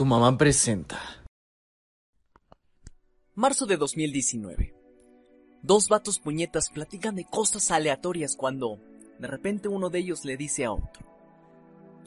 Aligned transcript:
Tu 0.00 0.06
mamá 0.06 0.34
presenta. 0.38 0.98
Marzo 3.34 3.66
de 3.66 3.76
2019. 3.76 4.74
Dos 5.60 5.88
vatos 5.90 6.18
puñetas 6.18 6.70
platican 6.70 7.14
de 7.16 7.26
cosas 7.26 7.70
aleatorias 7.70 8.34
cuando, 8.34 8.80
de 9.18 9.28
repente, 9.28 9.68
uno 9.68 9.90
de 9.90 9.98
ellos 9.98 10.24
le 10.24 10.38
dice 10.38 10.64
a 10.64 10.72
otro: 10.72 11.04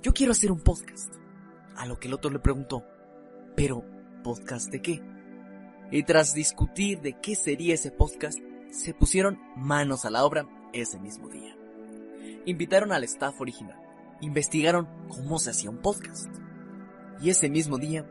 Yo 0.01 0.11
quiero 0.11 0.31
hacer 0.31 0.51
un 0.51 0.61
podcast. 0.61 1.13
A 1.75 1.85
lo 1.85 1.99
que 1.99 2.07
el 2.07 2.15
otro 2.15 2.31
le 2.31 2.39
preguntó: 2.39 2.83
¿Pero 3.55 3.85
podcast 4.23 4.71
de 4.71 4.81
qué? 4.81 4.99
Y 5.91 6.01
tras 6.01 6.33
discutir 6.33 6.99
de 6.99 7.19
qué 7.21 7.35
sería 7.35 7.75
ese 7.75 7.91
podcast, 7.91 8.39
se 8.71 8.95
pusieron 8.95 9.39
manos 9.55 10.03
a 10.03 10.09
la 10.09 10.25
obra 10.25 10.47
ese 10.73 10.99
mismo 10.99 11.29
día. 11.29 11.55
Invitaron 12.47 12.91
al 12.91 13.03
staff 13.03 13.39
original, 13.39 13.79
investigaron 14.19 14.89
cómo 15.09 15.37
se 15.37 15.51
hacía 15.51 15.69
un 15.69 15.77
podcast. 15.77 16.42
Y 17.21 17.29
ese 17.29 17.49
mismo 17.49 17.77
día 17.77 18.05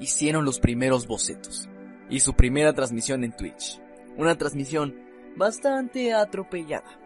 hicieron 0.00 0.44
los 0.44 0.60
primeros 0.60 1.06
bocetos 1.06 1.68
y 2.08 2.20
su 2.20 2.34
primera 2.34 2.72
transmisión 2.72 3.24
en 3.24 3.36
Twitch. 3.36 3.80
Una 4.16 4.36
transmisión 4.36 4.94
bastante 5.36 6.12
atropellada. 6.12 6.98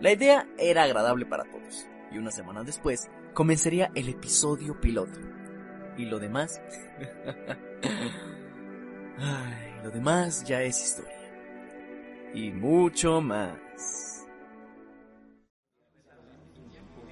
La 0.00 0.12
idea 0.12 0.48
era 0.58 0.84
agradable 0.84 1.26
para 1.26 1.44
todos 1.44 1.86
y 2.10 2.18
una 2.18 2.30
semana 2.30 2.64
después 2.64 3.08
comenzaría 3.34 3.90
el 3.94 4.08
episodio 4.08 4.80
piloto. 4.80 5.18
Y 5.96 6.06
lo 6.06 6.18
demás... 6.18 6.60
Ay, 9.18 9.80
lo 9.84 9.90
demás 9.90 10.44
ya 10.44 10.62
es 10.62 10.82
historia. 10.82 11.12
Y 12.32 12.50
mucho 12.50 13.20
más. 13.20 14.19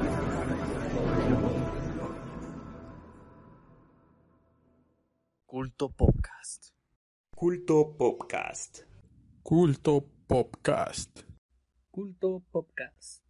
Culto 5.81 5.95
Podcast. 5.97 6.75
Culto 7.35 7.85
Podcast. 7.97 8.85
Culto 9.41 10.05
Podcast. 10.27 11.23
Culto 11.91 12.43
Podcast. 12.53 13.23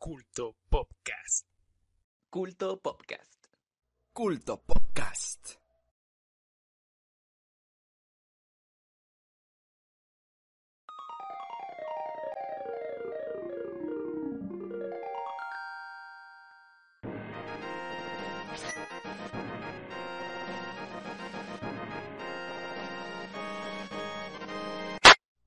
Culto 0.00 0.56
Podcast. 0.68 1.46
Culto 2.28 2.76
Podcast. 2.82 3.46
Culto 4.12 4.56
Podcast. 4.56 5.56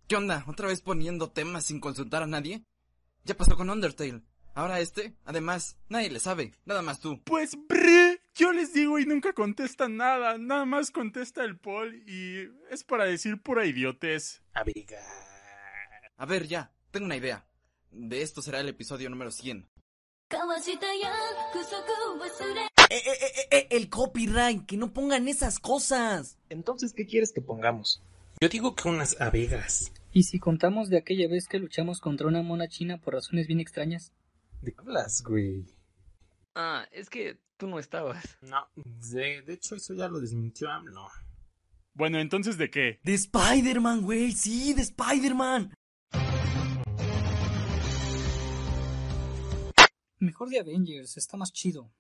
¿Qué 0.09 0.15
onda? 0.15 0.43
¿Otra 0.47 0.67
vez 0.67 0.81
poniendo 0.81 1.29
temas 1.29 1.65
sin 1.65 1.79
consultar 1.79 2.23
a 2.23 2.25
nadie? 2.25 2.63
Ya 3.25 3.37
pasó 3.37 3.55
con 3.55 3.69
Undertale. 3.69 4.23
Ahora 4.55 4.79
este, 4.79 5.13
además, 5.23 5.77
nadie 5.87 6.09
le 6.09 6.19
sabe, 6.19 6.55
nada 6.65 6.81
más 6.81 6.99
tú. 6.99 7.21
Pues, 7.25 7.51
brr, 7.67 8.19
yo 8.33 8.51
les 8.51 8.73
digo 8.73 8.97
y 8.97 9.05
nunca 9.05 9.33
contestan 9.33 9.97
nada. 9.97 10.39
Nada 10.39 10.65
más 10.65 10.89
contesta 10.89 11.43
el 11.43 11.59
Paul 11.59 12.03
y 12.07 12.49
es 12.71 12.83
para 12.83 13.05
decir 13.05 13.39
pura 13.39 13.67
idiotez. 13.67 14.41
Abriga. 14.53 14.97
A 16.17 16.25
ver, 16.25 16.47
ya, 16.47 16.73
tengo 16.89 17.05
una 17.05 17.17
idea. 17.17 17.45
De 17.91 18.23
esto 18.23 18.41
será 18.41 18.61
el 18.61 18.69
episodio 18.69 19.11
número 19.11 19.29
100. 19.29 19.59
Eh, 19.59 20.35
eh, 22.89 22.99
eh, 23.11 23.47
eh, 23.51 23.67
el 23.69 23.89
copyright, 23.91 24.65
que 24.65 24.75
no 24.75 24.91
pongan 24.91 25.27
esas 25.27 25.59
cosas. 25.59 26.39
Entonces, 26.49 26.93
¿qué 26.95 27.05
quieres 27.05 27.31
que 27.31 27.41
pongamos? 27.41 28.01
Yo 28.41 28.49
digo 28.49 28.73
que 28.73 28.87
unas 28.87 29.21
abejas. 29.21 29.91
¿Y 30.11 30.23
si 30.23 30.39
contamos 30.39 30.89
de 30.89 30.97
aquella 30.97 31.27
vez 31.27 31.47
que 31.47 31.59
luchamos 31.59 32.01
contra 32.01 32.27
una 32.27 32.41
mona 32.41 32.67
china 32.67 32.99
por 32.99 33.13
razones 33.13 33.45
bien 33.45 33.59
extrañas? 33.59 34.11
¿De 34.61 34.73
qué 34.73 34.79
hablas, 34.79 35.21
güey? 35.21 35.65
Ah, 36.55 36.87
es 36.91 37.11
que 37.11 37.39
tú 37.57 37.67
no 37.67 37.77
estabas. 37.77 38.39
No, 38.41 38.67
de, 38.75 39.43
de 39.43 39.53
hecho 39.53 39.75
eso 39.75 39.93
ya 39.93 40.07
lo 40.07 40.19
desmintió 40.19 40.69
AMLO. 40.71 41.07
Bueno, 41.93 42.19
entonces, 42.19 42.57
¿de 42.57 42.71
qué? 42.71 42.99
De 43.03 43.13
Spider-Man, 43.13 44.01
güey, 44.01 44.31
sí, 44.31 44.73
de 44.73 44.81
Spider-Man. 44.81 45.73
Mejor 50.17 50.49
de 50.49 50.59
Avengers, 50.59 51.17
está 51.17 51.37
más 51.37 51.53
chido. 51.53 51.93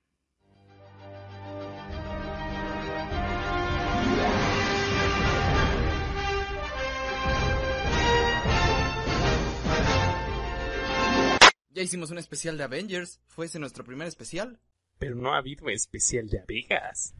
Ya 11.79 11.83
hicimos 11.83 12.11
un 12.11 12.17
especial 12.17 12.57
de 12.57 12.65
Avengers. 12.65 13.21
¿Fue 13.29 13.45
ese 13.45 13.57
nuestro 13.57 13.85
primer 13.85 14.05
especial? 14.05 14.59
Pero 14.97 15.15
no 15.15 15.33
ha 15.33 15.37
habido 15.37 15.69
especial 15.69 16.27
de 16.27 16.41
abejas. 16.41 17.15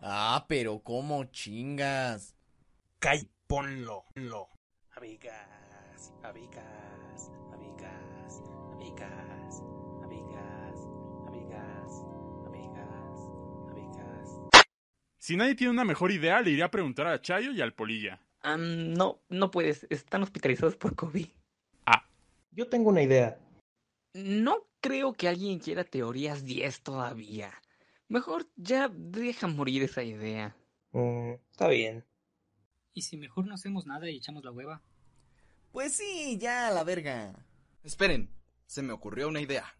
Ah, 0.00 0.46
pero 0.48 0.80
cómo 0.80 1.26
chingas. 1.26 2.34
Cay, 2.98 3.30
ponlo, 3.46 4.02
ponlo. 4.12 4.48
Abejas, 4.96 6.12
abejas, 6.24 7.30
abejas, 7.52 8.42
abejas, 8.74 9.62
abejas, 10.02 10.74
abejas, 11.28 12.02
abejas, 12.48 13.30
abejas. 13.70 14.64
Si 15.18 15.36
nadie 15.36 15.54
tiene 15.54 15.70
una 15.70 15.84
mejor 15.84 16.10
idea, 16.10 16.40
le 16.40 16.50
iré 16.50 16.64
a 16.64 16.70
preguntar 16.72 17.06
a 17.06 17.22
Chayo 17.22 17.52
y 17.52 17.60
al 17.60 17.74
Polilla. 17.74 18.20
Ah, 18.42 18.56
no, 18.56 19.20
no 19.28 19.52
puedes. 19.52 19.86
Están 19.88 20.24
hospitalizados 20.24 20.74
por 20.74 20.96
COVID. 20.96 21.28
Yo 22.58 22.66
tengo 22.66 22.90
una 22.90 23.02
idea. 23.02 23.38
No 24.14 24.66
creo 24.80 25.12
que 25.12 25.28
alguien 25.28 25.58
quiera 25.58 25.84
teorías 25.84 26.44
10 26.44 26.82
todavía. 26.82 27.52
Mejor 28.08 28.48
ya 28.56 28.88
deja 28.88 29.46
morir 29.46 29.82
esa 29.82 30.02
idea. 30.02 30.56
Mm, 30.92 31.32
está 31.50 31.68
bien. 31.68 32.04
¿Y 32.94 33.02
si 33.02 33.16
mejor 33.16 33.46
no 33.46 33.54
hacemos 33.54 33.86
nada 33.86 34.08
y 34.10 34.16
echamos 34.16 34.44
la 34.44 34.50
hueva? 34.50 34.82
Pues 35.72 35.92
sí, 35.92 36.38
ya 36.40 36.68
a 36.68 36.70
la 36.70 36.84
verga. 36.84 37.34
Esperen, 37.84 38.30
se 38.66 38.82
me 38.82 38.92
ocurrió 38.92 39.28
una 39.28 39.40
idea. 39.40 39.74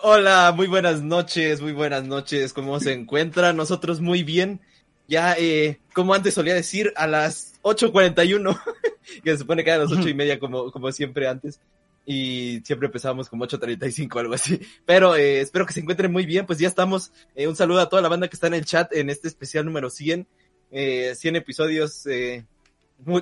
Hola, 0.00 0.52
muy 0.54 0.68
buenas 0.68 1.02
noches, 1.02 1.60
muy 1.60 1.72
buenas 1.72 2.04
noches. 2.04 2.52
¿Cómo 2.52 2.78
se 2.78 2.92
encuentran? 2.92 3.56
Nosotros 3.56 4.00
muy 4.00 4.22
bien. 4.22 4.60
Ya, 5.08 5.34
eh, 5.36 5.80
como 5.92 6.14
antes 6.14 6.34
solía 6.34 6.54
decir, 6.54 6.92
a 6.94 7.08
las 7.08 7.60
8.41, 7.62 8.60
que 9.24 9.30
se 9.32 9.38
supone 9.38 9.64
que 9.64 9.70
era 9.70 9.82
a 9.82 9.84
las 9.84 9.92
ocho 9.92 10.08
y 10.08 10.14
media 10.14 10.38
como, 10.38 10.70
como 10.70 10.92
siempre 10.92 11.26
antes. 11.26 11.60
Y 12.06 12.60
siempre 12.64 12.86
empezábamos 12.86 13.28
como 13.28 13.44
8.35 13.44 14.20
algo 14.20 14.34
así. 14.34 14.60
Pero 14.86 15.16
eh, 15.16 15.40
espero 15.40 15.66
que 15.66 15.72
se 15.72 15.80
encuentren 15.80 16.12
muy 16.12 16.26
bien. 16.26 16.46
Pues 16.46 16.60
ya 16.60 16.68
estamos. 16.68 17.10
Eh, 17.34 17.48
un 17.48 17.56
saludo 17.56 17.80
a 17.80 17.88
toda 17.88 18.00
la 18.00 18.08
banda 18.08 18.28
que 18.28 18.36
está 18.36 18.46
en 18.46 18.54
el 18.54 18.64
chat 18.64 18.92
en 18.94 19.10
este 19.10 19.26
especial 19.26 19.64
número 19.64 19.90
100. 19.90 20.28
Eh, 20.70 21.14
100 21.16 21.36
episodios. 21.36 22.06
Eh, 22.06 22.46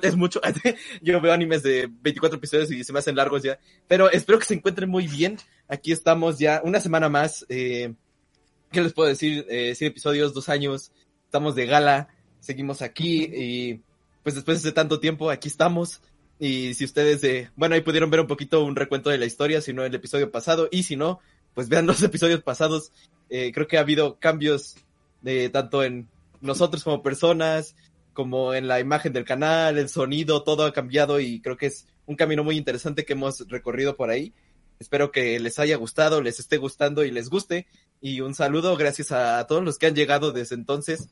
es 0.01 0.15
mucho. 0.15 0.41
Yo 1.01 1.21
veo 1.21 1.33
animes 1.33 1.63
de 1.63 1.89
24 2.01 2.37
episodios 2.37 2.71
y 2.71 2.83
se 2.83 2.93
me 2.93 2.99
hacen 2.99 3.15
largos 3.15 3.43
ya. 3.43 3.59
Pero 3.87 4.11
espero 4.11 4.39
que 4.39 4.45
se 4.45 4.53
encuentren 4.53 4.89
muy 4.89 5.07
bien. 5.07 5.37
Aquí 5.67 5.91
estamos 5.91 6.39
ya 6.39 6.61
una 6.63 6.79
semana 6.79 7.09
más. 7.09 7.45
Eh, 7.49 7.93
¿Qué 8.71 8.81
les 8.81 8.93
puedo 8.93 9.09
decir? 9.09 9.45
Eh, 9.49 9.75
100 9.75 9.91
episodios, 9.91 10.33
dos 10.33 10.49
años. 10.49 10.91
Estamos 11.25 11.55
de 11.55 11.65
gala. 11.65 12.09
Seguimos 12.39 12.81
aquí 12.81 13.23
y 13.23 13.81
pues 14.23 14.35
después 14.35 14.61
de 14.61 14.71
tanto 14.71 14.99
tiempo 14.99 15.29
aquí 15.29 15.47
estamos. 15.47 16.01
Y 16.39 16.73
si 16.73 16.85
ustedes, 16.85 17.23
eh, 17.23 17.49
bueno, 17.55 17.75
ahí 17.75 17.81
pudieron 17.81 18.09
ver 18.09 18.19
un 18.19 18.27
poquito 18.27 18.63
un 18.63 18.75
recuento 18.75 19.09
de 19.09 19.17
la 19.17 19.25
historia, 19.25 19.61
si 19.61 19.73
no 19.73 19.83
el 19.83 19.95
episodio 19.95 20.31
pasado. 20.31 20.67
Y 20.71 20.83
si 20.83 20.95
no, 20.95 21.19
pues 21.53 21.69
vean 21.69 21.87
los 21.87 22.01
episodios 22.03 22.41
pasados. 22.41 22.91
Eh, 23.29 23.51
creo 23.53 23.67
que 23.67 23.77
ha 23.77 23.81
habido 23.81 24.19
cambios 24.19 24.75
de 25.21 25.49
tanto 25.49 25.83
en 25.83 26.07
nosotros 26.41 26.83
como 26.83 27.01
personas, 27.01 27.75
como 28.17 28.55
en 28.55 28.67
la 28.67 28.79
imagen 28.79 29.13
del 29.13 29.25
canal, 29.25 29.77
el 29.77 29.89
sonido, 29.89 30.41
todo 30.41 30.65
ha 30.65 30.73
cambiado 30.73 31.19
y 31.19 31.39
creo 31.39 31.55
que 31.55 31.67
es 31.67 31.85
un 32.07 32.15
camino 32.15 32.43
muy 32.43 32.57
interesante 32.57 33.05
que 33.05 33.13
hemos 33.13 33.47
recorrido 33.47 33.95
por 33.95 34.09
ahí. 34.09 34.33
Espero 34.79 35.11
que 35.11 35.39
les 35.39 35.59
haya 35.59 35.75
gustado, 35.75 36.19
les 36.19 36.39
esté 36.39 36.57
gustando 36.57 37.05
y 37.05 37.11
les 37.11 37.29
guste. 37.29 37.67
Y 38.01 38.21
un 38.21 38.33
saludo, 38.33 38.75
gracias 38.75 39.11
a, 39.11 39.45
todos 39.45 39.63
los 39.63 39.77
que 39.77 39.85
han 39.85 39.93
llegado 39.93 40.31
desde 40.31 40.55
entonces. 40.55 41.09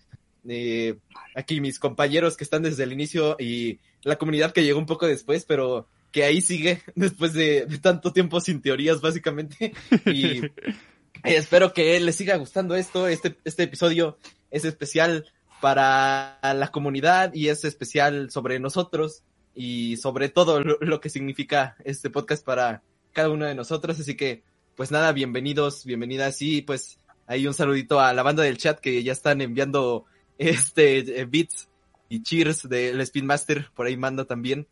Eh, 0.49 0.97
aquí 1.35 1.61
mis 1.61 1.77
compañeros 1.77 2.37
que 2.37 2.43
están 2.43 2.63
desde 2.63 2.81
el 2.81 2.93
inicio 2.93 3.35
y 3.39 3.77
la 4.01 4.15
comunidad 4.15 4.51
que 4.51 4.63
llegó 4.63 4.79
un 4.79 4.87
poco 4.87 5.05
después, 5.05 5.45
pero 5.45 5.87
que 6.11 6.23
ahí 6.23 6.41
sigue 6.41 6.81
después 6.95 7.33
de, 7.33 7.67
de 7.67 7.77
tanto 7.77 8.13
tiempo 8.13 8.41
sin 8.41 8.63
teorías, 8.63 8.99
básicamente. 8.99 9.75
Y 10.07 10.41
espero 11.23 11.71
que 11.71 11.99
les 11.99 12.15
siga 12.15 12.35
gustando 12.37 12.75
esto. 12.75 13.07
Este, 13.07 13.35
este 13.43 13.61
episodio 13.61 14.17
es 14.49 14.65
especial 14.65 15.25
para 15.65 16.37
la 16.43 16.67
comunidad 16.67 17.33
y 17.33 17.47
es 17.47 17.65
especial 17.65 18.29
sobre 18.29 18.59
nosotros 18.59 19.23
y 19.55 19.97
sobre 19.97 20.29
todo 20.29 20.61
lo, 20.61 20.77
lo, 20.79 21.01
que 21.01 21.09
significa 21.09 21.75
este 21.83 22.11
podcast 22.11 22.45
para 22.45 22.83
cada 23.13 23.31
uno 23.31 23.47
de 23.47 23.55
nosotros. 23.55 23.99
Así 23.99 24.15
que, 24.15 24.43
pues 24.75 24.91
nada, 24.91 25.11
bienvenidos, 25.11 25.83
bienvenidas 25.83 26.39
y 26.43 26.61
pues 26.61 26.99
ahí 27.25 27.47
un 27.47 27.55
saludito 27.55 27.99
a 27.99 28.13
la 28.13 28.21
banda 28.21 28.43
del 28.43 28.59
chat 28.59 28.79
que 28.79 29.01
ya 29.01 29.11
están 29.11 29.41
enviando 29.41 30.05
este 30.37 30.99
eh, 31.19 31.25
beats 31.25 31.67
y 32.09 32.21
cheers 32.21 32.69
del 32.69 33.03
Speedmaster, 33.03 33.71
por 33.73 33.87
ahí 33.87 33.97
manda 33.97 34.25
también. 34.25 34.67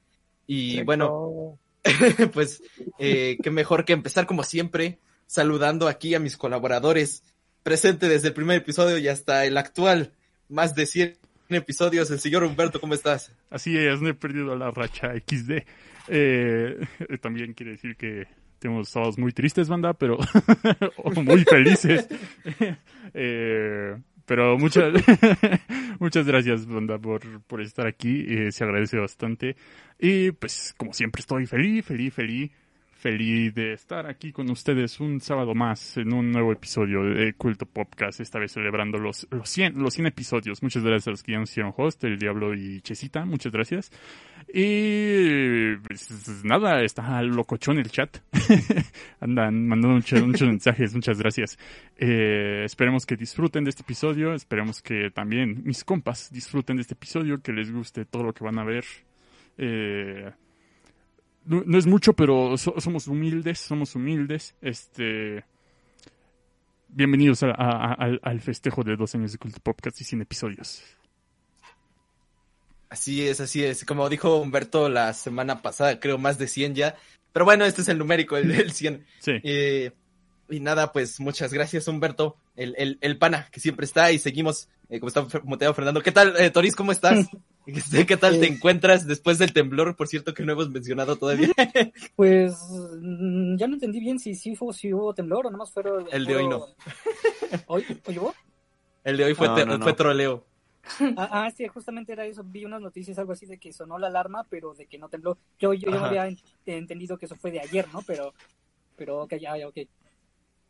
Y 0.46 0.74
Checo. 0.74 0.86
bueno, 0.86 1.60
pues 2.34 2.62
eh, 3.00 3.40
qué 3.42 3.50
mejor 3.50 3.84
que 3.84 3.94
empezar 3.94 4.28
como 4.28 4.44
siempre 4.44 5.00
saludando 5.26 5.88
aquí 5.88 6.14
a 6.14 6.20
mis 6.20 6.38
colaboradores 6.38 7.24
presente 7.64 8.08
desde 8.08 8.28
el 8.28 8.36
primer 8.36 8.58
episodio 8.58 9.00
y 9.00 9.08
hasta 9.08 9.44
el 9.46 9.58
actual 9.58 10.14
más 10.54 10.76
de 10.76 10.86
100 10.86 11.18
episodios. 11.50 12.10
El 12.12 12.20
señor 12.20 12.44
Humberto, 12.44 12.80
¿cómo 12.80 12.94
estás? 12.94 13.34
Así 13.50 13.78
es, 13.78 14.02
no 14.02 14.10
he 14.10 14.14
perdido 14.14 14.56
la 14.56 14.72
racha 14.72 15.14
XD. 15.14 15.64
Eh, 16.08 16.80
también 17.22 17.54
quiere 17.54 17.74
decir 17.74 17.96
que 17.96 18.28
tenemos 18.60 18.90
sábados 18.90 19.18
muy 19.18 19.32
tristes, 19.34 19.68
banda, 19.68 19.94
pero 19.94 20.18
muy 21.16 21.44
felices. 21.44 22.08
eh, 23.14 23.98
pero 24.26 24.58
muchas, 24.58 24.94
muchas 26.00 26.26
gracias, 26.26 26.66
banda, 26.66 26.98
por, 26.98 27.42
por 27.42 27.62
estar 27.62 27.88
aquí. 27.88 28.26
Eh, 28.28 28.52
se 28.52 28.64
agradece 28.64 28.98
bastante. 28.98 29.56
Y 30.00 30.32
pues, 30.32 30.74
como 30.78 30.94
siempre, 30.94 31.20
estoy 31.20 31.46
feliz, 31.46 31.86
feliz, 31.86 32.14
feliz 32.14 32.52
feliz 33.04 33.54
de 33.54 33.74
estar 33.74 34.08
aquí 34.08 34.32
con 34.32 34.50
ustedes 34.50 35.02
un 35.02 35.20
sábado 35.20 35.54
más 35.54 35.98
en 35.98 36.14
un 36.14 36.32
nuevo 36.32 36.54
episodio 36.54 37.04
de 37.04 37.34
Culto 37.34 37.66
Podcast, 37.66 38.22
esta 38.22 38.40
vez 38.40 38.54
celebrando 38.54 38.98
los, 38.98 39.28
los 39.30 39.50
100, 39.50 39.78
los 39.78 39.96
100 39.96 40.08
episodios. 40.08 40.64
Muchas 40.64 40.84
gracias 40.84 41.10
a 41.10 41.12
los 41.12 41.22
que 41.22 41.34
ya 41.34 41.40
nos 41.40 41.52
hicieron 41.52 41.74
host, 41.76 42.02
el 42.06 42.18
Diablo 42.18 42.54
y 42.54 42.80
Chesita, 42.80 43.26
muchas 43.26 43.52
gracias. 43.52 43.92
Y 44.54 45.76
pues, 45.86 46.46
nada, 46.46 46.82
está 46.82 47.22
locochón 47.24 47.78
el 47.78 47.92
chat. 47.92 48.20
Andan 49.20 49.68
mandando 49.68 49.96
muchos, 49.96 50.26
muchos 50.26 50.48
mensajes, 50.48 50.96
muchas 50.96 51.20
gracias. 51.20 51.60
Eh, 51.98 52.62
esperemos 52.64 53.06
que 53.06 53.18
disfruten 53.18 53.66
de 53.66 53.72
este 53.72 53.82
episodio, 53.82 54.34
esperemos 54.34 54.82
que 54.82 55.12
también 55.12 55.62
mis 55.66 55.84
compas 55.84 56.32
disfruten 56.32 56.78
de 56.78 56.84
este 56.84 56.94
episodio, 56.94 57.42
que 57.42 57.52
les 57.52 57.70
guste 57.70 58.06
todo 58.06 58.24
lo 58.24 58.34
que 58.34 58.46
van 58.46 58.60
a 58.60 58.64
ver. 58.64 58.86
Eh, 59.58 60.32
no, 61.46 61.64
no, 61.66 61.78
es 61.78 61.86
mucho, 61.86 62.14
pero 62.14 62.58
so, 62.58 62.76
somos 62.80 63.08
humildes, 63.08 63.60
somos 63.60 63.96
humildes. 63.96 64.56
Este. 64.62 65.44
Bienvenidos 66.88 67.44
a, 67.44 67.52
a, 67.52 67.94
a, 67.94 68.18
al 68.22 68.42
festejo 68.42 68.84
de 68.84 68.96
dos 68.96 69.16
años 69.16 69.32
de 69.32 69.38
Culto 69.38 69.60
Podcast 69.60 70.00
y 70.02 70.04
100 70.04 70.22
episodios. 70.22 70.84
Así 72.90 73.28
es, 73.28 73.40
así 73.42 73.64
es. 73.64 73.86
Como 73.86 74.08
dijo 74.10 74.38
Humberto 74.38 74.88
la 74.88 75.14
semana 75.14 75.64
pasada, 75.64 76.00
creo 76.00 76.20
más 76.20 76.38
de 76.38 76.48
100 76.48 76.76
ya. 76.76 76.96
Pero 77.32 77.46
bueno, 77.46 77.66
este 77.66 77.82
es 77.82 77.88
el 77.88 77.98
numérico, 77.98 78.38
el, 78.38 78.52
el 78.52 78.72
100. 78.72 79.04
Sí. 79.20 79.32
Eh, 79.44 79.92
y 80.50 80.60
nada, 80.60 80.92
pues 80.92 81.20
muchas 81.20 81.52
gracias, 81.52 81.88
Humberto, 81.88 82.38
el, 82.56 82.76
el, 82.78 83.00
el 83.02 83.18
pana 83.18 83.48
que 83.52 83.60
siempre 83.60 83.86
está 83.86 84.12
y 84.12 84.20
seguimos, 84.20 84.70
eh, 84.90 85.00
como 85.00 85.08
está 85.08 85.26
Moteado 85.44 85.74
Fernando. 85.74 86.02
¿Qué 86.02 86.12
tal, 86.12 86.36
eh, 86.38 86.52
Toris? 86.52 86.76
¿Cómo 86.76 86.92
estás? 86.92 87.28
¿Qué 88.08 88.18
tal 88.18 88.40
te 88.40 88.48
encuentras 88.48 89.08
después 89.08 89.38
del 89.38 89.54
temblor? 89.54 89.96
Por 89.96 90.08
cierto, 90.08 90.34
que 90.34 90.44
no 90.44 90.52
hemos 90.54 90.70
mencionado 90.70 91.16
todavía. 91.16 91.50
Pues 92.16 92.58
ya 93.58 93.68
no 93.68 93.74
entendí 93.74 94.00
bien 94.00 94.20
si 94.20 94.36
sí 94.36 94.56
fue, 94.56 94.74
si 94.74 94.94
hubo 94.94 95.14
temblor 95.14 95.48
o 95.48 95.52
nomás 95.52 95.72
fueron. 95.72 96.06
El 96.12 96.26
de 96.26 96.36
hoy 96.36 96.48
no. 96.48 96.66
¿Hoy, 97.68 97.86
¿Hoy 98.06 98.18
hubo? 98.20 98.34
El 99.04 99.18
de 99.18 99.26
hoy 99.26 99.34
fue, 99.34 99.48
no, 99.48 99.66
no, 99.66 99.78
no. 99.78 99.84
fue 99.84 99.94
troleo. 99.94 100.46
Ah, 101.18 101.46
ah, 101.46 101.52
sí, 101.52 101.66
justamente 101.68 102.12
era 102.12 102.26
eso. 102.26 102.44
Vi 102.44 102.66
unas 102.66 102.82
noticias, 102.82 103.18
algo 103.18 103.32
así 103.32 103.46
de 103.46 103.58
que 103.58 103.72
sonó 103.72 103.98
la 103.98 104.08
alarma, 104.08 104.46
pero 104.50 104.74
de 104.74 104.86
que 104.86 104.98
no 104.98 105.08
tembló. 105.08 105.38
Yo, 105.58 105.74
yo, 105.74 105.90
yo 105.90 106.04
había 106.04 106.28
entendido 106.66 107.18
que 107.18 107.26
eso 107.26 107.38
fue 107.38 107.52
de 107.52 107.62
ayer, 107.62 107.88
¿no? 107.94 108.02
Pero, 108.02 108.34
pero, 108.98 109.24
ok, 109.24 109.36
ya, 109.36 109.58
ya, 109.58 109.70
ok. 109.70 109.78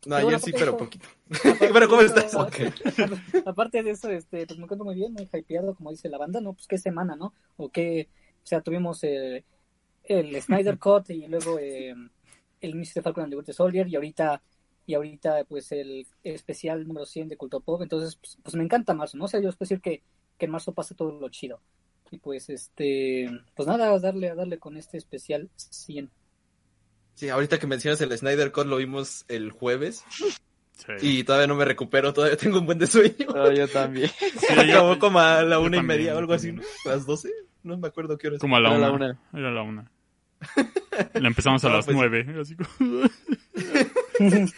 No, 0.05 0.15
ayer 0.15 0.39
sí, 0.39 0.51
pero 0.51 0.77
poquito. 0.77 1.07
pero, 1.59 1.87
¿cómo 1.87 2.01
eso, 2.01 2.15
estás? 2.15 2.35
Okay. 2.35 2.71
Aparte 3.45 3.83
de 3.83 3.91
eso, 3.91 4.09
este, 4.09 4.45
pues 4.45 4.57
me 4.57 4.65
encuentro 4.65 4.85
muy 4.85 4.95
bien, 4.95 5.13
muy 5.13 5.29
hypeado, 5.31 5.75
como 5.75 5.91
dice 5.91 6.09
la 6.09 6.17
banda, 6.17 6.41
¿no? 6.41 6.53
Pues 6.53 6.67
qué 6.67 6.77
semana, 6.77 7.15
¿no? 7.15 7.33
O 7.57 7.69
qué, 7.69 8.09
o 8.43 8.45
sea, 8.45 8.61
tuvimos 8.61 9.03
eh, 9.03 9.43
el 10.03 10.41
Snyder 10.41 10.77
Cut 10.77 11.09
y 11.09 11.27
luego 11.27 11.57
eh, 11.59 11.95
el 12.61 12.81
de 12.81 13.01
Falcon 13.01 13.23
and 13.23 13.31
the 13.31 13.37
Winter 13.37 13.55
Soldier 13.55 13.87
y 13.87 13.95
ahorita, 13.95 14.41
y 14.85 14.93
ahorita, 14.93 15.45
pues 15.45 15.71
el 15.71 16.05
especial 16.23 16.87
número 16.87 17.05
100 17.05 17.29
de 17.29 17.37
Culto 17.37 17.61
Pop. 17.61 17.81
Entonces, 17.81 18.15
pues, 18.15 18.37
pues 18.41 18.55
me 18.55 18.63
encanta 18.63 18.93
marzo, 18.93 19.17
¿no? 19.17 19.25
O 19.25 19.27
sea, 19.27 19.39
yo 19.39 19.49
espero 19.49 19.65
decir 19.65 19.81
que, 19.81 20.01
que 20.37 20.45
en 20.45 20.51
marzo 20.51 20.73
pase 20.73 20.95
todo 20.95 21.11
lo 21.11 21.29
chido. 21.29 21.61
Y 22.11 22.17
pues, 22.19 22.49
este, 22.49 23.29
pues 23.55 23.67
nada, 23.67 23.91
a 23.91 23.99
darle, 23.99 24.29
a 24.29 24.35
darle 24.35 24.59
con 24.59 24.77
este 24.77 24.97
especial 24.97 25.49
100. 25.55 26.11
Sí, 27.15 27.29
ahorita 27.29 27.59
que 27.59 27.67
mencionas 27.67 28.01
el 28.01 28.17
Snyder 28.17 28.51
Cut 28.51 28.65
lo 28.67 28.77
vimos 28.77 29.25
el 29.27 29.51
jueves. 29.51 30.03
Sí. 30.11 30.25
Y 31.01 31.23
todavía 31.23 31.47
no 31.47 31.55
me 31.55 31.65
recupero, 31.65 32.13
todavía 32.13 32.35
tengo 32.37 32.59
un 32.59 32.65
buen 32.65 32.79
de 32.79 32.87
sueño. 32.87 33.27
No, 33.33 33.51
yo 33.51 33.67
también. 33.67 34.09
Sí, 34.19 34.47
Acabó 34.57 34.97
como 34.99 35.19
a 35.19 35.43
la 35.43 35.59
una 35.59 35.77
y 35.77 35.83
media 35.83 36.15
o 36.15 36.17
algo 36.17 36.33
así, 36.33 36.51
¿no? 36.51 36.61
¿A 36.85 36.89
las 36.89 37.05
doce? 37.05 37.29
No 37.63 37.77
me 37.77 37.87
acuerdo 37.87 38.17
qué 38.17 38.27
hora. 38.27 38.37
Como 38.39 38.57
a 38.57 38.59
la, 38.59 38.69
Era 38.75 38.77
una. 38.77 38.87
la 38.87 38.93
una. 38.93 39.19
Era 39.33 39.51
la 39.51 39.61
una. 39.61 39.91
La 41.13 41.27
empezamos 41.27 41.63
a 41.63 41.69
No, 41.69 41.75
las 41.77 41.85
pues- 41.85 41.95
nueve. 41.97 42.25
Así 42.39 42.55
como... 42.55 43.07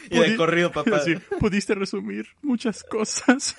Y 0.10 0.20
de 0.20 0.36
corrido, 0.36 0.72
papá. 0.72 0.98
así, 0.98 1.16
pudiste 1.40 1.76
resumir 1.76 2.28
muchas 2.42 2.84
cosas. 2.84 3.56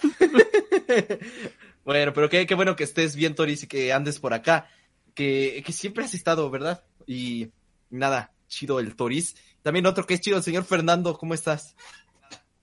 bueno, 1.84 2.12
pero 2.12 2.28
qué, 2.28 2.46
qué 2.46 2.54
bueno 2.54 2.76
que 2.76 2.84
estés 2.84 3.16
bien, 3.16 3.34
Toris, 3.34 3.62
y 3.62 3.66
que 3.66 3.92
andes 3.92 4.18
por 4.18 4.34
acá. 4.34 4.68
Que, 5.14 5.62
que 5.64 5.72
siempre 5.72 6.04
has 6.04 6.12
estado, 6.14 6.50
¿verdad? 6.50 6.84
Y 7.06 7.48
nada, 7.88 8.32
chido 8.48 8.80
el 8.80 8.96
Toris. 8.96 9.36
También 9.62 9.86
otro 9.86 10.06
que 10.06 10.14
es 10.14 10.20
chido, 10.20 10.36
el 10.36 10.42
señor 10.42 10.64
Fernando, 10.64 11.16
¿cómo 11.18 11.34
estás? 11.34 11.74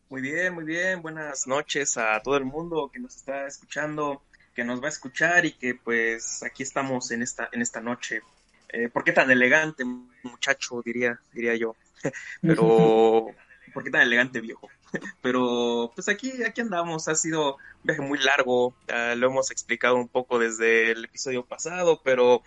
Muy 0.10 0.22
bien, 0.22 0.54
muy 0.54 0.64
bien. 0.64 1.02
Buenas 1.02 1.48
noches 1.48 1.98
a 1.98 2.22
todo 2.22 2.38
el 2.38 2.46
mundo 2.46 2.90
que 2.94 3.00
nos 3.00 3.16
está 3.16 3.48
escuchando, 3.48 4.22
que 4.54 4.64
nos 4.64 4.82
va 4.82 4.86
a 4.86 4.90
escuchar 4.90 5.46
y 5.46 5.54
que 5.54 5.76
pues 5.76 6.44
aquí 6.44 6.64
estamos 6.64 7.12
en 7.12 7.24
esta, 7.24 7.50
en 7.52 7.62
esta 7.62 7.82
noche. 7.82 8.22
Eh, 8.70 8.90
¿Por 8.90 9.04
qué 9.04 9.12
tan 9.12 9.30
elegante, 9.32 9.84
muchacho? 10.24 10.82
Diría, 10.84 11.20
diría 11.34 11.56
yo. 11.56 11.76
Pero, 12.42 13.28
¿por 13.74 13.84
qué 13.84 13.90
tan 13.90 14.02
elegante, 14.02 14.42
viejo? 14.42 14.70
Pero 15.22 15.92
pues 15.96 16.08
aquí, 16.10 16.44
aquí 16.44 16.62
andamos, 16.62 17.08
ha 17.08 17.16
sido 17.16 17.56
un 17.56 17.84
viaje 17.84 18.02
muy 18.02 18.20
largo, 18.20 18.68
uh, 18.68 19.16
lo 19.16 19.28
hemos 19.28 19.52
explicado 19.52 19.96
un 19.96 20.08
poco 20.08 20.40
desde 20.40 20.92
el 20.92 21.06
episodio 21.06 21.44
pasado, 21.44 22.02
pero 22.04 22.38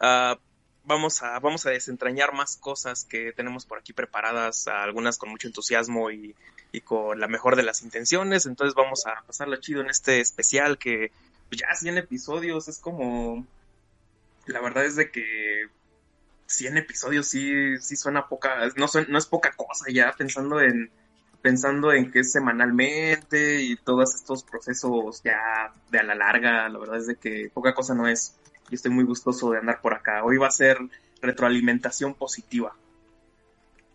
uh, 0.00 0.36
vamos, 0.84 1.22
a, 1.22 1.38
vamos 1.38 1.66
a 1.66 1.70
desentrañar 1.70 2.32
más 2.34 2.56
cosas 2.56 3.04
que 3.04 3.32
tenemos 3.32 3.66
por 3.66 3.78
aquí 3.78 3.92
preparadas, 3.92 4.68
algunas 4.68 5.18
con 5.18 5.30
mucho 5.30 5.48
entusiasmo 5.48 6.10
y, 6.10 6.34
y, 6.72 6.80
con 6.80 7.20
la 7.20 7.28
mejor 7.28 7.56
de 7.56 7.62
las 7.62 7.82
intenciones, 7.82 8.46
entonces 8.46 8.74
vamos 8.74 9.06
a 9.06 9.22
pasarlo 9.26 9.56
chido 9.56 9.80
en 9.80 9.90
este 9.90 10.20
especial 10.20 10.78
que 10.78 11.12
pues, 11.48 11.60
ya 11.60 11.74
100 11.74 11.98
episodios 11.98 12.68
es 12.68 12.78
como... 12.78 13.46
La 14.46 14.60
verdad 14.60 14.84
es 14.84 14.96
de 14.96 15.10
que 15.10 15.68
100 16.46 16.78
episodios 16.78 17.28
sí, 17.28 17.78
sí 17.78 17.96
suena 17.96 18.26
poca, 18.26 18.56
no, 18.76 18.86
no 19.08 19.18
es 19.18 19.26
poca 19.26 19.52
cosa 19.52 19.84
ya 19.88 20.12
pensando 20.12 20.60
en 20.60 20.90
pensando 21.42 21.92
en 21.92 22.10
que 22.10 22.20
es 22.20 22.32
semanalmente 22.32 23.60
y 23.62 23.76
todos 23.76 24.14
estos 24.14 24.44
procesos 24.44 25.22
ya 25.22 25.72
de 25.90 25.98
a 25.98 26.02
la 26.04 26.14
larga, 26.14 26.68
la 26.68 26.78
verdad 26.78 26.98
es 26.98 27.08
de 27.08 27.16
que 27.16 27.50
poca 27.52 27.74
cosa 27.74 27.94
no 27.94 28.08
es. 28.08 28.38
Y 28.72 28.76
estoy 28.76 28.90
muy 28.90 29.04
gustoso 29.04 29.50
de 29.50 29.58
andar 29.58 29.82
por 29.82 29.92
acá. 29.92 30.24
Hoy 30.24 30.38
va 30.38 30.46
a 30.46 30.50
ser 30.50 30.78
retroalimentación 31.20 32.14
positiva. 32.14 32.74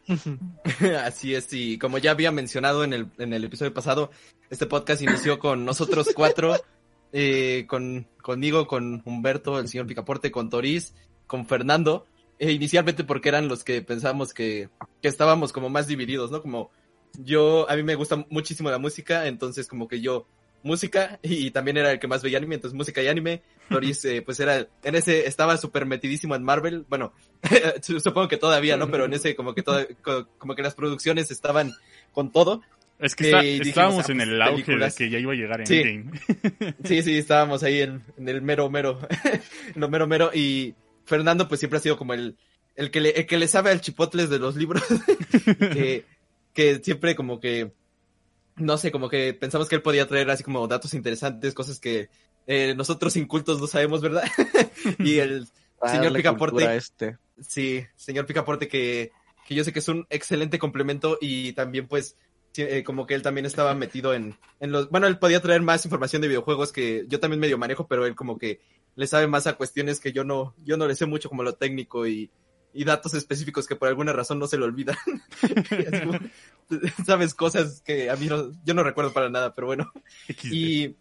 Así 1.04 1.34
es, 1.34 1.52
y 1.52 1.80
como 1.80 1.98
ya 1.98 2.12
había 2.12 2.32
mencionado 2.32 2.84
en 2.84 2.94
el, 2.94 3.08
en 3.18 3.34
el 3.34 3.44
episodio 3.44 3.74
pasado, 3.74 4.12
este 4.52 4.68
podcast 4.68 5.02
inició 5.02 5.40
con 5.40 5.66
nosotros 5.66 6.10
cuatro, 6.16 6.56
eh, 7.12 7.66
con, 7.68 8.06
conmigo, 8.22 8.68
con 8.68 9.02
Humberto, 9.04 9.58
el 9.58 9.68
señor 9.68 9.88
Picaporte, 9.88 10.30
con 10.30 10.52
Toriz, 10.52 10.94
con 11.26 11.48
Fernando, 11.48 12.06
e 12.38 12.52
inicialmente 12.52 13.04
porque 13.04 13.30
eran 13.30 13.48
los 13.48 13.64
que 13.64 13.82
pensábamos 13.82 14.32
que, 14.32 14.70
que 15.02 15.08
estábamos 15.08 15.54
como 15.54 15.70
más 15.70 15.88
divididos, 15.88 16.30
¿no? 16.30 16.44
Como 16.44 16.70
yo, 17.18 17.68
a 17.68 17.76
mí 17.76 17.82
me 17.82 17.96
gusta 17.96 18.28
muchísimo 18.30 18.70
la 18.70 18.78
música, 18.78 19.26
entonces 19.26 19.68
como 19.68 19.88
que 19.88 20.02
yo, 20.02 20.28
música, 20.68 21.20
y 21.24 21.50
también 21.52 21.78
era 21.78 21.92
el 21.92 22.00
que 22.00 22.08
más 22.08 22.22
veía 22.22 22.38
anime, 22.38 22.56
entonces 22.56 22.78
música 22.78 23.02
y 23.02 23.08
anime, 23.08 23.42
Doris, 23.70 24.06
eh, 24.06 24.22
pues 24.22 24.40
era, 24.40 24.68
en 24.84 24.96
ese, 24.96 25.26
estaba 25.28 25.58
súper 25.58 25.86
metidísimo 25.86 26.36
en 26.36 26.44
Marvel, 26.44 26.86
bueno, 26.88 27.14
supongo 27.82 28.28
que 28.28 28.38
todavía, 28.38 28.78
¿no? 28.78 28.92
Pero 28.92 29.06
en 29.06 29.14
ese 29.14 29.36
como 29.36 29.56
que 29.56 29.64
todo, 29.64 29.86
como 30.38 30.56
que 30.56 30.62
las 30.62 30.76
producciones 30.76 31.32
estaban 31.32 31.74
con 32.12 32.32
todo. 32.32 32.62
Es 33.00 33.16
que 33.16 33.26
está, 33.26 33.42
dijimos, 33.42 33.68
estábamos 33.68 34.10
ah, 34.10 34.12
en 34.12 34.22
el 34.22 34.42
auge 34.42 34.64
películas. 34.64 34.96
de 34.96 35.06
que 35.06 35.12
ya 35.12 35.20
iba 35.20 35.34
a 35.34 35.36
llegar 35.36 35.60
en 35.62 35.68
sí. 35.68 35.84
game. 35.84 36.06
sí, 36.84 37.02
sí, 37.04 37.18
estábamos 37.18 37.64
ahí 37.64 37.82
en, 37.82 38.04
en 38.18 38.30
el 38.30 38.42
mero 38.42 38.70
mero, 38.70 39.00
en 39.76 39.82
lo 39.82 39.90
mero 39.90 40.08
mero, 40.08 40.32
y 40.34 40.76
Fernando 41.06 41.48
pues 41.48 41.60
siempre 41.60 41.78
ha 41.78 41.82
sido 41.82 41.98
como 41.98 42.14
el, 42.14 42.36
el 42.78 42.92
que 42.92 43.02
le, 43.02 43.10
el 43.10 43.26
que 43.26 43.38
le 43.38 43.48
sabe 43.48 43.72
al 43.72 43.82
chipotles 43.82 44.30
de 44.30 44.40
los 44.40 44.56
libros, 44.56 44.84
que, 45.60 46.06
que 46.54 46.80
siempre 46.84 47.16
como 47.16 47.40
que, 47.40 47.72
no 48.58 48.78
sé, 48.78 48.92
como 48.92 49.10
que 49.10 49.34
pensamos 49.34 49.70
que 49.70 49.76
él 49.76 49.82
podía 49.82 50.08
traer 50.08 50.30
así 50.30 50.44
como 50.44 50.68
datos 50.68 50.94
interesantes, 50.94 51.54
cosas 51.54 51.80
que 51.80 52.10
eh, 52.48 52.74
nosotros 52.76 53.16
incultos 53.16 53.60
no 53.60 53.68
sabemos, 53.68 54.02
¿verdad? 54.02 54.24
y 55.00 55.20
el 55.20 55.48
señor 55.86 56.14
Picaporte, 56.14 56.76
este. 56.76 57.18
sí, 57.40 57.86
señor 57.96 58.26
Picaporte 58.26 58.68
que, 58.68 59.12
que 59.48 59.56
yo 59.56 59.64
sé 59.64 59.72
que 59.72 59.80
es 59.80 59.88
un 59.88 60.06
excelente 60.10 60.60
complemento 60.60 61.18
y 61.22 61.54
también 61.54 61.88
pues 61.88 62.18
eh, 62.56 62.84
como 62.84 63.06
que 63.06 63.14
él 63.14 63.22
también 63.22 63.46
estaba 63.46 63.76
metido 63.76 64.14
en, 64.14 64.36
en 64.60 64.72
los, 64.72 64.90
bueno, 64.90 65.06
él 65.08 65.20
podía 65.20 65.42
traer 65.42 65.62
más 65.62 65.86
información 65.86 66.22
de 66.22 66.28
videojuegos 66.28 66.72
que 66.72 67.06
yo 67.08 67.20
también 67.20 67.40
medio 67.40 67.58
manejo, 67.58 67.88
pero 67.88 68.06
él 68.06 68.16
como 68.16 68.38
que 68.38 68.60
le 68.96 69.06
sabe 69.06 69.28
más 69.28 69.46
a 69.46 69.54
cuestiones 69.54 70.00
que 70.00 70.12
yo 70.12 70.24
no, 70.24 70.56
yo 70.64 70.78
no 70.78 70.88
le 70.88 70.96
sé 70.96 71.06
mucho 71.06 71.30
como 71.30 71.44
lo 71.44 71.54
técnico 71.54 72.08
y, 72.08 72.32
y 72.78 72.84
datos 72.84 73.16
específicos 73.16 73.66
que 73.66 73.76
por 73.76 73.88
alguna 73.88 74.14
razón 74.14 74.38
no 74.38 74.46
se 74.46 74.56
le 74.56 74.66
olvidan. 74.66 74.96
Sabes 77.08 77.34
cosas 77.34 77.82
que 77.82 78.12
a 78.12 78.16
mí 78.16 78.28
no, 78.28 78.52
yo 78.64 78.76
no 78.76 78.84
recuerdo 78.84 79.14
para 79.14 79.32
nada, 79.32 79.56
pero 79.56 79.66
bueno. 79.66 79.92
Y, 80.44 80.96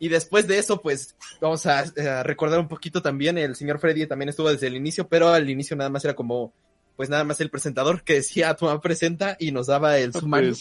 y 0.00 0.08
después 0.08 0.48
de 0.48 0.58
eso, 0.58 0.82
pues 0.82 1.14
vamos 1.40 1.64
a, 1.66 1.78
a, 1.78 2.24
recordar 2.24 2.58
un 2.58 2.66
poquito 2.66 3.02
también, 3.02 3.38
el 3.38 3.54
señor 3.54 3.78
Freddy 3.78 4.08
también 4.08 4.30
estuvo 4.30 4.50
desde 4.50 4.66
el 4.66 4.74
inicio, 4.74 5.06
pero 5.06 5.28
al 5.28 5.48
inicio 5.48 5.76
nada 5.76 5.90
más 5.90 6.04
era 6.04 6.16
como, 6.16 6.52
pues 6.96 7.08
nada 7.08 7.22
más 7.22 7.40
el 7.40 7.50
presentador 7.50 8.02
que 8.02 8.14
decía, 8.14 8.56
tu 8.56 8.64
mamá 8.64 8.80
presenta 8.80 9.36
y 9.38 9.52
nos 9.52 9.68
daba 9.68 9.98
el 9.98 10.12
sumario. 10.12 10.54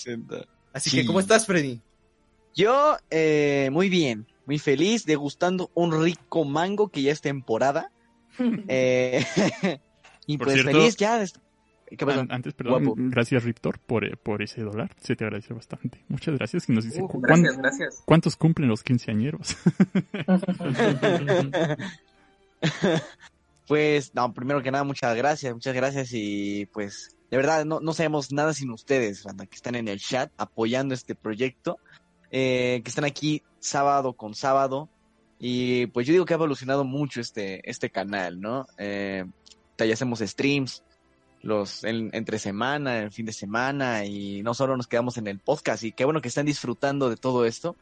Así 0.74 0.92
sí. 0.92 0.98
que, 0.98 1.08
¿cómo 1.08 1.20
estás, 1.20 1.48
Freddy? 1.48 1.82
Yo, 2.54 2.98
eh, 3.10 3.70
muy 3.72 3.90
bien, 3.90 4.28
muy 4.46 4.60
feliz, 4.60 5.08
degustando 5.08 5.72
un 5.74 6.04
rico 6.04 6.46
mango 6.46 6.90
que 6.90 7.02
ya 7.02 7.12
es 7.12 7.22
temporada. 7.22 7.92
eh, 8.68 9.26
y 10.28 10.38
Por 10.38 10.48
pues 10.48 10.62
cierto, 10.62 10.78
feliz 10.80 10.96
ya. 10.98 11.20
de- 11.20 11.30
¿Qué 11.98 12.04
pasó? 12.06 12.22
An- 12.22 12.32
Antes, 12.32 12.54
perdón, 12.56 12.84
Guapo. 12.86 13.02
gracias 13.10 13.44
Riptor 13.44 13.78
por, 13.80 14.06
eh, 14.06 14.16
por 14.22 14.42
ese 14.42 14.62
dólar. 14.62 14.92
Se 15.00 15.16
te 15.16 15.24
agradece 15.24 15.54
bastante. 15.54 16.04
Muchas 16.08 16.36
gracias. 16.38 16.68
Y 16.68 16.72
nos 16.74 16.84
dice, 16.84 17.02
Uh, 17.04 17.08
¿cu- 17.08 17.22
gracias, 17.22 17.52
cuán- 17.54 17.62
gracias. 17.62 18.02
¿cuántos 18.06 18.36
cumplen 18.36 18.70
los 18.70 18.84
quinceañeros? 18.84 19.56
Pues, 23.68 24.14
no, 24.14 24.32
primero 24.32 24.62
que 24.62 24.70
nada, 24.70 24.84
muchas 24.84 25.16
gracias, 25.16 25.52
muchas 25.54 25.74
gracias 25.74 26.10
y 26.14 26.68
pues, 26.68 27.16
de 27.32 27.38
verdad, 27.38 27.66
no, 27.66 27.80
no 27.80 27.94
sabemos 27.94 28.32
nada 28.32 28.54
sin 28.54 28.70
ustedes, 28.70 29.24
banda, 29.24 29.48
que 29.48 29.56
están 29.56 29.74
en 29.74 29.88
el 29.88 30.00
chat 30.00 30.32
apoyando 30.38 30.94
este 30.94 31.16
proyecto, 31.16 31.80
eh, 32.30 32.82
que 32.84 32.90
están 32.90 33.06
aquí 33.06 33.42
sábado 33.60 34.14
con 34.14 34.36
sábado 34.36 34.88
y 35.40 35.88
pues 35.88 36.06
yo 36.06 36.14
digo 36.14 36.26
que 36.26 36.34
ha 36.34 36.38
evolucionado 36.38 36.84
mucho 36.84 37.22
este, 37.22 37.68
este 37.68 37.90
canal, 37.90 38.40
¿no? 38.40 38.68
Eh, 38.78 39.26
ya 39.84 39.94
hacemos 39.94 40.20
streams 40.20 40.84
los 41.42 41.84
en- 41.84 42.10
entre 42.14 42.40
semana, 42.40 43.00
el 43.00 43.12
fin 43.12 43.26
de 43.26 43.34
semana 43.34 44.06
y 44.06 44.42
no 44.42 44.54
solo 44.54 44.78
nos 44.78 44.88
quedamos 44.88 45.18
en 45.18 45.28
el 45.28 45.40
podcast 45.40 45.84
y 45.84 45.92
qué 45.92 46.06
bueno 46.06 46.22
que 46.22 46.30
están 46.30 46.46
disfrutando 46.46 47.10
de 47.10 47.18
todo 47.18 47.46
esto. 47.46 47.76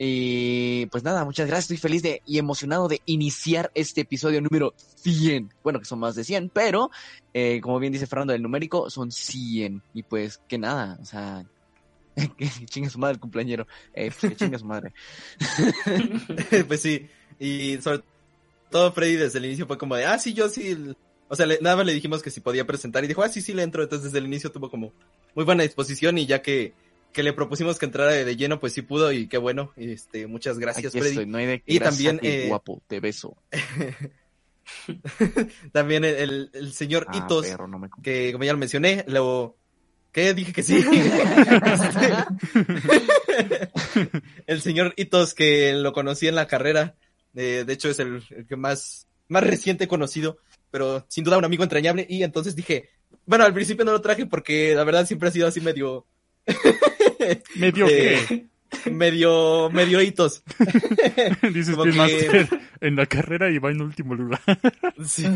Y 0.00 0.86
pues 0.86 1.02
nada, 1.02 1.24
muchas 1.24 1.48
gracias. 1.48 1.64
Estoy 1.64 1.76
feliz 1.78 2.02
de, 2.02 2.22
y 2.24 2.38
emocionado 2.38 2.86
de 2.86 3.02
iniciar 3.06 3.72
este 3.74 4.02
episodio 4.02 4.40
número 4.40 4.72
100. 5.02 5.52
Bueno, 5.64 5.80
que 5.80 5.86
son 5.86 5.98
más 5.98 6.14
de 6.14 6.22
100, 6.22 6.50
pero 6.50 6.90
eh, 7.34 7.60
como 7.60 7.80
bien 7.80 7.92
dice 7.92 8.06
Fernando, 8.06 8.32
el 8.32 8.42
numérico 8.42 8.90
son 8.90 9.10
100. 9.10 9.82
Y 9.94 10.04
pues 10.04 10.38
que 10.46 10.56
nada, 10.56 10.98
o 11.02 11.04
sea, 11.04 11.44
que 12.38 12.48
chinga 12.66 12.90
su 12.90 13.00
madre 13.00 13.14
el 13.14 13.20
cumpleañero. 13.20 13.66
Eh, 13.92 14.12
pues, 14.20 14.32
que 14.32 14.36
chinga 14.36 14.58
su 14.58 14.66
madre. 14.66 14.92
pues 16.68 16.80
sí, 16.80 17.08
y 17.40 17.78
sobre 17.78 18.04
todo 18.70 18.92
Freddy 18.92 19.16
desde 19.16 19.38
el 19.38 19.46
inicio 19.46 19.66
fue 19.66 19.78
como 19.78 19.96
de, 19.96 20.04
ah, 20.04 20.18
sí, 20.18 20.34
yo 20.34 20.48
sí. 20.48 20.94
O 21.28 21.36
sea, 21.36 21.46
le- 21.46 21.58
nada 21.60 21.76
más 21.76 21.86
le 21.86 21.92
dijimos 21.94 22.22
que 22.22 22.30
si 22.30 22.40
podía 22.40 22.66
presentar 22.66 23.04
y 23.04 23.08
dijo, 23.08 23.22
ah, 23.22 23.28
sí, 23.28 23.40
sí, 23.42 23.52
le 23.52 23.62
entro. 23.62 23.82
Entonces 23.82 24.04
desde 24.06 24.18
el 24.18 24.26
inicio 24.26 24.50
tuvo 24.50 24.70
como 24.70 24.92
muy 25.34 25.44
buena 25.44 25.62
disposición 25.62 26.18
y 26.18 26.26
ya 26.26 26.42
que, 26.42 26.72
que 27.12 27.22
le 27.22 27.32
propusimos 27.32 27.78
que 27.78 27.86
entrara 27.86 28.12
de 28.12 28.36
lleno, 28.36 28.60
pues 28.60 28.72
sí 28.72 28.82
pudo 28.82 29.12
y 29.12 29.28
qué 29.28 29.38
bueno. 29.38 29.72
Este, 29.76 30.26
muchas 30.26 30.58
gracias, 30.58 30.86
Aquí 30.92 30.98
Freddy. 31.00 31.10
estoy, 31.14 31.26
no 31.26 31.38
hay 31.38 31.46
de 31.46 31.62
Y 31.66 31.78
también, 31.80 32.18
ti, 32.18 32.28
eh, 32.28 32.46
guapo, 32.48 32.82
te 32.86 33.00
beso. 33.00 33.36
También 35.72 36.04
el, 36.04 36.50
el, 36.52 36.72
señor 36.74 37.06
Ah, 37.08 37.16
Itos, 37.24 37.46
perro, 37.46 37.66
no 37.68 37.78
me... 37.78 37.88
que 38.02 38.32
como 38.32 38.44
ya 38.44 38.52
lo 38.52 38.58
mencioné, 38.58 39.02
lo... 39.08 39.56
¿Qué? 40.12 40.34
Dije 40.34 40.52
que 40.52 40.62
sí. 40.62 40.82
El 44.46 44.60
señor 44.62 44.94
Itos, 44.96 45.34
que 45.34 45.72
lo 45.74 45.92
conocí 45.92 46.26
en 46.28 46.34
la 46.34 46.46
carrera. 46.46 46.94
Eh, 47.34 47.64
de 47.66 47.72
hecho, 47.72 47.88
es 47.88 47.98
el, 47.98 48.22
el 48.30 48.46
que 48.46 48.56
más, 48.56 49.06
más 49.28 49.44
reciente 49.44 49.88
conocido, 49.88 50.38
pero 50.70 51.04
sin 51.08 51.24
duda 51.24 51.38
un 51.38 51.44
amigo 51.44 51.62
entrañable. 51.62 52.06
Y 52.08 52.22
entonces 52.22 52.54
dije, 52.56 52.90
bueno, 53.26 53.44
al 53.44 53.54
principio 53.54 53.84
no 53.84 53.92
lo 53.92 54.00
traje 54.00 54.26
porque 54.26 54.74
la 54.74 54.84
verdad 54.84 55.06
siempre 55.06 55.28
ha 55.28 55.32
sido 55.32 55.46
así 55.46 55.60
medio... 55.60 56.06
¿Medio 57.56 57.86
eh, 57.88 58.24
qué? 58.26 58.46
medio, 58.90 59.70
medio 59.70 60.00
hitos. 60.02 60.42
Dices 61.52 61.76
que 61.76 61.92
máster 61.92 62.48
en 62.80 62.96
la 62.96 63.06
carrera 63.06 63.50
y 63.50 63.58
va 63.58 63.70
en 63.70 63.82
último 63.82 64.14
lugar. 64.14 64.40
Sí. 65.04 65.26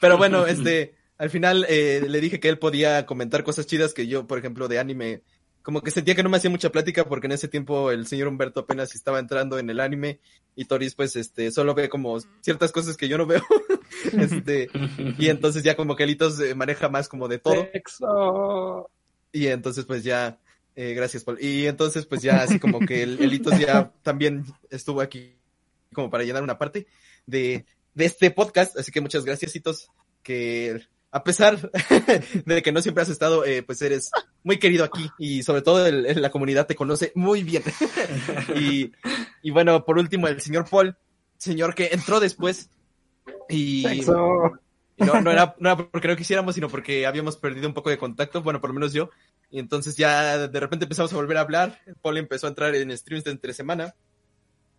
Pero 0.00 0.18
bueno, 0.18 0.46
este, 0.46 0.94
al 1.18 1.30
final 1.30 1.66
eh, 1.68 2.04
le 2.06 2.20
dije 2.20 2.40
que 2.40 2.48
él 2.48 2.58
podía 2.58 3.06
comentar 3.06 3.44
cosas 3.44 3.66
chidas 3.66 3.94
que 3.94 4.06
yo, 4.06 4.26
por 4.26 4.38
ejemplo, 4.38 4.68
de 4.68 4.78
anime, 4.78 5.22
como 5.70 5.82
que 5.82 5.92
sentía 5.92 6.16
que 6.16 6.24
no 6.24 6.28
me 6.28 6.36
hacía 6.36 6.50
mucha 6.50 6.72
plática 6.72 7.04
porque 7.04 7.28
en 7.28 7.32
ese 7.32 7.46
tiempo 7.46 7.92
el 7.92 8.04
señor 8.08 8.26
Humberto 8.26 8.58
apenas 8.58 8.92
estaba 8.96 9.20
entrando 9.20 9.56
en 9.56 9.70
el 9.70 9.78
anime 9.78 10.18
y 10.56 10.64
Toris 10.64 10.96
pues 10.96 11.14
este 11.14 11.52
solo 11.52 11.76
ve 11.76 11.88
como 11.88 12.18
ciertas 12.40 12.72
cosas 12.72 12.96
que 12.96 13.06
yo 13.06 13.16
no 13.16 13.24
veo. 13.24 13.40
este, 14.18 14.68
y 15.16 15.28
entonces 15.28 15.62
ya 15.62 15.76
como 15.76 15.94
que 15.94 16.02
Elitos 16.02 16.40
eh, 16.40 16.56
maneja 16.56 16.88
más 16.88 17.08
como 17.08 17.28
de 17.28 17.38
todo. 17.38 17.68
Sexo. 17.70 18.90
Y 19.30 19.46
entonces 19.46 19.84
pues 19.84 20.02
ya, 20.02 20.40
eh, 20.74 20.92
gracias 20.94 21.22
Paul. 21.22 21.38
Y 21.40 21.68
entonces 21.68 22.04
pues 22.04 22.20
ya 22.20 22.42
así 22.42 22.58
como 22.58 22.80
que 22.80 23.04
el 23.04 23.22
Elitos 23.22 23.56
ya 23.56 23.92
también 24.02 24.46
estuvo 24.70 25.02
aquí 25.02 25.36
como 25.94 26.10
para 26.10 26.24
llenar 26.24 26.42
una 26.42 26.58
parte 26.58 26.88
de, 27.26 27.64
de 27.94 28.04
este 28.06 28.32
podcast. 28.32 28.76
Así 28.76 28.90
que 28.90 29.00
muchas 29.00 29.24
gracias, 29.24 29.54
Hitos, 29.54 29.88
que 30.24 30.84
a 31.12 31.24
pesar 31.24 31.70
de 32.46 32.62
que 32.62 32.72
no 32.72 32.80
siempre 32.82 33.02
has 33.02 33.08
estado, 33.08 33.44
eh, 33.44 33.62
pues 33.62 33.82
eres 33.82 34.10
muy 34.44 34.58
querido 34.58 34.84
aquí 34.84 35.10
y 35.18 35.42
sobre 35.42 35.62
todo 35.62 35.86
el- 35.86 36.06
el- 36.06 36.22
la 36.22 36.30
comunidad 36.30 36.66
te 36.66 36.76
conoce 36.76 37.12
muy 37.14 37.42
bien. 37.42 37.62
y, 38.56 38.92
y 39.42 39.50
bueno, 39.50 39.84
por 39.84 39.98
último, 39.98 40.28
el 40.28 40.40
señor 40.40 40.68
Paul, 40.70 40.96
señor 41.36 41.74
que 41.74 41.88
entró 41.92 42.20
después 42.20 42.70
y 43.48 43.82
Sexo. 43.82 44.52
y 44.96 45.04
no, 45.04 45.20
no 45.20 45.30
era, 45.30 45.56
no 45.58 45.70
era 45.70 45.90
porque 45.90 46.08
no 46.08 46.16
quisiéramos, 46.16 46.54
sino 46.54 46.68
porque 46.68 47.06
habíamos 47.06 47.36
perdido 47.36 47.66
un 47.66 47.74
poco 47.74 47.90
de 47.90 47.98
contacto, 47.98 48.42
bueno, 48.42 48.60
por 48.60 48.70
lo 48.70 48.74
menos 48.74 48.92
yo. 48.92 49.10
Y 49.50 49.58
entonces 49.58 49.96
ya 49.96 50.46
de 50.46 50.60
repente 50.60 50.84
empezamos 50.84 51.12
a 51.12 51.16
volver 51.16 51.38
a 51.38 51.40
hablar. 51.40 51.80
Paul 52.02 52.18
empezó 52.18 52.46
a 52.46 52.50
entrar 52.50 52.74
en 52.74 52.96
streams 52.96 53.24
de 53.24 53.32
entre 53.32 53.52
semana. 53.52 53.94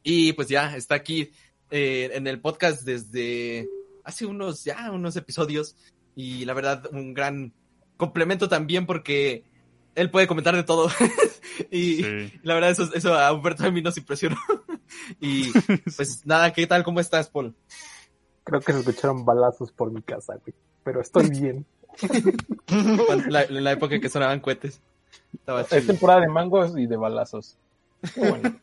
Y 0.04 0.32
pues 0.34 0.48
ya 0.48 0.76
está 0.78 0.96
aquí 0.96 1.32
eh, 1.72 2.10
en 2.14 2.26
el 2.28 2.40
podcast 2.40 2.84
desde 2.84 3.68
hace 4.04 4.26
unos, 4.26 4.64
ya 4.64 4.92
unos 4.92 5.16
episodios. 5.18 5.76
Y 6.22 6.46
la 6.46 6.54
verdad, 6.54 6.84
un 6.92 7.16
gran 7.16 7.52
complemento 7.98 8.48
también 8.48 8.86
porque 8.86 9.44
él 9.96 10.12
puede 10.12 10.28
comentar 10.28 10.56
de 10.56 10.62
todo. 10.62 10.88
y 11.72 12.04
Sí. 12.04 12.34
la 12.44 12.54
verdad, 12.54 12.70
eso, 12.70 12.94
eso 12.94 13.16
a 13.16 13.34
Humberto 13.34 13.66
a 13.66 13.72
mí 13.72 13.82
nos 13.82 13.98
impresionó. 13.98 14.38
y 15.20 15.52
pues 15.96 16.24
nada, 16.28 16.54
¿qué 16.54 16.68
tal? 16.68 16.84
¿Cómo 16.84 17.00
estás, 17.00 17.28
Paul? 17.28 17.56
Creo 18.44 18.62
que 18.62 18.72
se 18.72 18.80
escucharon 18.82 19.26
balazos 19.26 19.72
por 19.72 19.92
mi 19.92 20.04
casa, 20.04 20.36
güey. 20.36 20.54
Pero 20.84 21.02
estoy 21.02 21.28
bien. 21.32 21.66
La, 23.28 23.42
en 23.42 23.64
la 23.64 23.72
época 23.72 24.00
que 24.00 24.10
sonaban 24.10 24.42
cohetes. 24.42 24.80
Estaba 25.34 25.62
Es 25.62 25.88
temporada 25.88 26.22
de 26.22 26.28
mangos 26.28 26.78
y 26.78 26.86
de 26.86 26.98
balazos. 26.98 27.58
Qué 28.14 28.30
bueno. 28.30 28.60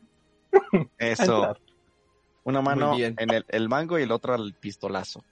Eso. 0.96 1.56
Una 2.44 2.62
mano 2.62 2.96
en 2.96 3.16
el, 3.18 3.44
el 3.48 3.68
mango 3.68 3.98
y 3.98 4.02
el 4.02 4.12
otro 4.12 4.34
al 4.34 4.54
pistolazo. 4.54 5.24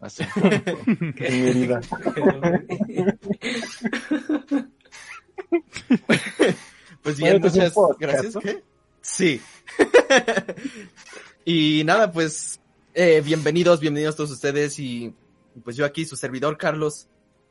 Así. 0.00 0.24
En 1.16 1.42
mi 1.42 1.48
herida. 1.48 1.80
Pues 7.02 7.20
Bueno, 7.20 7.38
bien, 7.40 7.44
este 7.44 7.48
es 7.48 7.54
un 7.54 7.60
muchas 7.60 7.72
podcast, 7.72 8.00
gracias. 8.00 8.34
Sí. 9.00 9.40
y 11.44 11.82
nada, 11.84 12.10
pues 12.12 12.60
eh, 12.94 13.22
bienvenidos, 13.24 13.80
bienvenidos 13.80 14.16
todos 14.16 14.30
ustedes 14.30 14.78
y 14.78 15.14
pues 15.62 15.76
yo 15.76 15.84
aquí, 15.84 16.04
su 16.04 16.16
servidor 16.16 16.58
Carlos, 16.58 17.08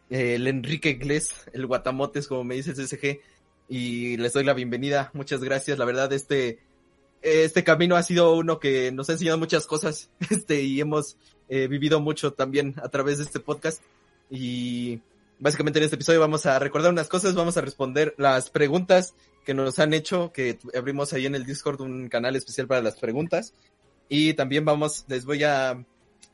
eh, 0.09 0.35
el 0.35 0.47
Enrique 0.47 0.89
Iglesias, 0.89 1.49
el 1.53 1.65
Guatamotes, 1.65 2.27
como 2.27 2.43
me 2.43 2.55
dice 2.55 2.71
el 2.71 2.77
CSG, 2.77 3.21
y 3.69 4.17
les 4.17 4.33
doy 4.33 4.43
la 4.43 4.53
bienvenida. 4.53 5.11
Muchas 5.13 5.43
gracias. 5.43 5.79
La 5.79 5.85
verdad, 5.85 6.11
este, 6.13 6.59
este 7.21 7.63
camino 7.63 7.95
ha 7.95 8.03
sido 8.03 8.35
uno 8.35 8.59
que 8.59 8.91
nos 8.91 9.09
ha 9.09 9.13
enseñado 9.13 9.37
muchas 9.37 9.65
cosas, 9.65 10.09
este, 10.29 10.61
y 10.61 10.81
hemos 10.81 11.17
eh, 11.49 11.67
vivido 11.67 11.99
mucho 11.99 12.33
también 12.33 12.75
a 12.81 12.89
través 12.89 13.17
de 13.17 13.23
este 13.23 13.39
podcast. 13.39 13.81
Y 14.29 15.01
básicamente 15.39 15.79
en 15.79 15.85
este 15.85 15.95
episodio 15.95 16.19
vamos 16.19 16.45
a 16.45 16.57
recordar 16.59 16.91
unas 16.91 17.07
cosas, 17.07 17.35
vamos 17.35 17.57
a 17.57 17.61
responder 17.61 18.15
las 18.17 18.49
preguntas 18.49 19.13
que 19.45 19.53
nos 19.53 19.79
han 19.79 19.93
hecho, 19.93 20.31
que 20.33 20.57
abrimos 20.75 21.13
ahí 21.13 21.25
en 21.25 21.35
el 21.35 21.45
Discord 21.45 21.81
un 21.81 22.09
canal 22.09 22.35
especial 22.35 22.67
para 22.67 22.81
las 22.81 22.97
preguntas. 22.97 23.53
Y 24.09 24.33
también 24.33 24.65
vamos, 24.65 25.05
les 25.07 25.25
voy 25.25 25.43
a 25.43 25.83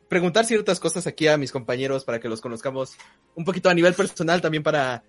preguntar 0.09 0.45
ciertas 0.45 0.79
cosas 0.79 1.07
aquí 1.07 1.27
a 1.27 1.37
mis 1.37 1.51
compañeros 1.51 2.03
para 2.03 2.19
que 2.19 2.29
los 2.29 2.41
conozcamos 2.41 2.93
un 3.35 3.45
poquito 3.45 3.69
a 3.69 3.73
nivel 3.73 3.93
personal, 3.93 4.41
también 4.41 4.63
para, 4.63 5.03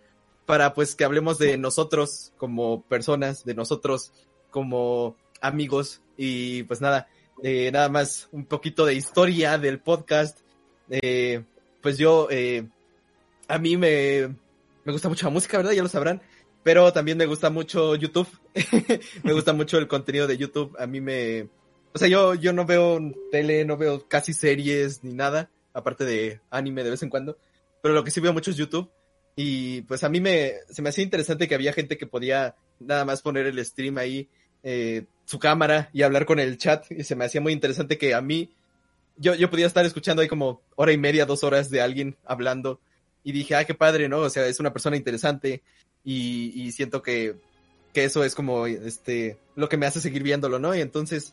para 0.46 0.74
pues 0.74 0.94
que 0.94 1.04
hablemos 1.04 1.38
de 1.38 1.58
nosotros 1.58 2.32
como 2.36 2.82
personas, 2.82 3.44
de 3.44 3.54
nosotros 3.54 4.12
como 4.50 5.16
amigos. 5.40 6.02
Y 6.16 6.62
pues 6.64 6.80
nada, 6.80 7.08
eh, 7.42 7.70
nada 7.72 7.88
más 7.88 8.28
un 8.32 8.46
poquito 8.46 8.84
de 8.84 8.94
historia 8.94 9.58
del 9.58 9.80
podcast. 9.80 10.40
Eh, 10.90 11.44
pues 11.80 11.98
yo, 11.98 12.28
eh, 12.30 12.66
a 13.48 13.58
mí 13.58 13.76
me, 13.76 14.28
me 14.84 14.92
gusta 14.92 15.08
mucho 15.08 15.26
la 15.26 15.32
música, 15.32 15.56
¿verdad? 15.56 15.72
Ya 15.72 15.82
lo 15.82 15.88
sabrán. 15.88 16.22
Pero 16.62 16.92
también 16.92 17.18
me 17.18 17.26
gusta 17.26 17.50
mucho 17.50 17.96
YouTube. 17.96 18.28
me 19.24 19.32
gusta 19.32 19.52
mucho 19.52 19.78
el 19.78 19.88
contenido 19.88 20.26
de 20.26 20.38
YouTube. 20.38 20.76
A 20.78 20.86
mí 20.86 21.00
me... 21.00 21.48
O 21.94 21.98
sea, 21.98 22.08
yo, 22.08 22.34
yo 22.34 22.52
no 22.52 22.64
veo 22.64 23.00
tele, 23.30 23.64
no 23.64 23.76
veo 23.76 24.06
casi 24.08 24.32
series 24.32 25.02
ni 25.02 25.12
nada. 25.12 25.50
Aparte 25.74 26.04
de 26.04 26.40
anime 26.50 26.84
de 26.84 26.90
vez 26.90 27.02
en 27.02 27.10
cuando. 27.10 27.36
Pero 27.82 27.94
lo 27.94 28.04
que 28.04 28.10
sí 28.10 28.20
veo 28.20 28.32
mucho 28.32 28.50
es 28.50 28.56
YouTube. 28.56 28.90
Y 29.34 29.82
pues 29.82 30.04
a 30.04 30.08
mí 30.08 30.20
me, 30.20 30.52
se 30.70 30.82
me 30.82 30.90
hacía 30.90 31.04
interesante 31.04 31.48
que 31.48 31.54
había 31.54 31.72
gente 31.72 31.96
que 31.96 32.06
podía 32.06 32.54
nada 32.80 33.04
más 33.04 33.22
poner 33.22 33.46
el 33.46 33.64
stream 33.64 33.98
ahí, 33.98 34.28
eh, 34.62 35.06
su 35.32 35.38
cámara 35.38 35.88
y 35.94 36.02
hablar 36.02 36.26
con 36.26 36.38
el 36.38 36.58
chat. 36.58 36.84
Y 36.92 37.04
se 37.04 37.16
me 37.16 37.24
hacía 37.24 37.40
muy 37.40 37.54
interesante 37.54 37.96
que 37.96 38.12
a 38.14 38.20
mí, 38.20 38.50
yo, 39.16 39.34
yo 39.34 39.48
podía 39.48 39.66
estar 39.66 39.86
escuchando 39.86 40.20
ahí 40.20 40.28
como 40.28 40.60
hora 40.76 40.92
y 40.92 40.98
media, 40.98 41.24
dos 41.24 41.42
horas 41.42 41.70
de 41.70 41.80
alguien 41.80 42.16
hablando. 42.26 42.80
Y 43.24 43.32
dije, 43.32 43.54
ah, 43.56 43.64
qué 43.64 43.72
padre, 43.72 44.10
¿no? 44.10 44.18
O 44.18 44.28
sea, 44.28 44.46
es 44.46 44.60
una 44.60 44.74
persona 44.74 44.94
interesante. 44.94 45.62
Y, 46.04 46.52
y 46.54 46.72
siento 46.72 47.00
que, 47.00 47.36
que 47.94 48.04
eso 48.04 48.24
es 48.24 48.34
como, 48.34 48.66
este, 48.66 49.38
lo 49.56 49.70
que 49.70 49.78
me 49.78 49.86
hace 49.86 50.02
seguir 50.02 50.22
viéndolo, 50.22 50.58
¿no? 50.58 50.74
Y 50.74 50.82
entonces, 50.82 51.32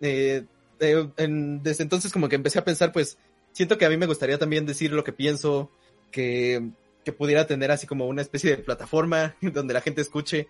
eh, 0.00 0.44
eh, 0.78 1.08
en- 1.16 1.60
desde 1.64 1.82
entonces 1.82 2.12
como 2.12 2.28
que 2.28 2.36
empecé 2.36 2.60
a 2.60 2.64
pensar, 2.64 2.92
pues, 2.92 3.18
siento 3.50 3.78
que 3.78 3.84
a 3.84 3.90
mí 3.90 3.96
me 3.96 4.06
gustaría 4.06 4.38
también 4.38 4.64
decir 4.64 4.92
lo 4.92 5.02
que 5.02 5.12
pienso, 5.12 5.72
que, 6.12 6.70
que 7.04 7.12
pudiera 7.12 7.48
tener 7.48 7.72
así 7.72 7.88
como 7.88 8.06
una 8.06 8.22
especie 8.22 8.50
de 8.50 8.62
plataforma 8.62 9.34
donde 9.42 9.74
la 9.74 9.80
gente 9.80 10.02
escuche. 10.02 10.46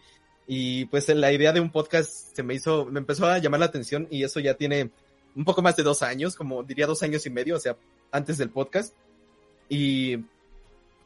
Y 0.47 0.85
pues 0.87 1.09
la 1.09 1.33
idea 1.33 1.53
de 1.53 1.61
un 1.61 1.71
podcast 1.71 2.35
se 2.35 2.43
me 2.43 2.55
hizo, 2.55 2.85
me 2.87 3.01
empezó 3.01 3.27
a 3.27 3.39
llamar 3.39 3.61
la 3.61 3.67
atención 3.67 4.07
y 4.11 4.25
eso 4.25 4.41
ya 4.41 4.55
tiene 4.55 4.91
un 5.35 5.45
poco 5.45 5.63
más 5.63 5.77
de 5.77 5.83
dos 5.83 6.03
años, 6.03 6.37
como 6.37 6.63
diría 6.63 6.87
dos 6.87 7.03
años 7.03 7.25
y 7.27 7.31
medio, 7.31 7.57
o 7.57 7.61
sea, 7.61 7.77
antes 8.13 8.39
del 8.39 8.51
podcast. 8.51 8.95
Y 9.69 10.19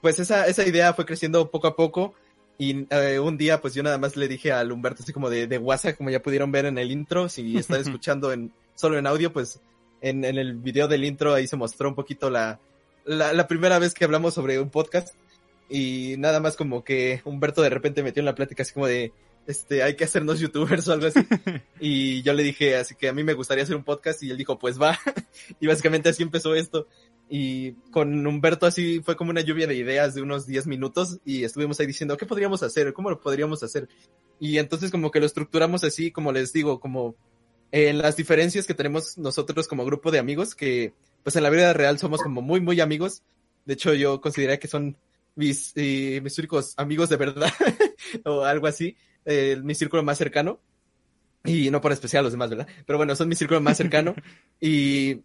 pues 0.00 0.18
esa, 0.18 0.46
esa 0.46 0.66
idea 0.66 0.92
fue 0.92 1.06
creciendo 1.06 1.50
poco 1.50 1.68
a 1.68 1.76
poco. 1.76 2.14
Y 2.58 2.86
eh, 2.90 3.20
un 3.20 3.36
día, 3.38 3.60
pues 3.60 3.74
yo 3.74 3.84
nada 3.84 3.98
más 3.98 4.16
le 4.16 4.26
dije 4.26 4.50
al 4.50 4.72
Humberto, 4.72 5.02
así 5.02 5.12
como 5.12 5.30
de, 5.30 5.46
de 5.46 5.58
WhatsApp, 5.58 5.96
como 5.96 6.10
ya 6.10 6.20
pudieron 6.20 6.50
ver 6.50 6.66
en 6.66 6.76
el 6.76 6.90
intro, 6.90 7.28
si 7.28 7.56
están 7.58 7.80
escuchando 7.80 8.32
en, 8.32 8.52
solo 8.74 8.98
en 8.98 9.06
audio, 9.06 9.32
pues 9.32 9.60
en, 10.00 10.24
en 10.24 10.36
el 10.36 10.54
video 10.54 10.88
del 10.88 11.04
intro 11.04 11.34
ahí 11.34 11.46
se 11.46 11.56
mostró 11.56 11.88
un 11.88 11.94
poquito 11.94 12.30
la, 12.30 12.58
la, 13.04 13.32
la 13.32 13.46
primera 13.46 13.78
vez 13.78 13.94
que 13.94 14.04
hablamos 14.04 14.34
sobre 14.34 14.58
un 14.58 14.70
podcast. 14.70 15.14
Y 15.70 16.16
nada 16.18 16.40
más 16.40 16.56
como 16.56 16.82
que 16.82 17.20
Humberto 17.24 17.62
de 17.62 17.70
repente 17.70 18.02
metió 18.02 18.20
en 18.20 18.26
la 18.26 18.34
plática 18.34 18.62
así 18.62 18.72
como 18.72 18.86
de, 18.86 19.12
este, 19.48 19.82
hay 19.82 19.96
que 19.96 20.04
hacernos 20.04 20.40
youtubers 20.40 20.86
o 20.88 20.92
algo 20.92 21.06
así. 21.06 21.20
y 21.80 22.20
yo 22.22 22.34
le 22.34 22.42
dije, 22.42 22.76
así 22.76 22.94
que 22.94 23.08
a 23.08 23.14
mí 23.14 23.24
me 23.24 23.32
gustaría 23.32 23.64
hacer 23.64 23.76
un 23.76 23.82
podcast 23.82 24.22
y 24.22 24.30
él 24.30 24.36
dijo, 24.36 24.58
pues 24.58 24.80
va. 24.80 24.98
y 25.58 25.66
básicamente 25.66 26.10
así 26.10 26.22
empezó 26.22 26.54
esto. 26.54 26.86
Y 27.30 27.72
con 27.90 28.26
Humberto 28.26 28.66
así 28.66 29.00
fue 29.00 29.16
como 29.16 29.30
una 29.30 29.40
lluvia 29.40 29.66
de 29.66 29.74
ideas 29.74 30.14
de 30.14 30.20
unos 30.20 30.46
10 30.46 30.66
minutos 30.66 31.18
y 31.24 31.44
estuvimos 31.44 31.80
ahí 31.80 31.86
diciendo, 31.86 32.18
¿qué 32.18 32.26
podríamos 32.26 32.62
hacer? 32.62 32.92
¿Cómo 32.92 33.08
lo 33.08 33.20
podríamos 33.20 33.62
hacer? 33.62 33.88
Y 34.38 34.58
entonces 34.58 34.90
como 34.90 35.10
que 35.10 35.20
lo 35.20 35.24
estructuramos 35.24 35.82
así, 35.82 36.10
como 36.10 36.30
les 36.30 36.52
digo, 36.52 36.78
como 36.78 37.16
en 37.72 37.98
las 37.98 38.16
diferencias 38.16 38.66
que 38.66 38.74
tenemos 38.74 39.16
nosotros 39.16 39.66
como 39.66 39.86
grupo 39.86 40.10
de 40.10 40.18
amigos, 40.18 40.54
que 40.54 40.92
pues 41.22 41.36
en 41.36 41.42
la 41.42 41.50
vida 41.50 41.72
real 41.72 41.98
somos 41.98 42.22
como 42.22 42.42
muy, 42.42 42.60
muy 42.60 42.80
amigos. 42.80 43.22
De 43.64 43.74
hecho, 43.74 43.94
yo 43.94 44.20
consideraría 44.20 44.60
que 44.60 44.68
son 44.68 44.98
mis, 45.38 45.72
eh, 45.76 46.20
mis 46.20 46.36
únicos 46.38 46.74
amigos 46.76 47.08
de 47.08 47.16
verdad 47.16 47.52
o 48.24 48.44
algo 48.44 48.66
así, 48.66 48.96
eh, 49.24 49.56
mi 49.62 49.74
círculo 49.74 50.02
más 50.02 50.18
cercano. 50.18 50.60
Y 51.44 51.70
no 51.70 51.80
por 51.80 51.92
especial 51.92 52.24
los 52.24 52.32
demás, 52.32 52.50
¿verdad? 52.50 52.66
Pero 52.84 52.98
bueno, 52.98 53.14
son 53.14 53.28
mi 53.28 53.36
círculo 53.36 53.60
más 53.60 53.76
cercano. 53.76 54.16
y, 54.60 55.22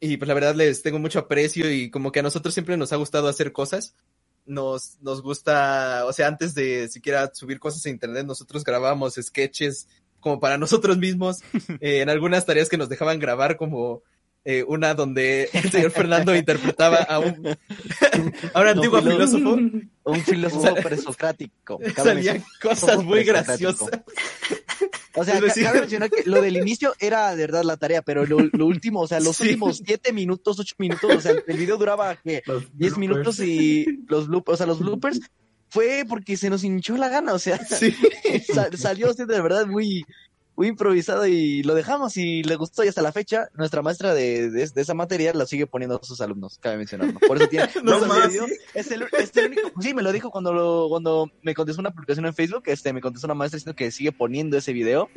y 0.00 0.18
pues 0.18 0.28
la 0.28 0.34
verdad 0.34 0.54
les 0.54 0.82
tengo 0.82 0.98
mucho 0.98 1.18
aprecio 1.18 1.72
y 1.72 1.90
como 1.90 2.12
que 2.12 2.20
a 2.20 2.22
nosotros 2.22 2.52
siempre 2.52 2.76
nos 2.76 2.92
ha 2.92 2.96
gustado 2.96 3.26
hacer 3.26 3.52
cosas. 3.52 3.96
Nos, 4.44 5.00
nos 5.00 5.22
gusta, 5.22 6.04
o 6.04 6.12
sea, 6.12 6.28
antes 6.28 6.54
de 6.54 6.88
siquiera 6.88 7.30
subir 7.32 7.58
cosas 7.58 7.86
a 7.86 7.90
internet, 7.90 8.26
nosotros 8.26 8.62
grabábamos 8.62 9.14
sketches 9.14 9.88
como 10.20 10.40
para 10.40 10.58
nosotros 10.58 10.98
mismos, 10.98 11.40
eh, 11.80 12.02
en 12.02 12.10
algunas 12.10 12.44
tareas 12.44 12.68
que 12.68 12.76
nos 12.76 12.90
dejaban 12.90 13.18
grabar 13.18 13.56
como 13.56 14.02
eh, 14.44 14.64
una 14.66 14.94
donde 14.94 15.48
el 15.52 15.70
señor 15.70 15.90
Fernando 15.90 16.34
interpretaba 16.36 16.96
a 16.98 17.18
un, 17.18 17.56
a 18.52 18.60
un 18.60 18.66
antiguo 18.68 19.00
filósofo. 19.02 19.50
Un 20.04 20.20
filósofo 20.24 20.62
Sal- 20.62 20.82
presocrático. 20.82 21.78
Salían 21.96 22.44
cosas 22.60 23.02
muy 23.02 23.24
graciosas. 23.24 23.88
O 25.16 25.24
sea, 25.24 25.40
decir- 25.40 25.62
cabe 25.64 25.80
mencionar 25.80 26.10
que 26.10 26.24
lo 26.28 26.42
del 26.42 26.56
inicio 26.56 26.92
era 26.98 27.30
de 27.36 27.42
verdad 27.46 27.62
la 27.62 27.76
tarea, 27.76 28.02
pero 28.02 28.26
lo, 28.26 28.38
lo 28.52 28.66
último, 28.66 29.00
o 29.00 29.06
sea, 29.06 29.20
los 29.20 29.36
Sí. 29.36 29.44
últimos 29.44 29.80
siete 29.84 30.12
minutos, 30.12 30.58
ocho 30.58 30.74
minutos, 30.78 31.10
o 31.14 31.20
sea, 31.20 31.32
el 31.46 31.56
video 31.56 31.76
duraba 31.76 32.16
¿qué? 32.16 32.42
10 32.74 32.98
minutos 32.98 33.38
y 33.40 33.86
los 34.08 34.26
bloopers, 34.26 34.54
o 34.54 34.56
sea, 34.58 34.66
los 34.66 34.80
bloopers 34.80 35.20
fue 35.70 36.04
porque 36.08 36.36
se 36.36 36.50
nos 36.50 36.64
hinchó 36.64 36.96
la 36.96 37.08
gana, 37.08 37.32
o 37.32 37.38
sea, 37.38 37.58
Sí. 37.64 37.94
salió 38.76 39.10
así 39.10 39.24
de 39.24 39.40
verdad 39.40 39.66
muy, 39.66 40.04
muy 40.56 40.68
improvisado 40.68 41.26
y 41.26 41.62
lo 41.64 41.74
dejamos 41.74 42.16
y 42.16 42.42
le 42.44 42.54
gustó 42.56 42.84
y 42.84 42.88
hasta 42.88 43.02
la 43.02 43.10
fecha 43.12 43.48
nuestra 43.54 43.82
maestra 43.82 44.14
de, 44.14 44.50
de, 44.50 44.68
de 44.68 44.80
esa 44.80 44.94
materia 44.94 45.32
la 45.34 45.46
sigue 45.46 45.66
poniendo 45.66 46.00
a 46.00 46.04
sus 46.04 46.20
alumnos, 46.20 46.58
cabe 46.58 46.76
mencionarlo. 46.76 47.18
Por 47.20 47.36
eso 47.38 47.48
tiene, 47.48 47.68
No 47.82 47.98
más. 48.06 48.32
dio- 48.32 48.46
es 48.74 48.90
el, 48.92 49.04
es 49.18 49.36
el 49.36 49.46
único, 49.46 49.72
sí, 49.80 49.94
me 49.94 50.02
lo 50.02 50.12
dijo 50.12 50.30
cuando 50.30 50.52
lo, 50.52 50.86
cuando 50.88 51.30
me 51.42 51.54
contestó 51.54 51.80
una 51.80 51.90
publicación 51.92 52.26
en 52.26 52.34
Facebook, 52.34 52.62
este, 52.66 52.92
me 52.92 53.00
contestó 53.00 53.26
una 53.26 53.34
maestra 53.34 53.56
diciendo 53.56 53.74
que 53.76 53.90
sigue 53.90 54.12
poniendo 54.12 54.56
ese 54.56 54.72
video 54.72 55.08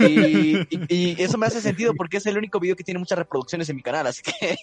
y, 0.00 0.56
y, 0.70 0.86
y 0.88 1.16
eso 1.22 1.36
me 1.38 1.46
hace 1.46 1.60
sentido 1.60 1.94
porque 1.94 2.16
es 2.16 2.26
el 2.26 2.38
único 2.38 2.58
video 2.60 2.76
que 2.76 2.84
tiene 2.84 2.98
muchas 3.00 3.18
reproducciones 3.18 3.68
en 3.68 3.76
mi 3.76 3.82
canal, 3.82 4.06
así 4.06 4.22
que 4.22 4.56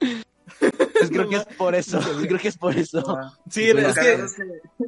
Pues 0.98 1.10
creo 1.10 1.28
que 1.28 1.36
es 1.36 1.44
por 1.44 1.74
eso, 1.74 2.00
creo 2.22 2.38
que 2.38 2.48
es 2.48 2.56
por 2.56 2.74
eso. 2.76 3.02
Sí, 3.50 3.64
es 3.64 3.94
que- 3.98 4.24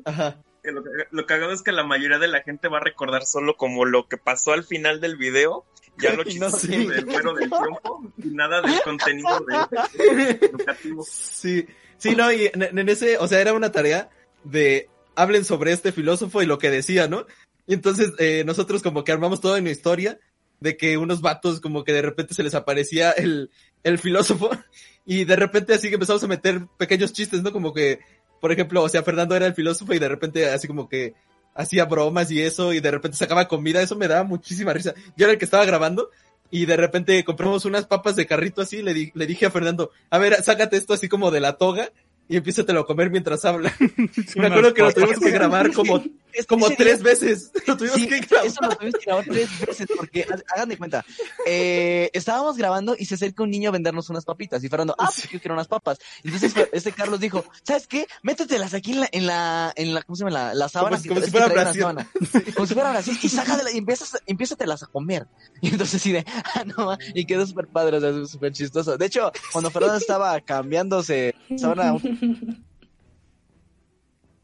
Ajá. 0.05 0.39
Que 0.69 0.73
lo, 0.73 0.83
lo 1.11 1.27
cagado 1.27 1.53
es 1.53 1.63
que 1.63 1.73
la 1.73 1.85
mayoría 1.85 2.19
de 2.19 2.29
la 2.29 2.43
gente 2.43 2.69
va 2.69 2.79
a 2.79 2.85
recordar 2.85 3.25
solo 3.25 3.57
como 3.57 3.85
lo 3.85 4.07
que 4.07 4.19
pasó 4.19 4.53
al 4.53 4.65
final 4.65 5.01
del 5.01 5.17
video, 5.17 5.65
ya 5.97 6.13
lo 6.13 6.23
Y 6.23 6.39
no 6.39 6.47
chistoso 6.51 6.59
sé. 6.59 6.79
del 6.79 7.07
cuero 7.07 7.35
del 7.35 7.51
tiempo 7.51 8.13
y 8.19 8.29
nada 8.29 8.61
del 8.61 8.81
contenido 8.85 9.41
de, 9.41 10.31
educativo. 10.31 11.05
Sí, 11.09 11.67
sí, 11.97 12.15
no, 12.15 12.31
y 12.33 12.51
en, 12.53 12.79
en 12.79 12.89
ese, 12.89 13.19
o 13.19 13.27
sea, 13.27 13.41
era 13.41 13.55
una 13.55 13.73
tarea 13.73 14.11
de 14.45 14.89
hablen 15.15 15.45
sobre 15.45 15.73
este 15.73 15.93
filósofo 15.93 16.43
y 16.43 16.47
lo 16.47 16.59
que 16.59 16.71
decía, 16.71 17.09
¿no? 17.09 17.27
Y 17.67 17.75
entonces 17.75 18.13
eh, 18.19 18.45
nosotros 18.47 18.83
como 18.83 19.05
que 19.05 19.13
armamos 19.13 19.41
toda 19.41 19.59
una 19.59 19.71
historia 19.71 20.19
de 20.61 20.77
que 20.77 20.97
unos 20.97 21.21
vatos 21.21 21.61
como 21.61 21.85
que 21.85 21.93
de 21.93 22.03
repente 22.03 22.35
se 22.35 22.43
les 22.43 22.55
aparecía 22.55 23.13
el, 23.13 23.51
el 23.85 23.99
filósofo 23.99 24.51
y 25.07 25.25
de 25.25 25.37
repente 25.37 25.75
así 25.75 25.89
que 25.89 25.95
empezamos 25.95 26.23
a 26.23 26.29
meter 26.29 26.67
pequeños 26.77 27.13
chistes, 27.13 27.43
¿no? 27.43 27.53
Como 27.53 27.73
que, 27.73 28.01
por 28.41 28.53
ejemplo, 28.53 28.83
o 28.83 28.89
sea, 28.89 29.03
Fernando 29.03 29.35
era 29.37 29.47
el 29.47 29.55
filósofo 29.55 29.95
y 29.95 29.99
de 29.99 30.09
repente 30.09 30.49
así 30.51 30.67
como 30.67 30.89
que 30.89 31.15
hacía 31.55 31.85
bromas 31.87 32.31
y 32.31 32.41
eso 32.41 32.73
y 32.73 32.81
de 32.81 32.91
repente 32.91 33.17
sacaba 33.17 33.49
comida, 33.49 33.83
eso 33.83 33.97
me 33.97 34.09
daba 34.09 34.23
muchísima 34.25 34.73
risa. 34.73 34.95
Yo 35.17 35.25
era 35.27 35.33
el 35.33 35.39
que 35.39 35.45
estaba 35.45 35.65
grabando 35.65 36.11
y 36.51 36.67
de 36.67 36.77
repente 36.77 37.23
compramos 37.25 37.65
unas 37.65 37.87
papas 37.87 38.17
de 38.17 38.27
carrito 38.27 38.63
así, 38.63 38.81
le, 38.83 38.95
di- 38.95 39.13
le 39.15 39.27
dije 39.27 39.47
a 39.47 39.51
Fernando, 39.51 39.91
a 40.11 40.19
ver, 40.19 40.43
sácate 40.43 40.77
esto 40.77 40.95
así 40.95 41.09
como 41.09 41.31
de 41.31 41.41
la 41.41 41.55
toga 41.55 41.91
y 42.29 42.37
empiézatelo 42.37 42.81
a 42.81 42.87
comer 42.87 43.11
mientras 43.11 43.45
habla. 43.45 43.75
Me 44.37 44.47
acuerdo 44.47 44.73
que 44.75 44.83
lo 44.83 44.93
tuvimos 44.93 45.19
que 45.19 45.31
grabar 45.31 45.73
como, 45.73 46.03
Es 46.33 46.47
como 46.47 46.69
tres 46.71 46.99
día- 47.03 47.05
veces. 47.13 47.51
Lo 47.67 47.77
tuvimos 47.77 47.97
Sí, 47.99 48.07
que 48.09 48.21
grabar. 48.21 48.47
eso 48.47 48.61
lo 48.63 48.69
tuvimos 48.77 48.95
que 49.01 49.05
grabar 49.07 49.25
tres 49.25 49.61
veces 49.67 49.89
porque 49.97 50.23
ha- 50.31 50.55
hagan 50.55 50.69
de 50.69 50.79
cuenta. 50.79 51.05
eh, 51.47 52.11
estábamos 52.13 52.57
grabando 52.57 52.95
y 52.99 53.05
se 53.07 53.15
acerca 53.15 53.43
un 53.43 53.51
niño 53.51 53.69
a 53.71 53.73
vendernos 53.73 54.09
unas 54.11 54.25
papitas 54.25 54.63
y 54.65 54.69
Fernando, 54.69 54.95
ah, 54.99 55.11
pues 55.15 55.29
yo 55.31 55.41
quiero 55.41 55.55
unas 55.55 55.69
papas. 55.69 55.99
Y 56.23 56.29
entonces 56.29 56.53
este 56.73 56.93
Carlos 56.93 57.21
dijo, 57.21 57.45
¿sabes 57.63 57.87
qué? 57.87 58.07
Métetelas 58.23 58.75
aquí 58.75 58.93
en 58.93 59.01
la, 59.01 59.09
en 59.13 59.27
la, 59.27 59.73
en 59.77 59.95
la, 59.95 60.03
¿cómo 60.03 60.17
se 60.17 60.21
llama? 60.25 60.31
La, 60.31 60.55
la 60.55 60.69
sábana. 60.69 60.97
Como- 60.99 61.03
que- 61.03 61.09
como 61.15 61.25
si 61.25 61.31
fuera 61.31 61.49
Brasil. 61.49 61.81
sábana. 61.81 62.11
Como 62.55 62.67
si 62.67 62.75
fuera 62.75 62.91
Brasil. 62.91 63.19
Y 63.23 63.29
sácatela 63.29 63.71
y 63.73 63.79
empiezas, 63.79 64.19
empiézatelas 64.27 64.83
a 64.83 64.87
comer. 64.87 65.27
Y 65.61 65.71
entonces 65.71 66.01
sí 66.01 66.13
de, 66.13 66.25
ah, 66.55 66.65
no, 66.65 66.87
ma", 66.87 66.99
y 67.15 67.25
quedó 67.27 67.45
súper 67.47 67.67
padre, 67.67 67.97
o 67.97 68.01
sea, 68.01 68.27
súper 68.27 68.53
chistoso. 68.53 68.97
De 68.97 69.07
hecho, 69.07 69.33
cuando 69.53 69.71
Fernando 69.71 69.97
estaba 69.99 70.41
cambiándose 70.41 71.35
sábana, 71.57 71.95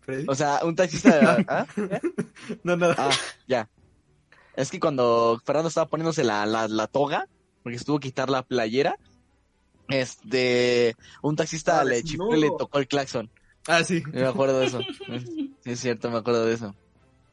Freddy. 0.05 0.25
o 0.29 0.35
sea, 0.35 0.61
un 0.65 0.77
taxista, 0.77 1.45
¿ah? 1.49 1.67
No, 2.63 2.77
nada. 2.77 2.95
Ah, 2.99 3.11
ya. 3.49 3.69
Es 4.57 4.71
que 4.71 4.79
cuando 4.81 5.41
Fernando 5.45 5.69
estaba 5.69 5.89
poniéndose 5.89 6.23
la, 6.25 6.47
la, 6.47 6.69
la 6.69 6.87
toga, 6.87 7.27
porque 7.63 7.79
se 7.79 7.85
tuvo 7.85 7.99
que 7.99 8.09
quitar 8.09 8.31
la 8.31 8.43
playera, 8.43 8.97
este, 9.89 10.97
un 11.23 11.37
taxista 11.37 11.81
Ah, 11.81 11.85
le 11.85 12.03
chifló 12.03 12.37
y 12.37 12.41
le 12.41 12.51
tocó 12.57 12.79
el 12.79 12.87
claxon. 12.87 13.31
Ah, 13.67 13.83
sí. 13.83 14.03
Me 14.13 14.27
acuerdo 14.27 14.61
de 14.61 14.67
eso. 14.67 14.81
Sí, 15.09 15.55
es 15.65 15.81
cierto, 15.81 16.11
me 16.11 16.19
acuerdo 16.19 16.45
de 16.45 16.55
eso. 16.55 16.75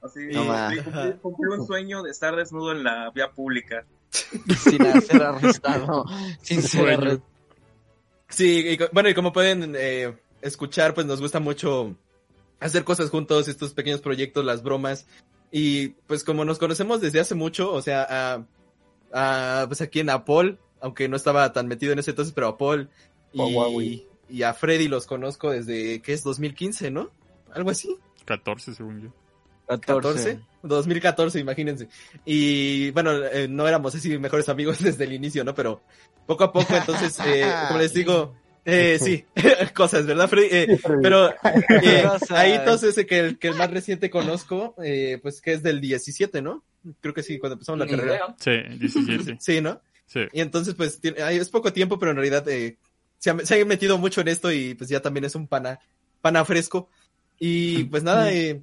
Así, 0.01 0.19
No, 0.31 0.45
cumplí, 0.45 1.13
cumplí 1.21 1.47
un 1.59 1.67
sueño 1.67 2.01
de 2.01 2.09
estar 2.11 2.35
desnudo 2.35 2.71
en 2.71 2.83
la 2.83 3.11
vía 3.11 3.29
pública. 3.31 3.85
Sin 4.09 5.01
ser 5.01 5.21
arrestado. 5.23 6.05
Sin 6.41 6.61
ser 6.61 6.89
arrestado. 6.89 7.29
Sí, 8.29 8.65
y 8.65 8.79
bueno, 8.93 9.09
y 9.09 9.13
como 9.13 9.33
pueden 9.33 9.73
eh, 9.77 10.17
escuchar, 10.41 10.93
pues 10.93 11.05
nos 11.05 11.19
gusta 11.21 11.39
mucho 11.39 11.95
hacer 12.61 12.83
cosas 12.85 13.09
juntos, 13.09 13.47
estos 13.47 13.73
pequeños 13.73 14.01
proyectos, 14.01 14.45
las 14.45 14.63
bromas. 14.63 15.05
Y 15.51 15.89
pues 16.07 16.23
como 16.23 16.45
nos 16.45 16.59
conocemos 16.59 17.01
desde 17.01 17.19
hace 17.19 17.35
mucho, 17.35 17.73
o 17.73 17.81
sea, 17.81 18.07
a, 18.09 18.45
a, 19.11 19.67
pues 19.67 19.81
aquí 19.81 19.99
en 19.99 20.09
Apol, 20.09 20.59
aunque 20.79 21.09
no 21.09 21.17
estaba 21.17 21.51
tan 21.51 21.67
metido 21.67 21.91
en 21.91 21.99
ese 21.99 22.11
entonces, 22.11 22.33
pero 22.33 22.47
a 22.47 22.57
Paul 22.57 22.89
y, 23.33 24.05
y 24.29 24.43
a 24.43 24.53
Freddy 24.53 24.87
los 24.87 25.05
conozco 25.07 25.51
desde, 25.51 26.01
¿qué 26.01 26.13
es? 26.13 26.23
2015, 26.23 26.91
¿no? 26.91 27.09
Algo 27.53 27.71
así. 27.71 27.97
14, 28.25 28.73
según 28.73 29.01
yo. 29.01 29.13
14, 29.67 30.39
2014, 30.63 31.39
imagínense. 31.39 31.87
Y 32.25 32.91
bueno, 32.91 33.11
eh, 33.25 33.47
no 33.47 33.67
éramos 33.67 33.95
así 33.95 34.17
mejores 34.17 34.49
amigos 34.49 34.79
desde 34.83 35.03
el 35.03 35.13
inicio, 35.13 35.43
¿no? 35.43 35.55
Pero 35.55 35.81
poco 36.25 36.43
a 36.43 36.51
poco, 36.51 36.75
entonces, 36.75 37.17
eh, 37.25 37.45
como 37.67 37.79
les 37.79 37.93
digo, 37.95 38.35
eh, 38.65 38.97
sí, 39.01 39.25
cosas, 39.75 40.05
¿verdad, 40.05 40.29
Freddy? 40.29 40.47
Eh, 40.51 40.79
pero 41.01 41.29
eh, 41.29 42.05
ahí 42.29 42.53
entonces 42.53 42.97
eh, 42.97 43.05
que 43.05 43.19
el, 43.19 43.39
que 43.39 43.47
el 43.49 43.55
más 43.55 43.71
reciente 43.71 44.09
conozco, 44.09 44.75
eh, 44.83 45.19
pues 45.21 45.41
que 45.41 45.53
es 45.53 45.63
del 45.63 45.81
17, 45.81 46.41
¿no? 46.41 46.63
Creo 46.99 47.13
que 47.13 47.23
sí, 47.23 47.37
cuando 47.39 47.53
empezamos 47.53 47.79
la 47.79 47.85
Ni 47.85 47.91
carrera. 47.91 48.15
idea. 48.15 48.35
Sí, 48.39 48.77
17. 48.79 49.37
Sí, 49.39 49.61
¿no? 49.61 49.81
Sí. 50.07 50.21
Y 50.33 50.41
entonces, 50.41 50.73
pues, 50.75 50.99
tiene- 50.99 51.21
ay, 51.21 51.37
es 51.37 51.49
poco 51.49 51.71
tiempo, 51.71 51.97
pero 51.99 52.11
en 52.11 52.17
realidad 52.17 52.47
eh, 52.49 52.77
se, 53.17 53.29
ha, 53.29 53.39
se 53.39 53.61
ha 53.61 53.65
metido 53.65 53.97
mucho 53.97 54.21
en 54.21 54.27
esto 54.27 54.51
y 54.51 54.73
pues 54.75 54.89
ya 54.89 54.99
también 55.01 55.23
es 55.25 55.35
un 55.35 55.47
pana, 55.47 55.79
pana 56.21 56.43
fresco. 56.43 56.89
Y 57.39 57.85
pues 57.85 58.03
nada, 58.03 58.31
eh, 58.33 58.61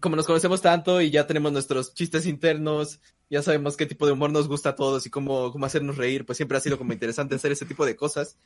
como 0.00 0.16
nos 0.16 0.26
conocemos 0.26 0.60
tanto 0.60 1.00
y 1.00 1.10
ya 1.10 1.26
tenemos 1.26 1.52
nuestros 1.52 1.94
chistes 1.94 2.26
internos, 2.26 3.00
ya 3.28 3.42
sabemos 3.42 3.76
qué 3.76 3.86
tipo 3.86 4.06
de 4.06 4.12
humor 4.12 4.30
nos 4.32 4.48
gusta 4.48 4.70
a 4.70 4.74
todos 4.76 5.06
y 5.06 5.10
cómo, 5.10 5.52
cómo 5.52 5.66
hacernos 5.66 5.96
reír, 5.96 6.24
pues 6.26 6.36
siempre 6.36 6.58
ha 6.58 6.60
sido 6.60 6.78
como 6.78 6.92
interesante 6.92 7.34
hacer 7.36 7.52
ese 7.52 7.64
tipo 7.66 7.86
de 7.86 7.96
cosas. 7.96 8.36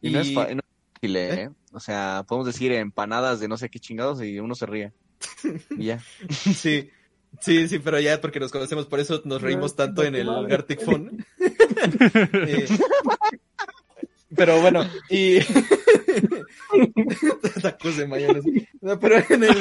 Y 0.00 0.10
no 0.10 0.20
es, 0.20 0.32
fa- 0.34 0.48
no 0.54 0.60
es 0.60 0.92
fácil, 0.94 1.16
¿eh? 1.16 1.50
O 1.72 1.80
sea, 1.80 2.24
podemos 2.26 2.46
decir 2.46 2.72
empanadas 2.72 3.40
de 3.40 3.48
no 3.48 3.56
sé 3.56 3.68
qué 3.68 3.78
chingados 3.78 4.22
y 4.22 4.38
uno 4.38 4.54
se 4.54 4.66
ríe. 4.66 4.92
Y 5.78 5.86
ya. 5.86 6.00
Sí, 6.30 6.90
sí, 7.40 7.68
sí, 7.68 7.78
pero 7.78 7.98
ya 8.00 8.20
porque 8.20 8.40
nos 8.40 8.52
conocemos, 8.52 8.86
por 8.86 9.00
eso 9.00 9.20
nos 9.24 9.42
reímos 9.42 9.74
tanto 9.76 10.02
en 10.04 10.14
el 10.14 10.28
Gartic 10.46 10.82
Phone. 10.84 11.24
Eh, 12.32 12.66
pero 14.36 14.60
bueno, 14.60 14.84
y... 15.08 15.38
Tacos 17.62 17.96
de 17.96 18.06
mayonesa. 18.06 18.48
No, 18.80 18.98
pero 19.00 19.16
en 19.30 19.44
el... 19.44 19.56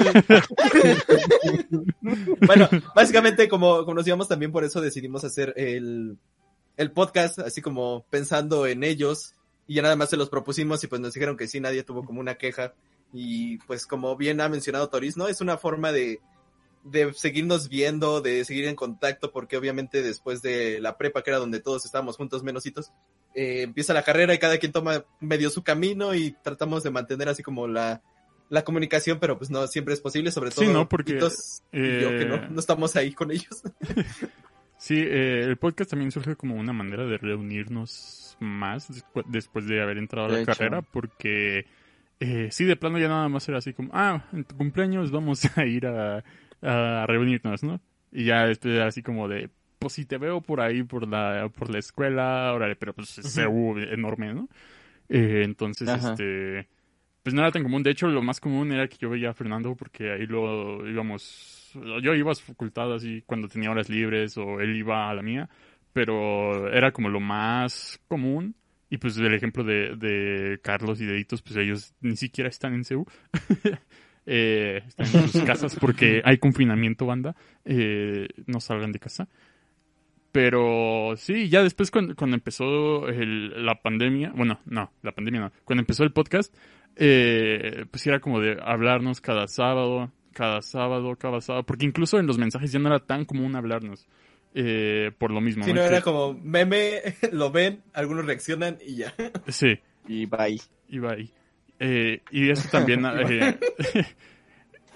bueno, 2.46 2.70
básicamente 2.96 3.48
como, 3.48 3.86
como 3.86 3.96
nos 3.96 4.08
íbamos 4.08 4.28
también 4.28 4.52
por 4.52 4.64
eso 4.64 4.82
decidimos 4.82 5.24
hacer 5.24 5.54
el, 5.58 6.18
el 6.76 6.92
podcast, 6.92 7.40
así 7.40 7.62
como 7.62 8.06
pensando 8.10 8.68
en 8.68 8.84
ellos, 8.84 9.36
y 9.68 9.76
ya 9.76 9.82
nada 9.82 9.96
más 9.96 10.10
se 10.10 10.18
los 10.18 10.30
propusimos 10.30 10.84
y 10.84 10.88
pues 10.88 11.02
nos 11.02 11.14
dijeron 11.14 11.38
que 11.38 11.48
sí, 11.48 11.60
nadie 11.60 11.84
tuvo 11.84 12.06
como 12.06 12.20
una 12.20 12.36
queja. 12.36 12.74
Y 13.14 13.58
pues 13.60 13.86
como 13.86 14.16
bien 14.16 14.42
ha 14.42 14.50
mencionado 14.50 14.90
Toris, 14.90 15.18
¿no? 15.18 15.28
Es 15.28 15.42
una 15.42 15.58
forma 15.58 15.92
de, 15.92 16.20
de 16.84 17.14
seguirnos 17.14 17.70
viendo, 17.70 18.22
de 18.22 18.46
seguir 18.46 18.66
en 18.66 18.76
contacto, 18.76 19.32
porque 19.32 19.58
obviamente 19.58 20.02
después 20.02 20.42
de 20.42 20.80
la 20.80 20.98
prepa, 20.98 21.22
que 21.22 21.32
era 21.32 21.40
donde 21.40 21.60
todos 21.60 21.86
estábamos 21.86 22.18
juntos 22.18 22.44
menositos, 22.44 22.92
eh, 23.36 23.64
empieza 23.64 23.94
la 23.94 24.04
carrera 24.04 24.34
y 24.34 24.40
cada 24.40 24.58
quien 24.58 24.72
toma 24.72 25.06
medio 25.20 25.50
su 25.50 25.64
camino 25.64 26.16
y 26.16 26.36
tratamos 26.44 26.84
de 26.84 26.92
mantener 26.92 27.30
así 27.30 27.44
como 27.44 27.68
la, 27.68 28.02
la 28.50 28.64
comunicación, 28.64 29.20
pero 29.20 29.38
pues 29.38 29.50
no 29.50 29.68
siempre 29.68 29.94
es 29.94 30.02
posible, 30.02 30.32
sobre 30.32 30.52
todo 30.52 30.66
Sí, 30.66 30.72
¿no? 30.72 30.88
Porque, 30.88 31.20
yo 31.20 31.30
que 31.30 32.22
eh, 32.22 32.26
no, 32.26 32.50
no 32.50 32.60
estamos 32.60 32.96
ahí 32.96 33.14
con 33.14 33.32
ellos. 33.32 33.64
Sí, 34.80 34.96
eh, 34.96 35.42
el 35.44 35.58
podcast 35.58 35.90
también 35.90 36.12
surge 36.12 36.36
como 36.36 36.56
una 36.56 36.72
manera 36.72 37.04
de 37.06 37.18
reunirnos 37.18 38.27
más 38.40 38.90
despu- 38.90 39.26
después 39.28 39.68
de 39.68 39.82
haber 39.82 39.98
entrado 39.98 40.28
a 40.28 40.32
la 40.32 40.46
carrera, 40.46 40.82
porque 40.82 41.66
eh, 42.20 42.50
sí, 42.52 42.66
de 42.66 42.76
plano 42.76 43.00
ya 43.00 43.08
nada 43.08 43.30
más 43.30 43.48
era 43.50 43.60
así 43.60 43.74
como, 43.74 43.90
ah, 43.94 44.24
en 44.34 44.44
tu 44.44 44.56
cumpleaños 44.58 45.12
vamos 45.12 45.46
a 45.58 45.66
ir 45.66 45.86
a, 45.88 46.24
a 46.62 47.06
reunirnos, 47.08 47.64
¿no? 47.64 47.80
Y 48.12 48.26
ya 48.26 48.46
era 48.46 48.88
así 48.88 49.04
como 49.04 49.28
de, 49.28 49.50
pues 49.80 49.94
si 49.94 50.06
te 50.06 50.18
veo 50.18 50.42
por 50.42 50.62
ahí 50.62 50.84
por 50.84 51.08
la, 51.08 51.50
por 51.56 51.70
la 51.70 51.80
escuela, 51.80 52.52
órale, 52.54 52.76
pero 52.76 52.94
pues 52.94 53.18
es 53.20 53.36
CU 53.36 53.78
enorme, 53.78 54.34
¿no? 54.34 54.48
Eh, 55.10 55.42
entonces, 55.46 55.90
Ajá. 55.90 56.12
este, 56.14 56.68
pues 57.24 57.34
no 57.34 57.42
era 57.42 57.52
tan 57.52 57.64
común. 57.64 57.84
De 57.84 57.92
hecho, 57.92 58.08
lo 58.08 58.22
más 58.22 58.40
común 58.40 58.72
era 58.72 58.88
que 58.88 58.98
yo 58.98 59.10
veía 59.10 59.30
a 59.32 59.34
Fernando 59.34 59.76
porque 59.76 60.12
ahí 60.12 60.26
lo 60.26 60.88
íbamos. 60.88 61.72
Yo 62.02 62.16
iba 62.16 62.32
a 62.32 62.36
su 62.36 62.44
facultad 62.44 62.94
así 62.94 63.24
cuando 63.26 63.48
tenía 63.48 63.70
horas 63.70 63.90
libres 63.90 64.38
o 64.38 64.60
él 64.62 64.76
iba 64.76 65.10
a 65.10 65.14
la 65.14 65.22
mía, 65.22 65.50
pero 65.98 66.72
era 66.72 66.92
como 66.92 67.10
lo 67.10 67.20
más 67.20 68.00
común. 68.08 68.54
Y 68.88 69.00
pues 69.00 69.18
el 69.18 69.34
ejemplo 69.34 69.64
de, 69.64 69.96
de 69.96 70.60
Carlos 70.62 71.02
y 71.02 71.08
de 71.08 71.16
Ditos, 71.16 71.42
pues 71.42 71.56
ellos 71.58 71.96
ni 72.02 72.16
siquiera 72.16 72.52
están 72.52 72.76
en 72.76 72.86
CEU. 72.86 73.06
Eh, 74.30 74.84
están 74.86 75.08
en 75.22 75.30
sus 75.30 75.42
casas 75.44 75.78
porque 75.80 76.22
hay 76.26 76.38
confinamiento, 76.38 77.06
banda. 77.06 77.34
Eh, 77.64 78.28
no 78.46 78.60
salgan 78.60 78.92
de 78.92 79.00
casa. 79.00 79.30
Pero 80.34 81.14
sí, 81.16 81.48
ya 81.48 81.64
después 81.64 81.92
cuando, 81.92 82.14
cuando 82.14 82.36
empezó 82.36 83.08
la 83.08 83.82
pandemia, 83.82 84.34
bueno, 84.36 84.60
no, 84.66 84.92
la 85.02 85.14
pandemia 85.14 85.40
no, 85.40 85.52
cuando 85.64 85.82
empezó 85.82 86.04
el 86.04 86.12
podcast, 86.12 86.54
eh, 86.98 87.86
pues 87.90 88.06
era 88.06 88.20
como 88.20 88.42
de 88.42 88.58
hablarnos 88.62 89.22
cada 89.22 89.48
sábado, 89.48 90.12
cada 90.34 90.62
sábado, 90.62 91.16
cada 91.16 91.40
sábado, 91.40 91.66
porque 91.66 91.86
incluso 91.86 92.20
en 92.20 92.28
los 92.28 92.38
mensajes 92.38 92.74
ya 92.74 92.80
no 92.80 92.90
era 92.90 93.00
tan 93.00 93.24
común 93.24 93.56
hablarnos, 93.56 94.10
eh, 94.60 95.12
por 95.20 95.30
lo 95.32 95.40
mismo. 95.40 95.64
Si 95.64 95.72
¿no? 95.72 95.82
no 95.82 95.84
era 95.88 95.98
Que- 95.98 96.04
como 96.04 96.34
meme, 96.34 97.00
lo 97.32 97.52
ven, 97.52 97.84
algunos 97.94 98.26
reaccionan 98.26 98.78
y 98.84 98.96
ya. 98.96 99.14
Sí, 99.48 99.80
Y 100.08 100.26
bye. 100.26 100.60
iba 100.90 101.12
ahí. 101.14 101.30
Eh, 101.80 102.22
y 102.32 102.50
eso 102.50 102.68
también, 102.72 103.06
eh, 103.30 103.56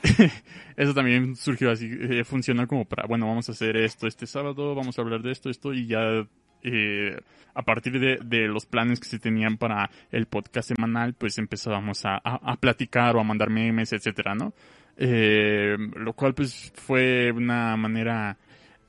eso 0.77 0.93
también 0.93 1.35
surgió 1.35 1.69
así, 1.71 1.89
eh, 1.91 2.23
funcionó 2.23 2.67
como 2.67 2.85
para, 2.85 3.05
bueno, 3.07 3.27
vamos 3.27 3.49
a 3.49 3.51
hacer 3.51 3.77
esto 3.77 4.07
este 4.07 4.25
sábado, 4.25 4.73
vamos 4.73 4.97
a 4.97 5.01
hablar 5.01 5.21
de 5.21 5.31
esto, 5.31 5.49
esto, 5.51 5.73
y 5.73 5.85
ya 5.85 6.25
eh, 6.63 7.19
a 7.53 7.61
partir 7.61 7.99
de, 7.99 8.17
de, 8.23 8.47
los 8.47 8.65
planes 8.65 8.99
que 8.99 9.07
se 9.07 9.19
tenían 9.19 9.57
para 9.57 9.91
el 10.11 10.25
podcast 10.25 10.69
semanal, 10.75 11.13
pues 11.13 11.37
empezábamos 11.37 12.03
a, 12.05 12.15
a, 12.15 12.51
a 12.51 12.55
platicar 12.57 13.15
o 13.15 13.19
a 13.19 13.23
mandar 13.23 13.49
memes, 13.51 13.93
etcétera, 13.93 14.33
¿no? 14.33 14.53
Eh, 14.97 15.75
lo 15.95 16.13
cual 16.13 16.33
pues 16.33 16.71
fue 16.75 17.31
una 17.31 17.75
manera 17.77 18.37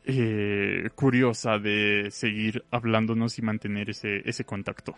eh, 0.04 0.90
curiosa 0.94 1.58
de 1.58 2.08
seguir 2.10 2.64
hablándonos 2.70 3.38
y 3.38 3.42
mantener 3.42 3.90
ese, 3.90 4.28
ese 4.28 4.44
contacto. 4.44 4.94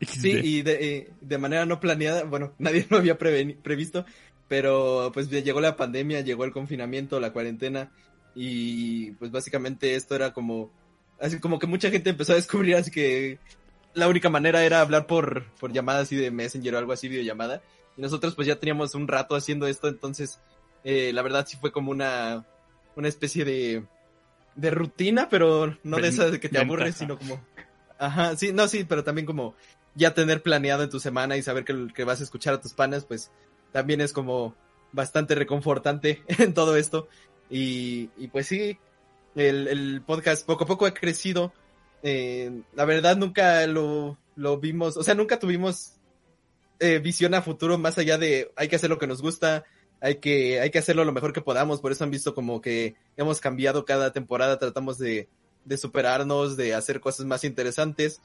Sí, 0.00 0.30
y 0.30 0.62
de, 0.62 0.96
eh, 0.96 1.10
de, 1.20 1.38
manera 1.38 1.66
no 1.66 1.80
planeada, 1.80 2.24
bueno, 2.24 2.54
nadie 2.58 2.86
lo 2.88 2.98
había 2.98 3.18
previsto, 3.18 4.04
pero 4.46 5.10
pues 5.12 5.28
llegó 5.28 5.60
la 5.60 5.76
pandemia, 5.76 6.20
llegó 6.20 6.44
el 6.44 6.52
confinamiento, 6.52 7.18
la 7.18 7.32
cuarentena, 7.32 7.90
y 8.34 9.12
pues 9.12 9.32
básicamente 9.32 9.96
esto 9.96 10.14
era 10.14 10.32
como, 10.32 10.70
así 11.20 11.40
como 11.40 11.58
que 11.58 11.66
mucha 11.66 11.90
gente 11.90 12.10
empezó 12.10 12.32
a 12.32 12.36
descubrir 12.36 12.76
así 12.76 12.90
que 12.90 13.38
la 13.94 14.06
única 14.06 14.30
manera 14.30 14.64
era 14.64 14.80
hablar 14.80 15.06
por, 15.06 15.46
por 15.58 15.72
llamada 15.72 16.00
así 16.00 16.14
de 16.14 16.30
Messenger 16.30 16.74
o 16.76 16.78
algo 16.78 16.92
así, 16.92 17.08
videollamada, 17.08 17.62
y 17.96 18.02
nosotros 18.02 18.36
pues 18.36 18.46
ya 18.46 18.60
teníamos 18.60 18.94
un 18.94 19.08
rato 19.08 19.34
haciendo 19.34 19.66
esto, 19.66 19.88
entonces 19.88 20.38
eh, 20.84 21.12
la 21.12 21.22
verdad 21.22 21.44
sí 21.48 21.56
fue 21.60 21.72
como 21.72 21.90
una, 21.90 22.46
una 22.98 23.08
especie 23.08 23.44
de, 23.44 23.84
de 24.56 24.70
rutina, 24.70 25.28
pero 25.28 25.78
no 25.84 25.98
de 25.98 26.08
esa 26.08 26.30
de 26.30 26.40
que 26.40 26.48
te 26.48 26.58
aburres, 26.58 26.96
sino 26.96 27.16
como... 27.16 27.40
Ajá, 27.96 28.36
sí, 28.36 28.52
no, 28.52 28.66
sí, 28.66 28.84
pero 28.84 29.04
también 29.04 29.24
como 29.24 29.54
ya 29.94 30.14
tener 30.14 30.42
planeado 30.42 30.82
en 30.82 30.90
tu 30.90 30.98
semana 30.98 31.36
y 31.36 31.42
saber 31.42 31.64
que, 31.64 31.88
que 31.94 32.04
vas 32.04 32.20
a 32.20 32.24
escuchar 32.24 32.54
a 32.54 32.60
tus 32.60 32.72
panas, 32.72 33.04
pues 33.04 33.30
también 33.72 34.00
es 34.00 34.12
como 34.12 34.54
bastante 34.92 35.36
reconfortante 35.36 36.22
en 36.38 36.54
todo 36.54 36.76
esto. 36.76 37.08
Y, 37.48 38.10
y 38.16 38.28
pues 38.28 38.48
sí, 38.48 38.78
el, 39.36 39.68
el, 39.68 40.02
podcast 40.02 40.44
poco 40.44 40.64
a 40.64 40.66
poco 40.66 40.86
ha 40.86 40.92
crecido. 40.92 41.52
Eh, 42.02 42.62
la 42.74 42.84
verdad 42.84 43.16
nunca 43.16 43.64
lo, 43.68 44.18
lo 44.34 44.58
vimos, 44.58 44.96
o 44.96 45.04
sea, 45.04 45.14
nunca 45.14 45.38
tuvimos 45.38 45.94
eh, 46.80 46.98
visión 46.98 47.34
a 47.34 47.42
futuro 47.42 47.78
más 47.78 47.96
allá 47.98 48.18
de 48.18 48.52
hay 48.56 48.68
que 48.68 48.76
hacer 48.76 48.90
lo 48.90 48.98
que 48.98 49.06
nos 49.06 49.22
gusta, 49.22 49.64
hay 50.00 50.16
que, 50.16 50.60
hay 50.60 50.70
que 50.70 50.78
hacerlo 50.78 51.04
lo 51.04 51.12
mejor 51.12 51.32
que 51.32 51.40
podamos, 51.40 51.80
por 51.80 51.92
eso 51.92 52.04
han 52.04 52.10
visto 52.10 52.34
como 52.34 52.60
que 52.60 52.94
hemos 53.16 53.40
cambiado 53.40 53.84
cada 53.84 54.12
temporada, 54.12 54.58
tratamos 54.58 54.98
de, 54.98 55.28
de 55.64 55.76
superarnos, 55.76 56.56
de 56.56 56.74
hacer 56.74 57.00
cosas 57.00 57.26
más 57.26 57.44
interesantes. 57.44 58.20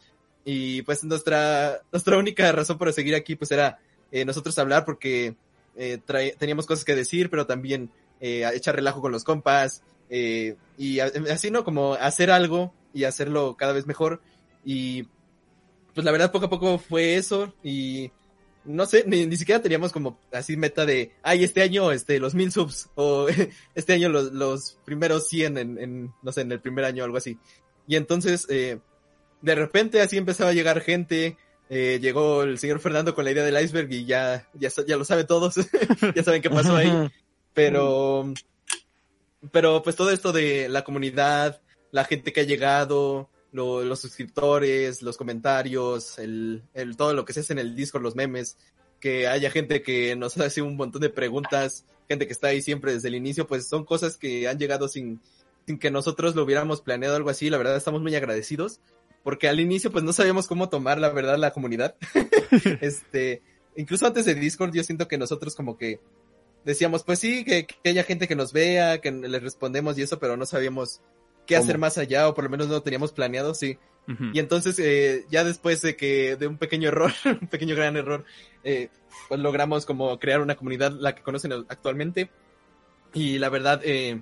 Y 0.45 0.81
pues 0.81 1.03
nuestra, 1.03 1.81
nuestra 1.91 2.17
única 2.17 2.51
razón 2.51 2.77
por 2.77 2.91
seguir 2.91 3.15
aquí 3.15 3.35
pues 3.35 3.51
era 3.51 3.79
eh, 4.11 4.25
nosotros 4.25 4.57
hablar 4.59 4.85
porque 4.85 5.35
eh, 5.75 5.99
teníamos 6.37 6.65
cosas 6.65 6.85
que 6.85 6.95
decir, 6.95 7.29
pero 7.29 7.45
también 7.45 7.89
eh, 8.19 8.49
echar 8.53 8.75
relajo 8.75 9.01
con 9.01 9.11
los 9.11 9.23
compas. 9.23 9.83
Eh, 10.09 10.55
y 10.77 10.99
así, 10.99 11.49
¿no? 11.49 11.63
Como 11.63 11.93
hacer 11.93 12.29
algo 12.31 12.73
y 12.93 13.05
hacerlo 13.05 13.55
cada 13.57 13.73
vez 13.73 13.87
mejor. 13.87 14.21
Y 14.63 15.03
pues 15.93 16.05
la 16.05 16.11
verdad 16.11 16.31
poco 16.31 16.45
a 16.45 16.49
poco 16.49 16.77
fue 16.77 17.15
eso 17.15 17.53
y 17.63 18.11
no 18.65 18.85
sé, 18.85 19.03
ni, 19.07 19.25
ni 19.25 19.37
siquiera 19.37 19.61
teníamos 19.61 19.91
como 19.91 20.19
así 20.31 20.57
meta 20.57 20.85
de, 20.85 21.11
ay, 21.21 21.43
este 21.43 21.61
año, 21.61 21.91
este, 21.91 22.19
los 22.19 22.35
mil 22.35 22.51
subs, 22.51 22.89
o 22.95 23.27
este 23.75 23.93
año 23.93 24.09
los, 24.09 24.31
los 24.31 24.77
primeros 24.85 25.27
100 25.27 25.57
en, 25.57 25.77
en, 25.77 26.13
no 26.21 26.31
sé, 26.31 26.41
en 26.41 26.51
el 26.51 26.59
primer 26.59 26.85
año 26.85 27.03
o 27.03 27.05
algo 27.05 27.17
así. 27.17 27.37
Y 27.87 27.95
entonces, 27.95 28.47
eh, 28.49 28.79
de 29.41 29.55
repente 29.55 30.01
así 30.01 30.17
empezaba 30.17 30.51
a 30.51 30.53
llegar 30.53 30.81
gente, 30.81 31.37
eh, 31.69 31.99
llegó 32.01 32.43
el 32.43 32.57
señor 32.57 32.79
Fernando 32.79 33.13
con 33.13 33.25
la 33.25 33.31
idea 33.31 33.43
del 33.43 33.61
iceberg 33.61 33.91
y 33.91 34.05
ya, 34.05 34.47
ya, 34.53 34.69
ya 34.87 34.97
lo 34.97 35.05
sabe 35.05 35.25
todos, 35.25 35.55
ya 36.15 36.23
saben 36.23 36.41
qué 36.41 36.49
pasó 36.49 36.75
ahí. 36.75 36.91
Pero, 37.53 38.33
pero 39.51 39.83
pues 39.83 39.95
todo 39.95 40.11
esto 40.11 40.31
de 40.31 40.69
la 40.69 40.83
comunidad, 40.83 41.61
la 41.91 42.05
gente 42.05 42.31
que 42.31 42.41
ha 42.41 42.45
llegado, 42.45 43.29
lo, 43.53 43.83
los 43.83 44.01
suscriptores, 44.01 45.01
los 45.01 45.15
comentarios, 45.15 46.19
el, 46.19 46.63
el, 46.73 46.97
todo 46.97 47.13
lo 47.13 47.23
que 47.23 47.33
se 47.33 47.41
hace 47.41 47.53
en 47.53 47.59
el 47.59 47.75
Discord, 47.75 48.01
los 48.01 48.15
memes, 48.15 48.57
que 48.99 49.27
haya 49.27 49.51
gente 49.51 49.81
que 49.81 50.15
nos 50.15 50.37
hace 50.39 50.61
un 50.61 50.75
montón 50.75 51.01
de 51.01 51.09
preguntas, 51.09 51.85
gente 52.09 52.27
que 52.27 52.33
está 52.33 52.47
ahí 52.47 52.61
siempre 52.61 52.93
desde 52.93 53.07
el 53.07 53.15
inicio, 53.15 53.47
pues 53.47 53.67
son 53.67 53.85
cosas 53.85 54.17
que 54.17 54.47
han 54.47 54.57
llegado 54.57 54.87
sin, 54.87 55.21
sin 55.67 55.77
que 55.77 55.91
nosotros 55.91 56.35
lo 56.35 56.43
hubiéramos 56.43 56.81
planeado 56.81 57.15
algo 57.15 57.29
así. 57.29 57.49
La 57.49 57.57
verdad 57.57 57.77
estamos 57.77 58.01
muy 58.01 58.15
agradecidos 58.15 58.81
porque 59.23 59.47
al 59.47 59.59
inicio 59.59 59.91
pues 59.91 60.03
no 60.03 60.13
sabíamos 60.13 60.47
cómo 60.47 60.67
tomar 60.69 60.99
la 60.99 61.09
verdad 61.09 61.37
la 61.37 61.51
comunidad. 61.51 61.95
este, 62.81 63.43
incluso 63.75 64.07
antes 64.07 64.25
de 64.25 64.33
Discord 64.33 64.73
yo 64.73 64.83
siento 64.83 65.07
que 65.07 65.19
nosotros 65.19 65.55
como 65.55 65.77
que 65.77 65.99
decíamos, 66.65 67.03
pues 67.03 67.19
sí, 67.19 67.45
que, 67.45 67.67
que 67.67 67.89
haya 67.89 68.03
gente 68.03 68.27
que 68.27 68.35
nos 68.35 68.51
vea, 68.51 68.99
que 68.99 69.11
les 69.11 69.43
respondemos 69.43 69.97
y 69.97 70.01
eso, 70.01 70.17
pero 70.17 70.37
no 70.37 70.45
sabíamos 70.47 71.01
qué 71.45 71.55
hacer 71.55 71.77
más 71.77 71.97
allá, 71.97 72.27
o 72.27 72.33
por 72.33 72.43
lo 72.43 72.49
menos 72.49 72.67
no 72.67 72.73
lo 72.75 72.83
teníamos 72.83 73.11
planeado, 73.11 73.53
sí. 73.53 73.77
Uh 74.07 74.11
-huh. 74.11 74.31
Y 74.33 74.39
entonces, 74.39 74.77
eh, 74.79 75.25
ya 75.29 75.43
después 75.43 75.81
de 75.81 75.95
que, 75.95 76.35
de 76.35 76.47
un 76.47 76.57
pequeño 76.57 76.89
error, 76.89 77.11
un 77.25 77.47
pequeño 77.47 77.75
gran 77.75 77.95
error, 77.95 78.25
eh, 78.63 78.89
pues 79.29 79.39
logramos 79.39 79.85
como 79.85 80.19
crear 80.19 80.41
una 80.41 80.55
comunidad, 80.55 80.91
la 80.91 81.15
que 81.15 81.23
conocen 81.23 81.53
actualmente. 81.69 82.29
Y 83.13 83.37
la 83.39 83.49
verdad, 83.49 83.81
eh, 83.83 84.21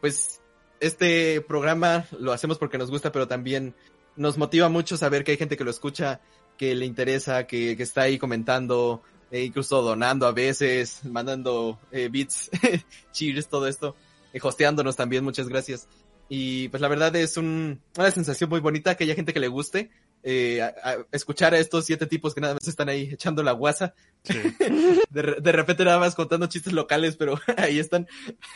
pues, 0.00 0.40
este 0.80 1.40
programa 1.42 2.06
lo 2.18 2.32
hacemos 2.32 2.58
porque 2.58 2.78
nos 2.78 2.90
gusta, 2.90 3.12
pero 3.12 3.28
también 3.28 3.74
nos 4.16 4.38
motiva 4.38 4.68
mucho 4.68 4.96
saber 4.96 5.24
que 5.24 5.32
hay 5.32 5.38
gente 5.38 5.56
que 5.56 5.64
lo 5.64 5.70
escucha, 5.70 6.20
que 6.56 6.74
le 6.74 6.86
interesa, 6.86 7.46
que, 7.46 7.76
que 7.76 7.82
está 7.82 8.02
ahí 8.02 8.18
comentando, 8.18 9.02
e 9.30 9.44
incluso 9.44 9.80
donando 9.82 10.26
a 10.26 10.32
veces, 10.32 11.04
mandando 11.04 11.78
eh, 11.90 12.08
beats, 12.10 12.50
cheers, 13.12 13.48
todo 13.48 13.66
esto, 13.66 13.94
eh, 14.32 14.40
hosteándonos 14.42 14.96
también, 14.96 15.24
muchas 15.24 15.48
gracias. 15.48 15.88
Y 16.32 16.68
pues 16.68 16.80
la 16.80 16.86
verdad 16.86 17.14
es 17.16 17.36
un, 17.36 17.82
una 17.98 18.10
sensación 18.12 18.48
muy 18.48 18.60
bonita 18.60 18.94
que 18.94 19.02
haya 19.02 19.16
gente 19.16 19.32
que 19.32 19.40
le 19.40 19.48
guste. 19.48 19.90
Eh, 20.22 20.62
a, 20.62 20.68
a 20.84 20.96
escuchar 21.10 21.54
a 21.54 21.58
estos 21.58 21.86
siete 21.86 22.06
tipos 22.06 22.34
que 22.34 22.40
nada 22.40 22.54
más 22.54 22.68
están 22.68 22.88
ahí 22.88 23.10
echando 23.12 23.42
la 23.42 23.50
guasa. 23.50 23.94
Sí. 24.22 24.34
de, 25.10 25.22
de, 25.40 25.52
repente 25.52 25.84
nada 25.84 25.98
más 25.98 26.14
contando 26.14 26.46
chistes 26.46 26.72
locales, 26.72 27.16
pero 27.16 27.34
ahí 27.56 27.80
están. 27.80 28.06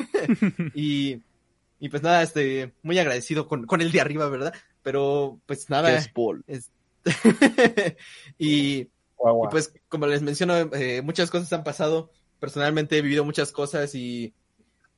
y, 0.75 1.21
y 1.81 1.89
pues 1.89 2.01
nada, 2.05 2.23
este, 2.23 2.75
muy 2.85 2.97
agradecido 3.01 3.49
con, 3.49 3.67
con 3.67 3.81
el 3.81 3.91
de 3.91 4.01
arriba, 4.01 4.29
¿verdad? 4.29 4.55
Pero 4.85 5.41
pues 5.45 5.69
nada. 5.69 5.97
Es 5.97 6.07
Paul. 6.07 6.45
Es... 6.47 6.71
y, 8.39 8.85
wow, 9.17 9.35
wow. 9.35 9.47
y, 9.47 9.51
pues 9.51 9.75
como 9.89 10.07
les 10.07 10.23
menciono, 10.23 10.55
eh, 10.75 11.03
muchas 11.03 11.29
cosas 11.29 11.53
han 11.53 11.65
pasado. 11.65 12.13
Personalmente 12.39 12.97
he 12.97 13.03
vivido 13.03 13.25
muchas 13.25 13.51
cosas 13.51 13.97
y 13.97 14.33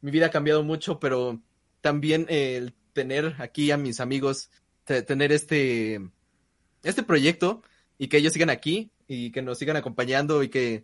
mi 0.02 0.10
vida 0.10 0.26
ha 0.26 0.30
cambiado 0.30 0.62
mucho, 0.62 1.00
pero 1.00 1.40
también 1.86 2.26
eh, 2.28 2.56
el 2.56 2.74
tener 2.94 3.36
aquí 3.38 3.70
a 3.70 3.76
mis 3.76 4.00
amigos, 4.00 4.50
tener 4.84 5.30
este, 5.30 6.00
este 6.82 7.04
proyecto 7.04 7.62
y 7.96 8.08
que 8.08 8.16
ellos 8.16 8.32
sigan 8.32 8.50
aquí 8.50 8.90
y 9.06 9.30
que 9.30 9.40
nos 9.40 9.58
sigan 9.58 9.76
acompañando 9.76 10.42
y 10.42 10.48
que 10.48 10.82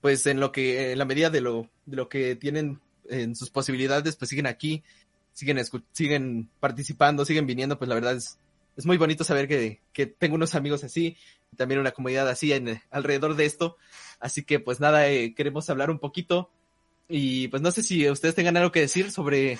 pues 0.00 0.24
en 0.26 0.38
lo 0.38 0.52
que, 0.52 0.92
en 0.92 0.98
la 0.98 1.06
medida 1.06 1.28
de 1.28 1.40
lo, 1.40 1.68
de 1.86 1.96
lo 1.96 2.08
que 2.08 2.36
tienen 2.36 2.78
en 3.08 3.34
sus 3.34 3.50
posibilidades, 3.50 4.14
pues 4.14 4.28
siguen 4.28 4.46
aquí, 4.46 4.84
siguen, 5.32 5.60
siguen 5.90 6.48
participando, 6.60 7.24
siguen 7.24 7.46
viniendo, 7.46 7.76
pues 7.76 7.88
la 7.88 7.96
verdad 7.96 8.14
es, 8.14 8.38
es 8.76 8.86
muy 8.86 8.96
bonito 8.96 9.24
saber 9.24 9.48
que, 9.48 9.80
que 9.92 10.06
tengo 10.06 10.36
unos 10.36 10.54
amigos 10.54 10.84
así, 10.84 11.16
también 11.56 11.80
una 11.80 11.90
comunidad 11.90 12.28
así 12.28 12.52
alrededor 12.92 13.34
de 13.34 13.44
esto. 13.44 13.76
Así 14.20 14.44
que 14.44 14.60
pues 14.60 14.78
nada, 14.78 15.10
eh, 15.10 15.34
queremos 15.34 15.68
hablar 15.68 15.90
un 15.90 15.98
poquito 15.98 16.52
y 17.08 17.48
pues 17.48 17.60
no 17.60 17.72
sé 17.72 17.82
si 17.82 18.08
ustedes 18.08 18.36
tengan 18.36 18.56
algo 18.56 18.70
que 18.70 18.82
decir 18.82 19.10
sobre 19.10 19.58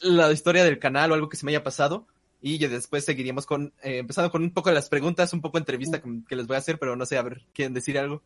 la 0.00 0.32
historia 0.32 0.64
del 0.64 0.78
canal 0.78 1.10
o 1.10 1.14
algo 1.14 1.28
que 1.28 1.36
se 1.36 1.46
me 1.46 1.52
haya 1.52 1.62
pasado. 1.62 2.06
Y 2.40 2.58
después 2.58 3.06
seguiríamos 3.06 3.46
con, 3.46 3.72
eh, 3.82 3.98
empezando 3.98 4.30
con 4.30 4.42
un 4.42 4.50
poco 4.50 4.68
de 4.68 4.74
las 4.74 4.90
preguntas, 4.90 5.32
un 5.32 5.40
poco 5.40 5.56
de 5.56 5.62
entrevista 5.62 6.02
que, 6.02 6.10
que, 6.28 6.36
les 6.36 6.46
voy 6.46 6.56
a 6.56 6.58
hacer, 6.58 6.78
pero 6.78 6.94
no 6.94 7.06
sé, 7.06 7.16
a 7.16 7.22
ver, 7.22 7.40
¿quieren 7.54 7.72
decir 7.72 7.98
algo? 7.98 8.22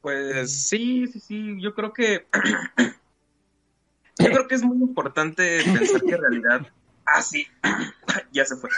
Pues 0.00 0.50
sí, 0.66 1.06
sí, 1.06 1.20
sí, 1.20 1.56
yo 1.60 1.72
creo 1.72 1.92
que, 1.92 2.26
yo 4.18 4.26
creo 4.26 4.48
que 4.48 4.56
es 4.56 4.64
muy 4.64 4.76
importante 4.78 5.62
pensar 5.62 6.02
que 6.02 6.14
en 6.14 6.20
realidad, 6.20 6.66
ah, 7.06 7.22
sí, 7.22 7.46
ya 8.32 8.44
se 8.44 8.56
fue. 8.56 8.68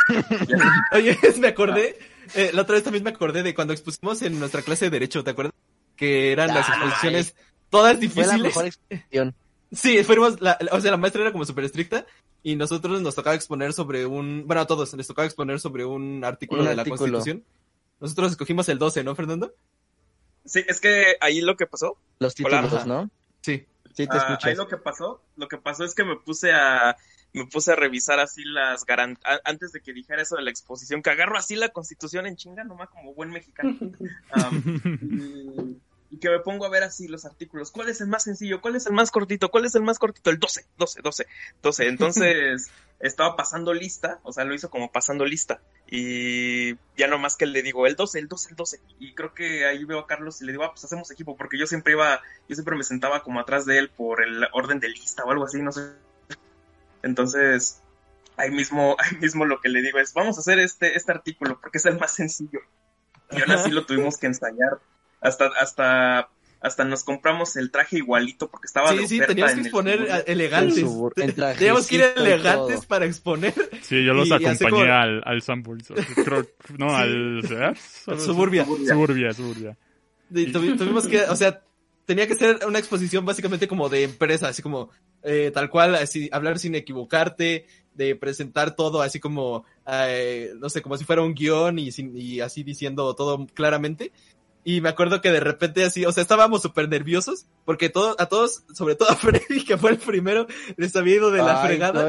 Ya 0.47 0.59
se... 0.59 0.97
Oye, 0.99 1.19
me 1.41 1.49
acordé, 1.49 1.99
eh, 2.35 2.51
la 2.53 2.63
otra 2.63 2.75
vez 2.75 2.85
también 2.85 3.03
me 3.03 3.11
acordé 3.11 3.43
de 3.43 3.55
cuando 3.55 3.73
expusimos 3.73 4.21
en 4.21 4.39
nuestra 4.39 4.61
clase 4.61 4.85
de 4.85 4.91
Derecho, 4.91 5.25
¿te 5.25 5.31
acuerdas? 5.31 5.55
Que 5.97 6.33
eran 6.33 6.51
ah, 6.51 6.55
las 6.57 6.69
exposiciones 6.69 7.35
todas 7.71 7.99
difíciles. 7.99 8.29
Fue 8.29 8.37
la 8.37 8.45
mejor 8.45 8.67
exposición. 8.67 9.35
Sí, 9.73 10.03
fuimos, 10.05 10.41
la, 10.41 10.59
o 10.73 10.81
sea, 10.81 10.91
la 10.91 10.97
maestra 10.97 11.23
era 11.23 11.33
como 11.33 11.45
súper 11.45 11.65
estricta 11.65 12.07
y 12.43 12.57
nosotros 12.57 13.01
nos 13.01 13.15
tocaba 13.15 13.35
exponer 13.35 13.73
sobre 13.73 14.07
un, 14.07 14.45
bueno, 14.47 14.63
a 14.63 14.67
todos 14.67 14.93
les 14.95 15.07
tocaba 15.07 15.27
exponer 15.27 15.61
sobre 15.61 15.85
un 15.85 16.25
artículo 16.25 16.61
un 16.61 16.67
de 16.67 16.73
artículo. 16.73 17.07
la 17.07 17.13
Constitución. 17.13 17.45
Nosotros 18.01 18.33
escogimos 18.33 18.69
el 18.69 18.79
12, 18.79 19.03
¿no, 19.05 19.15
Fernando? 19.15 19.55
Sí, 20.45 20.63
es 20.67 20.81
que 20.81 21.17
ahí 21.21 21.41
lo 21.41 21.57
que 21.57 21.67
pasó. 21.67 21.97
Los 22.19 22.35
títulos, 22.35 22.73
Hola. 22.73 22.85
¿no? 22.85 23.11
Sí. 23.41 23.67
Sí, 23.95 24.09
te. 24.09 24.17
Uh, 24.17 24.37
ahí 24.43 24.55
lo 24.57 24.67
que 24.67 24.77
pasó, 24.77 25.23
lo 25.37 25.49
que 25.49 25.57
pasó 25.57 25.85
es 25.85 25.95
que 25.95 26.05
me 26.05 26.17
puse 26.17 26.53
a, 26.53 26.97
me 27.33 27.47
puse 27.47 27.73
a 27.73 27.77
revisar 27.77 28.19
así 28.19 28.43
las 28.45 28.85
garantías, 28.85 29.41
antes 29.45 29.73
de 29.73 29.81
que 29.81 29.93
dijera 29.93 30.21
eso 30.21 30.37
de 30.37 30.43
la 30.43 30.51
exposición, 30.51 31.01
que 31.01 31.11
agarro 31.11 31.39
así 31.39 31.55
la 31.55 31.69
Constitución 31.69 32.27
en 32.27 32.37
chinga, 32.37 32.65
nomás 32.65 32.91
como 32.91 33.15
buen 33.15 33.31
mexicano. 33.31 33.77
Um, 34.35 35.79
y 36.15 36.19
que 36.19 36.31
me 36.31 36.39
pongo 36.39 36.65
a 36.65 36.69
ver 36.69 36.85
así 36.85 37.09
los 37.09 37.25
artículos. 37.25 37.73
¿Cuál 37.73 37.89
es 37.89 38.01
el 38.01 38.07
más 38.07 38.23
sencillo? 38.23 38.61
¿Cuál 38.61 38.77
es 38.77 38.87
el 38.87 38.93
más 38.93 39.11
cortito? 39.11 39.51
¿Cuál 39.51 39.65
es 39.65 39.75
el 39.75 39.83
más 39.83 39.99
cortito? 39.99 40.31
El 40.31 40.39
12, 40.39 40.65
12, 40.79 41.03
12, 41.03 41.27
12. 41.61 41.89
Entonces, 41.89 42.71
estaba 43.01 43.35
pasando 43.35 43.75
lista, 43.75 44.21
o 44.23 44.33
sea, 44.33 44.45
lo 44.45 44.55
hizo 44.55 44.71
como 44.71 44.93
pasando 44.93 45.25
lista. 45.25 45.61
Y 45.91 46.75
ya 46.97 47.09
nomás 47.09 47.35
que 47.35 47.47
le 47.47 47.63
digo, 47.63 47.89
el 47.89 47.97
12, 47.97 48.21
el 48.21 48.29
12, 48.29 48.51
el 48.51 48.57
12. 48.57 48.81
Y 49.01 49.15
creo 49.15 49.35
que 49.35 49.67
ahí 49.67 49.85
veo 49.85 49.99
a 49.99 50.07
Carlos 50.07 50.41
y 50.41 50.45
le 50.45 50.53
digo, 50.53 50.63
ah, 50.63 50.71
pues 50.71 50.85
hacemos 50.85 51.11
equipo, 51.11 51.37
porque 51.37 51.59
yo 51.59 51.67
siempre 51.67 51.95
iba, 51.95 52.23
yo 52.49 52.55
siempre 52.55 52.77
me 52.77 52.85
sentaba 52.85 53.25
como 53.25 53.41
atrás 53.41 53.67
de 53.67 53.79
él 53.79 53.91
por 53.91 54.23
el 54.23 54.47
orden 54.53 54.79
de 54.79 54.91
lista 54.91 55.25
o 55.25 55.33
algo 55.33 55.47
así, 55.47 55.63
no 55.63 55.73
sé. 55.73 55.95
Entonces, 57.03 57.83
ahí 58.37 58.53
mismo, 58.53 58.95
ahí 59.01 59.17
mismo 59.17 59.47
lo 59.47 59.61
que 59.61 59.69
le 59.69 59.83
digo 59.83 59.99
es, 59.99 60.15
vamos 60.15 60.37
a 60.37 60.41
hacer 60.41 60.61
este, 60.61 60.97
este 60.97 61.11
artículo, 61.11 61.61
porque 61.61 61.79
es 61.79 61.87
el 61.87 61.99
más 61.99 62.15
sencillo. 62.15 62.61
Y 63.33 63.41
aún 63.41 63.51
así 63.51 63.73
lo 63.73 63.85
tuvimos 63.85 64.17
que 64.17 64.27
ensayar. 64.27 64.79
Hasta, 65.25 65.47
hasta 65.61 66.29
hasta 66.61 66.83
nos 66.87 67.05
compramos 67.05 67.57
el 67.57 67.71
traje 67.71 67.99
igualito 67.99 68.49
porque 68.51 68.67
estaba 68.67 68.89
Sí, 68.93 68.97
de 68.97 69.07
sí, 69.07 69.15
oferta 69.17 69.27
teníamos 69.35 69.53
que 69.53 69.61
en 69.61 69.67
exponer 69.67 70.25
elegantes. 70.27 70.79
El 71.17 71.35
Teníamos 71.59 71.87
que 71.87 71.95
ir 71.97 72.05
elegantes 72.17 72.87
para 72.87 73.05
exponer. 73.05 73.53
Sí, 73.83 74.03
yo 74.03 74.15
los 74.15 74.29
Y- 74.29 74.31
y 74.31 74.35
acompañé 74.35 74.71
como- 74.71 74.83
al, 74.85 75.23
al 75.27 75.43
Sanborns. 75.43 75.91
No, 75.91 76.89
Sí. 76.89 76.95
al... 76.95 77.41
¿eh? 77.45 77.75
Suburbia. 78.19 78.65
Suburbia, 78.65 79.33
Suburbia. 79.35 79.77
Y 80.35 80.47
tuvimos 80.53 81.07
que, 81.07 81.21
o 81.25 81.37
sea, 81.37 81.63
tenía 82.07 82.27
que 82.27 82.35
ser 82.35 82.61
una 82.67 82.79
exposición 82.79 83.27
básicamente 83.27 83.69
como 83.69 83.91
de 83.91 84.05
empresa, 84.05 84.49
así 84.49 84.63
como 84.63 84.89
eh, 85.23 85.51
tal 85.53 85.69
cual, 85.69 85.95
así 85.97 86.31
hablar 86.33 86.59
sin 86.59 86.75
equivocarte, 86.75 87.67
de 87.95 88.17
presentar 88.17 88.75
todo 88.75 89.03
así 89.03 89.21
como, 89.21 89.65
eh, 89.87 90.53
no 90.59 90.69
sé, 90.71 90.83
como 90.83 90.97
si 90.97 91.05
fuera 91.05 91.23
un 91.23 91.35
guion 91.35 91.79
y, 91.79 91.93
sin- 91.93 92.17
y 92.17 92.41
así 92.41 92.63
diciendo 92.65 93.15
todo 93.15 93.47
claramente. 93.55 94.13
Y 94.67 94.81
me 94.81 94.89
acuerdo 94.89 95.21
que 95.21 95.31
de 95.31 95.41
repente 95.41 95.85
así, 95.85 96.07
o 96.07 96.13
sea, 96.13 96.23
estábamos 96.23 96.63
súper 96.63 96.89
nerviosos 96.89 97.47
porque 97.67 97.91
todo, 97.91 98.17
a 98.19 98.27
todos, 98.27 98.65
sobre 98.75 98.95
todo 98.95 99.11
a 99.11 99.15
Freddy, 99.17 99.63
que 99.67 99.77
fue 99.77 99.91
el 99.91 99.99
primero, 99.99 100.47
les 100.79 100.97
había 100.97 101.17
ido 101.17 101.31
de 101.31 101.39
la 101.43 101.61
Ay, 101.63 101.69
fregada. 101.69 102.05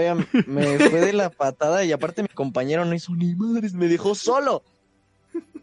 me 0.48 0.80
fue 0.90 1.02
de 1.02 1.12
la 1.14 1.30
patada 1.30 1.84
y 1.84 1.92
aparte 1.92 2.22
mi 2.22 2.30
compañero 2.30 2.86
no 2.86 2.96
hizo 2.96 3.14
ni 3.14 3.36
madres, 3.36 3.74
me 3.74 3.88
dejó 3.88 4.16
solo. 4.16 4.64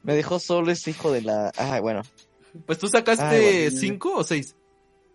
Me 0.03 0.15
dejó 0.15 0.39
solo 0.39 0.71
ese 0.71 0.91
hijo 0.91 1.11
de 1.13 1.23
la... 1.23 1.51
Ay, 1.57 1.81
bueno. 1.81 2.03
Pues 2.67 2.79
tú 2.79 2.89
sacaste 2.89 3.25
Ay, 3.25 3.63
bueno. 3.65 3.79
cinco 3.81 4.15
o 4.17 4.25
seis. 4.25 4.55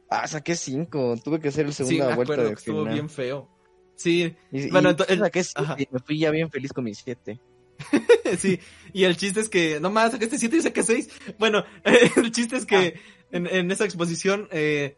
Ah, 0.10 0.28
saqué 0.28 0.56
cinco. 0.56 1.16
Tuve 1.24 1.40
que 1.40 1.50
hacer 1.50 1.66
el 1.68 1.74
Sí, 1.74 1.84
segunda 1.86 2.08
me 2.10 2.16
vuelta 2.16 2.34
acuerdo 2.34 2.50
de 2.50 2.56
estuvo 2.56 2.80
final. 2.80 2.94
bien 2.94 3.10
feo. 3.10 3.48
Sí, 3.96 4.36
Y, 4.52 4.72
Bueno, 4.72 4.90
y 4.90 4.92
entonces- 4.92 5.20
saqué 5.20 5.44
siete 5.44 5.62
ajá. 5.62 5.76
y 5.78 5.88
me 5.92 6.00
fui 6.00 6.18
ya 6.18 6.32
bien 6.32 6.50
feliz 6.50 6.72
con 6.74 6.86
mis 6.86 6.98
siete. 7.00 7.40
Sí, 8.40 8.60
y 8.94 9.04
el 9.06 9.16
chiste 9.18 9.40
es 9.40 9.50
que, 9.50 9.80
no 9.80 9.90
más, 9.90 10.12
sacaste 10.12 10.38
7 10.38 10.58
y 10.58 10.62
saqué 10.62 10.84
6. 10.84 11.10
Bueno, 11.40 11.64
el 11.84 12.32
chiste 12.32 12.58
es 12.58 12.66
que 12.66 13.00
en, 13.32 13.48
en 13.48 13.72
esa 13.72 13.86
exposición 13.86 14.48
eh, 14.52 14.98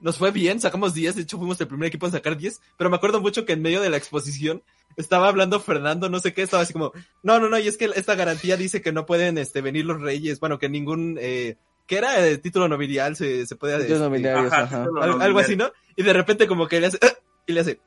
nos 0.00 0.16
fue 0.18 0.30
bien, 0.30 0.60
sacamos 0.60 0.94
10, 0.94 1.16
de 1.16 1.22
hecho 1.22 1.38
fuimos 1.38 1.60
el 1.60 1.68
primer 1.68 1.88
equipo 1.88 2.06
en 2.06 2.12
sacar 2.12 2.36
10, 2.36 2.60
pero 2.78 2.90
me 2.90 2.96
acuerdo 2.96 3.20
mucho 3.20 3.44
que 3.44 3.52
en 3.52 3.62
medio 3.62 3.80
de 3.80 3.90
la 3.90 3.96
exposición 3.96 4.62
estaba 4.96 5.28
hablando 5.28 5.60
Fernando, 5.60 6.08
no 6.08 6.20
sé 6.20 6.32
qué, 6.32 6.42
estaba 6.42 6.62
así 6.62 6.72
como, 6.72 6.92
no, 7.22 7.38
no, 7.38 7.48
no, 7.48 7.58
y 7.58 7.68
es 7.68 7.76
que 7.76 7.90
esta 7.94 8.14
garantía 8.14 8.56
dice 8.56 8.82
que 8.82 8.92
no 8.92 9.06
pueden 9.06 9.38
este, 9.38 9.60
venir 9.60 9.84
los 9.84 10.00
reyes, 10.00 10.40
bueno, 10.40 10.58
que 10.58 10.68
ningún, 10.68 11.18
eh, 11.20 11.58
que 11.86 11.98
era 11.98 12.26
el 12.26 12.40
título 12.40 12.68
nobiliario, 12.68 13.14
se, 13.14 13.46
se 13.46 13.56
puede 13.56 13.78
Títulos 13.78 14.00
este, 14.12 14.28
algo 15.24 15.38
así, 15.38 15.56
¿no? 15.56 15.70
Y 15.96 16.02
de 16.02 16.12
repente 16.12 16.46
como 16.46 16.66
que 16.66 16.80
le 16.80 16.86
hace, 16.86 16.98
"Ah", 17.02 17.12
y 17.46 17.52
le 17.52 17.60
hace, 17.60 17.80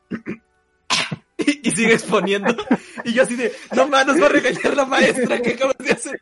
y, 1.46 1.68
y 1.68 1.72
sigue 1.72 1.94
exponiendo. 1.94 2.56
Y 3.04 3.14
yo 3.14 3.24
así 3.24 3.36
de, 3.36 3.54
no 3.76 3.88
más, 3.88 4.06
nos 4.06 4.22
va 4.22 4.26
a 4.28 4.30
regañar 4.30 4.76
la 4.76 4.86
maestra 4.86 5.42
que 5.42 5.52
acabas 5.52 5.78
de 5.78 5.92
hacer. 5.92 6.22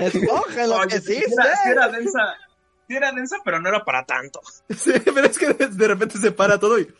Escoge 0.00 0.66
lo 0.66 0.76
Oye, 0.76 0.88
que 0.88 1.00
sí, 1.00 1.14
sí 1.14 1.24
era, 1.32 1.56
sí 1.56 1.68
era 1.70 1.88
densa, 1.88 2.36
sí 2.88 2.96
era 2.96 3.12
densa, 3.12 3.36
pero 3.44 3.60
no 3.60 3.68
era 3.68 3.84
para 3.84 4.04
tanto. 4.04 4.40
Sí, 4.70 4.92
pero 5.04 5.26
es 5.26 5.38
que 5.38 5.52
de, 5.52 5.68
de 5.68 5.88
repente 5.88 6.18
se 6.18 6.32
para 6.32 6.58
todo 6.58 6.78
y... 6.78 6.92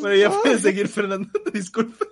bueno, 0.00 0.14
ya 0.14 0.30
puedes 0.30 0.60
seguir, 0.60 0.88
Fernando, 0.88 1.30
disculpa. 1.52 2.04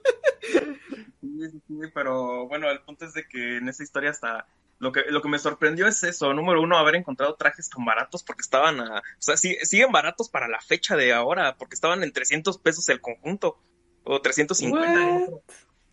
Sí, 1.21 1.51
sí, 1.51 1.63
sí, 1.67 1.75
pero 1.95 2.49
bueno, 2.49 2.71
el 2.71 2.81
punto 2.81 3.05
es 3.05 3.13
de 3.13 3.27
que 3.29 3.59
en 3.59 3.69
esa 3.69 3.83
historia 3.83 4.11
hasta 4.11 4.47
lo 4.79 4.93
que, 4.93 5.03
lo 5.09 5.21
que 5.23 5.29
me 5.29 5.39
sorprendió 5.39 5.87
es 5.89 6.03
eso, 6.05 6.33
número 6.35 6.63
uno, 6.63 6.79
haber 6.79 6.95
encontrado 6.97 7.35
trajes 7.35 7.69
tan 7.69 7.85
baratos 7.85 8.23
porque 8.23 8.43
estaban 8.43 8.81
a, 8.81 8.99
o 8.99 9.03
sea, 9.19 9.37
sí- 9.37 9.57
siguen 9.63 9.91
baratos 9.93 10.29
para 10.29 10.47
la 10.49 10.61
fecha 10.61 10.97
de 10.97 11.13
ahora, 11.13 11.57
porque 11.57 11.75
estaban 11.75 12.03
en 12.03 12.13
300 12.13 12.59
pesos 12.59 12.89
el 12.89 13.01
conjunto, 13.01 13.59
o 14.05 14.21
350. 14.21 14.93
¿no? 15.01 15.41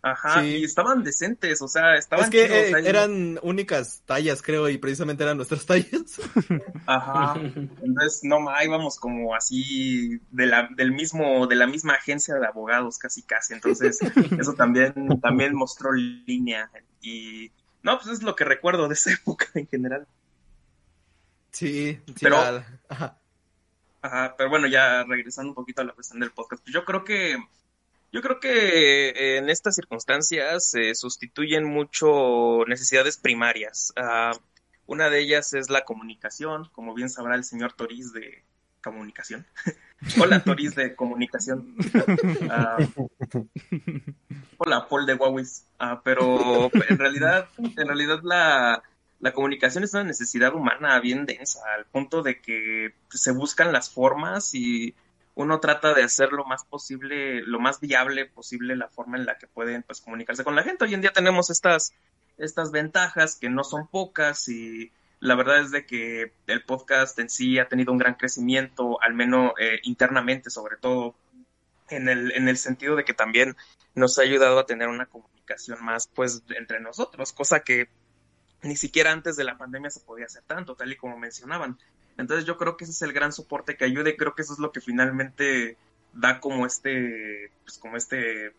Ajá, 0.02 0.40
Sí. 0.40 0.58
y 0.58 0.64
estaban 0.64 1.02
decentes, 1.02 1.60
o 1.62 1.66
sea, 1.66 1.96
estaban 1.96 2.26
Es 2.26 2.30
que 2.30 2.44
chidos 2.46 2.58
eh, 2.58 2.72
ahí. 2.76 2.86
eran 2.86 3.40
únicas 3.42 4.02
tallas, 4.06 4.40
creo, 4.40 4.68
y 4.68 4.78
precisamente 4.78 5.24
eran 5.24 5.36
nuestras 5.36 5.66
tallas. 5.66 6.20
Ajá. 6.86 7.34
Entonces, 7.40 8.20
no 8.22 8.38
ma, 8.38 8.62
íbamos 8.64 8.98
como 9.00 9.34
así 9.34 10.20
de 10.30 10.46
la, 10.46 10.68
del 10.76 10.92
mismo, 10.92 11.48
de 11.48 11.56
la 11.56 11.66
misma 11.66 11.94
agencia 11.94 12.36
de 12.36 12.46
abogados, 12.46 12.98
casi 12.98 13.22
casi. 13.24 13.54
Entonces, 13.54 13.98
eso 14.40 14.52
también, 14.54 14.94
también 15.20 15.54
mostró 15.56 15.92
línea. 15.92 16.70
Y 17.00 17.50
no, 17.86 17.98
pues 17.98 18.08
es 18.18 18.22
lo 18.24 18.34
que 18.34 18.44
recuerdo 18.44 18.88
de 18.88 18.94
esa 18.94 19.12
época 19.14 19.46
en 19.54 19.66
general. 19.68 20.06
Sí, 21.52 21.98
sí. 22.06 22.14
Pero- 22.20 22.36
ajá. 22.88 23.16
Ajá, 24.02 24.34
pero 24.36 24.50
bueno, 24.50 24.66
ya 24.68 25.02
regresando 25.04 25.50
un 25.50 25.54
poquito 25.54 25.80
a 25.82 25.84
la 25.84 25.92
cuestión 25.92 26.20
del 26.20 26.30
podcast, 26.30 26.62
pues 26.62 26.72
yo 26.74 26.84
creo 26.84 27.02
que 27.02 27.36
yo 28.12 28.22
creo 28.22 28.38
que 28.38 29.08
eh, 29.08 29.36
en 29.38 29.48
estas 29.50 29.74
circunstancias 29.74 30.68
se 30.70 30.94
sustituyen 30.94 31.64
mucho 31.64 32.64
necesidades 32.68 33.16
primarias. 33.16 33.92
Ah, 33.96 34.30
una 34.86 35.10
de 35.10 35.20
ellas 35.20 35.54
es 35.54 35.70
la 35.70 35.84
comunicación, 35.84 36.68
como 36.72 36.94
bien 36.94 37.10
sabrá 37.10 37.34
el 37.34 37.42
señor 37.44 37.72
Toriz 37.72 38.12
de 38.12 38.44
comunicación. 38.86 39.44
Hola 40.20 40.44
Toriz 40.44 40.76
de 40.76 40.94
comunicación. 40.94 41.74
Ah, 42.48 42.78
hola 44.58 44.86
Paul 44.88 45.06
de 45.06 45.14
Huawei. 45.14 45.44
Ah, 45.78 46.00
pero 46.04 46.70
en 46.72 46.98
realidad, 46.98 47.48
en 47.58 47.86
realidad 47.86 48.20
la, 48.22 48.82
la 49.18 49.32
comunicación 49.32 49.82
es 49.82 49.92
una 49.94 50.04
necesidad 50.04 50.54
humana 50.54 51.00
bien 51.00 51.26
densa, 51.26 51.60
al 51.76 51.86
punto 51.86 52.22
de 52.22 52.40
que 52.40 52.94
se 53.10 53.32
buscan 53.32 53.72
las 53.72 53.90
formas 53.90 54.54
y 54.54 54.94
uno 55.34 55.58
trata 55.58 55.92
de 55.92 56.04
hacer 56.04 56.32
lo 56.32 56.44
más 56.44 56.64
posible, 56.64 57.42
lo 57.42 57.58
más 57.58 57.80
viable 57.80 58.26
posible 58.26 58.76
la 58.76 58.88
forma 58.88 59.16
en 59.16 59.26
la 59.26 59.36
que 59.38 59.48
pueden 59.48 59.82
pues 59.82 60.00
comunicarse 60.00 60.44
con 60.44 60.54
la 60.54 60.62
gente. 60.62 60.84
Hoy 60.84 60.94
en 60.94 61.00
día 61.00 61.12
tenemos 61.12 61.50
estas, 61.50 61.92
estas 62.38 62.70
ventajas 62.70 63.34
que 63.34 63.50
no 63.50 63.64
son 63.64 63.88
pocas 63.88 64.48
y 64.48 64.92
la 65.20 65.34
verdad 65.34 65.60
es 65.60 65.70
de 65.70 65.86
que 65.86 66.32
el 66.46 66.62
podcast 66.64 67.18
en 67.18 67.30
sí 67.30 67.58
ha 67.58 67.68
tenido 67.68 67.92
un 67.92 67.98
gran 67.98 68.14
crecimiento, 68.14 69.00
al 69.02 69.14
menos 69.14 69.52
eh, 69.58 69.80
internamente 69.82 70.50
sobre 70.50 70.76
todo, 70.76 71.14
en 71.88 72.08
el, 72.08 72.32
en 72.32 72.48
el 72.48 72.56
sentido 72.56 72.96
de 72.96 73.04
que 73.04 73.14
también 73.14 73.56
nos 73.94 74.18
ha 74.18 74.22
ayudado 74.22 74.58
a 74.58 74.66
tener 74.66 74.88
una 74.88 75.06
comunicación 75.06 75.84
más 75.84 76.08
pues 76.08 76.42
entre 76.50 76.80
nosotros, 76.80 77.32
cosa 77.32 77.60
que 77.60 77.88
ni 78.62 78.76
siquiera 78.76 79.12
antes 79.12 79.36
de 79.36 79.44
la 79.44 79.56
pandemia 79.56 79.90
se 79.90 80.00
podía 80.00 80.26
hacer 80.26 80.42
tanto, 80.42 80.74
tal 80.74 80.92
y 80.92 80.96
como 80.96 81.16
mencionaban. 81.16 81.78
Entonces 82.18 82.46
yo 82.46 82.56
creo 82.56 82.76
que 82.76 82.84
ese 82.84 82.92
es 82.92 83.02
el 83.02 83.12
gran 83.12 83.32
soporte 83.32 83.76
que 83.76 83.84
ayuda 83.84 84.10
y 84.10 84.16
creo 84.16 84.34
que 84.34 84.42
eso 84.42 84.52
es 84.52 84.58
lo 84.58 84.72
que 84.72 84.80
finalmente 84.80 85.76
da 86.12 86.40
como 86.40 86.66
este, 86.66 87.52
pues 87.64 87.78
como 87.78 87.96
este 87.96 88.52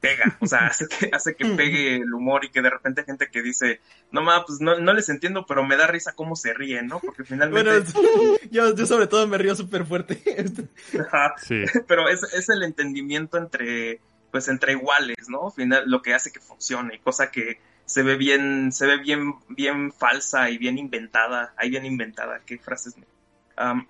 pega, 0.00 0.36
o 0.40 0.46
sea, 0.46 0.66
hace 0.66 0.86
que, 0.88 1.10
hace 1.12 1.34
que 1.34 1.44
pegue 1.44 1.96
el 1.96 2.12
humor 2.12 2.44
y 2.44 2.50
que 2.50 2.62
de 2.62 2.70
repente 2.70 3.02
hay 3.02 3.06
gente 3.06 3.28
que 3.30 3.42
dice, 3.42 3.80
no 4.10 4.22
ma, 4.22 4.44
pues 4.44 4.60
no, 4.60 4.78
no 4.78 4.92
les 4.92 5.08
entiendo, 5.08 5.44
pero 5.46 5.64
me 5.64 5.76
da 5.76 5.86
risa 5.86 6.12
cómo 6.14 6.36
se 6.36 6.54
ríen, 6.54 6.88
¿no? 6.88 7.00
Porque 7.00 7.24
finalmente... 7.24 7.92
Bueno, 7.92 8.36
yo, 8.50 8.74
yo 8.74 8.86
sobre 8.86 9.06
todo 9.06 9.26
me 9.26 9.38
río 9.38 9.54
súper 9.54 9.84
fuerte. 9.84 10.22
Ajá. 11.00 11.34
Sí. 11.38 11.64
pero 11.86 12.08
es, 12.08 12.22
es 12.32 12.48
el 12.48 12.62
entendimiento 12.62 13.38
entre 13.38 14.00
pues 14.30 14.46
entre 14.46 14.72
iguales 14.72 15.28
no 15.28 15.50
final 15.50 15.82
lo 15.86 16.02
que 16.02 16.14
hace 16.14 16.30
que 16.30 16.38
funcione 16.38 17.00
cosa 17.00 17.32
que 17.32 17.58
se 17.84 18.04
ve 18.04 18.14
bien 18.14 18.70
se 18.70 18.86
ve 18.86 18.98
bien 18.98 19.34
bien 19.48 19.92
falsa 19.92 20.50
y 20.50 20.58
bien 20.58 20.78
inventada 20.78 21.52
ahí 21.56 21.68
bien 21.68 21.84
inventada 21.84 22.40
qué 22.46 22.56
frases 22.58 22.94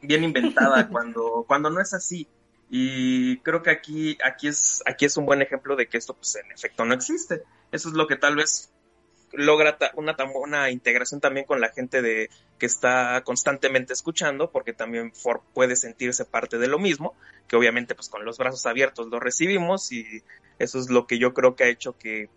bien 0.00 0.24
inventada 0.24 0.88
cuando 0.88 1.44
cuando 1.46 1.68
no 1.68 1.80
es 1.80 1.92
así 1.92 2.26
y 2.70 3.38
creo 3.38 3.62
que 3.62 3.70
aquí 3.70 4.16
aquí 4.24 4.46
es 4.48 4.82
aquí 4.86 5.04
es 5.04 5.16
un 5.16 5.26
buen 5.26 5.42
ejemplo 5.42 5.74
de 5.76 5.88
que 5.88 5.98
esto 5.98 6.14
pues 6.14 6.36
en 6.36 6.50
efecto 6.52 6.84
no 6.84 6.94
existe. 6.94 7.42
Eso 7.72 7.88
es 7.88 7.94
lo 7.94 8.06
que 8.06 8.16
tal 8.16 8.36
vez 8.36 8.70
logra 9.32 9.76
una 9.94 10.16
tam- 10.16 10.32
una 10.34 10.70
integración 10.70 11.20
también 11.20 11.46
con 11.46 11.60
la 11.60 11.70
gente 11.70 12.00
de 12.02 12.30
que 12.58 12.66
está 12.66 13.22
constantemente 13.24 13.92
escuchando 13.92 14.50
porque 14.50 14.72
también 14.72 15.12
for- 15.12 15.42
puede 15.54 15.76
sentirse 15.76 16.24
parte 16.24 16.58
de 16.58 16.66
lo 16.68 16.78
mismo 16.78 17.14
que 17.48 17.56
obviamente 17.56 17.94
pues 17.94 18.08
con 18.08 18.24
los 18.24 18.38
brazos 18.38 18.66
abiertos 18.66 19.06
lo 19.08 19.20
recibimos 19.20 19.92
y 19.92 20.22
eso 20.58 20.78
es 20.80 20.90
lo 20.90 21.06
que 21.06 21.18
yo 21.18 21.32
creo 21.32 21.54
que 21.54 21.64
ha 21.64 21.68
hecho 21.68 21.96
que 21.96 22.28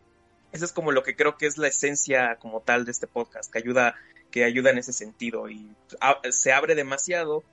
eso 0.51 0.65
es 0.65 0.71
como 0.71 0.91
lo 0.91 1.01
que 1.01 1.15
creo 1.15 1.36
que 1.36 1.47
es 1.47 1.57
la 1.57 1.67
esencia 1.67 2.38
como 2.39 2.61
tal 2.61 2.86
de 2.86 2.91
este 2.91 3.07
podcast 3.07 3.51
que 3.51 3.57
ayuda 3.59 3.95
que 4.29 4.43
ayuda 4.43 4.69
en 4.71 4.77
ese 4.77 4.93
sentido 4.93 5.49
y 5.49 5.75
se 6.29 6.51
abre 6.53 6.75
demasiado 6.75 7.43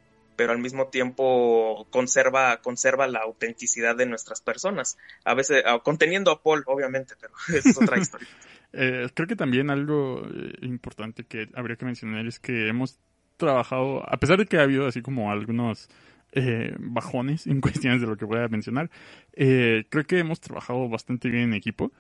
pero 0.41 0.55
al 0.55 0.59
mismo 0.59 0.87
tiempo 0.87 1.87
conserva 1.91 2.63
conserva 2.63 3.07
la 3.07 3.19
autenticidad 3.19 3.95
de 3.95 4.07
nuestras 4.07 4.41
personas 4.41 4.97
a 5.23 5.35
veces 5.35 5.63
ah, 5.67 5.81
conteniendo 5.85 6.31
a 6.31 6.43
Paul 6.43 6.65
obviamente 6.65 7.13
pero 7.21 7.35
es 7.59 7.77
otra 7.77 7.99
historia 7.99 8.27
Eh, 8.73 9.09
creo 9.15 9.27
que 9.27 9.35
también 9.35 9.69
algo 9.69 10.23
eh, 10.33 10.53
importante 10.63 11.25
que 11.25 11.49
habría 11.57 11.75
que 11.75 11.85
mencionar 11.85 12.25
es 12.29 12.39
que 12.39 12.69
hemos 12.69 13.01
trabajado, 13.37 14.09
a 14.09 14.17
pesar 14.19 14.39
de 14.39 14.47
que 14.47 14.59
ha 14.59 14.63
habido 14.63 14.87
así 14.87 15.03
como 15.03 15.33
algunos 15.33 15.89
eh, 16.31 16.77
bajones 16.79 17.49
en 17.49 17.61
cuestiones 17.61 18.01
de 18.01 18.07
lo 18.07 18.17
que 18.17 18.27
voy 18.27 18.39
a 18.39 18.47
mencionar, 18.47 18.89
creo 19.35 20.05
que 20.07 20.21
hemos 20.21 20.39
trabajado 20.39 20.89
bastante 20.89 21.29
bien 21.31 21.47
en 21.47 21.55
equipo. 21.55 21.91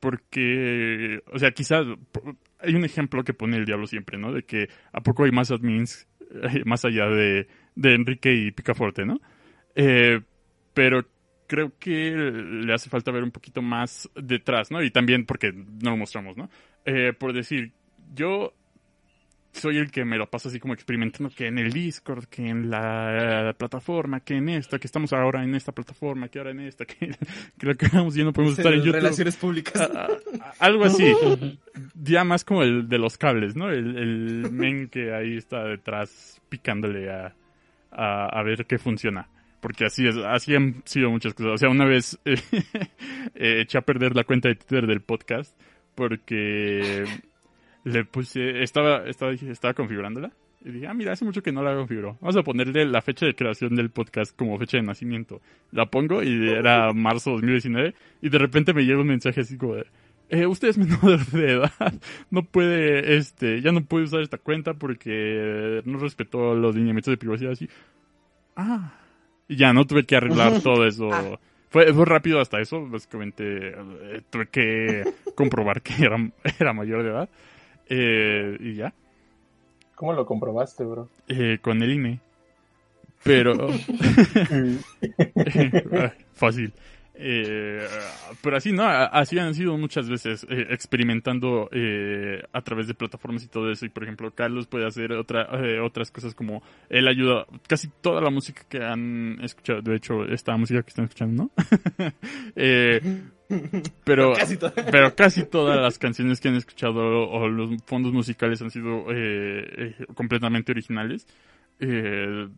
Porque, 0.00 1.22
o 1.30 1.38
sea, 1.38 1.50
quizás 1.50 1.86
hay 2.64 2.74
un 2.74 2.86
ejemplo 2.86 3.22
que 3.22 3.34
pone 3.34 3.58
el 3.58 3.66
diablo 3.66 3.86
siempre, 3.86 4.18
¿no? 4.18 4.32
De 4.32 4.44
que 4.44 4.68
a 4.92 5.02
poco 5.02 5.24
hay 5.24 5.30
más 5.30 5.50
admins 5.50 6.06
más 6.64 6.84
allá 6.84 7.06
de, 7.06 7.46
de 7.74 7.94
Enrique 7.94 8.34
y 8.34 8.50
Picaforte, 8.50 9.04
¿no? 9.04 9.20
Eh, 9.74 10.20
pero 10.72 11.06
creo 11.46 11.72
que 11.78 12.10
le 12.10 12.72
hace 12.72 12.90
falta 12.90 13.10
ver 13.10 13.22
un 13.22 13.30
poquito 13.30 13.62
más 13.62 14.10
detrás, 14.14 14.70
¿no? 14.70 14.82
Y 14.82 14.90
también 14.90 15.26
porque 15.26 15.52
no 15.52 15.90
lo 15.90 15.96
mostramos, 15.96 16.36
¿no? 16.36 16.50
Eh, 16.84 17.12
por 17.18 17.32
decir, 17.32 17.72
yo 18.14 18.54
soy 19.54 19.78
el 19.78 19.90
que 19.90 20.04
me 20.04 20.18
lo 20.18 20.28
paso 20.28 20.48
así 20.48 20.60
como 20.60 20.74
experimentando 20.74 21.30
que 21.34 21.46
en 21.46 21.58
el 21.58 21.72
Discord, 21.72 22.24
que 22.26 22.46
en 22.48 22.68
la 22.70 23.54
plataforma, 23.56 24.20
que 24.20 24.34
en 24.36 24.48
esta, 24.50 24.78
que 24.78 24.86
estamos 24.86 25.12
ahora 25.12 25.42
en 25.42 25.54
esta 25.54 25.72
plataforma, 25.72 26.28
que 26.28 26.38
ahora 26.38 26.50
en 26.50 26.60
esta, 26.60 26.84
que, 26.86 27.08
que 27.58 27.66
lo 27.66 27.74
que 27.76 27.86
hagamos 27.86 28.14
ya 28.14 28.24
no 28.24 28.32
podemos 28.32 28.58
estar 28.58 28.72
en 28.72 28.80
YouTube. 28.80 28.92
Relaciones 28.94 29.36
públicas. 29.36 29.80
A- 29.80 30.06
a- 30.06 30.08
algo 30.58 30.84
así. 30.84 31.04
Ya 31.94 32.22
más 32.24 32.44
como 32.44 32.62
el 32.62 32.88
de 32.88 32.98
los 32.98 33.16
cables, 33.18 33.56
¿no? 33.56 33.70
El, 33.70 33.96
el 33.96 34.52
men 34.52 34.88
que 34.88 35.12
ahí 35.14 35.36
está 35.36 35.64
detrás 35.64 36.40
picándole 36.48 37.10
a, 37.10 37.34
a, 37.90 38.26
a 38.26 38.42
ver 38.42 38.66
qué 38.66 38.78
funciona. 38.78 39.28
Porque 39.60 39.86
así 39.86 40.06
es, 40.06 40.16
así 40.16 40.54
han 40.54 40.82
sido 40.84 41.10
muchas 41.10 41.32
cosas. 41.34 41.52
O 41.52 41.58
sea, 41.58 41.68
una 41.70 41.84
vez 41.86 42.18
eh, 42.24 42.34
eh, 43.34 43.60
eché 43.62 43.78
a 43.78 43.82
perder 43.82 44.14
la 44.14 44.24
cuenta 44.24 44.48
de 44.48 44.56
Twitter 44.56 44.86
del 44.86 45.00
podcast 45.00 45.58
porque 45.94 47.04
le 47.84 48.04
puse, 48.04 48.62
estaba, 48.62 49.06
estaba, 49.06 49.32
estaba 49.32 49.74
configurándola. 49.74 50.32
Y 50.64 50.70
dije, 50.70 50.86
ah, 50.86 50.94
mira, 50.94 51.12
hace 51.12 51.26
mucho 51.26 51.42
que 51.42 51.52
no 51.52 51.62
la 51.62 51.74
configuro. 51.74 52.16
Vamos 52.20 52.36
a 52.36 52.42
ponerle 52.42 52.86
la 52.86 53.02
fecha 53.02 53.26
de 53.26 53.34
creación 53.34 53.76
del 53.76 53.90
podcast 53.90 54.34
como 54.34 54.58
fecha 54.58 54.78
de 54.78 54.82
nacimiento. 54.82 55.42
La 55.72 55.86
pongo 55.86 56.22
y 56.22 56.48
era 56.48 56.92
marzo 56.94 57.32
2019. 57.32 57.94
Y 58.22 58.28
de 58.30 58.38
repente 58.38 58.72
me 58.72 58.84
llega 58.84 59.00
un 59.00 59.06
mensaje 59.06 59.42
así 59.42 59.58
como 59.58 59.74
de, 59.74 59.86
eh, 60.30 60.46
usted 60.46 60.68
es 60.68 60.78
menor 60.78 61.24
de 61.32 61.52
edad, 61.52 61.94
no 62.30 62.44
puede, 62.44 63.16
este, 63.16 63.60
ya 63.60 63.72
no 63.72 63.84
puede 63.84 64.04
usar 64.04 64.20
esta 64.20 64.38
cuenta 64.38 64.74
porque 64.74 65.82
no 65.84 65.98
respetó 65.98 66.54
los 66.54 66.74
lineamientos 66.74 67.12
de 67.12 67.18
privacidad 67.18 67.52
así. 67.52 67.68
Ah, 68.56 68.94
y 69.48 69.56
ya 69.56 69.72
no 69.72 69.86
tuve 69.86 70.04
que 70.04 70.16
arreglar 70.16 70.60
todo 70.62 70.86
eso. 70.86 71.10
Fue, 71.68 71.92
fue 71.92 72.04
rápido 72.04 72.40
hasta 72.40 72.60
eso, 72.60 72.86
básicamente 72.86 73.68
eh, 73.68 74.22
tuve 74.30 74.46
que 74.46 75.04
comprobar 75.34 75.82
que 75.82 76.04
era, 76.04 76.16
era 76.58 76.72
mayor 76.72 77.02
de 77.02 77.10
edad. 77.10 77.28
Eh, 77.88 78.56
y 78.60 78.74
ya, 78.74 78.92
¿Cómo 79.94 80.12
lo 80.12 80.26
comprobaste, 80.26 80.84
bro? 80.84 81.08
eh, 81.28 81.58
con 81.60 81.82
el 81.82 81.92
INE. 81.92 82.20
Pero... 83.22 83.54
Fácil. 86.34 86.72
Eh, 87.16 87.86
pero 88.42 88.56
así, 88.56 88.72
¿no? 88.72 88.84
Así 88.84 89.38
han 89.38 89.54
sido 89.54 89.78
muchas 89.78 90.08
veces 90.08 90.44
eh, 90.50 90.66
experimentando 90.70 91.68
eh, 91.70 92.42
a 92.52 92.60
través 92.62 92.88
de 92.88 92.94
plataformas 92.94 93.44
y 93.44 93.48
todo 93.48 93.70
eso. 93.70 93.86
Y 93.86 93.88
por 93.88 94.02
ejemplo, 94.02 94.32
Carlos 94.32 94.66
puede 94.66 94.86
hacer 94.86 95.12
otra, 95.12 95.48
eh, 95.64 95.78
otras 95.80 96.10
cosas 96.10 96.34
como 96.34 96.62
él 96.88 97.06
ayuda. 97.06 97.46
Casi 97.68 97.88
toda 98.00 98.20
la 98.20 98.30
música 98.30 98.62
que 98.68 98.82
han 98.82 99.38
escuchado, 99.42 99.80
de 99.80 99.94
hecho, 99.94 100.24
esta 100.24 100.56
música 100.56 100.82
que 100.82 100.88
están 100.88 101.04
escuchando, 101.04 101.44
¿no? 101.44 101.50
Pero, 104.04 104.34
Casi 104.34 104.58
pero 104.90 105.14
casi 105.14 105.44
todas 105.44 105.78
las 105.78 105.98
canciones 105.98 106.40
que 106.40 106.48
han 106.48 106.56
escuchado 106.56 107.28
o 107.28 107.48
los 107.48 107.70
fondos 107.84 108.12
musicales 108.12 108.62
han 108.62 108.70
sido 108.70 109.06
eh, 109.10 109.94
eh, 109.98 110.06
completamente 110.14 110.72
originales. 110.72 111.26
Eh, 111.78 112.48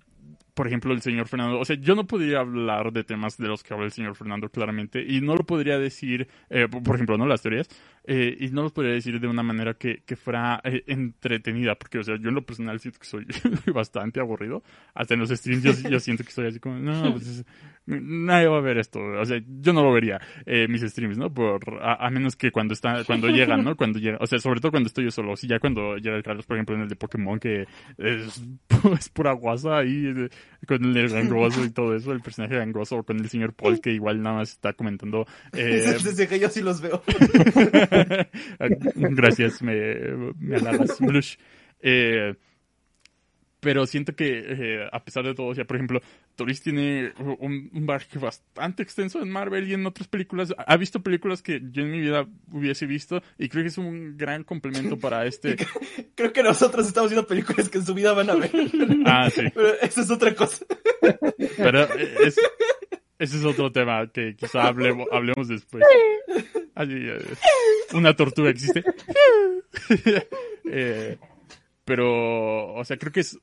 por 0.56 0.66
ejemplo, 0.66 0.94
el 0.94 1.02
señor 1.02 1.28
Fernando. 1.28 1.60
O 1.60 1.66
sea, 1.66 1.76
yo 1.76 1.94
no 1.94 2.06
podría 2.06 2.40
hablar 2.40 2.90
de 2.90 3.04
temas 3.04 3.36
de 3.36 3.46
los 3.46 3.62
que 3.62 3.74
habla 3.74 3.84
el 3.84 3.92
señor 3.92 4.16
Fernando 4.16 4.48
claramente. 4.48 5.04
Y 5.06 5.20
no 5.20 5.36
lo 5.36 5.44
podría 5.44 5.78
decir, 5.78 6.28
eh, 6.48 6.66
por 6.66 6.94
ejemplo, 6.94 7.18
¿no? 7.18 7.26
Las 7.26 7.42
teorías. 7.42 7.68
Eh, 8.06 8.36
y 8.40 8.48
no 8.48 8.62
lo 8.62 8.70
podría 8.70 8.92
decir 8.94 9.18
de 9.20 9.26
una 9.28 9.42
manera 9.42 9.74
que, 9.74 10.02
que 10.06 10.16
fuera 10.16 10.60
eh, 10.64 10.84
entretenida. 10.86 11.74
Porque, 11.74 11.98
o 11.98 12.02
sea, 12.02 12.16
yo 12.20 12.28
en 12.28 12.34
lo 12.34 12.46
personal 12.46 12.78
siento 12.80 12.98
que 13.00 13.06
soy 13.06 13.26
bastante 13.74 14.20
aburrido. 14.20 14.62
Hasta 14.94 15.14
en 15.14 15.20
los 15.20 15.30
streams 15.30 15.62
yo, 15.62 15.90
yo 15.90 16.00
siento 16.00 16.22
que 16.22 16.28
estoy 16.30 16.46
así 16.48 16.60
como, 16.60 16.78
no, 16.78 17.12
pues 17.12 17.26
es- 17.26 17.44
nadie 17.86 18.48
va 18.48 18.58
a 18.58 18.60
ver 18.62 18.78
esto. 18.78 18.98
O 19.00 19.24
sea, 19.24 19.40
yo 19.60 19.72
no 19.72 19.82
lo 19.82 19.92
vería, 19.92 20.20
eh, 20.44 20.66
mis 20.68 20.82
streams, 20.82 21.18
¿no? 21.18 21.32
Por, 21.32 21.60
a, 21.82 22.06
a 22.06 22.10
menos 22.10 22.34
que 22.36 22.50
cuando 22.50 22.74
está, 22.74 23.04
cuando 23.04 23.28
llegan, 23.28 23.62
¿no? 23.64 23.76
Cuando 23.76 23.98
llega, 24.00 24.18
o 24.20 24.26
sea, 24.26 24.38
sobre 24.40 24.60
todo 24.60 24.72
cuando 24.72 24.88
estoy 24.88 25.04
yo 25.04 25.10
solo. 25.10 25.36
Si 25.36 25.46
ya 25.46 25.58
cuando 25.60 25.96
llega 25.96 26.16
el 26.16 26.22
Carlos, 26.22 26.46
por 26.46 26.56
ejemplo, 26.56 26.74
en 26.74 26.82
el 26.82 26.88
de 26.88 26.96
Pokémon, 26.96 27.38
que 27.38 27.66
es, 27.98 28.42
es 28.98 29.08
pura 29.10 29.32
guasa 29.32 29.78
ahí, 29.78 30.12
eh, 30.16 30.28
con 30.66 30.84
el 30.96 31.08
gangoso 31.08 31.64
y 31.64 31.70
todo 31.70 31.94
eso, 31.94 32.10
el 32.12 32.20
personaje 32.22 32.56
gangoso, 32.56 32.96
o 32.96 33.02
con 33.04 33.18
el 33.20 33.28
señor 33.28 33.52
Paul, 33.54 33.80
que 33.80 33.92
igual 33.92 34.20
nada 34.20 34.36
más 34.38 34.50
está 34.50 34.72
comentando. 34.72 35.26
Eh, 35.52 35.96
Desde 36.02 36.26
que 36.28 36.38
yo 36.38 36.48
sí 36.48 36.60
los 36.60 36.80
veo. 36.80 37.02
Gracias, 38.94 39.62
me, 39.62 39.74
me 40.38 40.56
halagas, 40.56 40.98
Blush. 41.00 41.36
Eh, 41.80 42.34
pero 43.66 43.84
siento 43.84 44.14
que, 44.14 44.44
eh, 44.46 44.88
a 44.92 45.02
pesar 45.04 45.24
de 45.24 45.34
todo, 45.34 45.52
sea, 45.52 45.64
por 45.64 45.76
ejemplo, 45.76 46.00
Toris 46.36 46.62
tiene 46.62 47.12
un, 47.18 47.68
un 47.72 47.86
bastante 47.86 48.84
extenso 48.84 49.20
en 49.20 49.28
Marvel 49.28 49.66
y 49.68 49.74
en 49.74 49.84
otras 49.86 50.06
películas. 50.06 50.54
Ha 50.56 50.76
visto 50.76 51.02
películas 51.02 51.42
que 51.42 51.60
yo 51.72 51.82
en 51.82 51.90
mi 51.90 51.98
vida 51.98 52.28
hubiese 52.52 52.86
visto 52.86 53.22
y 53.38 53.48
creo 53.48 53.64
que 53.64 53.68
es 53.70 53.78
un 53.78 54.16
gran 54.16 54.44
complemento 54.44 54.96
para 55.00 55.26
este. 55.26 55.56
Creo 56.14 56.32
que 56.32 56.44
nosotros 56.44 56.86
estamos 56.86 57.10
viendo 57.10 57.26
películas 57.26 57.68
que 57.68 57.78
en 57.78 57.86
su 57.86 57.92
vida 57.92 58.12
van 58.12 58.30
a 58.30 58.36
ver. 58.36 58.52
Ah, 59.04 59.28
sí. 59.30 59.42
Pero 59.54 59.80
eso 59.80 60.00
es 60.02 60.10
otra 60.12 60.32
cosa. 60.34 60.64
Pero 61.56 61.82
eh, 61.98 62.14
es, 62.24 62.36
ese 63.18 63.38
es 63.38 63.44
otro 63.44 63.72
tema 63.72 64.06
que 64.12 64.36
quizá 64.36 64.66
hablemos, 64.66 65.06
hablemos 65.12 65.48
después. 65.48 65.84
Una 67.92 68.14
tortuga 68.14 68.50
existe. 68.50 68.84
Eh, 70.68 71.16
pero, 71.84 72.74
o 72.74 72.84
sea, 72.84 72.96
creo 72.96 73.12
que 73.12 73.20
es. 73.20 73.38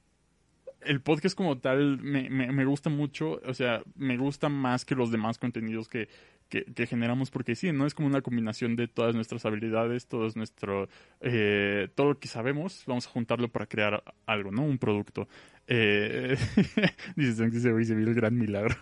El 0.82 0.99
podcast 0.99 1.38
como 1.38 1.59
tal 1.59 1.99
me, 2.01 2.30
me, 2.30 2.51
me 2.51 2.65
gusta 2.65 2.89
mucho, 2.89 3.39
o 3.45 3.53
sea, 3.53 3.82
me 3.95 4.17
gusta 4.17 4.49
más 4.49 4.84
que 4.84 4.95
los 4.95 5.09
demás 5.09 5.38
contenidos 5.38 5.88
que, 5.88 6.09
que, 6.54 6.66
que 6.66 6.86
generamos, 6.86 7.32
porque 7.32 7.56
sí, 7.56 7.72
¿no? 7.72 7.88
Es 7.88 7.95
como 7.95 8.08
una 8.08 8.22
combinación 8.22 8.76
de 8.76 8.88
todas 8.88 9.16
nuestras 9.16 9.43
habilidades, 9.43 10.06
todo 10.06 10.30
nuestro, 10.36 10.88
eh, 11.20 11.89
todo 11.95 12.10
lo 12.10 12.20
que 12.20 12.28
sabemos, 12.28 12.84
vamos 12.86 13.08
a 13.08 13.10
juntarlo 13.10 13.47
para 13.47 13.66
crear 13.66 14.04
algo, 14.28 14.51
¿no? 14.51 14.62
Un 14.62 14.78
producto. 14.78 15.28
Eh, 15.66 16.38
dice 17.16 17.49
que 17.49 17.60
se 17.60 17.72
ve 17.72 17.84
se 17.86 17.95
vio 17.95 18.08
el 18.08 18.14
gran 18.14 18.38
milagro. 18.38 18.76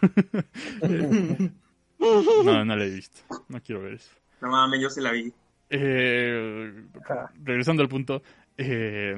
Eh, 0.81 1.49
no, 2.43 2.65
no 2.65 2.75
la 2.75 2.83
he 2.83 2.89
visto. 2.89 3.21
No 3.47 3.61
quiero 3.61 3.83
ver 3.83 3.93
eso. 3.93 4.11
No 4.41 4.49
mames, 4.49 4.81
yo 4.81 4.89
se 4.89 4.99
la 4.99 5.13
vi. 5.13 5.31
Eh, 5.69 6.73
regresando 7.41 7.83
al 7.83 7.87
punto, 7.87 8.21
eh, 8.57 9.15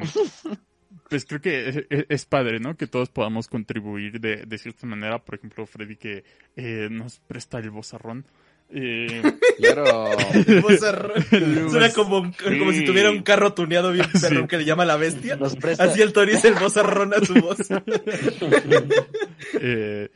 pues 1.10 1.26
creo 1.26 1.42
que 1.42 1.88
es 1.90 2.26
padre, 2.26 2.60
¿no? 2.60 2.78
Que 2.78 2.86
todos 2.86 3.10
podamos 3.10 3.48
contribuir 3.48 4.20
de, 4.20 4.46
de 4.46 4.58
cierta 4.60 4.86
manera. 4.86 5.18
Por 5.18 5.36
ejemplo, 5.36 5.66
Freddy 5.66 5.96
que 5.96 6.24
eh, 6.56 6.88
nos 6.92 7.18
presta 7.18 7.58
el 7.58 7.72
bozarrón. 7.72 8.28
Eh, 8.76 9.22
Claro. 9.60 10.08
Suena 11.70 11.92
como, 11.94 12.26
Sí. 12.34 12.74
si 12.80 12.86
tuviera 12.86 13.12
un 13.12 13.22
carro 13.22 13.54
tuneado 13.54 13.92
bien 13.92 14.06
Sí. 14.14 14.20
perrón 14.22 14.48
que 14.48 14.58
le 14.58 14.66
llama 14.66 14.84
la 14.84 14.98
bestia. 14.98 15.38
Así 15.80 16.02
el 16.02 16.12
Tori 16.12 16.34
es 16.34 16.44
el 16.46 16.56
bozarrón 16.56 17.14
a 17.14 17.24
su 17.24 17.34
voz. 17.36 17.58
eh, 19.60 20.10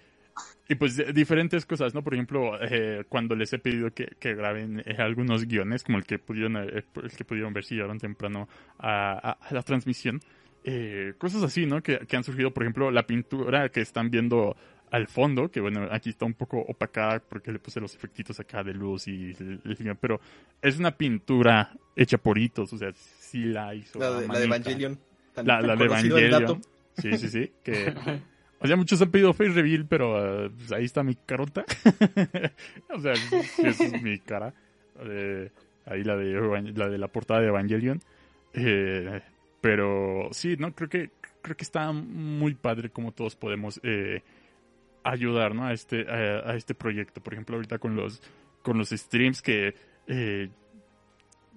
y 0.69 0.75
pues 0.75 0.97
de- 0.97 1.13
diferentes 1.13 1.65
cosas, 1.65 1.93
¿no? 1.93 2.03
Por 2.03 2.13
ejemplo, 2.13 2.53
eh, 2.61 3.03
cuando 3.07 3.35
les 3.35 3.53
he 3.53 3.59
pedido 3.59 3.91
que, 3.91 4.07
que 4.19 4.35
graben 4.35 4.81
eh, 4.85 4.95
algunos 4.97 5.45
guiones, 5.45 5.83
como 5.83 5.97
el 5.97 6.03
que 6.05 6.19
pudieron, 6.19 6.57
eh, 6.57 6.83
el 7.03 7.11
que 7.11 7.23
pudieron 7.23 7.53
ver 7.53 7.63
si 7.63 7.75
llegaron 7.75 7.99
temprano 7.99 8.49
a, 8.79 9.13
a- 9.13 9.37
a 9.47 9.53
la 9.53 9.61
transmisión, 9.61 10.19
eh, 10.63 11.13
cosas 11.17 11.43
así, 11.43 11.65
¿no? 11.65 11.81
Que, 11.81 11.99
que 11.99 12.17
han 12.17 12.23
surgido, 12.25 12.51
por 12.51 12.63
ejemplo, 12.63 12.91
la 12.91 13.07
pintura 13.07 13.69
que 13.69 13.79
están 13.81 14.09
viendo 14.11 14.57
al 14.91 15.07
fondo, 15.07 15.49
que 15.49 15.59
bueno, 15.59 15.87
aquí 15.91 16.09
está 16.09 16.25
un 16.25 16.33
poco 16.33 16.59
opacada 16.59 17.19
porque 17.19 17.51
le 17.51 17.59
puse 17.59 17.79
los 17.79 17.93
efectitos 17.95 18.39
acá 18.39 18.63
de 18.63 18.73
luz 18.73 19.07
y 19.07 19.33
pero 19.99 20.19
es 20.61 20.79
una 20.79 20.91
pintura 20.91 21.71
hecha 21.95 22.17
por 22.17 22.37
hitos, 22.37 22.71
o 22.73 22.77
sea, 22.77 22.91
sí 22.93 23.43
la 23.45 23.75
hizo. 23.75 23.99
La 23.99 24.11
de, 24.11 24.27
la 24.27 24.39
de 24.39 24.47
manita. 24.47 24.69
Evangelion. 24.69 24.99
Tan- 25.33 25.47
La, 25.47 25.59
tan 25.59 25.67
la 25.67 25.75
de 25.75 25.85
Evangelion. 25.85 26.61
Sí, 26.97 27.17
sí, 27.17 27.29
sí. 27.29 27.51
Que, 27.63 27.93
o 28.59 28.67
sea, 28.67 28.75
muchos 28.75 29.01
han 29.01 29.11
pedido 29.11 29.33
face 29.33 29.51
reveal, 29.51 29.85
pero 29.87 30.49
pues 30.57 30.71
ahí 30.71 30.85
está 30.85 31.03
mi 31.03 31.15
carota. 31.15 31.65
o 32.89 32.99
sea, 32.99 33.13
esa 33.13 33.83
es 33.83 34.01
mi 34.01 34.19
cara. 34.19 34.53
Eh, 35.01 35.49
ahí 35.85 36.03
la 36.03 36.15
de, 36.15 36.73
la 36.75 36.89
de 36.89 36.97
la 36.97 37.07
portada 37.07 37.41
de 37.41 37.47
Evangelion. 37.47 37.99
Eh, 38.53 39.21
pero 39.61 40.29
sí, 40.31 40.55
no, 40.57 40.73
creo 40.73 40.89
que 40.89 41.11
creo 41.41 41.55
que 41.55 41.63
está 41.63 41.91
muy 41.91 42.55
padre 42.55 42.89
como 42.89 43.11
todos 43.11 43.35
podemos 43.35 43.79
eh, 43.83 44.21
ayudar, 45.11 45.55
¿no? 45.55 45.65
A 45.65 45.73
este 45.73 46.09
a, 46.09 46.55
este 46.55 46.73
proyecto. 46.73 47.21
Por 47.21 47.33
ejemplo, 47.33 47.55
ahorita 47.55 47.79
con 47.79 47.95
los 47.95 48.21
con 48.61 48.77
los 48.77 48.89
streams 48.89 49.41
que 49.41 49.75
eh, 50.07 50.49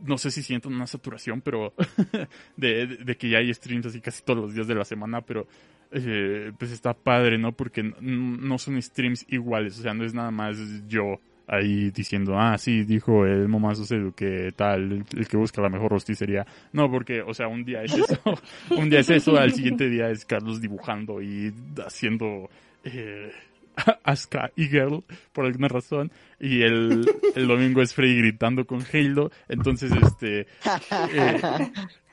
no 0.02 0.18
sé 0.18 0.30
si 0.30 0.42
siento 0.42 0.68
una 0.68 0.86
saturación, 0.86 1.40
pero 1.40 1.74
de, 2.56 3.16
que 3.18 3.28
ya 3.28 3.38
hay 3.38 3.52
streams 3.52 3.86
así 3.86 4.00
casi 4.00 4.22
todos 4.22 4.40
los 4.40 4.54
días 4.54 4.66
de 4.66 4.74
la 4.74 4.84
semana, 4.84 5.20
pero 5.20 5.46
eh, 5.92 6.52
pues 6.58 6.70
está 6.70 6.94
padre, 6.94 7.38
¿no? 7.38 7.52
Porque 7.52 7.82
no 7.82 8.58
son 8.58 8.80
streams 8.80 9.26
iguales, 9.28 9.78
o 9.78 9.82
sea, 9.82 9.94
no 9.94 10.04
es 10.04 10.14
nada 10.14 10.30
más 10.30 10.56
yo 10.88 11.20
ahí 11.50 11.90
diciendo, 11.90 12.38
ah, 12.38 12.56
sí, 12.58 12.84
dijo 12.84 13.26
el 13.26 13.48
Momazo 13.48 13.84
Sedu 13.84 14.12
que 14.12 14.52
tal, 14.54 14.92
el, 14.92 15.04
el 15.16 15.26
que 15.26 15.36
busca 15.36 15.60
la 15.60 15.68
mejor 15.68 15.90
rosticería. 15.90 16.46
No, 16.72 16.88
porque, 16.88 17.22
o 17.22 17.34
sea, 17.34 17.48
un 17.48 17.64
día 17.64 17.82
es 17.82 17.92
eso, 17.92 18.20
un 18.70 18.88
día 18.88 19.00
es 19.00 19.10
eso, 19.10 19.36
al 19.36 19.52
siguiente 19.52 19.88
día 19.88 20.10
es 20.10 20.24
Carlos 20.24 20.60
dibujando 20.60 21.20
y 21.20 21.52
haciendo... 21.84 22.48
Eh, 22.84 23.32
y 24.56 24.68
Girl 24.68 25.04
por 25.32 25.46
alguna 25.46 25.68
razón 25.68 26.10
y 26.38 26.62
el, 26.62 27.06
el 27.34 27.46
domingo 27.46 27.82
es 27.82 27.94
Freddy 27.94 28.18
gritando 28.18 28.66
con 28.66 28.82
Halo 28.92 29.30
entonces 29.48 29.92
este 29.92 30.46
eh, 30.90 31.40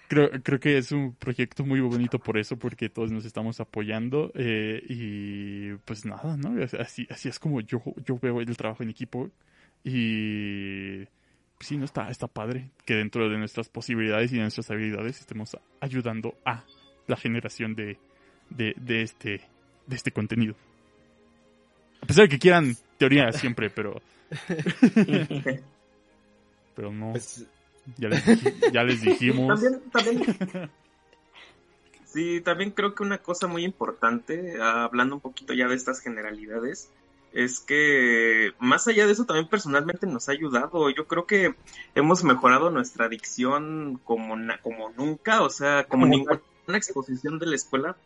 creo, 0.08 0.30
creo 0.44 0.60
que 0.60 0.78
es 0.78 0.92
un 0.92 1.14
proyecto 1.14 1.64
muy 1.66 1.80
bonito 1.82 2.20
por 2.20 2.38
eso, 2.38 2.58
porque 2.58 2.90
todos 2.90 3.12
nos 3.12 3.26
estamos 3.26 3.60
apoyando 3.60 4.32
eh, 4.36 4.82
y 4.88 5.74
pues 5.86 6.06
nada, 6.06 6.38
¿no? 6.38 6.56
Así, 6.80 7.08
así 7.10 7.30
es 7.30 7.40
como 7.40 7.62
yo, 7.62 7.82
yo 8.06 8.18
veo 8.20 8.42
el 8.42 8.58
trabajo 8.58 8.84
en 8.84 8.90
equipo 8.90 9.30
y 9.84 11.04
sí, 11.60 11.78
no 11.78 11.86
está, 11.86 12.10
está 12.10 12.28
padre 12.28 12.72
que 12.86 12.96
dentro 12.96 13.30
de 13.30 13.38
nuestras 13.38 13.70
posibilidades 13.70 14.32
y 14.32 14.36
de 14.36 14.42
nuestras 14.42 14.72
habilidades 14.72 15.20
estemos 15.20 15.58
ayudando 15.80 16.38
a 16.46 16.64
la 17.08 17.18
generación 17.18 17.76
de, 17.76 17.98
de 18.50 19.02
este, 19.02 19.42
de 19.88 19.96
este 19.96 20.12
contenido. 20.12 20.56
A 22.02 22.06
pesar 22.06 22.24
de 22.26 22.30
que 22.30 22.40
quieran 22.40 22.76
teoría 22.98 23.32
siempre, 23.32 23.70
pero, 23.70 24.00
pero 26.76 26.92
no. 26.92 27.12
Pues, 27.12 27.46
Ya 27.98 28.10
les, 28.10 28.24
ya 28.74 28.84
les 28.84 29.02
dijimos. 29.02 29.60
También, 29.62 29.82
también. 29.92 30.70
Sí, 32.06 32.42
también 32.42 32.72
creo 32.72 32.96
que 32.96 33.04
una 33.04 33.18
cosa 33.20 33.48
muy 33.48 33.64
importante, 33.66 34.56
ah, 34.62 34.86
hablando 34.86 35.16
un 35.16 35.22
poquito 35.22 35.54
ya 35.54 35.68
de 35.68 35.76
estas 35.76 36.00
generalidades, 36.00 36.90
es 37.34 37.60
que 37.60 38.54
más 38.60 38.88
allá 38.88 39.06
de 39.06 39.12
eso 39.12 39.26
también 39.26 39.48
personalmente 39.50 40.08
nos 40.08 40.28
ha 40.28 40.32
ayudado. 40.32 40.90
Yo 40.90 41.06
creo 41.06 41.28
que 41.28 41.54
hemos 41.96 42.24
mejorado 42.24 42.72
nuestra 42.72 43.06
adicción 43.06 44.00
como, 44.06 44.36
na- 44.38 44.58
como 44.62 44.90
nunca, 44.92 45.42
o 45.44 45.50
sea, 45.50 45.84
como 45.84 46.08
ninguna 46.08 46.40
exposición 46.70 47.38
de 47.40 47.46
la 47.48 47.56
escuela, 47.58 47.98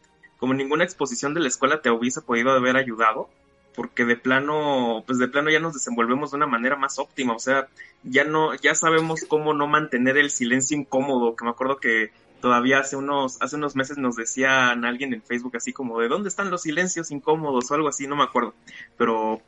como 0.41 0.55
ninguna 0.55 0.83
exposición 0.83 1.35
de 1.35 1.39
la 1.39 1.49
escuela 1.49 1.83
te 1.83 1.91
hubiese 1.91 2.19
podido 2.19 2.49
haber 2.49 2.75
ayudado, 2.75 3.29
porque 3.75 4.05
de 4.05 4.17
plano, 4.17 5.03
pues 5.05 5.19
de 5.19 5.27
plano 5.27 5.51
ya 5.51 5.59
nos 5.59 5.75
desenvolvemos 5.75 6.31
de 6.31 6.37
una 6.37 6.47
manera 6.47 6.75
más 6.75 6.97
óptima, 6.97 7.35
o 7.35 7.39
sea, 7.39 7.67
ya 8.01 8.23
no, 8.23 8.55
ya 8.55 8.73
sabemos 8.73 9.23
cómo 9.27 9.53
no 9.53 9.67
mantener 9.67 10.17
el 10.17 10.31
silencio 10.31 10.75
incómodo, 10.75 11.35
que 11.35 11.45
me 11.45 11.51
acuerdo 11.51 11.77
que 11.77 12.09
todavía 12.41 12.79
hace 12.79 12.95
unos, 12.95 13.39
hace 13.39 13.55
unos 13.55 13.75
meses 13.75 13.99
nos 13.99 14.15
decían 14.15 14.83
alguien 14.83 15.13
en 15.13 15.21
Facebook 15.21 15.57
así 15.57 15.73
como 15.73 15.99
de 15.99 16.07
dónde 16.07 16.29
están 16.29 16.49
los 16.49 16.63
silencios 16.63 17.11
incómodos 17.11 17.69
o 17.69 17.75
algo 17.75 17.89
así, 17.89 18.07
no 18.07 18.15
me 18.15 18.23
acuerdo. 18.23 18.55
Pero 18.97 19.43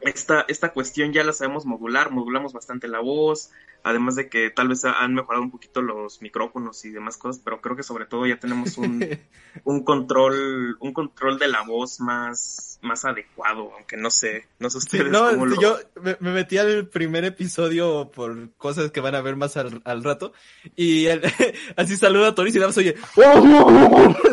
esta, 0.00 0.44
esta 0.48 0.72
cuestión 0.72 1.12
ya 1.12 1.24
la 1.24 1.32
sabemos 1.32 1.66
modular, 1.66 2.10
modulamos 2.10 2.52
bastante 2.52 2.88
la 2.88 3.00
voz, 3.00 3.50
además 3.82 4.16
de 4.16 4.28
que 4.28 4.50
tal 4.50 4.68
vez 4.68 4.84
han 4.84 5.14
mejorado 5.14 5.42
un 5.42 5.50
poquito 5.50 5.82
los 5.82 6.20
micrófonos 6.22 6.84
y 6.84 6.90
demás 6.90 7.16
cosas, 7.16 7.40
pero 7.44 7.60
creo 7.60 7.76
que 7.76 7.82
sobre 7.82 8.06
todo 8.06 8.26
ya 8.26 8.38
tenemos 8.38 8.76
un, 8.78 9.04
un 9.64 9.84
control, 9.84 10.76
un 10.80 10.92
control 10.92 11.38
de 11.38 11.48
la 11.48 11.62
voz 11.62 12.00
más, 12.00 12.78
más 12.82 13.04
adecuado, 13.04 13.72
aunque 13.74 13.96
no 13.96 14.10
sé, 14.10 14.46
no 14.58 14.68
sé 14.70 14.80
Sí, 14.80 14.86
ustedes 14.98 15.12
no, 15.12 15.30
cómo 15.30 15.46
lo- 15.46 15.60
yo 15.60 15.78
me, 16.02 16.16
me 16.20 16.32
metí 16.32 16.58
al 16.58 16.88
primer 16.88 17.24
episodio 17.24 18.10
por 18.10 18.52
cosas 18.56 18.90
que 18.90 19.00
van 19.00 19.14
a 19.14 19.20
ver 19.20 19.36
más 19.36 19.56
al, 19.56 19.80
al 19.84 20.04
rato. 20.04 20.32
Y 20.76 21.06
el- 21.06 21.22
así 21.76 21.96
saluda 21.96 22.28
a 22.28 22.34
Toris 22.34 22.54
y 22.54 22.58
oye. 22.60 22.94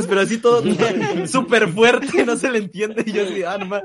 Pero 0.07 0.21
así 0.21 0.37
todo 0.37 0.63
súper 1.27 1.69
fuerte, 1.69 2.25
no 2.25 2.35
se 2.35 2.51
le 2.51 2.59
entiende. 2.59 3.03
Y 3.05 3.11
yo 3.13 3.23
así, 3.23 3.43
ah, 3.43 3.57
no 3.57 3.81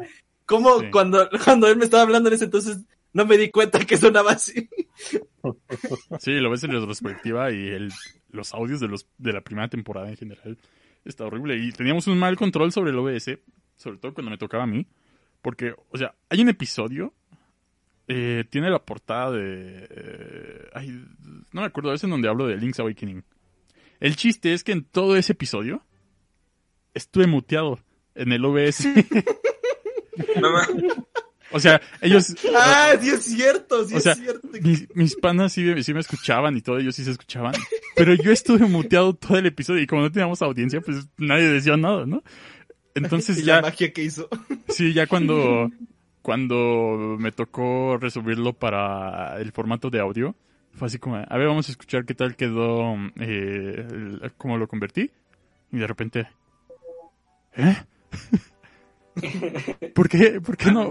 ¿Cómo 0.51 0.81
Sí. 0.81 0.91
cuando, 0.91 1.29
cuando 1.45 1.69
él 1.69 1.77
me 1.77 1.85
estaba 1.85 2.03
hablando 2.03 2.29
en 2.29 2.35
ese 2.35 2.45
entonces 2.47 2.81
no 3.13 3.25
me 3.25 3.39
di 3.39 3.51
cuenta 3.51 3.85
que 3.87 3.97
sonaba 3.97 4.33
así? 4.33 4.69
Sí, 6.19 6.33
lo 6.33 6.51
ves 6.51 6.65
en 6.65 6.73
retrospectiva 6.73 7.51
y 7.53 7.69
el, 7.69 7.93
los 8.31 8.53
audios 8.53 8.81
de, 8.81 8.89
los, 8.89 9.07
de 9.17 9.33
la 9.33 9.41
primera 9.41 9.69
temporada 9.69 10.11
en 10.11 10.17
general 10.17 10.59
está 11.05 11.25
horrible. 11.25 11.57
Y 11.57 11.73
teníamos 11.73 12.07
un 12.09 12.19
mal 12.19 12.37
control 12.37 12.73
sobre 12.73 12.91
el 12.91 12.99
OBS, 12.99 13.39
sobre 13.77 13.97
todo 13.99 14.13
cuando 14.13 14.31
me 14.31 14.37
tocaba 14.39 14.65
a 14.65 14.67
mí. 14.67 14.87
Porque, 15.41 15.75
o 15.91 15.97
sea, 15.97 16.15
hay 16.29 16.43
un 16.43 16.51
episodio, 16.51 17.15
eh, 18.09 18.45
tiene 18.51 18.69
la 18.71 18.85
portada 18.85 19.31
de... 19.31 19.87
eh, 19.89 20.69
ay, 20.75 20.89
no 21.53 21.61
me 21.63 21.67
acuerdo, 21.69 21.95
es 21.95 22.05
en 22.05 22.11
donde 22.11 22.29
hablo 22.29 22.47
de 22.47 22.57
Link's 22.59 22.81
Awakening. 22.81 23.25
El 24.01 24.17
chiste 24.17 24.53
es 24.53 24.65
que 24.65 24.73
en 24.73 24.85
todo 24.85 25.17
ese 25.17 25.33
episodio 25.33 25.83
estuve 26.93 27.27
muteado 27.27 27.79
en 28.15 28.33
el 28.33 28.45
OBS. 28.45 28.87
O 31.53 31.59
sea, 31.59 31.81
ellos... 32.01 32.37
Ah, 32.55 32.93
sí 33.01 33.11
es 33.11 33.25
cierto, 33.25 33.85
sí 33.85 33.97
O 33.97 34.01
sea, 34.01 34.13
es 34.13 34.19
cierto. 34.19 34.49
mis, 34.63 34.87
mis 34.95 35.17
panas 35.17 35.53
sí, 35.53 35.63
me- 35.65 35.83
sí 35.83 35.93
me 35.93 35.99
escuchaban 36.01 36.57
y 36.57 36.61
todo, 36.61 36.79
ellos 36.79 36.95
sí 36.95 37.03
se 37.05 37.11
escuchaban. 37.11 37.55
Pero 37.97 38.15
yo 38.15 38.31
estuve 38.31 38.67
muteado 38.67 39.15
todo 39.15 39.37
el 39.37 39.47
episodio 39.47 39.83
y 39.83 39.87
como 39.89 40.03
no 40.03 40.13
teníamos 40.13 40.41
audiencia, 40.43 40.81
pues 40.81 41.09
nadie 41.19 41.49
decía 41.49 41.77
nada, 41.77 42.07
¿no? 42.07 42.23
Entonces 42.95 43.39
y 43.41 43.43
ya, 43.45 43.57
la 43.57 43.63
magia 43.63 43.93
que 43.93 44.05
hizo. 44.05 44.29
sí, 44.69 44.93
ya 44.93 45.07
cuando, 45.09 45.69
cuando 46.23 47.17
me 47.19 47.33
tocó 47.33 47.97
resolverlo 47.99 48.53
para 48.53 49.41
el 49.41 49.51
formato 49.51 49.91
de 49.91 49.99
audio, 50.01 50.37
fue 50.75 50.87
así 50.87 50.99
como, 51.01 51.17
a 51.17 51.37
ver, 51.37 51.49
vamos 51.49 51.69
a 51.69 51.73
escuchar 51.73 52.05
qué 52.05 52.15
tal 52.15 52.37
quedó, 52.37 52.95
eh, 53.19 53.87
el- 53.91 54.33
cómo 54.37 54.57
lo 54.57 54.69
convertí. 54.69 55.11
Y 55.73 55.79
de 55.79 55.87
repente, 55.89 56.29
¿eh? 57.57 57.77
¿Por 59.95 60.09
qué? 60.09 60.41
¿Por 60.41 60.57
qué 60.57 60.71
no? 60.71 60.91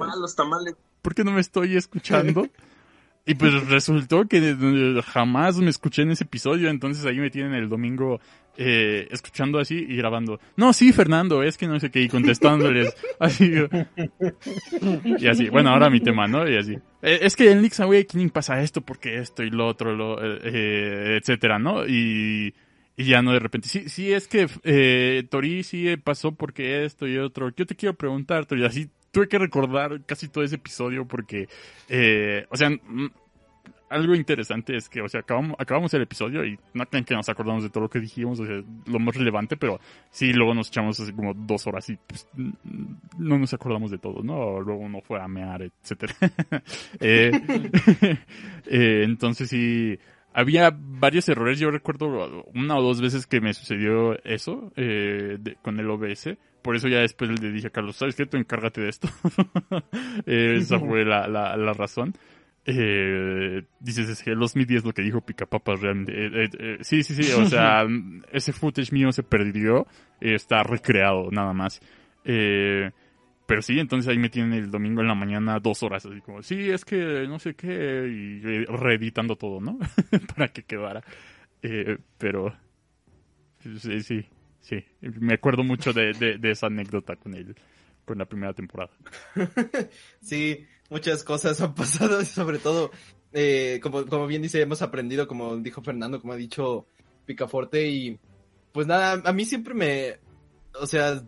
¿por 1.02 1.16
qué 1.16 1.24
no 1.24 1.32
me 1.32 1.42
estoy 1.42 1.76
escuchando? 1.76 2.48
Y 3.26 3.36
pues 3.36 3.68
resultó 3.68 4.26
que 4.26 4.38
eh, 4.38 5.02
jamás 5.06 5.58
me 5.58 5.70
escuché 5.70 6.02
en 6.02 6.12
ese 6.12 6.24
episodio, 6.24 6.70
entonces 6.70 7.06
ahí 7.06 7.18
me 7.18 7.30
tienen 7.30 7.54
el 7.54 7.70
domingo 7.70 8.20
eh, 8.62 9.08
escuchando 9.12 9.58
así 9.58 9.86
y 9.88 9.96
grabando. 9.96 10.40
No, 10.58 10.74
sí, 10.74 10.92
Fernando, 10.92 11.44
es 11.44 11.58
que 11.58 11.66
no 11.66 11.80
sé 11.80 11.92
qué, 11.92 12.02
y 12.02 12.10
contestándoles 12.10 12.94
así. 13.20 13.54
Y 15.18 15.28
así, 15.28 15.48
bueno, 15.48 15.70
ahora 15.70 15.90
mi 15.90 16.02
tema, 16.02 16.28
¿no? 16.28 16.46
Y 16.46 16.58
así. 16.58 16.74
Eh, 17.02 17.20
es 17.22 17.38
que 17.38 17.52
en 17.52 17.62
Link's 17.62 17.80
Awakening 17.80 18.32
pasa 18.32 18.62
esto, 18.62 18.82
porque 18.82 19.20
esto 19.20 19.44
y 19.44 19.50
lo 19.50 19.66
otro, 19.66 19.96
lo, 19.96 20.18
eh, 20.22 21.18
etcétera, 21.22 21.58
¿no? 21.58 21.88
Y, 21.88 22.54
y 23.00 23.06
ya 23.06 23.22
no 23.22 23.32
de 23.32 23.40
repente. 23.40 23.70
Sí, 23.70 23.88
sí, 23.88 24.12
es 24.12 24.28
que 24.28 24.50
eh, 24.64 25.24
Tori 25.30 25.64
sí 25.64 25.96
pasó 25.96 26.34
porque 26.34 26.84
esto 26.84 27.08
y 27.08 27.18
otro. 27.18 27.50
Yo 27.56 27.66
te 27.66 27.74
quiero 27.74 27.96
preguntar, 27.96 28.46
Tori, 28.46 28.66
así 28.66 28.90
tuve 29.12 29.30
que 29.30 29.40
recordar 29.40 30.02
casi 30.06 30.28
todo 30.28 30.44
ese 30.44 30.56
episodio 30.56 31.08
porque, 31.08 31.48
eh, 31.88 32.46
o 32.50 32.58
sea, 32.58 32.70
mm, 32.70 33.08
algo 33.90 34.16
interesante 34.16 34.76
es 34.76 34.90
que, 34.90 35.02
o 35.02 35.08
sea, 35.08 35.22
acabamos, 35.22 35.56
acabamos 35.58 35.94
el 35.94 36.02
episodio 36.02 36.44
y 36.44 36.60
no 36.74 36.86
crean 36.88 37.06
que 37.06 37.16
nos 37.16 37.30
acordamos 37.30 37.64
de 37.64 37.70
todo 37.70 37.84
lo 37.84 37.90
que 37.90 38.02
dijimos, 38.02 38.38
o 38.42 38.46
sea, 38.46 38.62
lo 38.88 39.00
más 39.00 39.16
relevante, 39.16 39.56
pero 39.56 39.80
sí, 40.12 40.34
luego 40.34 40.54
nos 40.54 40.68
echamos 40.68 41.00
así 41.00 41.14
como 41.14 41.34
dos 41.34 41.68
horas 41.68 41.90
y 41.90 41.98
pues, 42.06 42.28
mm, 42.34 42.52
no 43.18 43.38
nos 43.40 43.54
acordamos 43.54 43.92
de 43.92 43.98
todo, 44.00 44.22
¿no? 44.24 44.60
Luego 44.60 44.82
uno 44.82 45.00
fue 45.00 45.22
a 45.22 45.28
mear, 45.30 45.62
etcétera. 45.62 46.16
Eh, 48.72 49.04
entonces 49.04 49.50
sí, 49.50 49.98
había 50.40 50.72
varios 50.76 51.28
errores. 51.30 51.60
Yo 51.60 51.72
recuerdo 51.72 52.46
una 52.54 52.78
o 52.78 52.82
dos 52.82 53.02
veces 53.02 53.28
que 53.28 53.42
me 53.42 53.54
sucedió 53.54 54.22
eso 54.24 54.72
eh, 54.76 55.38
de- 55.40 55.56
con 55.62 55.80
el 55.80 55.90
OBS. 55.90 56.38
Por 56.62 56.76
eso 56.76 56.88
ya 56.88 57.00
después 57.00 57.40
le 57.42 57.52
dije 57.52 57.68
a 57.68 57.72
Carlos, 57.72 57.96
¿sabes 57.96 58.16
qué? 58.16 58.26
Tú 58.26 58.38
encárgate 58.38 58.82
de 58.82 58.90
esto. 58.90 59.08
Eh, 60.26 60.56
esa 60.60 60.80
fue 60.80 61.06
la, 61.06 61.28
la, 61.28 61.56
la 61.58 61.74
razón. 61.74 62.14
Eh, 62.66 63.64
dices, 63.80 64.10
es 64.10 64.22
que 64.22 64.32
los 64.36 64.56
Mi 64.56 64.66
10 64.66 64.84
lo 64.86 64.92
que 64.94 65.02
dijo 65.02 65.22
Picapapas 65.22 65.80
realmente. 65.82 66.12
eh, 66.14 66.30
eh, 66.46 66.50
eh, 66.60 66.78
sí, 66.82 67.04
sí, 67.04 67.16
sí. 67.24 67.32
O 67.34 67.46
sea, 67.46 67.86
ese 68.32 68.54
footage 68.54 68.92
mío 68.92 69.12
se 69.12 69.24
perdió. 69.24 69.88
está 70.20 70.64
recreado 70.64 71.30
nada 71.32 71.54
más. 71.54 71.80
Eh, 72.26 72.92
pero 73.50 73.64
sí, 73.64 73.80
entonces 73.80 74.08
ahí 74.10 74.20
me 74.20 74.30
tienen 74.30 74.54
el 74.54 74.70
domingo 74.70 75.02
en 75.02 75.08
la 75.08 75.16
mañana 75.16 75.60
dos 75.60 75.82
horas, 75.82 76.06
así 76.06 76.22
como, 76.22 76.44
sí, 76.44 76.70
es 76.70 76.86
que 76.86 77.26
no 77.28 77.40
sé 77.40 77.56
qué, 77.56 77.68
y 78.08 78.40
re- 78.42 78.66
reeditando 78.68 79.36
todo, 79.36 79.60
¿no? 79.60 79.78
Para 80.36 80.50
que 80.50 80.62
quedara. 80.64 81.04
Eh, 81.64 81.98
pero, 82.20 82.56
sí, 83.80 84.02
sí, 84.04 84.26
sí. 84.62 84.86
Me 85.02 85.34
acuerdo 85.34 85.64
mucho 85.64 85.94
de, 85.94 86.14
de, 86.14 86.38
de 86.38 86.52
esa 86.52 86.68
anécdota 86.68 87.16
con 87.16 87.34
el, 87.34 87.56
con 88.06 88.20
la 88.20 88.26
primera 88.26 88.54
temporada. 88.54 88.92
Sí, 90.22 90.66
muchas 90.92 91.24
cosas 91.24 91.60
han 91.62 91.74
pasado, 91.74 92.24
sobre 92.26 92.60
todo, 92.60 92.92
eh, 93.34 93.80
como, 93.82 94.06
como 94.06 94.28
bien 94.28 94.44
dice, 94.44 94.62
hemos 94.62 94.82
aprendido, 94.84 95.28
como 95.28 95.58
dijo 95.58 95.82
Fernando, 95.82 96.22
como 96.22 96.34
ha 96.34 96.38
dicho 96.38 96.86
Picaforte, 97.26 97.88
y 97.90 98.20
pues 98.72 98.86
nada, 98.86 99.22
a 99.26 99.34
mí 99.34 99.44
siempre 99.46 99.74
me, 99.74 100.20
o 100.80 100.86
sea, 100.86 101.24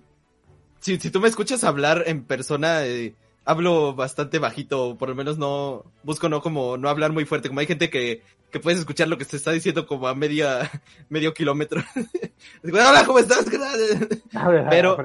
si, 0.82 1.00
si 1.00 1.10
tú 1.12 1.22
me 1.22 1.30
escuchas 1.30 1.64
hablar 1.64 2.04
en 2.08 2.24
persona, 2.24 2.86
eh, 2.86 3.16
hablo 3.46 3.94
bastante 3.94 4.40
bajito, 4.40 4.98
por 4.98 5.10
lo 5.10 5.16
menos 5.16 5.38
no, 5.38 5.86
busco 6.04 6.28
no 6.28 6.42
como, 6.42 6.78
no 6.78 6.90
hablar 6.90 7.12
muy 7.12 7.26
fuerte, 7.26 7.48
como 7.48 7.60
hay 7.60 7.68
gente 7.68 7.90
que, 7.90 8.22
que 8.52 8.60
puedes 8.60 8.80
escuchar 8.80 9.08
lo 9.08 9.18
que 9.18 9.26
se 9.26 9.38
está 9.38 9.52
diciendo 9.52 9.86
como 9.86 10.08
a 10.08 10.16
media, 10.16 10.70
medio 11.10 11.34
kilómetro. 11.34 11.84
Hola, 12.64 13.04
¿cómo 13.06 13.20
estás? 13.20 13.46
Pero, 14.70 14.98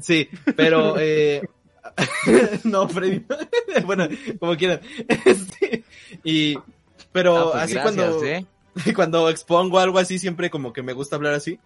sí, 0.00 0.28
pero, 0.56 0.94
eh, 0.98 1.42
no, 2.64 2.88
Freddy. 2.88 3.24
bueno, 3.84 4.08
como 4.40 4.56
quieran. 4.56 4.80
Este, 5.26 5.84
y, 6.24 6.56
pero 7.12 7.36
Ah, 7.36 7.52
pues 7.52 7.64
así 7.64 7.74
gracias, 7.74 7.94
cuando, 7.94 8.24
¿eh? 8.24 8.46
cuando 8.94 9.28
expongo 9.28 9.78
algo 9.78 9.98
así, 9.98 10.18
siempre 10.18 10.48
como 10.48 10.72
que 10.72 10.82
me 10.82 10.94
gusta 10.94 11.16
hablar 11.16 11.34
así. 11.34 11.58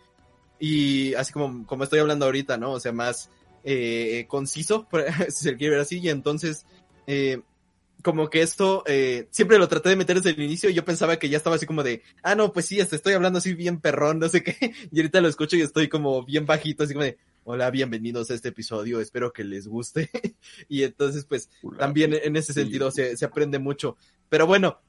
Y 0.58 1.14
así 1.14 1.32
como, 1.32 1.66
como 1.66 1.84
estoy 1.84 2.00
hablando 2.00 2.24
ahorita, 2.24 2.56
¿no? 2.56 2.72
O 2.72 2.80
sea, 2.80 2.92
más 2.92 3.30
eh, 3.66 4.26
conciso, 4.28 4.88
si 5.28 5.44
se 5.44 5.56
quiere 5.56 5.72
ver 5.72 5.80
así. 5.80 5.98
Y 5.98 6.08
entonces, 6.08 6.64
eh, 7.06 7.42
como 8.02 8.30
que 8.30 8.40
esto, 8.42 8.84
eh, 8.86 9.26
siempre 9.32 9.58
lo 9.58 9.66
traté 9.66 9.88
de 9.88 9.96
meter 9.96 10.16
desde 10.16 10.30
el 10.30 10.42
inicio 10.42 10.70
y 10.70 10.74
yo 10.74 10.84
pensaba 10.84 11.18
que 11.18 11.28
ya 11.28 11.36
estaba 11.36 11.56
así 11.56 11.66
como 11.66 11.82
de, 11.82 12.02
ah, 12.22 12.36
no, 12.36 12.52
pues 12.52 12.66
sí, 12.66 12.80
hasta 12.80 12.94
estoy 12.94 13.14
hablando 13.14 13.38
así 13.38 13.54
bien 13.54 13.80
perrón, 13.80 14.20
no 14.20 14.28
sé 14.28 14.44
qué. 14.44 14.56
Y 14.92 15.00
ahorita 15.00 15.20
lo 15.20 15.28
escucho 15.28 15.56
y 15.56 15.62
estoy 15.62 15.88
como 15.88 16.24
bien 16.24 16.46
bajito, 16.46 16.84
así 16.84 16.94
como 16.94 17.04
de, 17.04 17.18
hola, 17.42 17.68
bienvenidos 17.70 18.30
a 18.30 18.34
este 18.34 18.50
episodio, 18.50 19.00
espero 19.00 19.32
que 19.32 19.42
les 19.42 19.66
guste. 19.66 20.08
y 20.68 20.84
entonces, 20.84 21.24
pues, 21.24 21.50
también 21.76 22.14
en 22.14 22.36
ese 22.36 22.52
sentido 22.52 22.92
se, 22.92 23.16
se 23.16 23.24
aprende 23.24 23.58
mucho. 23.58 23.96
Pero 24.28 24.46
bueno, 24.46 24.80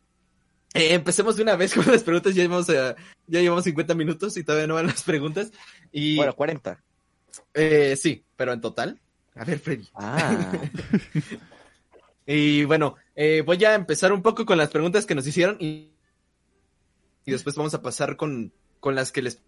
eh, 0.76 0.94
empecemos 0.94 1.36
de 1.36 1.42
una 1.44 1.56
vez 1.56 1.74
con 1.74 1.88
las 1.88 2.04
preguntas. 2.04 2.36
Ya 2.36 2.44
llevamos, 2.44 2.70
eh, 2.70 2.96
ya 3.26 3.42
llevamos 3.42 3.64
50 3.64 3.96
minutos 3.96 4.38
y 4.38 4.44
todavía 4.44 4.68
no 4.68 4.76
van 4.76 4.86
las 4.86 5.02
preguntas. 5.02 5.52
Y, 5.92 6.18
Bueno, 6.18 6.36
40. 6.36 6.84
Eh, 7.54 7.96
sí, 7.96 8.24
pero 8.36 8.54
en 8.54 8.62
total. 8.62 9.00
A 9.36 9.44
ver, 9.44 9.60
Freddy. 9.60 9.88
Ah. 9.94 10.52
Y 12.30 12.66
bueno, 12.66 12.98
eh, 13.16 13.42
voy 13.46 13.64
a 13.64 13.74
empezar 13.74 14.12
un 14.12 14.22
poco 14.22 14.46
con 14.46 14.58
las 14.58 14.70
preguntas 14.70 15.06
que 15.06 15.16
nos 15.16 15.26
hicieron 15.26 15.56
y, 15.62 15.92
y 17.26 17.32
después 17.32 17.56
vamos 17.56 17.74
a 17.74 17.82
pasar 17.82 18.18
con, 18.18 18.52
con 18.82 18.96
las 18.96 19.14
que 19.14 19.22
les 19.22 19.42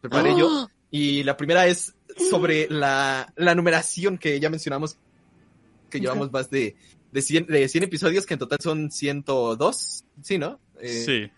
preparé 0.00 0.30
yo. 0.38 0.68
Y 0.90 1.22
la 1.22 1.36
primera 1.36 1.66
es 1.66 1.94
sobre 2.30 2.66
la, 2.70 3.30
la 3.36 3.54
numeración 3.54 4.16
que 4.16 4.40
ya 4.40 4.48
mencionamos, 4.48 4.96
que 5.90 6.00
llevamos 6.00 6.32
más 6.32 6.48
de, 6.48 6.76
de, 7.12 7.20
100, 7.20 7.46
de 7.48 7.68
100 7.68 7.84
episodios, 7.84 8.24
que 8.24 8.34
en 8.34 8.40
total 8.40 8.58
son 8.62 8.90
102, 8.90 10.04
¿sí, 10.22 10.38
no? 10.38 10.60
Eh, 10.80 11.02
Sí, 11.04 11.30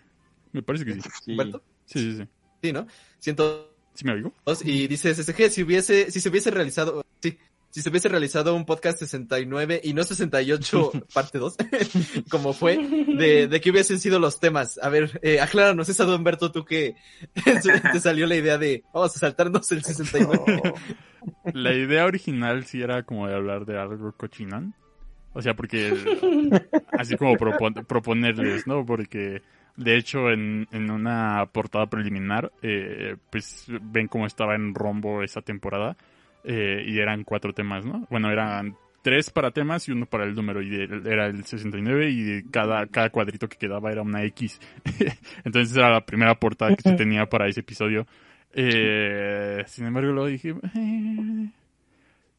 me 0.53 0.63
parece 0.63 0.85
que 0.85 0.95
sí. 0.95 1.33
¿Humberto? 1.33 1.65
Sí, 1.85 1.99
sí, 1.99 2.17
sí. 2.17 2.29
Sí, 2.63 2.73
¿no? 2.73 2.87
102. 3.19 3.74
¿Sí 3.95 4.05
me 4.05 4.13
oigo? 4.13 4.33
Y 4.65 4.87
dice 4.89 5.15
SSG, 5.15 5.51
si 5.51 5.63
hubiese, 5.63 6.11
si 6.11 6.21
se 6.21 6.29
hubiese 6.29 6.51
realizado, 6.51 7.05
sí, 7.23 7.39
si 7.71 7.81
se 7.83 7.91
hubiese 7.91 8.09
realizado 8.09 8.55
un 8.55 8.65
podcast 8.67 8.99
69 8.99 9.81
y 9.85 9.95
no 9.95 10.03
68 10.05 10.93
parte 11.15 11.39
2, 11.39 11.57
como 12.31 12.53
fue, 12.53 12.77
de, 12.77 13.49
de 13.49 13.61
qué 13.61 13.71
hubiesen 13.71 14.01
sido 14.01 14.19
los 14.19 14.41
temas. 14.41 14.79
A 14.83 14.89
ver, 14.89 15.19
eh, 15.23 15.41
acláranos 15.41 15.89
esa 15.89 16.05
duda, 16.05 16.17
Humberto, 16.17 16.51
tú 16.53 16.65
que 16.65 16.97
te 17.93 18.01
salió 18.01 18.27
la 18.27 18.37
idea 18.37 18.59
de, 18.59 18.83
vamos 18.93 19.15
a 19.17 19.19
saltarnos 19.19 19.71
el 19.73 19.85
69. 19.85 20.63
La 21.53 21.73
idea 21.73 22.05
original 22.05 22.65
sí 22.65 22.83
era 22.83 23.03
como 23.05 23.27
de 23.29 23.35
hablar 23.35 23.65
de 23.65 23.79
algo 23.79 24.13
cochinón. 24.13 24.75
O 25.33 25.43
sea, 25.43 25.57
porque 25.57 25.93
así 26.97 27.17
como 27.17 27.35
propon- 27.35 27.85
proponerles, 27.87 28.69
¿no? 28.69 28.87
Porque 28.87 29.43
de 29.77 29.97
hecho 29.97 30.31
en, 30.31 30.67
en 30.73 30.91
una 30.91 31.47
portada 31.53 31.87
preliminar, 31.87 32.53
eh, 32.63 33.17
pues 33.31 33.67
ven 33.83 34.09
cómo 34.09 34.27
estaba 34.27 34.55
en 34.55 34.75
rombo 34.75 35.23
esa 35.23 35.43
temporada 35.43 35.97
eh, 36.45 36.85
y 36.87 36.99
eran 36.99 37.25
cuatro 37.25 37.53
temas, 37.53 37.85
¿no? 37.85 38.07
Bueno, 38.11 38.31
eran 38.31 38.77
tres 39.03 39.31
para 39.31 39.51
temas 39.51 39.87
y 39.89 39.93
uno 39.93 40.07
para 40.07 40.25
el 40.25 40.35
número 40.35 40.63
y 40.63 40.71
de- 40.71 41.11
era 41.11 41.27
el 41.27 41.45
69 41.45 42.09
y 42.11 42.43
cada, 42.51 42.87
cada 42.87 43.11
cuadrito 43.11 43.49
que 43.49 43.59
quedaba 43.59 43.91
era 43.93 44.03
una 44.03 44.23
X. 44.25 44.61
Entonces 45.45 45.77
era 45.77 45.91
la 45.91 46.01
primera 46.07 46.35
portada 46.37 46.75
que 46.77 46.83
se 46.83 46.91
tenía 46.97 47.27
para 47.27 47.47
ese 47.49 47.61
episodio. 47.61 48.07
Eh, 48.55 49.63
sin 49.67 49.87
embargo, 49.87 50.13
luego 50.13 50.29
dije, 50.29 50.55
eh, 50.75 51.49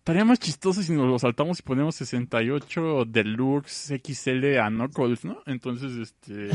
estaría 0.05 0.23
más 0.23 0.39
chistoso 0.39 0.83
si 0.83 0.93
nos 0.93 1.07
lo 1.07 1.17
saltamos 1.17 1.59
y 1.59 1.63
ponemos 1.63 1.95
68 1.95 3.05
Deluxe 3.05 3.91
XL 4.05 4.59
a 4.59 4.69
Knuckles, 4.69 5.25
¿no? 5.25 5.41
Entonces, 5.47 5.93
este, 5.95 6.49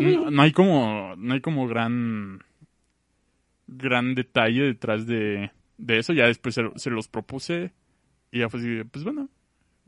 no, 0.00 0.30
no 0.32 0.42
hay 0.42 0.50
como, 0.50 1.14
no 1.16 1.34
hay 1.34 1.40
como 1.40 1.68
gran, 1.68 2.42
gran 3.68 4.16
detalle 4.16 4.62
detrás 4.62 5.06
de, 5.06 5.52
de 5.78 5.98
eso. 5.98 6.12
Ya 6.12 6.26
después 6.26 6.56
se, 6.56 6.64
se 6.74 6.90
los 6.90 7.06
propuse 7.06 7.72
y 8.32 8.40
ya 8.40 8.48
fue 8.48 8.58
así, 8.58 8.82
pues 8.90 9.04
bueno. 9.04 9.28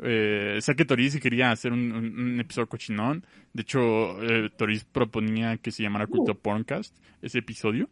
Eh, 0.05 0.59
sé 0.61 0.77
que 0.77 0.85
Toriz 0.85 1.19
quería 1.21 1.51
hacer 1.51 1.73
un, 1.73 1.91
un- 1.93 2.19
un 2.21 2.41
episodio 2.41 2.69
cochinón. 2.69 3.25
De 3.53 3.63
hecho, 3.63 4.23
eh, 4.23 4.51
Toriz 4.57 4.85
proponía 4.85 5.57
que 5.59 5.73
se 5.73 5.83
llamara 5.83 6.07
Culto 6.07 6.37
Porncast, 6.37 6.97
ese 7.23 7.39
episodio. 7.41 7.91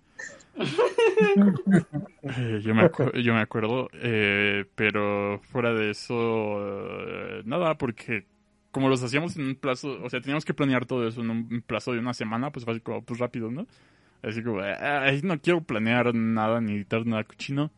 Yo, 2.62 2.74
me 2.74 2.90
yo 3.22 3.34
me 3.34 3.40
acuerdo, 3.40 3.88
eh, 3.94 4.64
pero 4.74 5.40
fuera 5.42 5.72
de 5.72 5.90
eso, 5.90 6.14
eh, 6.60 7.42
nada, 7.44 7.76
porque 7.78 8.26
como 8.70 8.88
los 8.88 9.02
hacíamos 9.02 9.36
en 9.36 9.44
un 9.46 9.54
plazo, 9.56 10.00
o 10.02 10.08
sea, 10.10 10.20
teníamos 10.20 10.44
que 10.44 10.54
planear 10.54 10.86
todo 10.86 11.06
eso 11.08 11.20
en 11.22 11.30
un, 11.30 11.62
plazo 11.66 11.92
de 11.92 11.98
una 11.98 12.14
semana, 12.14 12.50
pues 12.52 12.66
así 12.68 12.80
como, 12.80 13.02
pues 13.02 13.18
rápido, 13.18 13.50
¿no? 13.50 13.66
Así 14.22 14.42
como, 14.42 14.60
"Ay, 14.60 15.20
no 15.22 15.40
quiero 15.40 15.62
planear 15.62 16.14
nada 16.14 16.60
ni 16.60 16.74
editar 16.74 17.04
nada 17.06 17.24
cochino, 17.24 17.70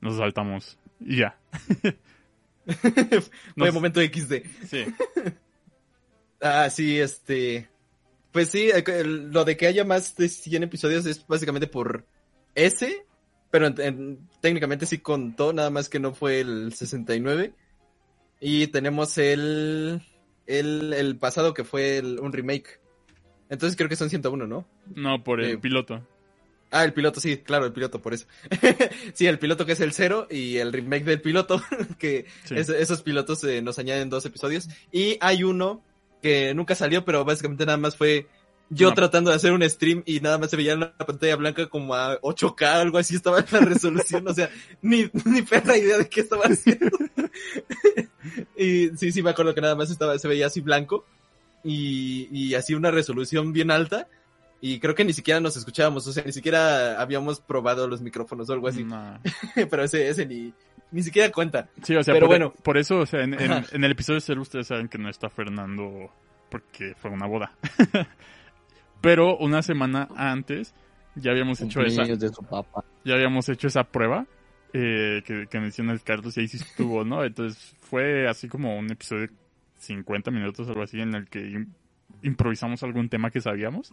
nos 0.00 0.16
saltamos 0.16 0.78
y 1.00 1.16
ya. 1.18 1.36
Fue 2.66 3.34
Nos- 3.56 3.74
momento 3.74 4.00
XD. 4.00 4.42
Sí. 4.66 4.84
Ah, 6.40 6.68
sí, 6.68 6.98
este. 7.00 7.66
Pues 8.30 8.50
sí, 8.50 8.68
el- 8.70 9.30
lo 9.32 9.44
de 9.46 9.56
que 9.56 9.66
haya 9.66 9.84
más 9.84 10.14
de 10.16 10.28
100 10.28 10.64
episodios 10.64 11.06
es 11.06 11.26
básicamente 11.26 11.66
por 11.66 12.04
ese, 12.56 13.06
pero 13.52 13.68
en- 13.68 13.80
en- 13.80 14.18
técnicamente 14.40 14.84
sí 14.86 14.98
contó, 14.98 15.52
nada 15.52 15.70
más 15.70 15.88
que 15.88 16.00
no 16.00 16.12
fue 16.12 16.40
el 16.40 16.72
69. 16.74 17.52
Y 18.40 18.66
tenemos 18.66 19.16
el, 19.18 20.02
el, 20.46 20.92
el 20.92 21.16
pasado 21.16 21.54
que 21.54 21.62
fue 21.64 21.98
el- 21.98 22.18
un 22.18 22.32
remake. 22.32 22.80
Entonces 23.48 23.76
creo 23.76 23.88
que 23.88 23.96
son 23.96 24.10
101, 24.10 24.46
¿no? 24.48 24.66
No, 24.94 25.22
por 25.22 25.40
el 25.40 25.52
Eh, 25.52 25.58
piloto. 25.58 26.04
Ah, 26.72 26.84
el 26.84 26.92
piloto, 26.92 27.20
sí, 27.20 27.36
claro, 27.38 27.64
el 27.64 27.72
piloto, 27.72 28.02
por 28.02 28.12
eso. 28.12 28.26
sí, 29.14 29.26
el 29.28 29.38
piloto 29.38 29.64
que 29.64 29.72
es 29.72 29.80
el 29.80 29.92
cero 29.92 30.26
y 30.28 30.56
el 30.56 30.72
remake 30.72 31.04
del 31.04 31.20
piloto, 31.20 31.62
que 31.98 32.26
Sí. 32.44 32.56
es- 32.56 32.68
esos 32.68 33.02
pilotos 33.02 33.42
eh, 33.44 33.62
nos 33.62 33.78
añaden 33.78 34.10
dos 34.10 34.26
episodios. 34.26 34.68
Y 34.90 35.16
hay 35.20 35.44
uno 35.44 35.82
que 36.22 36.52
nunca 36.54 36.74
salió, 36.74 37.04
pero 37.04 37.24
básicamente 37.24 37.64
nada 37.66 37.78
más 37.78 37.96
fue 37.96 38.26
yo 38.68 38.88
No. 38.88 38.94
tratando 38.94 39.30
de 39.30 39.36
hacer 39.36 39.52
un 39.52 39.62
stream 39.68 40.02
y 40.06 40.20
nada 40.20 40.38
más 40.38 40.50
se 40.50 40.56
veía 40.56 40.72
en 40.72 40.80
la 40.80 40.96
pantalla 40.96 41.36
blanca 41.36 41.66
como 41.68 41.94
a 41.94 42.20
8K, 42.20 42.62
algo 42.80 42.98
así 42.98 43.14
estaba 43.16 43.44
la 43.50 43.60
resolución, 43.60 44.26
o 44.26 44.34
sea, 44.34 44.50
ni, 44.82 45.08
ni 45.24 45.42
perra 45.42 45.76
idea 45.76 45.98
de 45.98 46.08
qué 46.08 46.20
estaba 46.20 46.44
haciendo. 46.44 46.90
y 48.56 48.88
sí, 48.96 49.12
sí, 49.12 49.22
me 49.22 49.30
acuerdo 49.30 49.54
que 49.54 49.60
nada 49.60 49.74
más 49.76 49.90
estaba, 49.90 50.18
se 50.18 50.28
veía 50.28 50.46
así 50.46 50.60
blanco 50.60 51.04
y, 51.62 52.28
y 52.30 52.54
así 52.54 52.74
una 52.74 52.90
resolución 52.90 53.52
bien 53.52 53.70
alta. 53.70 54.08
Y 54.60 54.80
creo 54.80 54.94
que 54.94 55.04
ni 55.04 55.12
siquiera 55.12 55.38
nos 55.38 55.56
escuchábamos, 55.56 56.06
o 56.06 56.12
sea, 56.12 56.24
ni 56.24 56.32
siquiera 56.32 57.00
habíamos 57.00 57.40
probado 57.40 57.86
los 57.86 58.00
micrófonos 58.00 58.48
o 58.48 58.52
algo 58.54 58.68
así. 58.68 58.84
No. 58.84 59.20
Pero 59.54 59.84
ese, 59.84 60.08
ese 60.08 60.24
ni, 60.24 60.52
ni 60.90 61.02
siquiera 61.02 61.30
cuenta. 61.30 61.68
Sí, 61.82 61.94
o 61.94 62.02
sea, 62.02 62.14
Pero 62.14 62.26
por, 62.26 62.36
bueno. 62.38 62.54
por 62.62 62.78
eso, 62.78 62.98
o 63.00 63.06
sea, 63.06 63.20
en, 63.22 63.34
en- 63.34 63.64
en 63.70 63.84
el 63.84 63.90
episodio 63.92 64.18
cero 64.20 64.40
ustedes 64.40 64.66
saben 64.66 64.88
que 64.88 64.96
no 64.98 65.10
está 65.10 65.28
Fernando 65.28 66.10
porque 66.50 66.94
fue 66.98 67.10
una 67.10 67.26
boda. 67.26 67.52
Pero 69.00 69.36
una 69.38 69.62
semana 69.62 70.08
antes 70.16 70.74
ya 71.14 71.30
habíamos 71.30 71.60
hecho 71.60 71.80
esa, 71.80 72.02
Cumpleaños 72.02 72.18
de 72.20 72.28
su 72.28 72.42
papá. 72.42 72.84
ya 73.04 73.14
habíamos 73.14 73.48
hecho 73.48 73.68
esa 73.68 73.84
prueba 73.84 74.26
eh, 74.72 75.22
que, 75.24 75.46
que 75.48 75.60
menciona 75.60 75.92
el 75.92 76.02
Carlos 76.02 76.36
y 76.36 76.40
ahí 76.40 76.48
sí 76.48 76.56
estuvo, 76.58 77.04
¿no? 77.04 77.24
Entonces 77.24 77.74
fue 77.80 78.28
así 78.28 78.48
como 78.48 78.76
un 78.78 78.90
episodio 78.90 79.28
de 79.28 79.30
50 79.78 80.30
minutos, 80.30 80.68
algo 80.68 80.82
así, 80.82 81.00
en 81.00 81.14
el 81.14 81.28
que 81.28 81.40
im- 81.40 81.68
improvisamos 82.22 82.82
algún 82.82 83.08
tema 83.08 83.30
que 83.30 83.40
sabíamos. 83.40 83.92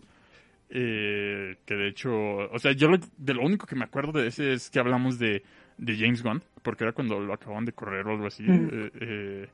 Eh, 0.69 1.57
que 1.65 1.75
de 1.75 1.87
hecho, 1.89 2.11
o 2.11 2.57
sea, 2.59 2.71
yo 2.71 2.87
lo- 2.89 2.97
de 3.17 3.33
lo 3.33 3.43
único 3.43 3.67
que 3.67 3.75
me 3.75 3.83
acuerdo 3.85 4.11
de 4.13 4.27
ese 4.27 4.53
es 4.53 4.69
que 4.71 4.79
hablamos 4.79 5.19
de, 5.19 5.43
de 5.77 5.97
James 5.97 6.23
Gunn, 6.23 6.41
porque 6.63 6.83
era 6.83 6.93
cuando 6.93 7.19
lo 7.19 7.33
acababan 7.33 7.65
de 7.65 7.73
correr 7.73 8.07
o 8.07 8.11
algo 8.11 8.25
así. 8.27 8.43
Mm. 8.43 8.69
eh, 8.71 8.91
eh, 9.01 9.49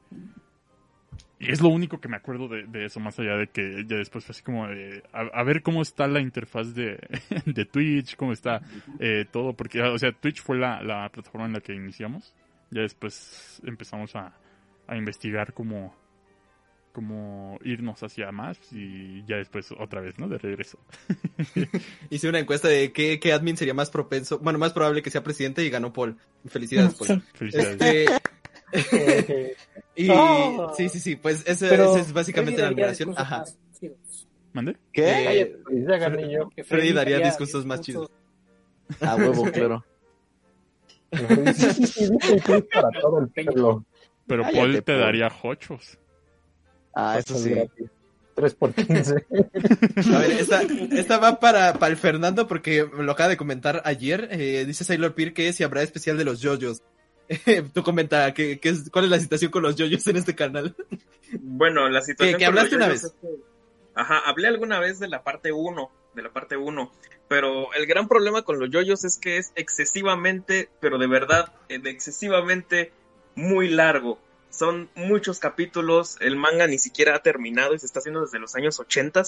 es 1.39 1.61
lo 1.61 1.69
único 1.69 1.99
que 1.99 2.09
me 2.09 2.17
acuerdo 2.17 2.47
de, 2.47 2.63
de 2.63 2.85
eso, 2.85 2.99
más 2.99 3.17
allá 3.19 3.37
de 3.37 3.47
que 3.47 3.85
ya 3.87 3.97
después 3.97 4.25
fue 4.25 4.33
así 4.33 4.43
como 4.43 4.67
de, 4.67 5.03
a, 5.13 5.21
a 5.21 5.43
ver 5.43 5.61
cómo 5.61 5.81
está 5.81 6.07
la 6.07 6.19
interfaz 6.19 6.73
de, 6.73 6.99
de 7.45 7.65
Twitch, 7.65 8.15
cómo 8.15 8.33
está 8.33 8.61
eh, 8.99 9.25
todo, 9.31 9.53
porque, 9.53 9.81
o 9.81 9.97
sea, 9.97 10.11
Twitch 10.11 10.41
fue 10.41 10.57
la, 10.57 10.83
la 10.83 11.09
plataforma 11.09 11.47
en 11.47 11.53
la 11.53 11.61
que 11.61 11.73
iniciamos. 11.73 12.35
Ya 12.71 12.81
después 12.81 13.61
empezamos 13.65 14.15
a, 14.15 14.33
a 14.87 14.95
investigar 14.97 15.53
cómo, 15.53 15.95
cómo 16.91 17.57
irnos 17.63 18.03
hacia 18.03 18.31
más 18.31 18.59
y 18.73 19.23
ya 19.25 19.37
después 19.37 19.71
otra 19.71 20.01
vez, 20.01 20.19
¿no? 20.19 20.27
De 20.27 20.37
regreso. 20.37 20.79
Hice 22.09 22.29
una 22.29 22.39
encuesta 22.39 22.67
de 22.67 22.91
qué, 22.91 23.19
qué 23.19 23.33
admin 23.33 23.57
sería 23.57 23.73
más 23.73 23.89
propenso, 23.89 24.39
bueno, 24.39 24.59
más 24.59 24.73
probable 24.73 25.01
que 25.01 25.09
sea 25.09 25.23
presidente 25.23 25.63
y 25.63 25.69
ganó 25.69 25.93
Paul. 25.93 26.17
Felicidades, 26.45 26.95
Paul. 26.95 27.21
Felicidades. 27.33 27.81
Este, 27.81 28.05
Y 29.95 30.09
Ah. 30.11 30.71
sí, 30.77 30.87
sí, 30.87 30.99
sí, 30.99 31.15
pues 31.17 31.43
ese 31.45 31.73
es 31.99 32.13
básicamente 32.13 32.61
la 32.61 32.69
discursos 32.69 33.17
Ajá. 33.17 33.43
¿Mande? 34.53 34.77
¿Qué? 34.93 35.41
Eh, 35.41 36.63
Freddy 36.63 36.93
daría 36.93 37.19
discursos 37.19 37.65
más 37.65 37.81
chidos. 37.81 38.09
A 39.01 39.15
huevo, 39.15 39.43
claro. 39.51 39.83
Para 41.11 43.01
todo 43.01 43.19
el 43.19 43.29
pueblo. 43.29 43.85
Pero 44.27 44.43
Cállate, 44.43 44.57
Paul 44.59 44.83
te 44.83 44.97
daría 44.97 45.31
hochos. 45.43 45.97
Ah, 46.95 47.17
eso 47.19 47.37
sí. 47.37 47.49
gratis. 47.51 47.89
3 48.35 48.55
por 48.55 48.73
15. 48.73 49.25
A 50.15 50.19
ver, 50.19 50.31
esta, 50.31 50.61
esta 50.61 51.17
va 51.17 51.39
para, 51.39 51.73
para 51.73 51.91
el 51.91 51.97
Fernando 51.97 52.47
porque 52.47 52.87
lo 52.97 53.11
acaba 53.11 53.29
de 53.29 53.37
comentar 53.37 53.81
ayer. 53.85 54.29
Eh, 54.31 54.63
dice 54.65 54.83
Sailor 54.83 55.13
Peer 55.13 55.33
que 55.33 55.51
si 55.51 55.63
habrá 55.63 55.81
especial 55.81 56.17
de 56.17 56.23
los 56.25 56.39
yoyos. 56.39 56.81
Tú 57.73 57.83
comenta 57.83 58.33
que, 58.33 58.59
que 58.59 58.69
es, 58.69 58.89
cuál 58.89 59.05
es 59.05 59.11
la 59.11 59.19
situación 59.19 59.51
con 59.51 59.63
los 59.63 59.75
yoyos 59.75 60.05
en 60.07 60.17
este 60.17 60.35
canal. 60.35 60.75
Bueno, 61.39 61.87
la 61.89 62.01
situación. 62.01 62.39
Que- 62.39 62.45
que 62.45 62.45
con 62.45 62.55
los 62.55 62.63
hablaste 62.63 62.75
una 62.77 62.87
vez. 62.87 63.03
es 63.03 63.13
que- 63.21 63.49
Ajá, 63.95 64.19
hablé 64.25 64.47
alguna 64.47 64.79
vez 64.79 64.99
de 64.99 65.07
la 65.09 65.23
parte 65.23 65.51
1, 65.51 65.91
de 66.15 66.21
la 66.21 66.29
parte 66.31 66.55
1, 66.57 66.91
pero 67.27 67.73
el 67.73 67.85
gran 67.85 68.07
problema 68.07 68.43
con 68.43 68.57
los 68.59 68.69
yoyos 68.71 69.03
es 69.03 69.17
que 69.17 69.37
es 69.37 69.51
excesivamente, 69.55 70.69
pero 70.79 70.97
de 70.97 71.07
verdad, 71.07 71.51
eh, 71.67 71.81
excesivamente 71.85 72.91
muy 73.35 73.69
largo. 73.69 74.17
Son 74.51 74.89
muchos 74.95 75.39
capítulos, 75.39 76.17
el 76.21 76.35
manga 76.35 76.65
ni 76.65 76.79
siquiera 76.79 77.15
ha 77.15 77.21
terminado 77.21 77.75
y 77.75 77.79
se 77.79 77.85
está 77.85 77.99
haciendo 77.99 78.21
desde 78.21 78.39
los 78.39 78.55
años 78.55 78.79
80, 78.79 79.21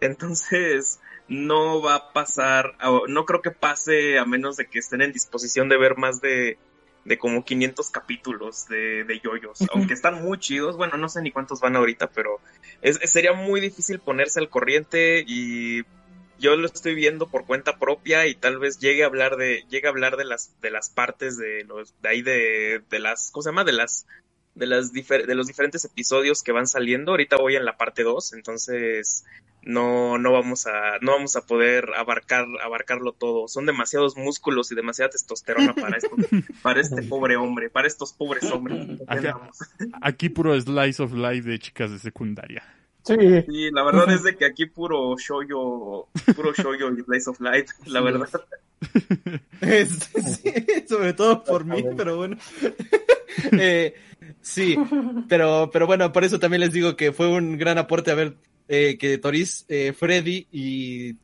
entonces 0.00 0.98
no 1.28 1.82
va 1.82 1.94
a 1.96 2.12
pasar, 2.12 2.74
no 3.08 3.24
creo 3.26 3.42
que 3.42 3.50
pase 3.50 4.18
a 4.18 4.24
menos 4.24 4.56
de 4.56 4.66
que 4.66 4.78
estén 4.78 5.02
en 5.02 5.12
disposición 5.12 5.68
de 5.68 5.76
ver 5.78 5.96
más 5.96 6.20
de, 6.20 6.58
de 7.06 7.18
como 7.18 7.44
500 7.44 7.90
capítulos 7.90 8.66
de, 8.68 9.04
de 9.04 9.20
yoyos, 9.20 9.60
aunque 9.72 9.94
están 9.94 10.22
muy 10.22 10.38
chidos, 10.38 10.76
bueno, 10.76 10.96
no 10.96 11.08
sé 11.08 11.22
ni 11.22 11.30
cuántos 11.30 11.60
van 11.60 11.76
ahorita, 11.76 12.08
pero 12.08 12.40
es, 12.82 12.98
es- 13.00 13.12
sería 13.12 13.32
muy 13.32 13.60
difícil 13.60 13.98
ponerse 14.00 14.40
al 14.40 14.48
corriente 14.50 15.24
y 15.26 15.82
yo 16.38 16.54
lo 16.56 16.66
estoy 16.66 16.94
viendo 16.94 17.28
por 17.28 17.46
cuenta 17.46 17.78
propia 17.78 18.26
y 18.26 18.34
tal 18.34 18.58
vez 18.58 18.78
llegue 18.78 19.04
a 19.04 19.06
hablar 19.06 19.36
de, 19.36 19.64
llegue 19.70 19.86
a 19.86 19.90
hablar 19.90 20.16
de 20.18 20.24
las, 20.26 20.50
de 20.60 20.70
las 20.70 20.90
partes 20.90 21.38
de 21.38 21.64
los, 21.64 21.94
de 22.02 22.08
ahí 22.08 22.22
de, 22.22 22.82
de 22.90 22.98
las, 22.98 23.30
¿cómo 23.30 23.42
se 23.42 23.48
llama? 23.48 23.64
De 23.64 23.72
las, 23.72 24.06
de 24.56 24.66
las 24.66 24.92
difer- 24.92 25.26
de 25.26 25.34
los 25.36 25.46
diferentes 25.46 25.84
episodios 25.84 26.42
que 26.42 26.50
van 26.52 26.66
saliendo. 26.66 27.12
Ahorita 27.12 27.36
voy 27.36 27.54
en 27.56 27.64
la 27.64 27.76
parte 27.76 28.02
2, 28.02 28.32
entonces 28.32 29.24
no, 29.62 30.16
no 30.18 30.32
vamos 30.32 30.66
a, 30.66 30.98
no 31.00 31.12
vamos 31.12 31.36
a 31.36 31.42
poder 31.46 31.90
abarcar, 31.96 32.46
abarcarlo 32.64 33.12
todo. 33.12 33.48
Son 33.48 33.66
demasiados 33.66 34.16
músculos 34.16 34.72
y 34.72 34.74
demasiada 34.74 35.10
testosterona 35.10 35.74
para 35.74 35.98
esto, 35.98 36.10
para 36.62 36.80
este 36.80 37.02
pobre 37.02 37.36
hombre, 37.36 37.70
para 37.70 37.86
estos 37.86 38.12
pobres 38.12 38.44
hombres. 38.50 39.00
Aquí 40.00 40.28
puro 40.30 40.58
slice 40.60 41.02
of 41.02 41.12
life 41.12 41.48
de 41.48 41.58
chicas 41.58 41.90
de 41.92 41.98
secundaria. 41.98 42.62
Sí. 43.04 43.14
Sí, 43.46 43.70
la 43.70 43.84
verdad 43.84 44.10
es 44.12 44.24
de 44.24 44.36
que 44.36 44.46
aquí 44.46 44.66
puro 44.66 45.16
shoyo, 45.16 46.06
puro 46.34 46.52
shoyo 46.56 46.88
y 46.90 47.02
Blaze 47.02 47.30
of 47.30 47.40
Light, 47.40 47.68
la 47.86 48.00
verdad. 48.00 48.28
Este, 49.60 50.22
sí, 50.22 50.52
sobre 50.88 51.12
todo 51.14 51.42
por 51.42 51.64
mí, 51.64 51.84
pero 51.96 52.16
bueno. 52.16 52.36
Eh, 53.52 53.94
sí, 54.46 54.76
pero, 55.28 55.70
pero 55.72 55.86
bueno, 55.86 56.12
por 56.12 56.24
eso 56.24 56.38
también 56.38 56.60
les 56.60 56.72
digo 56.72 56.96
que 56.96 57.12
fue 57.12 57.28
un 57.28 57.58
gran 57.58 57.78
aporte 57.78 58.10
a 58.10 58.14
ver 58.14 58.36
eh, 58.68 58.96
que 58.98 59.18
Toris, 59.18 59.64
eh, 59.68 59.92
Freddy 59.92 60.46
y 60.52 61.14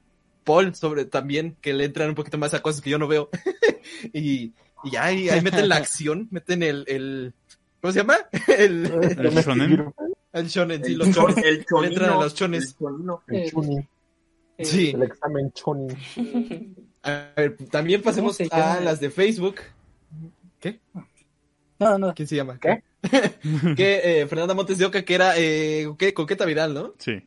Paul 0.45 0.75
sobre 0.75 1.05
también, 1.05 1.57
que 1.61 1.73
le 1.73 1.85
entran 1.85 2.09
un 2.09 2.15
poquito 2.15 2.39
más 2.39 2.53
a 2.55 2.63
cosas 2.63 2.81
que 2.83 2.91
yo 2.91 2.99
no 2.99 3.07
veo. 3.09 3.29
y, 4.13 4.53
y 4.85 4.97
ahí, 4.99 5.29
ahí 5.29 5.41
meten 5.41 5.69
la 5.69 5.77
acción, 5.77 6.29
meten 6.31 6.63
el, 6.63 6.85
el 6.89 7.35
¿cómo 7.81 7.93
se 7.93 8.01
llama? 8.01 8.17
El, 8.49 8.87
El 8.87 9.35
shonen. 9.45 9.93
el 10.33 10.47
shonen, 10.49 10.85
sí, 10.85 10.93
El, 10.93 10.99
los 10.99 11.09
chon- 11.09 11.35
chones. 11.35 11.45
el 11.45 11.45
Le 11.45 11.89
entran 11.89 12.11
a 12.11 12.13
chonino, 12.13 12.21
los 12.23 12.35
chones. 12.35 12.77
el 13.29 13.51
chonino. 13.51 13.89
El 14.59 14.67
Sí. 14.67 14.91
El 14.91 15.03
examen 15.03 15.51
chuni. 15.53 15.89
A 17.03 17.31
ver, 17.37 17.57
también 17.71 18.01
pasemos 18.03 18.37
¿Cómo 18.37 18.49
se 18.51 18.55
a 18.55 18.81
las 18.81 19.01
de 19.01 19.11
Facebook. 19.11 19.57
¿Qué? 20.61 20.79
No, 21.81 21.99
no. 21.99 22.15
¿Quién 22.15 22.29
se 22.29 22.37
llama? 22.37 22.59
¿Qué? 22.61 22.83
que 23.77 24.21
eh, 24.21 24.27
Fernanda 24.27 24.55
Montes 24.55 24.79
de 24.79 24.85
Oca, 24.87 25.05
que 25.05 25.15
era 25.15 25.35
eh. 25.37 25.89
Coqueta 26.15 26.45
Vidal, 26.45 26.75
¿no? 26.75 26.95
Sí. 26.99 27.27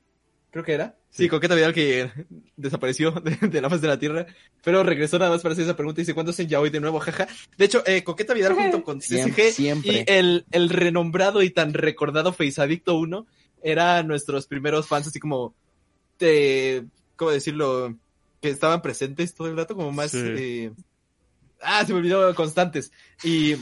Creo 0.52 0.64
que 0.64 0.74
era. 0.74 0.96
Sí, 1.10 1.28
Coqueta 1.30 1.56
Vidal 1.56 1.74
que 1.74 2.10
desapareció 2.58 3.12
de, 3.12 3.36
de 3.48 3.62
la 3.62 3.70
faz 3.70 3.82
de 3.82 3.88
la 3.88 4.00
Tierra, 4.00 4.26
pero 4.64 4.84
regresó 4.84 5.20
nada 5.20 5.32
más 5.32 5.42
para 5.42 5.54
hacer 5.54 5.66
esa 5.66 5.76
pregunta 5.76 6.00
y 6.00 6.04
dice, 6.04 6.14
¿cuándo 6.14 6.32
hacen 6.32 6.48
ya 6.48 6.60
hoy 6.60 6.70
de 6.70 6.80
nuevo? 6.80 7.00
Jaja. 7.00 7.28
De 7.58 7.66
hecho, 7.66 7.84
eh, 7.86 8.04
Coqueta 8.04 8.34
Vidal 8.34 8.54
junto 8.56 8.84
con 8.84 9.02
Siempre, 9.02 9.50
CSG 9.50 9.56
siempre. 9.56 9.92
y 9.92 10.04
el, 10.08 10.46
el 10.52 10.70
renombrado 10.70 11.42
y 11.42 11.50
tan 11.50 11.74
recordado 11.74 12.32
Face 12.34 12.62
Adicto 12.62 12.96
1 12.98 13.26
eran 13.64 14.08
nuestros 14.08 14.48
primeros 14.48 14.88
fans 14.88 15.08
así 15.08 15.20
como 15.20 15.56
de, 16.20 16.86
¿cómo 17.16 17.32
decirlo? 17.32 17.96
Que 18.42 18.50
estaban 18.50 18.82
presentes 18.82 19.34
todo 19.34 19.48
el 19.48 19.58
rato, 19.58 19.76
como 19.76 19.92
más... 19.92 20.12
Sí. 20.12 20.20
eh, 20.22 20.72
ah, 21.62 21.84
se 21.86 21.92
me 21.94 22.00
olvidó, 22.00 22.34
constantes. 22.36 22.92
Y... 23.24 23.56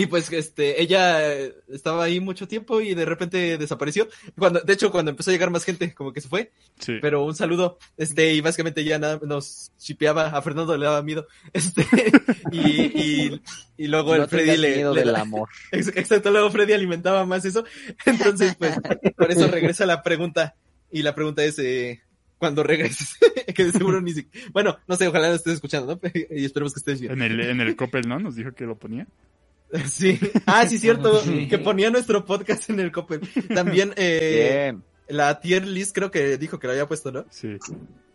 Y 0.00 0.06
pues 0.06 0.32
este, 0.32 0.80
ella 0.80 1.20
estaba 1.68 2.04
ahí 2.04 2.20
mucho 2.20 2.46
tiempo 2.46 2.80
y 2.80 2.94
de 2.94 3.04
repente 3.04 3.58
desapareció. 3.58 4.06
Cuando, 4.38 4.60
de 4.60 4.72
hecho, 4.72 4.92
cuando 4.92 5.10
empezó 5.10 5.30
a 5.30 5.32
llegar 5.32 5.50
más 5.50 5.64
gente, 5.64 5.92
como 5.92 6.12
que 6.12 6.20
se 6.20 6.28
fue. 6.28 6.52
Sí. 6.78 6.94
Pero 7.02 7.24
un 7.24 7.34
saludo, 7.34 7.78
este, 7.96 8.32
y 8.32 8.40
básicamente 8.40 8.84
ya 8.84 9.00
nada, 9.00 9.18
nos 9.26 9.72
shipeaba, 9.78 10.28
a 10.28 10.40
Fernando 10.40 10.76
le 10.76 10.84
daba 10.86 11.02
miedo. 11.02 11.26
Este, 11.52 11.84
y, 12.52 12.58
y, 12.60 13.42
y 13.76 13.86
luego 13.88 14.14
el 14.14 14.28
Freddy 14.28 14.56
le, 14.56 14.76
miedo 14.76 14.94
le- 14.94 15.00
del 15.00 15.16
amor. 15.16 15.48
Ex- 15.72 15.88
Exacto, 15.96 16.30
luego 16.30 16.50
Freddy 16.50 16.74
alimentaba 16.74 17.26
más 17.26 17.44
eso. 17.44 17.64
Entonces, 18.06 18.54
pues, 18.56 18.76
por 19.16 19.30
eso 19.32 19.48
regresa 19.48 19.84
la 19.84 20.02
pregunta. 20.04 20.54
Y 20.92 21.02
la 21.02 21.14
pregunta 21.14 21.42
es, 21.44 21.58
eh, 21.58 22.00
cuando 22.38 22.62
regreses, 22.62 23.16
que 23.54 23.64
de 23.64 23.72
seguro 23.72 24.00
ni 24.00 24.12
si... 24.12 24.28
Bueno, 24.52 24.78
no 24.86 24.94
sé, 24.94 25.08
ojalá 25.08 25.28
lo 25.30 25.34
estés 25.34 25.54
escuchando, 25.54 25.98
¿no? 26.00 26.10
Y 26.30 26.44
esperemos 26.44 26.72
que 26.72 26.78
estés 26.78 27.00
bien. 27.00 27.12
En 27.14 27.22
el, 27.22 27.40
en 27.40 27.60
el 27.60 27.74
Coppel, 27.74 28.08
¿no? 28.08 28.20
Nos 28.20 28.36
dijo 28.36 28.52
que 28.52 28.64
lo 28.64 28.76
ponía. 28.78 29.08
Sí. 29.86 30.18
Ah, 30.46 30.66
sí, 30.66 30.78
cierto, 30.78 31.20
Sí. 31.22 31.46
que 31.48 31.58
ponía 31.58 31.90
nuestro 31.90 32.24
podcast 32.24 32.70
en 32.70 32.80
el 32.80 32.90
Coppel. 32.92 33.20
También, 33.54 33.92
eh, 33.96 34.70
Bien. 34.72 34.84
la 35.08 35.40
tier 35.40 35.66
list 35.66 35.94
creo 35.94 36.10
que 36.10 36.38
dijo 36.38 36.58
que 36.58 36.66
lo 36.66 36.72
había 36.72 36.86
puesto, 36.88 37.12
¿no? 37.12 37.26
Sí. 37.30 37.56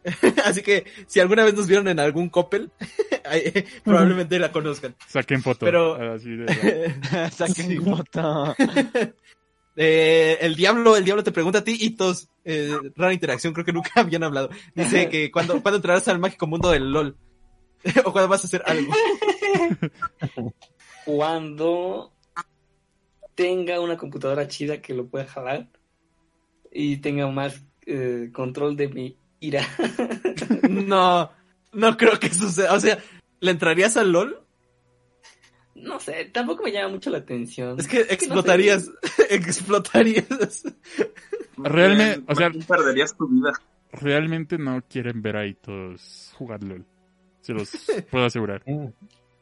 Así 0.46 0.62
que, 0.64 0.86
si 1.08 1.20
alguna 1.20 1.44
vez 1.46 1.54
nos 1.54 1.68
vieron 1.68 1.88
en 1.88 2.00
algún 2.00 2.30
Coppel, 2.30 2.72
probablemente 3.84 4.38
la 4.40 4.52
conozcan. 4.52 4.96
Saquen 5.08 5.42
foto. 5.42 5.66
Pero- 5.66 6.14
Así 6.14 6.30
de 6.36 6.46
la- 7.12 7.30
Saquen 7.32 7.68
Sí. 7.68 7.78
foto. 7.78 8.56
Eh, 9.76 10.38
el 10.42 10.56
diablo, 10.56 10.98
el 10.98 11.06
diablo 11.06 11.24
te 11.24 11.32
pregunta 11.32 11.60
a 11.60 11.64
ti, 11.64 11.78
Hitos, 11.80 12.30
eh, 12.46 12.76
rara 12.96 13.14
interacción, 13.14 13.54
creo 13.54 13.66
que 13.66 13.74
nunca 13.74 13.92
habían 13.96 14.24
hablado. 14.24 14.50
Dice 14.76 15.08
que 15.10 15.32
cuando, 15.32 15.62
cuando 15.62 15.78
entrarás 15.78 16.08
al 16.10 16.20
mágico 16.20 16.48
mundo 16.48 16.70
del 16.72 16.92
LOL. 16.92 17.16
o 18.06 18.12
cuando 18.12 18.28
vas 18.30 18.44
a 18.44 18.48
hacer 18.48 18.64
algo. 18.66 18.94
Cuando 21.06 22.12
tenga 23.36 23.80
una 23.80 23.98
computadora 23.98 24.48
chida 24.48 24.82
que 24.82 24.94
lo 24.94 25.08
pueda 25.08 25.26
jalar 25.26 25.68
y 26.72 26.98
tenga 26.98 27.28
más 27.30 27.64
eh, 27.86 28.30
control 28.34 28.76
de 28.76 28.88
mi 28.90 29.18
ira. 29.40 29.66
No, 30.70 31.30
no 31.72 31.98
creo 31.98 32.20
que 32.20 32.34
suceda. 32.34 32.74
O 32.74 32.80
sea, 32.80 32.98
¿le 33.40 33.52
entrarías 33.52 33.96
al 33.98 34.12
LOL? 34.12 34.44
No 35.76 36.00
sé, 36.00 36.26
tampoco 36.26 36.64
me 36.64 36.72
llama 36.72 36.90
mucho 36.90 37.10
la 37.10 37.20
atención. 37.20 37.80
Es 37.80 37.88
que 37.88 38.02
explotarías, 38.02 38.90
explotarías. 39.30 40.64
Realmente, 41.58 42.24
o 42.32 42.36
sea- 42.36 42.52
perderías 42.68 43.16
tu 43.16 43.28
vida. 43.28 43.52
Realmente 43.92 44.58
no 44.58 44.82
quieren 44.90 45.22
ver 45.22 45.38
a 45.38 45.46
Hitos 45.46 46.34
jugar 46.38 46.64
LOL. 46.64 46.86
Se 47.42 47.54
los 47.54 47.70
puedo 48.10 48.26
asegurar. 48.26 48.64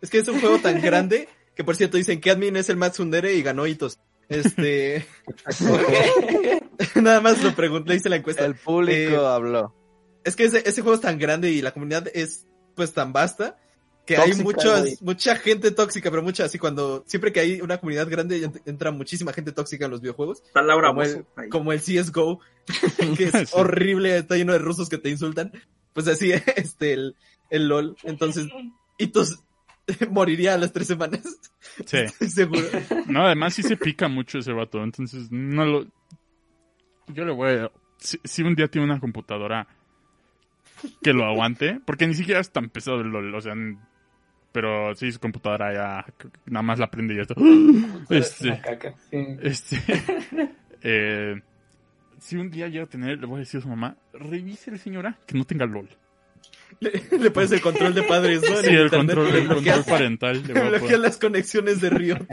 Es 0.02 0.10
que 0.10 0.18
es 0.18 0.28
un 0.28 0.40
juego 0.40 0.58
tan 0.58 0.82
grande 0.82 1.30
que, 1.56 1.64
por 1.64 1.76
cierto, 1.76 1.98
dicen 1.98 2.22
que 2.22 2.32
admin 2.32 2.56
es 2.56 2.70
el 2.70 2.78
Matsundere 2.78 3.34
y 3.36 3.42
ganó 3.44 3.68
Hitos. 3.68 4.00
Este, 4.30 5.06
nada 6.96 7.22
más 7.22 7.44
lo 7.44 7.56
pregunté, 7.56 7.90
le 7.92 7.96
hice 7.98 8.10
la 8.10 8.16
encuesta. 8.18 8.46
El 8.46 8.56
público 8.56 8.92
Eh, 9.14 9.16
habló. 9.28 9.76
Es 10.24 10.36
que 10.36 10.46
ese, 10.46 10.60
ese 10.68 10.82
juego 10.82 10.96
es 10.96 11.02
tan 11.02 11.18
grande 11.18 11.50
y 11.52 11.62
la 11.62 11.72
comunidad 11.72 12.08
es 12.14 12.46
pues 12.76 12.94
tan 12.94 13.12
vasta 13.12 13.58
que 14.06 14.18
hay 14.18 14.32
güey. 14.34 14.98
mucha 15.02 15.36
gente 15.36 15.72
tóxica, 15.72 16.10
pero 16.10 16.24
mucha 16.24 16.46
así 16.46 16.58
cuando 16.58 17.04
siempre 17.08 17.32
que 17.32 17.40
hay 17.40 17.62
una 17.62 17.80
comunidad 17.80 18.08
grande 18.10 18.42
ent- 18.48 18.62
entra 18.66 18.92
muchísima 18.92 19.34
gente 19.34 19.52
tóxica 19.52 19.86
en 19.86 19.92
los 19.92 20.02
videojuegos, 20.02 20.42
Está 20.46 20.62
Laura 20.62 20.90
como 20.90 21.02
Bozo 21.02 21.18
el, 21.18 21.26
ahí. 21.36 21.50
como 21.50 21.72
el 21.74 21.80
CSGO, 21.82 22.40
que 23.18 23.26
es 23.26 23.32
Sí. 23.32 23.46
horrible, 23.54 24.18
está 24.18 24.36
lleno 24.38 24.54
de 24.54 24.60
rusos 24.60 24.90
que 24.90 24.98
te 24.98 25.10
insultan, 25.10 25.52
pues 25.94 26.08
así 26.08 26.32
este 26.56 26.94
el, 26.94 27.16
el 27.50 27.68
LOL, 27.68 27.96
entonces 28.04 28.48
Hitos 28.98 29.40
moriría 30.12 30.54
a 30.54 30.58
las 30.58 30.72
tres 30.72 30.88
semanas, 30.88 31.22
Sí. 31.86 31.98
estoy 32.06 32.30
seguro. 32.30 32.62
No, 33.08 33.26
además 33.26 33.54
sí 33.54 33.64
se 33.64 33.78
pica 33.78 34.08
mucho 34.08 34.40
ese 34.40 34.52
vato. 34.54 34.84
Entonces, 34.84 35.32
no 35.32 35.66
lo. 35.66 35.86
Yo 37.08 37.26
le 37.26 37.32
voy 37.32 37.52
a. 37.52 37.72
Si, 37.98 38.20
si 38.24 38.42
un 38.44 38.56
día 38.56 38.68
tiene 38.68 38.86
una 38.86 39.00
computadora 39.00 39.68
que 41.04 41.14
lo 41.14 41.26
aguante, 41.26 41.80
porque 41.86 42.08
ni 42.08 42.16
siquiera 42.16 42.40
es 42.40 42.52
tan 42.52 42.70
pesado 42.70 43.02
el 43.02 43.08
LOL. 43.08 43.34
O 43.36 43.42
sea, 43.42 43.54
pero 44.52 44.96
sí, 44.96 45.12
su 45.12 45.20
computadora 45.20 45.74
ya 45.74 46.06
nada 46.46 46.64
más 46.64 46.80
la 46.80 46.90
prende 46.90 47.14
y 47.14 47.18
ya 47.18 47.24
está. 47.24 47.36
Este, 48.10 48.48
Una 48.48 48.62
caca, 48.62 48.94
sí. 49.10 49.38
este, 49.42 49.78
eh, 50.82 51.42
si 52.20 52.36
un 52.38 52.50
día 52.50 52.68
llega 52.68 52.84
a 52.84 52.90
tener, 52.90 53.20
le 53.20 53.26
voy 53.26 53.38
a 53.38 53.40
decir 53.40 53.60
a 53.60 53.64
su 53.64 53.70
mamá, 53.70 53.98
revise 54.14 54.78
señora 54.78 55.18
que 55.26 55.38
no 55.38 55.46
tenga 55.46 55.66
LOL. 55.66 55.90
Le, 56.82 57.02
le 57.20 57.32
pones 57.32 57.52
el 57.52 57.62
control 57.62 57.94
de 57.94 58.04
padres, 58.04 58.42
¿no? 58.42 58.58
En 58.60 58.66
Sí, 58.66 58.72
el 58.72 58.90
control, 58.90 59.28
el 59.36 59.48
control 59.48 59.84
parental. 59.86 60.44
las 61.00 61.18
conexiones 61.18 61.80
de 61.80 61.90
Riot. 61.90 62.18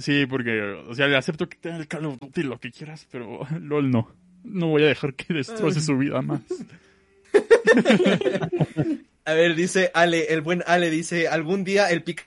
Sí, 0.00 0.26
porque, 0.26 0.60
o 0.88 0.94
sea, 0.94 1.06
le 1.06 1.16
acepto 1.16 1.48
que 1.48 1.56
tenga 1.56 1.76
el 1.76 1.86
Call 1.86 2.06
of 2.06 2.18
Duty 2.18 2.42
lo 2.42 2.58
que 2.58 2.70
quieras, 2.72 3.06
pero 3.10 3.46
LOL 3.60 3.90
no. 3.90 4.10
No 4.42 4.68
voy 4.68 4.82
a 4.82 4.86
dejar 4.86 5.14
que 5.14 5.32
destroce 5.32 5.80
su 5.80 5.96
vida 5.96 6.20
más. 6.20 6.40
A 9.24 9.32
ver, 9.32 9.54
dice 9.54 9.90
Ale, 9.94 10.32
el 10.34 10.42
buen 10.42 10.62
Ale 10.66 10.90
dice, 10.90 11.28
algún 11.28 11.64
día 11.64 11.90
el 11.90 12.02
pica 12.02 12.24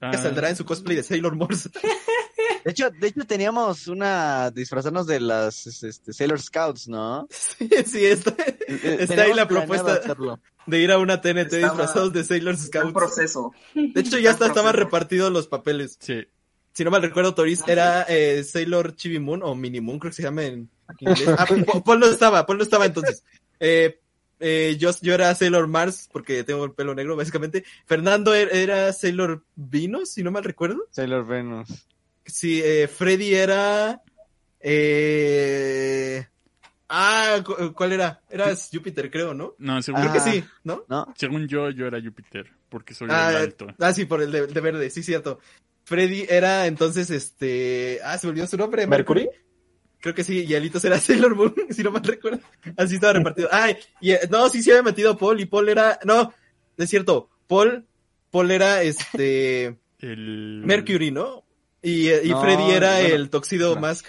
Ah, 0.00 0.16
saldrá 0.16 0.48
en 0.48 0.56
su 0.56 0.64
cosplay 0.64 0.96
de 0.96 1.02
Sailor 1.02 1.36
Morse. 1.36 1.68
De 2.64 2.70
hecho, 2.72 2.90
de 2.90 3.06
hecho 3.08 3.24
teníamos 3.26 3.86
una 3.88 4.50
disfrazarnos 4.50 5.06
de 5.06 5.20
las 5.20 5.66
este, 5.82 6.12
Sailor 6.12 6.40
Scouts, 6.40 6.88
¿no? 6.88 7.26
sí, 7.30 7.68
sí, 7.86 8.04
está, 8.04 8.34
está 8.68 9.22
ahí 9.22 9.32
la 9.34 9.48
propuesta 9.48 9.94
hacerlo. 9.94 10.38
de 10.66 10.78
ir 10.80 10.92
a 10.92 10.98
una 10.98 11.20
TNT 11.20 11.52
Estaba- 11.54 11.72
disfrazados 11.72 12.12
de 12.12 12.24
Sailor 12.24 12.56
Scouts. 12.56 12.92
proceso. 12.92 13.52
De 13.74 14.00
hecho, 14.00 14.18
ya 14.18 14.30
Está 14.32 14.46
estaban 14.46 14.74
repartidos 14.74 15.32
los 15.32 15.46
papeles. 15.48 15.96
Sí. 16.00 16.26
Si 16.72 16.84
no 16.84 16.90
mal 16.90 17.02
recuerdo, 17.02 17.34
Toris 17.34 17.64
era 17.66 18.02
eh, 18.08 18.44
Sailor 18.44 18.94
Chibi 18.94 19.18
Moon 19.18 19.42
o 19.42 19.54
Mini 19.54 19.80
Moon, 19.80 19.98
creo 19.98 20.10
que 20.10 20.16
se 20.16 20.22
llama 20.22 20.44
en 20.44 20.70
inglés. 21.00 21.28
Ah, 21.36 21.46
Paul 21.84 21.98
no 22.00 22.06
estaba, 22.06 22.46
Paul 22.46 22.58
no 22.58 22.64
estaba 22.64 22.86
entonces. 22.86 23.24
Eh, 23.62 24.00
eh, 24.38 24.76
yo, 24.78 24.90
yo 25.02 25.12
era 25.12 25.34
Sailor 25.34 25.66
Mars 25.66 26.08
porque 26.10 26.44
tengo 26.44 26.64
el 26.64 26.72
pelo 26.72 26.94
negro, 26.94 27.14
básicamente. 27.14 27.62
Fernando 27.84 28.34
er- 28.34 28.48
era 28.54 28.90
Sailor 28.94 29.44
Venus, 29.54 30.12
si 30.12 30.22
no 30.22 30.30
mal 30.30 30.44
recuerdo. 30.44 30.86
Sailor 30.90 31.26
Venus. 31.26 31.68
Sí, 32.24 32.60
eh, 32.64 32.88
Freddy 32.88 33.34
era. 33.34 34.02
Eh... 34.60 36.26
Ah, 36.92 37.40
cu- 37.44 37.72
¿cuál 37.72 37.92
era? 37.92 38.20
Era 38.28 38.52
Júpiter, 38.72 39.10
creo, 39.10 39.32
¿no? 39.32 39.54
No, 39.58 39.80
según, 39.80 40.00
Creo 40.00 40.12
que 40.12 40.18
Ah. 40.18 40.32
sí, 40.32 40.44
¿no? 40.64 40.84
¿No? 40.88 41.12
según 41.16 41.46
yo, 41.46 41.70
yo 41.70 41.86
era 41.86 42.00
Júpiter, 42.02 42.50
porque 42.68 42.94
soy 42.94 43.08
Ah, 43.12 43.30
el 43.30 43.36
alto. 43.36 43.68
ah, 43.78 43.92
sí, 43.92 44.06
por 44.06 44.20
el 44.22 44.32
de, 44.32 44.48
de 44.48 44.60
verde, 44.60 44.90
sí, 44.90 45.02
cierto. 45.04 45.38
Freddy 45.84 46.26
era 46.28 46.66
entonces 46.66 47.10
este. 47.10 48.00
Ah, 48.04 48.18
se 48.18 48.26
me 48.26 48.32
olvidó 48.32 48.46
su 48.48 48.56
nombre. 48.56 48.86
¿Mercury? 48.88 49.28
Creo 50.00 50.14
que 50.14 50.24
sí, 50.24 50.44
y 50.44 50.54
Alitos 50.54 50.84
era 50.84 50.98
Sailor 51.00 51.36
Moon, 51.36 51.54
si 51.70 51.82
no 51.84 51.92
mal 51.92 52.02
recuerdo. 52.02 52.40
Así 52.76 52.96
estaba 52.96 53.12
repartido. 53.12 53.48
Ay, 53.52 53.76
y, 54.00 54.10
eh, 54.12 54.20
no, 54.30 54.48
sí, 54.48 54.60
sí 54.62 54.70
había 54.70 54.82
metido 54.82 55.16
Paul, 55.16 55.40
y 55.40 55.46
Paul 55.46 55.68
era. 55.68 55.98
No, 56.04 56.32
es 56.76 56.90
cierto. 56.90 57.30
Paul, 57.46 57.86
Paul 58.30 58.50
era 58.50 58.82
este. 58.82 59.78
El... 60.00 60.62
Mercury, 60.64 61.10
¿no? 61.12 61.44
Y, 61.82 62.08
eh, 62.08 62.20
y 62.24 62.30
No, 62.30 62.40
Freddy 62.42 62.70
era 62.70 63.00
bueno, 63.00 63.14
el 63.14 63.30
Toxido 63.30 63.74
no. 63.74 63.80
Mask. 63.80 64.06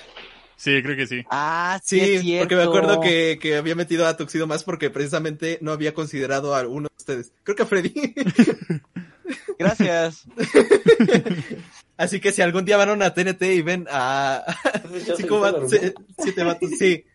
Sí, 0.57 0.84
creo 0.84 0.95
que 0.95 1.07
sí. 1.07 1.24
Ah, 1.32 1.80
sí, 1.84 2.19
Sí, 2.19 2.36
es 2.36 2.39
porque 2.41 2.55
me 2.55 2.63
acuerdo 2.63 2.99
que, 3.01 3.39
que 3.41 3.55
había 3.55 3.74
metido 3.76 4.05
a 4.05 4.15
Toxido 4.15 4.45
Mask 4.45 4.63
porque 4.65 4.89
precisamente 4.91 5.57
no 5.61 5.72
había 5.72 5.93
considerado 5.93 6.55
a 6.55 6.67
uno 6.67 6.88
de 6.89 6.95
ustedes. 6.97 7.34
Creo 7.43 7.55
que 7.55 7.63
a 7.63 7.65
Freddy. 7.65 7.93
Gracias. 9.57 10.26
Así 11.97 12.19
que 12.19 12.32
si 12.32 12.41
algún 12.41 12.65
día 12.65 12.78
van 12.78 12.89
a 12.89 12.93
una 12.93 13.13
TNT 13.13 13.41
y 13.43 13.61
ven 13.61 13.88
a. 13.89 14.43
Cinco 15.17 15.39
Sailor 15.39 15.41
vatos, 15.41 15.69
se- 15.69 15.93
siete 16.19 16.43
vatos, 16.43 16.69
sí. 16.78 17.05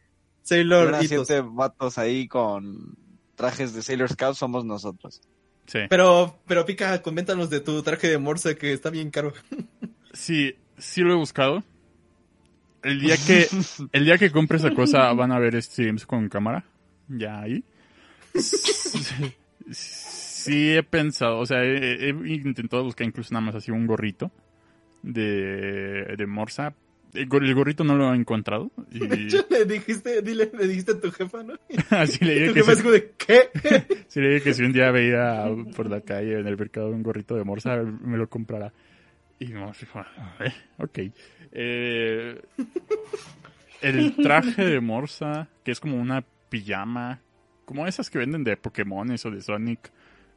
Sailor 0.42 0.96
siete 1.07 1.40
vatos 1.40 1.98
ahí 1.98 2.28
con 2.28 2.96
trajes 3.34 3.74
de 3.74 3.82
Sailor 3.82 4.11
Scouts 4.12 4.38
somos 4.38 4.64
nosotros. 4.64 5.20
Sí. 5.66 5.80
Pero, 5.90 6.38
pero 6.46 6.64
Pica, 6.64 7.02
coméntanos 7.02 7.50
de 7.50 7.61
tu 7.61 7.82
traje 7.82 8.09
de 8.09 8.18
Morse 8.18 8.57
que 8.57 8.72
está 8.72 8.90
bien 8.90 9.11
caro. 9.11 9.32
Sí, 10.16 10.54
sí 10.78 11.02
lo 11.02 11.12
he 11.12 11.16
buscado. 11.16 11.62
El 12.82 13.00
día 13.00 13.16
que, 13.26 13.46
el 13.92 14.04
día 14.04 14.16
que 14.18 14.30
compre 14.30 14.56
esa 14.58 14.70
cosa 14.72 15.12
van 15.12 15.30
a 15.32 15.38
ver 15.38 15.60
streams 15.62 16.06
con 16.06 16.28
cámara. 16.28 16.64
Ya 17.08 17.40
ahí. 17.40 17.62
Sí, 18.34 19.32
sí 19.70 20.70
he 20.72 20.82
pensado, 20.82 21.38
o 21.38 21.46
sea, 21.46 21.62
he, 21.64 22.08
he 22.08 22.10
intentado 22.10 22.84
buscar 22.84 23.06
incluso 23.06 23.32
nada 23.34 23.46
más 23.46 23.54
así 23.56 23.70
un 23.70 23.86
gorrito 23.86 24.30
de, 25.02 26.14
de 26.16 26.26
Morsa. 26.26 26.74
El, 27.14 27.28
gor- 27.28 27.44
el 27.44 27.54
gorrito 27.54 27.82
no 27.82 27.96
lo 27.96 28.12
he 28.12 28.16
encontrado. 28.16 28.70
Y 28.92 28.98
le 29.00 29.64
dijiste, 29.66 30.20
dile, 30.22 30.50
le 30.56 30.68
dijiste 30.68 30.92
a 30.92 31.00
tu 31.00 31.10
jefa, 31.10 31.42
¿no? 31.42 31.54
así 31.90 32.24
le 32.24 32.34
Tu 32.34 32.40
dije 32.40 32.52
que 32.54 32.60
jefa 32.60 32.72
es 32.72 32.78
si, 32.78 32.82
como 32.84 32.94
de, 32.94 33.12
¿qué? 33.16 34.04
sí 34.08 34.20
le 34.20 34.28
dije 34.34 34.42
que 34.44 34.54
si 34.54 34.62
un 34.64 34.72
día 34.72 34.90
veía 34.90 35.46
por 35.74 35.88
la 35.88 36.00
calle 36.02 36.38
en 36.38 36.46
el 36.46 36.56
mercado 36.56 36.90
un 36.90 37.02
gorrito 37.02 37.34
de 37.36 37.44
Morsa, 37.44 37.76
me 37.76 38.18
lo 38.18 38.28
comprará. 38.28 38.72
Y 39.39 39.47
no, 39.47 39.72
eh, 40.41 40.53
ok. 40.78 40.99
El 43.82 44.16
traje 44.16 44.64
de 44.64 44.80
Morsa, 44.80 45.49
que 45.62 45.72
es 45.72 45.80
como 45.80 45.97
una 45.97 46.24
pijama, 46.49 47.20
como 47.64 47.87
esas 47.87 48.09
que 48.09 48.18
venden 48.18 48.45
de 48.45 48.57
Pokémon 48.57 49.11
o 49.11 49.30
de 49.30 49.43
Sonic, 49.43 49.91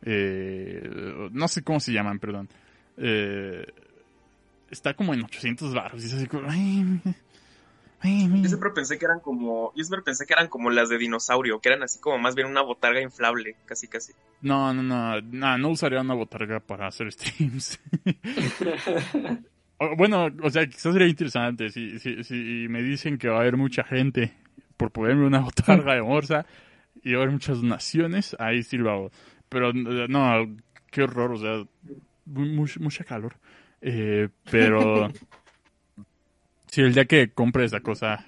eh, 0.03 1.29
no 1.31 1.47
sé 1.47 1.63
cómo 1.63 1.79
se 1.79 1.93
llaman, 1.93 2.19
perdón. 2.19 2.49
Eh, 2.97 3.65
está 4.69 4.93
como 4.93 5.13
en 5.13 5.23
800 5.23 5.73
baros 5.73 6.03
y 6.03 6.07
es 6.07 6.13
así 6.13 6.27
como, 6.27 6.49
ay. 6.49 6.99
Yo 8.41 8.47
siempre 8.47 8.69
pensé 8.71 8.97
que 8.97 9.05
eran 9.05 9.19
como, 9.19 9.73
yo 9.75 9.83
siempre 9.83 10.03
pensé 10.03 10.25
que 10.25 10.33
eran 10.33 10.47
como 10.47 10.69
las 10.69 10.87
de 10.89 10.97
dinosaurio, 10.97 11.59
que 11.59 11.69
eran 11.69 11.83
así 11.83 11.99
como 11.99 12.17
más 12.17 12.33
bien 12.35 12.47
una 12.47 12.61
botarga 12.61 13.01
inflable, 13.01 13.55
casi 13.65 13.87
casi. 13.87 14.13
No, 14.41 14.73
no, 14.73 14.81
no, 14.83 15.19
no, 15.21 15.57
no 15.57 15.69
usaría 15.69 15.99
una 16.01 16.13
botarga 16.13 16.59
para 16.59 16.87
hacer 16.87 17.11
streams. 17.11 17.79
O- 19.81 19.95
bueno, 19.95 20.27
o 20.43 20.49
sea, 20.49 20.67
quizás 20.67 20.91
sería 20.93 21.07
interesante 21.07 21.69
si, 21.69 21.99
si, 21.99 22.21
si 22.25 22.67
me 22.69 22.81
dicen 22.83 23.17
que 23.17 23.29
va 23.29 23.37
a 23.37 23.39
haber 23.41 23.55
mucha 23.55 23.83
gente 23.85 24.33
por 24.75 24.91
ponerme 24.91 25.25
una 25.25 25.39
botarga 25.45 25.93
de 25.95 26.01
morsa 26.01 26.45
y 27.01 27.13
va 27.13 27.19
a 27.19 27.21
haber 27.21 27.31
muchas 27.33 27.61
donaciones, 27.61 28.35
ahí 28.39 28.61
sí 28.63 28.75
lo 28.77 28.91
hago. 28.91 29.11
Pero 29.47 29.71
no, 29.73 30.55
qué 30.91 31.03
horror, 31.03 31.31
o 31.31 31.37
sea, 31.37 31.63
mu- 32.25 32.45
mu- 32.45 32.67
mucha 32.79 33.03
calor. 33.05 33.37
Eh, 33.81 34.27
pero 34.51 35.07
si 36.71 36.81
el 36.81 36.93
día 36.93 37.05
que 37.05 37.31
compre 37.31 37.65
esa 37.65 37.81
cosa, 37.81 38.25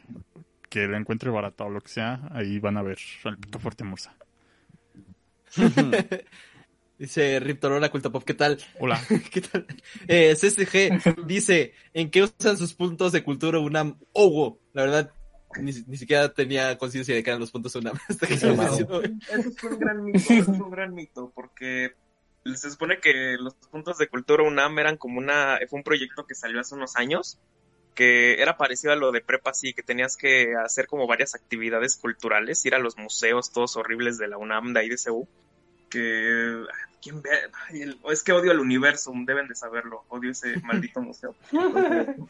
que 0.70 0.88
la 0.88 0.98
encuentre 0.98 1.30
barata 1.30 1.64
o 1.66 1.70
lo 1.70 1.82
que 1.82 1.89
sea, 1.89 2.22
ahí 2.32 2.60
van 2.60 2.78
a 2.78 2.82
ver 2.82 2.98
al 3.26 3.38
pito 3.38 3.60
fuerte 3.60 3.84
morsa. 3.84 4.16
Dice 6.98 7.39
Riptorola 7.39 7.89
Culta 7.89 8.12
Pop, 8.12 8.24
¿qué 8.24 8.36
tal? 8.36 8.60
Hola. 8.80 9.02
¿Qué 9.32 9.42
tal? 9.42 9.66
Eh, 10.08 10.36
CCG 10.36 11.26
dice, 11.26 11.74
¿en 11.94 12.12
qué 12.12 12.22
usan 12.22 12.58
sus 12.58 12.76
puntos 12.76 13.12
de 13.12 13.24
cultura 13.24 13.58
UNAM? 13.60 13.98
Ogo, 14.14 14.60
la 14.74 14.84
verdad, 14.84 15.12
ni, 15.60 15.72
ni 15.88 15.98
siquiera 15.98 16.32
tenía 16.32 16.78
conciencia 16.78 17.16
de 17.16 17.24
que 17.24 17.30
eran 17.32 17.39
los 17.39 17.50
puntos 17.52 17.74
UNAM 17.76 17.98
hasta 18.08 18.28
que 18.28 18.38
se 18.38 18.48
lo 18.48 18.54
Wow. 18.56 18.66
mencionó. 18.66 19.02
Eso 19.02 19.52
fue 19.58 19.72
un 19.72 19.80
gran 19.80 20.04
mito, 20.04 20.20
eso 20.32 20.54
fue 20.54 20.66
un 20.66 20.72
gran 20.72 20.94
mito, 20.94 21.32
porque 21.34 21.94
se 22.54 22.70
supone 22.70 23.00
que 23.00 23.36
los 23.39 23.56
puntos 23.56 23.98
de 23.98 24.08
cultura 24.08 24.44
UNAM 24.44 24.78
eran 24.78 24.98
como 24.98 25.18
una, 25.18 25.58
fue 25.70 25.80
un 25.80 25.84
proyecto 25.84 26.28
que 26.28 26.36
salió 26.36 26.60
hace 26.60 26.76
unos 26.76 26.96
años, 26.98 27.39
que 27.96 28.42
era 28.42 28.58
parecido 28.58 28.94
a 28.94 28.96
lo 28.96 29.12
de 29.12 29.22
prepa, 29.22 29.54
sí, 29.54 29.74
que 29.74 29.84
tenías 29.84 30.16
que 30.18 30.56
hacer 30.56 30.88
como 30.88 31.08
varias 31.08 31.36
actividades 31.36 31.98
culturales, 31.98 32.66
ir 32.66 32.74
a 32.76 32.80
los 32.80 32.98
museos 32.98 33.52
todos 33.52 33.76
horribles 33.76 34.18
de 34.18 34.28
la 34.30 34.38
UNAM, 34.38 34.74
de 34.74 34.80
ahí 34.80 34.89
de 34.89 34.98
CEU, 34.98 35.28
que, 35.89 36.64
¿quién 37.02 37.22
ve? 37.22 37.30
Ay, 37.70 37.82
el- 37.82 38.00
es 38.10 38.24
que 38.24 38.32
odio 38.32 38.52
el 38.52 38.60
universo, 38.60 39.12
deben 39.26 39.48
de 39.48 39.56
saberlo, 39.56 40.04
odio 40.10 40.32
ese 40.32 40.56
maldito 40.64 41.02
museo. 41.02 41.36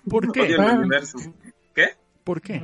¿Por 0.10 0.32
qué? 0.32 0.42
Odio 0.42 0.56
el 0.56 0.78
universo. 0.80 1.18
¿Qué? 1.76 1.96
¿Por 2.24 2.42
qué? 2.42 2.60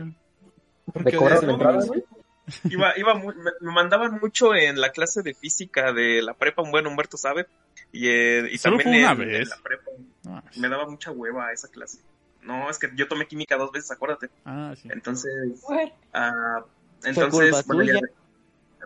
Iba, 2.69 2.97
iba 2.97 3.13
mu- 3.13 3.33
me, 3.33 3.51
me 3.59 3.71
mandaban 3.73 4.19
mucho 4.21 4.55
en 4.55 4.79
la 4.79 4.91
clase 4.91 5.21
de 5.21 5.33
física 5.33 5.91
de 5.93 6.21
la 6.21 6.33
prepa, 6.33 6.61
un 6.61 6.71
buen 6.71 6.87
Humberto 6.87 7.17
sabe, 7.17 7.45
y, 7.91 8.07
eh, 8.07 8.47
y 8.49 8.57
Solo 8.57 8.77
también 8.77 9.03
en, 9.21 9.27
vez. 9.27 9.41
en 9.43 9.49
la 9.49 9.57
prepa. 9.57 9.91
Ah, 10.27 10.43
Me 10.55 10.69
daba 10.69 10.87
mucha 10.89 11.11
hueva 11.11 11.51
esa 11.51 11.67
clase. 11.67 11.99
No, 12.47 12.69
es 12.69 12.79
que 12.79 12.89
yo 12.95 13.07
tomé 13.07 13.27
química 13.27 13.57
dos 13.57 13.71
veces, 13.71 13.91
acuérdate. 13.91 14.29
Ah, 14.45 14.73
sí. 14.81 14.87
Entonces, 14.91 15.61
Bueno, 15.67 15.91
ah, 16.13 16.63
entonces, 17.03 17.65
bueno, 17.67 17.83
ya 17.83 17.99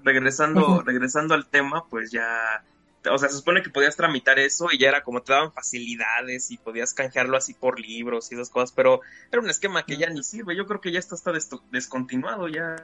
regresando, 0.03 0.82
regresando 0.82 1.34
al 1.36 1.45
tema, 1.47 1.86
pues 1.89 2.12
ya, 2.12 2.64
o 3.09 3.18
sea, 3.18 3.30
se 3.30 3.36
supone 3.38 3.62
que 3.62 3.70
podías 3.70 3.95
tramitar 3.95 4.39
eso 4.39 4.68
y 4.72 4.78
ya 4.80 4.89
era 4.89 5.03
como 5.03 5.22
te 5.22 5.34
daban 5.34 5.51
facilidades 5.53 6.49
y 6.51 6.57
podías 6.57 6.93
canjearlo 6.93 7.38
así 7.38 7.53
por 7.53 7.80
libros 7.80 8.32
y 8.32 8.36
esas 8.36 8.49
cosas, 8.49 8.72
pero 8.72 9.01
era 9.32 9.41
un 9.41 9.49
esquema 9.49 9.84
que 9.86 9.97
ya 9.97 10.09
ni 10.09 10.24
sirve. 10.24 10.55
Yo 10.55 10.66
creo 10.66 10.82
que 10.82 10.91
ya 10.91 10.99
esto 10.99 11.16
está 11.16 11.32
desto- 11.32 11.62
descontinuado, 11.72 12.47
ya. 12.47 12.76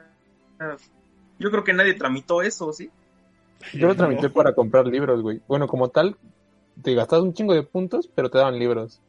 Yo 1.38 1.50
creo 1.50 1.64
que 1.64 1.72
nadie 1.72 1.94
tramitó 1.94 2.42
eso, 2.42 2.72
¿sí? 2.72 2.90
Yo 3.72 3.88
lo 3.88 3.96
tramité 3.96 4.30
para 4.30 4.54
comprar 4.54 4.86
libros, 4.86 5.22
güey. 5.22 5.40
Bueno, 5.48 5.66
como 5.66 5.88
tal, 5.88 6.16
te 6.82 6.94
gastabas 6.94 7.24
un 7.24 7.34
chingo 7.34 7.54
de 7.54 7.62
puntos, 7.64 8.08
pero 8.14 8.30
te 8.30 8.38
daban 8.38 8.58
libros. 8.58 9.00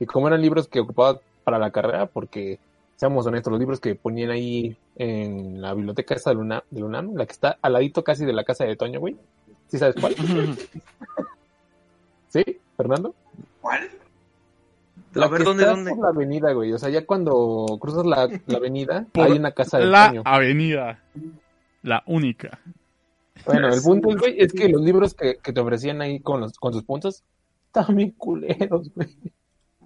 Y 0.00 0.06
como 0.06 0.26
eran 0.26 0.42
libros 0.42 0.66
que 0.66 0.80
ocupaba 0.80 1.20
para 1.44 1.58
la 1.58 1.70
carrera, 1.70 2.06
porque, 2.06 2.58
seamos 2.96 3.24
honestos, 3.26 3.52
los 3.52 3.60
libros 3.60 3.78
que 3.78 3.94
ponían 3.94 4.30
ahí 4.30 4.76
en 4.96 5.60
la 5.62 5.72
biblioteca 5.74 6.14
esa 6.14 6.30
del 6.30 6.38
UNAM, 6.40 6.62
del 6.70 6.84
UNAM, 6.84 7.14
la 7.14 7.26
que 7.26 7.32
está 7.32 7.58
al 7.62 7.74
ladito 7.74 8.02
casi 8.02 8.24
de 8.24 8.32
la 8.32 8.42
casa 8.44 8.64
de 8.64 8.74
Toño, 8.76 8.98
güey, 8.98 9.16
¿Sí 9.68 9.78
sabes 9.78 9.94
cuál? 10.00 10.16
¿Sí, 12.28 12.42
Fernando? 12.76 13.14
¿Cuál? 13.60 13.88
La 15.14 15.26
A 15.26 15.28
ver, 15.28 15.38
que 15.38 15.44
¿dónde, 15.44 15.62
está 15.62 15.74
dónde? 15.76 15.90
por 15.90 16.00
la 16.02 16.08
avenida, 16.08 16.52
güey. 16.52 16.72
O 16.72 16.78
sea, 16.78 16.88
ya 16.88 17.04
cuando 17.06 17.66
cruzas 17.80 18.06
la, 18.06 18.28
la 18.46 18.56
avenida, 18.58 19.06
Por 19.12 19.26
hay 19.26 19.38
una 19.38 19.52
casa 19.52 19.78
de 19.78 19.86
la 19.86 20.08
Toño. 20.08 20.22
avenida. 20.24 21.02
La 21.82 22.02
única. 22.06 22.58
Bueno, 23.46 23.72
el 23.72 23.80
punto, 23.80 24.08
güey, 24.18 24.40
es 24.40 24.52
que 24.52 24.68
los 24.68 24.82
libros 24.82 25.14
que, 25.14 25.38
que 25.38 25.52
te 25.52 25.60
ofrecían 25.60 26.00
ahí 26.02 26.20
con, 26.20 26.40
los, 26.40 26.52
con 26.58 26.72
sus 26.72 26.82
puntos 26.84 27.22
estaban 27.66 27.96
bien 27.96 28.10
culeros, 28.12 28.90
güey. 28.94 29.08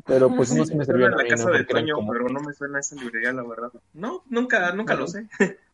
Pero 0.06 0.28
pues 0.34 0.54
no 0.54 0.64
se 0.66 0.76
me 0.76 0.82
a 0.84 0.86
la 1.10 1.22
mí, 1.22 1.28
casa 1.28 1.46
¿no? 1.50 1.52
de 1.56 1.64
Toño, 1.64 1.94
como- 1.96 2.12
pero 2.12 2.28
no 2.28 2.40
me 2.40 2.52
suena 2.52 2.80
esa 2.80 2.94
librería, 2.96 3.32
la 3.32 3.42
verdad. 3.42 3.72
No, 3.94 4.22
nunca, 4.28 4.72
nunca 4.72 4.94
lo 4.94 5.06
sé. 5.06 5.28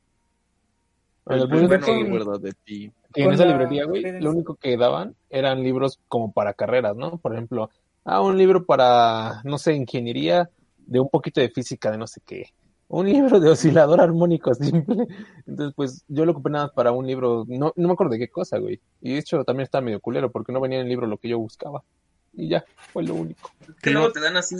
Bueno, 1.24 1.48
Pues 1.48 1.68
bueno, 1.68 2.38
de 2.38 2.52
ti. 2.64 2.92
que 3.12 3.22
en 3.22 3.32
esa 3.32 3.44
la 3.44 3.52
librería, 3.52 3.84
güey, 3.84 4.20
lo 4.20 4.30
único 4.30 4.56
que 4.56 4.76
daban 4.76 5.14
eran 5.28 5.62
libros 5.62 6.00
como 6.08 6.32
para 6.32 6.54
carreras, 6.54 6.96
¿no? 6.96 7.18
Por 7.18 7.34
ejemplo, 7.34 7.70
ah, 8.04 8.20
un 8.20 8.36
libro 8.36 8.64
para, 8.64 9.40
no 9.44 9.58
sé, 9.58 9.74
ingeniería 9.74 10.50
de 10.78 10.98
un 10.98 11.08
poquito 11.08 11.40
de 11.40 11.50
física 11.50 11.90
de 11.90 11.98
no 11.98 12.06
sé 12.06 12.20
qué. 12.26 12.46
Un 12.88 13.06
libro 13.12 13.38
de 13.38 13.50
oscilador 13.50 14.00
armónico 14.00 14.54
simple. 14.54 15.06
Entonces, 15.46 15.74
pues, 15.76 16.04
yo 16.08 16.24
lo 16.24 16.32
ocupé 16.32 16.50
nada 16.50 16.64
más 16.64 16.74
para 16.74 16.90
un 16.90 17.06
libro, 17.06 17.44
no, 17.46 17.72
no 17.76 17.86
me 17.88 17.92
acuerdo 17.92 18.12
de 18.14 18.18
qué 18.18 18.28
cosa, 18.28 18.58
güey. 18.58 18.80
Y 19.00 19.12
de 19.12 19.18
hecho 19.20 19.44
también 19.44 19.64
estaba 19.64 19.82
medio 19.84 20.00
culero 20.00 20.32
porque 20.32 20.52
no 20.52 20.60
venía 20.60 20.78
en 20.78 20.84
el 20.84 20.88
libro 20.88 21.06
lo 21.06 21.18
que 21.18 21.28
yo 21.28 21.38
buscaba. 21.38 21.84
Y 22.32 22.48
ya, 22.48 22.64
fue 22.92 23.02
lo 23.02 23.14
único. 23.14 23.52
Que 23.82 23.90
luego 23.90 24.12
te 24.12 24.20
dan 24.20 24.36
así, 24.36 24.56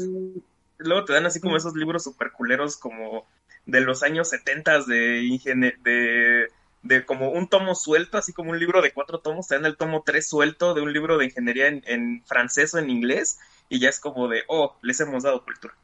luego 0.79 1.05
te 1.05 1.13
dan 1.13 1.27
así 1.27 1.41
como 1.41 1.57
esos 1.57 1.75
libros 1.75 2.05
super 2.05 2.33
culeros 2.33 2.77
como 2.77 3.27
de 3.67 3.81
los 3.81 4.03
años 4.03 4.29
70 4.31 4.85
de 4.85 5.23
ingenie 5.25 5.75
de, 5.83 6.49
de 6.83 7.05
como 7.05 7.31
un 7.31 7.49
tomo 7.49 7.75
suelto, 7.75 8.19
así 8.19 8.33
como 8.33 8.51
un 8.51 8.59
libro 8.59 8.83
de 8.83 8.93
cuatro 8.93 9.21
tomos, 9.21 9.49
te 9.49 9.55
dan 9.55 9.67
el 9.67 9.77
tomo 9.77 10.03
tres 10.05 10.29
suelto 10.29 10.75
de 10.75 10.81
un 10.81 10.93
libro 10.93 11.19
de 11.19 11.27
ingeniería 11.27 11.69
en, 11.69 11.83
en 11.87 12.23
francés 12.25 12.75
o 12.75 12.79
en 12.79 12.91
inglés, 12.91 13.39
y 13.69 13.79
ya 13.79 13.89
es 13.89 14.01
como 14.01 14.29
de, 14.29 14.43
oh, 14.49 14.77
les 14.83 15.01
hemos 15.01 15.23
dado 15.23 15.45
cultura. 15.45 15.75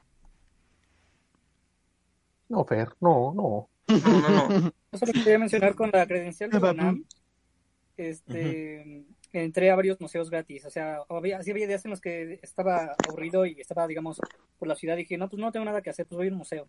No, 2.48 2.64
Fer, 2.64 2.88
no, 3.00 3.32
no. 3.34 3.68
No, 3.88 4.20
no, 4.20 4.48
no. 4.48 4.72
Eso 4.92 5.06
lo 5.06 5.12
que 5.12 5.22
quería 5.22 5.38
mencionar 5.38 5.74
con 5.74 5.90
la 5.92 6.06
credencial 6.06 6.50
de 6.50 6.60
la 6.60 6.70
UNAM. 6.70 7.04
Este, 7.96 9.04
entré 9.44 9.70
a 9.70 9.76
varios 9.76 10.00
museos 10.00 10.30
gratis. 10.30 10.64
O 10.64 10.70
sea, 10.70 11.00
había, 11.08 11.42
sí 11.42 11.50
había 11.50 11.66
días 11.66 11.84
en 11.84 11.90
los 11.90 12.00
que 12.00 12.38
estaba 12.42 12.94
aburrido 13.06 13.46
y 13.46 13.60
estaba, 13.60 13.86
digamos, 13.86 14.20
por 14.58 14.68
la 14.68 14.76
ciudad. 14.76 14.96
Y 14.96 15.00
dije, 15.00 15.18
no, 15.18 15.28
pues 15.28 15.40
no 15.40 15.52
tengo 15.52 15.64
nada 15.66 15.82
que 15.82 15.90
hacer, 15.90 16.06
pues 16.06 16.16
voy 16.16 16.28
a 16.28 16.30
un 16.30 16.38
museo. 16.38 16.68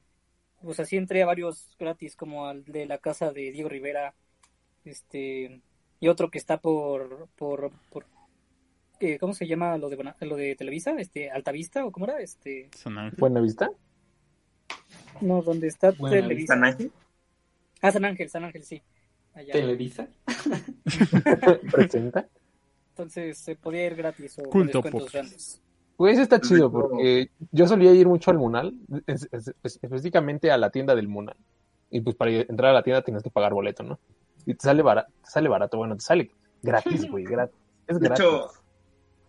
Pues 0.61 0.79
así 0.79 0.97
entré 0.97 1.21
a 1.21 1.27
varios 1.27 1.75
gratis, 1.79 2.15
como 2.15 2.47
al 2.47 2.63
de 2.65 2.85
la 2.85 2.97
casa 2.97 3.31
de 3.31 3.51
Diego 3.51 3.69
Rivera. 3.69 4.13
Este, 4.85 5.61
y 5.99 6.07
otro 6.07 6.29
que 6.31 6.37
está 6.37 6.57
por, 6.59 7.27
por, 7.35 7.71
por 7.91 8.05
eh, 8.99 9.19
¿cómo 9.19 9.33
se 9.33 9.45
llama 9.47 9.77
lo 9.77 9.89
de, 9.89 9.95
Bona- 9.95 10.15
lo 10.21 10.35
de 10.35 10.55
Televisa? 10.55 10.95
Este, 10.97 11.29
Altavista 11.29 11.85
o 11.85 11.91
cómo 11.91 12.05
era? 12.07 12.19
Este, 12.19 12.69
San 12.75 12.97
Ángel. 12.97 13.19
Buena 13.19 13.39
vista. 13.41 13.69
no, 15.21 15.41
donde 15.41 15.67
está 15.67 15.91
Buena 15.91 16.15
Televisa. 16.17 16.53
¿San 16.55 16.63
Ángel? 16.63 16.91
Ah, 17.81 17.91
San 17.91 18.05
Ángel, 18.05 18.29
San 18.29 18.43
Ángel, 18.43 18.63
sí. 18.63 18.81
Allá. 19.35 19.53
Televisa. 19.53 20.07
Presenta. 21.71 22.27
Entonces 22.97 23.37
se 23.37 23.55
podía 23.55 23.85
ir 23.85 23.95
gratis 23.95 24.39
o 24.39 24.43
con 24.43 24.51
Culto 24.51 24.81
descuentos 24.81 25.03
Pop. 25.03 25.11
grandes. 25.13 25.61
Pues 25.95 26.13
eso 26.13 26.23
está 26.23 26.41
chido 26.41 26.71
porque 26.71 27.29
yo 27.51 27.67
solía 27.67 27.91
ir 27.93 28.07
mucho 28.07 28.31
al 28.31 28.37
Munal, 28.39 28.73
es- 29.05 29.27
es- 29.31 29.53
es- 29.63 29.79
específicamente 29.81 30.49
a 30.51 30.57
la 30.57 30.69
tienda 30.71 30.95
del 30.95 31.07
Munal. 31.07 31.37
Y 31.91 32.01
pues 32.01 32.15
para 32.15 32.31
entrar 32.31 32.71
a 32.71 32.73
la 32.73 32.83
tienda 32.83 33.01
tienes 33.03 33.21
que 33.23 33.29
pagar 33.29 33.53
boleto, 33.53 33.83
¿no? 33.83 33.99
Y 34.45 34.53
te 34.55 34.63
sale 34.63 34.81
barato, 34.81 35.11
te 35.23 35.29
sale 35.29 35.47
barato, 35.49 35.77
bueno, 35.77 35.95
te 35.95 36.01
sale 36.01 36.31
gratis, 36.63 37.07
güey, 37.09 37.23
gratis. 37.29 37.55
Es 37.87 37.99
De 37.99 38.07
gratis. 38.07 38.25
hecho, 38.25 38.47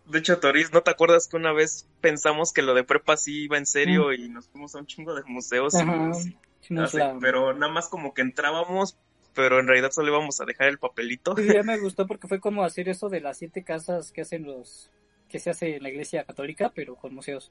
de 0.07 0.19
hecho, 0.19 0.39
Toris, 0.39 0.73
¿no 0.73 0.81
te 0.81 0.91
acuerdas 0.91 1.27
que 1.27 1.37
una 1.37 1.53
vez 1.53 1.87
pensamos 2.01 2.53
que 2.53 2.61
lo 2.63 2.73
de 2.73 2.83
prepa 2.83 3.17
sí 3.17 3.43
iba 3.43 3.57
en 3.57 3.65
serio 3.67 4.13
y 4.13 4.29
nos 4.29 4.47
fuimos 4.49 4.73
a 4.75 4.79
un 4.79 4.85
chingo 4.87 5.13
de 5.15 5.21
museos? 5.27 5.73
y- 5.75 5.77
Ajá. 5.77 6.13
sí, 6.15 6.35
Hicimos 6.61 6.83
así, 6.85 6.97
la- 6.97 7.17
Pero 7.21 7.53
nada 7.53 7.71
más 7.71 7.87
como 7.87 8.13
que 8.13 8.21
entrábamos, 8.21 8.97
pero 9.39 9.57
en 9.61 9.67
realidad 9.67 9.91
solo 9.91 10.09
íbamos 10.09 10.41
a 10.41 10.45
dejar 10.45 10.67
el 10.67 10.79
papelito. 10.79 11.33
Sí, 11.37 11.47
ya 11.47 11.63
me 11.63 11.77
gustó 11.77 12.05
porque 12.05 12.27
fue 12.27 12.41
como 12.41 12.65
hacer 12.65 12.89
eso 12.89 13.07
de 13.07 13.21
las 13.21 13.37
siete 13.37 13.63
casas 13.63 14.11
que 14.11 14.19
hacen 14.19 14.43
los 14.43 14.91
que 15.29 15.39
se 15.39 15.49
hace 15.49 15.77
en 15.77 15.83
la 15.83 15.89
iglesia 15.89 16.25
católica, 16.25 16.73
pero 16.75 16.97
con 16.97 17.15
museos. 17.15 17.49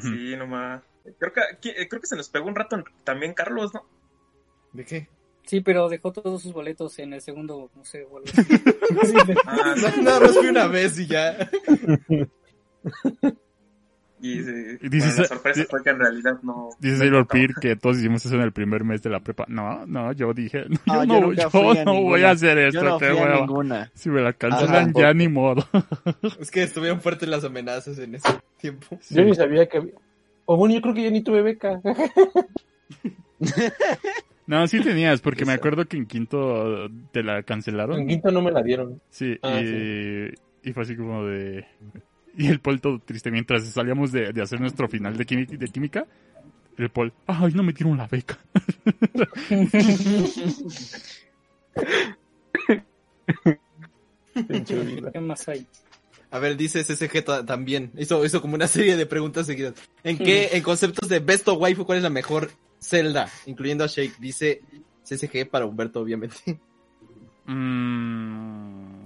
Sí, 0.00 0.36
nomás. 0.36 0.84
Creo 1.18 1.32
que, 1.32 1.40
eh, 1.70 1.88
creo 1.88 2.00
que 2.00 2.06
se 2.06 2.14
nos 2.14 2.28
pegó 2.28 2.46
un 2.46 2.54
rato 2.54 2.84
también 3.02 3.34
Carlos, 3.34 3.74
¿no? 3.74 3.84
¿De 4.72 4.84
qué? 4.84 5.08
Sí, 5.44 5.60
pero 5.60 5.88
dejó 5.88 6.12
todos 6.12 6.40
sus 6.40 6.52
boletos 6.52 6.96
en 7.00 7.14
el 7.14 7.20
segundo 7.20 7.68
museo. 7.74 8.08
o 8.12 8.18
algo 8.18 8.28
así. 9.02 9.14
Ah, 9.44 9.74
No, 10.00 10.20
más 10.20 10.36
fui 10.38 10.46
una 10.46 10.68
vez 10.68 11.00
y 11.00 11.08
ya. 11.08 11.50
y, 14.20 14.38
eh, 14.40 14.78
Y 14.82 14.88
dices- 14.88 15.16
bueno, 15.16 15.22
la 15.22 15.28
sorpresa 15.28 15.64
fue 15.68 15.82
que 15.82 15.90
en 15.90 15.98
realidad 15.98 16.38
no. 16.42 16.70
Dice 16.78 16.98
Sailor. 16.98 17.26
Peer 17.26 17.50
que 17.60 17.76
todos 17.76 17.98
hicimos 17.98 18.24
eso 18.24 18.34
en 18.34 18.40
el 18.42 18.52
primer 18.52 18.84
mes 18.84 19.02
de 19.02 19.10
la 19.10 19.20
prepa. 19.20 19.44
No, 19.48 19.86
no, 19.86 20.12
yo 20.12 20.32
dije, 20.34 20.64
no, 20.86 21.04
yo 21.04 21.32
yo 21.32 21.48
no, 21.52 21.74
yo 21.74 21.80
a 21.80 21.84
no 21.84 22.02
voy 22.02 22.22
a 22.22 22.30
hacer 22.30 22.58
esto, 22.58 22.80
Yo 22.82 22.88
no 22.88 22.98
qué 22.98 23.12
hueva. 23.12 23.90
Si 23.94 24.10
me 24.10 24.20
la 24.20 24.32
cancelan 24.32 24.92
ya 24.94 25.12
ni 25.14 25.28
modo. 25.28 25.64
Es 26.40 26.50
que 26.50 26.62
estuvieron 26.62 27.00
fuertes 27.00 27.28
las 27.28 27.44
amenazas 27.44 27.98
en 27.98 28.14
ese 28.16 28.28
tiempo. 28.60 28.98
Yo 29.10 29.22
ni 29.24 29.34
sabía 29.34 29.66
que 29.66 29.78
había... 29.78 29.92
O 30.46 30.56
bueno, 30.56 30.74
yo 30.74 30.80
creo 30.80 30.94
que 30.94 31.02
ya 31.02 31.10
ni 31.10 31.22
tuve 31.22 31.42
beca. 31.42 31.80
No, 34.46 34.66
sí 34.66 34.80
tenías, 34.80 35.20
porque 35.20 35.44
me 35.44 35.52
acuerdo 35.52 35.84
que 35.84 35.98
en 35.98 36.06
quinto 36.06 36.88
te 37.12 37.22
la 37.22 37.42
cancelaron. 37.42 38.00
En 38.00 38.08
quinto 38.08 38.30
no 38.30 38.40
me 38.40 38.50
la 38.50 38.62
dieron. 38.62 38.98
Sí, 39.10 39.38
Ah, 39.42 39.60
y, 39.60 40.32
y 40.62 40.72
fue 40.72 40.84
así 40.84 40.96
como 40.96 41.26
de... 41.26 41.66
Y 42.38 42.46
el 42.46 42.60
Paul 42.60 42.80
todo 42.80 43.00
triste, 43.00 43.30
mientras 43.32 43.64
salíamos 43.64 44.12
de, 44.12 44.32
de 44.32 44.40
hacer 44.42 44.60
nuestro 44.60 44.88
final 44.88 45.16
de, 45.18 45.26
química, 45.26 45.56
de 45.56 45.66
química, 45.68 46.06
el 46.76 46.88
Paul, 46.88 47.12
ay, 47.26 47.52
no 47.52 47.64
me 47.64 47.72
dieron 47.72 47.98
la 47.98 48.06
beca. 48.06 48.38
Pinche 54.48 54.78
vida. 54.84 55.10
¿Qué 55.12 55.20
más 55.20 55.48
hay? 55.48 55.66
A 56.30 56.38
ver, 56.38 56.56
dice 56.56 56.82
SSG 56.84 57.24
ta- 57.24 57.44
también. 57.46 57.90
Hizo, 57.96 58.24
hizo 58.24 58.40
como 58.42 58.54
una 58.54 58.66
serie 58.68 58.96
de 58.96 59.06
preguntas 59.06 59.46
seguidas. 59.46 59.74
¿En 60.04 60.18
qué, 60.18 60.50
en 60.52 60.62
conceptos 60.62 61.08
de 61.08 61.20
Best 61.20 61.48
of 61.48 61.58
Waifu, 61.60 61.84
cuál 61.86 61.98
es 61.98 62.04
la 62.04 62.10
mejor 62.10 62.50
Zelda? 62.80 63.28
Incluyendo 63.46 63.84
a 63.84 63.86
Shake. 63.86 64.18
Dice 64.18 64.60
SSG 65.04 65.48
para 65.50 65.64
Humberto, 65.66 66.00
obviamente. 66.00 66.36
Mm, 67.46 69.00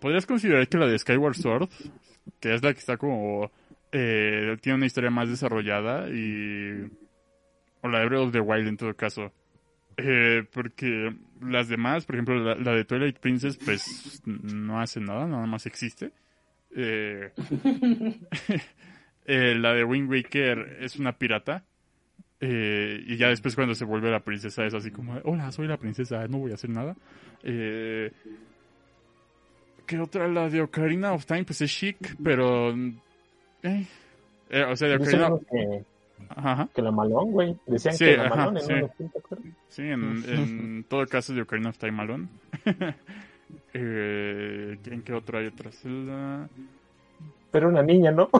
¿Podrías 0.00 0.24
considerar 0.24 0.68
que 0.68 0.78
la 0.78 0.86
de 0.86 0.96
Skyward 0.98 1.34
Sword, 1.34 1.68
que 2.40 2.54
es 2.54 2.62
la 2.62 2.72
que 2.72 2.78
está 2.80 2.96
como... 2.96 3.50
eh, 3.92 4.56
tiene 4.60 4.76
una 4.76 4.86
historia 4.86 5.10
más 5.10 5.28
desarrollada 5.28 6.08
y... 6.08 6.88
O 7.82 7.88
la 7.88 8.00
de 8.00 8.06
Breath 8.06 8.22
of 8.26 8.32
the 8.32 8.40
Wild 8.40 8.68
en 8.68 8.76
todo 8.76 8.94
caso. 8.94 9.32
Eh, 9.96 10.44
porque 10.52 11.14
las 11.40 11.68
demás, 11.68 12.04
por 12.04 12.16
ejemplo, 12.16 12.38
la, 12.38 12.54
la 12.54 12.72
de 12.72 12.84
Twilight 12.84 13.18
Princess, 13.18 13.56
pues 13.56 14.22
no 14.24 14.80
hace 14.80 15.00
nada, 15.00 15.26
nada 15.26 15.46
más 15.46 15.66
existe. 15.66 16.12
Eh, 16.74 17.32
eh, 19.26 19.54
la 19.56 19.74
de 19.74 19.84
Wind 19.84 20.10
Waker 20.10 20.78
es 20.80 20.96
una 20.96 21.12
pirata. 21.16 21.64
Eh, 22.42 23.02
y 23.06 23.16
ya 23.16 23.28
después 23.28 23.54
cuando 23.54 23.74
se 23.74 23.84
vuelve 23.84 24.10
la 24.10 24.20
princesa 24.24 24.64
es 24.64 24.72
así 24.72 24.90
como, 24.90 25.18
hola, 25.24 25.52
soy 25.52 25.66
la 25.66 25.76
princesa, 25.76 26.26
no 26.28 26.38
voy 26.38 26.52
a 26.52 26.54
hacer 26.54 26.70
nada. 26.70 26.96
¿Qué 29.90 29.98
otra? 29.98 30.28
La 30.28 30.48
de 30.48 30.62
Ocarina 30.62 31.12
of 31.12 31.26
Time, 31.26 31.42
pues 31.42 31.60
es 31.62 31.70
chic, 31.72 32.14
pero... 32.22 32.70
eh, 32.72 33.84
eh, 34.50 34.62
o 34.70 34.76
sea, 34.76 34.86
de 34.86 34.94
Ocarina... 34.94 35.26
unos 35.26 35.40
que, 35.50 35.84
Ajá. 36.28 36.68
que 36.72 36.80
la 36.80 36.92
malón, 36.92 37.32
güey. 37.32 37.56
Decían 37.66 37.94
Sí, 37.94 38.04
que 38.04 38.16
la 38.16 38.26
ajá, 38.26 38.36
malón 38.36 38.56
en 38.58 38.62
sí. 38.62 39.04
Sí, 39.68 39.82
en, 39.82 40.22
en 40.28 40.84
todo 40.88 41.04
caso 41.06 41.34
de 41.34 41.42
Ocarina 41.42 41.70
of 41.70 41.78
Time 41.78 41.90
Malone. 41.90 42.28
eh, 43.74 44.78
¿En 44.86 45.02
qué 45.02 45.12
otra 45.12 45.40
hay 45.40 45.46
otra 45.48 45.72
Zelda? 45.72 46.48
Pero 47.50 47.68
una 47.68 47.82
niña, 47.82 48.12
¿no? 48.12 48.28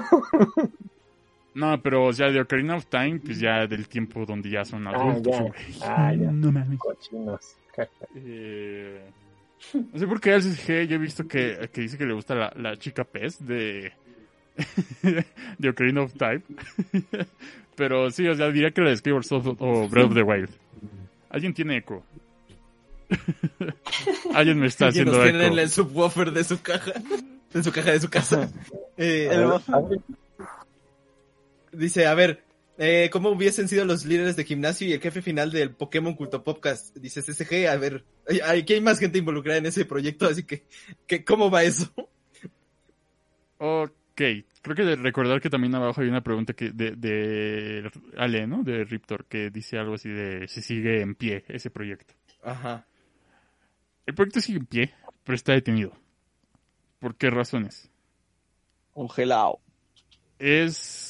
No, 1.53 1.83
pero 1.83 2.05
o 2.05 2.13
sea, 2.13 2.31
de 2.31 2.41
Ocarina 2.41 2.77
of 2.77 2.87
Time, 2.87 3.19
pues 3.19 3.41
ya 3.41 3.67
del 3.67 3.89
tiempo 3.89 4.25
donde 4.25 4.49
ya 4.49 4.65
son 4.65 4.87
Ah, 4.87 4.93
adultos. 4.93 5.33
ya. 5.33 5.41
güey. 5.43 5.53
Ah, 5.83 6.15
ya. 6.15 6.31
No 6.33 6.53
mames. 6.53 6.79
Cochinos. 6.79 7.57
Eh, 8.15 9.03
no 9.93 9.99
sé 9.99 10.07
por 10.07 10.21
qué 10.21 10.33
al 10.33 10.43
CSG 10.43 10.87
yo 10.89 10.97
he 10.97 10.99
visto 10.99 11.27
que, 11.27 11.69
que 11.73 11.81
dice 11.83 11.99
que 11.99 12.07
le 12.07 12.15
gusta 12.15 12.35
la, 12.35 12.53
la 12.57 12.77
chica 12.77 13.05
pez 13.05 13.45
de, 13.45 13.93
de 15.59 15.69
Ocarina 15.69 16.03
of 16.03 16.15
Time. 16.15 16.43
Pero 17.77 18.11
sí, 18.11 18.27
o 18.29 18.35
sea, 18.35 18.51
diría 18.51 18.71
que 18.73 18.83
la 18.83 18.91
de 18.91 19.13
o 19.13 19.89
Breath 19.89 20.07
of 20.07 20.15
the 20.15 20.23
Wild. 20.23 20.51
Alguien 21.31 21.55
tiene 21.55 21.79
eco. 21.79 22.05
Alguien 24.35 24.59
me 24.59 24.67
está 24.67 24.89
haciendo 24.89 25.25
eco. 25.25 25.39
en 25.39 25.59
el 25.59 25.71
subwoofer 25.71 26.33
de 26.33 26.45
su 26.45 26.61
caja. 26.61 26.93
De 27.53 27.63
su 27.63 27.73
caja 27.73 27.93
de 27.93 28.01
su 28.01 28.11
casa. 28.11 28.51
Eh, 28.97 29.31
A 29.33 29.81
ver, 29.81 30.01
dice, 31.73 32.07
a 32.07 32.15
ver, 32.15 32.43
eh, 32.83 33.11
¿cómo 33.13 33.29
hubiesen 33.29 33.69
sido 33.69 33.85
los 33.85 34.07
líderes 34.07 34.37
de 34.37 34.45
gimnasio 34.45 34.89
y 34.89 34.95
el 34.95 35.03
jefe 35.03 35.21
final 35.21 35.53
del 35.53 35.71
Pokémon 35.71 36.15
Culto 36.15 36.43
Podcast? 36.43 36.97
Dices 36.97 37.27
SG, 37.27 37.69
a 37.69 37.77
ver, 37.77 38.07
aquí 38.47 38.73
hay 38.73 38.81
más 38.81 38.99
gente 38.99 39.19
involucrada 39.19 39.59
en 39.59 39.67
ese 39.67 39.85
proyecto, 39.85 40.27
así 40.27 40.45
que, 40.45 40.65
que 41.07 41.23
¿cómo 41.23 41.51
va 41.51 41.63
eso? 41.63 41.93
Ok, 43.59 44.23
creo 44.63 44.75
que 44.75 44.85
de 44.85 44.97
recordar 44.97 45.43
que 45.43 45.51
también 45.51 45.75
abajo 45.75 46.01
hay 46.01 46.09
una 46.09 46.23
pregunta 46.23 46.55
que 46.55 46.71
de, 46.71 46.93
de 46.93 47.91
Ale, 48.17 48.47
¿no? 48.47 48.63
De 48.63 48.85
Riptor, 48.85 49.27
que 49.27 49.51
dice 49.51 49.77
algo 49.77 49.97
así 49.97 50.09
de 50.09 50.49
si 50.49 50.63
sigue 50.63 51.03
en 51.03 51.15
pie 51.15 51.45
ese 51.49 51.69
proyecto. 51.69 52.15
Ajá. 52.43 52.87
El 54.07 54.15
proyecto 54.15 54.41
sigue 54.41 54.59
en 54.59 54.65
pie, 54.65 54.95
pero 55.23 55.37
está 55.37 55.53
detenido. 55.53 55.93
¿Por 56.99 57.15
qué 57.15 57.29
razones? 57.29 57.91
Congelado. 58.95 59.61
Es 60.39 61.10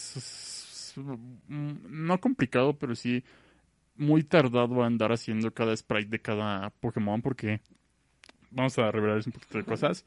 mm, 0.97 1.73
no 1.89 2.21
complicado, 2.21 2.79
pero 2.79 2.95
sí 2.95 3.25
muy 3.97 4.23
tardado 4.23 4.83
a 4.83 4.87
andar 4.87 5.13
haciendo 5.13 5.53
cada 5.53 5.77
sprite 5.77 6.11
de 6.11 6.21
cada 6.21 6.71
Pokémon 6.71 7.21
porque 7.21 7.61
vamos 8.51 8.79
a 8.79 8.91
revelarles 8.91 9.27
un 9.27 9.33
poquito 9.33 9.59
de 9.59 9.65
cosas. 9.65 10.05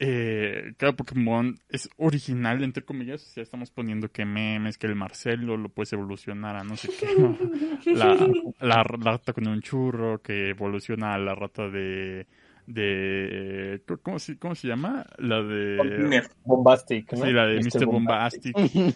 Eh, 0.00 0.74
cada 0.76 0.92
Pokémon 0.92 1.56
es 1.68 1.88
original, 1.96 2.62
entre 2.64 2.84
comillas. 2.84 3.22
O 3.22 3.26
sea, 3.26 3.42
estamos 3.42 3.70
poniendo 3.70 4.10
que 4.10 4.24
memes, 4.24 4.76
que 4.76 4.88
el 4.88 4.96
Marcelo 4.96 5.56
lo 5.56 5.68
puedes 5.68 5.92
evolucionar 5.92 6.56
a 6.56 6.64
no 6.64 6.76
sé 6.76 6.90
qué. 6.98 7.14
¿no? 7.16 7.38
La, 7.94 8.28
la 8.60 8.82
rata 8.82 9.32
con 9.32 9.46
un 9.46 9.60
churro 9.60 10.20
que 10.20 10.50
evoluciona 10.50 11.14
a 11.14 11.18
la 11.18 11.34
rata 11.34 11.68
de. 11.68 12.26
De 12.66 13.82
¿cómo, 14.02 14.18
se, 14.18 14.38
¿Cómo 14.38 14.54
se 14.54 14.68
llama? 14.68 15.06
La 15.18 15.42
de. 15.42 16.22
Bombastic, 16.44 17.12
¿no? 17.12 17.24
Sí, 17.24 17.32
la 17.32 17.46
de 17.46 17.56
Mr. 17.60 17.80
Mr. 17.80 17.86
Bombastic. 17.86 18.56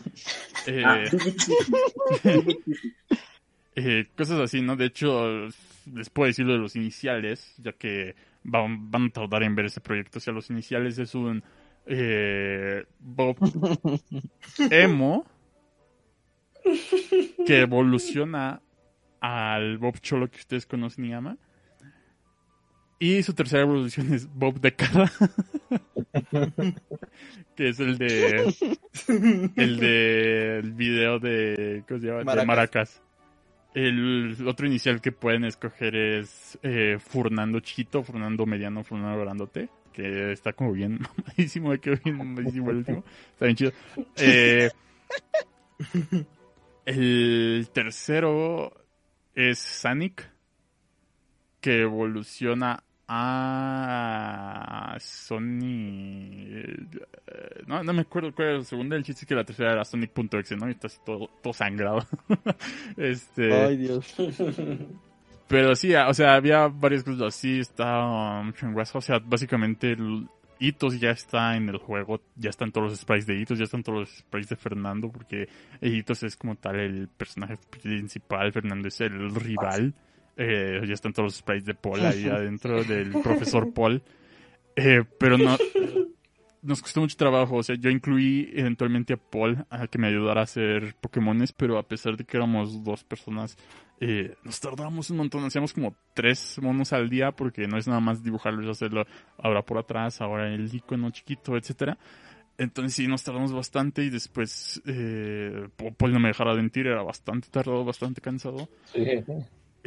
Eh, 0.67 0.83
Ah. 0.85 1.05
eh, 3.75 4.07
cosas 4.17 4.41
así, 4.41 4.61
¿no? 4.61 4.77
De 4.77 4.87
hecho, 4.87 5.47
les 5.95 6.11
puedo 6.11 6.27
decir 6.27 6.45
lo 6.45 6.53
de 6.55 6.59
los 6.59 6.77
iniciales, 6.77 7.55
ya 7.59 7.73
que 7.73 8.15
van, 8.45 8.91
van 8.91 9.07
a 9.07 9.11
tardar 9.11 9.43
en 9.43 9.55
ver 9.55 9.67
ese 9.67 9.81
proyecto. 9.81 10.19
O 10.19 10.21
sea, 10.21 10.33
los 10.35 10.51
iniciales 10.51 10.99
es 10.99 11.15
un 11.15 11.43
eh, 11.87 12.85
Bob 12.99 13.37
Emo 14.71 15.25
que 17.47 17.61
evoluciona 17.61 18.61
al 19.21 19.79
Bob 19.79 19.99
Cholo 20.01 20.29
que 20.31 20.39
ustedes 20.39 20.67
conocen 20.67 21.07
y 21.07 21.13
aman. 21.15 21.39
Y 23.01 23.23
su 23.23 23.33
tercera 23.33 23.63
evolución 23.63 24.13
es 24.13 24.29
Bob 24.33 24.61
de 24.61 24.75
cara. 24.75 25.11
que 27.55 27.69
es 27.69 27.79
el 27.79 27.97
de. 27.97 28.55
El 29.57 29.79
de. 29.79 30.59
El 30.59 30.73
video 30.73 31.21
de. 31.21 31.85
¿Cómo 31.87 32.01
se 32.01 32.07
llama? 32.07 32.19
De 32.19 32.25
Maracas. 32.25 32.47
Maracas. 32.47 33.03
El 33.75 34.37
otro 34.47 34.67
inicial 34.67 35.01
que 35.01 35.13
pueden 35.13 35.45
escoger 35.45 35.95
es 35.95 36.59
eh, 36.63 36.99
Fernando 36.99 37.61
Chiquito, 37.61 38.03
Fernando 38.03 38.47
Mediano, 38.47 38.83
Fernando 38.83 39.21
Grandote. 39.21 39.69
Que 39.93 40.33
está 40.33 40.53
como 40.53 40.73
bien 40.73 40.99
mamadísimo, 41.19 41.73
quedó 41.81 41.97
bien 42.05 42.17
mamadísimo 42.17 42.71
el 42.71 42.79
último. 42.79 43.05
Está 43.33 43.45
bien 43.45 43.57
chido. 43.57 43.73
Eh, 44.17 44.71
el 46.85 47.69
tercero 47.73 48.73
es 49.35 49.61
Sonic, 49.61 50.29
que 51.61 51.83
evoluciona 51.83 52.83
a 53.09 54.97
Sony. 55.01 56.27
eh, 57.27 57.63
No, 57.67 57.83
no 57.83 57.93
me 57.93 58.03
acuerdo 58.03 58.35
cuál 58.35 58.49
era 58.49 58.59
la 58.59 58.65
segunda. 58.65 58.97
El 58.97 59.03
chiste 59.05 59.23
es 59.23 59.27
que 59.27 59.35
la 59.35 59.45
tercera 59.45 59.73
era 59.73 59.85
Sonic.exe, 59.85 60.57
¿no? 60.57 60.69
Y 60.69 60.73
está 60.73 60.87
así 60.89 60.99
todo, 61.05 61.29
todo 61.43 61.53
sangrado. 61.53 62.07
este. 62.97 63.53
Ay, 63.53 63.77
Dios. 63.79 64.15
Pero 65.49 65.75
sí, 65.75 65.95
o 65.95 66.13
sea, 66.13 66.35
había 66.35 66.69
varias 66.69 67.03
cosas 67.03 67.23
así, 67.23 67.61
está 67.61 68.43
mucho 68.45 68.67
en 68.67 68.75
WhatsApp, 68.75 68.97
o 68.97 69.01
sea, 69.01 69.19
básicamente 69.19 69.93
el 69.93 70.29
Hitos 70.61 71.01
ya 71.01 71.11
está 71.11 71.57
en 71.57 71.71
el 71.71 71.79
juego, 71.79 72.21
ya 72.37 72.51
están 72.51 72.71
todos 72.71 72.91
los 72.91 73.01
sprites 73.01 73.27
de 73.27 73.37
Hitos, 73.41 73.59
ya 73.59 73.65
están 73.65 73.83
todos 73.83 74.01
los 74.01 74.11
sprites 74.11 74.51
de 74.51 74.57
Fernando, 74.57 75.11
porque 75.11 75.49
Hitos 75.81 76.23
es 76.23 76.37
como 76.37 76.57
tal 76.57 76.79
el 76.79 77.09
personaje 77.09 77.57
principal, 77.71 78.53
Fernando 78.53 78.89
es 78.89 79.01
el 79.01 79.35
rival, 79.35 79.95
eh, 80.39 80.81
ya 80.87 80.95
están 80.95 81.13
todos 81.13 81.27
los 81.27 81.35
sprites 81.35 81.67
de 81.67 81.75
Paul 81.75 82.01
ahí 82.01 82.29
adentro 82.31 82.83
del 82.85 83.11
profesor 83.23 83.73
Paul, 83.75 84.03
eh, 84.77 85.03
pero 85.19 85.37
no, 85.37 85.57
nos 86.63 86.81
costó 86.81 87.01
mucho 87.01 87.17
trabajo, 87.17 87.57
o 87.57 87.63
sea, 87.63 87.77
yo 87.77 87.91
incluí 87.91 88.51
eventualmente 88.55 89.15
a 89.15 89.17
Paul 89.17 89.65
a 89.71 89.89
que 89.89 89.99
me 89.99 90.09
ayudara 90.09 90.41
a 90.41 90.45
hacer 90.45 90.95
Pokémones, 91.01 91.53
pero 91.53 91.79
a 91.79 91.83
pesar 91.83 92.17
de 92.17 92.25
que 92.25 92.37
éramos 92.37 92.85
dos 92.85 93.05
personas, 93.05 93.57
eh, 94.01 94.35
nos 94.45 94.61
tardamos 94.61 95.11
un 95.11 95.17
montón, 95.17 95.45
hacíamos 95.45 95.73
como 95.73 95.95
tres 96.15 96.59
monos 96.63 96.93
al 96.93 97.09
día 97.09 97.33
porque 97.33 97.67
no 97.67 97.79
es 97.79 97.89
nada 97.89 98.01
más 98.01 98.23
dibujarlo 98.23 98.63
y 98.63 98.71
hacerlo 98.71 99.07
ahora 99.39 99.63
por 99.63 99.79
atrás, 99.79 100.21
ahora 100.21 100.53
el 100.53 100.73
icono 100.73 101.11
chiquito, 101.11 101.57
etcétera. 101.57 101.99
Entonces 102.59 102.95
sí, 102.95 103.07
nos 103.07 103.23
tardamos 103.23 103.53
bastante 103.53 104.03
y 104.03 104.11
después 104.11 104.83
eh, 104.85 105.69
Paul 105.97 106.13
no 106.13 106.19
me 106.19 106.29
dejara 106.29 106.55
mentir, 106.55 106.89
era 106.89 107.03
bastante 107.03 107.49
tardado, 107.51 107.85
bastante 107.85 108.21
cansado. 108.21 108.69
Sí. 108.93 109.05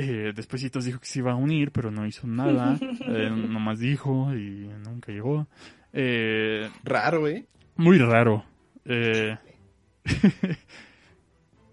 Eh, 0.04 0.34
después 0.36 0.64
dijo 0.84 0.99
que 0.99 1.06
se 1.06 1.20
iba 1.20 1.32
a 1.32 1.36
unir, 1.36 1.72
pero 1.72 1.91
no 1.91 2.08
hizo 2.08 2.26
nada, 2.26 2.76
eh, 3.08 3.30
nomás 3.30 3.78
dijo 3.78 4.34
y 4.34 4.68
nunca 4.84 5.12
llegó. 5.12 5.47
Eh, 5.93 6.68
Raro, 6.84 7.28
¿eh? 7.28 7.45
muy 7.76 7.99
raro. 7.99 8.43
Eh, 8.86 9.38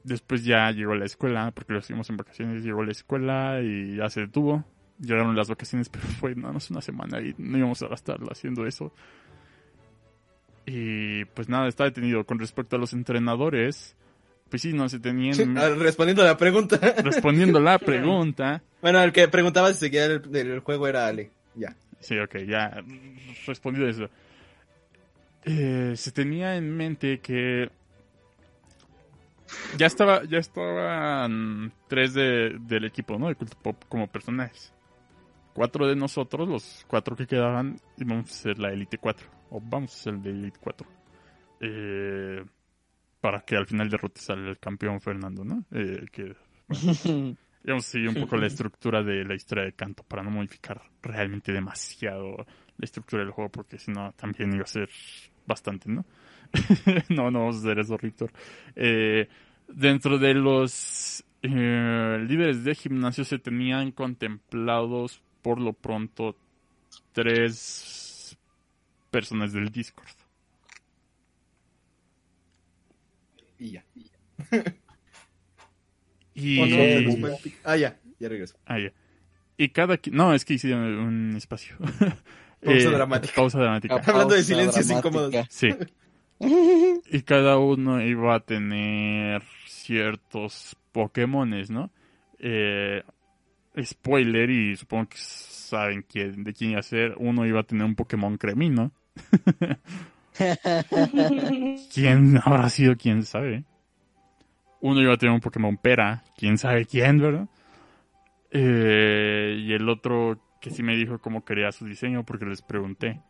después 0.05 0.45
ya 0.45 0.71
llegó 0.73 0.95
la 0.95 1.07
escuela, 1.07 1.51
porque 1.53 1.73
lo 1.73 1.79
hicimos 1.79 2.11
en 2.11 2.19
vacaciones, 2.19 2.63
llegó 2.63 2.83
la 2.85 2.93
escuela 2.93 3.63
y 3.63 3.97
ya 3.97 4.11
se 4.11 4.21
detuvo. 4.21 4.63
Llegaron 5.01 5.35
las 5.35 5.49
vacaciones, 5.49 5.89
pero 5.91 6.05
fue 6.05 6.35
nada 6.35 6.53
más 6.53 6.71
una 6.71 6.83
semana 6.83 7.23
y 7.23 7.35
no 7.39 7.57
íbamos 7.57 7.83
a 7.83 7.89
gastarla 7.89 8.29
haciendo 8.33 8.67
eso. 8.67 8.93
Y 10.67 11.25
pues 11.27 11.49
nada, 11.49 11.67
está 11.67 11.85
detenido. 11.85 12.27
Con 12.27 12.39
respecto 12.39 12.77
a 12.77 12.79
los 12.79 12.93
entrenadores, 12.93 13.97
pues 14.49 14.63
sí, 14.63 14.73
no 14.73 14.89
se 14.89 14.99
tenían... 14.99 15.57
Ah, 15.59 15.69
Respondiendo 15.71 16.23
a 16.23 16.27
la 16.27 16.37
pregunta. 16.37 16.79
Respondiendo 17.05 17.61
la 17.61 17.79
pregunta, 17.79 18.63
Bueno, 18.81 19.03
el 19.03 19.13
que 19.13 19.29
preguntaba 19.29 19.73
si 19.73 19.81
seguía 19.81 20.07
el, 20.07 20.35
el 20.35 20.61
juego 20.61 20.89
era 20.89 21.07
Ale. 21.07 21.31
Ya. 21.55 21.75
Sí, 22.01 22.19
ok, 22.19 22.37
ya 22.47 22.83
respondido 23.47 23.89
eso. 23.89 24.09
Eh, 25.45 25.95
se 25.97 26.13
tenía 26.13 26.57
en 26.57 26.77
mente 26.77 27.21
que 27.21 27.71
ya 29.77 29.87
estaba, 29.87 30.25
ya 30.25 30.39
estaban 30.39 31.73
tres 31.89 32.15
de, 32.15 32.57
del 32.61 32.85
equipo, 32.85 33.19
¿no? 33.19 33.29
De 33.29 33.35
Cult 33.35 33.55
Pop 33.57 33.83
como 33.89 34.07
personajes. 34.07 34.73
Cuatro 35.55 35.87
de 35.87 35.97
nosotros, 35.97 36.49
los 36.49 36.85
cuatro 36.87 37.17
que 37.17 37.27
quedaban, 37.27 37.81
íbamos 37.97 38.31
a 38.31 38.35
ser 38.35 38.59
la 38.59 38.73
Elite 38.73 38.99
4. 38.99 39.27
O 39.51 39.61
vamos 39.61 39.93
a 39.95 39.99
ser 39.99 40.15
de 40.19 40.31
Elite 40.31 40.59
4. 40.61 40.87
Eh, 41.61 42.45
para 43.21 43.41
que 43.41 43.57
al 43.57 43.67
final 43.67 43.89
derrotes 43.89 44.29
al 44.31 44.59
campeón 44.59 45.01
Fernando, 45.01 45.45
¿no? 45.45 45.65
Eh, 45.73 46.07
que, 46.11 46.35
bueno, 46.69 47.37
a 47.77 47.81
seguir 47.81 48.09
un 48.09 48.15
poco 48.15 48.37
la 48.37 48.47
estructura 48.47 49.03
de 49.03 49.25
la 49.25 49.35
historia 49.35 49.65
de 49.65 49.73
Canto 49.73 50.03
para 50.03 50.23
no 50.23 50.31
modificar 50.31 50.81
realmente 51.03 51.53
demasiado 51.53 52.37
la 52.37 52.85
estructura 52.85 53.23
del 53.23 53.33
juego, 53.33 53.51
porque 53.51 53.79
si 53.79 53.91
no 53.91 54.13
también 54.13 54.55
iba 54.55 54.65
a 54.65 54.67
ser 54.67 54.89
bastante, 55.47 55.91
¿no? 55.91 56.05
no, 57.11 57.31
no 57.31 57.41
vamos 57.41 57.57
a 57.57 57.59
hacer 57.61 57.79
eso, 57.81 57.99
Víctor. 58.01 58.33
Eh, 58.75 59.29
dentro 59.67 60.19
de 60.19 60.35
los 60.35 61.25
eh, 61.43 62.25
líderes 62.27 62.65
de 62.65 62.75
gimnasio 62.75 63.25
se 63.25 63.39
tenían 63.39 63.93
contemplados 63.93 65.21
por 65.43 65.61
lo 65.61 65.73
pronto 65.73 66.37
tres 67.13 68.37
personas 69.11 69.53
del 69.53 69.71
Discord. 69.71 70.18
Y 73.59 73.71
ya. 73.73 73.85
Y... 76.35 76.61
Pic- 77.43 77.55
Ah, 77.65 77.77
ya. 77.77 77.99
Ya 78.21 78.29
regreso. 78.29 78.57
Ah, 78.65 78.79
ya. 78.79 78.93
Y 79.57 79.71
cada... 79.71 79.99
No, 80.13 80.35
es 80.35 80.45
que 80.45 80.55
hice 80.55 80.73
un 80.75 81.35
espacio. 81.37 81.77
Pausa 82.65 82.91
dramática. 82.91 83.35
Pausa 83.35 83.59
dramática. 83.59 83.97
Hablando 83.97 84.35
de 84.35 84.43
silencios 84.45 84.87
dramática. 84.87 85.09
incómodos. 85.19 85.47
Sí. 85.51 85.71
Y 87.11 87.23
cada 87.23 87.59
uno 87.59 88.01
iba 88.01 88.37
a 88.37 88.39
tener 88.39 89.43
ciertos 89.67 90.77
Pokémones, 90.93 91.69
¿no? 91.69 91.91
Eh, 92.39 93.03
spoiler, 93.83 94.49
y 94.49 94.77
supongo 94.77 95.09
que 95.09 95.17
saben 95.19 96.03
quién, 96.09 96.45
de 96.45 96.53
quién 96.53 96.71
iba 96.71 96.79
a 96.81 96.85
ser. 96.85 97.15
Uno 97.19 97.45
iba 97.45 97.59
a 97.59 97.65
tener 97.65 97.85
un 97.85 97.97
Pokémon 97.97 98.37
cremino. 98.39 98.93
¿Quién 101.93 102.41
habrá 102.45 102.69
sido? 102.69 102.97
¿Quién 102.97 103.23
sabe? 103.25 103.65
Uno 104.81 105.01
iba 105.01 105.15
a 105.15 105.17
tener 105.17 105.35
un 105.35 105.41
Pokémon 105.41 105.77
pera. 105.77 106.23
¿Quién 106.37 106.59
sabe 106.59 106.87
quién, 106.87 107.19
verdad? 107.19 107.49
Eh, 108.51 109.57
y 109.59 109.73
el 109.73 109.89
otro 109.89 110.39
que 110.61 110.71
sí 110.71 110.83
me 110.83 110.97
dijo 110.97 111.19
cómo 111.21 111.45
quería 111.45 111.73
su 111.73 111.85
diseño 111.85 112.25
porque 112.25 112.47
les 112.47 112.63
pregunté. 112.63 113.21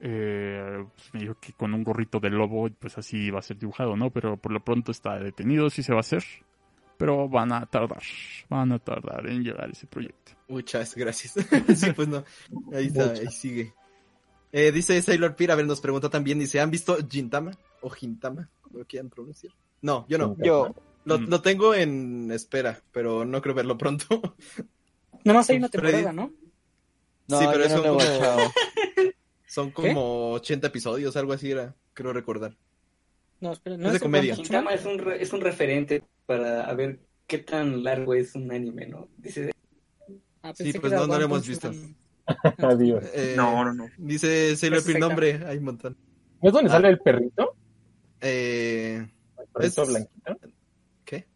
Eh, 0.00 0.84
pues 0.96 1.14
me 1.14 1.20
dijo 1.20 1.36
que 1.40 1.52
con 1.52 1.74
un 1.74 1.84
gorrito 1.84 2.18
de 2.18 2.30
lobo, 2.30 2.68
pues 2.78 2.98
así 2.98 3.30
va 3.30 3.38
a 3.38 3.42
ser 3.42 3.58
dibujado, 3.58 3.96
¿no? 3.96 4.10
Pero 4.10 4.36
por 4.36 4.52
lo 4.52 4.64
pronto 4.64 4.90
está 4.90 5.18
detenido, 5.18 5.70
sí 5.70 5.82
se 5.82 5.92
va 5.92 5.98
a 5.98 6.00
hacer. 6.00 6.24
Pero 6.98 7.28
van 7.28 7.52
a 7.52 7.66
tardar, 7.66 8.02
van 8.48 8.72
a 8.72 8.78
tardar 8.78 9.28
en 9.28 9.42
llegar 9.42 9.70
ese 9.70 9.86
proyecto. 9.86 10.32
Muchas 10.48 10.94
gracias. 10.94 11.34
sí, 11.76 11.92
pues 11.92 12.08
no. 12.08 12.24
Ahí 12.72 12.86
está, 12.86 13.12
ahí 13.12 13.28
sigue. 13.28 13.72
Eh, 14.52 14.70
dice 14.70 15.00
Sailor 15.00 15.34
Pira, 15.34 15.54
a 15.54 15.56
ver, 15.56 15.66
nos 15.66 15.80
pregunta 15.80 16.10
también, 16.10 16.38
dice, 16.38 16.60
¿han 16.60 16.70
visto 16.70 16.96
Gintama? 17.08 17.52
O 17.80 17.88
Gintama, 17.90 18.48
como 18.60 18.78
lo 18.80 18.86
quieran 18.86 19.08
pronunciar. 19.10 19.52
No, 19.80 20.06
yo 20.08 20.18
no. 20.18 20.36
Yo. 20.38 20.74
Lo, 21.04 21.18
Mm. 21.18 21.28
lo 21.30 21.42
tengo 21.42 21.74
en 21.74 22.30
espera, 22.30 22.80
pero 22.92 23.24
no 23.24 23.42
creo 23.42 23.54
verlo 23.56 23.76
pronto. 23.76 24.04
Nada 25.24 25.38
más 25.38 25.50
hay 25.50 25.56
una 25.56 25.68
temporada, 25.68 26.12
¿no? 26.12 26.32
No, 27.28 27.38
sí, 27.38 27.46
pero 27.50 27.64
no 27.64 27.70
son 27.70 27.84
he 27.84 27.88
como, 27.88 28.00
son 29.46 29.70
como 29.70 30.30
80 30.32 30.66
episodios, 30.68 31.16
algo 31.16 31.32
así 31.32 31.50
era, 31.50 31.74
creo 31.94 32.12
recordar. 32.12 32.56
No, 33.40 33.52
espera, 33.52 33.76
no 33.76 33.86
Es 33.88 33.94
de 33.94 34.00
comedia. 34.00 34.36
Gintama 34.36 34.74
es 34.74 34.84
un, 34.84 34.98
re- 34.98 35.20
es 35.22 35.32
un 35.32 35.40
referente 35.40 36.04
para 36.26 36.64
a 36.66 36.74
ver 36.74 37.00
qué 37.26 37.38
tan 37.38 37.82
largo 37.82 38.14
es 38.14 38.34
un 38.36 38.52
anime, 38.52 38.86
¿no? 38.86 39.08
Dice, 39.16 39.50
Ah, 40.44 40.52
Sí, 40.54 40.72
pues 40.74 40.92
no, 40.92 41.06
no 41.06 41.18
lo 41.18 41.24
hemos 41.24 41.46
visto. 41.46 41.72
Adiós. 42.58 43.04
Eh, 43.14 43.34
No, 43.36 43.64
no, 43.64 43.72
no. 43.74 43.86
Dice 43.98 44.56
Sailor 44.56 44.80
secta. 44.80 44.98
nombre, 45.00 45.40
hay 45.46 45.58
un 45.58 45.64
montón. 45.64 45.96
¿No 46.40 46.48
es 46.48 46.52
donde 46.52 46.70
Ah. 46.70 46.74
sale 46.74 46.88
el 46.88 46.98
perrito? 46.98 47.54
Eh, 48.20 48.96
El 49.38 49.46
perrito 49.52 49.82
Es- 49.82 49.88
blanquito. 49.88 50.36
¿Qué? 51.04 51.26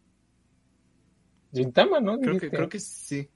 Gintama, 1.53 1.99
¿no? 1.99 2.19
Creo 2.19 2.39
que, 2.39 2.49
creo 2.49 2.69
que 2.69 2.79
sí. 2.79 3.29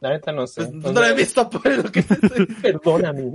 La 0.00 0.10
neta 0.10 0.32
no 0.32 0.46
sé. 0.46 0.62
Pues, 0.66 0.72
no 0.94 1.00
lo 1.00 1.04
he 1.06 1.14
visto 1.14 1.48
por 1.48 1.64
lo 1.76 1.90
que 1.90 2.02
Perdóname. 2.62 3.32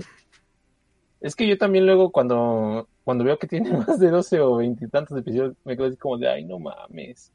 Es 1.20 1.36
que 1.36 1.48
yo 1.48 1.58
también 1.58 1.86
luego 1.86 2.12
cuando, 2.12 2.88
cuando 3.04 3.24
veo 3.24 3.38
que 3.38 3.48
tiene 3.48 3.72
más 3.78 4.00
de 4.00 4.10
12 4.10 4.40
o 4.42 4.58
20 4.58 4.86
y 4.86 4.88
tantos 4.90 5.18
episodios, 5.18 5.56
me 5.66 5.76
quedo 5.76 5.88
así 5.88 5.98
como 5.98 6.18
de, 6.18 6.28
ay, 6.30 6.46
no 6.46 6.60
mames. 6.60 7.32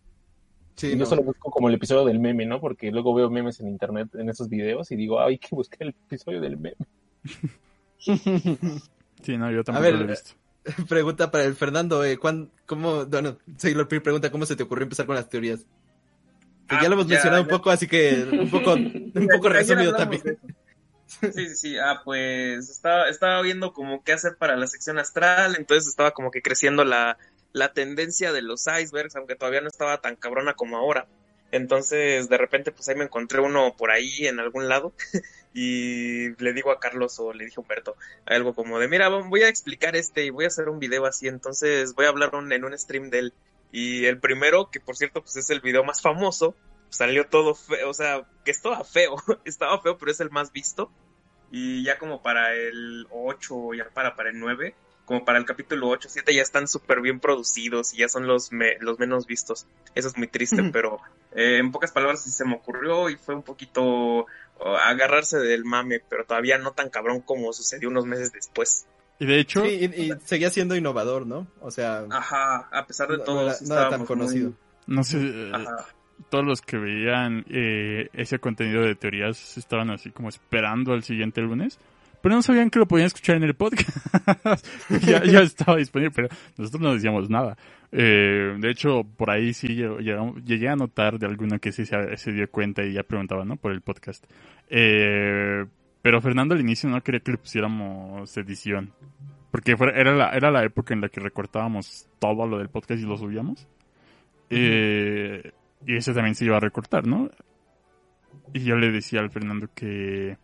Sí, 0.76 0.88
Y 0.88 0.90
yo 0.92 0.96
no. 0.98 1.06
solo 1.06 1.22
busco 1.22 1.50
como 1.50 1.68
el 1.68 1.74
episodio 1.76 2.04
del 2.04 2.18
meme, 2.20 2.44
¿no? 2.46 2.60
Porque 2.60 2.90
luego 2.90 3.14
veo 3.14 3.30
memes 3.30 3.60
en 3.60 3.68
internet, 3.68 4.08
en 4.14 4.28
esos 4.28 4.48
videos, 4.48 4.90
y 4.90 4.96
digo, 4.96 5.20
ay, 5.20 5.32
hay 5.34 5.38
que 5.38 5.48
buscar 5.52 5.82
el 5.82 5.88
episodio 5.88 6.40
del 6.40 6.56
meme. 6.58 6.76
Sí, 9.22 9.36
no, 9.38 9.50
yo 9.50 9.64
tampoco 9.64 9.82
ver, 9.82 9.94
lo 9.94 10.04
he 10.04 10.06
visto. 10.08 10.32
Pregunta 10.88 11.30
para 11.30 11.44
el 11.44 11.54
Fernando, 11.54 12.04
eh, 12.04 12.18
¿cuán- 12.18 12.50
¿cómo, 12.66 13.06
bueno, 13.06 13.38
Sailor 13.56 13.88
Pir 13.88 14.02
pregunta 14.02 14.30
cómo 14.30 14.44
se 14.46 14.56
te 14.56 14.64
ocurrió 14.64 14.82
empezar 14.84 15.06
con 15.06 15.14
las 15.14 15.28
teorías? 15.28 15.60
Que 16.68 16.74
Ah, 16.74 16.82
ya 16.82 16.88
lo 16.88 16.94
hemos 16.94 17.06
ya, 17.06 17.14
mencionado 17.14 17.42
un 17.42 17.48
poco, 17.48 17.70
así 17.70 17.86
que 17.86 18.24
un 18.30 18.50
poco, 18.50 18.74
un 18.74 19.28
poco 19.32 19.48
resumido 19.48 19.94
también. 19.94 20.22
Sí, 21.06 21.32
sí, 21.32 21.54
sí. 21.54 21.78
Ah, 21.78 22.02
pues 22.04 22.68
estaba, 22.68 23.08
estaba 23.08 23.40
viendo 23.42 23.72
como 23.72 24.02
qué 24.02 24.12
hacer 24.12 24.36
para 24.36 24.56
la 24.56 24.66
sección 24.66 24.98
astral, 24.98 25.54
entonces 25.56 25.88
estaba 25.88 26.10
como 26.10 26.30
que 26.30 26.42
creciendo 26.42 26.84
la, 26.84 27.16
la 27.56 27.72
tendencia 27.72 28.32
de 28.32 28.42
los 28.42 28.66
icebergs, 28.66 29.16
aunque 29.16 29.34
todavía 29.34 29.62
no 29.62 29.68
estaba 29.68 30.02
tan 30.02 30.14
cabrona 30.14 30.52
como 30.52 30.76
ahora. 30.76 31.06
Entonces, 31.52 32.28
de 32.28 32.36
repente, 32.36 32.70
pues 32.70 32.86
ahí 32.88 32.96
me 32.96 33.04
encontré 33.04 33.40
uno 33.40 33.74
por 33.78 33.90
ahí 33.90 34.26
en 34.26 34.40
algún 34.40 34.68
lado 34.68 34.92
y 35.54 36.36
le 36.36 36.52
digo 36.52 36.70
a 36.70 36.78
Carlos 36.78 37.18
o 37.18 37.32
le 37.32 37.46
dije 37.46 37.54
a 37.56 37.62
Humberto 37.62 37.96
algo 38.26 38.54
como 38.54 38.78
de, 38.78 38.88
mira, 38.88 39.08
voy 39.08 39.42
a 39.42 39.48
explicar 39.48 39.96
este 39.96 40.26
y 40.26 40.30
voy 40.30 40.44
a 40.44 40.48
hacer 40.48 40.68
un 40.68 40.78
video 40.78 41.06
así, 41.06 41.28
entonces 41.28 41.94
voy 41.94 42.04
a 42.04 42.10
hablar 42.10 42.30
en 42.34 42.64
un 42.64 42.78
stream 42.78 43.08
de 43.08 43.20
él. 43.20 43.34
Y 43.72 44.04
el 44.04 44.20
primero, 44.20 44.68
que 44.70 44.78
por 44.78 44.98
cierto, 44.98 45.22
pues 45.22 45.36
es 45.36 45.48
el 45.48 45.60
video 45.62 45.82
más 45.82 46.02
famoso, 46.02 46.54
salió 46.90 47.26
todo 47.26 47.54
feo, 47.54 47.88
o 47.88 47.94
sea, 47.94 48.26
que 48.44 48.50
estaba 48.50 48.84
feo, 48.84 49.16
estaba 49.46 49.80
feo, 49.80 49.96
pero 49.96 50.10
es 50.10 50.20
el 50.20 50.30
más 50.30 50.52
visto. 50.52 50.90
Y 51.50 51.84
ya 51.84 51.96
como 51.96 52.22
para 52.22 52.54
el 52.54 53.06
8, 53.10 53.72
ya 53.72 53.88
para, 53.94 54.14
para 54.14 54.28
el 54.28 54.38
9, 54.38 54.74
como 55.06 55.24
para 55.24 55.38
el 55.38 55.46
capítulo 55.46 55.88
8, 55.88 56.08
7 56.10 56.34
ya 56.34 56.42
están 56.42 56.68
súper 56.68 57.00
bien 57.00 57.18
producidos 57.20 57.94
y 57.94 57.98
ya 57.98 58.08
son 58.10 58.26
los, 58.26 58.52
me- 58.52 58.76
los 58.80 58.98
menos 58.98 59.26
vistos. 59.26 59.66
Eso 59.94 60.08
es 60.08 60.18
muy 60.18 60.26
triste, 60.26 60.62
pero 60.72 60.98
eh, 61.34 61.56
en 61.58 61.72
pocas 61.72 61.92
palabras 61.92 62.22
sí 62.22 62.30
se 62.30 62.44
me 62.44 62.56
ocurrió 62.56 63.08
y 63.08 63.16
fue 63.16 63.34
un 63.34 63.42
poquito 63.42 63.82
oh, 64.58 64.76
agarrarse 64.84 65.38
del 65.38 65.64
mame, 65.64 66.00
pero 66.08 66.24
todavía 66.26 66.58
no 66.58 66.72
tan 66.72 66.90
cabrón 66.90 67.20
como 67.22 67.52
sucedió 67.54 67.88
unos 67.88 68.04
meses 68.04 68.32
después. 68.32 68.86
Y 69.18 69.24
de 69.26 69.38
hecho, 69.40 69.64
Sí, 69.64 69.90
y, 69.96 70.02
y 70.02 70.12
seguía 70.24 70.50
siendo 70.50 70.76
innovador, 70.76 71.26
¿no? 71.26 71.46
O 71.60 71.70
sea, 71.70 72.04
Ajá, 72.10 72.68
a 72.70 72.86
pesar 72.86 73.08
de 73.08 73.16
no- 73.18 73.24
todo, 73.24 73.36
no 73.36 73.42
era, 73.50 73.56
no 73.62 73.74
era 73.74 73.88
tan 73.88 74.00
muy- 74.00 74.06
conocido. 74.08 74.52
no 74.86 75.04
sé, 75.04 75.18
eh, 75.22 75.52
Ajá. 75.54 75.86
todos 76.30 76.44
los 76.44 76.60
que 76.62 76.76
veían 76.78 77.44
eh, 77.48 78.08
ese 78.12 78.38
contenido 78.38 78.82
de 78.82 78.94
teorías 78.94 79.56
estaban 79.56 79.90
así 79.90 80.10
como 80.10 80.28
esperando 80.28 80.92
al 80.92 81.02
siguiente 81.02 81.40
lunes, 81.42 81.78
pero 82.26 82.34
no 82.34 82.42
sabían 82.42 82.70
que 82.70 82.80
lo 82.80 82.88
podían 82.88 83.06
escuchar 83.06 83.36
en 83.36 83.44
el 83.44 83.54
podcast. 83.54 83.88
ya, 85.06 85.22
ya 85.22 85.42
estaba 85.42 85.76
disponible, 85.78 86.10
pero 86.12 86.28
nosotros 86.56 86.82
no 86.82 86.92
decíamos 86.92 87.30
nada. 87.30 87.56
Eh, 87.92 88.56
de 88.58 88.68
hecho, 88.68 89.04
por 89.04 89.30
ahí 89.30 89.54
sí 89.54 89.68
llegamos- 89.68 90.44
llegué 90.44 90.68
a 90.68 90.74
notar 90.74 91.20
de 91.20 91.26
alguno 91.26 91.60
que 91.60 91.70
sí 91.70 91.86
se, 91.86 92.16
se 92.16 92.32
dio 92.32 92.50
cuenta 92.50 92.82
y 92.82 92.94
ya 92.94 93.04
preguntaba, 93.04 93.44
¿no? 93.44 93.54
Por 93.54 93.70
el 93.70 93.80
podcast. 93.80 94.24
Eh, 94.68 95.66
pero 96.02 96.20
Fernando 96.20 96.56
al 96.56 96.60
inicio 96.60 96.90
no 96.90 97.00
quería 97.00 97.20
que 97.20 97.30
le 97.30 97.38
pusiéramos 97.38 98.36
edición. 98.36 98.92
Porque 99.52 99.76
era, 99.94 100.12
la, 100.16 100.30
era 100.30 100.50
la 100.50 100.64
época 100.64 100.94
en 100.94 101.02
la 101.02 101.08
que 101.08 101.20
recortábamos 101.20 102.08
todo 102.18 102.44
lo 102.48 102.58
del 102.58 102.70
podcast 102.70 103.00
y 103.00 103.06
lo 103.06 103.16
subíamos. 103.16 103.68
Eh, 104.50 105.52
y 105.86 105.94
ese 105.94 106.12
también 106.12 106.34
se 106.34 106.44
iba 106.44 106.56
a 106.56 106.60
recortar, 106.60 107.06
¿no? 107.06 107.30
Y 108.52 108.64
yo 108.64 108.74
le 108.74 108.90
decía 108.90 109.20
al 109.20 109.30
Fernando 109.30 109.68
que 109.72 110.38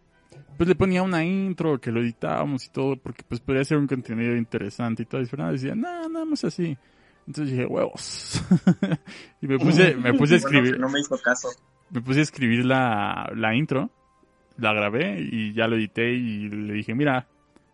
pues 0.57 0.69
le 0.69 0.75
ponía 0.75 1.03
una 1.03 1.25
intro, 1.25 1.81
que 1.81 1.91
lo 1.91 2.01
editábamos 2.01 2.67
y 2.67 2.71
todo, 2.71 2.97
porque 2.97 3.23
pues 3.27 3.41
podría 3.41 3.65
ser 3.65 3.79
un 3.79 3.87
contenido 3.87 4.37
interesante 4.37 5.03
y 5.03 5.07
todo. 5.07 5.21
Y 5.21 5.27
Fernando 5.27 5.53
decía, 5.53 5.75
no, 5.75 6.09
nada 6.09 6.25
más 6.25 6.45
así. 6.45 6.77
Entonces 7.27 7.53
dije, 7.53 7.67
huevos. 7.67 8.43
y 9.41 9.47
me 9.47 9.59
puse, 9.59 9.95
me 9.95 10.15
puse 10.19 10.35
a 10.35 10.37
escribir, 10.39 10.79
no 10.79 10.89
me 10.89 11.01
hizo 11.01 11.17
caso. 11.19 11.49
me 11.91 12.01
puse 12.01 12.21
a 12.21 12.23
escribir 12.23 12.65
la, 12.65 13.31
la 13.35 13.55
intro, 13.55 13.91
la 14.59 14.73
grabé 14.73 15.21
y 15.21 15.53
ya 15.53 15.67
lo 15.67 15.77
edité 15.77 16.13
y 16.13 16.49
le 16.49 16.75
dije, 16.75 16.95
mira, 16.95 17.29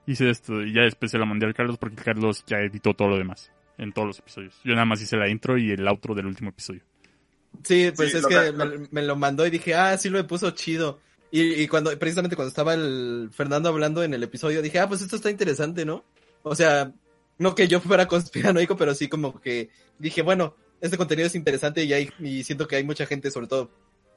hice 0.06 0.30
esto. 0.30 0.62
Y 0.62 0.72
ya 0.72 0.82
después 0.82 1.10
se 1.10 1.18
la 1.18 1.24
mandé 1.24 1.46
al 1.46 1.55
Carlos 1.55 1.78
porque 1.78 1.96
Carlos 1.96 2.44
ya 2.46 2.59
editó 2.59 2.94
todo 2.94 3.09
lo 3.09 3.18
demás 3.18 3.52
en 3.78 3.92
todos 3.92 4.09
los 4.09 4.18
episodios. 4.18 4.60
Yo 4.64 4.74
nada 4.74 4.84
más 4.84 5.00
hice 5.00 5.16
la 5.16 5.28
intro 5.28 5.56
y 5.56 5.70
el 5.70 5.86
outro 5.86 6.14
del 6.14 6.26
último 6.26 6.50
episodio. 6.50 6.82
Sí, 7.62 7.90
pues 7.96 8.12
Sí, 8.12 8.18
es 8.18 8.26
que 8.26 8.52
me 8.90 9.02
lo 9.02 9.16
mandó 9.16 9.46
y 9.46 9.50
dije, 9.50 9.74
ah, 9.74 9.96
sí 9.96 10.10
lo 10.10 10.24
puso 10.26 10.50
chido. 10.50 11.00
Y, 11.30 11.62
y 11.62 11.68
cuando, 11.68 11.96
precisamente 11.98 12.36
cuando 12.36 12.48
estaba 12.48 12.74
el 12.74 13.30
Fernando 13.32 13.68
hablando 13.68 14.02
en 14.02 14.14
el 14.14 14.22
episodio, 14.22 14.62
dije, 14.62 14.78
ah, 14.78 14.88
pues 14.88 15.02
esto 15.02 15.16
está 15.16 15.30
interesante, 15.30 15.84
¿no? 15.84 16.05
O 16.42 16.55
sea, 16.55 16.92
no 17.38 17.55
que 17.55 17.68
yo 17.68 17.80
fuera 17.80 18.06
conspiranoico, 18.09 18.76
pero 18.76 18.94
sí 18.94 19.09
como 19.09 19.40
que 19.40 19.70
dije, 19.98 20.22
bueno, 20.22 20.55
este 20.80 20.96
contenido 20.96 21.26
es 21.26 21.34
interesante 21.34 21.84
y, 21.84 21.92
hay, 21.92 22.10
y 22.18 22.44
siento 22.44 22.68
que 22.68 22.76
hay 22.76 22.84
mucha 22.84 23.06
gente, 23.06 23.30
sobre 23.30 23.46
todo 23.46 23.70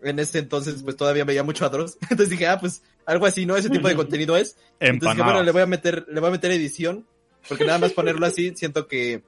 en 0.03 0.19
ese 0.19 0.39
entonces, 0.39 0.81
pues 0.83 0.95
todavía 0.95 1.25
veía 1.25 1.43
mucho 1.43 1.65
a 1.65 1.69
Dross. 1.69 1.97
Entonces 2.01 2.29
dije, 2.29 2.47
ah, 2.47 2.59
pues 2.59 2.83
algo 3.05 3.25
así, 3.25 3.45
¿no? 3.45 3.55
Ese 3.55 3.69
tipo 3.69 3.88
de 3.88 3.95
contenido 3.95 4.35
es. 4.35 4.57
Entonces 4.79 5.17
dije, 5.17 5.23
bueno, 5.23 5.43
le 5.43 5.51
voy 5.51 5.61
a 5.61 5.67
meter, 5.67 6.05
le 6.09 6.19
voy 6.19 6.29
a 6.29 6.31
meter 6.31 6.51
edición, 6.51 7.05
porque 7.47 7.65
nada 7.65 7.79
más 7.79 7.93
ponerlo 7.93 8.25
así, 8.25 8.53
siento 8.55 8.88
que, 8.88 9.23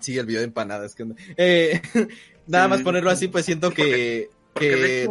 sí, 0.00 0.16
el 0.18 0.26
video 0.26 0.40
de 0.40 0.46
empanadas, 0.46 0.94
que 0.94 1.04
onda. 1.04 1.16
Eh, 1.36 1.80
nada 2.46 2.68
más 2.68 2.82
ponerlo 2.82 3.10
así, 3.10 3.28
pues 3.28 3.44
siento 3.44 3.70
que, 3.70 4.28
Porque 4.52 4.76
de 4.76 5.08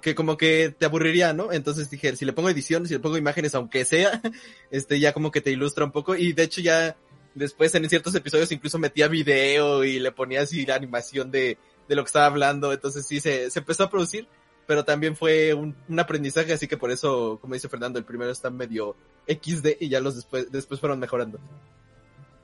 que, 0.00 0.14
como 0.14 0.36
que 0.36 0.74
te 0.76 0.86
aburriría, 0.86 1.32
¿no? 1.32 1.52
Entonces 1.52 1.90
dije, 1.90 2.16
si 2.16 2.24
le 2.24 2.32
pongo 2.32 2.50
edición, 2.50 2.86
si 2.86 2.94
le 2.94 3.00
pongo 3.00 3.16
imágenes, 3.16 3.54
aunque 3.54 3.84
sea, 3.84 4.20
este, 4.70 5.00
ya 5.00 5.12
como 5.12 5.30
que 5.30 5.40
te 5.40 5.50
ilustra 5.50 5.84
un 5.84 5.92
poco, 5.92 6.14
y 6.14 6.32
de 6.32 6.42
hecho 6.42 6.60
ya, 6.60 6.96
después 7.34 7.74
en 7.74 7.88
ciertos 7.88 8.14
episodios 8.14 8.52
incluso 8.52 8.78
metía 8.78 9.08
video 9.08 9.84
y 9.84 9.98
le 9.98 10.12
ponía 10.12 10.42
así 10.42 10.64
la 10.64 10.76
animación 10.76 11.30
de, 11.30 11.58
de 11.88 11.96
lo 11.96 12.02
que 12.02 12.08
estaba 12.08 12.26
hablando, 12.26 12.72
entonces 12.72 13.06
sí, 13.06 13.20
se, 13.20 13.50
se 13.50 13.58
empezó 13.58 13.84
a 13.84 13.90
producir, 13.90 14.26
pero 14.66 14.84
también 14.84 15.16
fue 15.16 15.54
un, 15.54 15.76
aprendizaje, 15.98 16.52
así 16.52 16.68
que 16.68 16.76
por 16.76 16.90
eso, 16.90 17.38
como 17.40 17.54
dice 17.54 17.68
Fernando, 17.68 17.98
el 17.98 18.04
primero 18.04 18.30
está 18.30 18.50
medio 18.50 18.96
XD 19.28 19.76
y 19.80 19.88
ya 19.88 20.00
los 20.00 20.16
después, 20.16 20.50
después 20.50 20.80
fueron 20.80 20.98
mejorando. 20.98 21.38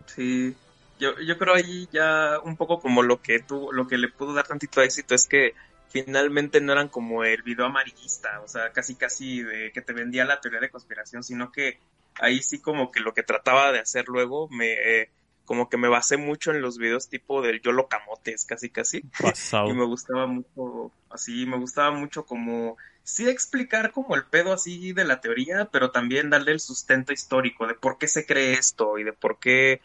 Sí, 0.06 0.54
yo, 0.98 1.18
yo 1.20 1.38
creo 1.38 1.54
ahí 1.54 1.88
ya 1.92 2.38
un 2.44 2.56
poco 2.56 2.78
como 2.80 3.02
lo 3.02 3.22
que 3.22 3.40
tuvo, 3.40 3.72
lo 3.72 3.86
que 3.86 3.96
le 3.96 4.08
pudo 4.08 4.34
dar 4.34 4.46
tantito 4.46 4.82
éxito 4.82 5.14
es 5.14 5.26
que 5.26 5.54
finalmente 5.90 6.60
no 6.60 6.72
eran 6.72 6.88
como 6.88 7.24
el 7.24 7.42
video 7.42 7.66
amarillista, 7.66 8.40
o 8.40 8.48
sea, 8.48 8.72
casi 8.72 8.94
casi 8.94 9.42
de 9.42 9.72
que 9.72 9.82
te 9.82 9.92
vendía 9.92 10.24
la 10.24 10.40
teoría 10.40 10.60
de 10.60 10.70
conspiración, 10.70 11.22
sino 11.22 11.52
que 11.52 11.78
ahí 12.14 12.42
sí 12.42 12.60
como 12.60 12.90
que 12.90 13.00
lo 13.00 13.12
que 13.12 13.22
trataba 13.22 13.72
de 13.72 13.80
hacer 13.80 14.08
luego 14.08 14.48
me 14.48 14.72
eh, 14.72 15.10
como 15.44 15.68
que 15.68 15.76
me 15.76 15.88
basé 15.88 16.16
mucho 16.16 16.52
en 16.52 16.62
los 16.62 16.78
videos 16.78 17.08
tipo 17.08 17.42
del 17.42 17.60
Yolo 17.60 17.88
Camotes, 17.88 18.44
casi 18.44 18.70
casi. 18.70 19.02
Pasado. 19.20 19.68
y 19.70 19.74
me 19.74 19.84
gustaba 19.84 20.28
mucho, 20.28 20.92
así, 21.10 21.44
me 21.44 21.58
gustaba 21.58 21.90
mucho 21.90 22.24
como, 22.24 22.76
sí 23.02 23.28
explicar 23.28 23.90
como 23.90 24.14
el 24.14 24.24
pedo 24.24 24.52
así 24.52 24.92
de 24.92 25.04
la 25.04 25.20
teoría, 25.20 25.68
pero 25.72 25.90
también 25.90 26.30
darle 26.30 26.52
el 26.52 26.60
sustento 26.60 27.12
histórico 27.12 27.66
de 27.66 27.74
por 27.74 27.98
qué 27.98 28.06
se 28.06 28.26
cree 28.26 28.52
esto 28.52 28.96
y 28.98 29.02
de 29.02 29.12
por 29.12 29.40
qué, 29.40 29.80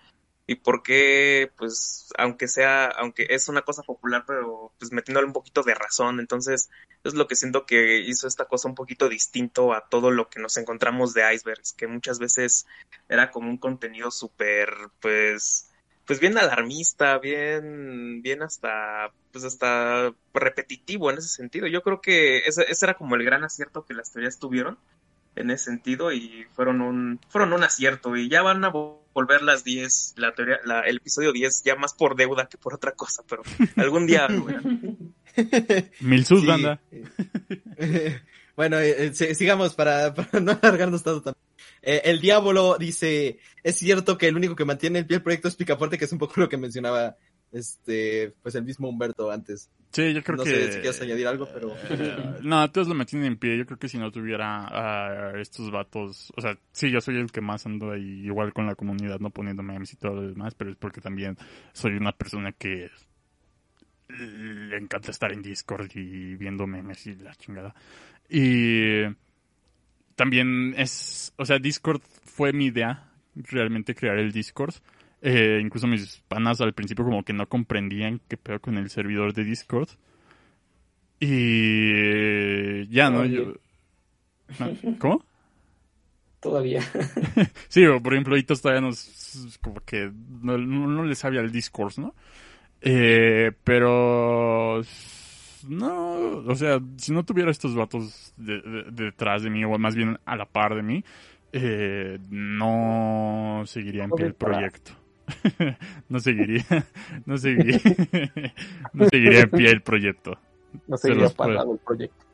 y 0.48 0.56
por 0.56 0.84
qué, 0.84 1.52
pues, 1.58 2.10
aunque 2.18 2.48
sea, 2.48 2.86
aunque 2.86 3.26
es 3.30 3.50
una 3.50 3.64
cosa 3.64 3.82
popular, 3.82 4.26
pero 4.28 4.72
pues 4.78 4.92
metiéndole 4.92 5.26
un 5.26 5.34
poquito 5.34 5.64
de 5.64 5.74
razón. 5.74 6.20
Entonces, 6.20 6.70
es 7.04 7.16
lo 7.16 7.28
que 7.28 7.36
siento 7.36 7.66
que 7.66 8.00
hizo 8.00 8.28
esta 8.28 8.46
cosa 8.46 8.68
un 8.68 8.76
poquito 8.76 9.10
distinto 9.10 9.74
a 9.74 9.88
todo 9.90 10.12
lo 10.12 10.30
que 10.30 10.40
nos 10.40 10.58
encontramos 10.58 11.14
de 11.14 11.34
Icebergs, 11.34 11.74
que 11.74 11.88
muchas 11.88 12.20
veces 12.20 12.68
era 13.10 13.32
como 13.32 13.50
un 13.50 13.58
contenido 13.58 14.12
súper, 14.12 14.70
pues, 15.02 15.72
pues 16.06 16.20
bien 16.20 16.38
alarmista, 16.38 17.18
bien, 17.18 18.22
bien 18.22 18.44
hasta, 18.44 19.12
pues 19.32 19.46
hasta 19.46 20.14
repetitivo 20.34 21.10
en 21.10 21.18
ese 21.18 21.30
sentido. 21.30 21.66
Yo 21.66 21.82
creo 21.82 22.02
que 22.02 22.40
ese, 22.40 22.66
ese 22.70 22.86
era 22.86 22.94
como 22.94 23.16
el 23.16 23.24
gran 23.24 23.44
acierto 23.44 23.86
que 23.86 23.96
las 23.96 24.12
teorías 24.12 24.38
tuvieron 24.38 24.78
en 25.36 25.52
ese 25.52 25.66
sentido 25.66 26.12
y 26.14 26.46
fueron 26.54 26.82
un, 26.82 27.20
fueron 27.30 27.54
un 27.54 27.64
acierto 27.64 28.16
y 28.16 28.30
ya 28.30 28.42
van 28.42 28.64
a 28.64 28.72
vo- 28.72 29.00
volver 29.14 29.42
las 29.42 29.64
10, 29.64 30.16
la 30.18 30.34
teoría, 30.34 30.60
la, 30.66 30.82
el 30.82 30.98
episodio 30.98 31.32
10 31.32 31.64
ya 31.64 31.76
más 31.76 31.94
por 31.94 32.16
deuda 32.16 32.48
que 32.48 32.58
por 32.58 32.74
otra 32.74 32.92
cosa, 32.94 33.24
pero 33.28 33.44
algún 33.78 34.08
día. 34.08 34.28
Mil 36.02 36.26
sus, 36.26 36.42
Sí. 36.42 36.48
banda. 36.48 36.80
bueno, 38.56 38.80
eh, 38.80 39.06
eh, 39.08 39.12
si- 39.14 39.36
sigamos 39.36 39.76
para, 39.76 40.14
para 40.16 40.40
no 40.40 40.52
alargarnos 40.62 41.04
tanto. 41.04 41.22
también. 41.22 41.44
Eh, 41.82 42.02
el 42.06 42.20
diablo 42.22 42.78
dice, 42.80 43.40
es 43.64 43.76
cierto 43.78 44.18
que 44.18 44.28
el 44.28 44.36
único 44.36 44.56
que 44.56 44.66
mantiene 44.66 45.00
el 45.00 45.06
pie 45.06 45.16
del 45.18 45.24
proyecto 45.24 45.48
es 45.48 45.56
Picaporte, 45.56 45.98
que 45.98 46.06
es 46.06 46.12
un 46.12 46.20
poco 46.20 46.34
lo 46.42 46.50
que 46.50 46.58
mencionaba 46.58 47.16
este, 47.52 48.34
pues 48.42 48.56
el 48.56 48.64
mismo 48.64 48.90
Humberto 48.90 49.30
antes. 49.32 49.70
Sí, 49.96 50.14
yo 50.14 50.22
creo 50.24 50.36
no 50.36 50.44
que... 50.44 50.50
sé 50.50 50.72
si 50.74 50.80
quieres 50.82 51.02
añadir 51.02 51.26
algo, 51.26 51.48
pero... 51.54 51.74
Eh, 51.90 52.40
no, 52.42 52.70
todos 52.70 52.90
lo 52.90 52.96
mantienen 52.96 53.30
en 53.32 53.38
pie. 53.38 53.58
Yo 53.58 53.66
creo 53.66 53.80
que 53.80 53.88
si 53.88 53.98
no 53.98 54.12
tuviera 54.12 54.68
a 54.68 55.40
estos 55.40 55.72
vatos, 55.72 56.34
o 56.36 56.42
sea, 56.42 56.58
sí, 56.74 56.92
yo 56.92 57.00
soy 57.00 57.16
el 57.16 57.32
que 57.32 57.40
más 57.40 57.66
ando 57.66 57.92
ahí, 57.92 58.26
igual 58.26 58.52
con 58.52 58.66
la 58.66 58.76
comunidad, 58.76 59.22
no 59.22 59.30
poniendo 59.30 59.64
memes 59.64 59.94
y 59.94 59.96
todo 59.96 60.16
lo 60.16 60.28
demás, 60.28 60.54
pero 60.54 60.70
es 60.70 60.76
porque 60.76 61.00
también 61.00 61.38
soy 61.72 61.94
una 61.94 62.12
persona 62.12 62.52
que 62.52 62.90
le 64.10 64.76
encanta 64.76 65.12
estar 65.12 65.32
en 65.32 65.42
Discord 65.42 65.90
y 65.96 66.36
viendo 66.36 66.68
memes 66.68 67.08
y 67.08 67.16
la 67.16 67.34
chingada. 67.36 67.74
Y 68.28 69.04
también 70.18 70.76
es, 70.78 71.32
o 71.38 71.46
sea, 71.46 71.58
Discord 71.58 72.02
fue 72.02 72.52
mi 72.52 72.66
idea, 72.66 73.14
realmente 73.34 73.96
crear 73.96 74.18
el 74.18 74.34
Discord. 74.34 74.74
Eh, 75.28 75.60
incluso 75.60 75.88
mis 75.88 76.22
panas 76.28 76.62
al 76.62 76.74
principio 76.74 77.04
como 77.04 77.24
que 77.24 77.34
no 77.34 77.50
comprendían 77.50 78.22
qué 78.28 78.38
pedo 78.38 78.60
con 78.60 78.78
el 78.78 78.92
servidor 78.92 79.34
de 79.34 79.44
Discord. 79.44 79.90
Y 81.20 82.88
ya, 82.90 83.10
¿no? 83.10 83.26
Yo... 83.26 83.54
¿Cómo? 85.00 85.26
Todavía. 86.40 86.82
Sí, 87.70 87.84
por 88.04 88.14
ejemplo, 88.14 88.34
ahorita 88.34 88.56
todavía 88.56 88.82
nos, 88.82 89.58
como 89.62 89.82
que 89.82 90.12
no, 90.42 90.58
no, 90.60 91.04
le 91.04 91.16
sabe 91.16 91.40
al 91.40 91.52
Discord, 91.52 91.94
¿no? 91.98 92.14
Eh, 92.82 93.52
pero 93.64 94.82
no, 95.68 96.38
o 96.46 96.56
sea, 96.56 96.80
si 96.98 97.12
no 97.12 97.24
tuviera 97.26 97.50
estos 97.50 97.74
vatos 97.76 98.34
de- 98.38 98.62
de- 98.62 98.84
detrás 98.92 99.42
de 99.42 99.50
mí, 99.50 99.64
o 99.66 99.78
más 99.80 99.96
bien 99.96 100.20
a 100.26 100.36
la 100.36 100.46
par 100.46 100.76
de 100.76 100.84
mí, 100.84 101.04
eh, 101.52 102.20
no 102.30 103.64
seguiría 103.66 104.04
en 104.04 104.12
pie 104.12 104.26
el 104.28 104.34
proyecto. 104.36 104.92
no 106.10 106.20
seguiría, 106.20 106.66
no 107.26 107.38
seguiría, 107.38 107.80
no 108.94 109.08
seguiría 109.10 109.42
en 109.42 109.50
pie 109.52 109.70
el 109.70 109.82
proyecto. 109.82 110.38
No 110.88 110.98
Se 110.98 111.10
sé, 111.10 111.16
los 111.16 111.34
parado 111.34 111.74
el 111.74 111.80
proyecto. 111.80 112.26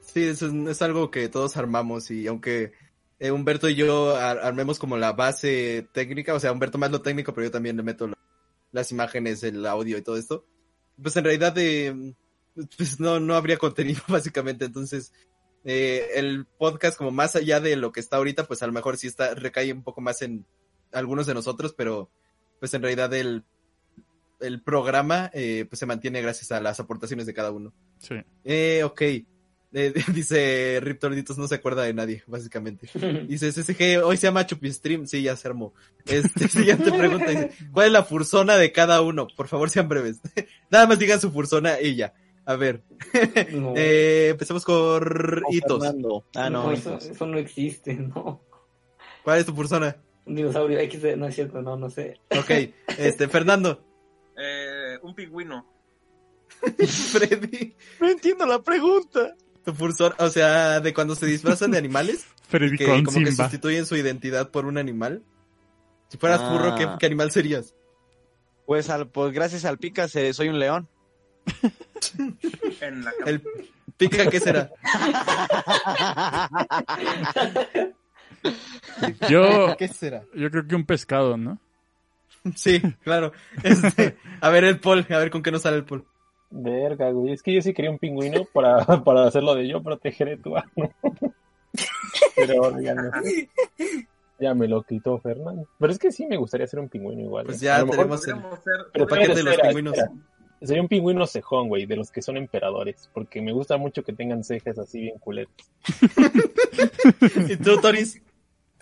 Sí, 0.00 0.24
eso 0.24 0.46
es, 0.46 0.52
es 0.68 0.82
algo 0.82 1.10
que 1.10 1.28
todos 1.28 1.56
armamos 1.56 2.10
y 2.10 2.26
aunque 2.26 2.72
eh, 3.18 3.30
Humberto 3.30 3.68
y 3.68 3.74
yo 3.76 4.16
ar- 4.16 4.40
armemos 4.40 4.78
como 4.78 4.96
la 4.96 5.12
base 5.12 5.86
técnica, 5.92 6.34
o 6.34 6.40
sea, 6.40 6.52
Humberto 6.52 6.78
más 6.78 6.90
lo 6.90 7.02
técnico, 7.02 7.32
pero 7.32 7.46
yo 7.46 7.50
también 7.50 7.76
le 7.76 7.82
meto 7.82 8.08
la- 8.08 8.18
las 8.72 8.90
imágenes, 8.90 9.42
el 9.42 9.64
audio 9.66 9.96
y 9.98 10.02
todo 10.02 10.16
esto, 10.16 10.44
pues 11.00 11.16
en 11.16 11.24
realidad 11.24 11.54
eh, 11.58 12.14
pues 12.76 12.98
no, 13.00 13.20
no 13.20 13.34
habría 13.34 13.56
contenido 13.58 14.00
básicamente, 14.08 14.64
entonces 14.64 15.12
eh, 15.64 16.08
el 16.16 16.46
podcast 16.58 16.98
como 16.98 17.10
más 17.10 17.36
allá 17.36 17.60
de 17.60 17.76
lo 17.76 17.92
que 17.92 18.00
está 18.00 18.16
ahorita, 18.16 18.44
pues 18.44 18.62
a 18.62 18.66
lo 18.66 18.72
mejor 18.72 18.96
sí 18.96 19.06
está, 19.06 19.34
recae 19.34 19.72
un 19.72 19.82
poco 19.82 20.00
más 20.00 20.20
en 20.22 20.44
algunos 20.92 21.26
de 21.26 21.34
nosotros, 21.34 21.74
pero 21.76 22.10
pues 22.60 22.74
en 22.74 22.82
realidad 22.82 23.12
el, 23.14 23.44
el 24.40 24.62
programa 24.62 25.30
eh, 25.34 25.66
pues 25.68 25.78
se 25.78 25.86
mantiene 25.86 26.22
gracias 26.22 26.52
a 26.52 26.60
las 26.60 26.80
aportaciones 26.80 27.26
de 27.26 27.34
cada 27.34 27.50
uno. 27.50 27.72
Sí. 27.98 28.16
Eh, 28.44 28.82
ok. 28.84 29.02
Eh, 29.74 29.94
dice 30.14 30.80
Rip 30.82 31.00
Torditos 31.00 31.38
no 31.38 31.48
se 31.48 31.54
acuerda 31.54 31.82
de 31.82 31.94
nadie, 31.94 32.22
básicamente. 32.26 32.88
Dice 33.28 33.50
SSG, 33.50 34.04
hoy 34.04 34.16
se 34.16 34.26
llama 34.26 34.46
Chupistream. 34.46 35.06
Sí, 35.06 35.22
ya 35.22 35.36
se 35.36 35.48
armó. 35.48 35.72
Este, 36.04 36.48
siguiente 36.48 36.92
pregunta 36.92 37.30
dice, 37.30 37.50
¿cuál 37.72 37.86
es 37.86 37.92
la 37.92 38.04
fursona 38.04 38.56
de 38.56 38.72
cada 38.72 39.00
uno? 39.00 39.26
Por 39.34 39.48
favor, 39.48 39.70
sean 39.70 39.88
breves. 39.88 40.20
Nada 40.70 40.86
más 40.86 40.98
digan 40.98 41.20
su 41.20 41.30
fursona 41.30 41.80
y 41.80 41.96
ya. 41.96 42.12
A 42.44 42.56
ver. 42.56 42.82
No. 43.52 43.72
Eh, 43.76 44.30
empecemos 44.30 44.64
con 44.64 45.42
Hitos. 45.50 45.84
Ah, 46.34 46.50
no. 46.50 46.64
No, 46.64 46.72
eso, 46.72 46.98
eso 46.98 47.26
no 47.26 47.38
existe, 47.38 47.94
no. 47.94 48.42
¿Cuál 49.22 49.38
es 49.38 49.46
tu 49.46 49.54
fursona? 49.54 49.96
Un 50.24 50.36
dinosaurio 50.36 50.78
X, 50.80 51.00
no 51.16 51.26
es 51.26 51.34
cierto, 51.34 51.60
no, 51.62 51.76
no 51.76 51.90
sé. 51.90 52.20
Ok. 52.30 52.50
Este, 52.98 53.28
Fernando. 53.28 53.82
Eh, 54.36 54.98
un 55.02 55.14
pingüino. 55.14 55.66
Freddy. 56.86 57.74
No 58.00 58.08
entiendo 58.08 58.46
la 58.46 58.62
pregunta. 58.62 59.34
Tu 59.64 59.72
fursona, 59.74 60.14
o 60.18 60.28
sea, 60.28 60.80
de 60.80 60.92
cuando 60.94 61.14
se 61.14 61.26
disfrazan 61.26 61.70
de 61.72 61.78
animales. 61.78 62.26
Freddy 62.48 62.76
que 62.76 62.86
con 62.86 63.04
como 63.04 63.24
que 63.24 63.32
sustituyen 63.32 63.86
su 63.86 63.96
identidad 63.96 64.50
por 64.50 64.66
un 64.66 64.78
animal. 64.78 65.22
Si 66.08 66.18
fueras 66.18 66.42
burro, 66.50 66.74
¿qué, 66.76 66.84
Ah. 66.84 66.96
qué 67.00 67.06
animal 67.06 67.30
serías? 67.30 67.74
Pues, 68.66 68.90
al, 68.90 69.08
pues 69.08 69.32
gracias 69.32 69.64
al 69.64 69.78
Picas 69.78 70.14
eh, 70.16 70.32
soy 70.34 70.48
un 70.48 70.58
león. 70.58 70.88
En 72.80 73.04
la 73.04 73.12
El 73.26 73.42
pica, 73.96 74.28
¿qué 74.30 74.40
será? 74.40 74.70
Yo, 79.28 79.76
¿Qué 79.78 79.88
será? 79.88 80.24
yo 80.34 80.50
creo 80.50 80.66
que 80.66 80.74
un 80.74 80.84
pescado, 80.84 81.36
¿no? 81.36 81.58
Sí, 82.56 82.80
claro. 83.02 83.32
Este, 83.62 84.16
a 84.40 84.50
ver 84.50 84.64
el 84.64 84.80
Paul, 84.80 85.06
a 85.08 85.18
ver 85.18 85.30
con 85.30 85.42
qué 85.42 85.52
nos 85.52 85.62
sale 85.62 85.76
el 85.76 85.84
Paul. 85.84 86.04
Verga, 86.50 87.10
güey. 87.10 87.32
Es 87.32 87.42
que 87.42 87.54
yo 87.54 87.62
sí 87.62 87.72
quería 87.72 87.90
un 87.90 87.98
pingüino 87.98 88.44
para, 88.52 88.84
para 89.04 89.26
hacerlo 89.26 89.54
de 89.54 89.68
yo 89.68 89.82
protegeré 89.82 90.36
tu 90.36 90.56
ano. 90.56 90.92
Pero 92.36 92.80
ya 92.80 92.94
no. 92.94 93.10
Ya 94.38 94.54
me 94.54 94.66
lo 94.68 94.82
quitó 94.82 95.18
Fernando. 95.18 95.66
Pero 95.78 95.92
es 95.92 95.98
que 95.98 96.10
sí 96.12 96.26
me 96.26 96.36
gustaría 96.36 96.66
ser 96.66 96.80
un 96.80 96.88
pingüino 96.88 97.22
igual. 97.22 97.46
Pues 97.46 97.62
¿eh? 97.62 97.66
ya 97.66 97.84
tenemos 97.84 98.26
el, 98.26 98.36
el 98.94 99.06
paquete 99.06 99.34
de 99.34 99.42
los 99.42 99.52
espera, 99.52 99.68
pingüinos. 99.68 99.96
espera. 99.96 100.12
Sería 100.62 100.82
un 100.82 100.88
pingüino 100.88 101.26
cejón, 101.26 101.68
güey, 101.68 101.86
de 101.86 101.96
los 101.96 102.10
que 102.10 102.22
son 102.22 102.36
emperadores. 102.36 103.08
Porque 103.14 103.40
me 103.40 103.52
gusta 103.52 103.76
mucho 103.76 104.02
que 104.02 104.12
tengan 104.12 104.44
cejas 104.44 104.78
así 104.78 105.00
bien 105.00 105.18
culeras. 105.18 105.52
¿Y 107.48 107.56
tú, 107.56 107.80
Toris? 107.80 108.20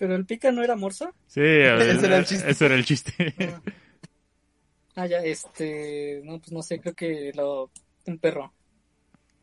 Pero 0.01 0.17
el 0.17 0.25
pica 0.25 0.51
no 0.51 0.65
era 0.65 0.77
morsa. 0.77 1.13
Sí, 1.27 1.41
Ese 1.45 2.07
era 2.07 2.17
el 2.17 2.25
chiste. 2.25 2.51
ese 2.51 2.65
era 2.65 2.75
el 2.75 2.85
chiste. 2.87 3.35
Ah, 4.97 5.07
ya, 5.07 5.19
este. 5.19 6.23
No, 6.25 6.39
pues 6.39 6.53
no 6.53 6.63
sé, 6.63 6.81
creo 6.81 6.95
que 6.95 7.33
lo. 7.35 7.71
Un 8.07 8.19
perro. 8.19 8.51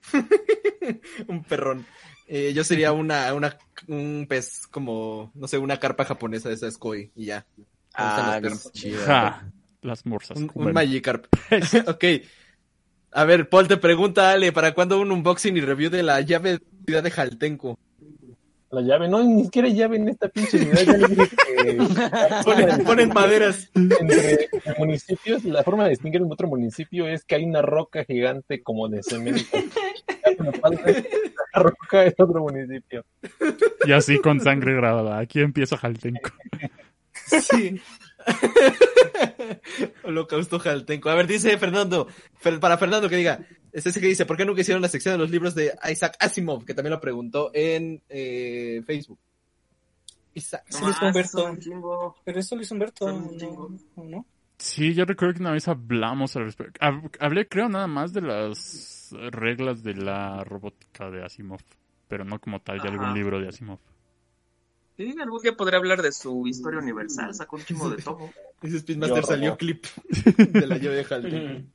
un 1.27 1.43
perrón. 1.43 1.85
Eh, 2.27 2.53
yo 2.55 2.63
sería 2.63 2.91
una, 2.91 3.31
una, 3.35 3.55
un 3.88 4.25
pez 4.27 4.65
como, 4.67 5.31
no 5.35 5.47
sé, 5.47 5.59
una 5.59 5.79
carpa 5.79 6.05
japonesa 6.05 6.49
de 6.49 6.55
esa 6.55 6.71
koi 6.71 7.11
y 7.15 7.25
ya. 7.25 7.45
Ah, 7.93 8.17
los 8.17 8.41
bien 8.41 8.41
perros. 8.41 8.71
chido. 8.73 9.05
Ja, 9.05 9.51
las 9.84 10.07
morsas. 10.07 10.38
Un, 10.38 10.49
un 10.55 10.73
Magikarp. 10.73 11.27
ok. 11.88 12.03
A 13.11 13.25
ver, 13.25 13.47
Paul 13.47 13.67
te 13.67 13.77
pregunta, 13.77 14.31
Ale, 14.31 14.51
¿para 14.51 14.73
cuándo 14.73 14.99
un 14.99 15.11
unboxing 15.11 15.55
y 15.55 15.61
review 15.61 15.91
de 15.91 16.01
la 16.01 16.19
llave 16.21 16.59
de 16.88 17.01
de 17.01 17.11
Jaltenco? 17.11 17.77
La 18.69 18.81
llave, 18.81 19.07
no, 19.07 19.23
ni 19.23 19.45
siquiera 19.45 19.69
llave 19.69 19.95
en 19.95 20.10
esta 20.10 20.27
pinche 20.27 20.57
unidad. 20.57 20.81
Ya 20.84 20.98
les 20.98 21.10
dije 21.10 21.30
que 21.30 21.77
Ponen, 22.45 22.84
ponen 22.84 23.10
maderas. 23.10 23.69
entre 23.73 24.49
municipios, 24.77 25.45
la 25.45 25.64
forma 25.64 25.85
de 25.85 25.91
distinguir 25.91 26.22
un 26.22 26.31
otro 26.31 26.48
municipio 26.48 27.07
es 27.07 27.23
que 27.23 27.35
hay 27.35 27.45
una 27.45 27.61
roca 27.61 28.03
gigante 28.03 28.61
como 28.61 28.89
de 28.89 29.03
cemento. 29.03 29.57
La 31.53 31.61
roca 31.64 32.03
es 32.03 32.14
otro 32.18 32.41
municipio. 32.41 33.06
Y 33.85 33.91
así 33.94 34.19
con 34.19 34.41
sangre 34.41 34.76
grabada. 34.76 35.18
Aquí 35.18 35.39
empieza 35.39 35.77
Jaltenco. 35.77 36.31
Sí. 37.26 37.80
Holocausto 40.03 40.59
Jaltenco. 40.59 41.09
A 41.09 41.15
ver, 41.15 41.27
dice 41.27 41.57
Fernando, 41.57 42.07
Fer- 42.41 42.59
para 42.59 42.77
Fernando 42.77 43.09
que 43.09 43.15
diga, 43.17 43.39
es 43.71 43.85
ese 43.85 43.99
que 43.99 44.07
dice, 44.07 44.25
¿por 44.25 44.37
qué 44.37 44.45
nunca 44.45 44.61
hicieron 44.61 44.81
la 44.81 44.89
sección 44.89 45.13
de 45.13 45.19
los 45.19 45.29
libros 45.29 45.55
de 45.55 45.73
Isaac 45.91 46.15
Asimov? 46.19 46.65
Que 46.65 46.73
también 46.73 46.91
lo 46.93 46.99
preguntó 47.01 47.51
en 47.53 48.01
eh, 48.09 48.81
Facebook. 48.85 49.19
Isaac. 50.33 50.63
Eso 50.67 50.85
lo 50.85 50.91
hizo 50.91 50.99
Ah, 51.01 51.07
Humberto. 51.07 52.15
Pero 52.23 52.39
eso 52.39 52.55
lo 52.55 52.61
hizo 52.61 52.73
Humberto, 52.75 53.11
¿no? 53.11 53.37
chingo. 53.37 53.71
¿O 53.95 54.03
no? 54.03 54.25
Sí, 54.59 54.93
yo 54.93 55.05
recuerdo 55.05 55.35
que 55.35 55.41
una 55.41 55.51
vez 55.51 55.67
hablamos 55.67 56.35
al 56.35 56.45
respecto. 56.45 56.79
Hab- 56.79 57.15
Hablé, 57.19 57.47
creo, 57.47 57.69
nada 57.69 57.87
más 57.87 58.13
de 58.13 58.21
las 58.21 59.13
reglas 59.31 59.83
de 59.83 59.93
la 59.95 60.43
robótica 60.43 61.09
de 61.09 61.23
Asimov. 61.23 61.59
Pero 62.07 62.23
no 62.23 62.39
como 62.39 62.59
tal 62.61 62.79
de 62.79 62.87
algún 62.87 63.13
libro 63.13 63.39
de 63.39 63.49
Asimov. 63.49 63.79
Sí, 64.98 65.15
algún 65.22 65.41
día 65.41 65.56
podré 65.56 65.78
hablar 65.78 66.02
de 66.02 66.11
su 66.11 66.48
historia 66.48 66.80
universal, 66.80 67.34
sacó 67.34 67.57
un 67.57 67.64
chingo 67.65 67.90
de 67.90 68.02
todo. 68.02 68.34
Ese 68.64 68.80
Speedmaster 68.80 69.22
Yo, 69.22 69.28
salió 69.28 69.57
clip 69.57 69.86
de 70.38 70.65
la 70.68 70.78
llave 70.78 70.95
de 70.95 71.06
Halton. 71.06 71.72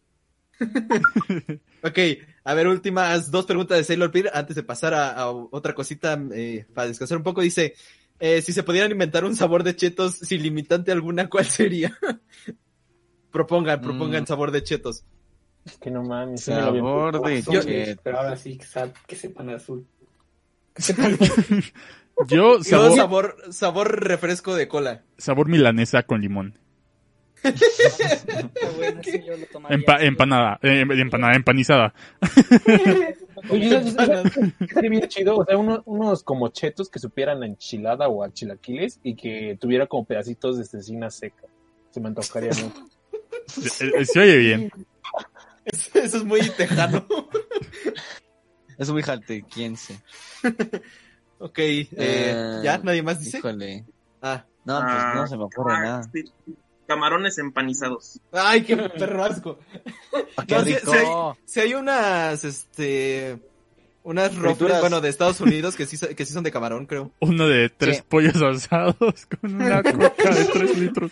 Ok, 1.85 1.99
a 2.45 2.55
ver, 2.55 2.67
últimas 2.67 3.31
dos 3.31 3.47
preguntas 3.47 3.79
de 3.79 3.85
Sailor 3.85 4.11
Peer 4.11 4.31
antes 4.35 4.57
de 4.57 4.65
pasar 4.65 4.93
a, 4.95 5.11
a 5.13 5.31
otra 5.31 5.75
cosita 5.75 6.21
eh, 6.35 6.67
para 6.75 6.89
descansar 6.89 7.19
un 7.19 7.23
poco. 7.25 7.41
Dice, 7.41 7.75
eh, 8.19 8.43
si 8.43 8.53
se 8.53 8.65
pudieran 8.65 8.91
inventar 8.91 9.25
un 9.25 9.37
sabor 9.37 9.63
de 9.63 9.77
chetos 9.77 10.15
sin 10.17 10.43
limitante 10.43 10.91
alguna, 10.91 11.29
¿cuál 11.29 11.45
sería? 11.45 11.97
propongan, 13.31 13.81
propongan 13.83 14.25
Mm. 14.25 14.27
sabor 14.27 14.51
de 14.51 14.63
chetos. 14.65 15.05
Es 15.65 15.79
que 15.79 15.91
no 15.93 16.03
mames. 16.03 16.43
Sabor 16.43 17.21
de 17.23 17.39
Azul, 17.39 17.61
cheto. 17.61 18.01
Pero 18.03 18.19
ahora 18.19 18.37
sí 18.37 18.59
que, 18.59 18.65
sab- 18.67 18.95
que 19.07 19.15
sepan 19.15 19.51
azul. 19.51 19.87
Yo, 22.29 22.59
Yo, 22.59 22.95
sabor, 22.95 23.37
sabor, 23.51 24.05
refresco 24.05 24.55
de 24.55 24.69
cola. 24.69 25.03
sabor 25.19 25.49
milanesa 25.49 26.03
con 26.05 26.21
limón. 26.21 26.59
Está 27.43 28.71
bueno, 28.77 29.01
sí, 29.03 29.21
yo 29.27 29.37
lo 29.37 29.47
tomaría. 29.47 29.79
Empa- 29.79 30.01
empanada, 30.03 30.59
eh, 30.63 30.85
empanada, 30.89 31.35
empanizada. 31.35 31.93
Oye, 33.51 33.69
¿sabes- 33.71 33.95
sabes 33.95 34.33
qué 34.33 34.65
estaría 34.65 34.91
bien 34.91 35.09
chido? 35.09 35.37
O 35.39 35.45
sea, 35.45 35.59
uno- 35.59 35.83
unos 35.87 36.23
como 36.23 36.49
chetos 36.49 36.89
que 36.89 37.01
supieran 37.01 37.43
a 37.43 37.47
enchilada 37.47 38.09
o 38.09 38.23
a 38.23 38.33
chilaquiles 38.33 39.01
y 39.03 39.17
que 39.17 39.59
tuviera 39.61 39.87
como 39.89 40.05
pedacitos 40.05 40.57
de 40.59 40.65
cecina 40.65 41.11
seca. 41.11 41.43
Se 41.91 42.01
me 42.01 42.09
antojaría 42.09 42.51
mucho. 42.51 42.87
Se, 43.47 43.89
eh, 43.89 44.05
se 44.05 44.21
oye 44.21 44.37
bien. 44.37 44.71
Eso, 45.65 45.99
eso 45.99 46.17
es 46.19 46.25
muy 46.25 46.41
tejano. 46.51 47.05
Es 48.79 48.89
muy 48.91 49.03
jaltequiense. 49.03 50.01
ok, 51.43 51.59
eh, 51.59 51.89
Eh, 51.97 52.61
¿ya? 52.65 52.79
¿Nadie 52.79 53.03
más 53.03 53.21
dice? 53.21 53.39
Híjole. 53.39 53.85
Ah. 54.21 54.45
No, 54.65 54.79
pues 54.81 54.93
Ah, 54.97 55.13
no 55.17 55.27
se 55.27 55.37
me 55.37 55.45
ocurre 55.45 55.75
ah, 55.75 55.81
nada. 55.81 56.03
sí. 56.13 56.25
Camarones 56.87 57.39
empanizados. 57.39 58.21
Ay, 58.33 58.63
qué 58.65 58.77
perro 58.77 59.25
asco. 59.25 59.59
Ah, 60.37 61.35
Si 61.45 61.61
hay 61.61 61.75
unas, 61.75 62.45
este, 62.45 63.39
unas 64.03 64.35
rofles, 64.35 64.57
Frituras. 64.57 64.81
bueno, 64.81 65.01
de 65.01 65.09
Estados 65.09 65.41
Unidos 65.41 65.77
que 65.77 65.87
sí, 65.87 65.97
que 66.15 66.25
sí 66.27 66.33
son 66.33 66.43
de 66.45 66.51
camarón, 66.51 66.87
creo. 66.87 67.13
Uno 67.21 67.47
de 67.49 67.69
tres 67.71 67.99
Sí. 67.99 68.03
pollos 68.09 68.41
asados 68.43 68.97
con 69.41 69.55
una 69.55 69.83
coca 69.83 70.31
de 70.35 70.45
tres 70.47 70.79
litros. 70.79 71.11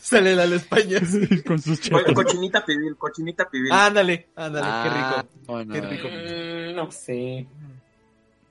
Sale 0.00 0.34
la 0.34 0.44
España. 0.44 1.00
Sí, 1.04 1.42
con 1.42 1.60
sus 1.60 1.78
Co- 1.80 1.98
chetos. 2.00 2.14
Cochinita 2.14 2.64
pibil, 2.64 2.96
cochinita 2.96 3.48
pibil. 3.48 3.70
Ándale, 3.72 4.28
ándale, 4.36 4.66
Ah, 4.68 4.82
qué 4.84 4.90
rico. 5.22 5.44
bueno, 5.46 5.74
Qué 5.74 5.80
rico. 5.80 6.08
Mm, 6.08 6.76
no 6.76 6.90
sé. 6.90 7.46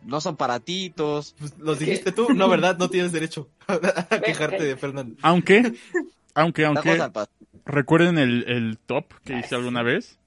No 0.08 0.22
son 0.22 0.38
paratitos. 0.38 1.36
Pues, 1.38 1.58
¿Los 1.60 1.80
dijiste 1.80 2.12
tú? 2.14 2.34
No, 2.34 2.48
¿verdad? 2.48 2.78
No 2.78 2.90
tienes 2.90 3.12
derecho 3.12 3.50
a 3.68 4.20
quejarte 4.22 4.64
de 4.64 4.78
Fernando. 4.78 5.16
Aunque, 5.22 5.74
aunque, 6.34 6.66
aunque, 6.66 6.98
recuerden 7.66 8.18
el, 8.18 8.46
el 8.48 8.78
top 8.78 9.14
que 9.26 9.38
hice 9.38 9.56
alguna 9.56 9.84
vez. 9.84 10.18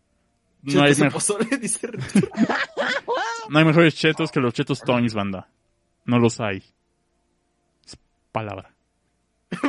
No 0.63 0.83
hay, 0.83 0.89
Chetos 0.95 0.99
en 0.99 1.05
me- 1.07 1.11
pozole, 1.11 1.57
dice. 1.61 1.89
no 3.49 3.59
hay 3.59 3.65
mejores 3.65 3.95
chetos 3.95 4.31
que 4.31 4.41
los 4.41 4.53
chetos 4.53 4.83
Toings, 4.83 5.15
banda. 5.15 5.49
No 6.05 6.19
los 6.19 6.39
hay. 6.41 6.63
Es 7.87 7.97
palabra. 8.31 8.75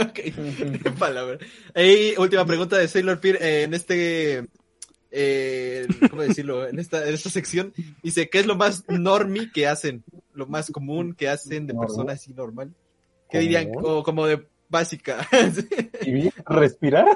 ok, 0.00 0.94
palabra. 0.98 1.38
Y 1.76 2.16
última 2.18 2.44
pregunta 2.44 2.76
de 2.76 2.88
Sailor 2.88 3.20
Peer 3.20 3.38
eh, 3.40 3.62
en 3.62 3.74
este, 3.74 4.46
eh, 5.10 5.88
¿cómo 6.08 6.22
decirlo? 6.22 6.66
En 6.68 6.78
esta, 6.78 7.06
en 7.06 7.14
esta 7.14 7.30
sección 7.30 7.72
dice, 8.02 8.28
¿qué 8.30 8.40
es 8.40 8.46
lo 8.46 8.56
más 8.56 8.84
normie 8.88 9.50
que 9.52 9.66
hacen? 9.66 10.04
Lo 10.32 10.46
más 10.46 10.70
común 10.70 11.14
que 11.14 11.28
hacen 11.28 11.66
de 11.66 11.74
persona 11.74 12.12
así 12.12 12.32
normal. 12.32 12.74
¿Qué 13.28 13.38
dirían? 13.40 13.70
O 13.82 14.02
como 14.02 14.26
de 14.26 14.46
básica. 14.68 15.26
Respirar? 16.46 17.06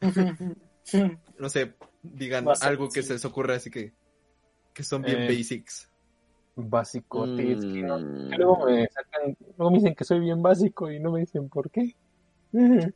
no 1.38 1.48
sé, 1.48 1.74
digan 2.02 2.44
Básico, 2.44 2.66
algo 2.68 2.88
que 2.88 3.02
sí. 3.02 3.08
se 3.08 3.12
les 3.14 3.24
ocurra 3.24 3.54
así 3.56 3.70
que, 3.70 3.92
que 4.72 4.82
son 4.84 5.02
bien 5.02 5.22
Eh, 5.22 5.28
basics. 5.36 5.90
Es 6.56 6.90
que 7.02 7.82
no- 7.82 7.98
Mm, 7.98 8.30
Luego 8.36 8.66
me 8.66 8.88
sacan, 8.88 9.36
luego 9.56 9.70
me 9.70 9.78
dicen 9.78 9.94
que 9.94 10.04
soy 10.04 10.18
bien 10.20 10.42
básico 10.42 10.90
y 10.90 10.98
no 10.98 11.12
me 11.12 11.20
dicen 11.20 11.48
por 11.48 11.70
qué. 11.70 11.94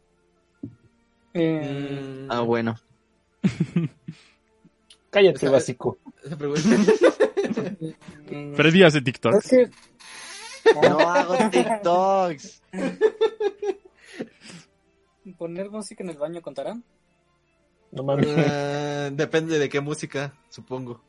Eh, 1.35 2.27
Mm, 2.27 2.31
Ah, 2.31 2.41
bueno. 2.43 2.75
Cállate, 5.11 5.37
Esa- 5.39 5.51
básico. 5.51 5.99
esa 6.25 6.37
pregunta. 6.37 6.63
Freddy 8.57 8.83
hace 8.83 9.03
TikTok. 9.03 9.35
es 9.35 9.49
que 9.51 9.71
No 10.89 10.99
hago 11.01 11.37
TikToks. 11.51 12.63
poner 15.37 15.71
música 15.71 16.03
en 16.03 16.11
el 16.11 16.19
baño 16.19 16.41
contará. 16.41 16.79
No 17.91 18.03
mames. 18.05 18.29
Ah, 18.39 19.11
depende 19.13 19.59
de 19.59 19.69
qué 19.69 19.81
música, 19.81 20.35
supongo. 20.49 21.03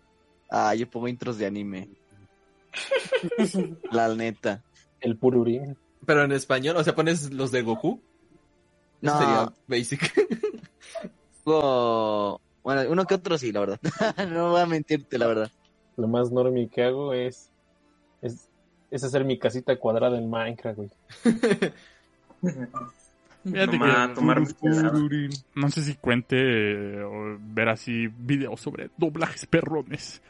Ah, 0.49 0.75
yo 0.75 0.89
pongo 0.89 1.07
intros 1.07 1.37
de 1.37 1.45
anime. 1.45 1.89
La 3.91 4.13
neta. 4.13 4.63
El 4.99 5.17
pururín. 5.17 5.77
Pero 6.05 6.23
en 6.23 6.33
español, 6.33 6.75
o 6.75 6.83
sea, 6.83 6.93
pones 6.95 7.31
los 7.31 7.51
de 7.51 7.61
Goku. 7.61 8.01
No. 9.01 9.17
Sería 9.17 9.53
basic. 9.67 10.13
Bueno, 11.45 12.81
uno 12.89 13.05
que 13.05 13.15
otro 13.15 13.37
sí, 13.37 13.51
la 13.51 13.59
verdad. 13.61 13.79
no 14.29 14.51
voy 14.51 14.61
a 14.61 14.65
mentirte, 14.65 15.17
la 15.17 15.27
verdad. 15.27 15.51
Lo 15.97 16.07
más 16.07 16.31
normie 16.31 16.69
que 16.69 16.83
hago 16.83 17.13
es, 17.13 17.49
es, 18.21 18.47
es 18.89 19.03
hacer 19.03 19.25
mi 19.25 19.37
casita 19.37 19.75
cuadrada 19.75 20.17
en 20.17 20.29
Minecraft, 20.29 20.77
güey. 20.77 20.89
Fíjate 23.43 23.77
Tomar- 23.77 24.07
que- 24.09 24.15
tomar 24.15 24.39
michelada. 24.39 24.99
No 25.55 25.69
sé 25.69 25.83
si 25.83 25.95
cuente 25.95 26.37
eh, 26.39 27.03
o 27.03 27.37
ver 27.39 27.69
así 27.69 28.07
videos 28.07 28.61
sobre 28.61 28.89
doblajes 28.97 29.45
perrones 29.45 30.21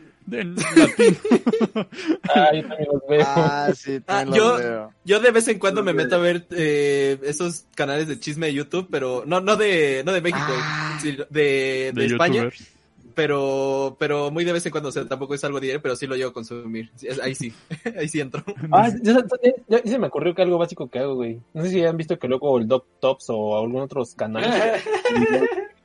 Ah, 2.33 2.51
yo 2.53 2.61
también 2.67 2.89
los 2.91 3.01
veo. 3.09 3.23
Ah, 3.25 3.71
sí, 3.75 3.95
Ah, 4.07 4.19
también 4.23 4.37
yo- 4.37 4.51
los 4.53 4.59
veo. 4.61 4.93
Yo 5.05 5.19
de 5.19 5.31
vez 5.31 5.47
en 5.47 5.59
cuando 5.59 5.83
me 5.83 5.93
meto 5.93 6.15
a 6.15 6.19
ver 6.19 6.45
eh, 6.51 7.19
esos 7.23 7.65
canales 7.75 8.07
de 8.07 8.19
chisme 8.19 8.47
de 8.47 8.53
YouTube, 8.53 8.87
pero 8.89 9.23
no, 9.25 9.41
no 9.41 9.55
de, 9.55 10.03
no 10.05 10.11
de 10.13 10.21
México, 10.21 10.45
Ah. 10.49 10.97
sino 11.01 11.25
de, 11.29 11.91
de 11.93 11.93
de 11.93 12.05
España, 12.05 12.35
youtubers. 12.43 12.67
pero, 13.15 13.95
pero 13.99 14.31
muy 14.31 14.43
de 14.45 14.53
vez 14.53 14.65
en 14.65 14.71
cuando, 14.71 14.89
o 14.89 14.91
sea, 14.91 15.05
tampoco 15.07 15.33
es 15.35 15.43
algo 15.43 15.59
diario, 15.59 15.81
pero 15.81 15.95
sí 15.95 16.07
lo 16.07 16.15
llevo 16.15 16.31
a 16.31 16.33
consumir. 16.33 16.89
Ahí 17.21 17.35
sí, 17.35 17.53
ahí 17.97 18.07
sí 18.07 18.19
entro. 18.21 18.43
Ah, 18.71 18.89
ya, 19.03 19.13
ya- 19.13 19.23
ya- 19.67 19.83
ya 19.83 19.91
se 19.91 19.99
me 19.99 20.07
ocurrió 20.07 20.33
que 20.33 20.41
algo 20.41 20.57
básico 20.57 20.89
que 20.89 20.99
hago, 20.99 21.15
güey. 21.15 21.39
No 21.53 21.63
sé 21.63 21.69
si 21.69 21.83
han 21.83 21.97
visto 21.97 22.17
que 22.17 22.27
luego 22.27 22.57
el 22.57 22.67
Doc 22.67 22.85
Tops 22.99 23.25
o 23.29 23.57
algún 23.59 23.81
otros 23.81 24.15
canales 24.15 24.49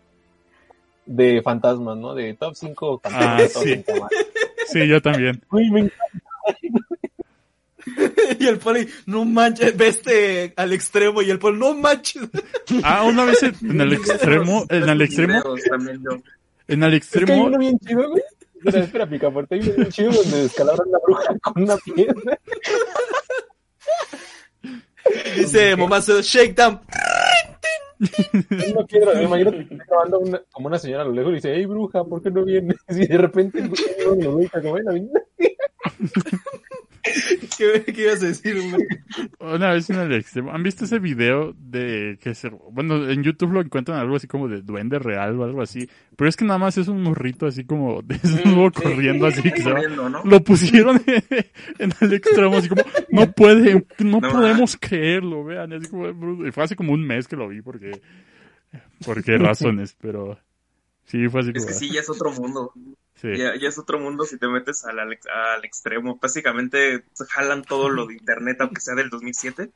de 1.08 1.42
fantasmas, 1.42 1.96
¿no? 1.96 2.14
De 2.14 2.34
top 2.34 2.54
5 2.54 3.00
fantasmas. 3.02 3.42
Ah, 3.42 3.48
todos 3.52 3.64
sí. 3.64 3.72
en 3.72 3.82
cama. 3.82 4.08
Sí, 4.66 4.86
yo 4.86 5.00
también. 5.00 5.42
Güey, 5.50 5.70
me 5.70 5.90
y 8.38 8.46
el 8.46 8.58
poli, 8.58 8.86
no 9.06 9.24
manches, 9.24 9.74
ve 9.74 9.88
este 9.88 10.52
al 10.56 10.74
extremo 10.74 11.22
y 11.22 11.30
el 11.30 11.38
poli, 11.38 11.58
no 11.58 11.74
manches. 11.74 12.28
Ah, 12.82 13.02
una 13.04 13.24
vez 13.24 13.42
en 13.42 13.80
el 13.80 13.94
extremo, 13.94 14.66
en 14.68 14.88
el 14.88 15.00
extremo, 15.00 15.32
Videos 15.32 15.62
también 15.64 16.02
yo. 16.02 16.10
en 16.68 16.82
el 16.82 16.94
Es 16.94 17.08
que 17.08 17.18
hay 17.18 17.24
extremo, 17.24 17.44
uno 17.46 17.58
bien 17.58 17.78
chido, 17.78 18.10
güey. 18.10 18.22
Espera, 18.58 18.84
espera, 18.84 19.08
picaporte. 19.08 19.54
Hay 19.54 19.60
uno 19.62 19.72
bien 19.76 19.88
chido 19.88 20.10
donde 20.12 20.42
descalabran 20.42 20.90
la 20.90 20.98
bruja 20.98 21.38
con 21.40 21.62
una 21.62 21.76
piedra. 21.78 22.38
Dice 25.36 25.76
Momazo, 25.76 26.20
shake 26.20 26.54
down. 26.54 26.80
Una 28.76 28.86
piedra, 28.86 29.14
me 29.14 29.24
imagino 29.24 29.50
que 29.50 29.60
está 29.60 29.84
grabando 29.88 30.18
una, 30.20 30.42
como 30.52 30.68
una 30.68 30.78
señora 30.78 31.02
a 31.02 31.06
lo 31.06 31.12
lejos 31.12 31.32
y 31.32 31.34
dice, 31.36 31.54
hey 31.54 31.66
bruja, 31.66 32.04
¿por 32.04 32.22
qué 32.22 32.30
no 32.30 32.44
vienes? 32.44 32.76
Y 32.88 33.06
de 33.06 33.18
repente 33.18 33.58
el 33.60 33.68
güey 33.68 33.80
lo 34.04 34.14
"Ven, 34.92 35.10
ven". 35.10 35.10
¿Qué, 37.56 37.92
qué 37.92 38.02
ibas 38.02 38.22
a 38.22 38.26
decir, 38.26 38.56
güey? 38.70 38.86
una 39.40 39.72
vez 39.72 39.90
en 39.90 39.96
el 39.96 40.12
extremo, 40.12 40.52
¿han 40.52 40.62
visto 40.62 40.84
ese 40.84 40.98
video 40.98 41.54
de 41.58 42.18
que 42.20 42.34
se, 42.34 42.48
bueno, 42.48 43.08
en 43.08 43.22
YouTube 43.22 43.52
lo 43.52 43.60
encuentran 43.60 43.98
algo 43.98 44.16
así 44.16 44.26
como 44.26 44.48
de 44.48 44.62
duende 44.62 44.98
real 44.98 45.38
o 45.38 45.44
algo 45.44 45.62
así, 45.62 45.88
pero 46.16 46.28
es 46.28 46.36
que 46.36 46.44
nada 46.44 46.58
más 46.58 46.78
es 46.78 46.88
un 46.88 47.02
morrito 47.02 47.46
así 47.46 47.64
como 47.64 48.02
desnudo 48.02 48.70
corriendo 48.74 49.26
así 49.26 49.42
que 49.42 49.62
se 49.62 49.70
va. 49.70 49.76
Corriendo, 49.76 50.08
¿no? 50.08 50.24
Lo 50.24 50.40
pusieron 50.42 51.02
en 51.78 51.92
el 52.00 52.12
extremo, 52.12 52.56
así 52.56 52.68
como, 52.68 52.82
no 53.10 53.32
puede, 53.32 53.86
no, 53.98 54.20
No 54.20 54.20
podemos 54.20 54.76
creerlo, 54.76 55.44
vean, 55.44 55.72
así 55.72 55.88
como, 55.88 56.46
y 56.46 56.52
fue 56.52 56.64
hace 56.64 56.76
como 56.76 56.92
un 56.92 57.06
mes 57.06 57.28
que 57.28 57.36
lo 57.36 57.48
vi 57.48 57.62
porque, 57.62 58.00
por 59.04 59.22
qué 59.22 59.38
razones, 59.38 59.96
pero 60.00 60.38
sí, 61.04 61.28
fue 61.28 61.40
así 61.40 61.50
Es 61.54 61.64
como, 61.64 61.66
que 61.68 61.74
sí, 61.74 61.92
ya 61.92 62.00
es 62.00 62.10
otro 62.10 62.32
mundo. 62.32 62.72
Sí. 63.20 63.36
Ya, 63.36 63.54
ya 63.56 63.68
es 63.68 63.78
otro 63.78 63.98
mundo 63.98 64.24
si 64.24 64.38
te 64.38 64.48
metes 64.48 64.84
al, 64.84 64.98
al, 64.98 65.12
ex- 65.12 65.26
al 65.26 65.64
extremo. 65.64 66.18
Básicamente 66.20 67.04
jalan 67.30 67.62
todo 67.62 67.88
lo 67.88 68.06
de 68.06 68.14
internet, 68.14 68.58
aunque 68.60 68.80
sea 68.80 68.94
del 68.94 69.10
2007. 69.10 69.70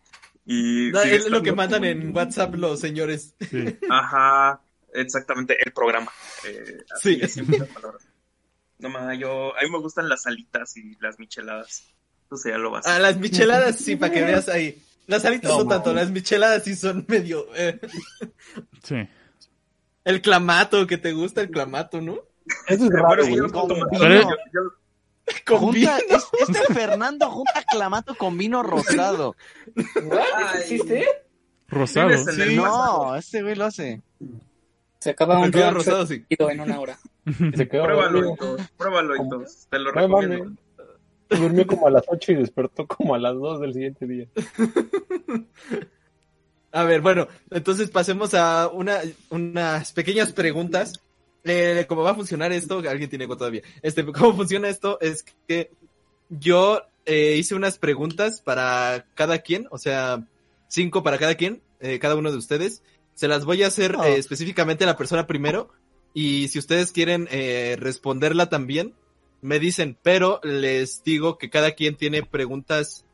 Y 0.47 0.91
No, 0.91 1.03
es 1.03 1.29
lo 1.31 1.43
que 1.43 1.53
mandan 1.53 1.85
en 1.85 2.15
WhatsApp 2.17 2.55
los 2.57 2.81
señores. 2.81 3.35
sí. 3.51 3.65
Ajá, 3.91 4.61
exactamente, 4.93 5.57
el 5.65 5.73
programa. 5.73 6.11
Eh, 6.47 6.79
así 6.95 7.21
Sí. 7.29 7.43
No 8.79 8.89
ma, 8.89 9.15
yo, 9.15 9.57
a 9.57 9.63
mí 9.63 9.71
me 9.71 9.79
gustan 9.79 10.09
las 10.09 10.27
alitas 10.27 10.77
y 10.77 10.97
las 11.01 11.19
micheladas. 11.21 11.85
Eso 12.27 12.37
sería 12.37 12.59
lo 12.59 12.71
básico. 12.73 12.93
Ah, 12.93 12.99
las 12.99 13.17
micheladas 13.19 13.77
sí, 13.77 13.95
para 13.95 14.13
que 14.13 14.23
veas 14.25 14.49
ahí. 14.49 14.83
Las 15.07 15.25
alitas 15.25 15.51
No, 15.53 15.59
no 15.65 15.69
tanto, 15.69 15.93
las 15.95 16.11
micheladas 16.11 16.65
sí 16.65 16.75
son 16.75 17.05
medio... 17.09 17.47
eh. 17.55 17.79
Sí. 18.83 18.97
El 20.05 20.21
clamato, 20.21 20.85
que 20.89 20.99
te 20.99 21.13
gusta 21.13 21.43
el 21.43 21.51
clamato, 21.51 22.01
¿no? 22.01 22.19
Eso 22.67 22.85
es 22.85 22.91
raro, 22.91 23.23
Pero- 23.25 23.37
yo- 23.37 24.29
Con 25.47 25.59
Junta, 25.59 25.79
vino. 25.79 26.17
es- 26.17 26.27
este 26.49 26.75
Fernando 26.75 27.31
junta 27.31 27.63
clamato 27.71 28.15
con 28.17 28.37
vino 28.37 28.63
rosado. 28.63 29.37
¿What? 30.05 30.57
¿Existe? 30.61 31.07
Rosado. 31.69 32.11
Sí, 32.19 32.57
no, 32.57 33.15
este 33.17 33.43
güey 33.43 33.55
lo 33.55 33.65
hace. 33.67 34.03
Se 34.99 35.11
acaba 35.11 35.39
un 35.39 35.51
vino 35.51 35.71
rosado, 35.71 36.07
sí. 36.07 36.25
en 36.29 36.61
una 36.61 36.79
hora. 36.81 36.99
Se 37.57 37.69
quedó 37.69 37.85
Pruébalo. 37.85 38.33
Hitos, 38.35 38.61
pruébalo, 38.77 39.17
Hitos, 39.17 39.67
te 39.71 39.79
lo 39.79 39.93
No 39.93 40.01
recomiendo. 40.01 40.53
Durmió 41.31 41.67
como 41.67 41.87
a 41.87 41.91
las 41.91 42.05
8 42.09 42.33
y 42.33 42.35
despertó 42.35 42.87
como 42.87 43.15
a 43.15 43.19
las 43.19 43.35
2 43.35 43.61
del 43.61 43.73
siguiente 43.73 44.07
día. 44.07 44.27
A 46.73 46.85
ver, 46.85 47.01
bueno, 47.03 47.29
entonces 47.51 47.91
pasemos 47.91 48.33
a 48.35 48.69
una, 48.73 48.99
unas 49.31 49.93
pequeñas 49.93 50.33
preguntas. 50.33 51.01
Eh, 51.45 51.87
¿Cómo 51.89 52.03
va 52.03 52.11
a 52.13 52.15
funcionar 52.15 52.53
esto? 52.53 52.79
Alguien 52.89 53.09
tiene 53.11 53.25
eco 53.25 53.37
todavía. 53.37 53.63
Este, 53.83 54.05
¿Cómo 54.05 54.35
funciona 54.37 54.69
esto? 54.69 54.99
Es 55.01 55.25
que 55.49 55.71
yo 56.29 56.83
eh, 57.05 57.37
hice 57.39 57.55
unas 57.55 57.79
preguntas 57.79 58.41
para 58.41 59.07
cada 59.15 59.39
quien, 59.39 59.67
o 59.71 59.79
sea, 59.79 60.25
cinco 60.69 61.03
para 61.03 61.19
cada 61.19 61.35
quien, 61.35 61.61
eh, 61.81 61.99
cada 61.99 62.15
uno 62.17 62.31
de 62.31 62.39
ustedes. 62.39 62.83
Se 63.15 63.29
las 63.29 63.45
voy 63.45 63.63
a 63.63 63.67
hacer 63.67 63.97
Oh. 63.97 64.05
eh, 64.05 64.17
específicamente 64.17 64.85
a 64.85 64.87
la 64.87 64.97
persona 64.97 65.27
primero. 65.27 65.71
Y 66.15 66.49
si 66.49 66.59
ustedes 66.59 66.93
quieren 66.93 67.27
eh, 67.31 67.77
responderla 67.79 68.49
también, 68.49 68.95
me 69.41 69.59
dicen, 69.59 69.99
pero 70.03 70.41
les 70.45 71.03
digo 71.03 71.39
que 71.39 71.51
cada 71.51 71.73
quien 71.73 71.97
tiene 71.97 72.23
preguntas 72.23 73.05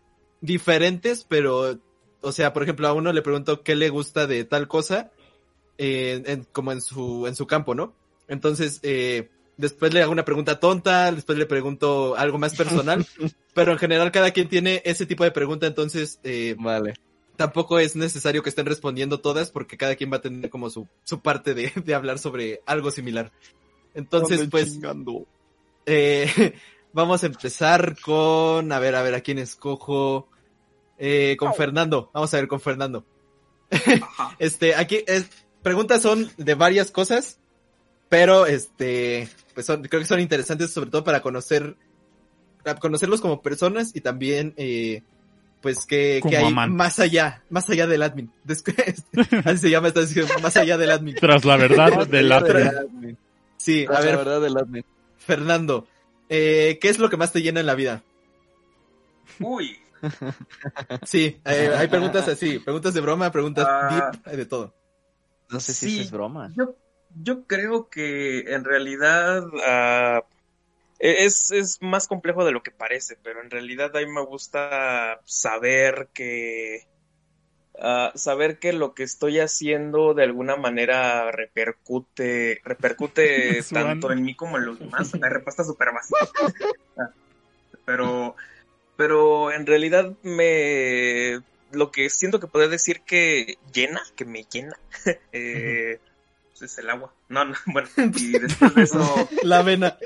diferentes, 0.41 1.25
pero, 1.29 1.79
o 2.21 2.33
sea, 2.33 2.53
por 2.53 2.63
ejemplo, 2.63 2.87
a 2.89 2.93
uno 2.93 3.13
le 3.13 3.23
pregunto 3.23 3.63
qué 3.63 3.75
le 3.75 3.89
gusta 3.89 4.27
de 4.27 4.45
tal 4.45 4.69
cosa, 4.69 5.11
eh, 5.79 6.23
en- 6.27 6.45
como 6.53 6.73
en 6.73 6.81
su, 6.83 7.27
en 7.27 7.35
su 7.35 7.47
campo, 7.47 7.75
¿no? 7.75 7.95
Entonces, 8.29 8.81
eh, 8.83 9.31
después 9.57 9.93
le 9.93 10.03
hago 10.03 10.13
una 10.13 10.25
pregunta 10.25 10.61
tonta, 10.61 11.11
después 11.13 11.37
le 11.37 11.47
pregunto 11.47 12.17
algo 12.17 12.39
más 12.39 12.55
personal, 12.55 13.05
pero 13.55 13.73
en 13.73 13.79
general 13.79 14.13
cada 14.13 14.31
quien 14.31 14.49
tiene 14.49 14.83
ese 14.85 15.05
tipo 15.05 15.25
de 15.25 15.31
pregunta, 15.31 15.67
entonces, 15.67 16.21
eh, 16.23 16.55
Vale. 16.59 16.95
tampoco 17.37 17.79
es 17.79 17.97
necesario 17.97 18.43
que 18.43 18.49
estén 18.49 18.67
respondiendo 18.67 19.21
todas 19.21 19.51
porque 19.51 19.77
cada 19.77 19.97
quien 19.97 20.13
va 20.13 20.19
a 20.19 20.23
tener 20.23 20.49
como 20.49 20.71
su, 20.71 20.89
su 21.05 21.21
parte 21.21 21.55
de, 21.55 21.73
de 21.85 21.95
hablar 21.95 22.19
sobre 22.19 22.61
algo 22.65 22.91
similar. 22.91 23.33
Entonces, 23.95 24.47
pues, 24.51 24.79
eh, 25.87 26.55
vamos 26.93 27.23
a 27.23 27.27
empezar 27.27 27.97
con, 28.01 28.71
a 28.71 28.79
ver, 28.79 28.95
a 28.95 29.03
ver, 29.03 29.15
¿a 29.15 29.21
quién 29.21 29.39
escojo? 29.39 30.29
Eh, 30.99 31.37
con 31.39 31.55
Fernando, 31.55 32.11
vamos 32.13 32.33
a 32.35 32.39
ver 32.39 32.49
con 32.49 32.61
Fernando. 32.61 33.05
Ajá. 33.71 34.37
Este, 34.39 34.75
aquí, 34.75 35.03
es, 35.07 35.29
preguntas 35.63 36.03
son 36.03 36.31
de 36.37 36.55
varias 36.55 36.91
cosas, 36.91 37.39
pero 38.09 38.47
este, 38.47 39.29
pues 39.55 39.67
son, 39.67 39.83
creo 39.83 40.01
que 40.01 40.07
son 40.07 40.21
interesantes 40.21 40.73
sobre 40.73 40.91
todo 40.91 41.05
para 41.05 41.21
conocer, 41.21 41.77
para 42.65 42.79
conocerlos 42.79 43.21
como 43.21 43.43
personas 43.43 43.95
y 43.95 44.01
también, 44.01 44.55
eh, 44.57 45.03
pues 45.61 45.87
que, 45.87 46.21
que 46.29 46.37
hay 46.37 46.53
más 46.53 46.99
allá, 47.01 47.43
más 47.51 47.69
allá 47.69 47.87
del 47.87 48.03
admin. 48.03 48.31
Des- 48.45 48.63
Así 49.45 49.59
se 49.59 49.71
llama 49.71 49.89
esta 49.89 50.01
más 50.43 50.57
allá 50.57 50.77
del 50.79 50.91
admin. 50.91 51.17
Tras 51.17 51.45
la 51.45 51.57
verdad 51.57 52.07
de 52.07 52.23
la... 52.23 52.43
Sí, 53.57 53.85
a 53.89 53.93
La 53.95 54.01
ver, 54.01 54.17
verdad 54.19 54.41
del 54.41 54.57
admin. 54.57 54.85
Fernando, 55.19 55.87
eh, 56.29 56.79
¿qué 56.81 56.89
es 56.89 56.99
lo 56.99 57.11
que 57.11 57.17
más 57.17 57.33
te 57.33 57.43
llena 57.43 57.61
en 57.61 57.67
la 57.67 57.75
vida? 57.75 58.03
Uy, 59.41 59.77
Sí, 61.05 61.41
eh, 61.45 61.73
hay 61.77 61.89
preguntas 61.89 62.29
así, 62.29 62.59
preguntas 62.61 62.95
de 62.95 63.01
broma, 63.01 63.31
preguntas 63.33 63.67
Ah. 63.69 64.11
deep, 64.13 64.23
hay 64.27 64.37
de 64.37 64.47
todo. 64.47 64.73
No 65.51 65.61
sé 65.61 65.73
si 65.75 65.87
Sí. 65.87 65.95
eso 65.97 66.03
es 66.03 66.11
broma. 66.13 66.51
yo, 66.57 66.75
yo 67.15 67.45
creo 67.45 67.89
que 67.89 68.53
en 68.53 68.65
realidad 68.65 69.45
ah, 69.65 70.25
es, 70.99 71.51
es 71.51 71.81
más 71.81 72.09
complejo 72.09 72.45
de 72.45 72.53
lo 72.53 72.63
que 72.63 72.71
parece, 72.71 73.17
pero 73.23 73.41
en 73.43 73.51
realidad 73.51 73.97
a 73.97 74.01
mí 74.01 74.07
me 74.07 74.25
gusta 74.25 75.21
saber 75.25 76.09
que 76.13 76.87
ah, 77.81 78.13
saber 78.15 78.59
que 78.59 78.73
lo 78.73 78.95
que 78.95 79.05
estoy 79.05 79.39
haciendo 79.39 80.15
de 80.15 80.25
alguna 80.25 80.57
manera 80.57 81.31
repercute 81.31 82.61
repercute 82.65 83.63
tanto 83.73 84.13
en 84.13 84.23
mí 84.23 84.35
como 84.35 84.59
en 84.59 84.67
los 84.67 84.79
demás. 84.79 85.13
La 85.15 85.29
básica. 85.93 86.19
Ah, 86.97 87.11
pero 87.85 88.35
pero 88.97 89.53
en 89.53 89.67
realidad 89.67 90.13
me 90.23 91.41
lo 91.73 91.91
que 91.91 92.11
siento 92.11 92.41
que 92.41 92.47
puedo 92.47 92.69
decir 92.69 93.03
que 93.03 93.59
llena, 93.73 94.03
que 94.17 94.25
me 94.25 94.45
llena, 94.45 94.77
eh, 95.33 96.01
pues 96.59 96.73
es 96.73 96.79
el 96.79 96.91
agua. 96.91 97.13
No, 97.29 97.45
no, 97.45 97.55
bueno, 97.67 97.89
y 98.17 98.33
después 98.39 98.75
de 98.75 98.83
eso, 98.83 99.29
La 99.43 99.63
vena. 99.63 99.97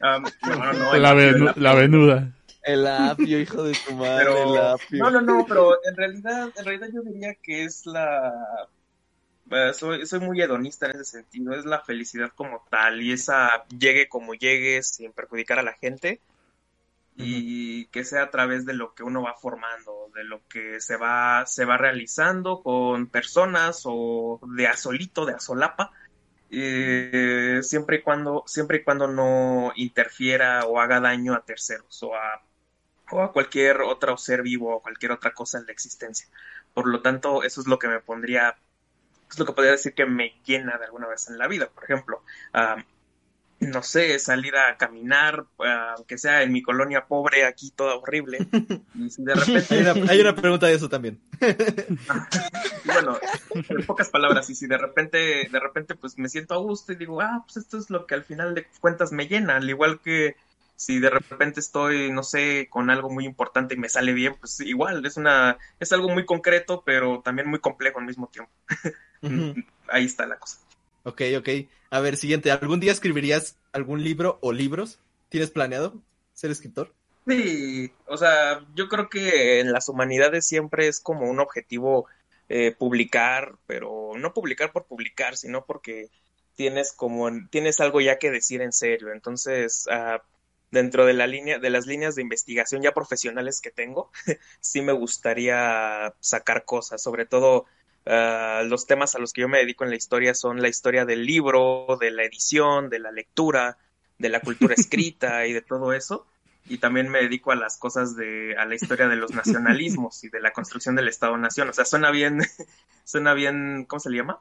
am, 0.00 0.24
no, 0.42 0.56
no, 0.56 0.72
no, 0.72 0.94
el 0.94 1.02
La, 1.02 1.14
venu- 1.14 1.54
la 1.56 1.74
venuda. 1.74 2.30
El 2.62 2.86
apio, 2.86 3.38
hijo 3.40 3.62
de 3.64 3.76
tu 3.86 3.94
madre, 3.94 4.24
Pero- 4.26 4.54
el 4.54 4.60
apio. 4.60 4.98
No, 5.04 5.10
no, 5.10 5.20
no, 5.20 5.46
pero 5.46 5.78
en 5.84 5.96
realidad, 5.96 6.50
en 6.56 6.64
realidad 6.64 6.88
yo 6.94 7.02
diría 7.02 7.34
que 7.34 7.64
es 7.64 7.84
la... 7.84 8.32
eh, 9.50 9.72
soy, 9.74 10.06
soy 10.06 10.20
muy 10.20 10.40
hedonista 10.40 10.86
en 10.86 10.92
ese 10.92 11.04
sentido, 11.04 11.52
es 11.54 11.66
la 11.66 11.80
felicidad 11.80 12.30
como 12.34 12.64
tal 12.70 13.02
y 13.02 13.12
esa 13.12 13.64
llegue 13.68 14.08
como 14.08 14.32
llegue 14.34 14.82
sin 14.82 15.12
perjudicar 15.12 15.58
a 15.58 15.62
la 15.62 15.74
gente 15.74 16.20
y 17.16 17.86
que 17.86 18.04
sea 18.04 18.24
a 18.24 18.30
través 18.30 18.66
de 18.66 18.74
lo 18.74 18.94
que 18.94 19.04
uno 19.04 19.22
va 19.22 19.34
formando, 19.34 20.10
de 20.14 20.24
lo 20.24 20.46
que 20.48 20.80
se 20.80 20.96
va, 20.96 21.46
se 21.46 21.64
va 21.64 21.76
realizando 21.76 22.62
con 22.62 23.06
personas 23.08 23.82
o 23.84 24.40
de 24.56 24.66
a 24.66 24.76
solito, 24.76 25.24
de 25.26 25.34
a 25.34 25.40
solapa, 25.40 25.92
eh, 26.50 27.60
siempre 27.62 27.98
y 27.98 28.02
cuando, 28.02 28.44
siempre 28.46 28.78
y 28.78 28.84
cuando 28.84 29.08
no 29.08 29.72
interfiera 29.76 30.66
o 30.66 30.80
haga 30.80 31.00
daño 31.00 31.34
a 31.34 31.44
terceros 31.44 32.02
o 32.02 32.14
a 32.14 32.42
o 33.10 33.22
a 33.22 33.32
cualquier 33.32 33.82
otro 33.82 34.16
ser 34.16 34.42
vivo 34.42 34.76
o 34.76 34.82
cualquier 34.82 35.12
otra 35.12 35.32
cosa 35.32 35.58
en 35.58 35.66
la 35.66 35.72
existencia. 35.72 36.26
Por 36.72 36.86
lo 36.86 37.02
tanto, 37.02 37.42
eso 37.42 37.60
es 37.60 37.66
lo 37.66 37.78
que 37.78 37.88
me 37.88 38.00
pondría, 38.00 38.56
es 39.30 39.38
lo 39.38 39.44
que 39.44 39.52
podría 39.52 39.72
decir 39.72 39.94
que 39.94 40.06
me 40.06 40.40
llena 40.44 40.78
de 40.78 40.86
alguna 40.86 41.08
vez 41.08 41.28
en 41.28 41.38
la 41.38 41.48
vida. 41.48 41.68
Por 41.68 41.84
ejemplo, 41.84 42.22
ah, 42.52 42.76
no 43.66 43.82
sé, 43.82 44.18
salir 44.18 44.56
a 44.56 44.76
caminar, 44.76 45.46
ah, 45.60 45.94
aunque 45.96 46.18
sea 46.18 46.42
en 46.42 46.52
mi 46.52 46.62
colonia 46.62 47.06
pobre, 47.06 47.44
aquí 47.44 47.70
toda 47.70 47.96
horrible. 47.96 48.38
Y 48.94 49.10
si 49.10 49.24
de 49.24 49.32
Hay 49.32 49.40
repente, 49.40 49.80
una, 49.80 50.10
hay 50.12 50.20
una 50.20 50.34
pregunta 50.36 50.66
de 50.66 50.74
eso 50.74 50.88
también. 50.88 51.20
bueno, 52.84 53.18
en 53.52 53.86
pocas 53.86 54.08
palabras, 54.08 54.48
y 54.50 54.54
si 54.54 54.66
de 54.66 54.78
repente, 54.78 55.48
de 55.50 55.60
repente, 55.60 55.94
pues 55.94 56.16
me 56.16 56.28
siento 56.28 56.54
a 56.54 56.58
gusto 56.58 56.92
y 56.92 56.96
digo, 56.96 57.20
ah, 57.20 57.42
pues 57.44 57.56
esto 57.56 57.76
es 57.76 57.90
lo 57.90 58.06
que 58.06 58.14
al 58.14 58.24
final 58.24 58.54
de 58.54 58.66
cuentas 58.80 59.12
me 59.12 59.26
llena, 59.26 59.56
al 59.56 59.68
igual 59.68 60.00
que 60.00 60.36
si 60.76 60.98
de 60.98 61.10
repente 61.10 61.60
estoy, 61.60 62.10
no 62.10 62.22
sé, 62.22 62.68
con 62.70 62.90
algo 62.90 63.10
muy 63.10 63.24
importante 63.24 63.74
y 63.74 63.78
me 63.78 63.88
sale 63.88 64.12
bien, 64.12 64.36
pues 64.38 64.60
igual, 64.60 65.04
es 65.06 65.16
una, 65.16 65.58
es 65.80 65.92
algo 65.92 66.08
muy 66.08 66.24
concreto, 66.24 66.82
pero 66.84 67.20
también 67.20 67.48
muy 67.48 67.60
complejo 67.60 67.98
al 67.98 68.06
mismo 68.06 68.28
tiempo. 68.28 68.52
Ahí 69.88 70.04
está 70.04 70.26
la 70.26 70.38
cosa. 70.38 70.58
Ok, 71.04 71.22
ok. 71.38 71.48
A 71.90 72.00
ver, 72.00 72.16
siguiente. 72.16 72.50
¿Algún 72.50 72.80
día 72.80 72.92
escribirías 72.92 73.56
algún 73.72 74.02
libro 74.02 74.38
o 74.40 74.52
libros? 74.52 74.98
¿Tienes 75.28 75.50
planeado 75.50 75.94
ser 76.32 76.50
escritor? 76.50 76.92
Sí, 77.26 77.92
o 78.06 78.16
sea, 78.16 78.64
yo 78.74 78.88
creo 78.88 79.08
que 79.08 79.60
en 79.60 79.72
las 79.72 79.88
humanidades 79.88 80.46
siempre 80.46 80.88
es 80.88 81.00
como 81.00 81.30
un 81.30 81.40
objetivo 81.40 82.06
eh, 82.48 82.72
publicar, 82.72 83.56
pero 83.66 84.12
no 84.16 84.34
publicar 84.34 84.72
por 84.72 84.86
publicar, 84.86 85.36
sino 85.36 85.64
porque 85.64 86.10
tienes 86.54 86.92
como 86.92 87.30
tienes 87.50 87.80
algo 87.80 88.00
ya 88.00 88.18
que 88.18 88.30
decir 88.30 88.62
en 88.62 88.72
serio. 88.72 89.12
Entonces, 89.12 89.86
ah, 89.90 90.22
dentro 90.70 91.06
de 91.06 91.14
la 91.14 91.26
línea, 91.26 91.58
de 91.58 91.70
las 91.70 91.86
líneas 91.86 92.14
de 92.14 92.22
investigación 92.22 92.82
ya 92.82 92.92
profesionales 92.92 93.60
que 93.60 93.70
tengo, 93.70 94.10
sí 94.60 94.82
me 94.82 94.92
gustaría 94.92 96.14
sacar 96.20 96.64
cosas, 96.64 97.02
sobre 97.02 97.26
todo 97.26 97.66
ah, 98.06 98.62
los 98.66 98.86
temas 98.86 99.14
a 99.14 99.18
los 99.18 99.32
que 99.32 99.42
yo 99.42 99.48
me 99.48 99.58
dedico 99.58 99.84
en 99.84 99.90
la 99.90 99.96
historia 99.96 100.34
son 100.34 100.60
la 100.62 100.68
historia 100.68 101.04
del 101.04 101.24
libro, 101.24 101.98
de 102.00 102.10
la 102.10 102.24
edición, 102.24 102.90
de 102.90 102.98
la 102.98 103.12
lectura, 103.12 103.78
de 104.18 104.28
la 104.28 104.40
cultura 104.40 104.74
escrita 104.74 105.46
y 105.46 105.52
de 105.52 105.62
todo 105.62 105.92
eso 105.92 106.26
y 106.66 106.78
también 106.78 107.08
me 107.08 107.20
dedico 107.20 107.52
a 107.52 107.56
las 107.56 107.76
cosas 107.76 108.16
de, 108.16 108.56
a 108.56 108.64
la 108.64 108.74
historia 108.74 109.08
de 109.08 109.16
los 109.16 109.32
nacionalismos 109.32 110.24
y 110.24 110.30
de 110.30 110.40
la 110.40 110.52
construcción 110.52 110.94
del 110.96 111.08
Estado-Nación. 111.08 111.68
O 111.68 111.72
sea, 111.72 111.84
suena 111.84 112.10
bien, 112.10 112.38
suena 113.04 113.34
bien, 113.34 113.84
¿cómo 113.86 114.00
se 114.00 114.10
le 114.10 114.16
llama? 114.18 114.40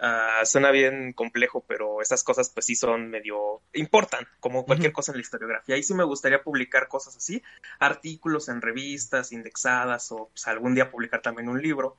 Ah, 0.00 0.42
suena 0.44 0.70
bien 0.70 1.12
complejo, 1.12 1.64
pero 1.66 2.00
esas 2.00 2.22
cosas 2.22 2.50
pues 2.50 2.66
sí 2.66 2.76
son 2.76 3.10
medio, 3.10 3.60
importan, 3.74 4.26
como 4.38 4.64
cualquier 4.64 4.92
cosa 4.92 5.12
en 5.12 5.18
la 5.18 5.22
historiografía. 5.22 5.76
Y 5.76 5.82
sí 5.82 5.92
me 5.92 6.04
gustaría 6.04 6.42
publicar 6.42 6.88
cosas 6.88 7.16
así, 7.16 7.42
artículos 7.78 8.48
en 8.48 8.62
revistas 8.62 9.32
indexadas 9.32 10.10
o 10.12 10.28
pues, 10.28 10.46
algún 10.46 10.74
día 10.74 10.90
publicar 10.90 11.20
también 11.20 11.48
un 11.48 11.60
libro. 11.60 11.96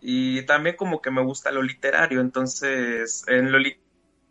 Y 0.00 0.42
también 0.42 0.76
como 0.76 1.00
que 1.00 1.10
me 1.10 1.22
gusta 1.22 1.50
lo 1.50 1.62
literario, 1.62 2.20
entonces 2.20 3.24
en 3.26 3.50
lo 3.50 3.58
li- 3.58 3.78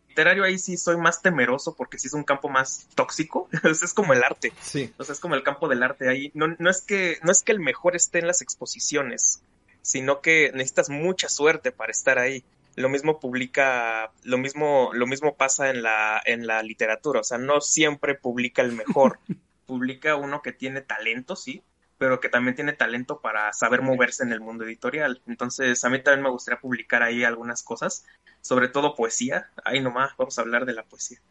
literario 0.07 0.45
ahí 0.45 0.57
sí 0.57 0.77
soy 0.77 0.95
más 0.95 1.21
temeroso 1.21 1.75
porque 1.75 1.99
sí 1.99 2.07
es 2.07 2.13
un 2.13 2.23
campo 2.23 2.47
más 2.47 2.87
tóxico. 2.95 3.49
es 3.63 3.93
como 3.93 4.13
el 4.13 4.23
arte. 4.23 4.53
Sí. 4.61 4.93
O 4.97 5.03
sea, 5.03 5.13
es 5.13 5.19
como 5.19 5.35
el 5.35 5.43
campo 5.43 5.67
del 5.67 5.83
arte 5.83 6.07
ahí. 6.07 6.31
No, 6.33 6.47
no 6.59 6.69
es 6.69 6.81
que, 6.81 7.17
no 7.23 7.31
es 7.31 7.43
que 7.43 7.51
el 7.51 7.59
mejor 7.59 7.95
esté 7.95 8.19
en 8.19 8.27
las 8.27 8.41
exposiciones, 8.41 9.41
sino 9.81 10.21
que 10.21 10.51
necesitas 10.53 10.89
mucha 10.89 11.27
suerte 11.27 11.71
para 11.71 11.91
estar 11.91 12.17
ahí. 12.17 12.43
Lo 12.77 12.89
mismo 12.89 13.19
publica, 13.19 14.11
lo 14.23 14.37
mismo, 14.37 14.91
lo 14.93 15.07
mismo 15.07 15.35
pasa 15.35 15.69
en 15.69 15.81
la, 15.83 16.21
en 16.25 16.47
la 16.47 16.61
literatura. 16.63 17.19
O 17.21 17.23
sea, 17.23 17.37
no 17.37 17.59
siempre 17.59 18.15
publica 18.15 18.61
el 18.61 18.71
mejor. 18.71 19.19
publica 19.65 20.15
uno 20.15 20.41
que 20.41 20.51
tiene 20.51 20.81
talento, 20.81 21.35
sí, 21.35 21.63
pero 22.05 22.19
que 22.19 22.29
también 22.29 22.53
tiene 22.53 22.73
talento 22.73 23.19
para 23.19 23.51
saber 23.51 23.81
moverse 23.81 24.21
en 24.21 24.31
el 24.31 24.39
mundo 24.39 24.63
editorial. 24.63 25.23
Entonces, 25.25 25.83
a 25.83 25.89
mí 25.89 26.03
también 26.03 26.21
me 26.21 26.29
gustaría 26.29 26.61
publicar 26.61 27.01
ahí 27.01 27.23
algunas 27.23 27.63
cosas, 27.63 28.05
sobre 28.41 28.67
todo 28.67 28.93
poesía. 28.93 29.49
Ahí 29.63 29.81
nomás, 29.81 30.15
vamos 30.15 30.37
a 30.37 30.43
hablar 30.43 30.67
de 30.67 30.73
la 30.73 30.83
poesía. 30.83 31.19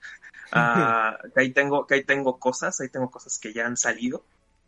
Ah, 0.57 1.19
que 1.35 1.41
ahí 1.41 1.51
tengo, 1.51 1.85
que 1.87 1.95
ahí 1.95 2.05
tengo 2.05 2.39
cosas, 2.39 2.81
ahí 2.81 2.89
tengo 2.89 3.11
cosas 3.11 3.39
que 3.39 3.53
ya 3.53 3.67
han 3.67 3.77
salido. 3.77 4.25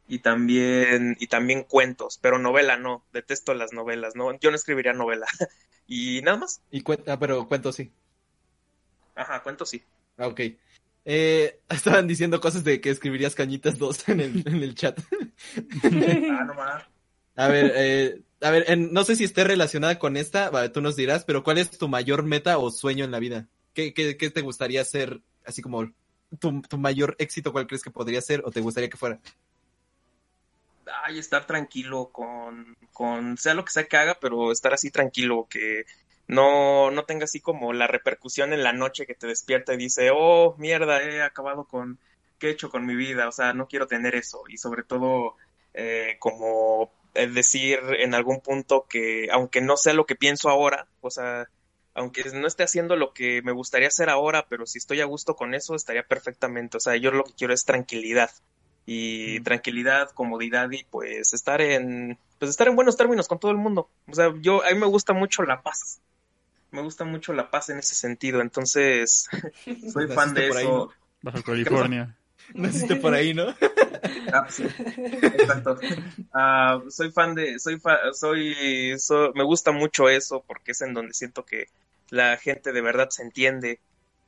Y 0.08 0.20
también, 0.20 1.16
y 1.20 1.26
también 1.26 1.64
cuentos, 1.64 2.18
pero 2.20 2.38
novela 2.38 2.76
no, 2.76 3.04
detesto 3.12 3.52
las 3.54 3.72
novelas, 3.72 4.16
no, 4.16 4.36
yo 4.38 4.50
no 4.50 4.56
escribiría 4.56 4.94
novela. 4.94 5.26
y 5.86 6.22
nada 6.22 6.38
más. 6.38 6.60
Y 6.70 6.82
cuenta, 6.82 7.14
ah, 7.14 7.18
pero 7.18 7.46
cuento 7.46 7.72
sí. 7.72 7.92
Ajá, 9.16 9.42
cuentos 9.42 9.70
sí. 9.70 9.84
Ah, 10.18 10.28
ok. 10.28 10.40
Eh, 11.06 11.60
estaban 11.70 12.06
diciendo 12.06 12.40
cosas 12.40 12.64
de 12.64 12.80
que 12.80 12.90
escribirías 12.90 13.34
cañitas 13.34 13.78
dos 13.78 14.06
en 14.08 14.20
el, 14.20 14.42
en 14.46 14.62
el 14.62 14.74
chat. 14.74 14.98
ah, 16.28 16.44
no 16.44 16.54
más. 16.54 16.84
A 17.36 17.48
ver, 17.48 17.72
eh, 17.76 18.22
a 18.40 18.50
ver, 18.50 18.64
en- 18.68 18.92
no 18.92 19.04
sé 19.04 19.14
si 19.16 19.24
esté 19.24 19.44
relacionada 19.44 19.98
con 19.98 20.16
esta, 20.16 20.50
va, 20.50 20.70
tú 20.72 20.80
nos 20.80 20.96
dirás, 20.96 21.24
pero 21.24 21.42
¿cuál 21.44 21.58
es 21.58 21.70
tu 21.70 21.88
mayor 21.88 22.24
meta 22.24 22.58
o 22.58 22.70
sueño 22.70 23.04
en 23.04 23.10
la 23.12 23.20
vida? 23.20 23.48
¿Qué, 23.72 23.94
qué, 23.94 24.16
qué 24.16 24.30
te 24.30 24.40
gustaría 24.40 24.84
ser, 24.84 25.20
así 25.44 25.62
como 25.62 25.92
tu, 26.40 26.62
tu 26.62 26.78
mayor 26.78 27.14
éxito, 27.18 27.52
cuál 27.52 27.66
crees 27.66 27.82
que 27.82 27.90
podría 27.90 28.20
ser 28.20 28.42
o 28.44 28.50
te 28.50 28.60
gustaría 28.60 28.90
que 28.90 28.96
fuera? 28.96 29.20
ay, 31.04 31.18
estar 31.18 31.46
tranquilo 31.46 32.10
con, 32.12 32.76
con, 32.92 33.36
sea 33.38 33.54
lo 33.54 33.64
que 33.64 33.72
sea 33.72 33.86
que 33.86 33.96
haga, 33.96 34.18
pero 34.20 34.52
estar 34.52 34.72
así 34.74 34.90
tranquilo, 34.90 35.46
que 35.50 35.84
no, 36.28 36.90
no 36.90 37.04
tenga 37.04 37.24
así 37.24 37.40
como 37.40 37.72
la 37.72 37.86
repercusión 37.86 38.52
en 38.52 38.62
la 38.62 38.72
noche 38.72 39.06
que 39.06 39.14
te 39.14 39.26
despierta 39.26 39.74
y 39.74 39.76
dice, 39.76 40.10
oh, 40.12 40.56
mierda, 40.58 41.02
he 41.02 41.22
acabado 41.22 41.64
con, 41.64 41.98
¿qué 42.38 42.48
he 42.48 42.50
hecho 42.50 42.70
con 42.70 42.86
mi 42.86 42.94
vida? 42.96 43.28
O 43.28 43.32
sea, 43.32 43.52
no 43.52 43.68
quiero 43.68 43.86
tener 43.86 44.14
eso. 44.14 44.42
Y 44.48 44.58
sobre 44.58 44.82
todo, 44.82 45.36
eh, 45.74 46.16
como 46.18 46.90
eh, 47.14 47.28
decir 47.28 47.78
en 47.98 48.14
algún 48.14 48.40
punto 48.40 48.86
que, 48.88 49.28
aunque 49.30 49.60
no 49.60 49.76
sea 49.76 49.94
lo 49.94 50.06
que 50.06 50.16
pienso 50.16 50.50
ahora, 50.50 50.86
o 51.00 51.10
sea, 51.10 51.48
aunque 51.94 52.24
no 52.34 52.46
esté 52.46 52.64
haciendo 52.64 52.96
lo 52.96 53.14
que 53.14 53.40
me 53.42 53.52
gustaría 53.52 53.88
hacer 53.88 54.10
ahora, 54.10 54.46
pero 54.48 54.66
si 54.66 54.78
estoy 54.78 55.00
a 55.00 55.06
gusto 55.06 55.34
con 55.34 55.54
eso, 55.54 55.74
estaría 55.74 56.02
perfectamente. 56.02 56.76
O 56.76 56.80
sea, 56.80 56.96
yo 56.96 57.10
lo 57.10 57.24
que 57.24 57.32
quiero 57.32 57.54
es 57.54 57.64
tranquilidad 57.64 58.30
y 58.84 59.40
tranquilidad, 59.40 60.10
comodidad 60.10 60.70
y 60.70 60.84
pues 60.84 61.32
estar 61.32 61.60
en 61.60 62.18
pues 62.38 62.50
estar 62.50 62.68
en 62.68 62.76
buenos 62.76 62.96
términos 62.96 63.28
con 63.28 63.38
todo 63.38 63.50
el 63.50 63.56
mundo. 63.56 63.88
O 64.08 64.14
sea, 64.14 64.32
yo 64.40 64.64
a 64.64 64.70
mí 64.70 64.78
me 64.78 64.86
gusta 64.86 65.12
mucho 65.12 65.42
la 65.42 65.62
paz. 65.62 66.00
Me 66.76 66.82
gusta 66.82 67.04
mucho 67.04 67.32
la 67.32 67.50
paz 67.50 67.70
en 67.70 67.78
ese 67.78 67.94
sentido, 67.94 68.40
entonces 68.40 69.28
soy 69.86 70.08
fan 70.08 70.34
de 70.34 70.46
por 70.48 70.56
ahí, 70.58 70.66
eso. 70.66 70.72
¿no? 70.72 70.94
Baja 71.22 71.42
California. 71.42 72.16
Naciste 72.54 72.96
por 72.96 73.14
ahí, 73.14 73.34
¿no? 73.34 73.46
Ah, 74.32 74.48
sí. 74.48 74.64
Exacto. 75.32 75.76
Ah, 76.32 76.82
soy 76.88 77.10
fan 77.12 77.34
de, 77.34 77.58
soy 77.58 77.78
fa- 77.80 78.12
soy, 78.12 78.98
so- 78.98 79.32
me 79.34 79.44
gusta 79.44 79.72
mucho 79.72 80.08
eso 80.08 80.44
porque 80.46 80.72
es 80.72 80.80
en 80.82 80.94
donde 80.94 81.14
siento 81.14 81.44
que 81.44 81.66
la 82.10 82.36
gente 82.38 82.72
de 82.72 82.80
verdad 82.80 83.08
se 83.10 83.22
entiende 83.22 83.80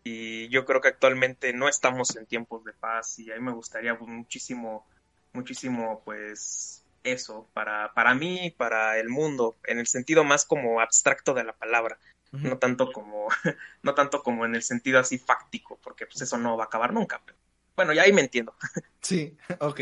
y 0.04 0.48
yo 0.48 0.64
creo 0.64 0.80
que 0.80 0.88
actualmente 0.88 1.52
no 1.52 1.68
estamos 1.68 2.16
en 2.16 2.26
tiempos 2.26 2.64
de 2.64 2.72
paz 2.74 3.18
y 3.18 3.30
a 3.30 3.34
mí 3.36 3.40
me 3.42 3.52
gustaría 3.52 3.94
muchísimo, 3.94 4.86
muchísimo 5.32 6.02
pues 6.04 6.84
eso 7.02 7.50
para, 7.52 7.92
para 7.94 8.14
mí, 8.14 8.50
para 8.56 8.98
el 8.98 9.08
mundo, 9.08 9.58
en 9.64 9.78
el 9.78 9.86
sentido 9.86 10.24
más 10.24 10.44
como 10.44 10.80
abstracto 10.80 11.34
de 11.34 11.44
la 11.44 11.52
palabra. 11.56 11.98
No 12.32 12.58
tanto 12.58 12.92
como, 12.92 13.28
no 13.82 13.94
tanto 13.94 14.22
como 14.22 14.44
en 14.44 14.54
el 14.54 14.62
sentido 14.62 14.98
así 14.98 15.18
fáctico, 15.18 15.78
porque 15.82 16.06
pues 16.06 16.20
eso 16.20 16.36
no 16.38 16.56
va 16.56 16.64
a 16.64 16.66
acabar 16.66 16.92
nunca. 16.92 17.20
pero- 17.24 17.38
bueno, 17.76 17.92
ya 17.92 18.02
ahí 18.02 18.12
me 18.12 18.20
entiendo. 18.22 18.54
Sí, 19.00 19.36
ok. 19.60 19.80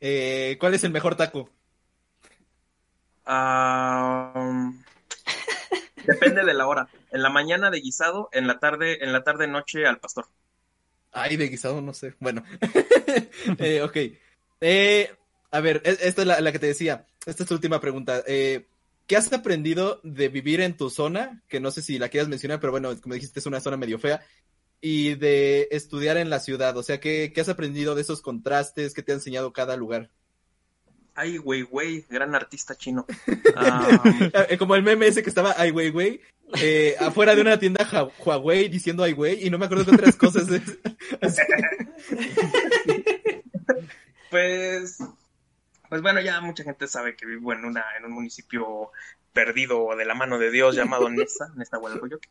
Eh, 0.00 0.56
¿Cuál 0.60 0.74
es 0.74 0.84
el 0.84 0.92
mejor 0.92 1.16
taco? 1.16 1.48
Ah, 3.24 4.70
depende 6.04 6.44
de 6.44 6.54
la 6.54 6.66
hora. 6.66 6.88
En 7.10 7.22
la 7.22 7.30
mañana 7.30 7.70
de 7.70 7.80
guisado, 7.80 8.28
en 8.32 8.46
la 8.46 8.58
tarde, 8.58 9.04
en 9.04 9.12
la 9.12 9.22
tarde 9.24 9.46
noche 9.46 9.86
al 9.86 9.98
pastor. 10.00 10.26
Ay, 11.12 11.36
de 11.36 11.48
guisado, 11.48 11.80
no 11.80 11.92
sé. 11.94 12.14
Bueno. 12.20 12.42
Eh, 13.58 13.82
ok. 13.82 13.96
Eh, 14.60 15.14
a 15.50 15.60
ver, 15.60 15.82
e- 15.84 15.98
esta 16.02 16.22
es 16.22 16.26
la, 16.26 16.40
la 16.40 16.52
que 16.52 16.58
te 16.58 16.66
decía. 16.66 17.06
Esta 17.26 17.42
es 17.42 17.48
tu 17.48 17.54
última 17.54 17.80
pregunta. 17.80 18.22
Eh, 18.26 18.66
¿Qué 19.06 19.16
has 19.16 19.32
aprendido 19.32 20.00
de 20.04 20.28
vivir 20.28 20.60
en 20.60 20.76
tu 20.76 20.90
zona? 20.90 21.42
Que 21.48 21.60
no 21.60 21.70
sé 21.70 21.82
si 21.82 21.98
la 21.98 22.08
quieras 22.08 22.28
mencionar, 22.28 22.60
pero 22.60 22.70
bueno, 22.70 22.98
como 23.00 23.14
dijiste, 23.14 23.40
es 23.40 23.46
una 23.46 23.60
zona 23.60 23.76
medio 23.76 23.98
fea. 23.98 24.22
Y 24.80 25.14
de 25.14 25.68
estudiar 25.70 26.16
en 26.16 26.30
la 26.30 26.40
ciudad. 26.40 26.76
O 26.76 26.82
sea, 26.82 26.98
¿qué, 26.98 27.32
qué 27.34 27.40
has 27.40 27.48
aprendido 27.48 27.94
de 27.94 28.02
esos 28.02 28.20
contrastes? 28.22 28.94
¿Qué 28.94 29.02
te 29.02 29.12
ha 29.12 29.16
enseñado 29.16 29.52
cada 29.52 29.76
lugar? 29.76 30.10
Ay, 31.14 31.36
güey, 31.36 31.62
güey, 31.62 32.06
gran 32.08 32.34
artista 32.34 32.74
chino. 32.74 33.06
Ah, 33.54 34.02
Eh, 34.48 34.56
Como 34.56 34.74
el 34.74 34.82
meme 34.82 35.06
ese 35.06 35.22
que 35.22 35.28
estaba 35.28 35.54
Ai 35.58 35.70
Weiwei, 35.70 36.20
eh, 36.60 36.96
afuera 36.98 37.34
de 37.34 37.42
una 37.42 37.58
tienda 37.58 37.84
Ja- 37.84 38.08
Huawei 38.24 38.68
diciendo 38.68 39.02
Ai 39.04 39.12
Wei 39.12 39.46
y 39.46 39.50
no 39.50 39.58
me 39.58 39.66
acuerdo 39.66 39.84
qué 39.84 39.94
otras 39.94 40.16
cosas 40.16 40.48
es. 40.48 40.62
pues, 44.30 44.98
pues 45.92 46.00
bueno, 46.00 46.22
ya 46.22 46.40
mucha 46.40 46.64
gente 46.64 46.88
sabe 46.88 47.16
que 47.16 47.26
vivo 47.26 47.52
en 47.52 47.66
una, 47.66 47.84
en 47.98 48.06
un 48.06 48.12
municipio 48.12 48.92
perdido 49.34 49.94
de 49.94 50.06
la 50.06 50.14
mano 50.14 50.38
de 50.38 50.50
Dios 50.50 50.74
llamado 50.74 51.10
Nesa, 51.10 51.52
Nesa 51.54 51.78
Hualcoyoque. 51.78 52.30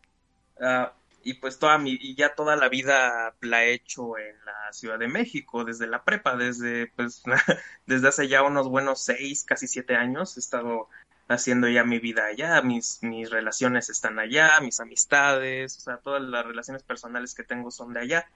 Ah, 0.59 0.93
y 1.23 1.35
pues 1.35 1.59
toda 1.59 1.77
mi, 1.77 1.91
y 1.91 2.15
ya 2.15 2.33
toda 2.33 2.55
la 2.55 2.69
vida 2.69 3.35
la 3.39 3.63
he 3.63 3.73
hecho 3.73 4.17
en 4.17 4.35
la 4.45 4.73
Ciudad 4.73 4.97
de 4.97 5.07
México, 5.07 5.63
desde 5.63 5.85
la 5.85 6.03
prepa, 6.03 6.35
desde, 6.35 6.87
pues, 6.95 7.21
desde 7.85 8.07
hace 8.07 8.27
ya 8.27 8.41
unos 8.41 8.67
buenos 8.67 8.99
seis, 8.99 9.43
casi 9.43 9.67
siete 9.67 9.95
años, 9.95 10.37
he 10.37 10.39
estado 10.39 10.89
haciendo 11.27 11.69
ya 11.69 11.83
mi 11.83 11.99
vida 11.99 12.25
allá, 12.25 12.63
mis, 12.63 13.03
mis 13.03 13.29
relaciones 13.29 13.91
están 13.91 14.17
allá, 14.17 14.59
mis 14.61 14.79
amistades, 14.79 15.77
o 15.77 15.81
sea, 15.81 15.97
todas 15.97 16.23
las 16.23 16.47
relaciones 16.47 16.81
personales 16.81 17.35
que 17.35 17.43
tengo 17.43 17.69
son 17.69 17.93
de 17.93 17.99
allá. 17.99 18.27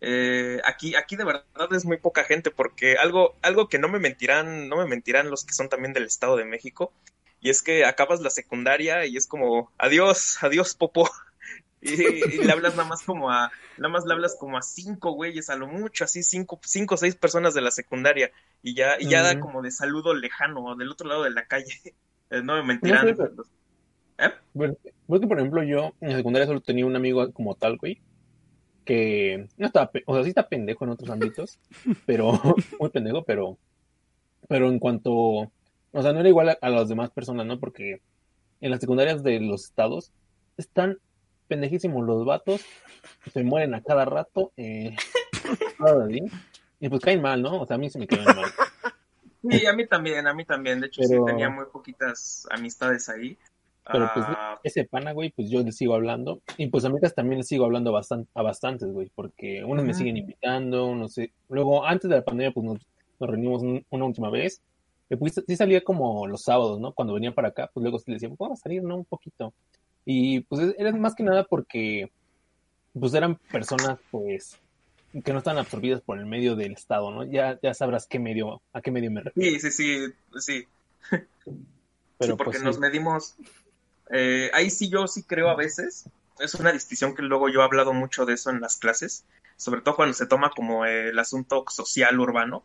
Eh, 0.00 0.60
aquí, 0.64 0.94
aquí 0.96 1.16
de 1.16 1.24
verdad 1.24 1.44
es 1.72 1.84
muy 1.84 1.96
poca 1.98 2.24
gente, 2.24 2.50
porque 2.50 2.96
algo, 2.96 3.34
algo 3.42 3.68
que 3.68 3.78
no 3.78 3.88
me 3.88 3.98
mentirán, 3.98 4.68
no 4.68 4.76
me 4.76 4.86
mentirán 4.86 5.30
los 5.30 5.44
que 5.44 5.54
son 5.54 5.68
también 5.68 5.92
del 5.92 6.04
Estado 6.04 6.36
de 6.36 6.44
México, 6.44 6.92
y 7.40 7.50
es 7.50 7.62
que 7.62 7.84
acabas 7.84 8.20
la 8.20 8.30
secundaria 8.30 9.06
y 9.06 9.16
es 9.16 9.26
como, 9.26 9.70
adiós, 9.78 10.38
adiós, 10.42 10.74
popo. 10.74 11.08
Y, 11.86 11.90
y 11.92 12.38
le 12.42 12.50
hablas 12.50 12.76
nada 12.76 12.88
más 12.88 13.02
como 13.02 13.30
a, 13.30 13.52
nada 13.76 13.92
más 13.92 14.06
le 14.06 14.14
hablas 14.14 14.36
como 14.40 14.56
a 14.56 14.62
cinco 14.62 15.12
güeyes, 15.12 15.50
a 15.50 15.56
lo 15.56 15.66
mucho, 15.66 16.04
así 16.04 16.22
cinco, 16.22 16.58
cinco 16.64 16.94
o 16.94 16.96
seis 16.96 17.14
personas 17.14 17.52
de 17.52 17.60
la 17.60 17.70
secundaria, 17.70 18.30
y 18.62 18.74
ya, 18.74 18.96
y 18.98 19.06
ya 19.06 19.20
da 19.22 19.38
como 19.38 19.60
de 19.60 19.70
saludo 19.70 20.14
lejano, 20.14 20.76
del 20.76 20.90
otro 20.90 21.06
lado 21.06 21.24
de 21.24 21.30
la 21.30 21.44
calle. 21.46 21.74
Eh, 22.30 22.40
no 22.42 22.56
me 22.56 22.62
mentirán. 22.62 23.14
pero- 23.14 23.44
¿Eh? 24.16 24.32
Bueno, 24.54 24.76
porque 25.06 25.26
por 25.26 25.38
ejemplo 25.38 25.62
yo 25.62 25.92
en 26.00 26.08
la 26.12 26.16
secundaria 26.16 26.46
solo 26.46 26.62
tenía 26.62 26.86
un 26.86 26.96
amigo 26.96 27.30
como 27.34 27.54
tal, 27.54 27.76
güey, 27.76 28.00
que 28.84 29.48
no 29.56 29.66
estaba, 29.66 29.90
pe- 29.90 30.02
o 30.06 30.14
sea, 30.14 30.22
sí 30.24 30.28
está 30.30 30.48
pendejo 30.48 30.84
en 30.84 30.90
otros 30.90 31.10
ámbitos, 31.10 31.58
pero 32.06 32.32
muy 32.80 32.90
pendejo, 32.90 33.24
pero, 33.24 33.56
pero 34.48 34.68
en 34.68 34.78
cuanto, 34.78 35.12
o 35.12 36.02
sea, 36.02 36.12
no 36.12 36.20
era 36.20 36.28
igual 36.28 36.50
a, 36.50 36.58
a 36.60 36.70
las 36.70 36.88
demás 36.88 37.10
personas, 37.10 37.46
¿no? 37.46 37.58
Porque 37.58 38.00
en 38.60 38.70
las 38.70 38.80
secundarias 38.80 39.22
de 39.22 39.40
los 39.40 39.64
estados 39.64 40.12
están 40.56 40.98
pendejísimos 41.48 42.04
los 42.06 42.24
vatos, 42.24 42.62
se 43.32 43.42
mueren 43.42 43.74
a 43.74 43.82
cada 43.82 44.04
rato, 44.04 44.52
eh, 44.56 44.96
cada 45.78 46.06
día, 46.06 46.24
y 46.80 46.88
pues 46.88 47.02
caen 47.02 47.20
mal, 47.22 47.42
¿no? 47.42 47.60
O 47.60 47.66
sea, 47.66 47.76
a 47.76 47.78
mí 47.78 47.90
se 47.90 47.98
me 47.98 48.06
caen 48.06 48.24
mal. 48.24 48.50
Sí, 49.50 49.66
a 49.66 49.74
mí 49.74 49.86
también, 49.86 50.26
a 50.26 50.32
mí 50.32 50.44
también. 50.46 50.80
De 50.80 50.86
hecho, 50.86 51.02
Pero- 51.06 51.20
sí 51.20 51.26
tenía 51.26 51.50
muy 51.50 51.66
poquitas 51.66 52.46
amistades 52.50 53.08
ahí. 53.10 53.36
Pero 53.92 54.10
pues 54.14 54.26
Ah, 54.28 54.58
ese 54.64 54.84
pana, 54.84 55.12
güey, 55.12 55.30
pues 55.30 55.50
yo 55.50 55.62
le 55.62 55.70
sigo 55.72 55.94
hablando. 55.94 56.40
Y 56.56 56.68
pues 56.68 56.84
amigas 56.84 57.14
también 57.14 57.38
le 57.38 57.44
sigo 57.44 57.64
hablando 57.64 57.92
bastan- 57.92 58.26
a 58.34 58.42
bastantes, 58.42 58.88
güey, 58.90 59.10
porque 59.14 59.62
unos 59.64 59.84
me 59.84 59.92
siguen 59.94 60.16
invitando, 60.16 60.86
unos 60.86 61.12
sé. 61.12 61.32
Luego, 61.50 61.84
antes 61.84 62.08
de 62.08 62.16
la 62.16 62.24
pandemia, 62.24 62.52
pues 62.52 62.64
nos, 62.64 62.78
nos 63.20 63.30
reunimos 63.30 63.62
un- 63.62 63.84
una 63.90 64.04
última 64.06 64.30
vez. 64.30 64.62
Y 65.10 65.16
pues 65.16 65.34
sí 65.46 65.56
salía 65.56 65.82
como 65.84 66.26
los 66.26 66.42
sábados, 66.42 66.80
¿no? 66.80 66.92
Cuando 66.92 67.12
venía 67.14 67.34
para 67.34 67.48
acá, 67.48 67.70
pues 67.74 67.82
luego 67.82 67.98
sí 67.98 68.04
le 68.08 68.14
decía, 68.14 68.30
vamos 68.38 68.58
a 68.58 68.62
salir, 68.62 68.82
¿no? 68.82 68.96
Un 68.96 69.04
poquito. 69.04 69.52
Y 70.06 70.40
pues 70.40 70.74
era 70.78 70.90
más 70.92 71.14
que 71.14 71.22
nada 71.22 71.44
porque, 71.44 72.10
pues 72.98 73.12
eran 73.12 73.36
personas, 73.52 73.98
pues, 74.10 74.58
que 75.24 75.32
no 75.32 75.38
están 75.38 75.58
absorbidas 75.58 76.00
por 76.00 76.18
el 76.18 76.26
medio 76.26 76.56
del 76.56 76.72
Estado, 76.72 77.10
¿no? 77.10 77.24
Ya, 77.24 77.58
ya 77.62 77.74
sabrás 77.74 78.06
qué 78.06 78.18
medio, 78.18 78.62
a 78.72 78.80
qué 78.80 78.90
medio 78.90 79.10
me 79.10 79.20
refiero. 79.20 79.58
sí, 79.60 79.70
sí, 79.70 79.70
sí, 79.70 80.40
sí. 80.40 80.64
Pero 81.10 82.32
sí, 82.32 82.36
porque 82.38 82.44
pues 82.44 82.58
sí. 82.58 82.64
nos 82.64 82.78
medimos. 82.78 83.34
Eh, 84.10 84.50
ahí 84.54 84.70
sí 84.70 84.88
yo 84.88 85.06
sí 85.06 85.22
creo 85.22 85.48
a 85.48 85.56
veces 85.56 86.06
es 86.38 86.54
una 86.54 86.72
distinción 86.72 87.14
que 87.14 87.22
luego 87.22 87.48
yo 87.48 87.60
he 87.60 87.64
hablado 87.64 87.92
mucho 87.92 88.26
de 88.26 88.34
eso 88.34 88.50
en 88.50 88.60
las 88.60 88.76
clases, 88.76 89.24
sobre 89.56 89.80
todo 89.80 89.96
cuando 89.96 90.14
se 90.14 90.26
toma 90.26 90.50
como 90.50 90.84
el 90.84 91.18
asunto 91.18 91.64
social 91.68 92.18
urbano. 92.18 92.62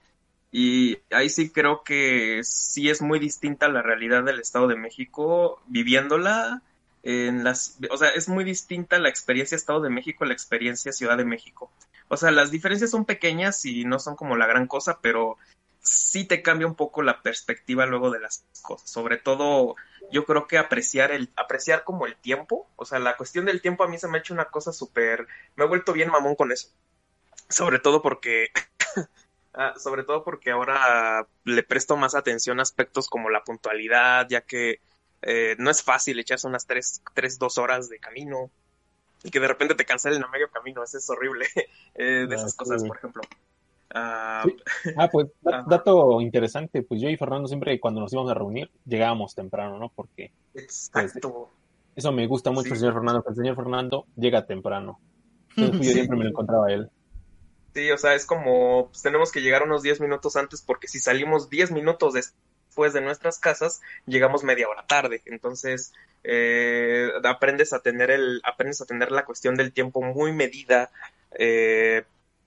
Y 0.51 0.97
ahí 1.11 1.29
sí 1.29 1.51
creo 1.51 1.83
que 1.83 2.41
sí 2.43 2.89
es 2.89 3.01
muy 3.01 3.19
distinta 3.19 3.67
la 3.67 3.83
realidad 3.83 4.23
del 4.23 4.39
Estado 4.39 4.67
de 4.67 4.75
México 4.75 5.61
viviéndola 5.67 6.63
en 7.03 7.43
las, 7.43 7.77
o 7.91 7.97
sea, 7.97 8.09
es 8.09 8.27
muy 8.27 8.43
distinta 8.43 8.97
la 8.97 9.09
experiencia 9.09 9.55
Estado 9.55 9.81
de 9.81 9.91
México 9.91 10.23
a 10.23 10.27
la 10.27 10.33
experiencia 10.33 10.91
Ciudad 10.91 11.17
de 11.17 11.25
México. 11.25 11.71
O 12.07 12.17
sea, 12.17 12.31
las 12.31 12.49
diferencias 12.49 12.89
son 12.89 13.05
pequeñas 13.05 13.63
y 13.65 13.85
no 13.85 13.99
son 13.99 14.15
como 14.15 14.35
la 14.35 14.47
gran 14.47 14.65
cosa, 14.65 14.97
pero 15.01 15.37
sí 15.81 16.25
te 16.25 16.41
cambia 16.41 16.67
un 16.67 16.75
poco 16.75 17.03
la 17.03 17.21
perspectiva 17.21 17.85
luego 17.85 18.09
de 18.09 18.19
las 18.19 18.43
cosas. 18.63 18.89
Sobre 18.89 19.17
todo, 19.17 19.75
yo 20.11 20.25
creo 20.25 20.47
que 20.47 20.57
apreciar 20.57 21.11
el, 21.11 21.31
apreciar 21.35 21.83
como 21.83 22.05
el 22.05 22.15
tiempo. 22.17 22.69
O 22.75 22.85
sea, 22.85 22.99
la 22.99 23.17
cuestión 23.17 23.45
del 23.45 23.61
tiempo 23.61 23.83
a 23.83 23.87
mí 23.87 23.97
se 23.97 24.07
me 24.07 24.17
ha 24.17 24.21
hecho 24.21 24.33
una 24.33 24.45
cosa 24.45 24.73
súper, 24.73 25.27
me 25.55 25.65
he 25.65 25.67
vuelto 25.67 25.93
bien 25.93 26.09
mamón 26.09 26.35
con 26.35 26.51
eso. 26.51 26.69
Sobre 27.49 27.79
todo 27.79 28.01
porque, 28.01 28.49
ah, 29.53 29.73
sobre 29.77 30.03
todo 30.03 30.23
porque 30.23 30.51
ahora 30.51 31.27
le 31.43 31.63
presto 31.63 31.97
más 31.97 32.15
atención 32.15 32.59
a 32.59 32.63
aspectos 32.63 33.07
como 33.09 33.29
la 33.29 33.43
puntualidad, 33.43 34.27
ya 34.29 34.41
que 34.41 34.81
eh, 35.21 35.55
no 35.59 35.69
es 35.71 35.83
fácil 35.83 36.19
echarse 36.19 36.47
unas 36.47 36.65
tres, 36.67 37.01
tres, 37.13 37.39
dos 37.39 37.57
horas 37.57 37.89
de 37.89 37.99
camino 37.99 38.51
y 39.23 39.31
que 39.31 39.39
de 39.39 39.47
repente 39.47 39.75
te 39.75 39.85
cancelen 39.85 40.23
a 40.23 40.29
medio 40.29 40.49
camino, 40.51 40.83
eso 40.83 40.97
es 40.97 41.09
horrible. 41.09 41.47
Eh, 41.95 42.27
de 42.29 42.35
Ah, 42.35 42.35
esas 42.35 42.55
sí. 42.55 42.55
cosas, 42.55 42.83
por 42.85 42.97
ejemplo. 42.97 43.21
Ah, 43.93 44.43
Sí. 44.45 44.55
Ah, 44.97 45.09
pues 45.11 45.27
da- 45.41 45.63
dato 45.67 46.21
interesante, 46.21 46.81
pues 46.83 47.01
yo 47.01 47.09
y 47.09 47.17
Fernando 47.17 47.47
siempre 47.47 47.79
cuando 47.79 47.99
nos 48.01 48.13
íbamos 48.13 48.31
a 48.31 48.35
reunir 48.35 48.69
llegábamos 48.85 49.33
temprano, 49.35 49.77
¿no? 49.79 49.89
Porque 49.95 50.31
exacto. 50.53 51.49
eso 51.95 52.11
me 52.11 52.27
gusta 52.27 52.51
mucho 52.51 52.67
Sí. 52.67 52.73
el 52.73 52.79
señor 52.79 52.93
Fernando, 52.95 53.23
que 53.23 53.29
el 53.29 53.35
señor 53.35 53.55
Fernando 53.55 54.05
llega 54.15 54.45
temprano. 54.45 54.99
Entonces 55.57 55.77
pues, 55.77 55.87
yo 55.87 55.91
Sí. 55.91 55.93
siempre 55.93 56.17
me 56.17 56.23
lo 56.25 56.29
encontraba 56.29 56.67
a 56.67 56.71
él. 56.71 56.89
Sí, 57.73 57.91
o 57.91 57.97
sea, 57.97 58.15
es 58.15 58.25
como 58.25 58.87
pues, 58.87 59.01
tenemos 59.01 59.31
que 59.31 59.41
llegar 59.41 59.63
unos 59.63 59.81
10 59.83 60.01
minutos 60.01 60.35
antes 60.35 60.61
porque 60.61 60.87
si 60.87 60.99
salimos 60.99 61.49
10 61.49 61.71
minutos 61.71 62.13
después 62.13 62.93
de 62.93 63.01
nuestras 63.01 63.39
casas, 63.39 63.81
llegamos 64.07 64.43
media 64.43 64.67
hora 64.69 64.85
tarde. 64.87 65.21
Entonces, 65.25 65.93
eh, 66.23 67.09
aprendes 67.23 67.73
a 67.73 67.79
tener 67.81 68.09
el 68.11 68.41
aprendes 68.43 68.81
a 68.81 68.85
tener 68.85 69.11
la 69.11 69.25
cuestión 69.25 69.55
del 69.55 69.71
tiempo 69.73 70.01
muy 70.01 70.31
medida. 70.31 70.89
eh, 71.37 72.03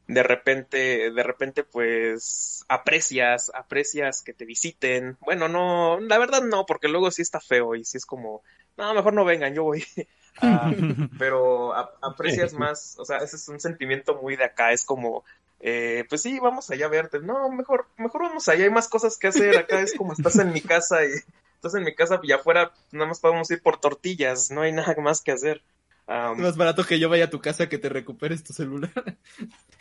de 0.06 0.22
repente, 0.22 1.10
de 1.10 1.22
repente, 1.22 1.64
pues 1.64 2.64
aprecias, 2.68 3.50
aprecias 3.54 4.22
que 4.22 4.34
te 4.34 4.44
visiten. 4.44 5.16
Bueno, 5.20 5.48
no, 5.48 6.00
la 6.00 6.18
verdad 6.18 6.42
no, 6.42 6.66
porque 6.66 6.88
luego 6.88 7.10
sí 7.10 7.22
está 7.22 7.40
feo 7.40 7.74
y 7.74 7.84
sí 7.84 7.96
es 7.98 8.06
como, 8.06 8.42
no, 8.76 8.94
mejor 8.94 9.14
no 9.14 9.24
vengan, 9.24 9.54
yo 9.54 9.64
voy. 9.64 9.84
Ah, 10.38 10.72
pero 11.16 11.74
a- 11.74 11.92
aprecias 12.02 12.54
más, 12.54 12.96
o 12.98 13.04
sea, 13.04 13.18
ese 13.18 13.36
es 13.36 13.46
un 13.48 13.60
sentimiento 13.60 14.16
muy 14.20 14.34
de 14.36 14.44
acá, 14.44 14.72
es 14.72 14.84
como, 14.84 15.24
eh, 15.60 16.04
pues 16.08 16.22
sí, 16.22 16.38
vamos 16.40 16.70
allá 16.70 16.86
a 16.86 16.88
verte, 16.88 17.20
no, 17.20 17.48
mejor, 17.50 17.86
mejor 17.96 18.22
vamos 18.22 18.48
allá, 18.48 18.64
hay 18.64 18.70
más 18.70 18.88
cosas 18.88 19.18
que 19.18 19.28
hacer, 19.28 19.56
acá 19.58 19.80
es 19.82 19.94
como 19.94 20.12
estás 20.14 20.38
en 20.38 20.52
mi 20.52 20.62
casa 20.62 21.04
y 21.04 21.10
estás 21.54 21.74
en 21.74 21.84
mi 21.84 21.94
casa 21.94 22.18
y 22.22 22.32
afuera 22.32 22.72
nada 22.90 23.06
más 23.06 23.20
podemos 23.20 23.50
ir 23.50 23.62
por 23.62 23.78
tortillas, 23.78 24.50
no 24.50 24.62
hay 24.62 24.72
nada 24.72 24.94
más 25.00 25.20
que 25.22 25.32
hacer. 25.32 25.62
Es 26.06 26.38
más 26.38 26.56
barato 26.56 26.84
que 26.84 26.98
yo 26.98 27.08
vaya 27.08 27.26
a 27.26 27.30
tu 27.30 27.40
casa 27.40 27.68
que 27.68 27.78
te 27.78 27.88
recuperes 27.88 28.42
tu 28.44 28.52
celular. 28.52 28.90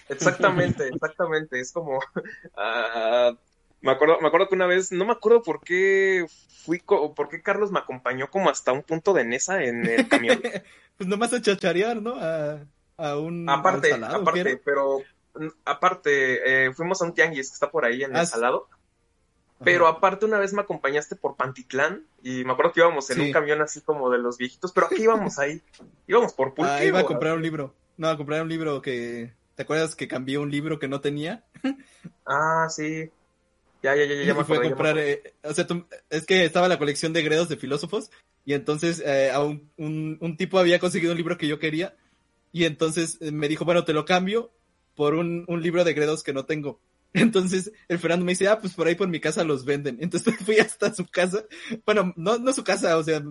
Exactamente, 0.09 0.87
exactamente. 0.87 1.59
Es 1.59 1.71
como. 1.71 1.99
ah, 2.57 3.33
me, 3.81 3.91
acuerdo, 3.91 4.19
me 4.21 4.27
acuerdo 4.27 4.47
que 4.47 4.55
una 4.55 4.67
vez, 4.67 4.91
no 4.91 5.05
me 5.05 5.13
acuerdo 5.13 5.41
por 5.41 5.61
qué 5.61 6.25
fui, 6.63 6.79
por 6.79 7.29
qué 7.29 7.41
Carlos 7.41 7.71
me 7.71 7.79
acompañó 7.79 8.29
como 8.29 8.49
hasta 8.49 8.71
un 8.71 8.83
punto 8.83 9.13
de 9.13 9.25
Nesa 9.25 9.63
en 9.63 9.85
el 9.85 10.07
camión. 10.07 10.41
Pues 10.97 11.09
nomás 11.09 11.33
a 11.33 11.41
chacharear, 11.41 11.99
¿no? 11.99 12.13
A, 12.15 12.59
a 12.97 13.17
un 13.17 13.49
aparte, 13.49 13.91
al 13.91 14.01
salado, 14.01 14.23
¿qué 14.25 14.41
aparte, 14.41 14.61
pero 14.63 14.99
mm, 15.33 15.47
aparte, 15.65 16.65
eh, 16.67 16.73
fuimos 16.75 17.01
a 17.01 17.05
un 17.05 17.15
tianguis 17.15 17.49
que 17.49 17.53
está 17.55 17.71
por 17.71 17.85
ahí 17.85 18.03
en 18.03 18.15
Ah, 18.15 18.21
el 18.21 18.27
sí. 18.27 18.33
Pero 19.63 19.87
aparte 19.87 20.25
una 20.25 20.39
vez 20.39 20.53
me 20.53 20.61
acompañaste 20.61 21.15
por 21.15 21.35
Pantitlán 21.35 22.05
y 22.23 22.43
me 22.43 22.53
acuerdo 22.53 22.71
que 22.73 22.79
íbamos 22.81 23.09
en 23.09 23.17
Sí. 23.17 23.21
un 23.23 23.31
camión 23.31 23.61
así 23.61 23.81
como 23.81 24.09
de 24.09 24.17
los 24.17 24.37
viejitos, 24.37 24.71
pero 24.71 24.87
aquí 24.87 25.03
íbamos 25.03 25.37
ahí, 25.39 25.61
íbamos 26.07 26.33
por 26.33 26.53
pulque. 26.53 26.71
Ah, 26.71 26.83
iba 26.83 26.99
a 26.99 27.05
comprar 27.05 27.35
un 27.35 27.41
libro. 27.43 27.73
No, 27.97 28.07
a 28.09 28.17
comprar 28.17 28.41
un 28.41 28.49
libro 28.49 28.81
que... 28.81 29.33
¿Te 29.55 29.63
acuerdas 29.63 29.95
que 29.95 30.07
cambié 30.07 30.37
un 30.39 30.49
libro 30.49 30.79
que 30.79 30.87
no 30.87 31.01
tenía? 31.01 31.45
Ah, 32.25 32.67
sí. 32.69 33.09
Ya, 33.83 33.95
ya, 33.95 34.05
ya, 34.05 34.15
ya, 34.15 34.23
ya 34.25 34.33
me 34.33 34.41
y 34.41 34.43
fue 34.43 34.57
a 34.57 34.59
ya 34.59 34.63
me 34.63 34.69
comprar... 34.69 34.97
eh, 34.97 35.33
o 35.43 35.53
sea, 35.53 35.65
tú- 35.67 35.85
es 36.09 36.25
que 36.25 36.45
estaba 36.45 36.67
la 36.67 36.77
colección 36.77 37.13
de 37.13 37.23
Gredos 37.23 37.49
de 37.49 37.57
filósofos 37.57 38.11
y 38.45 38.53
entonces 38.53 39.01
eh, 39.05 39.31
a 39.31 39.43
un, 39.43 39.71
un, 39.77 40.17
un 40.21 40.37
tipo 40.37 40.59
había 40.59 40.79
conseguido 40.79 41.11
un 41.11 41.17
libro 41.17 41.37
que 41.37 41.47
yo 41.47 41.59
quería 41.59 41.95
y 42.51 42.65
entonces 42.65 43.17
eh, 43.21 43.31
me 43.31 43.47
dijo, 43.47 43.65
bueno, 43.65 43.83
te 43.83 43.93
lo 43.93 44.05
cambio 44.05 44.51
por 44.95 45.15
un, 45.15 45.45
un 45.47 45.61
libro 45.63 45.83
de 45.83 45.93
Gredos 45.93 46.23
que 46.23 46.33
no 46.33 46.45
tengo. 46.45 46.79
Entonces 47.13 47.71
el 47.87 47.99
Fernando 47.99 48.25
me 48.25 48.31
dice, 48.31 48.47
ah, 48.47 48.59
pues 48.59 48.73
por 48.73 48.87
ahí 48.87 48.95
por 48.95 49.07
mi 49.07 49.19
casa 49.19 49.43
los 49.43 49.65
venden. 49.65 49.97
Entonces 50.01 50.35
fui 50.45 50.57
hasta 50.57 50.93
su 50.93 51.05
casa. 51.05 51.43
Bueno, 51.85 52.13
no, 52.15 52.37
no 52.37 52.53
su 52.53 52.63
casa, 52.63 52.97
o 52.97 53.03
sea, 53.03 53.21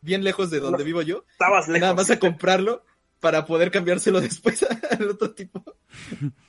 bien 0.00 0.24
lejos 0.24 0.50
de 0.50 0.60
donde 0.60 0.78
No, 0.78 0.84
vivo 0.84 1.02
yo. 1.02 1.24
Estabas 1.32 1.68
lejos. 1.68 1.80
Nada 1.80 1.94
más 1.94 2.10
a 2.10 2.18
comprarlo 2.18 2.84
para 3.20 3.46
poder 3.46 3.70
cambiárselo 3.70 4.20
después 4.20 4.62
al 4.62 5.08
otro 5.08 5.32
tipo. 5.32 5.64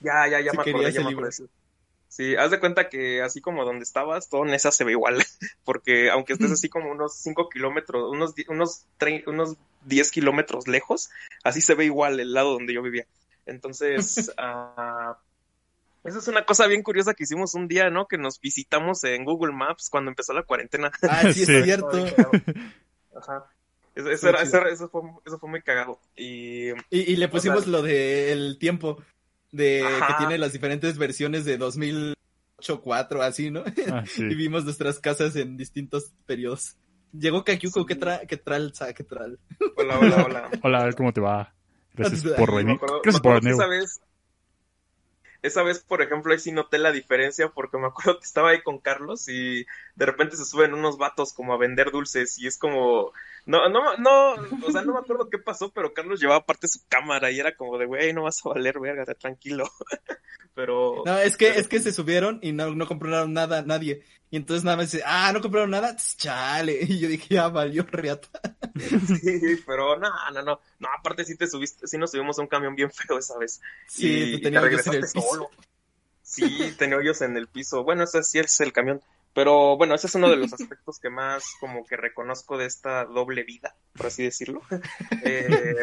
Ya, 0.02 0.28
ya, 0.28 0.42
ya 0.42 0.52
Si 0.52 0.58
me 0.58 0.64
acordé, 0.64 0.92
ya 0.92 1.02
me 1.02 1.12
acordé. 1.12 1.32
sí. 2.10 2.36
Haz 2.36 2.52
de 2.52 2.60
cuenta 2.60 2.90
que 2.90 3.22
así 3.22 3.42
como 3.42 3.64
donde 3.64 3.84
estabas, 3.84 4.30
todo 4.30 4.44
Nesa 4.44 4.72
se 4.72 4.84
ve 4.84 4.92
igual, 4.92 5.24
porque 5.64 6.10
aunque 6.10 6.34
estés 6.34 6.52
así 6.52 6.70
como 6.70 6.92
unos 6.92 7.16
5 7.16 7.50
kilómetros, 7.50 8.12
unos, 8.12 8.34
unos, 8.50 8.86
unos 9.28 9.58
10 9.86 10.12
kilómetros 10.12 10.68
lejos, 10.68 11.10
así 11.44 11.62
se 11.62 11.76
ve 11.76 11.86
igual 11.86 12.20
el 12.20 12.34
lado 12.34 12.54
donde 12.54 12.74
yo 12.74 12.82
vivía. 12.82 13.06
Entonces, 13.46 14.32
ah, 14.38 15.18
esa 16.04 16.20
es 16.20 16.28
una 16.28 16.46
cosa 16.46 16.68
bien 16.68 16.84
curiosa 16.84 17.14
que 17.14 17.24
hicimos 17.24 17.54
un 17.56 17.68
día, 17.68 17.90
¿no? 17.90 18.08
Que 18.08 18.18
nos 18.18 18.40
visitamos 18.40 19.04
en 19.04 19.26
Google 19.26 19.54
Maps 19.54 19.90
cuando 19.90 20.12
empezó 20.12 20.34
la 20.34 20.44
cuarentena. 20.44 20.92
Ah, 21.04 21.22
sí, 21.34 21.46
Sí. 21.46 21.56
es 21.56 21.64
cierto. 21.64 21.92
Ajá. 23.16 23.46
Eso, 23.96 24.10
eso 24.10 24.22
Fue 24.22 24.30
era- 24.30 24.42
eso 24.42 24.58
era- 24.58 24.70
eso 24.72 24.90
fue, 24.90 25.02
eso 25.26 25.38
fue 25.40 25.50
muy 25.50 25.62
cagado. 25.62 26.00
Y 26.16 26.70
Y, 26.90 27.12
y 27.12 27.16
le 27.16 27.28
pusimos 27.28 27.60
O 27.60 27.62
sea- 27.64 27.72
lo 27.72 27.82
del 27.84 28.58
tiempo, 28.60 29.04
de 29.52 29.84
Ajá. 29.86 30.08
que 30.08 30.14
tiene 30.16 30.38
las 30.40 30.52
diferentes 30.52 30.98
versiones 30.98 31.46
de 31.46 31.58
2008, 31.58 32.82
4, 32.82 33.22
así, 33.22 33.52
¿no? 33.52 33.64
Ah, 33.92 34.04
sí. 34.08 34.24
Y 34.32 34.36
vimos 34.36 34.66
nuestras 34.66 35.00
casas 35.00 35.36
en 35.36 35.58
distintos 35.58 36.12
periodos. 36.26 36.76
Llegó 37.12 37.44
Kakyuko, 37.44 37.82
Sí. 37.82 37.86
¿qué, 37.86 37.96
tra 37.96 38.22
qué 38.26 38.38
tral, 38.38 38.74
qué 38.96 39.04
tral? 39.04 39.38
hola, 39.78 40.00
hola, 40.00 40.24
hola. 40.26 40.50
Hola, 40.64 40.92
¿cómo 40.98 41.14
te 41.14 41.22
va? 41.22 41.54
Gracias 41.94 42.24
por 42.38 42.56
venir. 42.56 42.80
Gracias 43.04 43.22
por 43.22 43.44
venir. 43.44 43.56
Esa 45.44 45.62
vez, 45.64 45.80
por 45.82 46.02
ejemplo, 46.02 46.34
ahí 46.34 46.40
sí 46.40 46.52
noté 46.52 46.80
la 46.80 46.92
diferencia 46.92 47.50
porque 47.50 47.78
me 47.78 47.88
acuerdo 47.88 48.20
que 48.20 48.26
estaba 48.26 48.50
ahí 48.52 48.64
con 48.64 48.80
Carlos 48.80 49.28
y 49.30 49.66
de 49.96 50.06
repente 50.06 50.38
se 50.38 50.46
suben 50.46 50.74
unos 50.74 50.98
vatos 50.98 51.34
como 51.34 51.54
a 51.54 51.58
vender 51.58 51.92
dulces 51.92 52.40
y 52.40 52.48
es 52.48 52.58
como, 52.58 53.14
no, 53.46 53.68
no, 53.70 53.98
no, 53.98 54.34
o 54.66 54.72
sea, 54.72 54.84
no 54.84 54.94
me 54.94 55.00
acuerdo 55.00 55.30
qué 55.30 55.38
pasó, 55.38 55.72
pero 55.72 55.94
Carlos 55.94 56.20
llevaba 56.20 56.40
aparte 56.40 56.68
su 56.68 56.80
cámara 56.88 57.30
y 57.32 57.40
era 57.40 57.56
como 57.56 57.78
de, 57.78 57.86
güey, 57.86 58.14
no 58.14 58.24
vas 58.24 58.46
a 58.46 58.50
valer, 58.50 58.80
verga, 58.80 59.06
tranquilo. 59.16 59.66
Pero, 60.56 61.02
No, 61.04 61.18
es 61.18 61.36
que, 61.36 61.48
es 61.48 61.68
que 61.68 61.80
se 61.80 61.92
subieron 61.92 62.40
y 62.44 62.52
no, 62.52 62.76
no 62.76 62.88
compraron 62.88 63.34
nada, 63.34 63.64
nadie. 63.64 64.04
Y 64.30 64.38
entonces 64.38 64.64
nada 64.64 64.78
más 64.78 64.92
dice, 64.92 65.04
ah, 65.06 65.32
no 65.34 65.42
compraron 65.42 65.72
nada, 65.72 65.96
chale. 65.96 66.80
Y 66.88 67.00
yo 67.00 67.08
dije, 67.08 67.36
ya 67.36 67.50
valió 67.50 67.84
reata. 67.84 68.30
sí, 69.08 69.62
pero 69.66 69.98
no, 69.98 70.10
no, 70.32 70.42
no, 70.44 70.60
no, 70.80 70.88
aparte 70.98 71.26
sí 71.26 71.36
te 71.36 71.48
subiste, 71.48 71.88
sí 71.88 71.98
nos 71.98 72.12
subimos 72.12 72.38
a 72.38 72.44
un 72.44 72.48
camión 72.48 72.76
bien 72.76 72.92
feo 72.92 73.18
esa 73.18 73.38
vez. 73.38 73.62
Sí, 73.88 74.08
y, 74.08 74.32
te 74.32 74.38
y 74.38 74.42
tenía 74.42 74.62
te 74.62 74.68
hoyos 74.68 74.88
en 74.88 74.94
el 74.94 75.02
regresaste 75.02 75.20
piso. 75.20 75.28
solo. 75.28 75.50
Sí, 76.22 76.74
tenía 76.78 76.98
hoyos 76.98 77.22
en 77.22 77.36
el 77.36 77.48
piso. 77.48 77.84
Bueno, 77.84 78.04
ese 78.04 78.24
sí 78.24 78.40
es 78.40 78.60
el 78.62 78.72
camión. 78.74 79.02
Pero 79.34 79.78
bueno, 79.78 79.96
ese 79.96 80.08
es 80.08 80.16
uno 80.16 80.30
de 80.30 80.38
los 80.38 80.54
aspectos 80.54 81.00
que 81.00 81.10
más 81.10 81.44
como 81.60 81.86
que 81.86 81.98
reconozco 81.98 82.58
de 82.58 82.66
esta 82.66 83.06
doble 83.06 83.44
vida, 83.44 83.76
por 83.96 84.08
así 84.08 84.24
decirlo. 84.24 84.62
Eh, 85.26 85.76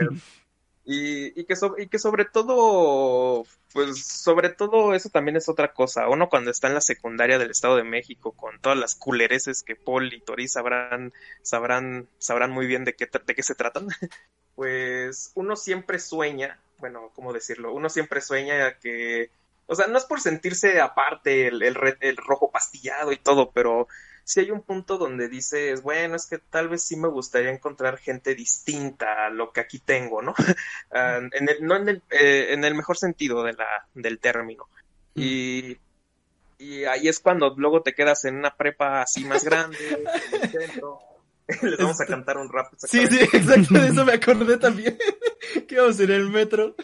y, 0.85 1.39
y, 1.40 1.44
que 1.44 1.56
so- 1.56 1.77
y 1.78 1.89
que 1.89 1.98
sobre 1.98 2.24
todo, 2.24 3.44
pues 3.72 4.05
sobre 4.05 4.48
todo 4.51 4.94
eso 4.94 5.09
también 5.10 5.36
es 5.36 5.48
otra 5.48 5.72
cosa. 5.72 6.09
Uno 6.09 6.28
cuando 6.28 6.51
está 6.51 6.68
en 6.68 6.74
la 6.74 6.81
secundaria 6.81 7.39
del 7.39 7.51
Estado 7.51 7.77
de 7.77 7.85
México 7.85 8.32
con 8.32 8.59
todas 8.60 8.78
las 8.78 8.94
culereces 8.94 9.62
que 9.62 9.77
Paul 9.77 10.12
y 10.12 10.20
Tori 10.20 10.48
sabrán, 10.48 11.12
sabrán, 11.43 12.09
sabrán 12.18 12.51
muy 12.51 12.66
bien 12.66 12.85
de 12.85 12.94
qué, 12.94 13.09
de 13.24 13.35
qué 13.35 13.43
se 13.43 13.55
tratan, 13.55 13.89
pues 14.55 15.32
uno 15.35 15.55
siempre 15.56 15.98
sueña, 15.98 16.59
bueno, 16.78 17.10
¿cómo 17.14 17.32
decirlo? 17.32 17.72
Uno 17.72 17.89
siempre 17.89 18.20
sueña 18.20 18.78
que, 18.78 19.31
o 19.71 19.75
sea, 19.77 19.87
no 19.87 19.97
es 19.99 20.05
por 20.05 20.21
sentirse 20.21 20.81
aparte 20.81 21.47
el, 21.49 21.63
el, 21.63 21.77
el 22.01 22.17
rojo 22.17 22.51
pastillado 22.51 23.13
y 23.13 23.17
todo, 23.17 23.51
pero 23.53 23.87
sí 24.25 24.41
hay 24.41 24.51
un 24.51 24.63
punto 24.63 24.99
donde 24.99 25.29
dices, 25.29 25.83
bueno, 25.83 26.15
es 26.17 26.27
que 26.27 26.39
tal 26.39 26.69
vez 26.69 26.83
sí 26.85 26.97
me 26.97 27.09
gustaría 27.09 27.51
encontrar 27.51 27.97
gente 27.99 28.35
distinta 28.35 29.27
a 29.27 29.31
lo 29.31 29.53
que 29.53 29.61
aquí 29.61 29.79
tengo, 29.79 30.23
¿no? 30.23 30.35
Ah, 30.93 31.21
en 31.33 31.49
el, 31.49 31.65
no 31.65 31.77
en 31.77 31.89
el, 31.89 32.03
eh, 32.11 32.49
en 32.53 32.65
el 32.65 32.75
mejor 32.75 32.97
sentido 32.99 33.43
de 33.45 33.53
la, 33.55 33.89
del 33.95 34.19
término. 34.19 34.69
Y, 35.15 35.77
y 36.59 36.85
ahí 36.85 37.09
es 37.09 37.21
cuando 37.21 37.55
luego 37.57 37.83
te 37.83 37.95
quedas 37.95 38.25
en 38.25 38.37
una 38.37 38.55
prepa 38.57 39.03
así 39.03 39.25
más 39.25 39.45
grande, 39.45 39.79
en 39.89 40.43
el 40.43 40.51
centro, 40.51 40.99
Les 41.63 41.79
vamos 41.79 41.99
a 42.01 42.05
Este- 42.05 42.13
cantar 42.15 42.39
un 42.39 42.49
rap. 42.53 42.73
Sí, 42.77 43.07
sí, 43.07 43.19
exacto, 43.33 43.75
de 43.75 43.89
eso 43.89 44.05
me 44.05 44.13
acordé 44.15 44.57
también. 44.59 44.97
que 45.67 45.75
íbamos 45.75 45.99
en 46.01 46.11
el 46.11 46.29
metro. 46.29 46.75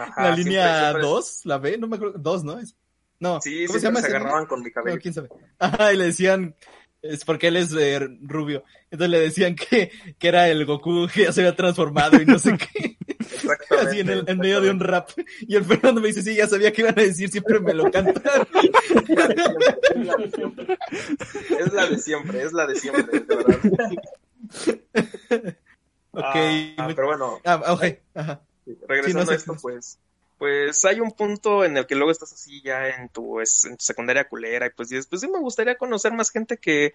Ajá, 0.00 0.30
la 0.30 0.36
línea 0.36 0.80
siempre- 0.80 1.02
2, 1.02 1.40
la 1.44 1.58
B, 1.58 1.78
no 1.78 1.86
me 1.88 1.96
acuerdo. 1.96 2.18
2, 2.18 2.44
¿no? 2.44 2.58
Es- 2.58 2.74
No, 3.18 3.40
Sí, 3.40 3.66
¿cómo 3.66 3.78
se 3.78 3.84
llama 3.84 4.00
se 4.00 4.06
agarraban 4.06 4.46
con 4.46 4.60
mi 4.60 4.68
No, 4.68 4.72
cabello. 4.74 4.98
quién 5.00 5.12
sabe. 5.14 5.28
Ajá, 5.58 5.92
y 5.92 5.96
le 5.98 6.04
decían, 6.06 6.54
es 7.02 7.24
porque 7.24 7.48
él 7.48 7.56
es 7.56 7.72
eh, 7.78 7.98
rubio. 8.22 8.64
Entonces 8.90 9.10
le 9.10 9.20
decían 9.20 9.54
que, 9.54 9.90
que 10.18 10.28
era 10.28 10.48
el 10.48 10.64
Goku 10.66 11.06
que 11.12 11.24
ya 11.24 11.32
se 11.32 11.40
había 11.42 11.54
transformado 11.56 12.20
y 12.20 12.26
no 12.26 12.38
sé 12.38 12.56
qué. 12.58 12.96
Exactamente. 13.18 13.76
Así 13.90 14.00
en, 14.00 14.08
el, 14.10 14.24
en 14.26 14.38
medio 14.38 14.60
de 14.60 14.70
un 14.70 14.80
rap. 14.80 15.10
Y 15.40 15.54
el 15.56 15.64
Fernando 15.64 16.00
me 16.00 16.08
dice, 16.08 16.22
sí, 16.22 16.34
ya 16.34 16.46
sabía 16.48 16.72
que 16.72 16.80
iban 16.82 16.98
a 16.98 17.02
decir, 17.02 17.28
siempre 17.30 17.60
me 17.60 17.74
lo 17.74 17.90
cantan. 17.90 18.22
Es 21.58 21.72
la 21.72 21.86
de 21.86 21.98
siempre, 21.98 22.42
es 22.42 22.52
la 22.52 22.66
de 22.66 22.74
siempre, 22.76 23.20
de 23.20 23.36
verdad. 23.36 23.58
ok. 26.12 26.24
Ah, 26.24 26.82
muy- 26.84 26.94
pero 26.94 27.06
bueno, 27.08 27.38
Ah, 27.44 27.62
ok, 27.72 27.84
ajá. 28.14 28.40
Regresando 28.88 29.02
Sí, 29.04 29.12
no 29.14 29.26
sé, 29.26 29.32
a 29.32 29.36
esto, 29.36 29.54
pues, 29.60 29.98
pues 30.38 30.84
hay 30.84 31.00
un 31.00 31.12
punto 31.12 31.64
en 31.64 31.76
el 31.76 31.86
que 31.86 31.94
luego 31.94 32.10
estás 32.10 32.32
así 32.32 32.62
ya 32.62 32.88
en 32.88 33.08
tu, 33.10 33.40
es- 33.40 33.64
en 33.64 33.76
tu 33.76 33.84
secundaria 33.84 34.28
culera 34.28 34.66
y 34.66 34.70
pues 34.70 34.88
dices, 34.88 35.06
pues 35.06 35.20
sí 35.20 35.28
me 35.28 35.38
gustaría 35.40 35.76
conocer 35.76 36.12
más 36.12 36.30
gente 36.30 36.56
que, 36.58 36.94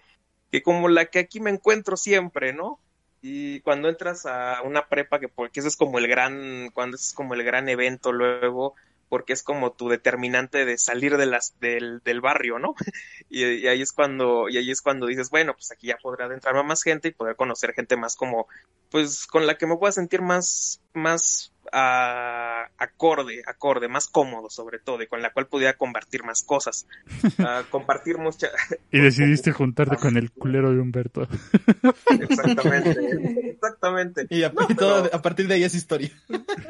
que 0.50 0.62
como 0.62 0.88
la 0.88 1.06
que 1.06 1.20
aquí 1.20 1.40
me 1.40 1.50
encuentro 1.50 1.96
siempre, 1.96 2.52
¿no? 2.52 2.80
Y 3.22 3.60
cuando 3.60 3.88
entras 3.88 4.26
a 4.26 4.62
una 4.62 4.88
prepa, 4.88 5.18
que 5.20 5.28
porque 5.28 5.60
ese 5.60 5.68
es 5.68 5.76
como 5.76 5.98
el 5.98 6.06
gran, 6.08 6.70
cuando 6.72 6.96
ese 6.96 7.06
es 7.08 7.14
como 7.14 7.34
el 7.34 7.42
gran 7.44 7.68
evento 7.68 8.12
luego, 8.12 8.74
porque 9.08 9.32
es 9.32 9.42
como 9.42 9.72
tu 9.72 9.88
determinante 9.88 10.64
de 10.64 10.78
salir 10.78 11.16
de 11.16 11.26
las, 11.26 11.58
del, 11.60 12.00
del 12.04 12.20
barrio, 12.20 12.58
¿no? 12.58 12.74
Y, 13.28 13.42
y 13.44 13.66
ahí 13.66 13.82
es 13.82 13.92
cuando, 13.92 14.48
y 14.48 14.56
ahí 14.56 14.70
es 14.70 14.80
cuando 14.80 15.06
dices, 15.06 15.30
bueno, 15.30 15.52
pues 15.54 15.72
aquí 15.72 15.88
ya 15.88 15.96
podré 16.00 16.24
adentrarme 16.24 16.60
a 16.60 16.62
más 16.62 16.82
gente 16.84 17.08
y 17.08 17.10
poder 17.10 17.34
conocer 17.34 17.72
gente 17.72 17.96
más 17.96 18.14
como, 18.14 18.46
pues 18.88 19.26
con 19.26 19.46
la 19.48 19.56
que 19.58 19.66
me 19.66 19.76
pueda 19.76 19.90
sentir 19.90 20.22
más, 20.22 20.80
más 20.94 21.52
ah, 21.72 22.68
acorde, 22.78 23.42
acorde, 23.46 23.88
más 23.88 24.06
cómodo 24.06 24.48
sobre 24.48 24.78
todo, 24.78 25.02
y 25.02 25.08
con 25.08 25.22
la 25.22 25.32
cual 25.32 25.48
pudiera 25.48 25.72
compartir 25.76 26.22
más 26.22 26.44
cosas, 26.44 26.86
Ah, 27.40 27.64
compartir 27.68 28.18
mucha, 28.18 28.48
Y 28.92 29.00
decidiste 29.00 29.50
juntarte 29.50 29.96
con 29.96 30.16
el 30.16 30.30
culero 30.30 30.70
de 30.70 30.78
Humberto. 30.80 31.26
exactamente, 32.20 33.50
exactamente. 33.50 34.26
Y 34.30 34.44
a, 34.44 34.50
No, 34.50 34.66
y 34.68 34.74
todo 34.76 35.02
pero- 35.04 35.16
a 35.16 35.22
partir 35.22 35.48
de 35.48 35.54
ahí 35.54 35.64
es 35.64 35.74
historia. 35.74 36.10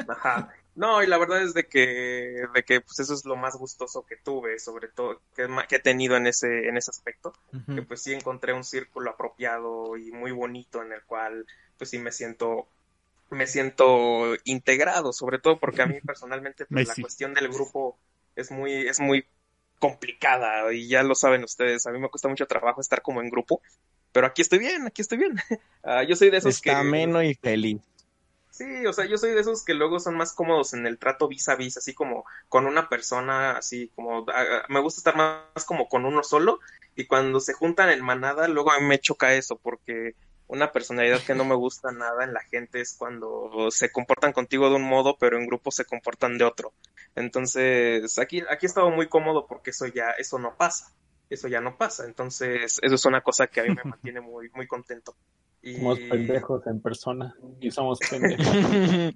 Ajá. 0.08 0.48
No, 0.76 1.02
y 1.02 1.06
la 1.06 1.16
verdad 1.16 1.42
es 1.42 1.54
de 1.54 1.66
que, 1.66 2.44
de 2.54 2.62
que 2.62 2.82
pues 2.82 3.00
eso 3.00 3.14
es 3.14 3.24
lo 3.24 3.34
más 3.34 3.56
gustoso 3.56 4.04
que 4.04 4.16
tuve, 4.16 4.58
sobre 4.58 4.88
todo, 4.88 5.22
que, 5.34 5.48
he 5.70 5.78
tenido 5.78 6.16
en 6.16 6.26
ese, 6.26 6.68
en 6.68 6.76
ese 6.76 6.90
aspecto, 6.90 7.32
que 7.74 7.80
pues 7.80 8.02
sí 8.02 8.12
encontré 8.12 8.52
un 8.52 8.62
círculo 8.62 9.10
apropiado 9.10 9.96
y 9.96 10.12
muy 10.12 10.32
bonito 10.32 10.82
en 10.82 10.92
el 10.92 11.02
cual 11.04 11.46
pues 11.78 11.88
sí 11.88 11.98
me 11.98 12.12
siento, 12.12 12.68
me 13.30 13.46
siento 13.46 14.36
integrado, 14.44 15.14
sobre 15.14 15.38
todo 15.38 15.58
porque 15.58 15.80
a 15.80 15.86
mí 15.86 15.98
personalmente 16.06 16.66
pues, 16.66 16.88
la 16.88 16.94
cuestión 17.00 17.32
del 17.32 17.48
grupo 17.48 17.98
es 18.36 18.50
muy, 18.50 18.86
es 18.86 19.00
muy 19.00 19.26
complicada 19.78 20.70
y 20.74 20.88
ya 20.88 21.02
lo 21.02 21.14
saben 21.14 21.42
ustedes, 21.42 21.86
a 21.86 21.90
mí 21.90 21.98
me 21.98 22.10
cuesta 22.10 22.28
mucho 22.28 22.46
trabajo 22.46 22.82
estar 22.82 23.00
como 23.00 23.22
en 23.22 23.30
grupo, 23.30 23.62
pero 24.12 24.26
aquí 24.26 24.42
estoy 24.42 24.58
bien, 24.58 24.86
aquí 24.86 25.00
estoy 25.00 25.18
bien. 25.18 25.36
Ah, 25.88 26.02
yo 26.02 26.16
soy 26.16 26.30
de 26.30 26.38
esos 26.38 26.56
Está 26.56 26.70
que... 26.70 26.76
ameno 26.76 27.22
y 27.22 27.34
feliz. 27.34 27.80
Sí, 28.56 28.86
o 28.86 28.92
sea, 28.94 29.04
yo 29.04 29.18
soy 29.18 29.32
de 29.32 29.40
esos 29.40 29.62
que 29.62 29.74
luego 29.74 30.00
son 30.00 30.16
más 30.16 30.32
cómodos 30.32 30.72
en 30.72 30.86
el 30.86 30.96
trato 30.98 31.28
vis 31.28 31.46
a 31.50 31.56
vis, 31.56 31.76
así 31.76 31.92
como 31.92 32.24
con 32.48 32.64
una 32.64 32.88
persona, 32.88 33.58
así 33.58 33.92
como 33.94 34.24
me 34.70 34.80
gusta 34.80 35.00
estar 35.00 35.14
más 35.14 35.66
como 35.66 35.90
con 35.90 36.06
uno 36.06 36.22
solo 36.22 36.60
y 36.94 37.06
cuando 37.06 37.40
se 37.40 37.52
juntan 37.52 37.90
en 37.90 38.02
manada, 38.02 38.48
luego 38.48 38.72
a 38.72 38.80
mí 38.80 38.86
me 38.86 38.98
choca 38.98 39.34
eso 39.34 39.58
porque 39.58 40.14
una 40.46 40.72
personalidad 40.72 41.20
que 41.22 41.34
no 41.34 41.44
me 41.44 41.54
gusta 41.54 41.92
nada 41.92 42.24
en 42.24 42.32
la 42.32 42.40
gente 42.44 42.80
es 42.80 42.94
cuando 42.96 43.70
se 43.70 43.92
comportan 43.92 44.32
contigo 44.32 44.70
de 44.70 44.76
un 44.76 44.84
modo, 44.84 45.18
pero 45.18 45.36
en 45.36 45.46
grupo 45.46 45.70
se 45.70 45.84
comportan 45.84 46.38
de 46.38 46.44
otro. 46.44 46.72
Entonces, 47.14 48.18
aquí 48.18 48.42
aquí 48.48 48.64
he 48.64 48.68
estado 48.68 48.90
muy 48.90 49.06
cómodo 49.08 49.46
porque 49.46 49.68
eso 49.68 49.86
ya 49.86 50.12
eso 50.12 50.38
no 50.38 50.56
pasa. 50.56 50.94
Eso 51.28 51.48
ya 51.48 51.60
no 51.60 51.76
pasa. 51.76 52.06
Entonces, 52.06 52.78
eso 52.80 52.94
es 52.94 53.04
una 53.04 53.20
cosa 53.20 53.48
que 53.48 53.60
a 53.60 53.64
mí 53.64 53.74
me 53.74 53.84
mantiene 53.84 54.22
muy 54.22 54.48
muy 54.54 54.66
contento. 54.66 55.14
Y 55.68 55.74
Somos 55.74 55.98
pendejos 56.08 56.64
en 56.68 56.80
persona 56.80 57.34
y 57.60 57.70
somos 57.72 57.98
pendejos. 58.08 58.46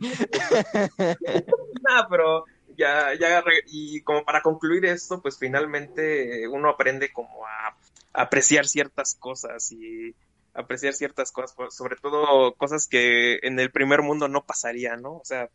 Nada, 1.82 2.08
pero 2.10 2.44
ya, 2.76 3.14
ya, 3.18 3.40
re- 3.40 3.62
y 3.66 4.02
como 4.02 4.24
para 4.24 4.42
concluir 4.42 4.84
esto, 4.86 5.20
pues 5.22 5.38
finalmente 5.38 6.42
eh, 6.42 6.48
uno 6.48 6.68
aprende 6.70 7.12
como 7.12 7.46
a, 7.46 7.68
a 8.14 8.22
apreciar 8.22 8.66
ciertas 8.66 9.14
cosas 9.18 9.70
y 9.72 10.14
apreciar 10.54 10.92
ciertas 10.94 11.30
cosas, 11.32 11.54
sobre 11.74 11.96
todo 11.96 12.54
cosas 12.54 12.88
que 12.88 13.38
en 13.42 13.60
el 13.60 13.70
primer 13.70 14.02
mundo 14.02 14.26
no 14.28 14.44
pasarían, 14.44 15.02
¿no? 15.02 15.12
O 15.18 15.24
sea, 15.24 15.48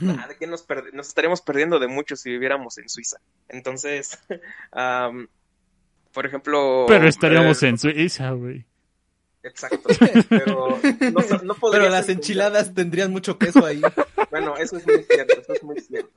nada, 0.00 0.28
¿de 0.28 0.36
qué 0.36 0.46
nos, 0.46 0.66
perde- 0.66 0.92
nos 0.92 1.08
estaríamos 1.08 1.40
perdiendo 1.40 1.78
de 1.78 1.88
mucho 1.88 2.14
si 2.16 2.30
viviéramos 2.30 2.76
en 2.78 2.88
Suiza? 2.90 3.18
Entonces, 3.48 4.18
am, 4.72 5.28
por 6.12 6.26
ejemplo... 6.26 6.84
Pero 6.88 7.08
estaríamos 7.08 7.62
eh, 7.62 7.68
en 7.68 7.78
Suiza, 7.78 8.30
güey. 8.32 8.66
Exacto, 9.42 9.88
pero 10.28 10.78
no, 11.00 11.42
no 11.42 11.56
Pero 11.70 11.88
las 11.88 12.08
enchiladas 12.08 12.74
tendrían 12.74 13.10
mucho 13.10 13.38
queso 13.38 13.64
ahí. 13.64 13.82
Bueno, 14.30 14.56
eso 14.56 14.76
es 14.76 14.86
muy 14.86 15.02
cierto, 15.02 15.40
eso 15.40 15.52
es 15.52 15.62
muy 15.62 15.80
cierto. 15.80 16.10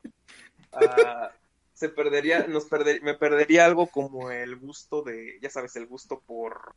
Ah, 0.72 1.32
se 1.74 1.90
perdería, 1.90 2.48
nos 2.48 2.66
perder, 2.66 3.02
me 3.02 3.16
perdería 3.16 3.66
algo 3.66 3.88
como 3.88 4.32
el 4.32 4.56
gusto 4.56 5.02
de, 5.02 5.40
ya 5.42 5.50
sabes, 5.50 5.76
el 5.76 5.88
gusto 5.88 6.22
por, 6.26 6.76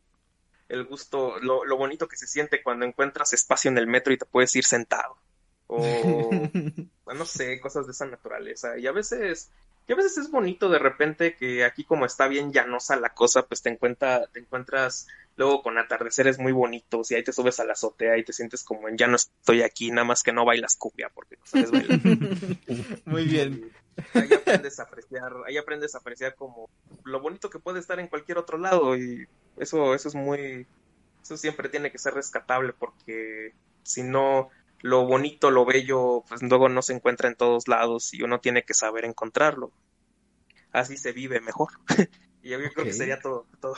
el 0.68 0.84
gusto, 0.84 1.38
lo, 1.40 1.64
lo 1.64 1.76
bonito 1.76 2.08
que 2.08 2.16
se 2.16 2.26
siente 2.26 2.62
cuando 2.62 2.84
encuentras 2.84 3.32
espacio 3.32 3.70
en 3.70 3.78
el 3.78 3.86
metro 3.86 4.12
y 4.12 4.18
te 4.18 4.26
puedes 4.26 4.54
ir 4.56 4.64
sentado. 4.64 5.16
O, 5.66 6.30
no 7.14 7.24
sé, 7.24 7.60
cosas 7.60 7.86
de 7.86 7.92
esa 7.92 8.06
naturaleza. 8.06 8.78
Y 8.78 8.86
a 8.86 8.92
veces, 8.92 9.50
y 9.88 9.92
a 9.92 9.96
veces 9.96 10.18
es 10.18 10.30
bonito 10.30 10.68
de 10.68 10.78
repente 10.78 11.34
que 11.34 11.64
aquí 11.64 11.82
como 11.82 12.04
está 12.04 12.28
bien 12.28 12.52
llanosa 12.52 12.94
la 12.96 13.14
cosa, 13.14 13.46
pues 13.46 13.62
te 13.62 13.70
encuentra, 13.70 14.26
te 14.26 14.38
encuentras 14.38 15.06
luego 15.36 15.62
con 15.62 15.78
atardeceres 15.78 16.38
muy 16.38 16.52
bonitos 16.52 17.10
y 17.10 17.14
ahí 17.14 17.24
te 17.24 17.32
subes 17.32 17.58
a 17.58 17.64
la 17.64 17.72
azotea 17.72 18.18
y 18.18 18.22
te 18.22 18.34
sientes 18.34 18.64
como 18.64 18.88
en 18.88 18.98
ya 18.98 19.06
no 19.06 19.16
estoy 19.16 19.62
aquí, 19.62 19.90
nada 19.90 20.04
más 20.04 20.22
que 20.22 20.32
no 20.32 20.44
bailas 20.44 20.76
cumbia 20.76 21.08
porque 21.14 21.36
no 21.36 21.46
sabes 21.46 21.70
bailar. 21.70 22.00
Muy 23.06 23.24
bien. 23.24 23.72
Ahí 24.12 24.32
aprendes 24.34 24.78
a 24.78 24.82
apreciar, 24.82 25.32
ahí 25.46 25.56
aprendes 25.56 25.94
a 25.94 25.98
apreciar 25.98 26.34
como 26.34 26.68
lo 27.04 27.20
bonito 27.20 27.48
que 27.48 27.58
puede 27.58 27.80
estar 27.80 27.98
en 27.98 28.08
cualquier 28.08 28.36
otro 28.36 28.58
lado 28.58 28.94
y 28.94 29.26
eso, 29.56 29.94
eso 29.94 30.08
es 30.08 30.14
muy, 30.14 30.66
eso 31.22 31.36
siempre 31.38 31.70
tiene 31.70 31.90
que 31.90 31.98
ser 31.98 32.12
rescatable 32.12 32.74
porque 32.74 33.54
si 33.84 34.02
no, 34.02 34.50
lo 34.80 35.04
bonito, 35.06 35.50
lo 35.50 35.64
bello, 35.64 36.24
pues 36.28 36.42
luego 36.42 36.68
no 36.68 36.82
se 36.82 36.92
encuentra 36.94 37.28
en 37.28 37.34
todos 37.36 37.68
lados 37.68 38.12
y 38.14 38.22
uno 38.22 38.40
tiene 38.40 38.62
que 38.64 38.74
saber 38.74 39.04
encontrarlo. 39.04 39.72
Así 40.72 40.96
se 40.96 41.12
vive 41.12 41.40
mejor. 41.40 41.68
y 42.42 42.50
yo 42.50 42.58
creo 42.58 42.84
que 42.84 42.92
sería 42.92 43.20
todo, 43.20 43.46
todo. 43.60 43.74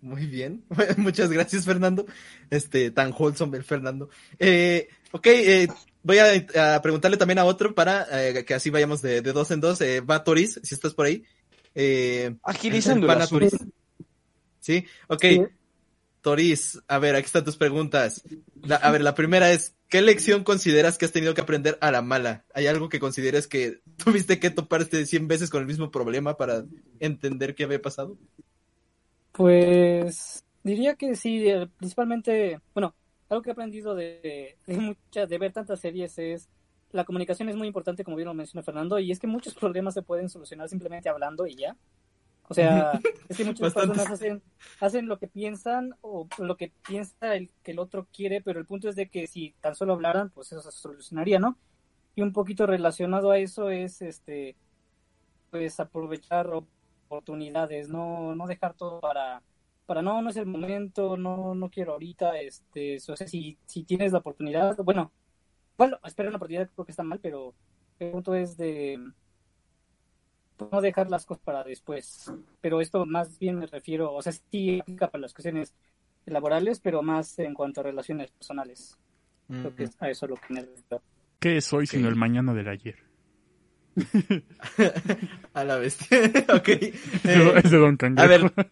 Muy 0.00 0.26
bien. 0.26 0.64
Muchas 0.96 1.30
gracias, 1.30 1.64
Fernando. 1.64 2.06
Este, 2.50 2.90
tan 2.90 3.14
wholesome 3.16 3.56
el 3.58 3.64
Fernando. 3.64 4.08
Eh, 4.38 4.88
ok, 5.12 5.26
eh, 5.26 5.68
voy 6.02 6.18
a, 6.18 6.74
a 6.76 6.82
preguntarle 6.82 7.16
también 7.16 7.38
a 7.38 7.44
otro 7.44 7.74
para 7.74 8.06
eh, 8.10 8.44
que 8.44 8.54
así 8.54 8.70
vayamos 8.70 9.00
de, 9.00 9.22
de 9.22 9.32
dos 9.32 9.50
en 9.52 9.60
dos. 9.60 9.80
Eh, 9.80 10.00
va 10.00 10.24
Toris, 10.24 10.60
si 10.62 10.74
estás 10.74 10.94
por 10.94 11.06
ahí. 11.06 11.24
Eh, 11.74 12.36
Agilizando 12.42 13.06
pana 13.06 13.24
asunto. 13.24 13.48
Toris. 13.48 13.66
Sí, 14.60 14.84
ok. 15.08 15.22
Sí. 15.22 15.40
Toris, 16.20 16.80
a 16.86 16.98
ver, 16.98 17.16
aquí 17.16 17.26
están 17.26 17.44
tus 17.44 17.56
preguntas. 17.56 18.22
La- 18.62 18.76
a 18.76 18.90
ver, 18.92 19.00
la 19.02 19.14
primera 19.14 19.50
es, 19.52 19.74
¿qué 19.92 20.00
lección 20.00 20.42
consideras 20.42 20.96
que 20.96 21.04
has 21.04 21.12
tenido 21.12 21.34
que 21.34 21.42
aprender 21.42 21.76
a 21.82 21.90
la 21.90 22.00
mala? 22.00 22.46
¿Hay 22.54 22.66
algo 22.66 22.88
que 22.88 22.98
consideres 22.98 23.46
que 23.46 23.80
tuviste 24.02 24.40
que 24.40 24.48
toparte 24.48 25.04
100 25.04 25.28
veces 25.28 25.50
con 25.50 25.60
el 25.60 25.66
mismo 25.66 25.90
problema 25.90 26.38
para 26.38 26.64
entender 26.98 27.54
qué 27.54 27.64
había 27.64 27.82
pasado? 27.82 28.16
Pues 29.32 30.44
diría 30.62 30.94
que 30.94 31.14
sí, 31.14 31.44
principalmente, 31.76 32.58
bueno, 32.72 32.94
algo 33.28 33.42
que 33.42 33.50
he 33.50 33.52
aprendido 33.52 33.94
de, 33.94 34.56
de, 34.66 35.26
de 35.26 35.38
ver 35.38 35.52
tantas 35.52 35.80
series 35.80 36.18
es 36.18 36.48
la 36.90 37.04
comunicación 37.04 37.50
es 37.50 37.56
muy 37.56 37.66
importante, 37.66 38.02
como 38.02 38.16
bien 38.16 38.28
lo 38.28 38.34
menciona 38.34 38.62
Fernando, 38.62 38.98
y 38.98 39.12
es 39.12 39.20
que 39.20 39.26
muchos 39.26 39.54
problemas 39.60 39.92
se 39.92 40.02
pueden 40.02 40.30
solucionar 40.30 40.70
simplemente 40.70 41.10
hablando 41.10 41.46
y 41.46 41.54
ya. 41.54 41.76
O 42.48 42.54
sea, 42.54 42.92
es 43.28 43.36
que 43.36 43.44
muchas 43.44 43.72
Bastantes. 43.72 43.98
personas 43.98 44.20
hacen, 44.20 44.42
hacen 44.80 45.06
lo 45.06 45.18
que 45.18 45.28
piensan 45.28 45.94
o 46.00 46.28
lo 46.38 46.56
que 46.56 46.72
piensa 46.86 47.34
el 47.34 47.50
que 47.62 47.72
el 47.72 47.78
otro 47.78 48.06
quiere, 48.12 48.40
pero 48.40 48.60
el 48.60 48.66
punto 48.66 48.88
es 48.88 48.96
de 48.96 49.08
que 49.08 49.26
si 49.26 49.54
tan 49.60 49.74
solo 49.74 49.94
hablaran, 49.94 50.30
pues 50.30 50.52
eso 50.52 50.62
se 50.62 50.72
solucionaría, 50.72 51.38
¿no? 51.38 51.56
Y 52.14 52.22
un 52.22 52.32
poquito 52.32 52.66
relacionado 52.66 53.30
a 53.30 53.38
eso 53.38 53.70
es 53.70 54.02
este 54.02 54.56
pues 55.50 55.78
aprovechar 55.80 56.50
oportunidades, 57.12 57.88
no, 57.88 58.34
no 58.34 58.46
dejar 58.46 58.74
todo 58.74 59.00
para, 59.00 59.42
para 59.84 60.00
no, 60.00 60.22
no 60.22 60.30
es 60.30 60.36
el 60.36 60.46
momento, 60.46 61.18
no, 61.18 61.54
no 61.54 61.68
quiero 61.70 61.92
ahorita, 61.92 62.40
este, 62.40 62.96
o 62.96 63.16
sea, 63.16 63.28
si, 63.28 63.58
si 63.66 63.84
tienes 63.84 64.12
la 64.12 64.18
oportunidad, 64.18 64.74
bueno, 64.78 65.12
bueno, 65.76 65.98
esperar 66.04 66.30
una 66.30 66.38
oportunidad 66.38 66.70
creo 66.74 66.86
que 66.86 66.92
está 66.92 67.02
mal, 67.02 67.20
pero 67.20 67.54
el 67.98 68.12
punto 68.12 68.34
es 68.34 68.56
de 68.56 68.98
no 70.70 70.80
dejar 70.80 71.10
las 71.10 71.26
cosas 71.26 71.42
para 71.44 71.64
después. 71.64 72.32
Pero 72.60 72.80
esto 72.80 73.04
más 73.06 73.38
bien 73.38 73.58
me 73.58 73.66
refiero, 73.66 74.12
o 74.12 74.22
sea, 74.22 74.32
sí 74.32 74.80
aplica 74.80 75.08
para 75.10 75.22
las 75.22 75.32
cuestiones 75.34 75.74
laborales, 76.26 76.80
pero 76.80 77.02
más 77.02 77.38
en 77.38 77.54
cuanto 77.54 77.80
a 77.80 77.84
relaciones 77.84 78.30
personales. 78.30 78.98
Creo 79.48 79.74
que 79.74 79.84
es 79.84 79.90
a 80.00 80.08
eso 80.08 80.26
lo 80.26 80.36
que 80.36 80.54
me 80.54 80.60
refiero. 80.60 81.02
¿Qué 81.38 81.56
es 81.56 81.72
hoy 81.72 81.86
sino 81.86 82.08
el 82.08 82.16
mañana 82.16 82.54
del 82.54 82.68
ayer? 82.68 82.96
A 85.52 85.64
la 85.64 85.76
bestia. 85.76 86.18
ok. 86.54 86.68
Eh, 87.24 87.60
Es 87.62 87.70
de 87.70 87.78
Don 87.78 87.96
Cangrejo. 87.96 88.46
a 88.46 88.56
ver. 88.56 88.66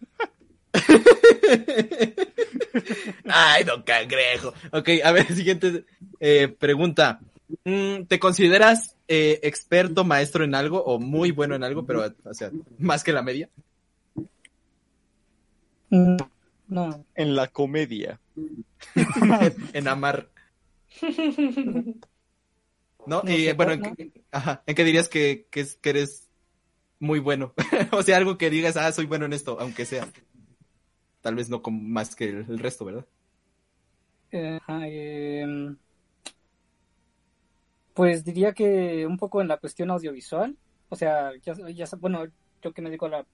Ay, 3.27 3.63
don 3.63 3.83
cangrejo. 3.83 4.53
Ok, 4.71 4.89
a 5.03 5.11
ver, 5.11 5.27
siguiente 5.27 5.85
eh, 6.19 6.47
pregunta. 6.47 7.19
Mm, 7.65 8.03
¿Te 8.07 8.19
consideras 8.19 8.95
eh, 9.13 9.39
experto, 9.43 10.03
maestro 10.05 10.43
en 10.43 10.55
algo 10.55 10.83
o 10.83 10.99
muy 10.99 11.31
bueno 11.31 11.55
en 11.55 11.63
algo, 11.63 11.85
pero, 11.85 12.03
o 12.23 12.33
sea, 12.33 12.51
más 12.79 13.03
que 13.03 13.13
la 13.13 13.21
media? 13.21 13.49
No. 15.89 17.05
En 17.15 17.35
la 17.35 17.47
comedia. 17.47 18.19
en, 18.95 19.55
en 19.73 19.87
amar. 19.87 20.29
¿No? 23.05 23.23
No 23.23 23.29
y 23.31 23.45
sé, 23.45 23.53
bueno, 23.53 23.73
¿en 23.73 23.81
¿no? 23.81 23.95
qué, 23.95 24.11
ajá, 24.31 24.63
¿en 24.65 24.75
qué 24.75 24.83
dirías 24.83 25.09
que, 25.09 25.47
que, 25.51 25.61
es- 25.61 25.75
que 25.77 25.89
eres 25.89 26.29
muy 26.99 27.19
bueno? 27.19 27.53
o 27.91 28.03
sea, 28.03 28.17
algo 28.17 28.37
que 28.37 28.49
digas, 28.49 28.77
ah, 28.77 28.91
soy 28.91 29.05
bueno 29.07 29.25
en 29.25 29.33
esto, 29.33 29.57
aunque 29.59 29.85
sea. 29.85 30.07
Tal 31.21 31.35
vez 31.35 31.49
no 31.49 31.61
como 31.61 31.81
más 31.81 32.15
que 32.15 32.25
el, 32.25 32.45
el 32.49 32.59
resto, 32.59 32.85
¿verdad? 32.85 33.05
Eh, 34.31 34.57
ajá, 34.61 34.87
em, 34.87 35.77
pues 37.93 38.23
diría 38.23 38.53
que 38.53 39.05
un 39.07 39.17
poco 39.17 39.41
en 39.41 39.47
la 39.47 39.57
cuestión 39.57 39.91
audiovisual, 39.91 40.57
o 40.89 40.95
sea, 40.95 41.31
ya, 41.43 41.53
ya 41.73 41.85
bueno, 41.99 42.25
yo 42.61 42.73
que 42.73 42.81
me 42.81 42.89
dedico 42.89 43.07
a 43.07 43.09
la, 43.09 43.25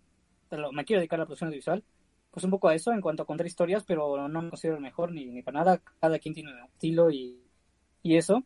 me 0.71 0.85
quiero 0.85 0.99
dedicar 1.01 1.19
a 1.19 1.23
la 1.23 1.25
producción 1.25 1.49
audiovisual, 1.49 1.83
pues 2.31 2.43
un 2.45 2.51
poco 2.51 2.67
a 2.69 2.75
eso 2.75 2.91
en 2.93 3.01
cuanto 3.01 3.23
a 3.23 3.25
contar 3.25 3.47
historias, 3.47 3.83
pero 3.85 4.27
no 4.29 4.41
me 4.41 4.49
considero 4.49 4.79
mejor 4.79 5.11
ni, 5.11 5.25
ni 5.27 5.41
para 5.43 5.59
nada, 5.59 5.81
cada 5.99 6.19
quien 6.19 6.33
tiene 6.35 6.53
un 6.53 6.63
estilo 6.65 7.11
y, 7.11 7.43
y 8.03 8.17
eso, 8.17 8.43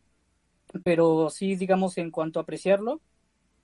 pero 0.84 1.30
sí, 1.30 1.56
digamos, 1.56 1.98
en 1.98 2.10
cuanto 2.10 2.40
a 2.40 2.42
apreciarlo 2.42 3.02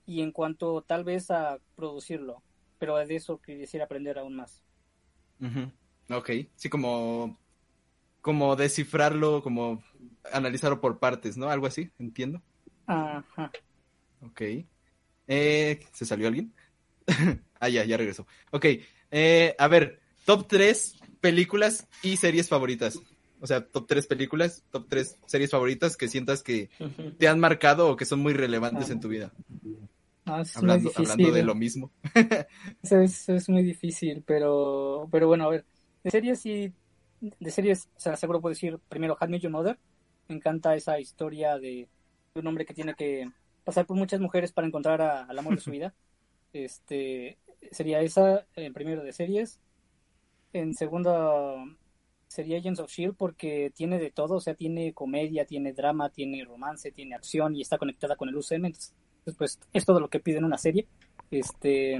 y 0.05 0.21
en 0.21 0.31
cuanto 0.33 0.83
tal 0.83 1.03
vez 1.05 1.31
a 1.31 1.59
producirlo, 1.75 2.43
pero 2.79 2.97
de 2.97 3.15
eso 3.15 3.39
quisiera 3.41 3.85
aprender 3.85 4.19
aún 4.19 4.35
más. 4.37 4.63
Ujú. 5.39 5.71
Ok, 6.17 6.29
sí, 6.55 6.69
como, 6.69 7.37
como 8.21 8.55
descifrarlo, 8.55 9.43
como 9.43 9.83
analizarlo 10.31 10.81
por 10.81 10.99
partes, 10.99 11.37
¿no? 11.37 11.49
Algo 11.49 11.67
así, 11.67 11.89
entiendo. 11.99 12.41
Ajá. 12.85 13.51
Ok. 14.21 14.41
Eh, 15.27 15.79
¿Se 15.93 16.05
salió 16.05 16.27
alguien? 16.27 16.53
ah, 17.59 17.69
ya, 17.69 17.85
ya 17.85 17.97
regresó. 17.97 18.25
Ok, 18.51 18.65
eh, 19.11 19.55
a 19.57 19.67
ver, 19.67 19.99
top 20.25 20.47
3 20.47 20.97
películas 21.21 21.87
y 22.03 22.17
series 22.17 22.49
favoritas. 22.49 22.99
O 23.41 23.47
sea, 23.47 23.65
top 23.65 23.87
3 23.87 24.07
películas, 24.07 24.63
top 24.71 24.87
3 24.89 25.17
series 25.25 25.51
favoritas 25.51 25.95
que 25.95 26.07
sientas 26.07 26.43
que 26.43 26.69
te 27.17 27.27
han 27.27 27.39
marcado 27.39 27.89
o 27.89 27.95
que 27.95 28.05
son 28.05 28.19
muy 28.19 28.33
relevantes 28.33 28.89
en 28.89 28.99
tu 28.99 29.07
vida. 29.07 29.31
Ah, 30.25 30.41
es 30.41 30.55
muy 30.55 30.61
Hablando, 30.61 30.89
difícil. 30.89 31.11
hablando 31.11 31.33
de 31.33 31.43
lo 31.43 31.55
mismo. 31.55 31.91
Eso 32.83 32.99
es, 32.99 33.21
eso 33.21 33.33
es 33.33 33.49
muy 33.49 33.63
difícil, 33.63 34.23
pero, 34.25 35.07
pero 35.11 35.27
bueno, 35.27 35.45
a 35.45 35.49
ver, 35.49 35.65
de 36.03 36.11
series 36.11 36.39
sí, 36.39 36.71
de 37.19 37.51
series, 37.51 37.89
o 37.95 37.99
sea, 37.99 38.15
seguro 38.15 38.39
puedo 38.41 38.53
decir 38.53 38.77
primero 38.89 39.17
Met 39.27 39.41
Your 39.41 39.51
Mother. 39.51 39.79
Me 40.29 40.35
encanta 40.35 40.75
esa 40.75 40.99
historia 40.99 41.57
de, 41.57 41.89
un 42.35 42.47
hombre 42.47 42.65
que 42.65 42.73
tiene 42.73 42.93
que 42.93 43.29
pasar 43.63 43.85
por 43.85 43.97
muchas 43.97 44.21
mujeres 44.21 44.51
para 44.51 44.67
encontrar 44.67 45.01
a- 45.01 45.23
al 45.25 45.37
amor 45.37 45.55
de 45.55 45.61
su 45.61 45.71
vida. 45.71 45.93
Este, 46.53 47.37
sería 47.71 48.01
esa 48.01 48.45
en 48.55 48.73
primero 48.73 49.03
de 49.03 49.11
series. 49.11 49.59
En 50.53 50.73
segunda 50.75 51.55
sería 52.27 52.59
Agents 52.59 52.79
of 52.79 52.91
Shield 52.91 53.15
porque 53.17 53.71
tiene 53.75 53.99
de 53.99 54.11
todo, 54.11 54.35
o 54.35 54.41
sea, 54.41 54.53
tiene 54.53 54.93
comedia, 54.93 55.45
tiene 55.45 55.73
drama, 55.73 56.09
tiene 56.09 56.45
romance, 56.45 56.91
tiene 56.91 57.15
acción 57.15 57.55
y 57.55 57.61
está 57.61 57.77
conectada 57.77 58.15
con 58.15 58.29
el 58.29 58.35
UCM, 58.37 58.67
entonces 58.67 58.93
pues 59.37 59.59
es 59.73 59.85
todo 59.85 59.99
lo 59.99 60.09
que 60.09 60.19
pide 60.19 60.37
en 60.37 60.45
una 60.45 60.57
serie. 60.57 60.87
Este 61.31 61.99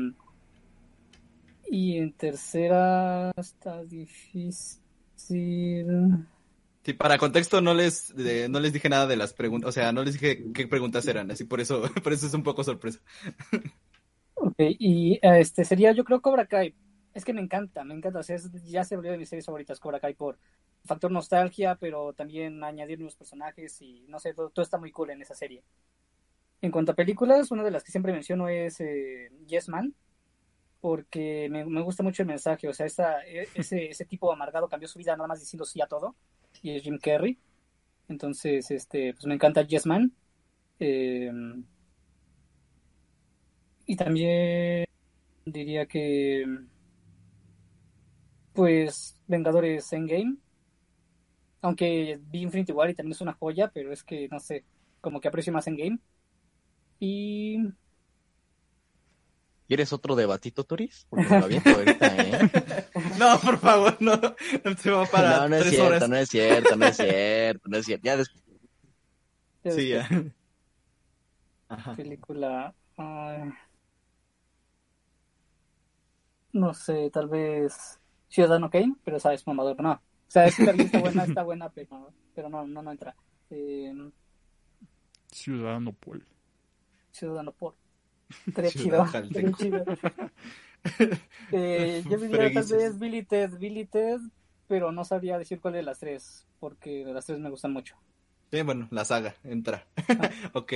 y 1.70 1.98
en 1.98 2.14
tercera 2.14 3.32
está 3.38 3.84
difícil. 3.84 4.78
Sí, 6.84 6.94
para 6.94 7.18
contexto 7.18 7.62
no 7.62 7.74
les, 7.74 8.16
de- 8.16 8.48
no 8.50 8.60
les 8.60 8.72
dije 8.74 8.90
nada 8.90 9.06
de 9.06 9.18
las 9.18 9.34
preguntas, 9.34 9.70
o 9.70 9.72
sea, 9.72 9.92
no 9.92 10.04
les 10.04 10.14
dije 10.14 10.52
qué 10.54 10.68
preguntas 10.68 11.06
eran, 11.08 11.30
así 11.30 11.44
por 11.44 11.60
eso, 11.60 11.84
por 12.04 12.14
eso 12.14 12.26
es 12.28 12.34
un 12.34 12.44
poco 12.44 12.64
sorpresa. 12.64 13.00
Ok, 14.34 14.56
y 14.60 15.16
eh, 15.16 15.40
este 15.40 15.66
sería, 15.66 15.92
yo 15.92 16.04
creo, 16.06 16.22
Cobra 16.22 16.46
Kai. 16.48 16.76
Es 17.14 17.26
que 17.26 17.34
me 17.34 17.42
encanta, 17.42 17.84
me 17.84 17.94
encanta. 17.96 18.20
O 18.20 18.22
ya 18.66 18.84
se 18.84 18.96
volvió 18.96 19.12
de 19.12 19.18
mis 19.18 19.30
series 19.30 19.46
favoritas, 19.46 19.80
Cobra 19.80 20.00
Kai, 20.00 20.14
por 20.16 20.40
factor 20.86 21.12
nostalgia, 21.12 21.76
pero 21.76 22.14
también 22.14 22.64
añadir 22.64 23.00
nuevos 23.00 23.16
personajes 23.18 23.82
y 23.82 24.06
no 24.08 24.20
sé, 24.20 24.34
todo, 24.34 24.50
todo 24.50 24.64
está 24.64 24.78
muy 24.78 24.92
cool 24.92 25.10
en 25.12 25.22
esa 25.22 25.36
serie. 25.36 25.64
En 26.62 26.72
cuanto 26.72 26.92
a 26.94 26.96
películas, 26.96 27.52
una 27.52 27.64
de 27.64 27.72
las 27.72 27.84
que 27.84 27.92
siempre 27.92 28.14
menciono 28.14 28.50
es 28.50 28.80
eh, 28.82 29.32
Yes 29.48 29.70
Man, 29.70 29.96
porque 30.82 31.50
me, 31.52 31.66
me 31.66 31.82
gusta 31.82 32.04
mucho 32.04 32.24
el 32.24 32.28
mensaje. 32.30 32.68
O 32.70 32.74
sea, 32.74 32.86
esa, 32.88 33.26
e- 33.28 33.50
ese, 33.56 33.90
ese 33.90 34.06
tipo 34.06 34.32
amargado 34.34 34.70
cambió 34.70 34.88
su 34.90 35.00
vida 35.00 35.16
nada 35.18 35.28
más 35.28 35.40
diciendo 35.42 35.66
sí 35.66 35.82
a 35.82 35.88
todo, 35.88 36.16
y 36.62 36.72
es 36.76 36.84
Jim 36.84 37.00
Carrey. 37.00 37.38
Entonces, 38.10 38.72
este, 38.72 39.14
pues 39.14 39.26
me 39.28 39.36
encanta 39.36 39.64
Yes 39.64 39.86
Man. 39.86 40.14
Eh, 40.80 41.32
y 43.86 43.96
también 43.96 44.86
diría 45.46 45.86
que 45.88 46.46
pues 48.54 49.20
Vengadores 49.28 49.92
Endgame. 49.94 50.38
Aunque 51.62 52.20
vi 52.22 52.42
Infinity 52.42 52.72
War 52.72 52.90
y 52.90 52.96
también 52.96 53.12
es 53.14 53.22
una 53.22 53.34
joya, 53.34 53.70
pero 53.74 53.92
es 53.92 54.04
que 54.04 54.28
no 54.30 54.40
sé, 54.40 54.64
como 55.02 55.20
que 55.20 55.28
aprecio 55.28 55.52
más 55.54 55.68
Endgame. 55.68 56.00
Y 57.00 57.58
¿Quieres 59.70 59.94
otro 59.94 60.16
debatito, 60.16 60.64
Toris? 60.64 61.06
Porque 61.12 61.30
lo 61.30 61.36
aviento 61.46 61.70
ahorita, 61.70 62.08
¿eh? 62.18 62.52
No, 63.20 63.40
por 63.40 63.60
favor, 63.60 63.96
no, 64.00 64.14
no 64.16 64.76
te 64.76 64.90
va 64.90 65.06
para 65.06 65.41
no, 65.41 65.50
no 65.50 65.56
es 65.58 65.62
tres 65.62 65.76
cierto, 65.76 65.88
horas. 65.88 66.10
no 66.10 66.16
es 66.16 66.30
cierto, 66.30 66.76
no 66.76 66.86
es 66.88 66.98
cierto, 66.98 67.70
no 67.70 67.78
es 67.78 67.86
cierto. 67.86 68.04
Ya 68.04 68.18
después. 68.18 68.44
ya 69.64 69.72
Sí, 69.72 69.90
ya. 69.90 70.10
Ajá. 71.70 71.96
película 71.96 72.74
no 76.52 76.74
sé, 76.74 77.12
tal 77.12 77.28
vez 77.30 78.00
Ciudadano 78.28 78.72
Kane, 78.72 78.96
pero 79.04 79.20
sabes, 79.20 79.46
mamador, 79.46 79.80
no. 79.82 79.91
O 79.91 80.02
sea, 80.32 80.46
es 80.46 80.56
que 80.56 80.66
también 80.66 80.88
está 80.88 81.00
buena, 81.00 81.24
está 81.26 81.44
buena, 81.44 81.70
pero, 81.70 82.12
pero 82.34 82.50
no, 82.50 82.66
no, 82.66 82.82
no 82.82 82.91
entra. 82.91 83.16
Eh, 83.52 83.94
Ciudadano 85.32 85.94
Paul. 85.94 86.26
Ciudadano 87.12 87.52
por. 87.52 87.76
Estaría 88.48 88.72
Ciudad 88.72 88.84
chido. 88.84 89.06
Jalteco. 89.06 89.50
estaría 89.50 89.84
chido. 89.86 89.86
Eh, 91.52 92.04
yo 92.10 92.18
diría 92.18 92.54
tal 92.54 92.66
vez 92.66 92.98
Billy 92.98 93.24
Ted, 93.24 93.58
Billy 93.60 93.86
Ted, 93.86 94.20
pero 94.68 94.94
no 94.94 95.04
sabría 95.04 95.38
decir 95.38 95.60
cuál 95.60 95.74
de 95.74 95.84
las 95.84 96.00
tres, 96.00 96.48
porque 96.60 97.04
las 97.06 97.26
tres 97.26 97.40
me 97.40 97.50
gustan 97.50 97.74
mucho. 97.74 97.98
Sí, 98.52 98.62
bueno, 98.62 98.88
la 98.92 99.04
saga, 99.04 99.36
entra. 99.44 99.88
ok. 100.54 100.74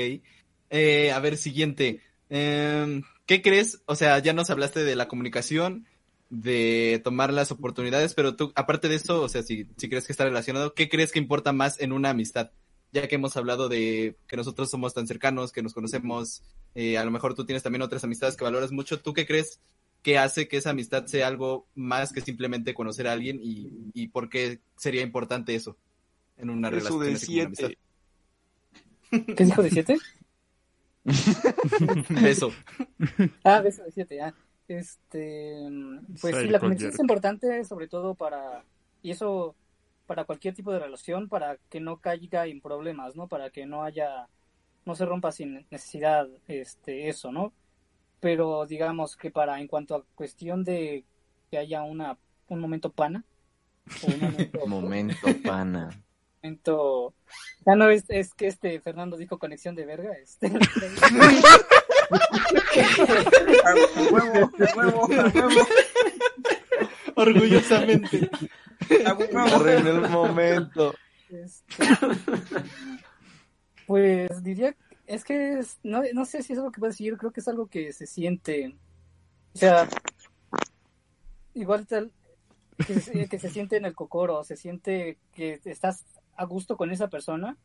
Eh, 0.70 1.12
a 1.12 1.20
ver, 1.20 1.38
siguiente. 1.38 2.02
Em, 2.30 3.04
¿Qué 3.26 3.42
crees? 3.42 3.82
O 3.86 3.96
sea, 3.96 4.20
ya 4.20 4.34
nos 4.34 4.50
hablaste 4.50 4.84
de 4.84 4.96
la 4.96 5.08
comunicación, 5.08 5.86
de 6.30 7.00
tomar 7.04 7.32
las 7.32 7.52
oportunidades, 7.52 8.14
pero 8.14 8.36
tú, 8.36 8.52
aparte 8.56 8.90
de 8.90 8.96
eso, 8.96 9.22
o 9.22 9.30
sea, 9.30 9.44
si, 9.44 9.68
si 9.78 9.88
crees 9.88 10.06
que 10.06 10.14
está 10.14 10.26
relacionado, 10.26 10.74
¿qué 10.74 10.90
crees 10.90 11.12
que 11.12 11.20
importa 11.20 11.54
más 11.54 11.80
en 11.80 11.94
una 11.94 12.10
amistad? 12.10 12.52
Ya 12.94 13.07
que 13.07 13.15
hemos 13.15 13.36
hablado 13.36 13.68
de 13.68 14.15
que 14.28 14.38
nosotros 14.38 14.70
somos 14.70 14.94
tan 14.94 15.07
cercanos, 15.07 15.52
que 15.52 15.64
nos 15.64 15.74
conocemos, 15.74 16.44
eh, 16.76 16.98
a 16.98 17.03
lo 17.03 17.11
mejor 17.11 17.34
tú 17.34 17.45
tienes 17.45 17.64
también 17.64 17.82
otras 17.82 18.03
amistades 18.03 18.38
que 18.38 18.45
valoras 18.45 18.72
mucho. 18.72 19.02
¿Tú 19.02 19.14
qué 19.14 19.26
crees 19.26 19.60
que 20.03 20.18
hace 20.18 20.48
que 20.48 20.57
esa 20.57 20.70
amistad 20.70 21.06
sea 21.07 21.28
algo 21.28 21.65
más 21.76 22.14
que 22.14 22.22
simplemente 22.22 22.74
conocer 22.74 23.07
a 23.07 23.14
alguien 23.14 23.40
y, 23.41 23.90
y 23.94 24.07
por 24.10 24.30
qué 24.30 24.60
sería 24.78 25.02
importante 25.02 25.56
eso 25.56 25.76
en 26.38 26.49
una 26.49 26.70
Eso 26.70 26.99
relación? 26.99 27.14
de 27.14 27.15
siete. 27.20 27.78
¿Qué 29.36 29.45
dijo 29.45 29.64
de 29.64 29.70
siete? 29.70 29.98
Beso. 32.10 32.52
Ah, 33.44 33.61
beso 33.61 33.84
de 33.84 33.91
siete, 33.91 34.22
ah. 34.22 34.34
Este, 34.68 35.68
pues 36.22 36.34
sí, 36.36 36.41
Psycho 36.41 36.52
la 36.52 36.60
conexión 36.60 36.91
es 36.91 36.99
importante, 36.99 37.64
sobre 37.65 37.88
todo 37.88 38.15
para, 38.15 38.64
y 39.02 39.11
eso 39.11 39.56
para 40.14 40.26
cualquier 40.26 40.53
tipo 40.53 40.72
de 40.72 40.77
relación, 40.77 41.27
para 41.27 41.57
que 41.72 41.80
no 41.80 41.98
caiga 41.98 42.45
en 42.45 42.61
problemas, 42.61 43.15
¿no? 43.15 43.27
Para 43.27 43.49
que 43.49 43.65
no 43.65 43.84
haya, 43.84 44.27
no 44.85 44.94
se 44.94 45.07
rompa 45.07 45.31
sin 45.31 45.65
necesidad, 45.72 46.27
este, 46.48 47.10
eso, 47.10 47.31
¿no? 47.31 47.52
Pero 48.19 48.68
digamos 48.68 49.18
que 49.18 49.31
para, 49.31 49.60
en 49.60 49.68
cuanto 49.68 49.95
a 49.95 50.03
cuestión 50.14 50.64
de 50.64 51.03
que 51.49 51.57
haya 51.57 51.81
una, 51.81 52.19
un 52.48 52.60
momento 52.60 52.91
pana, 52.91 53.26
o 54.03 54.06
un 54.06 54.19
momento, 54.19 54.68
Momento, 54.68 55.27
pana. 55.44 55.90
momento, 56.44 57.15
ya 57.65 57.76
no 57.76 57.90
es, 57.90 58.06
es 58.07 58.35
que 58.35 58.45
este 58.45 58.80
Fernando 58.81 59.18
dijo 59.18 59.40
conexión 59.40 59.73
de 59.73 59.88
verga, 59.88 60.11
este. 60.14 60.45
A 63.65 63.73
huevo, 64.11 64.52
a 64.60 64.77
huevo, 64.77 65.06
a 65.06 65.30
huevo. 65.30 65.68
Orgullosamente. 67.24 68.30
Arruiné 69.36 69.90
el 69.90 70.10
momento. 70.10 70.94
Este, 71.30 71.86
pues 73.88 74.44
diría, 74.44 74.76
es 75.08 75.24
que 75.24 75.60
es- 75.60 75.80
no, 75.84 76.02
no 76.14 76.26
sé 76.26 76.44
si 76.44 76.54
es 76.54 76.60
algo 76.60 76.72
que 76.72 76.80
puedo 76.80 76.91
decir, 76.91 77.18
creo 77.18 77.32
que 77.32 77.40
es 77.40 77.48
algo 77.48 77.68
que 77.68 77.91
se 77.94 78.06
siente, 78.08 78.76
o 79.54 79.58
sea, 79.58 79.88
igual 81.54 81.86
tal, 81.88 82.12
que 82.86 83.00
se, 83.00 83.28
que 83.28 83.40
se 83.40 83.50
siente 83.50 83.78
en 83.78 83.86
el 83.86 83.95
cocoro, 83.95 84.44
se 84.44 84.56
siente 84.56 85.18
que 85.34 85.60
estás 85.66 86.06
a 86.36 86.45
gusto 86.45 86.78
con 86.78 86.91
esa 86.91 87.10
persona 87.10 87.58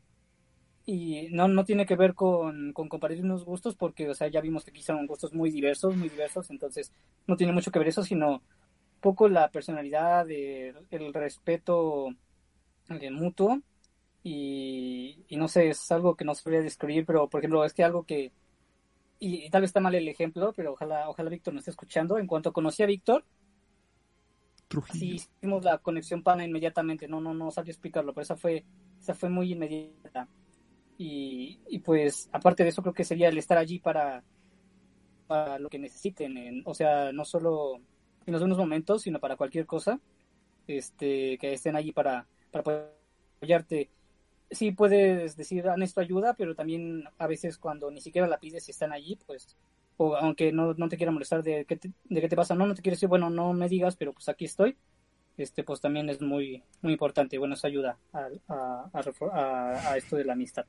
y 0.84 1.28
no, 1.30 1.48
no 1.48 1.64
tiene 1.64 1.84
que 1.86 1.96
ver 1.96 2.14
con, 2.14 2.72
con 2.72 2.88
compartir 2.88 3.22
unos 3.22 3.44
gustos 3.44 3.74
porque, 3.76 4.08
o 4.08 4.14
sea, 4.14 4.28
ya 4.28 4.40
vimos 4.40 4.64
que 4.64 4.70
aquí 4.70 4.82
son 4.82 5.06
gustos 5.06 5.34
muy 5.34 5.50
diversos, 5.50 5.96
muy 5.96 6.08
diversos, 6.08 6.50
entonces 6.50 6.92
no 7.26 7.36
tiene 7.36 7.52
mucho 7.52 7.70
que 7.70 7.78
ver 7.78 7.88
eso, 7.88 8.02
sino 8.02 8.42
poco 9.00 9.28
la 9.28 9.50
personalidad, 9.50 10.30
el, 10.30 10.76
el 10.90 11.14
respeto 11.14 12.08
eh, 12.90 13.10
mutuo 13.10 13.60
y, 14.22 15.24
y 15.28 15.36
no 15.36 15.48
sé, 15.48 15.70
es 15.70 15.90
algo 15.92 16.16
que 16.16 16.24
no 16.24 16.34
sabría 16.34 16.62
describir, 16.62 17.06
pero 17.06 17.28
por 17.30 17.40
ejemplo, 17.40 17.64
es 17.64 17.74
que 17.74 17.84
algo 17.84 18.04
que, 18.04 18.32
y, 19.20 19.46
y 19.46 19.50
tal 19.50 19.62
vez 19.62 19.70
está 19.70 19.80
mal 19.80 19.94
el 19.94 20.08
ejemplo, 20.08 20.52
pero 20.56 20.72
ojalá, 20.74 21.08
ojalá 21.10 21.30
Víctor 21.30 21.54
nos 21.54 21.62
esté 21.62 21.72
escuchando. 21.72 22.18
En 22.18 22.26
cuanto 22.26 22.52
conocí 22.52 22.82
a 22.82 22.86
Víctor, 22.86 23.24
sí 24.86 25.14
hicimos 25.40 25.64
la 25.64 25.78
conexión 25.78 26.22
pana 26.22 26.44
inmediatamente, 26.44 27.08
no, 27.08 27.20
no, 27.20 27.34
no 27.34 27.50
sabía 27.50 27.72
explicarlo, 27.72 28.12
pero 28.14 28.22
esa 28.22 28.36
fue, 28.36 28.64
esa 29.00 29.14
fue 29.14 29.28
muy 29.30 29.52
inmediata. 29.52 30.28
Y, 30.98 31.60
y 31.68 31.80
pues, 31.80 32.28
aparte 32.32 32.64
de 32.64 32.70
eso, 32.70 32.82
creo 32.82 32.94
que 32.94 33.04
sería 33.04 33.28
el 33.28 33.38
estar 33.38 33.58
allí 33.58 33.80
para, 33.80 34.24
para 35.26 35.58
lo 35.58 35.68
que 35.68 35.78
necesiten, 35.78 36.36
en- 36.38 36.62
o 36.66 36.74
sea, 36.74 37.12
no 37.12 37.24
solo 37.24 37.80
en 38.28 38.32
los 38.34 38.42
buenos 38.42 38.58
momentos, 38.58 39.02
sino 39.02 39.20
para 39.20 39.36
cualquier 39.36 39.66
cosa, 39.66 40.00
este, 40.66 41.38
que 41.38 41.54
estén 41.54 41.76
allí 41.76 41.92
para, 41.92 42.28
para 42.52 42.92
apoyarte. 43.40 43.90
Sí 44.50 44.72
puedes 44.72 45.36
decir, 45.36 45.68
han 45.68 45.82
esto 45.82 46.00
ayuda, 46.00 46.34
pero 46.34 46.54
también 46.54 47.04
a 47.18 47.26
veces 47.26 47.58
cuando 47.58 47.90
ni 47.90 48.00
siquiera 48.00 48.28
la 48.28 48.40
pides 48.40 48.68
y 48.68 48.72
están 48.72 48.92
allí, 48.92 49.18
pues, 49.26 49.56
o 49.98 50.16
aunque 50.16 50.52
no, 50.52 50.74
no 50.74 50.88
te 50.88 50.96
quiera 50.96 51.12
molestar 51.12 51.42
de 51.42 51.64
qué 51.66 51.76
te, 51.76 51.92
de 52.04 52.20
qué 52.20 52.28
te 52.28 52.36
pasa, 52.36 52.54
no, 52.54 52.66
no 52.66 52.74
te 52.74 52.82
quiero 52.82 52.94
decir, 52.96 53.08
bueno, 53.10 53.30
no 53.30 53.52
me 53.54 53.68
digas, 53.68 53.96
pero 53.96 54.12
pues 54.14 54.28
aquí 54.28 54.46
estoy, 54.46 54.76
este, 55.36 55.64
pues 55.64 55.80
también 55.80 56.08
es 56.10 56.20
muy, 56.22 56.64
muy 56.82 56.92
importante, 56.92 57.38
bueno, 57.38 57.54
eso 57.54 57.66
ayuda 57.66 57.98
a, 58.12 58.28
a, 58.48 58.90
a- 58.94 59.92
a 59.92 59.96
esto 59.96 60.16
de 60.16 60.24
la 60.24 60.34
amistad. 60.34 60.66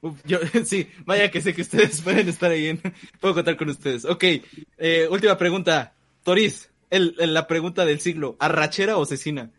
Uf, 0.00 0.20
yo, 0.24 0.38
sí, 0.64 0.88
vaya 1.06 1.30
que 1.30 1.40
sé 1.40 1.54
que 1.54 1.62
ustedes 1.62 2.00
pueden 2.02 2.28
estar 2.28 2.50
ahí. 2.50 2.68
En, 2.68 2.80
puedo 3.20 3.34
contar 3.34 3.56
con 3.56 3.68
ustedes. 3.68 4.04
Ok, 4.04 4.24
eh, 4.78 5.08
última 5.10 5.36
pregunta. 5.36 5.94
Toris, 6.22 6.70
el, 6.90 7.14
el- 7.18 7.34
la 7.34 7.46
pregunta 7.46 7.84
del 7.84 8.00
siglo. 8.00 8.36
¿Arrachera 8.38 8.96
o 8.96 9.04
cecina? 9.06 9.50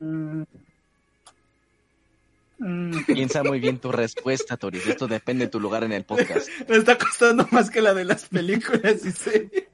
Mm. 0.00 0.42
Mm, 2.58 3.04
Piensa 3.06 3.42
muy 3.42 3.60
bien 3.60 3.78
tu 3.78 3.90
respuesta, 3.92 4.56
Toris. 4.56 4.86
Esto 4.86 5.06
depende 5.06 5.46
de 5.46 5.50
tu 5.50 5.60
lugar 5.60 5.84
en 5.84 5.92
el 5.92 6.04
podcast. 6.04 6.48
Me 6.68 6.76
está 6.76 6.96
costando 6.96 7.46
más 7.50 7.70
que 7.70 7.82
la 7.82 7.94
de 7.94 8.04
las 8.04 8.28
películas 8.28 9.04
y 9.04 9.10
series. 9.12 9.64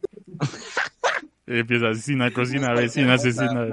Empieza 1.47 1.89
asesina, 1.91 2.33
cocina, 2.33 2.73
vecina, 2.75 3.15
asesina. 3.15 3.69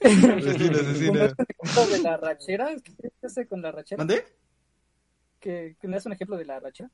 Asesina, 0.00 0.34
asesina. 0.80 1.24
ejemplo 1.24 1.86
de 1.90 1.98
la 2.02 2.16
rachera? 2.16 2.68
¿Qué 2.82 3.10
hace 3.22 3.46
con 3.46 3.62
la 3.62 3.70
rachera? 3.70 3.98
¿Mandé? 3.98 4.24
¿Que, 5.38 5.76
que 5.80 5.88
me 5.88 5.94
das 5.94 6.06
un 6.06 6.12
ejemplo 6.12 6.36
de 6.36 6.44
la 6.46 6.58
rachera? 6.58 6.90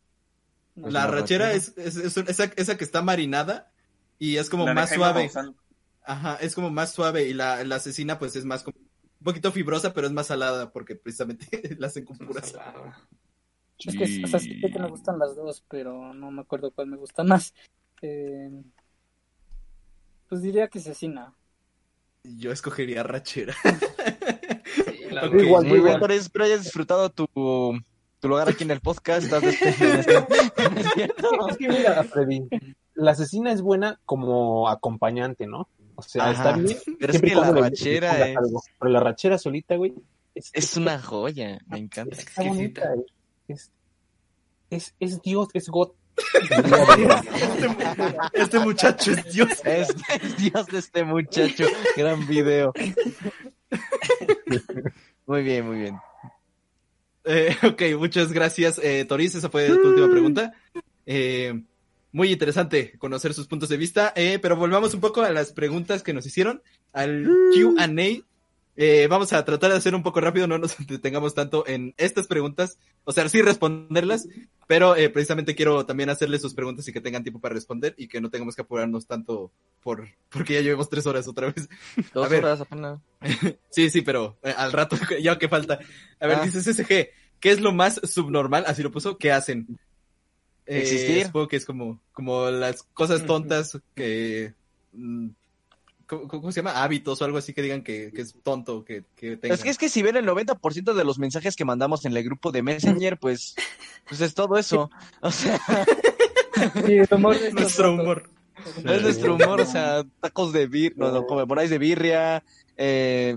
No. 0.77 0.89
La 0.91 1.05
arrachera 1.05 1.53
es, 1.53 1.73
es- 1.77 1.97
es 1.97 2.17
un- 2.17 2.29
esa, 2.29 2.45
esa 2.57 2.77
que 2.77 2.85
está 2.85 3.03
marinada 3.03 3.73
y 4.19 4.37
es 4.37 4.49
como 4.51 4.65
La 4.67 4.75
más 4.75 4.91
suave. 4.91 5.31
Ajá, 6.05 6.37
es 6.37 6.55
como 6.55 6.71
más 6.71 6.93
suave 6.93 7.25
y 7.29 7.35
la, 7.35 7.65
la 7.65 7.77
asesina 7.77 8.19
pues 8.19 8.37
es 8.37 8.45
más 8.45 8.63
como 8.63 8.77
un 8.79 9.25
poquito 9.25 9.51
fibrosa, 9.51 9.93
pero 9.93 10.07
es 10.07 10.13
más 10.13 10.27
salada 10.29 10.71
porque 10.71 10.95
precisamente 10.95 11.47
la 11.79 11.89
hacen 11.89 12.05
con 12.05 12.17
pura 12.19 12.43
sal. 12.43 12.95
Es 13.79 13.95
que, 13.97 14.25
o 14.25 14.27
sea, 14.29 14.39
sí 14.39 14.61
sé 14.61 14.71
que 14.71 14.79
me 14.79 14.89
gustan 14.89 15.19
las 15.19 15.35
dos, 15.37 15.65
pero 15.69 16.15
no 16.15 16.31
me 16.31 16.43
acuerdo 16.43 16.71
cuál 16.71 16.87
me 16.87 16.97
gusta 16.97 17.25
más. 17.25 17.53
Eh, 18.03 18.51
pues 20.29 20.43
diría 20.43 20.69
que 20.69 20.81
cecina. 20.81 21.35
Yo 22.25 22.53
escogería 22.53 23.01
arrachera. 23.01 23.55
la 25.11 25.27
Ok, 25.27 25.33
verdad. 25.33 25.45
Igual, 25.45 25.65
Muy 25.65 25.81
bien, 25.81 25.95
igual. 25.97 26.11
Espero 26.13 26.45
hayas 26.45 26.63
disfrutado 26.65 27.11
tu, 27.11 27.27
tu 28.27 28.31
lugar 28.31 28.49
aquí 28.49 28.65
en 28.65 28.73
el 28.73 28.81
podcast. 28.81 29.23
Estás. 29.25 29.45
¿Es 31.45 31.57
que 31.59 31.69
mira, 31.69 32.03
Freddy, 32.03 32.43
la 32.95 33.13
asesina 33.13 33.53
es 33.53 33.63
buena 33.63 34.01
como 34.05 34.69
acompañante, 34.69 35.47
¿no? 35.47 35.69
O 35.95 36.03
sea, 36.03 36.31
Ajá. 36.31 36.33
está 36.33 36.53
bien. 36.59 36.77
Pero 36.99 37.13
es 37.13 37.21
que 37.23 37.35
la 37.37 37.53
rachera 37.53 38.27
es- 38.29 38.37
algo. 38.37 38.61
Pero 38.81 38.91
la 38.91 38.99
rachera 39.01 39.39
solita, 39.39 39.77
güey, 39.77 39.95
es, 40.35 40.51
Es 40.53 40.77
una 40.77 41.01
joya. 41.01 41.61
Me 41.69 41.79
encanta. 41.79 42.17
está 42.17 42.43
bonita. 42.43 42.93
Es, 43.47 43.71
es, 44.71 44.93
es 44.99 45.23
Dios, 45.23 45.47
es 45.55 45.69
God. 45.69 45.91
Este 48.33 48.59
muchacho 48.59 49.13
es 49.13 49.33
Dios. 49.33 49.51
Es, 49.65 49.95
es 50.21 50.37
Dios 50.39 50.67
de 50.67 50.79
este 50.79 51.05
muchacho. 51.05 51.67
Gran 51.97 52.27
video. 52.27 52.73
Muy 55.27 55.43
bien, 55.43 55.67
muy 55.67 55.79
bien. 55.79 55.99
Eh, 57.27 57.55
ok, 57.65 57.83
muchas 57.99 58.33
gracias, 58.33 58.81
eh, 58.83 59.05
Toris. 59.05 59.35
Esa 59.35 59.51
fue 59.51 59.69
tu 59.69 59.89
última 59.89 60.09
pregunta. 60.09 60.55
Eh, 61.05 61.63
muy 62.13 62.33
interesante 62.33 62.95
conocer 62.99 63.35
sus 63.35 63.47
puntos 63.47 63.69
de 63.69 63.77
vista, 63.77 64.13
eh, 64.17 64.39
pero 64.41 64.57
volvamos 64.57 64.95
un 64.95 65.01
poco 65.01 65.21
a 65.23 65.31
las 65.31 65.53
preguntas 65.53 66.03
que 66.03 66.15
nos 66.15 66.25
hicieron, 66.25 66.63
al 66.93 67.29
QA. 67.53 67.87
Eh, 68.79 69.07
vamos 69.09 69.33
a 69.33 69.43
tratar 69.45 69.71
de 69.71 69.79
hacer 69.79 69.95
un 69.95 70.03
poco 70.03 70.21
rápido, 70.21 70.47
no 70.47 70.59
nos 70.59 70.77
detengamos 70.87 71.35
tanto 71.35 71.67
en 71.67 71.95
estas 71.97 72.27
preguntas, 72.27 72.79
o 73.05 73.13
sea, 73.13 73.27
sí 73.29 73.41
responderlas, 73.41 74.29
pero 74.67 74.95
eh, 74.97 75.09
precisamente 75.09 75.55
quiero 75.55 75.87
también 75.87 76.11
hacerles 76.11 76.43
sus 76.43 76.53
preguntas 76.55 76.87
y 76.87 76.93
que 76.93 77.01
tengan 77.01 77.23
tiempo 77.23 77.41
para 77.41 77.55
responder 77.55 77.95
y 77.97 78.07
que 78.09 78.21
no 78.21 78.29
tengamos 78.29 78.55
que 78.55 78.63
apurarnos 78.63 79.07
tanto 79.07 79.51
por 79.83 80.07
porque 80.29 80.55
ya 80.55 80.61
llevamos 80.61 80.91
tres 80.91 81.07
horas 81.07 81.27
otra 81.27 81.53
vez. 81.53 81.69
Dos 82.15 82.27
A 82.27 82.29
ver. 82.29 82.45
horas 82.45 82.61
apenas. 82.61 83.01
Sí, 83.71 83.89
sí, 83.91 84.03
pero 84.03 84.37
eh, 84.43 84.55
al 84.57 84.73
rato, 84.73 84.97
ya 85.23 85.39
que 85.39 85.49
falta. 85.49 85.79
A 86.21 86.27
ver, 86.27 86.39
Ah. 86.41 86.45
dice 86.45 86.61
SSG, 86.63 86.87
¿qué 87.41 87.51
es 87.51 87.61
lo 87.61 87.73
más 87.73 88.01
subnormal? 88.05 88.65
Así 88.67 88.83
lo 88.83 88.91
puso, 88.93 89.17
¿qué 89.17 89.33
hacen? 89.33 89.67
Eh, 90.67 90.81
Existir. 90.81 91.27
Supongo 91.27 91.49
que 91.49 91.57
es 91.57 91.65
como, 91.65 92.01
como 92.13 92.51
las 92.51 92.83
cosas 92.83 93.25
tontas 93.25 93.79
que... 93.95 94.53
mm, 94.93 95.29
¿Cómo, 96.07 96.29
cómo 96.29 96.53
se 96.53 96.61
llama? 96.61 96.83
Hábitos 96.83 97.21
o 97.21 97.25
algo 97.25 97.39
así 97.39 97.53
que 97.53 97.63
digan 97.63 97.83
que, 97.83 98.13
que 98.15 98.23
es 98.23 98.35
tonto, 98.43 98.85
que, 98.85 99.05
que 99.17 99.37
tengan. 99.37 99.57
Es 99.57 99.63
que 99.65 99.71
es 99.71 99.79
que 99.79 99.89
si 99.89 100.03
ven 100.03 100.17
el 100.17 100.25
90% 100.27 100.95
de 100.95 101.05
los 101.05 101.19
mensajes 101.19 101.57
que 101.57 101.65
mandamos 101.65 102.05
en 102.05 102.17
el 102.17 102.23
grupo 102.25 102.53
de 102.53 102.63
Messenger, 102.63 103.19
pues, 103.19 103.55
pues 104.09 104.21
es 104.21 104.35
todo 104.35 104.57
eso. 104.57 104.91
O 105.21 105.31
sea, 105.33 105.59
Sí, 106.87 106.93
el 106.95 107.09
humor 107.11 107.39
de 107.39 107.49
estos 107.49 107.61
Nuestro 107.63 107.93
humor. 107.93 108.31
es 108.85 109.03
nuestro 109.03 109.35
humor, 109.35 109.61
o 109.61 109.67
sea, 109.67 110.05
tacos 110.21 110.53
de 110.53 110.67
birria, 110.67 110.97
no, 110.97 111.13
no, 111.13 111.27
conmemoráis 111.27 111.69
de 111.71 111.79
birria, 111.79 112.43
eh, 112.79 113.37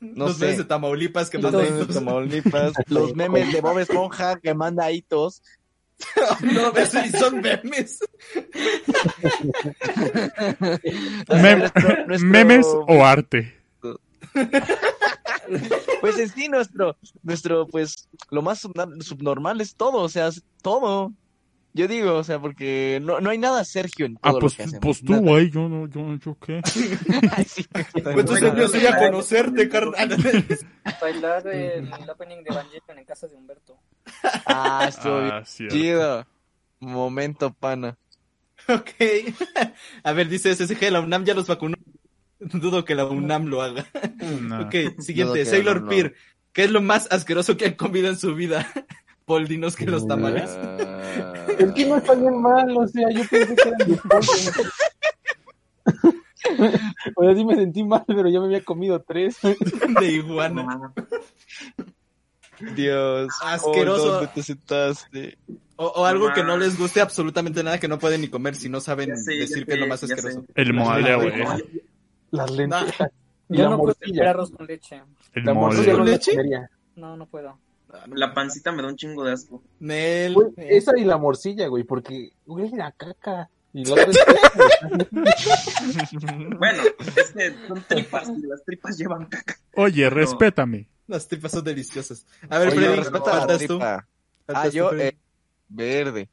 no 0.00 0.26
Los 0.26 0.36
sé. 0.36 0.44
memes 0.46 0.58
de 0.58 0.64
Tamaulipas 0.64 1.30
que 1.30 1.38
Los 1.38 1.52
mandan 1.52 1.74
de 1.76 1.82
hitos. 1.82 1.94
Tamaulipas, 1.94 2.72
los 2.88 3.14
memes 3.14 3.52
de 3.52 3.60
Bob 3.60 3.78
Esponja 3.78 4.38
que 4.40 4.52
manda 4.54 4.90
hitos. 4.90 5.42
No, 6.42 6.72
eso 6.76 7.02
sí 7.02 7.10
son 7.10 7.40
memes. 7.40 8.00
Mem- 11.28 11.58
Nuestro- 11.58 12.06
nuestro- 12.06 12.28
¿Memes 12.28 12.66
o 12.66 13.04
arte? 13.04 13.54
Pues 16.00 16.16
en 16.18 16.28
sí, 16.28 16.48
nuestro, 16.48 16.96
nuestro, 17.24 17.66
pues, 17.66 18.08
lo 18.30 18.40
más 18.40 18.60
subnormal 18.60 19.60
es 19.60 19.74
todo, 19.74 19.98
o 19.98 20.08
sea, 20.08 20.30
todo. 20.62 21.12
Yo 21.72 21.86
digo, 21.86 22.16
o 22.16 22.24
sea, 22.24 22.40
porque 22.40 22.98
no, 23.02 23.20
no 23.20 23.30
hay 23.30 23.38
nada 23.38 23.64
Sergio 23.64 24.06
en 24.06 24.16
todo 24.16 24.36
Ah, 24.36 24.40
pues, 24.40 24.54
lo 24.54 24.56
que 24.56 24.62
hacemos. 24.64 24.80
pues 24.82 25.04
tú, 25.04 25.16
güey, 25.20 25.50
yo 25.50 25.68
no, 25.68 25.86
yo, 25.86 26.16
yo 26.16 26.36
qué. 26.44 26.60
Sí. 27.46 27.64
Pues 27.72 28.16
entonces 28.16 28.52
yo 28.56 28.68
sí 28.68 28.86
a 28.86 28.96
conocerte, 28.98 29.68
carnal. 29.68 30.08
Bailar 31.00 31.46
el 31.46 31.88
opening 32.10 32.42
de 32.42 32.50
Evangelion 32.50 32.98
en 32.98 33.04
casa 33.04 33.28
de 33.28 33.36
Humberto. 33.36 33.78
Ah, 34.46 34.86
estuvo 34.88 35.16
Ah, 35.18 35.42
chido. 35.44 36.26
Momento, 36.80 37.52
pana. 37.52 37.96
Ok. 38.68 38.90
A 40.02 40.12
ver, 40.12 40.28
dice 40.28 40.54
SSG, 40.54 40.90
la 40.90 41.00
UNAM 41.00 41.24
ya 41.24 41.34
los 41.34 41.46
vacunó. 41.46 41.76
Dudo 42.40 42.84
que 42.84 42.94
la 42.94 43.04
UNAM 43.06 43.46
lo 43.46 43.62
haga. 43.62 43.86
No. 44.40 44.62
Ok, 44.62 45.00
siguiente. 45.00 45.44
Sailor. 45.44 45.86
Peer. 45.88 46.14
¿Qué 46.52 46.64
es 46.64 46.70
lo 46.70 46.80
más 46.80 47.06
asqueroso 47.12 47.56
que 47.56 47.66
han 47.66 47.74
comido 47.74 48.08
en 48.08 48.16
su 48.18 48.34
vida? 48.34 48.66
Paul, 49.30 49.46
dinos 49.46 49.76
que 49.76 49.86
los 49.86 50.06
tamales. 50.08 50.50
Ah. 50.60 51.44
Es 51.58 51.72
que 51.72 51.86
no 51.86 51.96
está 51.96 52.14
bien 52.14 52.40
mal, 52.42 52.76
o 52.76 52.86
sea, 52.88 53.08
yo 53.10 53.22
pensé 53.30 53.54
que 53.54 53.68
eran 53.68 53.78
de. 53.88 54.00
O 57.16 57.22
sea, 57.24 57.34
sí 57.34 57.44
me 57.44 57.54
sentí 57.54 57.84
mal, 57.84 58.02
pero 58.06 58.28
yo 58.28 58.40
me 58.40 58.46
había 58.46 58.64
comido 58.64 59.00
tres. 59.02 59.38
De 60.00 60.06
iguana. 60.06 60.92
Dios. 62.74 63.28
Asqueroso. 63.42 64.02
Oh, 64.04 64.12
¿Dónde 64.14 64.28
te 64.34 64.42
sentaste? 64.42 65.38
O, 65.76 65.86
o 65.86 66.04
algo 66.04 66.32
que 66.34 66.42
no 66.42 66.56
les 66.56 66.78
guste 66.78 67.00
absolutamente 67.00 67.62
nada, 67.62 67.78
que 67.78 67.88
no 67.88 67.98
pueden 67.98 68.20
ni 68.20 68.28
comer 68.28 68.54
si 68.54 68.68
no 68.68 68.80
saben 68.80 69.10
Ya 69.10 69.16
sé, 69.16 69.34
ya 69.34 69.40
decir 69.42 69.58
sé, 69.60 69.64
que 69.66 69.72
es 69.74 69.78
lo 69.80 69.86
más 69.86 70.00
ya 70.00 70.06
sé. 70.08 70.14
asqueroso. 70.14 70.44
El 70.54 70.74
mole, 70.74 71.14
güey. 71.16 71.32
Las 72.32 72.50
lentejas. 72.50 73.10
Y 73.48 73.56
Yo 73.56 73.64
la 73.64 73.70
no 73.70 73.78
puedo 73.78 73.94
comer 73.94 74.08
morcilla. 74.08 74.30
arroz 74.30 74.50
con 74.50 74.66
leche. 74.66 75.02
El 75.34 75.44
La 75.44 75.54
morcilla 75.54 75.92
mole. 75.96 76.04
la 76.04 76.16
leche? 76.16 76.32
No, 76.96 77.16
no 77.16 77.26
puedo. 77.26 77.58
La 78.12 78.32
pancita 78.34 78.72
me 78.72 78.82
da 78.82 78.88
un 78.88 78.96
chingo 78.96 79.24
de 79.24 79.32
asco. 79.32 79.62
Nel. 79.80 80.34
Güey, 80.34 80.48
eh, 80.56 80.68
esa 80.76 80.92
y 80.98 81.04
la 81.04 81.18
morcilla, 81.18 81.66
güey, 81.68 81.84
porque 81.84 82.30
huele 82.46 82.82
a 82.82 82.92
caca. 82.92 83.48
Y 83.72 83.84
la 83.84 83.92
otra 83.94 84.04
es- 84.10 85.10
Bueno, 86.58 86.82
es 87.16 87.30
que 87.32 87.54
son 87.68 87.84
tripas 87.88 88.28
y 88.28 88.46
las 88.46 88.64
tripas 88.64 88.96
llevan 88.98 89.26
caca. 89.26 89.56
Oye, 89.76 90.08
respétame. 90.10 90.88
Las 91.06 91.26
tripas 91.28 91.52
son 91.52 91.64
deliciosas. 91.64 92.26
A 92.48 92.58
ver, 92.58 92.68
Oye, 92.68 92.76
Freddy, 92.78 92.96
respeta 92.96 93.18
la 93.32 93.38
faltas 93.40 93.66
tú. 93.66 93.78
Ah, 93.82 94.64
tú, 94.64 94.70
yo, 94.70 94.92
eh, 94.94 95.16
verde. 95.68 96.28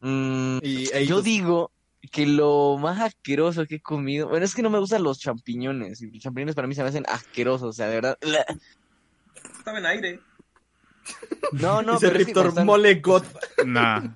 Mm, 0.00 0.58
Y 0.62 1.06
yo 1.06 1.22
digo 1.22 1.70
que 2.12 2.26
lo 2.26 2.76
más 2.78 3.00
asqueroso 3.00 3.66
que 3.66 3.76
he 3.76 3.80
comido, 3.80 4.28
bueno, 4.28 4.44
es 4.44 4.54
que 4.54 4.62
no 4.62 4.70
me 4.70 4.78
gustan 4.78 5.02
los 5.02 5.18
champiñones, 5.20 6.00
los 6.02 6.20
champiñones 6.22 6.54
para 6.54 6.66
mí 6.68 6.74
se 6.74 6.82
me 6.82 6.88
hacen 6.88 7.04
asquerosos, 7.08 7.68
o 7.68 7.72
sea, 7.72 7.86
de 7.88 7.94
verdad. 7.94 8.18
Estaba 9.58 9.78
en 9.78 9.86
aire. 9.86 10.20
No, 11.52 11.82
no, 11.82 11.92
Dice 11.94 12.12
que 12.12 12.18
Riptor, 12.18 12.46
están- 12.48 12.66
mole 12.66 12.96
god. 13.00 13.22
Nah, 13.66 14.02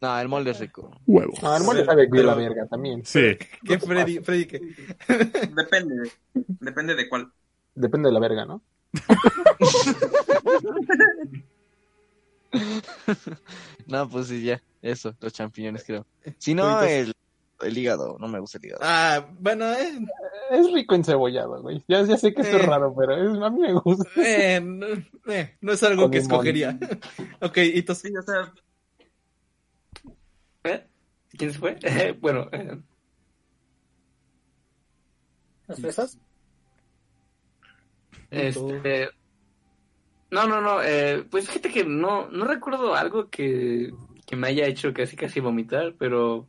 No, 0.00 0.20
el 0.20 0.28
molde 0.28 0.52
es 0.52 0.60
rico. 0.60 0.92
huevo. 1.06 1.32
No, 1.42 1.56
el 1.56 1.64
mole 1.64 1.84
sabe 1.84 2.02
de 2.02 2.08
Pero- 2.08 2.28
la 2.28 2.34
verga 2.36 2.66
también. 2.68 3.04
Sí. 3.04 3.36
¿Qué, 3.64 3.80
Freddy? 3.80 4.20
Freddy, 4.20 4.46
¿qué? 4.46 4.60
Depende. 5.56 6.12
Depende 6.34 6.94
de 6.94 7.08
cuál. 7.08 7.32
Depende 7.74 8.08
de 8.08 8.12
la 8.12 8.20
verga, 8.20 8.44
¿no? 8.46 8.62
No, 13.86 14.08
pues 14.08 14.28
sí, 14.28 14.42
ya, 14.42 14.62
eso, 14.82 15.14
los 15.20 15.32
champiñones 15.32 15.84
creo. 15.84 16.06
Si 16.38 16.54
no, 16.54 16.64
Entonces- 16.68 17.08
el, 17.08 17.14
el 17.60 17.76
hígado, 17.78 18.16
no 18.18 18.28
me 18.28 18.38
gusta 18.40 18.58
el 18.58 18.64
hígado. 18.66 18.80
Ah, 18.84 19.26
bueno, 19.38 19.64
eh, 19.72 19.98
Es 20.50 20.72
rico 20.72 20.94
encebollado, 20.94 21.60
güey. 21.62 21.84
Ya, 21.88 22.02
ya 22.04 22.16
sé 22.16 22.32
que 22.32 22.40
esto 22.42 22.56
es 22.56 22.62
Eh. 22.62 22.66
raro, 22.66 22.94
pero 22.96 23.14
es- 23.14 23.42
a 23.42 23.50
mí 23.50 23.60
me 23.60 23.72
gusta. 23.74 24.08
eh, 24.16 24.60
no, 24.60 24.86
eh, 25.32 25.56
no 25.60 25.72
es 25.72 25.82
algo 25.82 26.02
Con 26.02 26.10
que 26.12 26.18
escogería. 26.18 26.78
ok, 27.42 27.56
Hitos. 27.58 27.98
Sí, 27.98 28.12
o 28.16 28.22
sea, 28.22 28.52
¿Eh? 30.64 30.86
¿Quién 31.36 31.52
se 31.52 31.58
fue? 31.58 31.76
bueno, 32.20 32.48
eh, 32.52 32.78
¿Las 35.66 35.80
fresas? 35.80 36.18
este... 38.30 39.10
No, 40.30 40.46
no, 40.46 40.60
no. 40.60 40.82
Eh, 40.82 41.24
pues 41.30 41.46
fíjate 41.46 41.70
que 41.70 41.84
no, 41.84 42.28
no 42.30 42.44
recuerdo 42.44 42.94
algo 42.94 43.30
que, 43.30 43.92
que 44.26 44.36
me 44.36 44.48
haya 44.48 44.66
hecho 44.66 44.92
casi 44.92 45.16
casi 45.16 45.40
vomitar, 45.40 45.94
pero 45.98 46.48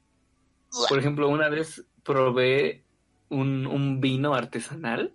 por 0.87 0.99
ejemplo, 0.99 1.29
una 1.29 1.49
vez 1.49 1.83
probé 2.03 2.83
un, 3.29 3.67
un 3.67 4.01
vino 4.01 4.33
artesanal 4.33 5.13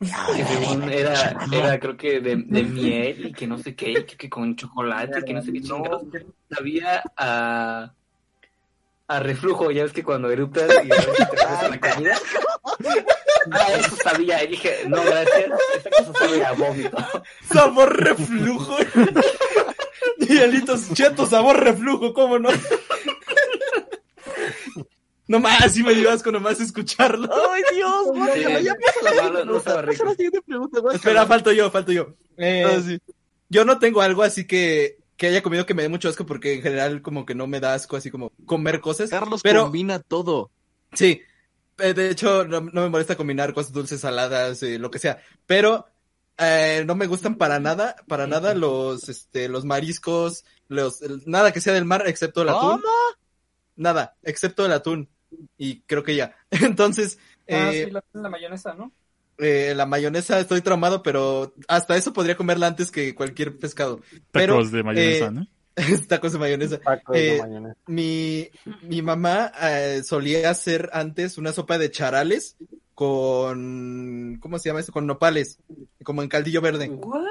que 0.00 0.44
según 0.44 0.90
era, 0.92 1.36
era 1.50 1.80
creo 1.80 1.96
que 1.96 2.20
de, 2.20 2.36
de 2.36 2.62
miel 2.62 3.26
y 3.26 3.32
que 3.32 3.48
no 3.48 3.58
sé 3.58 3.74
qué, 3.74 3.90
y 3.90 4.04
que, 4.04 4.16
que 4.16 4.30
con 4.30 4.54
chocolate, 4.54 5.24
que 5.24 5.34
no 5.34 5.42
sé 5.42 5.52
qué 5.52 5.60
chingados. 5.60 6.02
Sabía 6.48 7.02
a, 7.16 7.92
a 9.08 9.20
reflujo, 9.20 9.70
ya 9.72 9.82
ves 9.82 9.92
que 9.92 10.04
cuando 10.04 10.30
eructas 10.30 10.70
y 10.84 10.92
a 10.92 10.96
te 10.96 11.24
regresa 11.24 11.68
la 11.68 11.80
comida. 11.80 12.18
Ah, 13.50 13.66
eso 13.76 13.96
sabía, 13.96 14.44
y 14.44 14.48
dije, 14.48 14.82
no, 14.86 15.02
gracias, 15.02 15.50
esta 15.76 15.90
cosa 15.90 16.12
sabe 16.18 16.44
a 16.44 16.52
vómito. 16.52 16.96
Sabor 17.52 18.00
reflujo. 18.00 18.76
y 20.18 20.36
el 20.36 20.54
Hitos, 20.54 20.92
cheto, 20.92 21.26
sabor 21.26 21.58
reflujo, 21.58 22.12
¿cómo 22.12 22.38
no? 22.38 22.50
No 25.28 25.38
más, 25.40 25.72
sí 25.72 25.82
me 25.82 25.94
dio 25.94 26.10
asco 26.10 26.32
nomás 26.32 26.58
escucharlo. 26.60 27.28
¡Ay, 27.52 27.62
Dios! 27.74 28.06
guácala, 28.06 28.58
Sí. 28.58 28.64
ya 28.64 28.74
pasa 28.74 29.14
la 29.14 29.22
No, 29.22 29.44
no, 29.44 29.58
rico. 29.58 29.64
pasa 29.64 30.04
la 30.04 30.10
siguiente 30.14 30.42
pregunta, 30.42 30.80
guácala. 30.80 30.96
Espera, 30.96 31.26
falto 31.26 31.52
yo, 31.52 31.70
falto 31.70 31.92
yo. 31.92 32.14
Eh, 32.38 32.64
Ah, 32.66 32.80
sí. 32.84 32.98
Yo 33.50 33.64
no 33.64 33.78
tengo 33.78 34.00
algo 34.00 34.22
así 34.22 34.46
que, 34.46 34.98
que 35.16 35.26
haya 35.28 35.42
comido 35.42 35.66
que 35.66 35.74
me 35.74 35.82
dé 35.82 35.88
mucho 35.88 36.08
asco 36.08 36.24
porque 36.26 36.54
en 36.54 36.62
general 36.62 37.02
como 37.02 37.24
que 37.26 37.34
no 37.34 37.46
me 37.46 37.60
da 37.60 37.74
asco 37.74 37.96
así 37.96 38.10
como 38.10 38.32
comer 38.46 38.80
cosas. 38.80 39.10
Carlos 39.10 39.42
pero 39.42 39.62
combina 39.64 39.98
todo. 40.00 40.50
sí, 40.92 41.20
eh, 41.78 41.94
de 41.94 42.10
hecho 42.10 42.44
no, 42.44 42.60
no 42.60 42.82
me 42.82 42.88
molesta 42.88 43.16
combinar 43.16 43.52
cosas 43.54 43.72
dulces, 43.72 44.00
saladas, 44.00 44.62
eh, 44.62 44.78
lo 44.78 44.90
que 44.90 44.98
sea. 44.98 45.18
Pero 45.46 45.86
eh, 46.38 46.84
no 46.86 46.94
me 46.94 47.06
gustan 47.06 47.36
para 47.36 47.58
nada, 47.60 47.96
para 48.06 48.26
nada 48.26 48.54
los, 48.54 49.08
este, 49.08 49.48
los 49.48 49.64
mariscos, 49.64 50.44
los, 50.68 51.02
el- 51.02 51.22
nada 51.26 51.52
que 51.52 51.60
sea 51.60 51.72
del 51.74 51.84
mar 51.84 52.04
excepto 52.06 52.42
el 52.42 52.48
atún. 52.50 52.60
¿Cómo? 52.80 52.82
Nada, 53.76 54.16
excepto 54.22 54.64
el 54.66 54.72
atún. 54.72 55.08
Y 55.56 55.80
creo 55.82 56.02
que 56.02 56.16
ya. 56.16 56.36
Entonces, 56.50 57.18
Ah, 57.50 57.70
eh, 57.72 57.84
sí, 57.86 57.90
la, 57.90 58.04
la 58.12 58.28
mayonesa, 58.30 58.74
¿no? 58.74 58.92
eh, 59.38 59.72
la 59.76 59.86
mayonesa 59.86 60.40
estoy 60.40 60.60
traumado, 60.62 61.02
pero 61.02 61.54
hasta 61.68 61.96
eso 61.96 62.12
podría 62.12 62.36
comerla 62.36 62.66
antes 62.66 62.90
que 62.90 63.14
cualquier 63.14 63.56
pescado. 63.58 64.00
Pero, 64.32 64.54
Tacos 64.54 64.72
de 64.72 64.82
mayonesa, 64.82 65.26
eh, 65.26 65.30
¿no? 65.30 65.46
Tacos 66.08 66.32
de 66.32 66.38
mayonesa. 66.38 66.80
Tacos 66.80 67.24
de 67.24 67.36
Eh, 67.36 67.38
mañana. 67.38 67.74
Mi, 67.86 68.48
mi 68.82 69.00
mamá 69.02 69.52
eh, 69.62 70.02
solía 70.04 70.50
hacer 70.50 70.90
antes 70.92 71.38
una 71.38 71.52
sopa 71.52 71.78
de 71.78 71.90
charales 71.90 72.56
con, 72.94 74.38
¿cómo 74.40 74.58
se 74.58 74.68
llama 74.68 74.80
esto? 74.80 74.92
Con 74.92 75.06
nopales, 75.06 75.58
como 76.02 76.22
en 76.22 76.28
caldillo 76.28 76.60
verde. 76.60 76.88
¿What? 76.88 77.22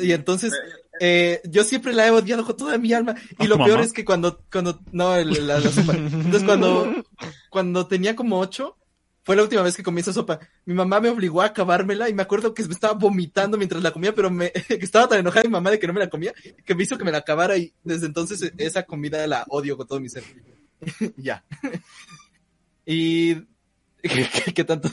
Y 0.00 0.12
entonces, 0.12 0.52
eh, 1.00 1.40
yo 1.44 1.64
siempre 1.64 1.92
la 1.92 2.06
he 2.06 2.10
odiado 2.10 2.44
con 2.44 2.56
toda 2.56 2.78
mi 2.78 2.92
alma. 2.92 3.14
Y 3.38 3.44
¿A 3.44 3.48
lo 3.48 3.58
peor 3.64 3.80
es 3.80 3.92
que 3.92 4.04
cuando, 4.04 4.42
cuando, 4.50 4.80
no, 4.92 5.16
el- 5.16 5.46
la, 5.46 5.58
la 5.58 5.70
sopa. 5.70 5.94
Entonces 5.94 6.44
cuando, 6.44 7.04
cuando 7.50 7.86
tenía 7.86 8.14
como 8.16 8.38
ocho, 8.40 8.76
fue 9.24 9.36
la 9.36 9.42
última 9.42 9.62
vez 9.62 9.74
que 9.76 9.82
comí 9.82 10.00
esa 10.02 10.12
sopa. 10.12 10.38
Mi 10.66 10.74
mamá 10.74 11.00
me 11.00 11.08
obligó 11.08 11.40
a 11.42 11.46
acabármela 11.46 12.08
y 12.08 12.14
me 12.14 12.22
acuerdo 12.22 12.52
que 12.54 12.62
me 12.64 12.74
estaba 12.74 12.92
vomitando 12.94 13.56
mientras 13.56 13.82
la 13.82 13.90
comía, 13.90 14.14
pero 14.14 14.30
me, 14.30 14.50
que 14.68 14.74
estaba 14.74 15.08
tan 15.08 15.18
enojada 15.20 15.44
mi 15.44 15.50
mamá 15.50 15.70
de 15.70 15.78
que 15.78 15.86
no 15.86 15.92
me 15.94 16.00
la 16.00 16.10
comía, 16.10 16.34
que 16.64 16.74
me 16.74 16.82
hizo 16.82 16.98
que 16.98 17.04
me 17.04 17.12
la 17.12 17.18
acabara 17.18 17.56
y 17.56 17.72
desde 17.82 18.06
entonces 18.06 18.52
esa 18.58 18.82
comida 18.84 19.26
la 19.26 19.44
odio 19.48 19.76
con 19.76 19.86
todo 19.86 19.98
mi 20.00 20.08
ser. 20.08 20.24
ya. 21.16 21.42
y, 22.86 23.34
¿qué, 24.02 24.52
qué 24.54 24.64
tanto? 24.64 24.90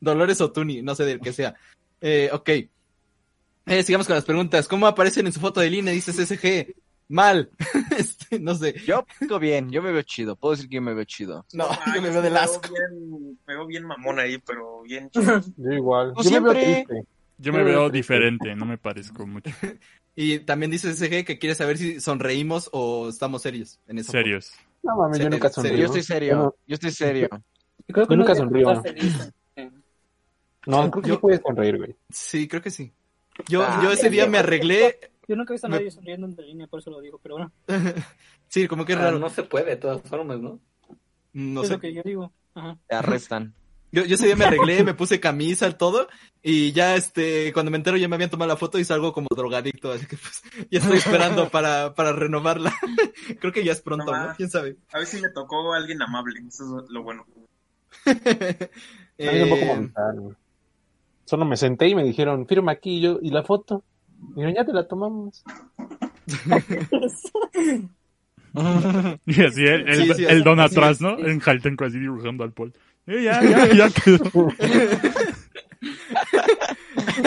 Dolores 0.00 0.40
o 0.40 0.52
Tuni, 0.52 0.82
no 0.82 0.94
sé 0.94 1.04
del 1.04 1.20
que 1.20 1.32
sea. 1.32 1.54
Eh, 2.00 2.28
ok. 2.32 2.50
Eh, 3.66 3.82
sigamos 3.82 4.06
con 4.06 4.14
las 4.16 4.24
preguntas. 4.24 4.68
¿Cómo 4.68 4.86
aparecen 4.86 5.26
en 5.26 5.32
su 5.32 5.40
foto 5.40 5.60
de 5.60 5.70
línea? 5.70 5.92
Dice 5.92 6.12
SG. 6.12 6.74
Mal. 7.08 7.50
este, 7.98 8.38
no 8.38 8.54
sé. 8.54 8.74
Yo 8.86 9.04
vengo 9.20 9.38
bien, 9.38 9.70
yo 9.70 9.82
me 9.82 9.92
veo 9.92 10.02
chido. 10.02 10.36
Puedo 10.36 10.54
decir 10.54 10.68
que 10.68 10.76
yo 10.76 10.82
me 10.82 10.94
veo 10.94 11.04
chido. 11.04 11.44
No, 11.52 11.66
ah, 11.68 11.92
yo 11.94 12.02
me 12.02 12.10
veo 12.10 12.22
del 12.22 12.32
veo 12.34 12.42
asco. 12.42 12.68
bien- 12.72 13.38
me 13.46 13.54
veo 13.54 13.66
bien 13.66 13.84
mamón 13.84 14.18
ahí, 14.18 14.38
pero 14.38 14.82
bien 14.82 15.10
chido. 15.12 15.40
Yo 15.56 15.72
igual. 15.72 16.12
Yo 16.22 16.30
me 16.30 16.40
veo 16.40 16.52
triste. 16.52 17.02
Yo 17.38 17.52
me 17.52 17.62
veo 17.64 17.90
diferente, 17.90 18.54
no 18.54 18.64
me 18.66 18.78
parezco 18.78 19.26
mucho. 19.26 19.50
Y 20.18 20.38
también 20.38 20.70
dice 20.70 20.94
SG 20.94 21.26
que 21.26 21.38
quiere 21.38 21.54
saber 21.54 21.76
si 21.76 22.00
sonreímos 22.00 22.70
o 22.72 23.10
estamos 23.10 23.42
serios 23.42 23.78
en 23.86 23.98
esa 23.98 24.12
Serios. 24.12 24.50
No 24.82 24.96
mames, 24.96 25.18
yo 25.18 25.28
nunca 25.28 25.50
sonrío. 25.50 25.76
Yo 25.76 25.84
estoy 25.84 26.02
serio, 26.04 26.56
yo 26.66 26.74
estoy 26.74 26.90
serio. 26.90 27.28
Yo 27.86 27.92
creo 27.92 28.06
que 28.06 28.14
Yo 28.14 28.16
nunca 28.16 28.34
sonrío. 28.34 28.82
Eh, 29.56 29.70
No, 30.64 30.90
creo 30.90 31.02
que 31.02 31.08
Yo- 31.10 31.14
sí 31.16 31.20
puedes 31.20 31.40
sonreír, 31.42 31.76
güey. 31.76 31.96
Sí, 32.08 32.48
creo 32.48 32.62
que 32.62 32.70
sí. 32.70 32.90
Yo, 33.48 33.62
Ah, 33.62 33.80
yo 33.82 33.92
ese 33.92 34.10
día 34.10 34.26
me 34.26 34.38
arreglé. 34.38 34.98
Yo 35.28 35.36
nunca 35.36 35.52
he 35.52 35.54
visto 35.54 35.66
a 35.66 35.70
Me- 35.70 35.76
nadie 35.76 35.90
sonriendo 35.90 36.26
en 36.26 36.36
línea, 36.36 36.66
por 36.66 36.80
eso 36.80 36.90
lo 36.90 37.00
digo, 37.00 37.18
pero 37.22 37.36
bueno, 37.36 37.52
sí, 38.48 38.68
como 38.68 38.84
que 38.84 38.92
es 38.92 38.98
Ah, 38.98 39.02
raro. 39.02 39.18
no 39.18 39.28
se 39.30 39.42
puede 39.42 39.66
de 39.70 39.76
todas 39.76 40.00
formas, 40.02 40.38
¿no? 40.40 40.60
No 41.32 41.62
es 41.62 41.68
sé. 41.68 41.74
lo 41.74 41.80
que 41.80 41.92
yo 41.92 42.02
digo. 42.04 42.32
Ajá. 42.54 42.78
Te 42.88 42.94
arrestan. 42.94 43.54
Yo, 43.92 44.04
yo 44.04 44.16
ese 44.16 44.26
día 44.26 44.36
me 44.36 44.44
arreglé, 44.44 44.82
me 44.82 44.94
puse 44.94 45.20
camisa, 45.20 45.70
todo, 45.78 46.08
y 46.42 46.72
ya 46.72 46.96
este, 46.96 47.52
cuando 47.52 47.70
me 47.70 47.78
entero 47.78 47.96
ya 47.96 48.08
me 48.08 48.16
habían 48.16 48.28
tomado 48.28 48.48
la 48.48 48.56
foto 48.56 48.78
y 48.80 48.84
salgo 48.84 49.12
como 49.12 49.28
drogadicto, 49.34 49.92
así 49.92 50.06
que 50.06 50.16
pues 50.16 50.42
ya 50.70 50.80
estoy 50.80 50.98
esperando 50.98 51.48
para, 51.48 51.94
para 51.94 52.12
renovarla. 52.12 52.74
Creo 53.40 53.52
que 53.52 53.64
ya 53.64 53.72
es 53.72 53.80
pronto, 53.80 54.12
No. 54.14 54.34
¿Quién 54.36 54.50
sabe? 54.50 54.76
A 54.92 54.98
ver 54.98 55.06
si 55.06 55.20
me 55.22 55.30
tocó 55.30 55.72
alguien 55.72 56.02
amable, 56.02 56.40
eso 56.46 56.80
es 56.84 56.90
lo 56.90 57.04
bueno. 57.04 57.24
Me 58.04 58.68
Eh. 59.18 59.90
Solo 61.26 61.44
me 61.44 61.56
senté 61.56 61.88
y 61.88 61.94
me 61.94 62.04
dijeron, 62.04 62.46
firma 62.46 62.72
aquí 62.72 62.96
y 62.96 63.00
yo, 63.02 63.18
¿y 63.20 63.30
la 63.30 63.42
foto? 63.42 63.84
Y 64.30 64.36
dijeron, 64.36 64.54
ya 64.54 64.64
te 64.64 64.72
la 64.72 64.88
tomamos. 64.88 65.44
Y 69.26 69.44
así 69.44 69.66
el, 69.66 69.86
el, 69.86 69.96
Sí, 69.96 70.14
sí, 70.14 70.24
el 70.24 70.42
don 70.42 70.60
así 70.60 70.74
atrás. 70.74 71.02
¿no? 71.02 71.18
En 71.18 71.40
Jaltenco 71.40 71.84
así 71.84 71.98
dibujando 71.98 72.42
al 72.42 72.52
Paul. 72.52 72.72
Eh, 73.06 73.22
ya, 73.22 73.42
ya, 73.44 73.74
ya 73.74 73.90
quedó. 73.90 74.48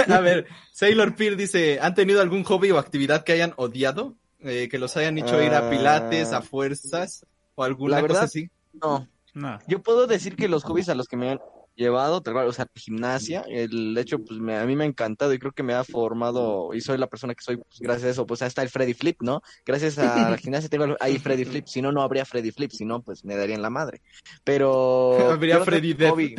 A 0.15 0.19
ver, 0.21 0.47
Sailor 0.71 1.15
Peer 1.15 1.35
dice, 1.35 1.79
¿han 1.81 1.93
tenido 1.93 2.21
algún 2.21 2.43
hobby 2.43 2.71
o 2.71 2.79
actividad 2.79 3.23
que 3.23 3.33
hayan 3.33 3.53
odiado? 3.57 4.15
Eh, 4.39 4.69
que 4.71 4.79
los 4.79 4.95
hayan 4.97 5.17
hecho 5.17 5.41
ir 5.41 5.53
a 5.53 5.69
pilates, 5.69 6.33
a 6.33 6.41
fuerzas, 6.41 7.25
o 7.55 7.63
alguna 7.63 8.01
La 8.01 8.07
cosa 8.07 8.23
así. 8.23 8.49
No, 8.81 9.07
Nah. 9.35 9.59
yo 9.67 9.83
puedo 9.83 10.07
decir 10.07 10.35
que 10.35 10.47
los 10.47 10.63
hobbies 10.63 10.89
a 10.89 10.95
los 10.95 11.07
que 11.07 11.15
me 11.15 11.29
han 11.29 11.39
llevado, 11.79 12.21
tal 12.21 12.33
cual, 12.33 12.47
o 12.47 12.53
sea, 12.53 12.67
gimnasia, 12.75 13.41
el 13.47 13.97
hecho, 13.97 14.19
pues 14.19 14.39
me- 14.39 14.57
a 14.57 14.65
mí 14.65 14.75
me 14.75 14.83
ha 14.83 14.87
encantado 14.87 15.33
y 15.33 15.39
creo 15.39 15.53
que 15.53 15.63
me 15.63 15.73
ha 15.73 15.83
formado 15.83 16.73
y 16.73 16.81
soy 16.81 16.97
la 16.97 17.07
persona 17.07 17.33
que 17.33 17.41
soy, 17.43 17.55
pues 17.55 17.79
gracias 17.79 18.05
a 18.07 18.11
eso, 18.11 18.25
pues 18.27 18.41
está 18.41 18.61
el 18.61 18.69
Freddy 18.69 18.93
Flip, 18.93 19.17
¿no? 19.21 19.41
Gracias 19.65 19.97
a 19.97 20.29
la 20.29 20.37
gimnasia 20.51 20.69
tengo 20.69 20.95
ahí 20.99 21.17
Freddy 21.17 21.45
Flip, 21.45 21.65
si 21.65 21.81
no, 21.81 21.91
no 21.91 22.01
habría 22.01 22.25
Freddy 22.25 22.51
Flip, 22.51 22.69
si 22.71 22.85
no, 22.85 23.01
pues 23.01 23.23
me 23.23 23.35
darían 23.35 23.61
la 23.61 23.69
madre. 23.69 24.01
Pero... 24.43 25.17
Habría 25.31 25.59
Freddy 25.61 25.93
Death. 25.93 26.11
hobby. 26.11 26.35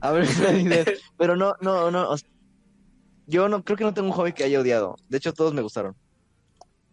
Habría 0.00 0.26
Freddy 0.26 0.64
Death, 0.68 0.88
pero 1.16 1.36
no, 1.36 1.54
no, 1.60 1.90
no, 1.90 2.08
o 2.10 2.16
sea, 2.16 2.28
yo 3.26 3.48
no, 3.48 3.62
creo 3.62 3.76
que 3.76 3.84
no 3.84 3.92
tengo 3.94 4.08
un 4.08 4.14
hobby 4.14 4.32
que 4.32 4.44
haya 4.44 4.60
odiado, 4.60 4.96
de 5.08 5.18
hecho 5.18 5.32
todos 5.32 5.52
me 5.52 5.62
gustaron. 5.62 5.94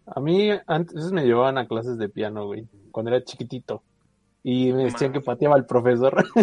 A 0.06 0.20
mí 0.20 0.50
antes 0.68 1.12
me 1.12 1.26
llevaban 1.26 1.58
a 1.58 1.68
clases 1.68 1.98
de 1.98 2.10
piano, 2.10 2.46
güey, 2.46 2.68
cuando 2.92 3.12
era 3.12 3.24
chiquitito. 3.24 3.84
Y 4.50 4.72
me 4.72 4.86
decían 4.86 5.12
que 5.12 5.20
pateaba 5.20 5.56
al 5.56 5.66
profesor. 5.66 6.24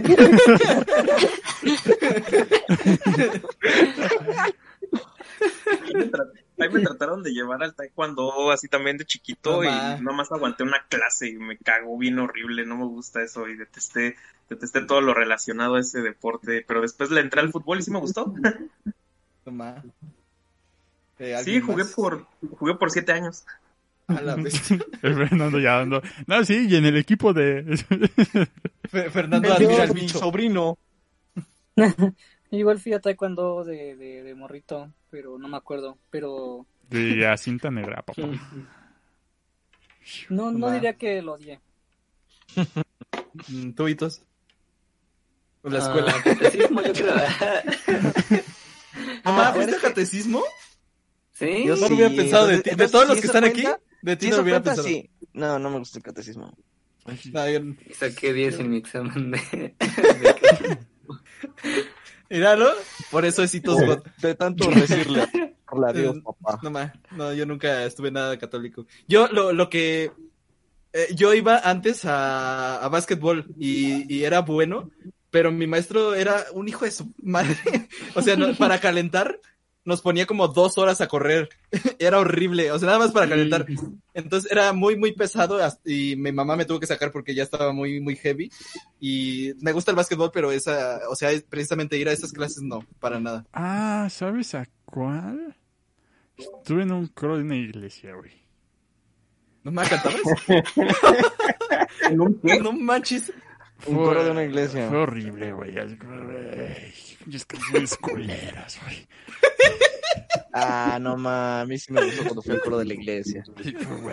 Ahí 5.71 5.95
me, 5.95 6.11
tra- 6.11 6.31
ahí 6.59 6.69
me 6.71 6.81
trataron 6.81 7.23
de 7.23 7.33
llevar 7.33 7.63
al 7.63 7.75
taekwondo 7.75 8.51
así 8.51 8.69
también 8.69 8.97
de 8.97 9.05
chiquito 9.05 9.63
No, 9.63 9.65
y 9.65 9.69
nada 9.69 10.13
más 10.17 10.31
aguanté 10.33 10.63
una 10.63 10.85
clase 10.89 11.29
y 11.29 11.35
me 11.35 11.57
cagó 11.59 11.97
bien 11.99 12.19
horrible, 12.19 12.65
no 12.67 12.77
me 12.77 12.85
gusta 12.87 13.23
eso 13.23 13.49
y 13.49 13.57
detesté, 13.57 14.17
detesté 14.49 14.83
todo 14.83 15.01
lo 15.01 15.15
relacionado 15.15 15.75
a 15.77 15.81
ese 15.81 16.01
deporte, 16.01 16.65
pero 16.67 16.81
después 16.83 17.11
le 17.11 17.21
entré 17.21 17.41
al 17.41 17.51
fútbol 17.51 17.79
y 17.79 17.83
sí 17.83 17.91
me 17.91 17.99
gustó. 18.01 18.33
Toma. 19.45 19.83
Eh, 21.19 21.27
Sí, 21.27 21.33
¿alguien 21.33 21.63
jugué 21.63 21.85
más? 21.85 21.93
por, 21.93 22.27
jugué 22.59 22.75
por 22.75 22.91
siete 22.91 23.13
años. 23.13 23.45
A 24.09 24.21
la 24.21 24.37
bestia. 24.37 24.79
El 25.03 25.15
Fernando 25.15 25.59
ya 25.59 25.81
ando. 25.81 26.03
No, 26.27 26.45
sí, 26.45 26.67
y 26.69 26.77
en 26.77 26.85
el 26.85 26.97
equipo 26.97 27.33
de. 27.33 27.65
Fe- 28.91 29.11
Fernando 29.11 29.53
admira 29.53 29.83
al 29.85 29.95
mi 29.95 30.03
bicho. 30.03 30.19
sobrino. 30.19 30.79
Igual 32.51 32.79
fui 32.79 32.93
a 32.93 33.01
taekwondo 33.01 33.65
de, 33.65 33.97
de, 33.97 34.23
de 34.23 34.35
morrito, 34.35 34.93
pero 35.11 35.39
no 35.39 35.49
me 35.49 35.57
acuerdo. 35.57 35.99
Pero 36.11 36.67
de 36.91 37.17
la 37.17 37.37
cinta 37.37 37.71
negra, 37.71 38.03
papá. 38.03 38.23
no, 40.29 40.53
no 40.53 40.71
diría 40.71 40.95
que 40.95 41.21
lo 41.23 41.33
odié. 41.33 41.61
Mm, 43.49 43.73
¿Tubitos? 43.73 44.23
La 45.65 45.79
Ah, 45.79 45.83
escuela. 45.83 46.13
catecismo, 46.23 46.83
yo 46.83 46.93
creo. 46.93 47.15
Mamá, 49.25 49.49
Ah, 49.49 49.53
¿fuiste 49.55 49.73
¿eres 49.73 49.85
a 49.85 49.89
catecismo? 49.89 50.43
sí. 51.33 51.65
Yo 51.67 51.75
No 51.75 51.81
lo 51.83 51.89
sí. 51.89 51.95
hubiera 51.95 52.15
pensado 52.15 52.47
de 52.47 52.59
ti. 52.63 52.71
De 52.77 52.89
todos 52.89 53.05
¿sí 53.05 53.09
los 53.13 53.21
que 53.21 53.27
están 53.27 53.45
aquí, 53.45 53.63
cuenta? 53.63 53.81
De 54.05 54.17
ti 54.17 54.27
¿Sí 54.27 54.31
no 54.33 54.43
hubiera 54.43 54.61
cuenta? 54.63 54.71
pensado. 54.83 54.89
Sí. 54.89 55.11
No, 55.33 55.59
no 55.59 55.71
me 55.71 55.79
gusta 55.79 55.99
el 55.99 56.03
catecismo. 56.05 56.57
No, 57.33 57.49
yo- 57.49 57.61
Y 57.89 57.95
saqué 57.95 58.33
10 58.33 58.61
en 58.61 58.71
mi 58.71 58.77
examen 58.79 59.31
de... 59.33 59.75
Míralo, 62.31 62.71
por 63.11 63.25
eso 63.25 63.43
es 63.43 63.55
hitos. 63.55 63.79
De 64.21 64.35
tanto 64.35 64.69
decirle 64.71 65.29
por 65.67 65.93
Dios, 65.95 66.17
papá. 66.25 66.59
No, 66.63 66.71
ma, 66.71 66.93
no, 67.13 67.33
yo 67.35 67.47
nunca 67.47 67.85
estuve 67.85 68.11
nada 68.11 68.39
católico. 68.39 68.87
Yo 69.07 69.29
lo, 69.29 69.53
lo 69.53 69.69
que... 69.69 70.11
eh, 70.93 71.09
yo 71.15 71.35
iba 71.35 71.59
antes 71.59 72.05
a, 72.05 72.83
a 72.85 72.89
básquetbol 72.89 73.47
y, 73.59 74.13
y 74.13 74.25
era 74.25 74.41
bueno, 74.41 74.91
pero 75.31 75.53
mi 75.53 75.67
maestro 75.67 76.15
era 76.15 76.45
un 76.53 76.69
hijo 76.69 76.85
de 76.85 76.91
su 76.91 77.13
madre. 77.23 77.57
o 78.15 78.23
sea, 78.23 78.37
no- 78.37 78.55
para 78.55 78.81
calentar 78.81 79.39
nos 79.85 80.01
ponía 80.01 80.27
como 80.27 80.49
dos 80.49 80.79
horas 80.79 81.01
a 81.01 81.09
correr. 81.09 81.49
era 81.99 82.19
horrible, 82.19 82.73
o 82.73 82.79
sea, 82.79 82.87
nada 82.87 82.99
más 82.99 83.13
para 83.13 83.29
calentar. 83.29 83.67
Entonces 84.15 84.51
era 84.51 84.73
muy, 84.73 84.97
muy 84.97 85.13
pesado 85.13 85.59
y 85.85 86.17
mi 86.17 86.33
mamá 86.33 86.57
me 86.57 86.65
tuvo 86.65 86.81
que 86.81 86.87
sacar 86.87 87.13
porque 87.13 87.35
ya 87.35 87.43
estaba 87.43 87.73
muy, 87.73 88.01
muy 88.01 88.17
heavy. 88.17 88.51
Y 89.01 89.53
me 89.61 89.73
gusta 89.73 89.91
el 89.91 89.97
básquetbol, 89.97 90.31
pero 90.33 90.53
esa, 90.53 91.01
o 91.11 91.17
sea, 91.17 91.31
precisamente 91.49 91.99
ir 91.99 92.09
a 92.09 92.13
esas 92.13 92.33
clases 92.33 92.63
no, 92.63 92.87
para 93.01 93.21
nada. 93.21 93.45
Ah, 93.53 94.09
¿sabes 94.11 94.55
a 94.55 94.67
cuál? 94.85 95.57
Estuve 96.37 96.83
en 96.83 96.93
un 96.93 97.07
coro 97.09 97.37
de 97.37 97.43
una 97.43 97.57
iglesia, 97.57 98.15
güey. 98.15 98.33
¿No 99.63 99.71
me 99.71 99.83
cantabas? 99.83 100.21
¿En 102.11 102.21
un 102.21 102.35
qué? 102.41 102.61
no 102.61 102.73
manches. 102.73 103.33
Un 103.87 103.97
coro 103.97 104.25
de 104.25 104.31
una 104.31 104.45
iglesia. 104.45 104.89
Fue 104.89 104.99
horrible, 104.99 105.53
güey. 105.53 105.73
güey, 105.75 105.97
pinches 107.23 107.45
canciones 107.47 107.97
culeras, 107.99 108.79
güey. 108.83 109.07
Ah, 110.53 110.99
no 111.01 111.17
mames, 111.17 111.63
a 111.63 111.67
mí 111.67 111.79
sí 111.79 111.93
me 111.93 112.05
gustó 112.05 112.23
cuando 112.25 112.43
fui 112.43 112.55
al 112.55 112.61
coro 112.61 112.79
de 112.79 112.85
la 112.85 112.95
iglesia. 112.95 113.45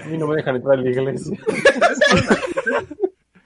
A 0.03 0.07
mí 0.07 0.17
no 0.17 0.27
me 0.27 0.35
dejan 0.37 0.55
entrar 0.55 0.77
a 0.79 0.81
la 0.81 0.89
iglesia. 0.89 1.37
¿Ustedes 1.47 1.99
fueron 2.09 2.27
al- 2.29 2.87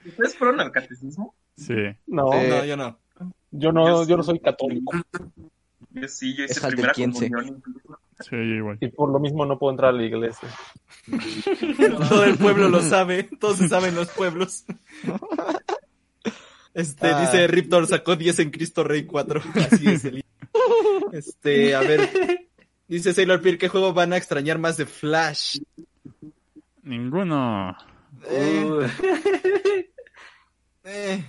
¿Ustedes 0.06 0.36
fueron 0.36 0.60
al 0.60 0.72
catecismo? 0.72 1.34
Sí. 1.56 1.74
No, 2.06 2.32
Eh, 2.32 2.48
No, 2.48 2.64
yo 2.64 2.76
no. 2.76 2.98
yo 3.50 3.72
no, 3.72 4.06
yo 4.06 4.16
no 4.16 4.22
soy 4.22 4.40
católico. 4.40 4.92
Yo 5.90 6.08
sí, 6.08 6.34
yo 6.36 6.44
hice 6.44 6.54
Es 6.54 6.60
primera 6.66 6.92
15. 6.92 7.30
comunión. 7.30 7.62
Sí, 8.20 8.36
igual. 8.36 8.78
Y 8.80 8.88
por 8.88 9.10
lo 9.10 9.18
mismo 9.18 9.44
no 9.44 9.58
puedo 9.58 9.72
entrar 9.72 9.90
a 9.90 9.96
la 9.96 10.02
iglesia. 10.02 10.48
Todo 12.08 12.24
el 12.24 12.38
pueblo 12.38 12.68
lo 12.70 12.80
sabe. 12.80 13.24
Todos 13.38 13.58
se 13.58 13.68
saben 13.68 13.94
los 13.94 14.08
pueblos. 14.08 14.64
Este, 16.76 17.06
Ah. 17.08 17.20
dice 17.22 17.46
Riptor 17.46 17.86
sacó 17.86 18.16
10 18.16 18.38
en 18.40 18.50
Cristo 18.50 18.84
Rey 18.84 19.06
4. 19.06 19.40
Así 19.72 19.88
es 19.88 20.04
el. 20.04 20.22
Este, 21.12 21.74
a 21.74 21.80
ver. 21.80 22.46
Dice 22.86 23.12
Sailor 23.14 23.40
Peer, 23.40 23.56
¿qué 23.58 23.68
juego 23.68 23.92
van 23.94 24.12
a 24.12 24.16
extrañar 24.16 24.58
más 24.58 24.76
de 24.76 24.86
Flash? 24.86 25.58
Ninguno. 26.82 27.76
Eh, 28.28 28.64
Uh, 28.64 28.86
eh. 30.84 31.24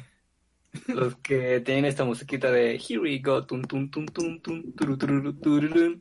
los 0.88 1.16
que 1.18 1.62
tienen 1.62 1.86
esta 1.86 2.04
musiquita 2.06 2.52
de 2.52 2.76
Here 2.76 3.00
we 3.00 3.20
go, 3.20 3.46
tum 3.46 3.62
tum 3.64 3.90
tum 3.90 4.06
tum 4.08 4.40
tum, 4.42 4.72
turu, 4.74 4.98
turu, 4.98 5.98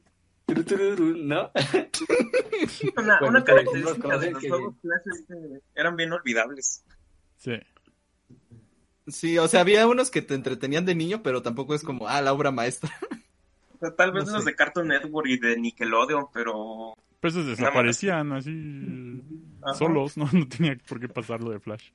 ¿no? 1.16 1.50
Una, 2.96 3.18
Bueno, 3.20 3.44
característica 3.44 4.18
de 4.18 4.30
los 4.30 4.40
que- 4.42 4.48
juegos 4.48 4.74
Flash 4.80 5.02
eran 5.74 5.96
bien 5.96 6.12
olvidables. 6.12 6.84
Sí. 7.38 7.52
Sí, 9.06 9.38
o 9.38 9.46
sea, 9.48 9.60
había 9.60 9.86
unos 9.86 10.10
que 10.10 10.22
te 10.22 10.34
entretenían 10.34 10.84
de 10.84 10.94
niño, 10.94 11.22
pero 11.22 11.42
tampoco 11.42 11.74
es 11.74 11.82
como, 11.82 12.08
ah, 12.08 12.20
la 12.22 12.32
obra 12.32 12.50
maestra. 12.50 12.90
O 13.74 13.78
sea, 13.78 13.94
tal 13.94 14.10
vez 14.12 14.26
No 14.26 14.32
los 14.32 14.44
sé. 14.44 14.50
de 14.50 14.56
Cartoon 14.56 14.88
Network 14.88 15.28
y 15.28 15.38
de 15.38 15.56
Nickelodeon, 15.58 16.26
pero 16.32 16.94
Pues 17.20 17.34
esos 17.34 17.46
desaparecían 17.46 18.32
así 18.32 19.22
Ajá. 19.62 19.74
solos, 19.74 20.16
¿no? 20.16 20.26
No 20.32 20.48
tenía 20.48 20.76
por 20.88 20.98
qué 20.98 21.08
pasarlo 21.08 21.50
de 21.50 21.60
Flash. 21.60 21.90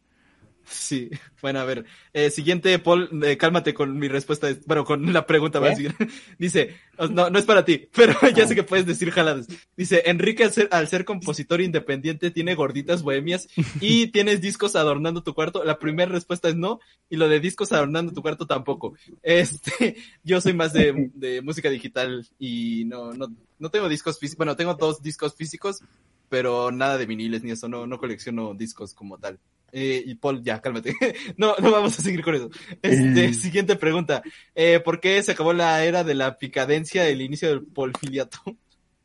Sí, 0.65 1.09
bueno, 1.41 1.59
a 1.59 1.65
ver. 1.65 1.85
Eh, 2.13 2.29
siguiente, 2.29 2.77
Paul, 2.79 3.09
eh, 3.23 3.37
cálmate 3.37 3.73
con 3.73 3.97
mi 3.97 4.07
respuesta, 4.07 4.47
bueno, 4.65 4.85
con 4.85 5.11
la 5.11 5.25
pregunta 5.25 5.59
más 5.59 5.77
bien. 5.79 5.95
Dice, 6.37 6.75
no, 7.09 7.29
no 7.29 7.39
es 7.39 7.45
para 7.45 7.65
ti, 7.65 7.89
pero 7.95 8.15
ya 8.35 8.47
sé 8.47 8.55
que 8.55 8.63
puedes 8.63 8.85
decir 8.85 9.11
jaladas. 9.11 9.47
Dice, 9.75 10.03
Enrique 10.05 10.43
al 10.43 10.51
ser, 10.51 10.69
al 10.71 10.87
ser 10.87 11.05
compositor 11.05 11.61
independiente 11.61 12.31
tiene 12.31 12.55
gorditas 12.55 13.03
bohemias 13.03 13.47
y 13.79 14.07
tienes 14.11 14.41
discos 14.41 14.75
adornando 14.75 15.23
tu 15.23 15.33
cuarto. 15.33 15.63
La 15.63 15.79
primera 15.79 16.11
respuesta 16.11 16.49
es 16.49 16.55
no, 16.55 16.79
y 17.09 17.17
lo 17.17 17.27
de 17.27 17.39
discos 17.39 17.71
adornando 17.71 18.13
tu 18.13 18.21
cuarto 18.21 18.45
tampoco. 18.45 18.93
Este, 19.23 19.97
yo 20.23 20.41
soy 20.41 20.53
más 20.53 20.73
de, 20.73 21.11
de 21.13 21.41
música 21.41 21.69
digital 21.69 22.27
y 22.39 22.85
no, 22.85 23.13
no, 23.13 23.27
no 23.59 23.69
tengo 23.69 23.89
discos 23.89 24.19
físicos, 24.19 24.37
bueno, 24.37 24.55
tengo 24.55 24.73
dos 24.75 25.01
discos 25.01 25.35
físicos, 25.35 25.81
pero 26.29 26.71
nada 26.71 26.97
de 26.97 27.05
viniles 27.05 27.43
ni 27.43 27.51
eso, 27.51 27.67
no, 27.67 27.85
no 27.85 27.97
colecciono 27.97 28.53
discos 28.53 28.93
como 28.93 29.17
tal. 29.17 29.39
Eh, 29.71 30.03
y 30.05 30.15
Paul, 30.15 30.43
ya, 30.43 30.61
cálmate. 30.61 30.93
no, 31.37 31.55
no 31.59 31.71
vamos 31.71 31.97
a 31.97 32.01
seguir 32.01 32.23
con 32.23 32.35
eso. 32.35 32.49
Este, 32.81 33.33
siguiente 33.33 33.75
pregunta. 33.75 34.21
Eh, 34.53 34.79
¿Por 34.83 34.99
qué 34.99 35.21
se 35.23 35.31
acabó 35.31 35.53
la 35.53 35.83
era 35.83 36.03
de 36.03 36.15
la 36.15 36.37
picadencia, 36.37 37.07
el 37.07 37.21
inicio 37.21 37.49
del 37.49 37.63
polfiliato? 37.63 38.39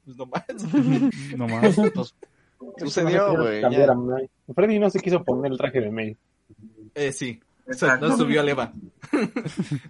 Pues 0.06 0.16
no 0.18 0.26
más. 0.26 0.44
No 1.36 1.48
más. 1.48 1.74
Pues, 1.74 2.14
sucedió, 2.78 3.36
güey. 3.36 3.64
A 3.64 3.94
May. 3.94 4.30
Freddy 4.55 4.78
no 4.78 4.88
se 4.88 5.01
quiso 5.01 5.24
poner 5.24 5.51
el 5.51 5.59
traje 5.59 5.80
de 5.80 5.90
May. 5.90 6.16
Eh, 6.94 7.10
sí. 7.10 7.40
O 7.68 7.72
sea, 7.72 7.88
Exacto. 7.88 8.09
no 8.09 8.16
subió 8.16 8.40
al 8.40 8.48
Eva. 8.48 8.72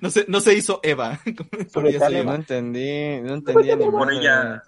no, 0.01 0.09
se, 0.09 0.25
no 0.27 0.41
se 0.41 0.55
hizo 0.55 0.81
Eva. 0.83 1.21
Eva. 1.27 2.09
No 2.09 2.17
Eva. 2.17 2.35
entendí, 2.35 3.21
no 3.21 3.35
entendía 3.35 3.77
ni 3.77 3.85
por 3.91 4.11
ella, 4.11 4.63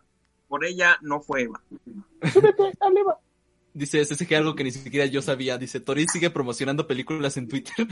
por 0.46 0.64
ella 0.66 0.98
no 1.00 1.20
fue 1.20 1.44
Eva. 1.44 1.62
Dice 3.78 4.04
SSG 4.04 4.34
algo 4.34 4.54
que 4.56 4.64
ni 4.64 4.72
siquiera 4.72 5.06
yo 5.06 5.22
sabía. 5.22 5.56
Dice, 5.56 5.80
Tori 5.80 6.06
sigue 6.08 6.30
promocionando 6.30 6.86
películas 6.86 7.36
en 7.36 7.48
Twitter. 7.48 7.86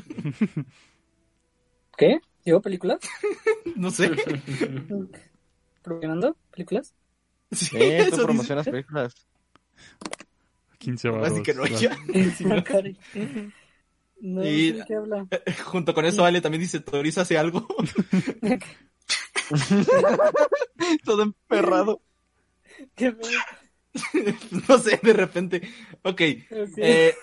¿Qué? 1.97 2.21
¿Llegó 2.45 2.61
películas? 2.61 2.99
no 3.77 3.91
sé. 3.91 4.11
¿Promocionando 5.83 6.37
películas? 6.51 6.95
Sí, 7.53 7.67
Sí, 7.67 7.77
eso 7.81 8.05
tú 8.05 8.11
dice. 8.17 8.25
promocionas 8.25 8.67
películas. 8.67 9.15
15 10.79 11.09
Así 11.09 11.17
baros. 11.19 11.41
que 11.43 11.55
no, 11.55 11.67
ya. 11.67 11.97
No 14.19 14.43
Y- 14.45 14.71
sé 14.71 14.79
de 14.79 14.85
qué 14.89 14.95
habla. 14.95 15.27
Junto 15.67 15.93
con 15.95 16.05
eso, 16.07 16.25
Ale 16.25 16.41
también 16.41 16.63
dice, 16.63 16.81
Toriz 16.81 17.19
hace 17.19 17.37
algo. 17.39 17.67
Todo 21.05 21.23
emperrado. 21.23 22.03
¿Qué 22.95 23.13
feo. 23.13 23.41
no 24.69 24.79
sé, 24.79 25.01
de 25.03 25.13
repente. 25.13 25.63
Ok. 26.03 26.21
Eh, 26.77 27.15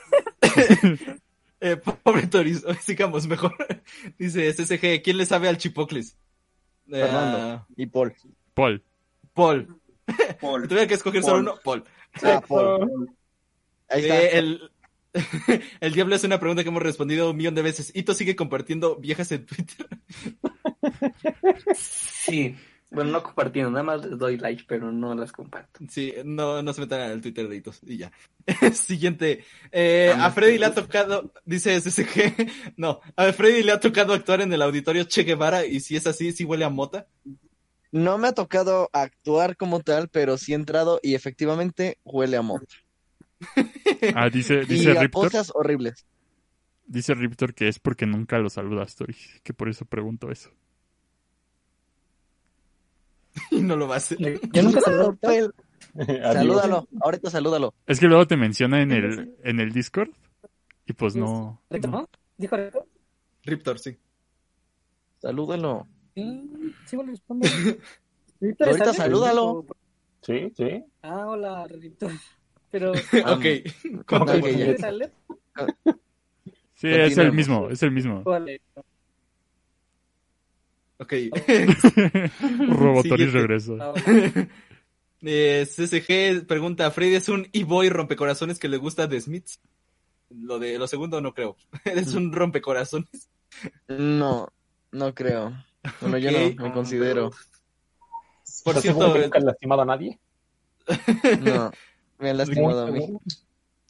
Eh, 1.66 1.78
pobre 1.78 2.28
Toris, 2.28 2.62
sigamos 2.84 3.26
mejor. 3.26 3.56
Dice 4.18 4.52
SSG, 4.52 5.02
¿quién 5.02 5.18
le 5.18 5.26
sabe 5.26 5.48
al 5.48 5.58
chipocles? 5.58 6.18
Eh, 6.88 7.00
Fernando 7.00 7.66
y 7.78 7.86
Paul. 7.86 8.14
Paul. 8.54 8.84
Paul. 9.34 9.80
Paul. 10.42 10.68
Tuviera 10.68 10.88
que 10.88 10.96
escoger 10.96 11.24
solo 11.24 11.62
Paul. 11.64 11.80
uno, 11.80 11.86
Paul. 12.22 12.34
Ah, 12.36 12.42
Paul. 12.46 13.16
Ahí 13.88 14.02
está. 14.02 14.22
Eh, 14.22 14.38
el, 14.40 14.72
el 15.80 15.94
diablo 15.94 16.16
es 16.16 16.26
una 16.26 16.38
pregunta 16.38 16.64
que 16.64 16.70
hemos 16.70 16.84
respondido 16.84 17.32
un 17.32 17.38
millón 17.38 17.56
de 17.56 17.62
veces. 17.62 17.94
Ito 17.96 18.14
sigue 18.14 18.36
compartiendo 18.36 18.98
viejas 18.98 19.32
en 19.32 19.46
Twitter. 19.46 19.88
Sí. 21.74 22.58
Bueno, 22.94 23.12
no 23.12 23.24
compartiendo, 23.24 23.72
nada 23.72 23.84
más 23.84 24.06
les 24.06 24.18
doy 24.20 24.38
like, 24.38 24.66
pero 24.68 24.92
no 24.92 25.16
las 25.16 25.32
comparto. 25.32 25.80
Sí, 25.90 26.14
no, 26.24 26.62
no 26.62 26.74
se 26.74 26.82
metan 26.82 27.02
al 27.02 27.22
Twitter 27.22 27.48
de 27.48 27.56
Itos 27.56 27.80
y 27.84 27.98
ya. 27.98 28.12
Siguiente. 28.74 29.44
Eh, 29.72 30.14
a 30.16 30.30
Freddy 30.32 30.60
le 30.60 30.68
ha 30.68 30.74
tocado, 30.76 31.34
dice 31.44 31.80
SSG, 31.80 32.48
no, 32.78 33.02
a 33.16 33.34
Freddy 33.34 33.64
le 33.64 33.72
ha 33.72 33.80
tocado 33.80 34.14
actuar 34.14 34.42
en 34.42 34.54
el 34.54 34.62
auditorio 34.62 35.06
Che 35.06 35.24
Guevara 35.24 35.66
y 35.66 35.80
si 35.80 35.96
es 35.96 36.06
así, 36.06 36.32
si 36.34 36.44
huele 36.44 36.66
a 36.66 36.70
mota. 36.70 37.08
No 37.92 38.18
me 38.18 38.28
ha 38.28 38.34
tocado 38.34 38.90
actuar 38.94 39.58
como 39.58 39.82
tal, 39.82 40.10
pero 40.10 40.38
sí 40.38 40.52
he 40.54 40.56
entrado 40.56 41.00
y 41.04 41.16
efectivamente 41.16 42.00
huele 42.04 42.38
a 42.38 42.42
moto. 42.42 42.76
Ah, 44.16 44.30
dice, 44.30 44.66
Y 44.68 44.78
dice 44.78 44.92
a 44.92 45.02
Riptor. 45.02 45.32
cosas 45.32 45.52
horribles. 45.56 46.06
Dice 46.86 47.14
Riptor 47.14 47.54
que 47.54 47.68
es 47.68 47.80
porque 47.80 48.06
nunca 48.06 48.38
lo 48.40 48.50
saludas, 48.50 48.96
Tori. 48.96 49.16
Que 49.44 49.54
por 49.54 49.70
eso 49.70 49.86
pregunto 49.86 50.30
eso. 50.32 50.52
Y 53.52 53.62
no 53.62 53.76
lo 53.76 53.88
va 53.88 53.96
a 53.96 53.98
hacer. 53.98 54.18
Yo 54.52 54.64
nunca 54.64 54.82
saludado 54.82 55.18
a 55.26 55.30
Adiós. 55.30 55.54
Salúdalo, 56.34 56.88
ahorita 57.02 57.30
salúdalo. 57.30 57.74
Es 57.86 58.00
que 58.00 58.08
luego 58.08 58.26
te 58.26 58.36
menciona 58.36 58.82
en 58.82 58.92
el, 58.92 59.36
en 59.44 59.60
el 59.60 59.72
Discord. 59.72 60.10
Y 60.86 60.94
pues 60.94 61.16
no. 61.16 61.62
Rector, 61.70 61.92
¿no? 61.92 62.10
¿Dijo 62.38 62.58
Rector? 62.58 62.88
Riptor, 63.44 63.80
sí. 63.80 63.98
Salúdalo. 65.20 65.88
Sí, 66.16 66.76
sí, 66.86 66.98
respondo. 66.98 67.48
¿Riptor 68.42 68.68
Ahorita 68.70 68.94
salúdalo. 68.94 69.66
Sí, 70.22 70.52
sí. 70.56 70.84
Ah, 71.02 71.28
hola, 71.28 71.68
Riptor. 71.68 72.12
Pero, 72.72 72.92
ok. 72.92 73.46
¿quieres 74.42 74.82
salir? 74.82 75.12
Sí, 76.74 76.88
es 76.88 77.18
el 77.18 77.32
mismo, 77.32 77.70
es 77.70 77.84
el 77.84 77.92
mismo. 77.92 78.24
Vale. 78.24 78.62
Ok. 81.00 81.14
Robotoris 82.70 83.34
regreso. 83.34 83.78
Ah, 83.80 83.92
vale. 83.92 84.50
Eh, 85.26 85.66
CSG 85.66 86.46
pregunta, 86.46 86.92
¿Freddy 86.92 87.16
es 87.16 87.30
un 87.30 87.48
e-boy 87.54 87.90
rompecorazones 87.90 88.60
que 88.60 88.68
le 88.68 88.78
gusta 88.78 89.08
de 89.08 89.22
Smiths? 89.22 89.60
Lo 90.30 90.60
de 90.60 90.78
lo 90.78 90.88
segundo 90.88 91.22
no 91.22 91.34
creo. 91.34 91.56
Eres 91.86 92.14
un 92.14 92.34
rompecorazones. 92.34 93.30
No, 93.88 94.50
no 94.92 95.14
creo. 95.14 95.54
Bueno, 96.02 96.18
yo 96.18 96.30
Ok. 96.30 96.56
no 96.56 96.64
me 96.66 96.74
considero. 96.74 97.32
Por 98.64 98.78
¿Estás 98.78 98.82
cierto, 98.84 99.14
que 99.14 99.20
nunca 99.20 99.38
has 99.40 99.44
lastimado 99.46 99.82
a 99.82 99.86
nadie? 99.86 100.20
No, 101.42 101.72
me 102.20 102.30
han 102.30 102.38
lastimado 102.38 102.88
a 102.88 102.92
mí. 102.92 103.18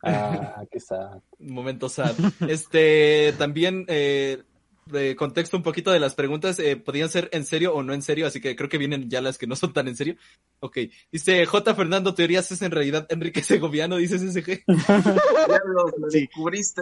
Ah, 0.04 0.64
qué 0.72 0.80
sad. 0.80 1.22
Momento 1.40 1.90
sad. 1.90 2.14
Este, 2.48 3.34
también, 3.38 3.86
eh, 3.88 4.44
de 4.86 5.16
contexto 5.16 5.58
un 5.58 5.64
poquito 5.64 5.92
de 5.92 6.00
las 6.00 6.16
preguntas, 6.16 6.60
eh, 6.60 6.76
podían 6.78 7.10
ser 7.10 7.30
en 7.32 7.46
serio 7.46 7.74
o 7.74 7.84
no 7.84 7.94
en 7.94 8.02
serio, 8.02 8.28
así 8.28 8.42
que 8.42 8.56
creo 8.56 8.70
que 8.70 8.78
vienen 8.78 9.10
ya 9.10 9.22
las 9.22 9.38
que 9.38 9.48
no 9.48 9.56
son 9.56 9.74
tan 9.74 9.88
en 9.88 9.96
serio. 9.96 10.16
Ok. 10.60 10.78
Dice 11.12 11.46
J. 11.46 11.76
Fernando, 11.76 12.14
teorías 12.14 12.52
es 12.52 12.62
en 12.62 12.72
realidad 12.72 13.06
Enrique 13.10 13.42
Segoviano, 13.44 13.98
dice 13.98 14.18
SSG. 14.20 14.64
Diablos, 15.48 15.92
lo 15.98 16.10
Sí. 16.10 16.22
descubriste. 16.22 16.82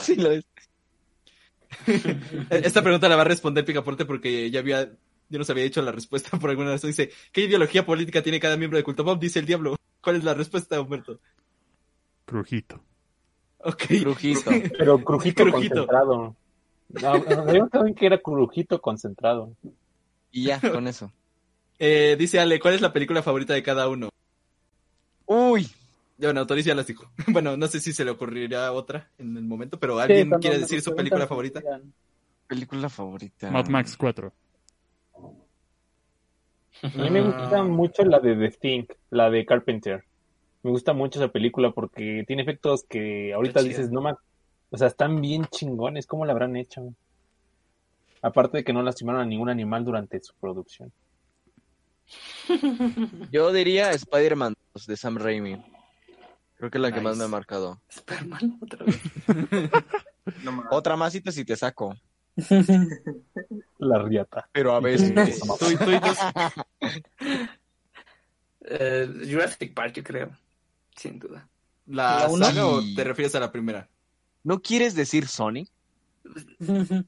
Sí, 0.00 0.16
lo 0.16 0.32
es. 0.32 0.44
Esta 2.50 2.82
pregunta 2.82 3.08
la 3.08 3.16
va 3.16 3.22
a 3.22 3.26
responder 3.26 3.64
Picaporte 3.64 4.04
porque 4.04 4.50
ya 4.50 4.60
había, 4.60 4.90
yo 5.28 5.38
nos 5.38 5.48
había 5.50 5.64
dicho 5.64 5.82
la 5.82 5.92
respuesta 5.92 6.38
por 6.38 6.50
alguna 6.50 6.70
razón. 6.72 6.90
Dice, 6.90 7.10
¿qué 7.32 7.42
ideología 7.42 7.84
política 7.86 8.22
tiene 8.22 8.40
cada 8.40 8.56
miembro 8.56 8.76
de 8.78 8.84
Culto 8.84 9.04
Pop? 9.04 9.20
Dice 9.20 9.38
el 9.38 9.46
diablo. 9.46 9.76
¿Cuál 10.00 10.16
es 10.16 10.24
la 10.24 10.34
respuesta, 10.34 10.80
Humberto? 10.80 11.20
Crujito. 12.24 12.82
Ok. 13.58 13.84
Crujito. 14.00 14.50
Pero 14.78 15.02
crujito, 15.04 15.42
Crujito. 15.44 15.74
concentrado. 15.74 16.36
No, 16.88 17.18
no, 17.18 17.68
también 17.68 17.94
que 17.94 18.06
era 18.06 18.18
crujito 18.18 18.80
concentrado. 18.80 19.52
Y 20.30 20.44
ya, 20.44 20.60
con 20.60 20.86
eso. 20.86 21.12
Eh, 21.80 22.16
dice 22.18 22.40
Ale, 22.40 22.58
¿cuál 22.58 22.74
es 22.74 22.80
la 22.80 22.92
película 22.92 23.22
favorita 23.22 23.54
de 23.54 23.62
cada 23.62 23.88
uno? 23.88 24.08
Uy, 25.26 25.68
Bueno, 26.16 26.44
Toris 26.46 26.64
ya 26.64 26.74
las 26.74 26.86
dijo. 26.88 27.08
Bueno, 27.28 27.56
no 27.56 27.68
sé 27.68 27.78
si 27.78 27.92
se 27.92 28.04
le 28.04 28.10
ocurrirá 28.10 28.72
otra 28.72 29.08
en 29.18 29.36
el 29.36 29.44
momento, 29.44 29.78
pero 29.78 29.98
¿alguien 29.98 30.30
quiere 30.40 30.56
me 30.56 30.62
decir 30.62 30.82
su 30.82 30.94
película 30.94 31.26
favorita? 31.28 31.62
película 32.48 32.88
favorita. 32.88 33.50
Mad 33.52 33.68
Max 33.68 33.96
4. 33.96 34.32
A 36.82 36.88
mí 36.88 37.10
me 37.10 37.20
gusta 37.22 37.62
mucho 37.62 38.04
la 38.04 38.18
de 38.20 38.34
The 38.36 38.56
Thing, 38.58 38.84
la 39.10 39.30
de 39.30 39.44
Carpenter. 39.44 40.02
Me 40.62 40.70
gusta 40.70 40.92
mucho 40.92 41.20
esa 41.20 41.30
película 41.30 41.70
porque 41.70 42.24
tiene 42.26 42.42
efectos 42.42 42.84
que 42.88 43.32
ahorita 43.32 43.62
dices, 43.62 43.90
no 43.92 44.00
ma- 44.00 44.18
o 44.70 44.76
sea, 44.76 44.88
están 44.88 45.20
bien 45.20 45.46
chingones, 45.46 46.06
¿cómo 46.06 46.24
la 46.26 46.32
habrán 46.32 46.56
hecho? 46.56 46.94
Aparte 48.22 48.58
de 48.58 48.64
que 48.64 48.72
no 48.72 48.82
lastimaron 48.82 49.20
a 49.20 49.26
ningún 49.26 49.48
animal 49.48 49.84
durante 49.84 50.20
su 50.22 50.34
producción. 50.34 50.92
Yo 53.30 53.52
diría 53.52 53.92
Spider-Man 53.92 54.54
2 54.74 54.86
de 54.86 54.96
Sam 54.96 55.16
Raimi. 55.18 55.62
Creo 56.56 56.70
que 56.70 56.78
es 56.78 56.82
la 56.82 56.92
que 56.92 57.00
más 57.00 57.16
me 57.16 57.24
ha 57.24 57.28
marcado. 57.28 57.80
Superman, 57.88 58.58
otra 58.60 58.84
vez. 58.84 59.00
No. 60.44 60.62
Otra 60.70 60.94
más 60.94 61.14
y 61.14 61.22
te, 61.22 61.32
si 61.32 61.42
te 61.46 61.56
saco. 61.56 61.96
La 63.78 63.98
riata. 63.98 64.46
Pero 64.52 64.74
a 64.74 64.80
veces-. 64.80 65.14
Eh, 68.70 69.08
Jurassic 69.26 69.72
Park, 69.72 69.94
yo 69.94 70.04
creo. 70.04 70.30
Sin 70.94 71.18
duda. 71.18 71.48
¿La 71.86 72.18
¿La 72.20 72.28
uno? 72.28 72.44
saga 72.44 72.66
o 72.66 72.82
te 72.94 73.02
refieres 73.04 73.34
a 73.34 73.40
la 73.40 73.50
primera? 73.50 73.88
¿No 74.48 74.62
quieres 74.62 74.94
decir 74.94 75.26
Sony? 75.26 75.68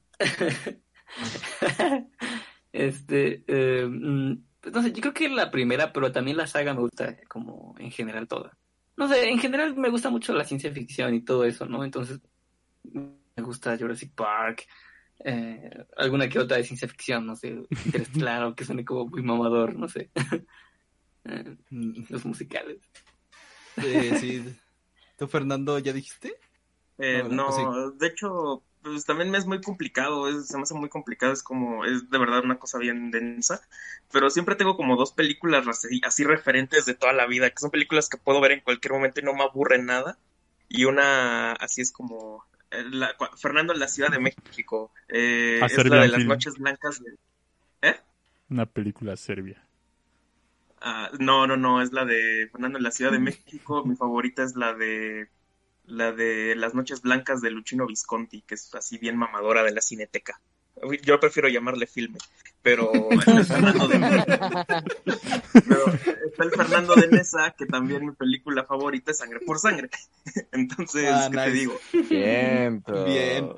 este, 2.71 3.43
eh, 3.47 3.87
mm, 3.89 4.43
pues 4.59 4.75
no 4.75 4.83
sé, 4.83 4.91
yo 4.91 5.01
creo 5.01 5.13
que 5.15 5.27
la 5.27 5.49
primera, 5.49 5.91
pero 5.91 6.11
también 6.11 6.37
la 6.37 6.45
saga 6.45 6.75
me 6.75 6.81
gusta 6.81 7.17
como 7.27 7.73
en 7.79 7.89
general 7.89 8.27
toda. 8.27 8.55
No 8.95 9.07
sé, 9.07 9.27
en 9.27 9.39
general 9.39 9.75
me 9.75 9.89
gusta 9.89 10.11
mucho 10.11 10.33
la 10.33 10.43
ciencia 10.43 10.71
ficción 10.71 11.15
y 11.15 11.21
todo 11.21 11.43
eso, 11.43 11.65
¿no? 11.65 11.83
Entonces, 11.83 12.19
me 12.83 13.41
gusta 13.43 13.75
Jurassic 13.75 14.13
Park, 14.13 14.67
eh, 15.25 15.83
alguna 15.97 16.29
que 16.29 16.37
otra 16.37 16.57
de 16.57 16.63
ciencia 16.63 16.87
ficción, 16.87 17.25
no 17.25 17.35
sé, 17.35 17.59
Interestelar, 17.85 18.43
o 18.45 18.55
que 18.55 18.65
suene 18.65 18.85
como 18.85 19.07
muy 19.07 19.23
mamador, 19.23 19.73
no 19.75 19.87
sé. 19.87 20.11
Eh, 21.23 21.55
los 22.09 22.25
musicales. 22.25 22.79
eh, 23.77 24.17
sí. 24.19 24.43
¿Tú, 25.19 25.27
Fernando, 25.27 25.77
ya 25.77 25.93
dijiste? 25.93 26.35
Eh, 27.03 27.23
No, 27.23 27.29
no, 27.29 27.47
¿o 27.69 27.91
de 27.91 28.07
hecho, 28.07 28.63
pues 28.83 29.05
también 29.05 29.31
me 29.31 29.37
es 29.37 29.45
muy 29.47 29.61
complicado, 29.61 30.27
es- 30.29 30.47
se 30.47 30.57
me 30.57 30.63
hace 30.63 30.73
muy 30.75 30.89
complicado, 30.89 31.33
es 31.33 31.41
como, 31.43 31.85
es 31.85 32.09
de 32.09 32.17
verdad 32.19 32.43
una 32.43 32.59
cosa 32.59 32.77
bien 32.77 33.09
densa, 33.11 33.61
pero 34.11 34.29
siempre 34.29 34.55
tengo 34.55 34.75
como 34.77 34.95
dos 34.97 35.11
películas 35.13 35.67
así, 35.67 36.01
así 36.05 36.23
referentes 36.23 36.85
de 36.85 36.93
toda 36.95 37.13
la 37.13 37.25
vida, 37.27 37.49
que 37.49 37.57
son 37.59 37.71
películas 37.71 38.09
que 38.09 38.17
puedo 38.17 38.41
ver 38.41 38.51
en 38.51 38.61
cualquier 38.61 38.93
momento 38.93 39.19
y 39.19 39.23
no 39.23 39.33
me 39.33 39.43
aburren 39.43 39.85
nada, 39.85 40.19
y 40.69 40.85
una 40.85 41.53
así 41.53 41.81
es 41.81 41.91
como, 41.91 42.45
eh, 42.71 42.83
la- 42.91 43.15
Fernando 43.37 43.73
en 43.73 43.79
la 43.79 43.87
Ciudad 43.87 44.11
de 44.11 44.19
México, 44.19 44.91
eh, 45.09 45.65
A 45.65 45.69
es 45.71 45.85
la 45.85 45.99
de 45.99 46.07
las 46.09 46.25
noches 46.27 46.55
blancas 46.57 46.99
de... 47.03 47.17
Una 48.51 48.67
película 48.67 49.17
serbia. 49.17 49.67
Ah, 50.81 51.09
no, 51.19 51.45
no, 51.47 51.55
no, 51.57 51.81
es 51.81 51.91
la 51.93 52.05
de 52.05 52.49
Fernando 52.51 52.77
en 52.77 52.83
la 52.83 52.91
Ciudad 52.91 53.11
de 53.11 53.19
México. 53.19 53.85
Mi 53.85 53.95
favorita 53.95 54.43
es 54.43 54.55
la 54.55 54.73
de 54.73 55.29
la 55.91 56.11
de 56.11 56.55
Las 56.55 56.73
Noches 56.73 57.01
Blancas 57.01 57.41
de 57.41 57.51
Luchino 57.51 57.85
Visconti, 57.85 58.41
que 58.41 58.55
es 58.55 58.73
así 58.75 58.97
bien 58.97 59.17
mamadora 59.17 59.63
de 59.63 59.71
la 59.71 59.81
cineteca. 59.81 60.39
Yo 61.03 61.19
prefiero 61.19 61.47
llamarle 61.49 61.85
filme, 61.85 62.17
pero 62.61 62.91
está 63.11 63.31
el 63.37 63.45
Fernando 63.45 63.87
de 63.87 63.99
pero 65.67 65.85
está 66.27 66.43
el 66.43 66.51
Fernando 66.51 66.95
de 66.95 67.07
Nesa, 67.09 67.51
que 67.57 67.65
también 67.65 68.05
mi 68.05 68.11
película 68.13 68.63
favorita 68.63 69.11
es 69.11 69.17
Sangre 69.17 69.41
por 69.45 69.59
Sangre. 69.59 69.89
Entonces, 70.51 71.09
Ah, 71.11 71.27
¿qué 71.31 71.37
te 71.37 71.51
digo? 71.51 71.79
Bien. 72.09 72.83
Bien. 73.05 73.49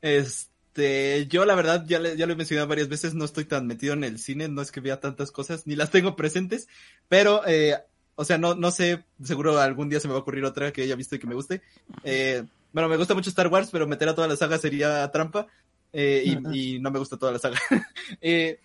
Este, 0.00 1.26
yo 1.26 1.44
la 1.44 1.54
verdad 1.54 1.84
ya, 1.86 1.98
le- 1.98 2.16
ya 2.16 2.26
lo 2.26 2.32
he 2.32 2.36
mencionado 2.36 2.68
varias 2.68 2.88
veces, 2.88 3.14
no 3.14 3.24
estoy 3.24 3.44
tan 3.44 3.66
metido 3.66 3.92
en 3.94 4.04
el 4.04 4.18
cine, 4.18 4.48
no 4.48 4.62
es 4.62 4.70
que 4.70 4.80
vea 4.80 5.00
tantas 5.00 5.32
cosas, 5.32 5.66
ni 5.66 5.74
las 5.76 5.90
tengo 5.90 6.16
presentes, 6.16 6.68
pero, 7.08 7.42
eh, 7.46 7.76
o 8.20 8.24
sea, 8.24 8.36
no, 8.36 8.54
no 8.54 8.70
sé, 8.70 9.04
seguro 9.24 9.58
algún 9.58 9.88
día 9.88 9.98
se 9.98 10.06
me 10.06 10.12
va 10.12 10.18
a 10.18 10.22
ocurrir 10.22 10.44
otra 10.44 10.72
que 10.72 10.82
haya 10.82 10.94
visto 10.94 11.16
y 11.16 11.18
que 11.18 11.26
me 11.26 11.34
guste. 11.34 11.62
Eh, 12.04 12.44
bueno, 12.72 12.88
me 12.88 12.98
gusta 12.98 13.14
mucho 13.14 13.30
Star 13.30 13.48
Wars, 13.48 13.70
pero 13.72 13.86
meter 13.86 14.10
a 14.10 14.14
toda 14.14 14.28
la 14.28 14.36
saga 14.36 14.58
sería 14.58 15.10
trampa, 15.10 15.46
eh, 15.92 16.22
y, 16.24 16.74
y 16.74 16.78
no 16.80 16.90
me 16.90 16.98
gusta 16.98 17.16
toda 17.16 17.32
la 17.32 17.38
saga. 17.38 17.58
Eh, 18.20 18.60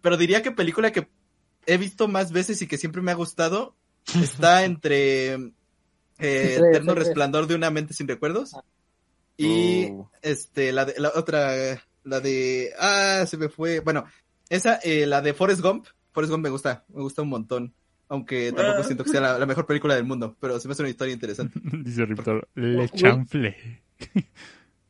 pero 0.00 0.16
diría 0.16 0.42
que 0.42 0.52
película 0.52 0.90
que 0.90 1.08
he 1.66 1.76
visto 1.76 2.08
más 2.08 2.32
veces 2.32 2.62
y 2.62 2.66
que 2.66 2.78
siempre 2.78 3.02
me 3.02 3.10
ha 3.10 3.14
gustado 3.14 3.76
está 4.22 4.64
entre 4.64 5.34
eh, 6.18 6.56
Eterno. 6.56 6.94
Resplandor 6.94 7.46
de 7.46 7.56
una 7.56 7.70
mente 7.70 7.92
sin 7.92 8.08
recuerdos. 8.08 8.56
Y 9.36 9.90
Uh. 9.90 10.08
este, 10.22 10.72
la, 10.72 10.86
de, 10.86 10.94
la 10.98 11.12
otra, 11.14 11.80
la 12.04 12.20
de, 12.20 12.72
ah, 12.78 13.24
se 13.28 13.36
me 13.36 13.50
fue, 13.50 13.80
bueno, 13.80 14.04
esa, 14.48 14.76
eh, 14.76 15.06
la 15.06 15.20
de 15.20 15.34
Forrest 15.34 15.60
Gump, 15.60 15.86
Forrest 16.12 16.32
Gump 16.32 16.42
me 16.42 16.50
gusta, 16.50 16.84
me 16.88 17.02
gusta 17.02 17.22
un 17.22 17.28
montón, 17.28 17.74
aunque 18.08 18.52
tampoco 18.52 18.78
Ah. 18.80 18.84
siento 18.84 19.04
que 19.04 19.10
sea 19.10 19.20
la, 19.20 19.38
la 19.38 19.46
mejor 19.46 19.66
película 19.66 19.94
del 19.94 20.04
mundo, 20.04 20.36
pero 20.40 20.58
se 20.60 20.68
me 20.68 20.72
hace 20.72 20.82
una 20.82 20.90
historia 20.90 21.12
interesante. 21.14 21.58
Dice 21.84 22.04
Riptor, 22.06 22.48
le 22.54 22.88
chanfle. 22.88 23.56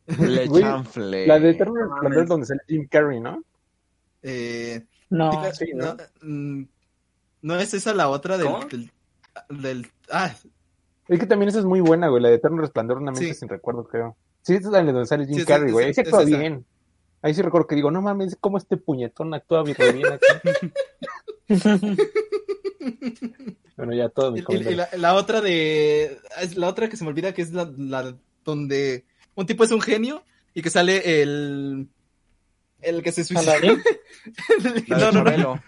Le 0.06 0.48
chanfle. 0.48 1.26
La 1.26 1.38
de 1.38 1.50
Eterno 1.50 1.74
Resplandor 1.74 2.26
donde 2.26 2.46
sale 2.46 2.60
Jim 2.68 2.86
Carrey, 2.88 3.20
¿no? 3.20 3.42
Eh, 4.22 4.84
No, 5.10 5.30
sí, 5.52 5.72
¿no? 5.74 5.94
no, 5.94 5.96
mm, 6.22 6.66
no 7.42 7.56
es 7.56 7.74
esa 7.74 7.94
la 7.94 8.08
otra 8.08 8.36
del, 8.38 8.46
¿Cómo? 8.46 8.66
del, 8.66 8.90
del- 9.50 9.86
ah, 10.10 10.34
Es 11.08 11.18
que 11.20 11.26
también 11.26 11.48
esa 11.50 11.58
es 11.60 11.64
muy 11.64 11.80
buena, 11.80 12.08
güey, 12.08 12.22
la 12.22 12.28
de 12.30 12.34
Eterno 12.36 12.60
Resplandor, 12.62 12.98
una 12.98 13.12
mente 13.12 13.28
Sí. 13.28 13.34
sin 13.34 13.48
recuerdo, 13.48 13.84
creo. 13.84 14.16
Sí, 14.42 14.54
esa 14.54 14.66
es 14.68 14.72
la 14.72 14.82
de 14.82 14.92
donde 14.92 15.06
sale 15.06 15.26
Jim 15.26 15.38
Sí, 15.38 15.44
Carrey, 15.44 15.70
güey. 15.72 15.84
Ahí 15.86 15.90
es- 15.90 15.96
se 15.96 16.02
es 16.02 16.08
actúa 16.08 16.22
esa. 16.22 16.38
bien. 16.38 16.64
Ahí 17.22 17.34
sí 17.34 17.42
recuerdo 17.42 17.66
que 17.66 17.74
digo, 17.74 17.90
no 17.90 18.00
mames, 18.00 18.36
cómo 18.40 18.58
este 18.58 18.76
puñetón 18.76 19.34
actúa 19.34 19.62
bien, 19.64 19.76
bien 19.94 20.06
aquí. 20.12 20.72
bueno, 23.76 23.94
ya 23.94 24.08
todo 24.08 24.32
mi 24.32 24.40
Y- 24.48 24.74
la, 24.74 24.88
la 24.96 25.14
otra 25.14 25.40
de. 25.40 26.18
la 26.56 26.68
otra 26.68 26.88
que 26.88 26.96
se 26.96 27.04
me 27.04 27.10
olvida 27.10 27.32
que 27.34 27.42
es 27.42 27.52
la, 27.52 27.70
la 27.76 28.16
donde 28.44 29.04
un 29.34 29.46
tipo 29.46 29.64
es 29.64 29.70
un 29.70 29.80
genio 29.80 30.24
y 30.54 30.62
que 30.62 30.70
sale 30.70 31.22
el. 31.22 31.88
El 32.80 33.02
que 33.02 33.10
se 33.12 33.24
suicida. 33.24 33.54
¿Aladdin? 33.54 33.82
La 34.88 34.98
de 35.10 35.12
no, 35.12 35.24
no, 35.24 35.60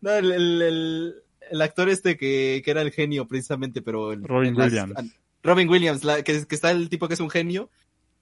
no, 0.00 0.12
el, 0.12 0.32
el, 0.32 0.62
el, 0.62 1.14
el 1.50 1.62
actor 1.62 1.88
este 1.88 2.16
que, 2.16 2.60
que 2.64 2.70
era 2.72 2.82
el 2.82 2.90
genio 2.90 3.28
precisamente, 3.28 3.82
pero. 3.82 4.12
el- 4.12 4.24
Robin 4.24 4.56
las- 4.56 4.66
Williams. 4.72 4.94
Robin 5.44 5.68
Williams, 5.68 6.02
la, 6.02 6.22
que, 6.24 6.44
que 6.44 6.54
está 6.56 6.72
el 6.72 6.88
tipo 6.88 7.06
que 7.06 7.14
es 7.14 7.20
un 7.20 7.30
genio 7.30 7.70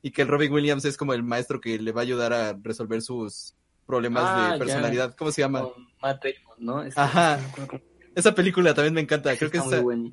y 0.02 0.10
que 0.10 0.20
el 0.22 0.28
Robin 0.28 0.52
Williams 0.52 0.84
es 0.84 0.98
como 0.98 1.14
el 1.14 1.22
maestro 1.22 1.58
que 1.58 1.78
le 1.78 1.90
va 1.92 2.02
a 2.02 2.04
ayudar 2.04 2.34
a 2.34 2.52
resolver 2.62 3.00
sus 3.00 3.54
problemas 3.86 4.24
Ah, 4.26 4.44
de 4.44 4.52
ya. 4.52 4.58
personalidad. 4.58 5.16
¿Cómo 5.16 5.32
se 5.32 5.40
llama? 5.40 5.62
Con 5.62 5.86
Matt 6.02 6.22
Damon, 6.22 6.56
¿no? 6.58 6.82
Este- 6.82 7.00
Ajá. 7.00 7.40
no 7.56 7.80
Esa 8.14 8.34
película 8.34 8.74
también 8.74 8.94
me 8.94 9.00
encanta. 9.00 9.36
Creo 9.36 9.50
que 9.50 9.58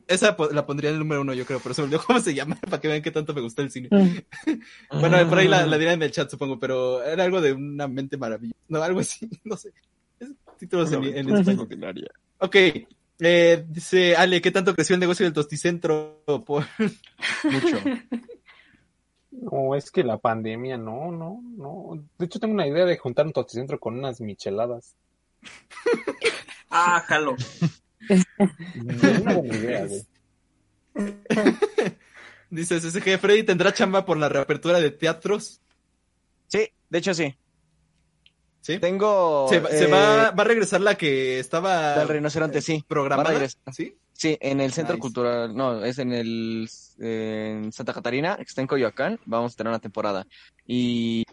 esa, 0.08 0.36
la 0.52 0.66
pondría 0.66 0.90
en 0.90 0.96
el 0.96 1.00
número 1.00 1.22
uno, 1.22 1.34
yo 1.34 1.46
creo, 1.46 1.60
pero 1.60 1.74
se 1.74 1.82
me 1.82 1.86
olvidó 1.86 2.04
cómo 2.06 2.20
se 2.20 2.34
llama, 2.34 2.56
para 2.70 2.80
que 2.80 2.88
vean 2.88 3.02
qué 3.02 3.12
tanto 3.12 3.34
me 3.34 3.42
gusta 3.42 3.62
el 3.62 3.72
cine. 3.72 3.90
Mm. 3.92 4.58
Bueno, 5.00 5.18
por 5.30 5.38
ahí 5.38 5.48
la, 5.48 5.66
la 5.66 5.78
dirán 5.78 5.96
en 5.96 6.04
el 6.04 6.12
chat, 6.12 6.30
supongo, 6.30 6.60
pero 6.60 7.04
era 7.04 7.24
algo 7.24 7.42
de 7.42 7.54
una 7.54 7.88
mente 7.88 8.18
maravillosa. 8.18 8.60
No, 8.68 8.82
algo 8.82 9.00
así, 9.00 9.30
no 9.44 9.56
sé. 9.56 9.74
Es 10.20 10.30
títulos 10.58 10.92
en, 10.92 11.04
en 11.04 11.30
español. 11.36 11.68
Ok, 12.40 12.56
eh, 13.20 13.66
dice 13.68 14.16
Ale, 14.16 14.42
¿qué 14.42 14.52
tanto 14.52 14.74
creció 14.76 14.96
el 14.96 15.00
negocio 15.00 15.26
del 15.26 15.34
tosticentro? 15.34 16.24
Por... 16.26 16.66
Mucho. 17.44 17.78
No, 19.32 19.76
es 19.76 19.92
que 19.92 20.04
la 20.04 20.18
pandemia, 20.18 20.78
no, 20.78 21.12
no, 21.12 21.42
no. 21.42 22.04
De 22.18 22.26
hecho, 22.26 22.40
tengo 22.40 22.54
una 22.54 22.68
idea 22.68 22.86
de 22.86 22.98
juntar 22.98 23.26
un 23.26 23.34
tosticentro 23.34 23.80
con 23.80 23.98
unas 23.98 24.22
micheladas. 24.22 24.96
Ah, 26.70 27.04
jalo. 27.08 27.36
Es 28.10 28.26
una 29.22 29.34
buena 29.36 29.56
idea, 29.56 29.86
güey. 29.88 30.06
Dice 32.50 32.80
SSG, 32.82 33.18
Freddy 33.20 33.44
tendrá 33.44 33.74
chamba 33.74 34.06
por 34.06 34.18
la 34.18 34.28
reapertura 34.30 34.80
de 34.80 34.92
teatros. 34.92 35.62
Sí, 36.48 36.70
de 36.90 36.98
hecho 36.98 37.14
sí. 37.14 37.34
¿Sí? 38.62 38.78
Tengo. 38.80 39.48
Se, 39.50 39.60
va- 39.60 39.70
se 39.70 39.86
eh, 39.86 39.88
va, 39.88 40.32
va 40.32 40.44
a 40.44 40.46
regresar 40.46 40.82
la 40.82 40.96
que 40.96 41.40
estaba 41.40 41.96
Del 41.98 42.10
rinoceronte, 42.10 42.62
sí. 42.62 42.84
programada. 42.88 43.24
Va 43.24 43.30
a 43.30 43.34
regresar. 43.40 43.62
¿Sí? 43.74 43.96
Sí, 44.14 44.38
en 44.40 44.62
el 44.62 44.72
Centro 44.74 44.96
Nice. 44.96 45.02
Cultural, 45.02 45.56
no, 45.56 45.84
es 45.84 45.98
en 45.98 46.12
el 46.14 46.70
en 47.00 47.72
Santa 47.72 47.94
Catarina, 47.94 48.36
que 48.36 48.44
está 48.44 48.62
en 48.62 48.68
Coyoacán, 48.68 49.20
vamos 49.26 49.54
a 49.54 49.56
tener 49.58 49.70
una 49.72 49.80
temporada. 49.80 50.28
Y, 50.68 51.26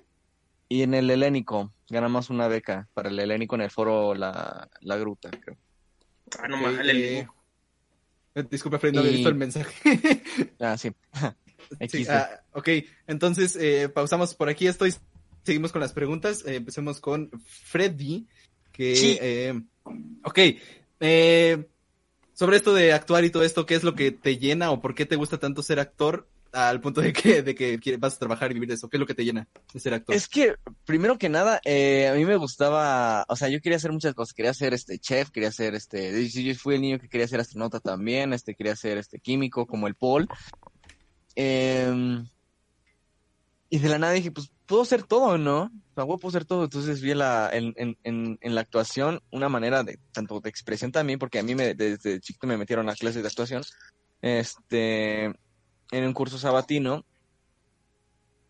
y 0.71 0.83
en 0.83 0.95
el 0.95 1.11
Helénico, 1.11 1.71
ganamos 1.91 2.31
una 2.31 2.49
beca 2.49 2.89
para 2.95 3.11
el 3.11 3.19
Helénico 3.21 3.57
en 3.57 3.61
el 3.63 3.71
foro 3.71 4.15
La, 4.15 4.71
la 4.81 4.97
Gruta, 4.97 5.29
creo. 5.31 5.59
Ah, 6.41 6.49
no 6.49 6.57
Ok, 6.57 6.63
mames, 6.63 6.81
el 6.81 6.91
eh, 6.91 7.29
Disculpa, 8.51 8.79
Freddy, 8.79 8.95
no 8.95 9.01
había 9.01 9.13
Y- 9.13 9.15
visto 9.17 9.29
el 9.31 9.35
mensaje. 9.35 9.73
Ah, 10.61 10.77
sí. 10.77 10.91
Ah, 12.09 12.41
ok, 12.53 12.69
entonces 13.07 13.55
eh, 13.57 13.91
pausamos 13.91 14.35
por 14.35 14.49
aquí. 14.49 14.67
Estoy, 14.67 14.95
seguimos 15.43 15.71
con 15.71 15.83
las 15.83 15.93
preguntas. 15.93 16.43
Eh, 16.47 16.57
empecemos 16.57 16.99
con 17.01 17.31
Freddy. 17.45 18.27
Que, 18.73 18.97
Sí. 18.97 19.19
eh, 19.21 19.61
ok, 20.25 20.39
eh, 21.01 21.69
sobre 22.33 22.57
esto 22.57 22.73
de 22.73 22.93
actuar 22.93 23.25
y 23.25 23.31
todo 23.31 23.43
esto, 23.43 23.67
¿qué 23.67 23.75
es 23.75 23.83
lo 23.83 23.95
que 23.95 24.13
te 24.13 24.39
llena 24.39 24.71
o 24.71 24.81
por 24.81 24.95
qué 24.95 25.05
te 25.05 25.17
gusta 25.17 25.39
tanto 25.39 25.63
ser 25.63 25.79
actor 25.81 26.29
al 26.53 26.81
punto 26.81 27.01
de 27.01 27.13
que, 27.13 27.43
de 27.43 27.55
que 27.55 27.97
vas 27.99 28.15
a 28.15 28.19
trabajar 28.19 28.51
y 28.51 28.55
vivir 28.55 28.69
de 28.69 28.75
eso? 28.75 28.89
¿Qué 28.89 28.97
es 28.97 29.01
lo 29.01 29.07
que 29.07 29.15
te 29.15 29.25
llena 29.25 29.49
de 29.73 29.81
ser 29.81 29.95
actor? 29.95 30.15
Es 30.15 30.29
que, 30.29 30.57
primero 30.85 31.19
que 31.19 31.29
nada, 31.29 31.61
eh, 31.65 32.09
a 32.09 32.15
mí 32.15 32.25
me 32.25 32.37
gustaba, 32.37 33.25
o 33.29 33.37
sea, 33.37 33.49
yo 33.49 33.61
quería 33.61 33.77
hacer 33.77 33.93
muchas 33.93 34.15
cosas, 34.15 34.35
quería 34.35 34.55
ser 34.55 34.75
este 34.75 34.99
chef, 34.99 35.31
quería 35.31 35.53
ser 35.53 35.75
este, 35.75 36.29
yo 36.29 36.55
fui 36.55 36.77
el 36.77 36.81
niño 36.81 36.99
que 36.99 37.09
quería 37.09 37.29
ser 37.29 37.41
astronauta 37.41 37.81
también, 37.81 38.33
este, 38.33 38.55
quería 38.55 38.77
ser 38.77 38.99
este 38.99 39.19
químico 39.19 39.67
como 39.67 39.87
el 39.87 39.95
Paul. 39.95 40.29
Em, 41.35 42.27
y 43.71 43.79
de 43.79 43.89
la 43.89 43.99
nada 43.99 44.13
dije, 44.13 44.31
pues 44.31 44.51
puedo 44.67 44.85
ser 44.85 45.03
todo, 45.03 45.39
¿no? 45.39 45.65
O 45.65 45.95
sea, 45.95 46.07
puedo 46.07 46.31
ser 46.31 46.45
todo. 46.45 46.65
Entonces 46.65 47.01
vi 47.01 47.15
la, 47.15 47.51
en, 47.53 47.75
en, 47.77 47.97
en, 48.03 48.39
en 48.41 48.55
la 48.55 48.61
actuación 48.63 49.21
una 49.31 49.49
manera 49.49 49.83
de, 49.83 49.99
tanto 50.13 50.41
de 50.41 50.49
expresión 50.49 50.91
también, 50.93 51.19
porque 51.19 51.39
a 51.39 51.43
mí 51.43 51.55
me, 51.55 51.75
desde 51.75 52.21
chiquito 52.21 52.47
me 52.47 52.57
metieron 52.57 52.89
a 52.89 52.95
clases 52.95 53.23
de 53.23 53.29
actuación, 53.29 53.63
este, 54.23 55.33
en 55.91 56.05
un 56.05 56.13
curso 56.13 56.39
sabatino, 56.39 57.05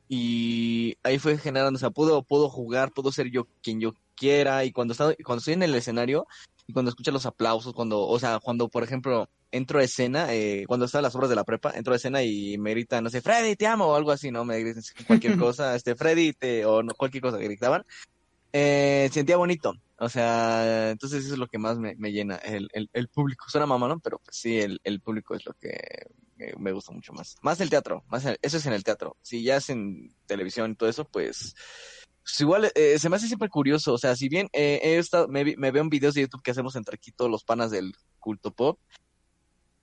y 0.09 0.97
ahí 1.03 1.19
fue 1.19 1.37
generando, 1.39 1.77
o 1.77 1.81
sea, 1.81 1.91
puedo, 1.91 2.23
puedo 2.23 2.49
jugar, 2.49 2.93
puedo 2.93 3.13
ser 3.13 3.31
yo 3.31 3.47
quien 3.63 3.81
yo 3.81 3.95
quiera, 4.17 4.65
y 4.65 4.73
cuando 4.73 4.95
cuando 5.25 5.39
estoy 5.39 5.55
en 5.55 5.63
el 5.63 5.75
escenario, 5.75 6.27
y 6.67 6.73
cuando 6.73 6.91
escucho 6.91 7.11
los 7.13 7.27
aplausos, 7.27 7.75
cuando, 7.75 8.01
o 8.01 8.19
sea, 8.19 8.41
cuando, 8.41 8.69
por 8.69 8.83
ejemplo, 8.83 9.29
entro 9.53 9.79
a 9.79 9.85
escena, 9.85 10.35
eh, 10.35 10.65
cuando 10.67 10.87
están 10.87 11.03
las 11.03 11.15
obras 11.15 11.31
de 11.31 11.37
la 11.37 11.45
prepa, 11.45 11.73
entro 11.75 11.93
a 11.93 11.97
escena 11.97 12.23
y 12.23 12.59
me 12.59 12.71
gritan, 12.71 13.05
no 13.05 13.11
sé, 13.11 13.21
Freddy, 13.21 13.57
te 13.57 13.67
amo, 13.67 13.87
o 13.87 13.95
algo 13.95 14.11
así, 14.11 14.31
¿no? 14.31 14.45
Me 14.45 14.59
gritan 14.61 14.83
cualquier 15.07 15.37
cosa, 15.39 15.75
este, 15.77 15.95
Freddy, 15.95 16.33
te, 16.33 16.65
o 16.65 16.83
no, 16.83 16.95
cualquier 16.95 17.23
cosa 17.23 17.39
que 17.39 17.45
gritaban, 17.45 17.85
eh, 18.53 19.09
sentía 19.13 19.37
bonito, 19.37 19.75
o 19.99 20.09
sea, 20.09 20.91
entonces 20.91 21.25
eso 21.25 21.35
es 21.35 21.39
lo 21.39 21.49
que 21.49 21.59
más 21.59 21.79
me, 21.79 21.97
me 21.97 22.13
llena, 22.13 22.37
el, 22.37 22.69
el, 22.73 22.89
el 22.93 23.09
público, 23.09 23.47
suena 23.49 23.67
mamá, 23.67 23.89
¿no? 23.89 24.01
Pero 24.01 24.19
pues 24.25 24.37
sí, 24.37 24.59
el, 24.59 24.81
el 24.85 25.01
público 25.01 25.35
es 25.35 25.45
lo 25.45 25.53
que 25.55 25.79
me, 26.59 26.73
gusta 26.73 26.93
mucho 26.93 27.13
más, 27.13 27.37
más 27.43 27.61
el 27.61 27.71
teatro, 27.71 28.05
más 28.09 28.25
eso 28.43 28.57
es 28.57 28.67
en 28.67 28.73
el 28.73 28.85
teatro, 28.85 29.17
si 29.23 29.43
ya 29.43 29.57
es 29.57 29.71
en 29.71 30.15
televisión 30.27 30.73
y 30.73 30.75
todo 30.75 30.89
eso, 30.89 31.05
pues, 31.05 31.55
pues 32.23 32.41
igual 32.41 32.71
eh, 32.75 32.99
se 32.99 33.09
me 33.09 33.17
hace 33.17 33.27
siempre 33.27 33.49
curioso, 33.49 33.95
o 33.95 33.99
sea, 33.99 34.17
si 34.17 34.29
bien 34.29 34.49
eh, 34.53 34.81
he 34.83 34.99
estado, 34.99 35.29
me, 35.29 35.57
me 35.57 35.71
veo 35.71 35.83
en 35.83 35.91
videos 35.91 36.15
de 36.15 36.23
YouTube 36.23 36.43
que 36.43 36.51
hacemos 36.51 36.77
entre 36.77 36.97
aquí 36.97 37.13
todos 37.13 37.31
los 37.31 37.45
panas 37.45 37.71
del 37.71 37.95
culto 38.19 38.53
pop, 38.53 38.79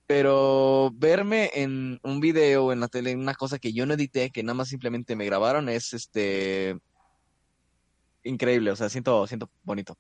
pero 0.08 0.92
verme 0.94 1.52
en 1.56 2.00
un 2.04 2.20
video 2.20 2.72
en 2.72 2.80
la 2.80 2.88
tele, 2.88 3.16
una 3.16 3.34
cosa 3.34 3.58
que 3.58 3.74
yo 3.74 3.86
no 3.86 3.96
edité, 3.96 4.30
que 4.30 4.44
nada 4.44 4.54
más 4.54 4.70
simplemente 4.70 5.16
me 5.16 5.26
grabaron, 5.26 5.68
es 5.70 5.94
este 5.94 6.78
increíble, 8.24 8.72
o 8.72 8.76
sea, 8.76 8.90
siento, 8.90 9.26
siento 9.28 9.50
bonito. 9.64 9.98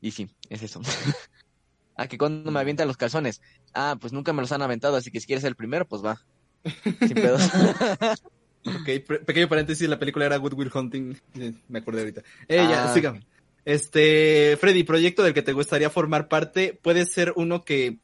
Y 0.00 0.10
sí, 0.12 0.30
es 0.48 0.62
eso. 0.62 0.80
Ah, 1.96 2.08
que 2.08 2.18
cuando 2.18 2.50
me 2.50 2.60
avientan 2.60 2.86
los 2.88 2.96
calzones. 2.96 3.40
Ah, 3.74 3.96
pues 4.00 4.12
nunca 4.12 4.32
me 4.32 4.42
los 4.42 4.52
han 4.52 4.62
aventado, 4.62 4.96
así 4.96 5.10
que 5.10 5.20
si 5.20 5.26
quieres 5.26 5.42
ser 5.42 5.48
el 5.50 5.56
primero, 5.56 5.86
pues 5.86 6.04
va. 6.04 6.20
Sin 6.84 7.14
pedos. 7.14 7.42
Ok, 8.66 9.22
pequeño 9.24 9.48
paréntesis, 9.48 9.88
la 9.88 9.98
película 9.98 10.26
era 10.26 10.36
Good 10.36 10.54
Will 10.54 10.70
Hunting, 10.74 11.16
eh, 11.38 11.52
me 11.68 11.78
acordé 11.78 12.00
ahorita. 12.00 12.22
Eh, 12.48 12.56
ya, 12.56 12.90
Ah. 12.90 12.94
sígame. 12.94 13.26
Este, 13.64 14.56
Freddy, 14.60 14.84
proyecto 14.84 15.22
del 15.22 15.34
que 15.34 15.42
te 15.42 15.52
gustaría 15.52 15.90
formar 15.90 16.28
parte, 16.28 16.78
puede 16.82 17.06
ser 17.06 17.32
uno 17.36 17.64
que 17.64 17.98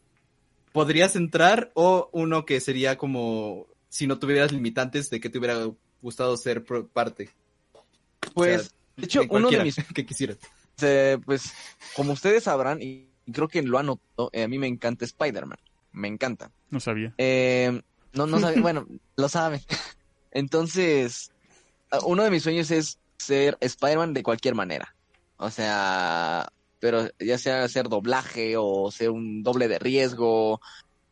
podrías 0.73 1.15
entrar 1.17 1.71
o 1.75 2.09
uno 2.13 2.45
que 2.47 2.61
sería 2.61 2.97
como 2.97 3.67
si 3.89 4.07
no 4.07 4.19
tuvieras 4.19 4.53
limitantes 4.53 5.11
de 5.11 5.21
que 5.21 5.29
te 5.29 5.39
hubiera 5.39 5.69
gustado 6.01 6.37
ser 6.37 6.65
parte. 6.93 7.31
Pues, 8.35 8.75
de 8.97 9.05
hecho, 9.05 9.23
uno 9.29 9.51
de 9.51 9.63
mis 9.65 9.77
que 9.95 10.07
quisieras. 10.07 10.39
Eh, 10.81 11.19
pues, 11.25 11.53
como 11.95 12.13
ustedes 12.13 12.45
sabrán, 12.45 12.81
y 12.81 13.09
creo 13.31 13.49
que 13.49 13.63
lo 13.63 13.79
han 13.79 13.87
notado, 13.87 14.31
eh, 14.33 14.45
a 14.45 14.49
mí 14.49 14.59
me 14.59 14.67
encanta 14.67 15.05
Spider-Man. 15.05 15.59
Me 15.93 16.09
encanta. 16.09 16.51
No 16.71 16.81
sabía. 16.81 17.15
Eh, 17.19 17.83
no, 18.15 18.27
no 18.27 18.39
sabe, 18.39 18.61
bueno, 18.61 18.87
lo 19.17 19.29
sabe. 19.29 19.61
Entonces, 20.31 21.31
uno 22.05 22.25
de 22.25 22.31
mis 22.31 22.43
sueños 22.43 22.71
es 22.71 22.99
ser 23.19 23.59
Spider-Man 23.61 24.15
de 24.15 24.23
cualquier 24.23 24.55
manera. 24.55 24.95
O 25.37 25.51
sea, 25.51 26.51
pero 26.81 27.09
ya 27.19 27.39
sea 27.39 27.65
hacer 27.65 27.89
doblaje 27.89 28.57
o 28.57 28.91
ser 28.91 29.11
un 29.11 29.43
doble 29.43 29.69
de 29.69 29.79
riesgo 29.79 30.61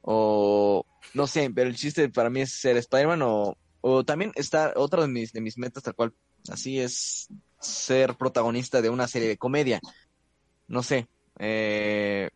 o 0.02 0.86
no 1.14 1.26
sé, 1.26 1.50
pero 1.54 1.68
el 1.68 1.76
chiste 1.76 2.08
para 2.08 2.30
mí 2.30 2.40
es 2.40 2.52
ser 2.52 2.76
Spider-Man 2.76 3.22
o, 3.22 3.56
o 3.80 4.04
también 4.04 4.32
está 4.34 4.72
otra 4.76 5.02
de 5.02 5.08
mis, 5.08 5.32
de 5.32 5.40
mis 5.40 5.58
metas 5.58 5.82
tal 5.82 5.94
cual, 5.94 6.12
así 6.48 6.80
es 6.80 7.28
ser 7.60 8.16
protagonista 8.16 8.80
de 8.82 8.90
una 8.90 9.06
serie 9.06 9.28
de 9.28 9.36
comedia. 9.36 9.80
No 10.68 10.82
sé, 10.82 11.08
eh, 11.40 12.30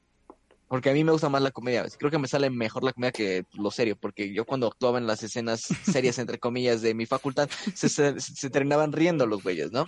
Porque 0.66 0.90
a 0.90 0.93
mí 0.93 1.05
me 1.05 1.12
gusta 1.12 1.28
más 1.28 1.43
la 1.43 1.51
comedia. 1.51 1.86
Creo 1.98 2.10
que 2.10 2.18
me 2.18 2.26
sale 2.26 2.51
mejor 2.51 2.82
la 2.82 2.93
comedia 2.93 3.12
que 3.12 3.44
lo 3.52 3.70
serio, 3.70 3.97
porque 3.97 4.32
yo 4.32 4.44
cuando 4.44 4.66
actuaba 4.66 4.98
en 4.98 5.06
las 5.06 5.22
escenas 5.22 5.60
serias, 5.85 6.18
entre 6.18 6.39
comillas, 6.39 6.82
de 6.82 6.94
mi 6.94 7.06
facultad, 7.06 7.48
se, 7.74 7.89
se, 7.89 8.18
se 8.18 8.51
terminaban 8.51 8.93
riendo 8.93 9.26
los 9.26 9.43
güeyes, 9.43 9.70
¿no? 9.70 9.86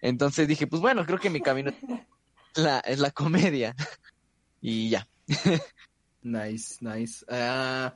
Entonces 0.00 0.48
dije, 0.48 0.66
pues 0.66 0.80
bueno, 0.80 1.04
creo 1.04 1.18
que 1.18 1.30
mi 1.30 1.40
camino 1.40 1.72
es 2.54 2.62
la, 2.62 2.78
es 2.80 3.00
la 3.00 3.10
comedia. 3.10 3.74
Y 4.62 4.88
ya. 4.90 5.06
Nice, 6.24 6.78
nice. 6.80 7.22
Ah, 7.28 7.94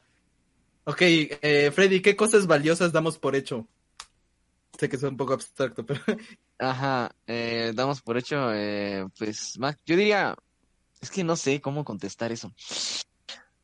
ok, 0.84 1.00
eh, 1.00 1.70
Freddy, 1.74 2.02
¿qué 2.02 2.14
cosas 2.14 2.46
valiosas 2.46 2.92
damos 2.92 3.18
por 3.18 3.34
hecho? 3.34 3.66
Sé 4.78 4.86
que 4.90 4.96
es 4.96 5.02
un 5.02 5.16
poco 5.16 5.32
abstracto, 5.32 5.84
pero... 5.86 6.00
Ajá, 6.58 7.10
eh, 7.26 7.72
damos 7.74 8.02
por 8.02 8.18
hecho, 8.18 8.52
eh, 8.52 9.06
pues, 9.18 9.58
Mac, 9.58 9.78
yo 9.86 9.96
diría, 9.96 10.36
es 11.00 11.10
que 11.10 11.24
no 11.24 11.36
sé 11.36 11.60
cómo 11.60 11.84
contestar 11.84 12.32
eso. 12.32 12.52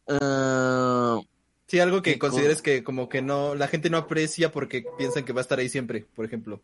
Ah, 0.09 1.20
Sí, 1.66 1.81
algo 1.81 2.02
que 2.02 2.12
¿Qué 2.12 2.19
co- 2.19 2.28
consideres 2.28 2.61
que 2.62 2.85
como 2.85 3.09
que 3.09 3.23
no, 3.23 3.55
la 3.55 3.69
gente 3.69 3.89
no 3.90 3.97
aprecia 3.97 4.52
porque 4.52 4.85
piensan 4.98 5.24
que 5.24 5.32
va 5.32 5.40
a 5.40 5.43
estar 5.43 5.59
ahí 5.59 5.69
siempre, 5.69 6.06
por 6.15 6.27
ejemplo. 6.27 6.62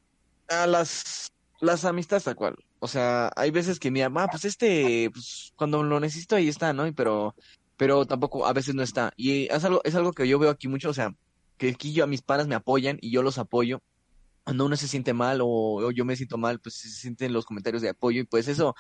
a 0.48 0.66
las, 0.66 1.28
las 1.60 1.84
amistades 1.84 2.24
tal 2.24 2.36
cual. 2.36 2.56
O 2.80 2.86
sea, 2.88 3.30
hay 3.36 3.50
veces 3.50 3.78
que 3.78 3.90
mi 3.90 4.00
mamá, 4.02 4.28
pues 4.28 4.44
este, 4.44 5.10
pues 5.12 5.52
cuando 5.56 5.82
lo 5.82 6.00
necesito 6.00 6.36
ahí 6.36 6.48
está, 6.48 6.72
¿no? 6.72 6.92
Pero, 6.94 7.34
pero 7.76 8.04
tampoco 8.06 8.46
a 8.46 8.52
veces 8.52 8.74
no 8.74 8.82
está. 8.82 9.12
Y 9.16 9.46
es 9.52 9.64
algo, 9.64 9.80
es 9.84 9.94
algo 9.94 10.12
que 10.12 10.28
yo 10.28 10.38
veo 10.38 10.50
aquí 10.50 10.68
mucho, 10.68 10.90
o 10.90 10.94
sea, 10.94 11.12
que 11.56 11.70
aquí 11.70 11.92
yo 11.94 12.04
a 12.04 12.06
mis 12.06 12.22
panas 12.22 12.46
me 12.46 12.54
apoyan 12.54 12.98
y 13.00 13.10
yo 13.10 13.22
los 13.22 13.38
apoyo. 13.38 13.80
Cuando 14.44 14.66
uno 14.66 14.76
se 14.76 14.88
siente 14.88 15.12
mal 15.14 15.40
o, 15.42 15.46
o 15.48 15.90
yo 15.92 16.04
me 16.04 16.16
siento 16.16 16.36
mal, 16.38 16.60
pues 16.60 16.74
se 16.76 16.88
sienten 16.90 17.32
los 17.32 17.44
comentarios 17.46 17.82
de 17.82 17.90
apoyo 17.90 18.20
y 18.22 18.26
pues 18.26 18.48
eso, 18.48 18.74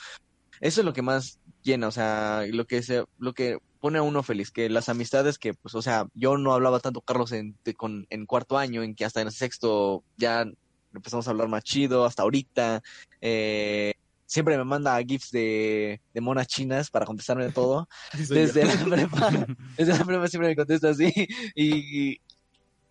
eso 0.60 0.80
es 0.80 0.84
lo 0.84 0.92
que 0.92 1.02
más 1.02 1.38
llena, 1.62 1.88
o 1.88 1.90
sea, 1.90 2.44
lo 2.50 2.64
que 2.66 2.82
se, 2.82 3.04
lo 3.18 3.32
que 3.32 3.58
pone 3.80 3.98
a 3.98 4.02
uno 4.02 4.22
feliz, 4.22 4.50
que 4.50 4.68
las 4.68 4.88
amistades 4.88 5.38
que, 5.38 5.54
pues, 5.54 5.74
o 5.74 5.82
sea, 5.82 6.06
yo 6.14 6.36
no 6.38 6.52
hablaba 6.52 6.80
tanto, 6.80 7.00
Carlos, 7.00 7.32
en, 7.32 7.56
de- 7.64 7.74
con, 7.74 8.06
en 8.10 8.26
cuarto 8.26 8.58
año, 8.58 8.82
en 8.82 8.94
que 8.94 9.04
hasta 9.04 9.20
en 9.20 9.28
el 9.28 9.32
sexto 9.32 10.04
ya 10.16 10.44
empezamos 10.92 11.26
a 11.26 11.30
hablar 11.30 11.48
más 11.48 11.62
chido, 11.64 12.04
hasta 12.04 12.22
ahorita, 12.22 12.82
eh, 13.20 13.92
siempre 14.26 14.56
me 14.58 14.64
manda 14.64 14.98
gifs 15.02 15.30
de, 15.30 16.00
de 16.12 16.20
monas 16.20 16.46
chinas 16.46 16.90
para 16.90 17.06
contestarme 17.06 17.50
todo, 17.50 17.88
soy 18.12 18.26
yo. 18.26 18.34
desde 18.34 18.64
la 18.64 18.84
prepa, 18.84 19.30
desde 19.78 19.98
la 19.98 20.04
prepa 20.04 20.28
siempre 20.28 20.48
me 20.50 20.56
contesta 20.56 20.90
así, 20.90 21.12
y, 21.54 22.10
y, 22.12 22.20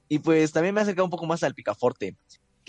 y 0.07 0.19
pues 0.19 0.51
también 0.51 0.73
me 0.73 0.81
ha 0.81 0.83
acercado 0.83 1.05
un 1.05 1.11
poco 1.11 1.25
más 1.27 1.43
al 1.43 1.53
picaforte, 1.53 2.15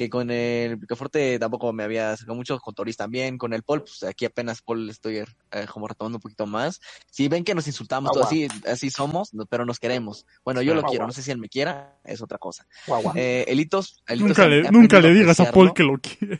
que 0.00 0.08
con 0.08 0.30
el 0.30 0.78
Picaforte 0.78 1.38
tampoco 1.38 1.74
me 1.74 1.84
había 1.84 2.12
acercado 2.12 2.34
mucho, 2.34 2.58
con 2.58 2.74
Toris 2.74 2.96
también, 2.96 3.36
con 3.36 3.52
el 3.52 3.62
Paul, 3.62 3.82
pues 3.82 4.02
aquí 4.04 4.24
apenas 4.24 4.62
Paul 4.62 4.88
estoy 4.88 5.18
eh, 5.18 5.26
como 5.70 5.86
retomando 5.86 6.16
un 6.16 6.22
poquito 6.22 6.46
más. 6.46 6.80
Si 7.10 7.28
ven 7.28 7.44
que 7.44 7.54
nos 7.54 7.66
insultamos, 7.66 8.10
todo 8.10 8.24
así, 8.24 8.48
así 8.66 8.88
somos, 8.88 9.34
no- 9.34 9.44
pero 9.44 9.66
nos 9.66 9.78
queremos. 9.78 10.24
Bueno, 10.42 10.62
yo 10.62 10.74
lo 10.74 10.84
quiero, 10.84 11.06
no 11.06 11.12
sé 11.12 11.22
si 11.22 11.30
él 11.32 11.36
me 11.36 11.50
quiera, 11.50 11.98
es 12.02 12.22
otra 12.22 12.38
cosa. 12.38 12.66
Guau, 12.86 13.02
guau, 13.02 13.14
Eh, 13.14 13.44
Elitos, 13.48 14.02
Elitos 14.08 14.28
Nunca 14.28 14.48
le, 14.48 14.70
nunca 14.70 15.00
le 15.02 15.12
digas 15.12 15.38
a 15.38 15.42
apreciarlo. 15.42 15.52
Paul 15.52 15.74
que 15.74 15.82
lo 15.82 15.98
quiere. 15.98 16.38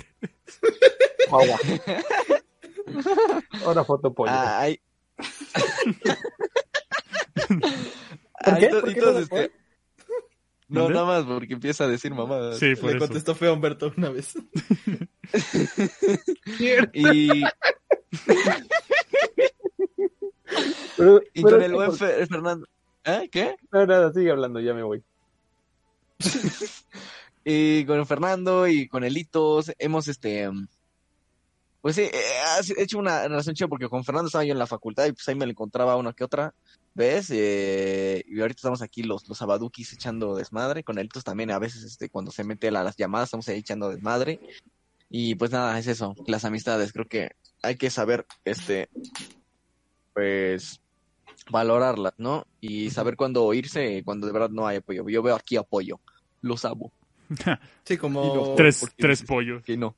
guau, 1.29 1.47
guau. 1.47 1.59
Ahora 3.67 3.85
foto 3.85 4.15
pollo. 4.15 4.31
Ah, 4.33 4.61
hay... 4.61 4.81
¿Por 8.43 8.55
Hay 8.55 8.61
qué? 8.61 8.69
to- 8.69 8.81
¿Por 8.81 8.91
y 8.91 8.95
qué 8.95 9.01
todos, 9.01 9.15
lo 9.15 9.21
este, 9.21 9.53
No, 10.71 10.89
nada 10.89 11.05
más 11.05 11.25
porque 11.25 11.53
empieza 11.55 11.85
a 11.85 11.89
decir 11.89 12.15
mamadas. 12.15 12.59
Sí, 12.59 12.75
por 12.77 12.91
Le 12.91 12.97
eso. 12.97 13.07
contestó 13.07 13.35
feo 13.35 13.51
a 13.51 13.55
Humberto 13.55 13.93
una 13.97 14.11
vez. 14.11 14.35
Y, 16.93 17.43
Pero- 20.97 21.21
y 21.33 21.43
pero 21.43 21.57
con 21.57 21.63
el 21.63 21.73
buen 21.73 21.89
por- 21.91 21.99
Fernando. 21.99 22.67
¿Eh? 23.05 23.29
¿Qué? 23.31 23.57
No, 23.73 23.87
nada, 23.87 24.13
sigue 24.13 24.31
hablando, 24.31 24.61
ya 24.61 24.75
me 24.75 24.83
voy. 24.83 25.03
y 27.45 27.85
con 27.87 28.05
Fernando 28.07 28.67
y 28.69 28.89
con 28.89 29.05
Elitos 29.05 29.73
hemos 29.79 30.07
este 30.09 30.51
pues 31.81 31.97
sí, 31.97 32.03
eh, 32.03 32.13
ha 32.47 32.61
hecho 32.83 32.99
una 32.99 33.27
relación 33.27 33.55
chida 33.55 33.69
porque 33.69 33.89
con 33.89 34.05
Fernando 34.05 34.27
estaba 34.27 34.45
yo 34.45 34.53
en 34.53 34.59
la 34.59 34.67
facultad 34.67 35.07
y 35.07 35.13
pues 35.13 35.27
ahí 35.29 35.35
me 35.35 35.47
lo 35.47 35.53
encontraba 35.53 35.97
una 35.97 36.13
que 36.13 36.25
otra 36.25 36.53
vez 36.95 37.29
eh, 37.31 38.23
y 38.27 38.41
ahorita 38.41 38.59
estamos 38.59 38.83
aquí 38.83 39.03
los 39.03 39.29
los 39.29 39.41
abadukis 39.43 39.93
echando 39.93 40.35
desmadre 40.37 40.83
con 40.85 40.99
Elitos 40.99 41.25
también 41.25 41.51
a 41.51 41.59
veces 41.59 41.85
este 41.85 42.09
cuando 42.11 42.31
se 42.33 42.45
mete 42.45 42.69
a 42.69 42.73
las 42.73 42.97
llamadas 42.97 43.29
estamos 43.29 43.49
ahí 43.49 43.59
echando 43.59 43.89
desmadre 43.91 44.41
y 45.09 45.35
pues 45.37 45.51
nada 45.53 45.79
es 45.79 45.87
eso 45.87 46.15
las 46.27 46.45
amistades 46.45 46.93
creo 46.93 47.07
que 47.07 47.31
hay 47.63 47.77
que 47.77 47.91
saber 47.91 48.27
este 48.45 48.89
pues 50.13 50.81
valorarlas 51.51 52.15
no 52.19 52.47
y 52.61 52.91
saber 52.91 53.17
cuándo 53.17 53.53
irse 53.55 53.99
y 53.99 54.03
cuando 54.03 54.27
de 54.27 54.33
verdad 54.33 54.51
no 54.51 54.67
hay 54.67 54.79
apoyo 54.79 55.09
yo 55.09 55.23
veo 55.23 55.35
aquí 55.37 55.57
apoyo 55.57 56.01
los 56.43 56.65
amo 56.65 56.93
Sí, 57.85 57.95
no, 57.95 58.01
como, 58.01 58.55
tres, 58.57 58.85
tres 58.97 59.23
pollos. 59.23 59.63
que 59.63 59.77
no. 59.77 59.95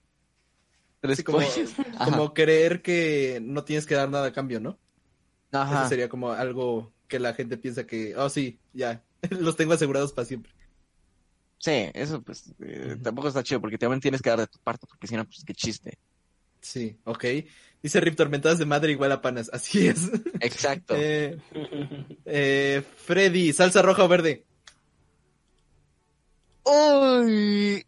Tres 1.01 1.17
Sí, 1.17 1.25
como- 1.25 1.39
pollos. 1.39 1.73
Como 2.05 2.35
creer 2.35 2.83
que 2.83 3.41
no 3.43 3.65
tienes 3.65 3.87
que 3.87 3.95
dar 3.95 4.11
nada 4.11 4.27
a 4.29 4.33
cambio, 4.35 4.61
¿no? 4.61 4.79
Ajá. 5.53 5.81
Eso 5.81 5.89
sería 5.91 6.09
como 6.09 6.33
algo 6.33 6.93
que 7.09 7.21
la 7.21 7.35
gente 7.35 7.57
piensa 7.57 7.87
que, 7.87 8.17
oh 8.17 8.29
sí, 8.29 8.59
ya, 8.73 9.03
los 9.31 9.57
tengo 9.57 9.75
asegurados 9.75 10.13
para 10.13 10.27
siempre. 10.27 10.53
Sí, 11.59 11.91
eso 11.95 12.21
pues 12.23 12.53
eh, 12.61 12.97
tampoco 13.01 13.29
está 13.29 13.45
chido 13.45 13.61
porque 13.61 13.79
también 13.79 14.01
tienes 14.01 14.21
que 14.21 14.31
dar 14.31 14.41
de 14.41 14.47
tu 14.49 14.59
parte 14.59 14.87
porque 14.89 15.07
si 15.07 15.15
no, 15.15 15.25
pues 15.25 15.45
qué 15.47 15.55
chiste. 15.55 15.97
Sí, 16.61 16.97
ok. 17.05 17.25
Dice 17.83 18.01
Rip, 18.01 18.17
tormentadas 18.17 18.59
de 18.59 18.67
madre 18.67 18.93
igual 18.93 19.13
a 19.13 19.21
panas. 19.21 19.49
Así 19.53 19.87
es. 19.87 20.11
Exacto. 20.41 20.95
Eh, 20.97 21.39
eh, 22.25 22.83
Freddy, 22.97 23.53
salsa 23.53 23.83
roja 23.83 24.05
o 24.05 24.09
verde. 24.09 24.45
Uy. 26.65 27.85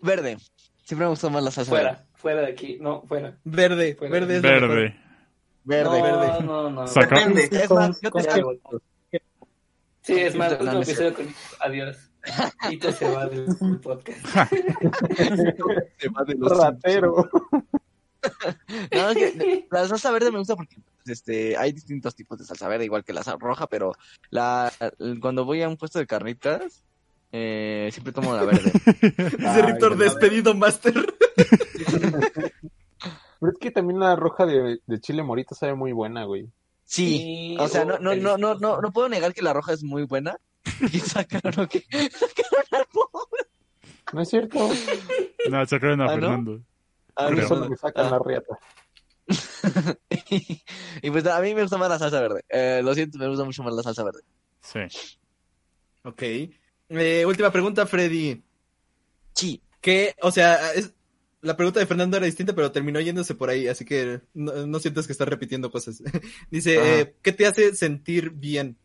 Verde. 0.00 0.38
Siempre 0.84 1.06
me 1.06 1.10
gustó 1.10 1.30
más 1.30 1.42
la 1.44 1.50
salsa 1.50 1.72
verde. 1.72 1.88
Fuera, 1.88 2.06
fuera 2.14 2.40
de 2.42 2.48
aquí. 2.48 2.78
No, 2.80 3.02
fuera. 3.02 3.38
Verde, 3.44 3.94
Fuera. 3.96 4.12
verde 4.12 4.36
es. 4.36 4.42
Verde. 4.42 5.05
Verde, 5.66 6.00
no, 6.00 6.20
verde. 6.20 6.44
No, 6.44 6.70
no, 6.70 6.86
Saca- 6.86 7.18
Depende. 7.18 7.48
Es 7.50 7.70
más, 7.70 8.00
yo 8.00 8.10
te. 8.12 9.20
Sí, 10.02 10.20
es 10.20 10.36
más, 10.36 10.52
episodio 10.52 11.14
con 11.14 11.26
Adiós. 11.60 11.96
Te 12.80 12.92
se 12.92 13.10
va 13.10 13.26
del 13.26 13.46
podcast. 13.80 14.20
Te 15.98 16.08
va 16.08 16.24
de 16.24 16.34
los 16.36 16.56
Ratero. 16.56 17.28
No, 18.90 19.10
es 19.10 19.16
que 19.16 19.66
la 19.70 19.86
salsa 19.86 20.10
verde 20.10 20.32
me 20.32 20.38
gusta 20.38 20.56
porque 20.56 20.78
pues, 20.80 21.18
este 21.18 21.56
hay 21.56 21.70
distintos 21.70 22.16
tipos 22.16 22.36
de 22.36 22.44
salsa 22.44 22.66
verde, 22.66 22.84
igual 22.84 23.04
que 23.04 23.12
la 23.12 23.22
salsa 23.22 23.38
roja, 23.38 23.68
pero 23.68 23.92
la 24.30 24.72
cuando 25.20 25.44
voy 25.44 25.62
a 25.62 25.68
un 25.68 25.76
puesto 25.76 26.00
de 26.00 26.08
carnitas, 26.08 26.82
eh, 27.30 27.88
siempre 27.92 28.12
tomo 28.12 28.34
la 28.34 28.42
verde. 28.42 28.72
Dice 29.12 29.76
no. 29.80 29.90
despedido 29.90 30.54
master. 30.54 31.14
Pero 33.40 33.52
es 33.52 33.58
que 33.58 33.70
también 33.70 34.00
la 34.00 34.16
roja 34.16 34.46
de, 34.46 34.80
de 34.86 35.00
chile 35.00 35.22
morita 35.22 35.54
sabe 35.54 35.74
muy 35.74 35.92
buena, 35.92 36.24
güey. 36.24 36.48
Sí, 36.84 37.56
o 37.58 37.66
sea, 37.68 37.84
no, 37.84 37.98
no, 37.98 38.14
no, 38.14 38.36
no, 38.38 38.54
no, 38.54 38.80
no 38.80 38.92
puedo 38.92 39.08
negar 39.08 39.34
que 39.34 39.42
la 39.42 39.52
roja 39.52 39.72
es 39.72 39.82
muy 39.82 40.04
buena. 40.04 40.38
Y 40.92 40.98
sacaron 41.00 41.66
que 41.68 41.80
sacaron 42.10 42.64
al 42.72 42.86
pobre. 42.92 43.42
¿No 44.12 44.20
es 44.22 44.28
cierto? 44.28 44.68
No, 45.50 45.66
sacaron 45.66 46.00
a 46.00 46.04
¿Ah? 46.06 46.08
Fernando. 46.10 46.60
A 47.16 47.26
Ah, 47.26 47.30
mí 47.30 47.40
no, 47.40 47.48
solo 47.48 47.64
no. 47.64 47.70
me 47.70 47.76
sacan 47.76 48.06
Ah. 48.06 48.10
la 48.10 48.18
riata. 48.18 48.58
y 51.02 51.10
pues 51.10 51.26
a 51.26 51.40
mí 51.40 51.54
me 51.54 51.62
gusta 51.62 51.76
más 51.78 51.88
la 51.88 51.98
salsa 51.98 52.20
verde. 52.20 52.44
Eh, 52.48 52.80
lo 52.84 52.94
siento, 52.94 53.18
me 53.18 53.28
gusta 53.28 53.44
mucho 53.44 53.62
más 53.62 53.74
la 53.74 53.82
salsa 53.82 54.04
verde. 54.04 54.20
Sí. 54.60 54.80
Ok. 56.04 56.22
Eh, 56.88 57.24
última 57.26 57.50
pregunta, 57.50 57.86
Freddy. 57.86 58.42
Sí. 59.34 59.60
¿Qué, 59.80 60.14
o 60.22 60.30
sea, 60.30 60.72
es, 60.74 60.92
la 61.42 61.56
pregunta 61.56 61.80
de 61.80 61.86
Fernando 61.86 62.16
era 62.16 62.26
distinta, 62.26 62.54
pero 62.54 62.72
terminó 62.72 63.00
yéndose 63.00 63.34
por 63.34 63.50
ahí, 63.50 63.68
así 63.68 63.84
que 63.84 64.20
no, 64.34 64.66
no 64.66 64.78
sientas 64.80 65.06
que 65.06 65.12
estás 65.12 65.28
repitiendo 65.28 65.70
cosas. 65.70 66.02
Dice, 66.50 67.00
eh, 67.00 67.14
¿qué 67.22 67.32
te 67.32 67.46
hace 67.46 67.74
sentir 67.74 68.30
bien? 68.30 68.76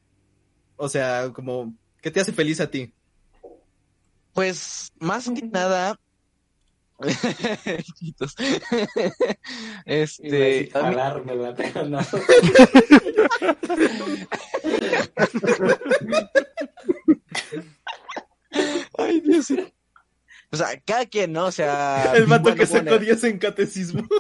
O 0.75 0.89
sea, 0.89 1.31
como, 1.33 1.73
¿qué 2.01 2.11
te 2.11 2.19
hace 2.19 2.33
feliz 2.33 2.59
a 2.59 2.69
ti? 2.69 2.93
Pues 4.33 4.91
más 4.99 5.29
que 5.29 5.41
nada. 5.43 5.97
Este. 9.85 10.29
decir 10.29 10.77
a 10.77 10.83
mí- 10.83 10.95
jalármela, 10.95 11.55
pero 11.55 11.87
no. 11.87 11.99
Ay, 18.97 19.19
Dios 19.21 19.51
mío. 19.51 19.71
O 20.51 20.57
sea, 20.57 20.79
cada 20.85 21.05
quien, 21.05 21.31
¿no? 21.31 21.45
O 21.45 21.51
sea. 21.51 22.11
El 22.15 22.25
vato 22.25 22.43
bueno, 22.43 22.57
que 22.57 22.65
sacó 22.65 22.83
bueno, 22.83 22.99
10 22.99 23.23
en 23.25 23.39
catecismo. 23.39 24.07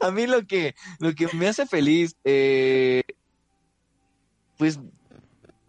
A 0.00 0.10
mí 0.10 0.26
lo 0.26 0.46
que, 0.46 0.74
lo 0.98 1.14
que 1.14 1.28
me 1.34 1.48
hace 1.48 1.66
feliz, 1.66 2.16
eh, 2.24 3.02
pues, 4.56 4.78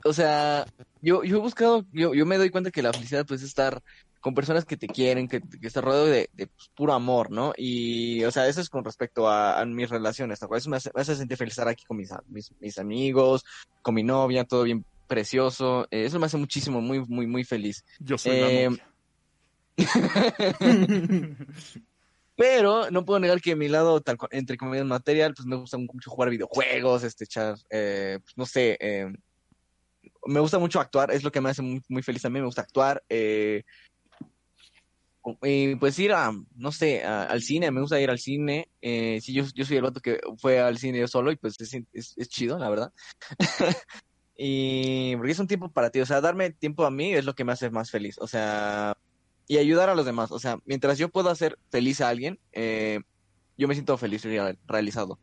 o 0.06 0.14
sea, 0.14 0.66
yo, 1.02 1.24
yo 1.24 1.38
he 1.38 1.40
buscado, 1.40 1.86
yo, 1.92 2.14
yo 2.14 2.26
me 2.26 2.38
doy 2.38 2.50
cuenta 2.50 2.72
que 2.72 2.82
la 2.82 2.94
felicidad 2.94 3.26
pues 3.26 3.42
es 3.42 3.48
estar 3.48 3.82
con 4.22 4.36
personas 4.36 4.64
que 4.66 4.78
te 4.78 4.88
quieren, 4.88 5.28
que, 5.28 5.42
que 5.42 5.68
estás 5.68 5.84
rodeado 5.84 6.06
de, 6.06 6.30
de 6.34 6.48
pues, 6.48 6.70
puro 6.76 6.94
amor, 6.94 7.32
¿no? 7.32 7.54
Y, 7.58 8.24
o 8.24 8.32
sea, 8.32 8.48
eso 8.48 8.62
es 8.62 8.70
con 8.70 8.86
respecto 8.86 9.28
a, 9.28 9.60
a 9.60 9.66
mis 9.66 9.90
relaciones, 9.90 10.42
¿no? 10.42 10.56
Eso 10.56 10.70
me 10.70 10.78
hace, 10.78 10.92
me 10.94 11.02
hace 11.02 11.16
sentir 11.16 11.38
feliz 11.38 11.54
estar 11.54 11.68
aquí 11.68 11.84
con 11.86 11.98
mis, 11.98 12.12
mis, 12.30 12.54
mis 12.60 12.78
amigos, 12.78 13.44
con 13.82 13.96
mi 13.96 14.04
novia, 14.04 14.46
todo 14.46 14.64
bien 14.64 14.86
precioso. 15.12 15.86
Eh, 15.92 16.06
eso 16.06 16.20
me 16.20 16.26
hace 16.28 16.38
muchísimo, 16.38 16.80
muy, 16.80 17.02
muy, 17.06 17.28
muy 17.28 17.44
feliz. 17.44 17.84
Yo 18.00 18.18
soy 18.18 18.38
Eh, 18.38 18.70
la. 19.78 19.78
Pero 22.38 22.90
no 22.90 23.04
puedo 23.04 23.20
negar 23.20 23.42
que 23.42 23.58
mi 23.58 23.68
lado, 23.68 24.00
tal, 24.00 24.18
entre 24.32 24.56
comillas, 24.56 24.86
material, 24.86 25.34
pues 25.36 25.46
me 25.46 25.58
gusta 25.58 25.78
mucho 25.78 26.10
jugar 26.10 26.30
videojuegos, 26.30 27.04
este, 27.04 27.26
echar, 27.26 27.56
eh, 27.70 28.20
pues, 28.24 28.38
no 28.38 28.46
sé, 28.46 28.78
eh, 28.80 29.12
me 30.26 30.40
gusta 30.40 30.58
mucho 30.58 30.80
actuar, 30.80 31.12
es 31.12 31.24
lo 31.24 31.32
que 31.32 31.42
me 31.42 31.50
hace 31.50 31.62
muy, 31.62 31.82
muy 31.90 32.02
feliz 32.02 32.24
a 32.24 32.30
mí, 32.30 32.40
me 32.40 32.46
gusta 32.46 32.62
actuar, 32.62 33.04
eh, 33.10 33.64
y 35.44 35.76
pues 35.76 36.00
ir 36.00 36.14
a, 36.14 36.32
no 36.56 36.72
sé, 36.72 37.04
a- 37.04 37.26
al 37.26 37.42
cine, 37.42 37.70
me 37.70 37.82
gusta 37.82 38.00
ir 38.00 38.10
al 38.10 38.18
cine, 38.18 38.70
eh, 38.82 39.20
sí, 39.22 39.34
yo, 39.34 39.44
yo 39.54 39.66
soy 39.66 39.78
el 39.78 39.84
vato 39.84 40.00
que 40.00 40.20
fue 40.38 40.60
al 40.60 40.78
cine 40.78 41.00
yo 41.00 41.08
solo 41.08 41.32
y 41.32 41.36
pues 41.36 41.60
es, 41.60 41.74
es, 41.92 42.14
es 42.18 42.30
chido, 42.30 42.58
la 42.58 42.70
verdad. 42.70 42.94
Y 44.44 45.16
porque 45.18 45.34
es 45.34 45.40
un 45.40 45.46
tiempo 45.46 45.70
para 45.70 45.92
ti, 45.92 46.00
o 46.00 46.06
sea, 46.08 46.20
darme 46.20 46.50
tiempo 46.50 46.84
a 46.84 46.90
mí 46.90 47.14
es 47.14 47.26
lo 47.26 47.36
que 47.36 47.44
me 47.44 47.52
hace 47.52 47.70
más 47.70 47.92
feliz, 47.92 48.18
o 48.18 48.26
sea, 48.26 48.98
y 49.48 49.60
ayudar 49.60 49.90
a 49.90 49.94
los 49.94 50.04
demás, 50.04 50.32
o 50.32 50.40
sea, 50.40 50.58
mientras 50.66 50.98
yo 50.98 51.10
pueda 51.10 51.30
hacer 51.30 51.60
feliz 51.70 52.02
a 52.02 52.10
alguien, 52.10 52.40
eh, 52.52 53.02
yo 53.56 53.68
me 53.68 53.76
siento 53.76 53.96
feliz 54.00 54.26
y 54.26 54.30
real- 54.30 54.58
realizado. 54.66 55.20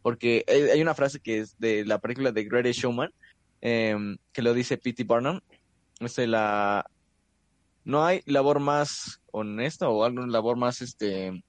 Porque 0.00 0.46
hay, 0.48 0.80
una 0.80 0.94
frase 0.94 1.20
que 1.20 1.40
es 1.40 1.58
de 1.58 1.84
la 1.84 1.98
película 1.98 2.32
de 2.32 2.44
Greatest 2.44 2.80
Showman, 2.80 3.12
eh, 3.60 3.94
que 4.32 4.40
lo 4.40 4.54
dice 4.54 4.78
P.T. 4.78 5.04
Barnum, 5.04 5.40
es 6.00 6.16
de 6.16 6.26
la... 6.26 6.86
No 7.84 8.06
hay 8.06 8.22
labor 8.24 8.58
más 8.58 9.20
honesta 9.32 9.90
o 9.90 10.02
alguna 10.02 10.28
labor 10.28 10.56
más 10.56 10.80
este 10.80 11.44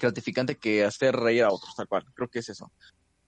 gratificante 0.00 0.54
que 0.54 0.84
hacer 0.84 1.16
reír 1.16 1.42
a 1.42 1.50
otros, 1.50 1.74
tal 1.74 1.88
cual. 1.88 2.04
Creo 2.14 2.28
que 2.28 2.38
es 2.38 2.48
eso. 2.50 2.70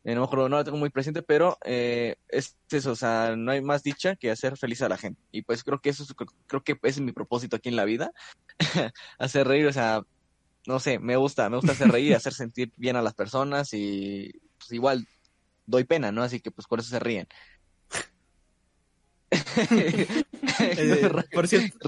Eh, 0.05 0.15
no, 0.15 0.21
me 0.21 0.27
acuerdo, 0.27 0.49
no 0.49 0.57
lo 0.57 0.65
tengo 0.65 0.79
muy 0.79 0.91
presente, 0.91 1.23
pero 1.23 1.59
eh, 1.65 2.17
es 2.29 2.57
eso, 2.71 2.93
o 2.93 2.97
sea, 2.97 3.35
no 3.37 3.51
hay 3.51 3.61
más 3.61 3.83
dicha 3.83 4.17
que 4.17 4.31
hacer 4.31 4.57
feliz 4.57 4.81
a 4.83 4.89
la 4.89 4.97
gente. 4.97 5.21
Y 5.33 5.43
pues 5.43 5.65
creo 5.65 5.81
que 5.81 5.91
eso 5.91 6.05
es, 6.05 6.15
creo 6.47 6.63
que 6.63 6.73
ese 6.83 7.01
es 7.01 7.01
mi 7.01 7.13
propósito 7.13 7.57
aquí 7.57 7.69
en 7.69 7.77
la 7.77 7.85
vida, 7.85 8.13
hacer 9.19 9.47
reír, 9.47 9.67
o 9.67 9.73
sea, 9.73 10.03
no 10.67 10.81
sé, 10.81 10.99
me 10.99 11.17
gusta, 11.17 11.51
me 11.51 11.57
gusta 11.57 11.73
hacer 11.73 11.91
reír, 11.91 12.15
hacer 12.15 12.33
sentir 12.33 12.73
bien 12.77 12.97
a 12.97 13.03
las 13.03 13.15
personas 13.15 13.73
y 13.73 14.33
pues 14.59 14.73
igual 14.73 15.07
doy 15.67 15.85
pena, 15.85 16.13
¿no? 16.13 16.23
Así 16.23 16.41
que 16.41 16.51
pues 16.51 16.67
por 16.67 16.81
eso 16.81 16.91
se 16.91 16.99
ríen. 16.99 17.27
Eh, 20.61 21.11
por 21.33 21.47
cierto, 21.47 21.79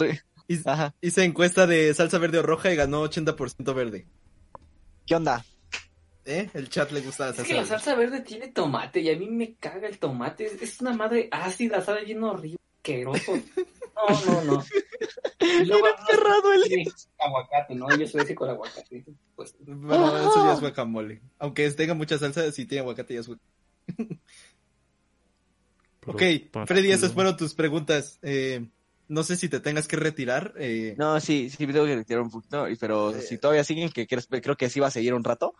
hice 1.01 1.25
encuesta 1.25 1.67
de 1.67 1.95
salsa 1.95 2.19
verde 2.19 2.39
o 2.39 2.43
roja 2.43 2.73
y 2.73 2.77
ganó 2.77 3.03
80% 3.05 3.75
verde. 3.75 4.07
¿Qué 5.07 5.15
onda? 5.15 5.45
¿Eh? 6.25 6.51
El 6.55 6.69
chat 6.69 6.91
le 6.93 7.01
gusta 7.01 7.25
la 7.25 7.31
Es 7.31 7.37
salsa 7.37 7.49
que 7.49 7.61
la 7.61 7.65
salsa 7.67 7.95
verde 7.95 8.21
tiene 8.21 8.49
tomate 8.49 9.01
y 9.01 9.11
a 9.11 9.17
mí 9.19 9.29
me 9.29 9.55
caga 9.55 9.89
el 9.89 9.99
tomate. 9.99 10.45
Es, 10.47 10.61
es 10.63 10.81
una 10.81 10.93
madre 10.93 11.29
ácida, 11.33 11.81
sabe 11.81 12.05
bien 12.05 12.23
horrible, 12.23 12.59
asqueroso. 12.79 13.33
No, 13.97 14.25
no, 14.27 14.45
no. 14.45 14.65
Luego, 15.67 15.87
Cerrado 16.09 16.53
el 16.53 16.63
sí, 16.65 16.85
aguacate, 17.19 17.75
¿no? 17.75 17.89
Yo 17.97 18.07
soy 18.07 18.23
ese 18.23 18.35
con 18.35 18.51
aguacate. 18.51 19.05
Pues, 19.35 19.55
Bueno, 19.61 20.17
eso 20.19 20.45
ya 20.47 20.53
es 20.55 20.61
guacamole. 20.61 21.23
Aunque 21.39 21.71
tenga 21.71 21.95
mucha 21.95 22.19
salsa, 22.19 22.51
si 22.53 22.67
tiene 22.67 22.81
aguacate 22.81 23.15
ya 23.15 23.21
es 23.21 23.27
guacamole. 23.27 23.51
Pero 26.01 26.13
Ok, 26.13 26.67
Freddy, 26.67 26.93
esas 26.93 27.13
fueron 27.13 27.37
tus 27.37 27.55
preguntas. 27.55 28.19
Eh, 28.23 28.67
no 29.09 29.23
sé 29.23 29.37
si 29.37 29.49
te 29.49 29.61
tengas 29.61 29.87
que 29.87 29.97
retirar. 29.97 30.55
eh, 30.57 30.95
No, 30.97 31.21
sí, 31.21 31.51
sí, 31.51 31.67
me 31.67 31.73
tengo 31.73 31.85
que 31.87 31.97
retirar 31.97 32.23
un 32.23 32.31
poquito, 32.31 32.67
pero 32.79 33.11
Eh. 33.15 33.21
si 33.21 33.39
todavía 33.39 33.65
siguen, 33.65 33.91
que 33.91 34.07
creo, 34.07 34.23
creo 34.41 34.57
que 34.57 34.71
sí 34.71 34.81
va 34.81 34.87
a 34.87 34.91
seguir 34.93 35.13
un 35.15 35.25
rato, 35.25 35.55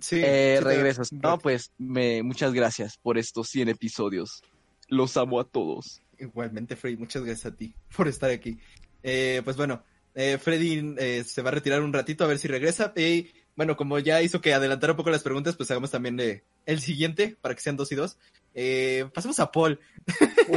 sí, 0.00 0.20
eh, 0.24 0.56
sí 0.58 0.64
te- 0.64 0.82
No, 1.12 1.38
pues 1.38 1.72
me, 1.78 2.22
muchas 2.22 2.52
gracias 2.52 2.96
por 2.98 3.18
estos 3.18 3.48
100 3.48 3.68
episodios. 3.68 4.42
Los 4.88 5.16
amo 5.16 5.40
a 5.40 5.44
todos. 5.44 6.02
Igualmente, 6.18 6.76
Freddy, 6.76 6.96
muchas 6.96 7.24
gracias 7.24 7.52
a 7.52 7.56
ti 7.56 7.74
por 7.96 8.06
estar 8.08 8.30
aquí. 8.30 8.58
Eh, 9.02 9.42
pues 9.44 9.56
bueno, 9.56 9.82
eh, 10.14 10.38
Freddy 10.38 10.94
eh, 10.98 11.24
se 11.24 11.42
va 11.42 11.48
a 11.50 11.52
retirar 11.54 11.82
un 11.82 11.92
ratito 11.92 12.24
a 12.24 12.28
ver 12.28 12.38
si 12.38 12.48
regresa. 12.48 12.92
Y 12.96 13.30
bueno, 13.56 13.76
como 13.76 13.98
ya 13.98 14.22
hizo 14.22 14.40
que 14.40 14.52
adelantara 14.54 14.92
un 14.92 14.96
poco 14.96 15.10
las 15.10 15.22
preguntas, 15.22 15.56
pues 15.56 15.70
hagamos 15.70 15.90
también 15.90 16.18
eh, 16.20 16.44
el 16.66 16.80
siguiente 16.80 17.36
para 17.40 17.54
que 17.54 17.60
sean 17.62 17.76
dos 17.76 17.90
y 17.92 17.94
dos. 17.94 18.18
Eh, 18.54 19.06
pasemos 19.12 19.40
a 19.40 19.50
Paul. 19.50 19.80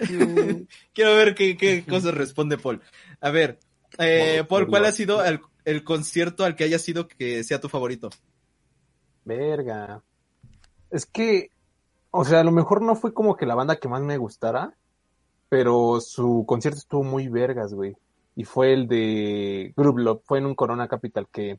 Quiero- 0.94 1.16
ver 1.16 1.34
qué, 1.34 1.56
qué 1.56 1.84
cosas 1.84 2.14
responde 2.14 2.56
Paul. 2.58 2.80
A 3.20 3.30
ver, 3.30 3.58
eh, 3.98 4.44
Paul, 4.48 4.66
¿cuál 4.68 4.84
ha 4.84 4.92
sido 4.92 5.24
el, 5.24 5.40
el 5.64 5.84
concierto 5.84 6.44
al 6.44 6.56
que 6.56 6.64
haya 6.64 6.78
sido 6.78 7.08
que 7.08 7.44
sea 7.44 7.60
tu 7.60 7.68
favorito? 7.68 8.10
Verga. 9.24 10.02
Es 10.90 11.06
que, 11.06 11.50
o 12.10 12.24
sea, 12.24 12.40
a 12.40 12.44
lo 12.44 12.52
mejor 12.52 12.82
no 12.82 12.94
fue 12.96 13.14
como 13.14 13.36
que 13.36 13.46
la 13.46 13.54
banda 13.54 13.76
que 13.76 13.88
más 13.88 14.02
me 14.02 14.18
gustara, 14.18 14.74
pero 15.48 16.00
su 16.00 16.44
concierto 16.46 16.78
estuvo 16.78 17.02
muy 17.04 17.28
vergas, 17.28 17.74
güey. 17.74 17.96
Y 18.34 18.44
fue 18.44 18.72
el 18.72 18.88
de 18.88 19.72
Group 19.76 19.98
Love, 19.98 20.22
fue 20.24 20.38
en 20.38 20.46
un 20.46 20.54
Corona 20.54 20.88
Capital 20.88 21.28
que 21.30 21.58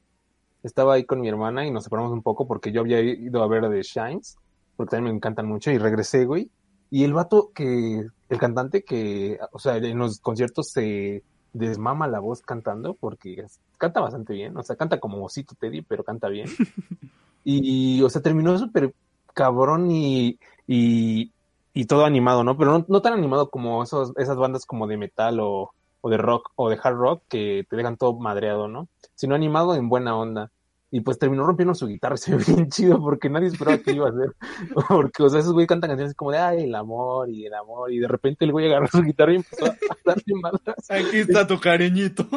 estaba 0.63 0.95
ahí 0.95 1.03
con 1.03 1.21
mi 1.21 1.29
hermana 1.29 1.65
y 1.65 1.71
nos 1.71 1.83
separamos 1.83 2.11
un 2.11 2.23
poco 2.23 2.47
porque 2.47 2.71
yo 2.71 2.81
había 2.81 3.01
ido 3.01 3.43
a 3.43 3.47
ver 3.47 3.69
The 3.69 3.81
Shines, 3.83 4.37
porque 4.75 4.91
también 4.91 5.13
me 5.13 5.17
encantan 5.17 5.45
mucho, 5.45 5.71
y 5.71 5.77
regresé, 5.77 6.25
güey. 6.25 6.49
Y 6.89 7.03
el 7.03 7.13
vato 7.13 7.51
que, 7.53 8.05
el 8.29 8.37
cantante 8.37 8.83
que, 8.83 9.39
o 9.51 9.59
sea, 9.59 9.77
en 9.77 9.97
los 9.97 10.19
conciertos 10.19 10.69
se 10.69 11.23
desmama 11.53 12.07
la 12.07 12.19
voz 12.19 12.41
cantando 12.41 12.95
porque 12.95 13.45
canta 13.77 14.01
bastante 14.01 14.33
bien, 14.33 14.57
o 14.57 14.63
sea, 14.63 14.75
canta 14.75 14.99
como 14.99 15.23
Osito 15.23 15.55
Teddy, 15.55 15.81
pero 15.81 16.03
canta 16.03 16.27
bien. 16.27 16.49
Y, 17.45 18.01
o 18.01 18.09
sea, 18.09 18.21
terminó 18.21 18.57
súper 18.57 18.93
cabrón 19.33 19.91
y, 19.91 20.39
y, 20.65 21.33
y 21.73 21.85
todo 21.87 22.05
animado, 22.05 22.45
¿no? 22.45 22.57
Pero 22.57 22.71
no, 22.79 22.85
no 22.87 23.01
tan 23.01 23.11
animado 23.11 23.49
como 23.49 23.83
esos, 23.83 24.13
esas 24.15 24.37
bandas 24.37 24.65
como 24.65 24.87
de 24.87 24.95
metal 24.95 25.41
o, 25.41 25.73
o 25.99 26.09
de 26.09 26.17
rock 26.17 26.51
o 26.55 26.69
de 26.69 26.79
hard 26.81 26.95
rock 26.95 27.23
que 27.27 27.65
te 27.69 27.75
dejan 27.75 27.97
todo 27.97 28.13
madreado, 28.13 28.67
¿no? 28.67 28.87
Sino 29.15 29.35
animado 29.35 29.75
en 29.75 29.89
buena 29.89 30.15
onda. 30.15 30.51
Y 30.95 31.01
pues 31.01 31.17
terminó 31.17 31.43
rompiendo 31.43 31.73
su 31.73 31.87
guitarra 31.87 32.17
se 32.17 32.35
ve 32.35 32.43
bien 32.45 32.69
chido 32.69 33.01
porque 33.01 33.27
nadie 33.27 33.47
esperaba 33.47 33.79
que 33.79 33.93
iba 33.93 34.05
a 34.05 34.11
hacer. 34.11 34.35
Porque, 34.87 35.23
o 35.23 35.29
sea, 35.29 35.39
esos 35.39 35.51
güey 35.51 35.65
cantan 35.65 35.89
canciones 35.89 36.13
como 36.13 36.31
de, 36.31 36.37
ay, 36.37 36.63
el 36.65 36.75
amor 36.75 37.31
y 37.31 37.47
el 37.47 37.53
amor. 37.55 37.91
Y 37.91 37.97
de 37.97 38.07
repente 38.07 38.45
el 38.45 38.51
güey 38.51 38.67
agarró 38.67 38.85
su 38.85 39.01
guitarra 39.01 39.33
y 39.33 39.37
empezó 39.37 39.65
a 39.65 39.75
darle 40.05 40.33
malas. 40.39 40.61
Aquí 40.89 41.17
está 41.17 41.47
tu 41.47 41.59
cariñito. 41.59 42.27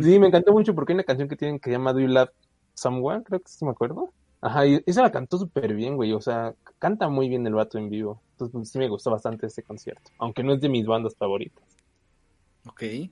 Sí, 0.00 0.20
me 0.20 0.28
encantó 0.28 0.52
mucho 0.52 0.76
porque 0.76 0.92
hay 0.92 0.94
una 0.94 1.02
canción 1.02 1.28
que 1.28 1.34
tienen 1.34 1.58
que 1.58 1.70
se 1.70 1.72
llama 1.72 1.92
Do 1.92 1.98
You 1.98 2.06
Love 2.06 2.30
Someone, 2.74 3.24
creo 3.24 3.40
que 3.40 3.48
sí 3.48 3.64
me 3.64 3.72
acuerdo. 3.72 4.12
Ajá, 4.40 4.64
y 4.64 4.80
esa 4.86 5.02
la 5.02 5.10
cantó 5.10 5.36
súper 5.36 5.74
bien, 5.74 5.96
güey, 5.96 6.12
o 6.12 6.20
sea, 6.20 6.54
canta 6.78 7.08
muy 7.08 7.28
bien 7.28 7.44
el 7.48 7.54
vato 7.54 7.78
en 7.78 7.90
vivo. 7.90 8.22
Entonces 8.30 8.52
pues, 8.52 8.70
sí 8.70 8.78
me 8.78 8.88
gustó 8.88 9.10
bastante 9.10 9.48
ese 9.48 9.64
concierto, 9.64 10.12
aunque 10.18 10.44
no 10.44 10.54
es 10.54 10.60
de 10.60 10.68
mis 10.68 10.86
bandas 10.86 11.16
favoritas. 11.16 11.64
Ok. 12.68 13.10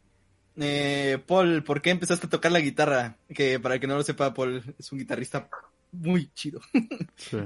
Eh, 0.59 1.19
Paul, 1.27 1.63
¿por 1.63 1.83
qué 1.83 1.91
empezaste 1.91 2.27
a 2.27 2.31
tocar 2.31 2.53
la 2.53 2.61
guitarra? 2.61 3.17
Que 3.35 3.61
para 3.61 3.75
el 3.75 3.81
que 3.81 3.87
no 3.87 3.97
lo 3.97 4.03
sepa, 4.03 4.33
Paul 4.33 4.63
es 4.79 4.93
un 4.93 4.99
guitarrista 4.99 5.49
muy 5.93 6.31
chido. 6.35 6.61
Sí. 7.17 7.39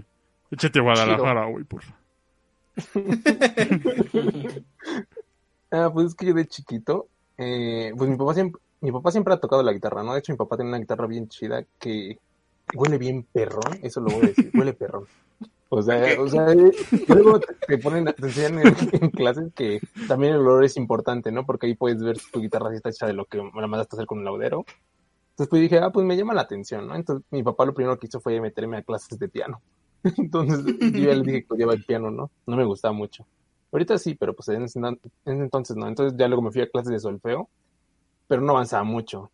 Échate 0.51 0.81
a 0.81 0.83
Guadalajara, 0.83 1.47
güey, 1.47 1.65
por 1.65 1.83
favor. 1.83 2.01
Ah, 5.73 5.89
pues 5.93 6.09
es 6.09 6.15
que 6.17 6.27
yo 6.27 6.35
de 6.35 6.49
chiquito, 6.49 7.07
eh, 7.39 7.93
pues 7.97 8.11
mi 8.11 8.17
papá 8.17 8.35
siempre, 8.35 8.61
mi 8.81 8.91
papá 8.91 9.13
siempre 9.13 9.35
ha 9.35 9.37
tocado 9.39 9.63
la 9.63 9.73
guitarra, 9.73 10.03
¿no? 10.03 10.15
De 10.15 10.19
hecho, 10.19 10.33
mi 10.33 10.37
papá 10.37 10.57
tiene 10.57 10.71
una 10.71 10.81
guitarra 10.81 11.07
bien 11.07 11.29
chida 11.29 11.65
que 11.79 12.19
huele 12.75 12.99
bien 12.99 13.25
perrón, 13.33 13.79
eso 13.81 14.01
lo 14.01 14.11
voy 14.11 14.25
a 14.25 14.27
decir, 14.29 14.51
huele 14.53 14.73
perrón. 14.73 15.07
O 15.73 15.83
sea, 15.83 16.21
o 16.21 16.27
sea, 16.27 16.47
luego 17.07 17.39
te, 17.39 17.79
ponen, 17.79 18.05
te 18.05 18.27
enseñan 18.27 18.59
en, 18.59 18.75
en 18.93 19.11
clases 19.11 19.53
que 19.55 19.81
también 20.09 20.33
el 20.33 20.41
olor 20.41 20.65
es 20.65 20.77
importante, 20.77 21.31
¿no? 21.31 21.47
Porque 21.47 21.69
ahí 21.69 21.77
puedes 21.77 22.03
ver 22.03 22.19
si 22.19 22.29
tu 22.33 22.41
guitarra 22.41 22.75
está 22.75 22.91
hecha 22.91 23.07
de 23.07 23.13
lo 23.13 23.25
que 23.25 23.39
la 23.39 23.67
mandaste 23.69 23.95
a 23.95 23.97
hacer 23.97 24.07
con 24.07 24.19
un 24.19 24.25
laudero. 24.25 24.65
Entonces 25.31 25.49
pues 25.49 25.63
dije, 25.63 25.79
ah, 25.79 25.91
pues 25.91 26.05
me 26.05 26.17
llama 26.17 26.35
la 26.35 26.43
atención, 26.43 26.89
¿no? 26.89 26.97
Entonces 26.97 27.25
mi 27.31 27.45
papá 27.45 27.65
lo 27.65 27.73
primero 27.73 27.99
que 27.99 28.09
hizo 28.09 28.21
fue 28.21 28.41
meterme 28.41 28.79
a 28.79 28.83
clases 28.83 29.17
de 29.17 29.29
piano. 29.29 29.63
Entonces 30.19 30.65
yo 30.67 30.99
ya 30.99 31.15
le 31.15 31.23
dije 31.23 31.45
que 31.45 31.55
odiaba 31.55 31.73
el 31.73 31.85
piano, 31.85 32.11
¿no? 32.11 32.33
No 32.47 32.57
me 32.57 32.65
gustaba 32.65 32.93
mucho. 32.93 33.25
Ahorita 33.71 33.97
sí, 33.97 34.17
pero 34.17 34.35
pues 34.35 34.49
en 34.49 34.65
ese, 34.65 34.81
en 34.81 34.99
ese 35.25 35.43
entonces 35.43 35.77
no. 35.77 35.87
Entonces 35.87 36.19
ya 36.19 36.27
luego 36.27 36.43
me 36.43 36.51
fui 36.51 36.63
a 36.63 36.69
clases 36.69 36.91
de 36.91 36.99
solfeo, 36.99 37.49
pero 38.27 38.43
no 38.43 38.53
avanzaba 38.53 38.83
mucho. 38.83 39.31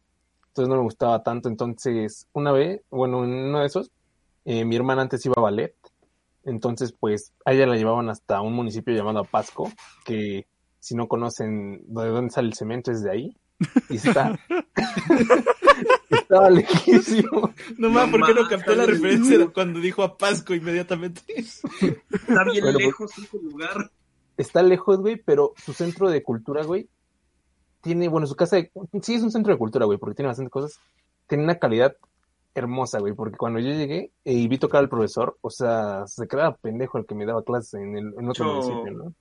Entonces 0.49 0.69
no 0.69 0.77
me 0.77 0.83
gustaba 0.83 1.23
tanto. 1.23 1.49
Entonces, 1.49 2.29
una 2.33 2.53
vez, 2.53 2.83
bueno, 2.91 3.25
en 3.25 3.31
uno 3.31 3.61
de 3.61 3.67
esos, 3.67 3.91
eh, 4.45 4.65
mi 4.65 4.77
hermana 4.77 5.03
antes 5.03 5.25
iba 5.25 5.35
a 5.37 5.41
ballet. 5.41 5.75
Entonces, 6.47 6.95
pues, 6.99 7.33
a 7.45 7.53
ella 7.53 7.67
la 7.67 7.77
llevaban 7.77 8.09
hasta 8.09 8.41
un 8.41 8.55
municipio 8.55 8.95
llamado 8.95 9.25
Pasco, 9.25 9.71
que 10.05 10.47
si 10.81 10.95
no 10.95 11.09
conocen 11.09 11.83
de 11.87 12.09
dónde 12.09 12.31
sale 12.31 12.49
el 12.49 12.55
cemento 12.55 12.91
es 12.93 13.03
de 13.03 13.11
ahí. 13.11 13.37
Y 13.91 13.97
está. 13.97 14.39
Estaba 16.11 16.51
lejísimo. 16.51 17.53
No 17.79 17.91
mames, 17.91 18.11
¿por 18.19 18.27
qué 18.27 18.35
no 18.41 18.49
capté 18.49 18.77
la 18.77 18.87
referencia 18.87 19.39
de 19.39 19.49
cuando 19.49 19.81
dijo 19.81 20.03
a 20.03 20.17
Pasco 20.17 20.55
inmediatamente? 20.55 21.21
Está 21.37 22.45
bien 22.45 22.63
Bueno, 22.63 22.73
pues- 22.73 22.77
lejos 22.87 23.19
ese 23.19 23.39
lugar. 23.39 23.91
está 24.37 24.63
lejos, 24.63 24.99
güey, 25.01 25.17
pero 25.17 25.53
su 25.57 25.73
centro 25.73 26.11
de 26.11 26.23
cultura, 26.23 26.63
güey, 26.65 26.89
tiene, 27.81 28.09
bueno, 28.09 28.27
su 28.27 28.35
casa, 28.37 28.57
de- 28.57 28.71
sí 29.03 29.15
es 29.15 29.23
un 29.23 29.31
centro 29.33 29.53
de 29.53 29.59
cultura, 29.59 29.85
güey, 29.87 29.99
porque 29.99 30.15
tiene 30.17 30.29
bastantes 30.29 30.53
cosas, 30.53 30.81
tiene 31.27 31.45
una 31.45 31.59
calidad 31.59 31.97
hermosa, 32.57 32.99
güey, 32.99 33.15
porque 33.15 33.37
cuando 33.37 33.59
yo 33.59 33.71
llegué 33.71 34.13
eh, 34.25 34.33
y 34.33 34.49
vi 34.49 34.59
tocar 34.59 34.81
al 34.81 34.89
profesor, 34.89 35.39
o 35.41 35.51
sea, 35.51 36.07
se 36.07 36.27
quedaba 36.27 36.57
pendejo 36.57 36.99
el 36.99 37.07
que 37.07 37.15
me 37.15 37.27
daba 37.27 37.45
clases 37.45 37.75
en, 37.75 37.97
el, 37.97 38.15
en 38.19 38.29
otro 38.29 38.45
municipio, 38.47 38.93
¿no? 38.93 39.15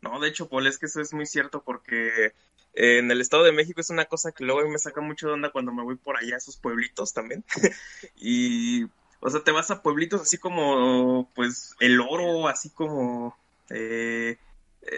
No, 0.00 0.20
de 0.20 0.28
hecho, 0.28 0.48
Paul, 0.48 0.66
es 0.66 0.78
que 0.78 0.86
eso 0.86 1.00
es 1.00 1.12
muy 1.12 1.26
cierto 1.26 1.62
porque 1.64 2.26
eh, 2.74 2.98
en 2.98 3.10
el 3.10 3.20
Estado 3.20 3.42
de 3.42 3.52
México 3.52 3.80
es 3.80 3.90
una 3.90 4.04
cosa 4.04 4.32
que 4.32 4.44
luego 4.44 4.68
me 4.68 4.78
saca 4.78 5.00
mucho 5.00 5.26
de 5.26 5.32
onda 5.32 5.50
cuando 5.50 5.72
me 5.72 5.82
voy 5.82 5.96
por 5.96 6.16
allá 6.16 6.34
a 6.34 6.38
esos 6.38 6.56
pueblitos 6.56 7.12
también. 7.12 7.44
y, 8.16 8.84
o 9.20 9.30
sea, 9.30 9.42
te 9.42 9.50
vas 9.50 9.70
a 9.70 9.82
pueblitos 9.82 10.22
así 10.22 10.38
como, 10.38 11.30
pues, 11.34 11.74
El 11.80 12.00
Oro, 12.00 12.46
así 12.46 12.70
como 12.70 13.36
eh, 13.70 14.38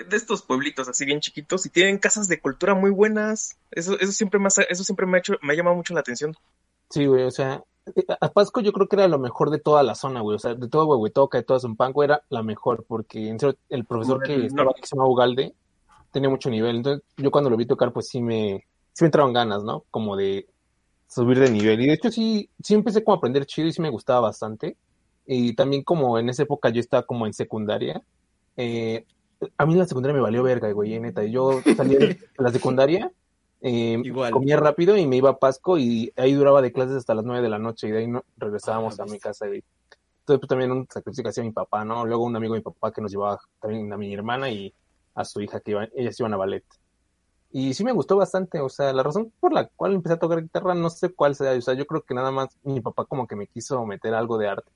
de 0.08 0.16
estos 0.16 0.42
pueblitos 0.42 0.88
así 0.88 1.04
bien 1.04 1.20
chiquitos 1.20 1.66
y 1.66 1.70
tienen 1.70 1.98
casas 1.98 2.28
de 2.28 2.40
cultura 2.40 2.74
muy 2.74 2.90
buenas. 2.90 3.56
Eso, 3.70 3.98
eso 3.98 4.12
siempre 4.12 4.38
me 4.38 4.46
ha, 4.46 4.62
eso 4.68 4.84
siempre 4.84 5.06
me 5.06 5.16
ha 5.16 5.20
hecho, 5.20 5.38
me 5.42 5.52
ha 5.52 5.56
llamado 5.56 5.76
mucho 5.76 5.94
la 5.94 6.00
atención. 6.00 6.36
Sí, 6.90 7.06
güey, 7.06 7.22
o 7.22 7.30
sea, 7.30 7.62
eh, 7.94 8.04
a 8.20 8.28
Pasco 8.32 8.60
yo 8.60 8.72
creo 8.72 8.88
que 8.88 8.96
era 8.96 9.08
lo 9.08 9.18
mejor 9.18 9.50
de 9.50 9.58
toda 9.58 9.82
la 9.82 9.94
zona, 9.94 10.20
güey, 10.20 10.36
o 10.36 10.38
sea, 10.38 10.54
de 10.54 10.68
todo 10.68 10.86
Huehuetoca 10.86 11.38
y 11.38 11.44
todo 11.44 11.60
Zumpango 11.60 12.02
era 12.02 12.22
la 12.28 12.42
mejor, 12.42 12.84
porque 12.86 13.28
en 13.28 13.38
serio, 13.38 13.56
el 13.68 13.84
profesor 13.84 14.22
que 14.22 14.46
estaba 14.46 14.72
aquí, 14.72 14.80
que 14.80 14.86
se 14.88 14.96
llama 14.96 15.08
Ugalde, 15.08 15.54
tenía 16.10 16.28
mucho 16.28 16.50
nivel, 16.50 16.76
entonces 16.76 17.04
yo 17.16 17.30
cuando 17.30 17.48
lo 17.48 17.56
vi 17.56 17.66
tocar, 17.66 17.92
pues 17.92 18.08
sí 18.08 18.20
me, 18.20 18.66
sí 18.92 19.04
me 19.04 19.06
entraban 19.06 19.32
ganas, 19.32 19.62
¿no? 19.62 19.84
Como 19.90 20.16
de 20.16 20.48
subir 21.06 21.38
de 21.38 21.50
nivel, 21.50 21.80
y 21.80 21.86
de 21.86 21.94
hecho 21.94 22.10
sí, 22.10 22.50
sí 22.62 22.74
empecé 22.74 23.04
como 23.04 23.14
a 23.14 23.18
aprender 23.18 23.46
chido 23.46 23.68
y 23.68 23.72
sí 23.72 23.80
me 23.80 23.90
gustaba 23.90 24.20
bastante, 24.20 24.76
y 25.26 25.54
también 25.54 25.84
como 25.84 26.18
en 26.18 26.28
esa 26.28 26.42
época 26.42 26.70
yo 26.70 26.80
estaba 26.80 27.04
como 27.04 27.26
en 27.26 27.34
secundaria, 27.34 28.02
eh, 28.56 29.04
a 29.56 29.64
mí 29.64 29.74
la 29.76 29.86
secundaria 29.86 30.14
me 30.14 30.20
valió 30.20 30.42
verga, 30.42 30.70
güey, 30.72 30.98
neta, 30.98 31.22
yo 31.24 31.60
salí 31.76 31.94
de 31.94 32.18
la 32.38 32.50
secundaria, 32.50 33.12
eh, 33.62 34.00
Igual. 34.02 34.32
comía 34.32 34.56
rápido 34.56 34.96
y 34.96 35.06
me 35.06 35.16
iba 35.16 35.30
a 35.30 35.38
Pasco 35.38 35.78
y 35.78 36.12
ahí 36.16 36.32
duraba 36.32 36.62
de 36.62 36.72
clases 36.72 36.96
hasta 36.96 37.14
las 37.14 37.24
nueve 37.24 37.42
de 37.42 37.48
la 37.48 37.58
noche 37.58 37.88
y 37.88 37.90
de 37.90 37.98
ahí 37.98 38.06
no, 38.06 38.24
regresábamos 38.36 38.98
Ah, 38.98 39.04
a 39.04 39.06
mi 39.06 39.18
casa. 39.18 39.46
Entonces 39.46 39.64
pues, 40.24 40.48
también 40.48 40.70
un 40.72 40.86
sacrificio 40.88 41.22
que 41.24 41.30
hacía 41.30 41.44
mi 41.44 41.52
papá, 41.52 41.84
¿no? 41.84 42.04
Luego 42.06 42.24
un 42.24 42.36
amigo 42.36 42.54
de 42.54 42.60
mi 42.60 42.64
papá 42.64 42.92
que 42.92 43.00
nos 43.02 43.10
llevaba 43.10 43.38
también 43.60 43.92
a 43.92 43.96
mi 43.96 44.12
hermana 44.14 44.48
y 44.50 44.72
a 45.14 45.24
su 45.24 45.40
hija 45.40 45.60
que 45.60 45.72
iban, 45.72 45.88
ellas 45.94 46.18
iban 46.20 46.32
a 46.34 46.36
ballet. 46.36 46.64
Y 47.52 47.74
sí 47.74 47.82
me 47.82 47.90
gustó 47.92 48.16
bastante, 48.16 48.60
o 48.60 48.68
sea, 48.68 48.92
la 48.92 49.02
razón 49.02 49.32
por 49.40 49.52
la 49.52 49.66
cual 49.66 49.94
empecé 49.94 50.14
a 50.14 50.18
tocar 50.20 50.40
guitarra 50.40 50.72
no 50.74 50.88
sé 50.88 51.08
cuál 51.12 51.34
sea, 51.34 51.52
o 51.52 51.60
sea, 51.60 51.74
yo 51.74 51.84
creo 51.84 52.02
que 52.02 52.14
nada 52.14 52.30
más 52.30 52.56
mi 52.62 52.80
papá 52.80 53.04
como 53.06 53.26
que 53.26 53.34
me 53.34 53.48
quiso 53.48 53.84
meter 53.84 54.14
algo 54.14 54.38
de 54.38 54.46
arte, 54.48 54.70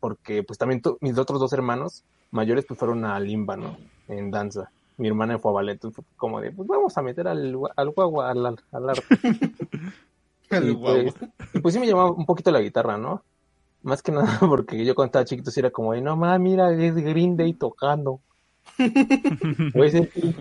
porque 0.00 0.42
pues 0.42 0.58
también 0.58 0.82
mis 1.00 1.16
otros 1.16 1.38
dos 1.38 1.52
hermanos 1.52 2.04
mayores 2.32 2.64
pues 2.66 2.78
fueron 2.78 3.04
a 3.04 3.20
Limba, 3.20 3.56
¿no? 3.56 3.76
En 4.08 4.32
danza. 4.32 4.72
Mi 5.00 5.08
hermana 5.08 5.38
fue 5.38 5.50
a 5.52 5.54
ballet, 5.54 5.72
entonces 5.74 5.96
fue 5.96 6.04
como 6.16 6.40
de, 6.40 6.52
pues 6.52 6.68
vamos 6.68 6.96
a 6.98 7.02
meter 7.02 7.28
al, 7.28 7.56
al 7.76 7.90
guagua, 7.90 8.30
al, 8.30 8.46
al- 8.46 8.64
al 8.72 8.90
arte. 8.90 9.18
Y 10.58 10.74
pues, 10.76 11.14
y 11.52 11.60
pues 11.60 11.74
sí 11.74 11.80
me 11.80 11.86
llamaba 11.86 12.12
un 12.12 12.26
poquito 12.26 12.50
la 12.50 12.60
guitarra, 12.60 12.98
¿no? 12.98 13.24
Más 13.82 14.02
que 14.02 14.12
nada 14.12 14.38
porque 14.40 14.84
yo 14.84 14.94
cuando 14.94 15.08
estaba 15.10 15.24
chiquito 15.26 15.50
sí 15.50 15.60
era 15.60 15.70
como 15.70 15.92
de, 15.94 16.02
no 16.02 16.16
mames, 16.16 16.40
mira, 16.40 16.72
es 16.72 16.94
Green 16.96 17.36
Day 17.36 17.54
tocando. 17.54 18.22
O 19.74 19.84
es 19.84 19.94
el 19.94 20.08
Pink 20.08 20.36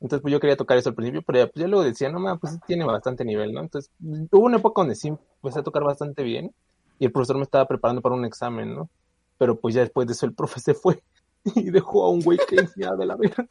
Entonces 0.00 0.22
pues 0.22 0.32
yo 0.32 0.40
quería 0.40 0.56
tocar 0.56 0.78
eso 0.78 0.90
al 0.90 0.94
principio, 0.94 1.22
pero 1.26 1.38
ya, 1.40 1.46
pues, 1.48 1.62
ya 1.62 1.68
luego 1.68 1.84
decía, 1.84 2.10
no 2.10 2.20
mames, 2.20 2.40
pues 2.40 2.58
tiene 2.66 2.84
bastante 2.84 3.24
nivel, 3.24 3.52
¿no? 3.52 3.60
Entonces 3.60 3.90
hubo 4.00 4.44
una 4.46 4.58
época 4.58 4.82
donde 4.82 4.94
sí 4.96 5.08
empecé 5.08 5.60
a 5.60 5.62
tocar 5.64 5.84
bastante 5.84 6.22
bien 6.22 6.54
y 6.98 7.06
el 7.06 7.12
profesor 7.12 7.36
me 7.36 7.44
estaba 7.44 7.66
preparando 7.66 8.02
para 8.02 8.14
un 8.14 8.24
examen, 8.24 8.74
¿no? 8.74 8.90
Pero 9.38 9.58
pues 9.60 9.74
ya 9.74 9.82
después 9.82 10.06
de 10.06 10.12
eso 10.14 10.26
el 10.26 10.34
profe 10.34 10.60
se 10.60 10.74
fue 10.74 11.02
y 11.54 11.70
dejó 11.70 12.04
a 12.04 12.10
un 12.10 12.20
güey 12.20 12.38
que 12.48 12.56
enseñaba 12.56 12.96
de 12.96 13.06
la 13.06 13.16
verga. 13.16 13.46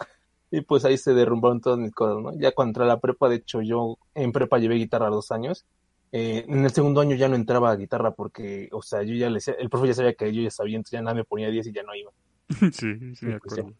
Y 0.52 0.62
pues 0.62 0.86
ahí 0.86 0.98
se 0.98 1.14
derrumbaron 1.14 1.60
todas 1.62 1.80
mis 1.80 1.92
cosas, 1.92 2.22
¿no? 2.22 2.32
Ya 2.40 2.52
cuando 2.54 2.70
entré 2.70 2.84
a 2.84 2.88
la 2.88 3.00
prepa, 3.00 3.28
de 3.30 3.38
hecho 3.38 3.62
yo 3.62 3.98
en 4.14 4.32
prepa 4.32 4.58
llevé 4.60 4.76
guitarra 4.76 5.10
dos 5.10 5.32
años. 5.32 5.66
Eh, 6.12 6.46
en 6.48 6.64
el 6.64 6.72
segundo 6.72 7.02
año 7.02 7.16
ya 7.16 7.28
no 7.28 7.36
entraba 7.36 7.72
a 7.72 7.76
guitarra 7.76 8.12
porque, 8.12 8.70
o 8.72 8.82
sea, 8.82 9.04
yo 9.04 9.16
ya 9.16 9.28
le 9.30 9.36
decía, 9.36 9.56
el 9.60 9.70
profe 9.70 9.88
ya 9.88 9.94
sabía 9.96 10.14
que 10.14 10.32
yo 10.34 10.42
ya 10.44 10.52
sabía, 10.52 10.78
entonces 10.78 10.92
ya 10.98 11.02
nada 11.02 11.16
me 11.16 11.26
ponía 11.26 11.50
10 11.50 11.68
y 11.68 11.74
ya 11.74 11.84
no 11.84 11.94
iba. 11.96 12.12
sí, 12.72 13.16
sí 13.16 13.26
me 13.26 13.40
Pues, 13.40 13.60
acuerdo. 13.60 13.74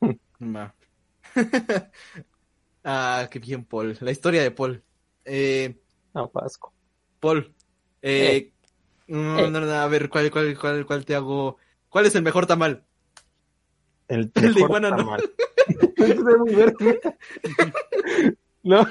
Va. 0.40 0.74
ah, 2.84 3.28
qué 3.30 3.38
bien, 3.38 3.64
Paul. 3.64 3.96
La 4.00 4.10
historia 4.10 4.42
de 4.42 4.50
Paul. 4.50 4.82
Eh, 5.24 5.80
A 6.14 6.26
Pasco. 6.28 6.72
Paul. 7.20 7.52
Eh, 8.02 8.52
no, 9.08 9.38
Eh. 9.40 9.50
no, 9.50 9.60
no, 9.60 9.72
a 9.72 9.86
ver, 9.88 10.08
¿cuál, 10.08 10.30
cuál, 10.30 10.56
cuál, 10.58 10.86
cuál 10.86 11.04
te 11.04 11.14
hago? 11.14 11.56
¿Cuál 11.88 12.06
es 12.06 12.14
el 12.14 12.22
mejor 12.22 12.46
tamal? 12.46 12.84
El, 14.08 14.30
El 14.34 14.54
de 14.54 14.60
iguana 14.60 14.90
no. 14.90 15.16
No, 18.64 18.86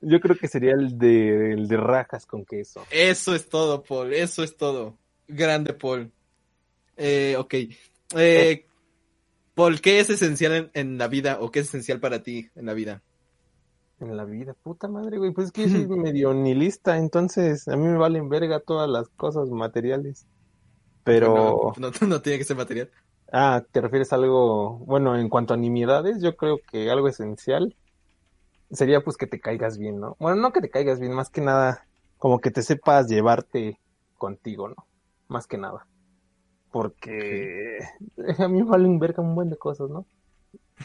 yo 0.00 0.20
creo 0.20 0.36
que 0.36 0.48
sería 0.48 0.72
el 0.72 0.96
de, 0.96 1.52
el 1.52 1.68
de 1.68 1.76
rajas 1.76 2.24
con 2.24 2.46
queso. 2.46 2.82
Eso 2.90 3.34
es 3.34 3.48
todo, 3.48 3.82
Paul. 3.82 4.14
Eso 4.14 4.42
es 4.42 4.56
todo. 4.56 4.96
Grande, 5.28 5.74
Paul. 5.74 6.10
Eh, 6.96 7.34
ok. 7.36 7.54
Eh, 8.16 8.64
Paul, 9.54 9.80
¿qué 9.82 10.00
es 10.00 10.08
esencial 10.08 10.52
en, 10.52 10.70
en 10.72 10.98
la 10.98 11.08
vida 11.08 11.38
o 11.40 11.50
qué 11.50 11.60
es 11.60 11.68
esencial 11.68 12.00
para 12.00 12.22
ti 12.22 12.48
en 12.54 12.64
la 12.64 12.74
vida? 12.74 13.02
En 14.00 14.16
la 14.16 14.24
vida, 14.24 14.54
puta 14.54 14.88
madre, 14.88 15.18
güey. 15.18 15.32
Pues 15.32 15.48
es 15.48 15.52
que 15.52 15.62
yo 15.62 15.68
soy 15.68 15.86
medio 15.86 16.32
nihilista, 16.32 16.96
entonces 16.96 17.68
a 17.68 17.76
mí 17.76 17.86
me 17.86 17.98
valen 17.98 18.28
verga 18.28 18.60
todas 18.60 18.88
las 18.88 19.08
cosas 19.10 19.50
materiales. 19.50 20.26
Pero, 21.04 21.72
No, 21.76 21.90
no, 21.90 22.06
no 22.06 22.22
tiene 22.22 22.38
que 22.38 22.44
ser 22.44 22.56
material. 22.56 22.90
Ah, 23.32 23.64
¿te 23.72 23.80
refieres 23.80 24.12
a 24.12 24.16
algo, 24.16 24.78
bueno, 24.78 25.18
en 25.18 25.28
cuanto 25.28 25.54
a 25.54 25.56
nimiedades, 25.56 26.22
yo 26.22 26.36
creo 26.36 26.60
que 26.70 26.90
algo 26.90 27.08
esencial 27.08 27.74
sería 28.70 29.02
pues 29.02 29.16
que 29.16 29.26
te 29.26 29.40
caigas 29.40 29.78
bien, 29.78 30.00
¿no? 30.00 30.16
Bueno, 30.20 30.36
no 30.36 30.52
que 30.52 30.60
te 30.60 30.70
caigas 30.70 31.00
bien, 31.00 31.12
más 31.12 31.30
que 31.30 31.40
nada, 31.40 31.86
como 32.18 32.40
que 32.40 32.50
te 32.50 32.62
sepas 32.62 33.08
llevarte 33.08 33.78
contigo, 34.18 34.68
¿no? 34.68 34.76
Más 35.28 35.46
que 35.46 35.58
nada. 35.58 35.86
Porque 36.70 37.78
a 38.38 38.48
mí 38.48 38.62
me 38.62 38.70
valen 38.70 38.98
verga 38.98 39.22
un 39.22 39.34
buen 39.34 39.50
de 39.50 39.56
cosas, 39.56 39.90
¿no? 39.90 40.06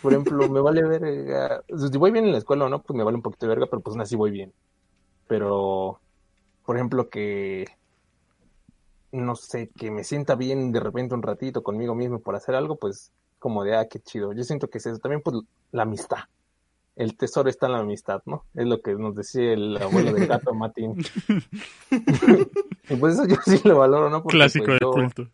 Por 0.01 0.13
ejemplo, 0.13 0.47
me 0.49 0.59
vale 0.59 0.83
verga, 0.83 1.63
si 1.67 1.97
voy 1.97 2.11
bien 2.11 2.25
en 2.25 2.31
la 2.31 2.37
escuela 2.37 2.65
o 2.65 2.69
no, 2.69 2.81
pues 2.81 2.95
me 2.95 3.03
vale 3.03 3.15
un 3.15 3.21
poquito 3.21 3.45
de 3.45 3.49
verga, 3.49 3.67
pero 3.67 3.81
pues 3.81 3.93
aún 3.93 4.01
así 4.01 4.15
voy 4.15 4.31
bien. 4.31 4.53
Pero, 5.27 5.99
por 6.65 6.75
ejemplo, 6.75 7.09
que, 7.09 7.65
no 9.11 9.35
sé, 9.35 9.69
que 9.77 9.91
me 9.91 10.03
sienta 10.03 10.35
bien 10.35 10.71
de 10.71 10.79
repente 10.79 11.15
un 11.15 11.21
ratito 11.23 11.63
conmigo 11.63 11.95
mismo 11.95 12.19
por 12.19 12.35
hacer 12.35 12.55
algo, 12.55 12.75
pues 12.75 13.11
como 13.39 13.63
de, 13.63 13.75
ah, 13.75 13.87
qué 13.87 13.99
chido. 13.99 14.33
Yo 14.33 14.43
siento 14.43 14.69
que 14.69 14.79
es 14.79 14.85
eso. 14.85 14.97
También, 14.99 15.21
pues, 15.21 15.37
la 15.71 15.83
amistad. 15.83 16.17
El 16.95 17.15
tesoro 17.15 17.47
está 17.49 17.67
en 17.67 17.73
la 17.73 17.79
amistad, 17.79 18.23
¿no? 18.25 18.45
Es 18.55 18.65
lo 18.65 18.81
que 18.81 18.95
nos 18.95 19.15
decía 19.15 19.53
el 19.53 19.77
abuelo 19.77 20.11
del 20.13 20.27
gato 20.27 20.53
Matín. 20.55 20.95
y 22.89 22.95
pues 22.95 23.13
eso 23.13 23.27
yo 23.27 23.35
sí 23.45 23.61
lo 23.63 23.77
valoro, 23.77 24.09
¿no? 24.09 24.23
Porque, 24.23 24.37
Clásico 24.37 24.65
pues, 24.65 24.79
de 24.79 24.83
yo- 24.83 24.91
culto. 24.91 25.27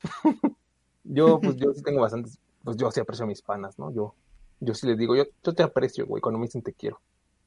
yo, 1.04 1.40
pues, 1.40 1.56
yo 1.56 1.72
sí 1.74 1.82
tengo 1.82 2.00
bastantes, 2.02 2.38
pues 2.62 2.76
yo 2.76 2.90
sí 2.92 3.00
aprecio 3.00 3.24
a 3.24 3.28
mis 3.28 3.42
panas, 3.42 3.78
¿no? 3.78 3.92
Yo, 3.92 4.14
yo 4.60 4.74
sí 4.74 4.86
les 4.86 4.96
digo, 4.96 5.16
yo, 5.16 5.24
yo 5.42 5.52
te 5.54 5.64
aprecio, 5.64 6.06
güey, 6.06 6.20
cuando 6.20 6.38
me 6.38 6.46
dicen 6.46 6.62
te 6.62 6.72
quiero. 6.72 7.00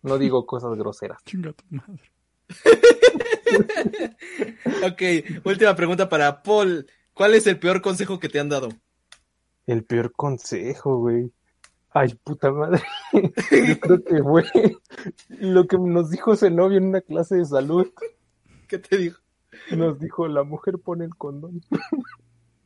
No 0.03 0.17
digo 0.17 0.45
cosas 0.45 0.75
groseras. 0.77 1.23
Chinga 1.23 1.53
tu 1.53 1.63
madre. 1.69 2.11
Ok, 4.83 5.01
última 5.43 5.75
pregunta 5.75 6.09
para 6.09 6.41
Paul. 6.41 6.87
¿Cuál 7.13 7.35
es 7.35 7.45
el 7.47 7.59
peor 7.59 7.81
consejo 7.81 8.19
que 8.19 8.29
te 8.29 8.39
han 8.39 8.49
dado? 8.49 8.69
El 9.67 9.83
peor 9.83 10.11
consejo, 10.11 10.97
güey. 10.97 11.31
Ay, 11.91 12.13
puta 12.23 12.51
madre. 12.51 12.81
Yo 13.11 13.79
creo 13.79 14.03
que 14.03 14.23
fue 14.23 14.45
lo 15.39 15.67
que 15.67 15.77
nos 15.77 16.09
dijo 16.09 16.33
ese 16.33 16.49
novio 16.49 16.77
en 16.77 16.85
una 16.85 17.01
clase 17.01 17.35
de 17.35 17.45
salud. 17.45 17.87
¿Qué 18.67 18.79
te 18.79 18.97
dijo? 18.97 19.19
Nos 19.71 19.99
dijo, 19.99 20.27
la 20.27 20.43
mujer 20.43 20.79
pone 20.79 21.05
el 21.05 21.15
condón. 21.15 21.61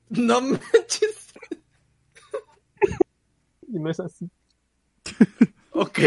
No 0.08 0.40
manches. 0.40 1.34
Y 3.68 3.80
no 3.80 3.90
es 3.90 4.00
así. 4.00 4.30
Ok. 5.72 6.00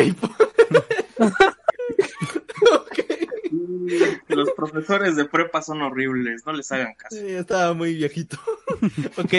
Los 4.28 4.50
profesores 4.52 5.16
de 5.16 5.24
prepa 5.24 5.62
son 5.62 5.82
horribles, 5.82 6.44
no 6.46 6.52
les 6.52 6.70
hagan 6.72 6.94
caso. 6.94 7.16
Sí, 7.16 7.26
estaba 7.26 7.74
muy 7.74 7.94
viejito. 7.94 8.38
ok. 9.16 9.34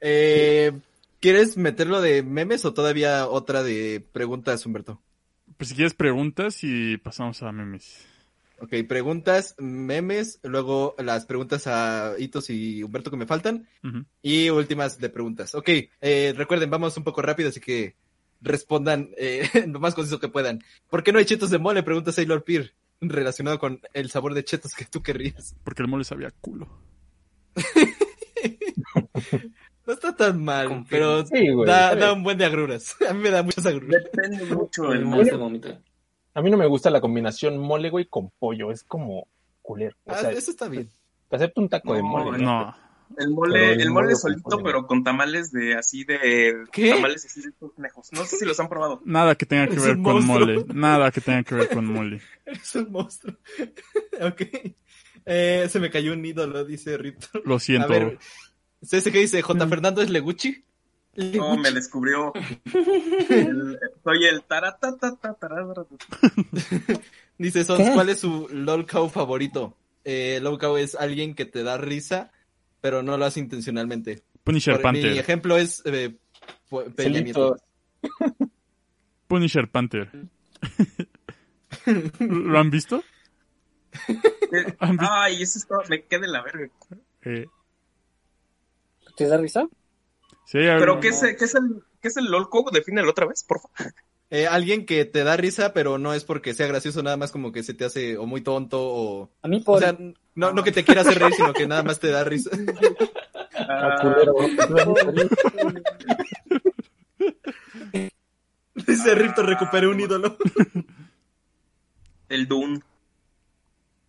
Eh, 0.00 0.72
¿Quieres 1.20 1.56
meterlo 1.56 2.00
de 2.00 2.22
memes 2.22 2.64
o 2.64 2.72
todavía 2.72 3.28
otra 3.28 3.62
de 3.62 4.04
preguntas, 4.12 4.64
Humberto? 4.64 5.00
Pues 5.56 5.68
si 5.68 5.74
quieres 5.74 5.94
preguntas 5.94 6.62
y 6.62 6.96
pasamos 6.96 7.42
a 7.42 7.52
memes. 7.52 8.06
Ok, 8.60 8.74
preguntas, 8.86 9.54
memes, 9.58 10.38
luego 10.42 10.94
las 10.98 11.24
preguntas 11.24 11.66
a 11.66 12.14
Hitos 12.18 12.50
y 12.50 12.82
Humberto 12.82 13.10
que 13.10 13.16
me 13.16 13.26
faltan, 13.26 13.66
y 14.22 14.50
últimas 14.50 14.98
de 14.98 15.08
preguntas. 15.08 15.54
Ok, 15.54 15.68
eh, 16.02 16.34
recuerden, 16.36 16.68
vamos 16.68 16.94
un 16.98 17.04
poco 17.04 17.22
rápido, 17.22 17.48
así 17.48 17.58
que 17.58 17.94
respondan 18.42 19.10
eh, 19.16 19.48
lo 19.66 19.80
más 19.80 19.94
conciso 19.94 20.20
que 20.20 20.28
puedan. 20.28 20.62
¿Por 20.90 21.02
qué 21.02 21.10
no 21.12 21.18
hay 21.18 21.24
chetos 21.24 21.50
de 21.50 21.58
mole? 21.58 21.82
Pregunta 21.82 22.12
Sailor 22.12 22.44
Peer, 22.44 22.74
relacionado 23.00 23.58
con 23.58 23.80
el 23.94 24.10
sabor 24.10 24.34
de 24.34 24.44
chetos 24.44 24.74
que 24.74 24.84
tú 24.84 25.02
querrías. 25.02 25.54
Porque 25.64 25.82
el 25.82 25.88
mole 25.88 26.04
sabía 26.04 26.30
culo. 26.40 26.68
No 29.86 29.94
está 29.94 30.14
tan 30.14 30.44
mal, 30.44 30.84
pero 30.88 31.26
Sí, 31.26 31.48
güey. 31.50 31.66
da, 31.68 32.12
un 32.12 32.22
buen 32.22 32.38
de 32.38 32.44
agruras. 32.44 32.94
A 33.08 33.12
mí 33.12 33.20
me 33.22 33.30
da 33.30 33.42
muchas 33.42 33.66
agruras. 33.66 34.04
Depende 34.04 34.44
mucho 34.54 34.84
mood. 34.84 35.22
hace 35.22 35.34
vomitar. 35.36 35.80
A 36.34 36.42
mí 36.42 36.50
no 36.50 36.56
me 36.56 36.66
gusta 36.66 36.90
la 36.90 37.00
combinación 37.00 37.58
mole, 37.58 37.90
güey, 37.90 38.04
con 38.04 38.30
pollo. 38.38 38.70
Es 38.70 38.84
como 38.84 39.26
culero. 39.62 39.96
O 40.04 40.12
Ah, 40.12 40.18
sea, 40.18 40.30
eso 40.30 40.50
está 40.52 40.68
bien. 40.68 40.88
te 41.28 41.36
acepto 41.36 41.60
un 41.60 41.68
taco 41.68 41.94
de 41.94 42.02
No, 42.02 42.08
mole. 42.08 42.38
No. 42.38 42.74
El 43.16 43.30
mole, 43.30 43.72
el 43.72 43.80
el 43.82 43.90
mole 43.90 44.14
solito, 44.14 44.62
pero 44.62 44.86
con 44.86 45.02
tamales 45.02 45.50
de 45.52 45.74
así 45.74 46.04
de 46.04 46.64
¿Qué? 46.72 46.90
tamales 46.90 47.24
así 47.26 47.42
de 47.42 47.48
estos 47.48 47.72
conejos. 47.72 48.12
No 48.12 48.24
sé 48.24 48.36
si 48.36 48.44
los 48.44 48.58
han 48.60 48.68
probado. 48.68 49.02
Nada 49.04 49.34
que 49.34 49.46
tenga 49.46 49.66
que 49.66 49.74
Es 49.74 49.84
ver 49.84 49.94
con 49.96 50.24
monstruo. 50.24 50.38
mole. 50.38 50.64
Nada 50.72 51.10
que 51.10 51.20
tenga 51.20 51.42
que 51.42 51.54
ver 51.56 51.68
con 51.70 51.86
mole. 51.86 52.20
Eres 52.46 52.74
un 52.76 52.92
monstruo. 52.92 53.36
ok. 54.20 54.42
Eh, 55.26 55.66
se 55.70 55.80
me 55.80 55.90
cayó 55.90 56.12
un 56.12 56.24
ídolo, 56.24 56.64
dice 56.64 56.96
Rito. 56.96 57.28
Lo 57.44 57.56
A 57.56 57.60
siento. 57.60 57.88
ver, 57.88 58.18
¿ese 58.80 59.12
qué 59.12 59.18
dice? 59.18 59.42
¿J. 59.42 59.66
Fernando 59.66 60.02
es 60.02 60.08
Leguchi? 60.10 60.64
No, 61.16 61.56
me 61.56 61.72
descubrió. 61.72 62.32
El- 63.28 63.78
soy 64.04 64.24
el 64.26 64.42
taratata 64.44 65.16
Dice 67.38 67.64
Sons, 67.64 67.90
¿cuál 67.94 68.08
es 68.10 68.20
su 68.20 68.48
LOL 68.50 68.86
cow 68.86 69.08
favorito? 69.08 69.76
Eh, 70.04 70.38
LOL 70.42 70.58
cow 70.58 70.76
es 70.76 70.94
alguien 70.94 71.34
que 71.34 71.44
te 71.46 71.62
da 71.62 71.76
risa, 71.78 72.30
pero 72.80 73.02
no 73.02 73.16
lo 73.16 73.24
hace 73.24 73.40
intencionalmente. 73.40 74.22
Punisher 74.44 74.80
Por- 74.80 74.92
mi 74.92 75.00
Panther. 75.02 75.18
ejemplo 75.18 75.56
es 75.56 75.82
eh, 75.84 76.16
Peña 76.96 77.20
Nieto. 77.20 77.56
Punisher 79.28 79.70
Panther. 79.70 80.10
¿Lo 82.18 82.58
han 82.58 82.70
visto? 82.70 83.02
¿Han 84.80 84.96
visto? 84.96 85.06
Ay, 85.12 85.42
eso 85.42 85.58
está, 85.58 85.76
me 85.88 86.04
queda 86.04 86.26
en 86.26 86.32
la 86.32 86.42
verga. 86.42 86.68
Eh, 87.22 87.46
¿Te 89.16 89.26
da 89.26 89.36
risa? 89.36 89.66
sí, 90.46 90.58
Pero 90.58 91.00
¿qué 91.00 91.08
es, 91.08 91.20
qué 91.20 91.44
es 91.44 91.54
el 91.54 91.82
qué 92.00 92.08
es 92.08 92.16
el 92.16 92.26
LOLCO? 92.30 92.70
Defínelo 92.72 93.10
otra 93.10 93.26
vez, 93.26 93.44
por 93.44 93.60
favor. 93.60 93.92
Eh, 94.30 94.46
alguien 94.46 94.86
que 94.86 95.04
te 95.04 95.24
da 95.24 95.36
risa, 95.36 95.72
pero 95.72 95.98
no 95.98 96.14
es 96.14 96.22
porque 96.24 96.54
sea 96.54 96.68
gracioso, 96.68 97.02
nada 97.02 97.16
más 97.16 97.32
como 97.32 97.50
que 97.50 97.64
se 97.64 97.74
te 97.74 97.84
hace 97.84 98.16
o 98.16 98.26
muy 98.26 98.42
tonto 98.42 98.78
o... 98.80 99.30
A 99.42 99.48
mí 99.48 99.58
O 99.60 99.64
por... 99.64 99.80
sea, 99.80 99.96
no, 100.36 100.52
no 100.52 100.62
que 100.62 100.70
te 100.70 100.84
quiera 100.84 101.00
hacer 101.00 101.18
reír, 101.18 101.34
sino 101.34 101.52
que 101.52 101.66
nada 101.66 101.82
más 101.82 101.98
te 101.98 102.10
da 102.10 102.22
risa. 102.22 102.50
Ah, 103.58 103.66
Ah. 103.68 104.02
Dice 108.86 109.14
Rito, 109.14 109.42
recuperé 109.42 109.86
un 109.86 110.00
ídolo. 110.00 110.36
el 112.28 112.48
Dune. 112.48 112.80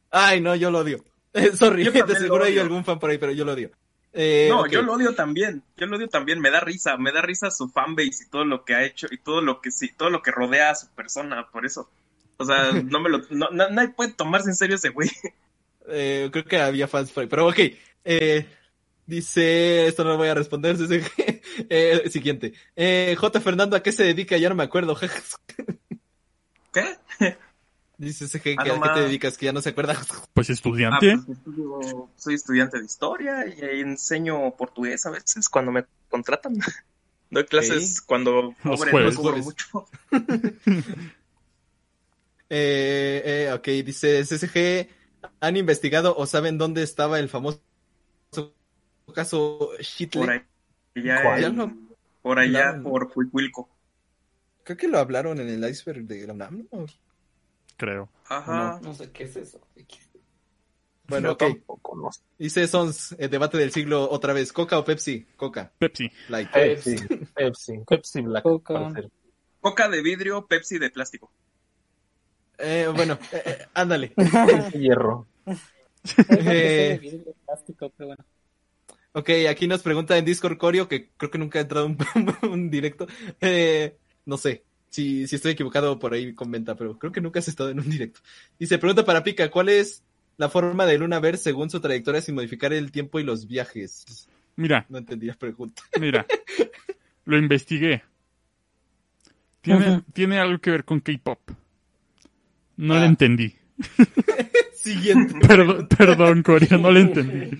Ay, 0.09 0.41
no, 0.41 0.55
yo 0.55 0.71
lo 0.71 0.79
odio. 0.79 1.03
Eh, 1.33 1.55
sorry, 1.55 1.85
de 1.85 2.15
seguro 2.17 2.43
hay 2.43 2.59
algún 2.59 2.83
fan 2.83 2.99
por 2.99 3.09
ahí, 3.09 3.17
pero 3.17 3.31
yo 3.31 3.45
lo 3.45 3.53
odio. 3.53 3.71
Eh, 4.13 4.47
No, 4.49 4.67
yo 4.67 4.81
lo 4.81 4.93
odio 4.93 5.15
también. 5.15 5.63
Yo 5.77 5.85
lo 5.85 5.97
odio 5.97 6.09
también. 6.09 6.39
Me 6.39 6.51
da 6.51 6.59
risa, 6.59 6.97
me 6.97 7.11
da 7.11 7.21
risa 7.21 7.49
su 7.51 7.69
fanbase 7.69 8.25
y 8.25 8.29
todo 8.29 8.43
lo 8.45 8.65
que 8.65 8.75
ha 8.75 8.83
hecho 8.83 9.07
y 9.09 9.17
todo 9.17 9.41
lo 9.41 9.61
que 9.61 9.71
sí, 9.71 9.91
todo 9.95 10.09
lo 10.09 10.21
que 10.21 10.31
rodea 10.31 10.71
a 10.71 10.75
su 10.75 10.89
persona. 10.89 11.49
Por 11.51 11.65
eso, 11.65 11.89
o 12.37 12.45
sea, 12.45 12.71
no 12.85 12.99
me 12.99 13.09
lo, 13.09 13.21
no, 13.29 13.49
na- 13.51 13.69
nadie 13.69 13.89
puede 13.89 14.13
tomarse 14.13 14.49
en 14.49 14.55
serio 14.55 14.75
ese 14.75 14.89
güey. 14.89 15.09
Eh, 15.87 16.29
creo 16.31 16.45
que 16.45 16.59
había 16.59 16.87
fans 16.87 17.11
pero 17.11 17.47
ok. 17.47 17.59
Eh, 18.03 18.45
dice, 19.05 19.87
esto 19.87 20.03
no 20.03 20.11
lo 20.11 20.17
voy 20.17 20.27
a 20.29 20.33
responder. 20.35 20.77
dice, 20.77 21.41
eh, 21.69 22.09
siguiente. 22.09 22.53
Eh, 22.75 23.15
J. 23.17 23.39
Fernando, 23.41 23.75
¿a 23.75 23.83
qué 23.83 23.91
se 23.91 24.03
dedica? 24.03 24.37
Ya 24.37 24.49
no 24.49 24.55
me 24.55 24.63
acuerdo. 24.63 24.95
¿Qué? 26.73 26.97
Dice 28.05 28.27
CG, 28.27 28.55
Ah, 28.57 28.63
¿que 28.63 28.69
no 28.69 28.83
¿a 28.83 28.93
qué 28.93 28.99
te 28.99 29.05
dedicas? 29.05 29.37
Que 29.37 29.45
ya 29.47 29.53
no 29.53 29.61
se 29.61 29.69
acuerda. 29.69 29.95
Pues 30.33 30.49
Ah, 30.49 30.53
estudiante. 30.53 31.17
pues, 31.25 31.37
estudio- 31.37 32.09
soy 32.17 32.35
estudiante 32.35 32.79
de 32.79 32.85
historia 32.85 33.45
y 33.47 33.81
enseño 33.81 34.55
portugués 34.55 35.05
a 35.05 35.11
veces 35.11 35.47
cuando 35.49 35.71
me 35.71 35.85
contratan. 36.09 36.53
Doy 37.29 37.45
clases 37.45 38.01
cuando 38.01 38.53
Los 38.63 38.79
cobren, 38.79 38.91
jueves. 38.91 39.13
no 39.15 39.21
cobro 39.21 39.41
Jueves. 39.41 39.45
mucho. 39.45 39.87
Eh, 42.53 43.21
eh, 43.47 43.53
ok, 43.53 43.65
dice 43.85 44.23
CCG, 44.25 44.89
¿han 45.39 45.55
investigado 45.55 46.13
o 46.17 46.25
saben 46.25 46.57
dónde 46.57 46.83
estaba 46.83 47.17
el 47.19 47.29
famoso 47.29 47.61
caso 49.15 49.69
Shitley? 49.79 50.21
Por 50.25 50.29
allá, 50.31 51.71
por 52.21 52.39
allá, 52.39 52.49
Claro. 52.71 52.83
por 52.83 53.13
Cuicuilco. 53.13 53.69
Creo 54.63 54.75
que 54.77 54.89
lo 54.89 54.99
hablaron 54.99 55.39
en 55.39 55.47
el 55.47 55.69
iceberg 55.69 56.03
de 56.05 56.27
la 56.27 56.33
UNAM, 56.33 56.67
¿no? 56.71 56.85
Creo. 57.81 58.09
Ajá. 58.29 58.79
No 58.83 58.93
sé 58.93 59.09
qué 59.11 59.23
es 59.23 59.35
eso. 59.35 59.59
Bueno, 61.07 61.29
Yo 61.29 61.33
ok. 61.33 61.39
tampoco, 61.39 61.95
no 61.97 62.11
sé. 62.11 62.21
Dice 62.37 62.67
Sons, 62.67 63.15
eh, 63.17 63.27
debate 63.27 63.57
del 63.57 63.71
siglo 63.71 64.07
otra 64.11 64.33
vez, 64.33 64.53
¿Coca 64.53 64.77
o 64.77 64.85
Pepsi? 64.85 65.25
Coca, 65.35 65.73
Pepsi. 65.79 66.07
light. 66.29 66.51
Pepsi, 66.51 66.95
Pepsi, 67.33 67.79
Pepsi 67.87 68.21
Black. 68.21 68.43
Coca. 68.43 68.93
Coca 69.59 69.89
de 69.89 70.03
vidrio, 70.03 70.45
Pepsi 70.45 70.77
de 70.77 70.91
plástico. 70.91 71.31
Eh, 72.59 72.87
bueno, 72.95 73.17
eh, 73.31 73.41
eh, 73.43 73.65
ándale. 73.73 74.09
Pepsi 74.15 74.77
Hierro. 74.77 75.25
Eh. 76.29 76.99
vidrio, 77.01 77.33
plástico, 77.45 77.91
pero 77.97 78.09
bueno. 78.09 78.23
Ok, 79.13 79.29
aquí 79.49 79.67
nos 79.67 79.81
pregunta 79.81 80.15
en 80.19 80.23
Discord 80.25 80.59
Corio, 80.59 80.87
que 80.87 81.09
creo 81.17 81.31
que 81.31 81.39
nunca 81.39 81.57
ha 81.57 81.63
entrado 81.63 81.87
un, 81.87 81.97
un 82.43 82.69
directo. 82.69 83.07
Eh, 83.41 83.97
no 84.25 84.37
sé, 84.37 84.65
si, 84.91 85.25
si 85.27 85.35
estoy 85.35 85.53
equivocado 85.53 85.97
por 85.97 86.13
ahí 86.13 86.33
comenta, 86.35 86.75
pero 86.75 86.99
creo 86.99 87.11
que 87.11 87.21
nunca 87.21 87.39
has 87.39 87.47
estado 87.47 87.71
en 87.71 87.79
un 87.79 87.89
directo. 87.89 88.19
Dice, 88.59 88.77
pregunta 88.77 89.03
para 89.03 89.23
Pica, 89.23 89.49
¿cuál 89.49 89.69
es 89.69 90.03
la 90.37 90.49
forma 90.49 90.85
de 90.85 90.97
Luna 90.99 91.19
ver 91.19 91.37
según 91.39 91.69
su 91.71 91.79
trayectoria 91.79 92.21
sin 92.21 92.35
modificar 92.35 92.71
el 92.73 92.91
tiempo 92.91 93.19
y 93.19 93.23
los 93.23 93.47
viajes? 93.47 94.27
Mira, 94.55 94.85
No 94.89 94.99
entendí 94.99 95.25
la 95.25 95.33
pregunta. 95.35 95.81
mira. 95.99 96.25
Lo 97.25 97.37
investigué. 97.37 98.03
Tiene, 99.61 100.01
tiene 100.13 100.39
algo 100.39 100.59
que 100.59 100.71
ver 100.71 100.83
con 100.85 100.99
K-pop. 100.99 101.39
No 102.77 102.95
Ah. 102.95 102.99
le 102.99 103.05
entendí. 103.05 103.55
Siguiente. 104.73 105.35
Perdón, 105.47 105.87
perdón, 105.87 106.43
Corea, 106.43 106.77
no 106.77 106.91
le 106.91 107.01
entendí. 107.01 107.57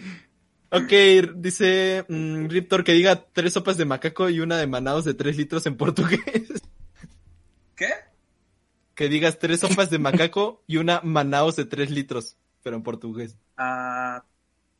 Ok, 0.71 1.35
dice 1.35 2.05
mm, 2.07 2.47
Riptor 2.47 2.83
que 2.83 2.93
diga 2.93 3.23
tres 3.33 3.53
sopas 3.53 3.77
de 3.77 3.85
macaco 3.85 4.29
y 4.29 4.39
una 4.39 4.57
de 4.57 4.67
manaos 4.67 5.05
de 5.05 5.13
tres 5.13 5.37
litros 5.37 5.65
en 5.65 5.75
portugués. 5.77 6.61
¿Qué? 7.81 7.95
Que 8.93 9.09
digas 9.09 9.39
tres 9.39 9.61
sopas 9.61 9.89
de 9.89 9.97
macaco 9.97 10.61
y 10.67 10.77
una 10.77 11.01
manaos 11.01 11.55
de 11.55 11.65
tres 11.65 11.89
litros, 11.89 12.37
pero 12.61 12.75
en 12.75 12.83
portugués. 12.83 13.35
Ah, 13.57 14.23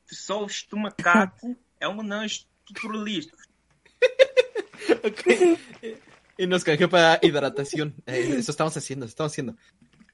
sou 0.06 0.46
tu 0.70 0.78
macaco, 0.78 1.58
é 1.80 1.88
um 1.88 2.04
lanche 2.08 2.46
turulista. 2.64 3.36
Ok. 5.04 5.58
Y 6.38 6.48
nos 6.48 6.64
canjeó 6.64 6.90
para 6.90 7.20
hidratación. 7.24 7.96
Eh, 8.06 8.36
eso 8.38 8.52
estamos 8.52 8.78
haciendo, 8.78 9.06
eso 9.06 9.14
estamos 9.14 9.32
haciendo. 9.32 9.56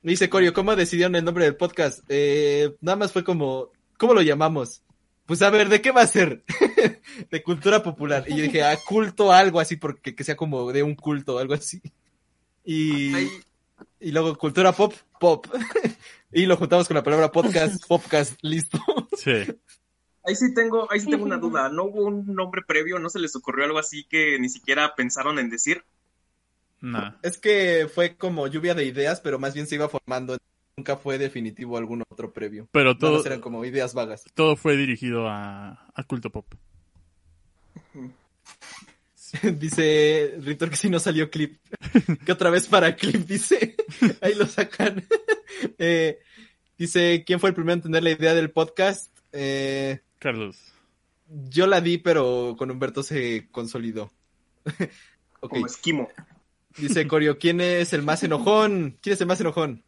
Dice 0.02 0.30
Corio, 0.30 0.54
¿cómo 0.54 0.76
decidieron 0.76 1.16
el 1.16 1.26
nombre 1.26 1.44
del 1.44 1.58
podcast? 1.58 2.04
Eh, 2.08 2.76
nada 2.80 2.96
más 2.96 3.12
fue 3.12 3.24
como, 3.26 3.72
¿cómo 3.98 4.14
lo 4.14 4.22
llamamos? 4.22 4.82
Pues 5.26 5.42
a 5.42 5.50
ver, 5.50 5.68
¿de 5.68 5.82
qué 5.82 5.92
va 5.92 6.02
a 6.02 6.08
ser? 6.08 6.44
de 7.32 7.44
cultura 7.44 7.84
popular. 7.84 8.24
Y 8.28 8.38
yo 8.38 8.44
dije, 8.44 8.64
ah, 8.64 8.78
culto 8.86 9.34
algo 9.34 9.60
así, 9.60 9.76
porque 9.76 10.16
que 10.16 10.24
sea 10.24 10.38
como 10.38 10.72
de 10.72 10.84
un 10.84 10.96
culto, 10.96 11.38
algo 11.38 11.54
así. 11.54 11.82
Y, 12.70 13.14
Ay, 13.16 13.30
y 14.02 14.12
luego 14.12 14.38
cultura 14.38 14.74
pop, 14.74 14.94
pop. 15.22 15.48
y 16.34 16.46
lo 16.46 16.58
juntamos 16.58 16.86
con 16.86 16.96
la 16.96 17.04
palabra 17.04 17.32
podcast, 17.32 17.82
podcast, 17.88 18.38
listo. 18.42 18.78
Sí. 19.18 19.32
ahí 20.26 20.36
sí 20.36 20.54
tengo, 20.54 20.86
ahí 20.92 21.00
sí 21.00 21.10
tengo 21.10 21.24
una 21.24 21.38
duda. 21.38 21.70
¿No 21.70 21.86
hubo 21.86 22.04
un 22.04 22.36
nombre 22.36 22.62
previo? 22.68 23.00
¿No 23.00 23.10
se 23.10 23.20
les 23.20 23.34
ocurrió 23.38 23.64
algo 23.64 23.80
así 23.80 24.04
que 24.04 24.38
ni 24.38 24.50
siquiera 24.50 24.96
pensaron 24.96 25.40
en 25.40 25.50
decir? 25.50 25.86
Nah. 26.82 27.14
Es 27.24 27.38
que 27.38 27.90
fue 27.92 28.18
como 28.18 28.48
lluvia 28.48 28.76
de 28.76 28.84
ideas, 28.84 29.22
pero 29.22 29.40
más 29.40 29.54
bien 29.54 29.66
se 29.66 29.76
iba 29.76 29.88
formando. 29.88 30.38
Nunca 30.76 30.98
fue 30.98 31.18
definitivo 31.18 31.78
algún 31.78 32.04
otro 32.10 32.34
previo. 32.34 32.68
Pero 32.74 32.98
todo, 32.98 33.26
eran 33.26 33.40
como 33.40 33.64
ideas 33.64 33.94
vagas. 33.94 34.26
todo 34.36 34.58
fue 34.58 34.76
dirigido 34.76 35.30
a, 35.30 35.88
a 35.96 36.04
culto 36.04 36.32
pop. 36.32 36.54
dice 39.60 40.36
Ritor 40.40 40.70
que 40.70 40.76
si 40.76 40.90
no 40.90 41.00
salió 41.00 41.30
clip. 41.30 41.58
que 42.26 42.32
otra 42.32 42.50
vez 42.50 42.68
para 42.68 42.96
clip, 42.96 43.26
dice. 43.28 43.76
Ahí 44.22 44.36
lo 44.36 44.46
sacan. 44.48 45.06
Eh, 45.78 46.20
dice, 46.78 47.24
¿quién 47.26 47.40
fue 47.40 47.50
el 47.50 47.56
primero 47.56 47.76
en 47.76 47.82
tener 47.82 48.04
la 48.04 48.12
idea 48.12 48.34
del 48.34 48.52
podcast? 48.52 49.12
Eh, 49.34 50.00
Carlos. 50.20 50.58
yo 51.28 51.68
la 51.68 51.82
di, 51.82 51.98
pero 51.98 52.56
con 52.58 52.72
Humberto 52.72 53.04
se 53.04 53.48
consolidó. 53.52 54.12
Como 55.40 55.66
esquimo. 55.66 56.10
Dice 56.78 57.08
Corio, 57.08 57.38
¿quién 57.40 57.62
es 57.62 57.94
el 57.94 58.04
más 58.04 58.24
enojón? 58.24 58.98
¿Quién 59.02 59.14
es 59.14 59.22
el 59.22 59.28
más 59.28 59.42
enojón? 59.42 59.84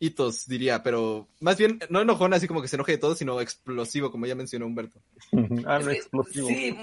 Hitos, 0.00 0.46
diría, 0.46 0.82
pero 0.82 1.28
más 1.40 1.56
bien, 1.56 1.78
no 1.88 2.00
enojón 2.00 2.34
así 2.34 2.48
como 2.48 2.60
que 2.60 2.68
se 2.68 2.76
enoje 2.76 2.92
de 2.92 2.98
todo, 2.98 3.14
sino 3.14 3.40
explosivo, 3.40 4.10
como 4.10 4.26
ya 4.26 4.34
mencionó 4.34 4.66
Humberto. 4.66 5.00
Ah, 5.66 5.78
no, 5.78 5.90
explosivo. 5.90 6.48
Sí, 6.48 6.76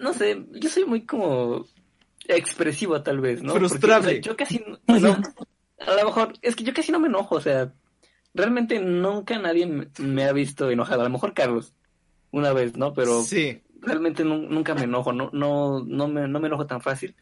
no 0.00 0.12
sé, 0.12 0.44
yo 0.52 0.68
soy 0.68 0.84
muy 0.84 1.04
como 1.06 1.66
expresivo 2.28 3.02
tal 3.02 3.20
vez, 3.20 3.42
¿no? 3.42 3.52
Porque, 3.52 3.68
Frustrable. 3.68 4.08
o 4.08 4.10
sea, 4.12 4.20
yo 4.20 4.36
casi, 4.36 4.64
no- 4.66 4.78
a 5.78 5.94
lo 5.94 6.04
mejor, 6.04 6.32
es 6.42 6.56
que 6.56 6.64
yo 6.64 6.72
casi 6.74 6.90
no 6.92 6.98
me 7.00 7.08
enojo, 7.08 7.36
o 7.36 7.40
sea, 7.40 7.72
realmente 8.34 8.80
nunca 8.80 9.38
nadie 9.38 9.66
me, 9.66 9.88
me 9.98 10.24
ha 10.24 10.32
visto 10.32 10.70
enojado, 10.70 11.02
a 11.02 11.04
lo 11.04 11.10
mejor 11.10 11.34
Carlos, 11.34 11.74
una 12.30 12.52
vez, 12.52 12.76
¿no? 12.76 12.92
Pero 12.94 13.22
Sí, 13.22 13.62
realmente 13.80 14.24
nu- 14.24 14.48
nunca 14.48 14.74
me 14.74 14.82
enojo, 14.84 15.12
no, 15.12 15.30
no, 15.32 15.84
no 15.84 16.08
me, 16.08 16.26
no 16.28 16.40
me 16.40 16.48
enojo 16.48 16.66
tan 16.66 16.80
fácil. 16.80 17.14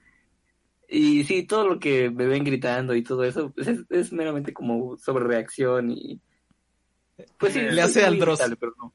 Y 0.88 1.24
sí, 1.24 1.44
todo 1.44 1.66
lo 1.66 1.78
que 1.80 2.10
me 2.10 2.26
ven 2.26 2.44
gritando 2.44 2.94
y 2.94 3.02
todo 3.02 3.24
eso, 3.24 3.50
pues 3.52 3.66
es, 3.68 3.80
es 3.90 4.12
meramente 4.12 4.52
como 4.52 4.96
sobre 4.96 5.24
reacción 5.24 5.90
y 5.90 6.20
pues 7.38 7.52
sí, 7.52 7.60
Le 7.60 7.80
hace 7.80 8.04
al 8.04 8.18
Dross. 8.18 8.40
no. 8.76 8.92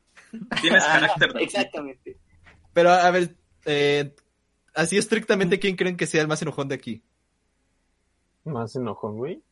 Tienes 0.61 0.83
Ah, 0.85 0.93
carácter. 1.17 1.41
Exactamente. 1.41 2.17
Pero 2.73 2.91
a 2.91 3.09
ver, 3.11 3.35
eh, 3.65 4.15
así 4.73 4.97
estrictamente, 4.97 5.59
¿quién 5.59 5.75
creen 5.75 5.97
que 5.97 6.07
sea 6.07 6.21
el 6.21 6.27
más 6.27 6.41
enojón 6.41 6.67
de 6.67 6.75
aquí? 6.75 7.03
Más 8.45 8.75
enojón, 8.75 9.17
güey. 9.17 9.43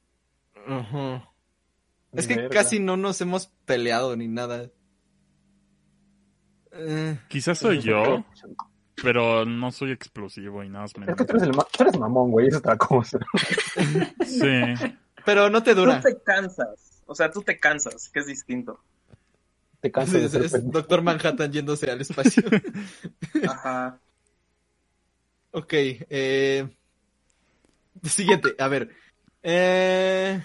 Ajá. 0.68 1.30
Es 2.14 2.28
que 2.28 2.36
Verga. 2.36 2.50
casi 2.50 2.80
no 2.80 2.98
nos 2.98 3.20
hemos 3.22 3.48
peleado 3.66 4.16
ni 4.16 4.28
nada. 4.28 4.70
Eh, 6.72 7.20
Quizás 7.28 7.58
soy 7.60 7.82
yo, 7.82 8.24
pero 9.02 9.46
no 9.46 9.72
soy 9.72 9.92
explosivo 9.92 10.64
y 10.64 10.70
nada 10.70 10.82
más 10.84 10.98
me 10.98 11.06
Es 11.06 11.16
que 11.16 11.26
tú 11.26 11.32
eres, 11.34 11.44
el 11.44 11.56
ma- 11.56 11.66
tú 11.72 11.84
eres 11.84 11.98
mamón, 11.98 12.32
güey, 12.32 12.48
es 12.48 12.56
otra 12.56 12.78
cosa. 12.78 13.20
Sí. 14.26 14.74
pero 15.26 15.50
no 15.50 15.64
te 15.64 15.74
Tú 15.74 15.82
dura. 15.82 16.00
te 16.02 16.20
cansas. 16.22 17.04
O 17.06 17.16
sea, 17.16 17.32
tú 17.32 17.42
te 17.42 17.60
cansas, 17.60 18.10
que 18.10 18.20
es 18.20 18.26
distinto. 18.28 18.80
Te 19.82 19.92
cansas 19.92 20.22
de 20.22 20.26
Es, 20.26 20.32
ser 20.32 20.44
es 20.46 20.52
pendejo. 20.52 20.72
Doctor 20.72 21.02
Manhattan 21.02 21.52
yéndose 21.52 21.90
al 21.92 22.02
espacio. 22.02 22.44
Ajá. 23.48 24.00
ok, 25.52 25.74
eh... 25.74 26.68
Siguiente, 28.04 28.56
a 28.60 28.68
ver. 28.68 28.90
Eh... 29.44 30.42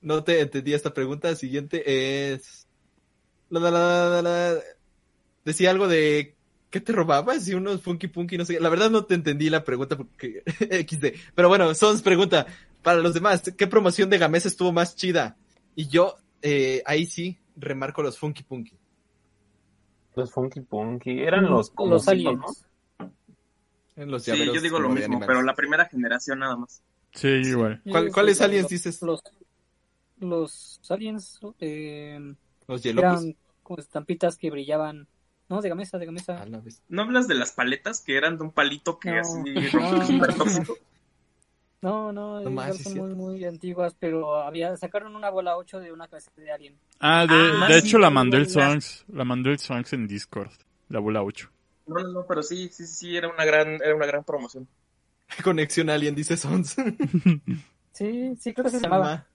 No 0.00 0.22
te 0.24 0.40
entendí 0.40 0.74
esta 0.74 0.94
pregunta. 0.94 1.34
Siguiente 1.34 2.32
es... 2.32 2.66
La, 3.50 3.60
la, 3.60 3.70
la, 3.70 4.08
la, 4.10 4.22
la- 4.22 4.60
Decía 5.44 5.70
algo 5.70 5.88
de... 5.88 6.34
¿Qué 6.70 6.80
te 6.80 6.92
robabas? 6.92 7.48
Y 7.48 7.54
unos 7.54 7.80
funky 7.82 8.08
punky, 8.08 8.36
no 8.36 8.44
sé 8.44 8.54
qué. 8.54 8.60
La 8.60 8.68
verdad 8.68 8.90
no 8.90 9.06
te 9.06 9.14
entendí 9.14 9.48
la 9.50 9.64
pregunta 9.64 9.96
porque... 9.96 10.42
XD. 10.86 11.06
Pero 11.34 11.48
bueno, 11.48 11.74
Sons 11.74 12.02
pregunta. 12.02 12.46
Para 12.82 12.98
los 12.98 13.14
demás, 13.14 13.42
¿qué 13.56 13.66
promoción 13.66 14.10
de 14.10 14.18
Gamesa 14.18 14.48
estuvo 14.48 14.70
más 14.72 14.94
chida? 14.94 15.36
Y 15.74 15.88
yo, 15.88 16.16
eh, 16.42 16.82
ahí 16.86 17.06
sí, 17.06 17.38
remarco 17.58 18.02
los 18.02 18.18
funky 18.18 18.42
punky. 18.42 18.76
Los 20.14 20.32
funky 20.32 20.60
punky. 20.60 21.20
Eran 21.20 21.44
los 21.50 21.70
como 21.70 21.92
los 21.94 22.08
aliens. 22.08 22.66
¿no? 22.98 23.12
En 23.96 24.10
los 24.10 24.22
Sí, 24.24 24.32
yo 24.46 24.60
digo 24.60 24.78
lo 24.78 24.88
mismo, 24.88 25.04
animales. 25.06 25.26
pero 25.26 25.42
la 25.42 25.54
primera 25.54 25.86
generación 25.86 26.38
nada 26.40 26.56
más. 26.56 26.82
Sí, 27.12 27.28
igual. 27.28 27.80
¿Cuál- 27.90 28.06
Sí, 28.06 28.12
¿Cuáles 28.12 28.38
sí, 28.38 28.44
aliens 28.44 28.62
los- 28.64 28.70
dices? 28.70 29.02
Los, 29.02 29.22
los 30.18 30.80
aliens 30.88 31.40
eh, 31.60 32.34
Los 32.66 32.82
yelocos. 32.82 33.22
eran 33.22 33.36
como 33.62 33.78
estampitas 33.80 34.36
que 34.36 34.50
brillaban. 34.50 35.06
No, 35.48 35.62
de 35.62 35.68
gamesa, 35.70 35.98
de 35.98 36.06
gamesa. 36.06 36.42
A 36.42 36.46
la 36.46 36.60
vez. 36.60 36.82
¿No 36.88 37.02
hablas 37.02 37.26
de 37.26 37.34
las 37.34 37.52
paletas 37.52 38.00
que 38.02 38.16
eran 38.16 38.36
de 38.36 38.44
un 38.44 38.50
palito 38.52 38.98
que 38.98 39.10
No. 39.12 39.20
así 39.20 39.38
No. 39.72 40.06
súper 40.06 40.34
tóxico? 40.34 40.74
No, 41.80 42.12
no, 42.12 42.40
No 42.40 42.50
más, 42.50 42.76
son 42.78 42.96
muy, 42.96 43.14
muy 43.14 43.44
antiguas, 43.44 43.94
pero 43.98 44.36
había 44.42 44.76
sacaron 44.76 45.14
una 45.14 45.30
bola 45.30 45.56
8 45.56 45.78
de 45.78 45.92
una 45.92 46.08
cabeza 46.08 46.30
de 46.36 46.50
alien. 46.50 46.76
Ah, 46.98 47.24
de, 47.26 47.34
Ah, 47.34 47.68
de 47.68 47.80
sí, 47.80 47.86
hecho 47.86 47.98
la 47.98 48.10
mandó 48.10 48.36
el 48.36 48.48
songs, 48.48 49.04
la 49.08 49.24
mandó 49.24 49.50
el 49.50 49.58
songs 49.58 49.92
en 49.92 50.08
Discord, 50.08 50.50
la 50.88 50.98
bola 50.98 51.22
8. 51.22 51.50
No, 51.86 51.94
no, 52.02 52.08
no, 52.08 52.26
pero 52.26 52.42
sí, 52.42 52.68
sí, 52.68 52.86
sí, 52.86 53.16
era 53.16 53.28
una 53.28 53.44
gran, 53.44 53.74
era 53.82 53.94
una 53.94 54.06
gran 54.06 54.24
promoción. 54.24 54.66
Conexión 55.44 55.90
Alien, 55.90 56.14
dice 56.14 56.36
Sons. 56.36 56.76
Sí, 57.92 58.36
sí, 58.38 58.52
creo 58.54 58.64
que 58.64 58.70
se 58.70 58.80
llamaba. 58.80 59.26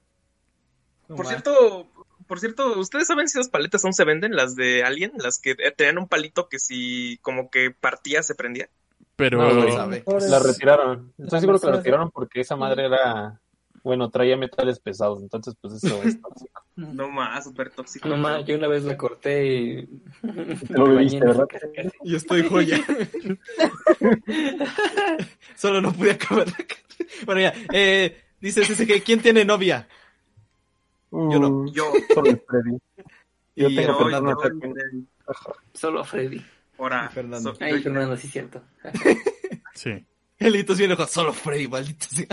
No 1.10 1.18
Por 1.18 1.28
cierto, 1.28 1.86
por 2.28 2.40
cierto, 2.40 2.80
¿ustedes 2.80 3.08
saben 3.08 3.28
si 3.28 3.38
las 3.38 3.50
paletas 3.50 3.84
aún 3.84 3.94
se 3.94 4.06
venden, 4.06 4.38
las 4.38 4.56
de 4.56 4.84
Alien? 4.84 5.12
Las 5.18 5.38
que 5.38 5.52
eh, 5.52 5.74
tenían 5.76 5.98
un 5.98 6.08
palito 6.08 6.48
que 6.48 6.60
si 6.60 7.18
como 7.22 7.50
que 7.50 7.72
partía 7.72 8.24
se 8.24 8.36
prendía. 8.36 8.70
Pero 9.16 9.38
No, 9.38 9.54
no 9.54 10.20
La 10.20 10.40
retiraron. 10.40 11.14
Estoy 11.18 11.40
seguro 11.40 11.60
que 11.60 11.68
la 11.68 11.78
retiraron 11.78 12.12
porque 12.12 12.42
esa 12.42 12.56
madre 12.56 12.86
era. 12.86 13.40
Bueno, 13.84 14.10
traía 14.10 14.38
metales 14.38 14.80
pesados, 14.80 15.22
entonces 15.22 15.56
pues 15.60 15.84
eso 15.84 16.02
es 16.04 16.22
tóxico. 16.22 16.64
No 16.76 17.08
más, 17.08 17.44
súper 17.44 17.70
tóxico. 17.70 18.10
No 18.10 18.18
más, 18.18 18.44
yo 18.46 18.56
una 18.56 18.68
vez 18.68 18.84
la 18.84 18.98
corté 18.98 19.46
y... 19.46 19.90
lo 20.70 20.96
bañé, 20.96 21.20
¿verdad? 21.20 21.46
casi, 21.48 21.68
casi. 21.72 21.90
Y 22.04 22.16
estoy 22.16 22.50
joya. 22.50 22.80
Solo 25.56 25.82
no 25.82 25.94
pude 25.94 26.14
acabar 26.14 26.48
la 26.48 26.56
cara. 26.56 26.82
Bueno, 27.28 27.42
ya. 27.42 27.54
Eh, 27.72 28.24
dice 28.42 28.62
CCG, 28.62 29.04
¿quién 29.04 29.22
tiene 29.22 29.46
novia? 29.46 29.88
Yo 31.12 31.40
no. 31.40 31.50
Uh, 31.50 31.72
Yo, 31.72 31.92
Solo 32.12 32.32
el 32.32 32.42
Freddy. 32.48 32.78
Yo 33.56 33.70
Y 33.70 33.76
tengo 33.76 33.92
yo, 33.92 33.98
Fernando 34.00 34.32
yo, 34.32 34.38
Terpin. 34.38 35.08
Solo 35.74 36.04
Freddy. 36.04 36.44
Ahora, 36.84 37.10
Fernando. 37.10 37.54
so- 37.56 37.64
Ay, 37.64 37.74
yo- 37.78 37.82
Fernando, 37.84 38.18
sí 38.18 38.28
cierto. 38.28 38.64
sí. 39.74 40.06
Bien 40.40 40.56
enojado. 40.92 41.08
Solo 41.08 41.32
Freddy, 41.34 41.68
maldito 41.68 42.06
sea. 42.10 42.28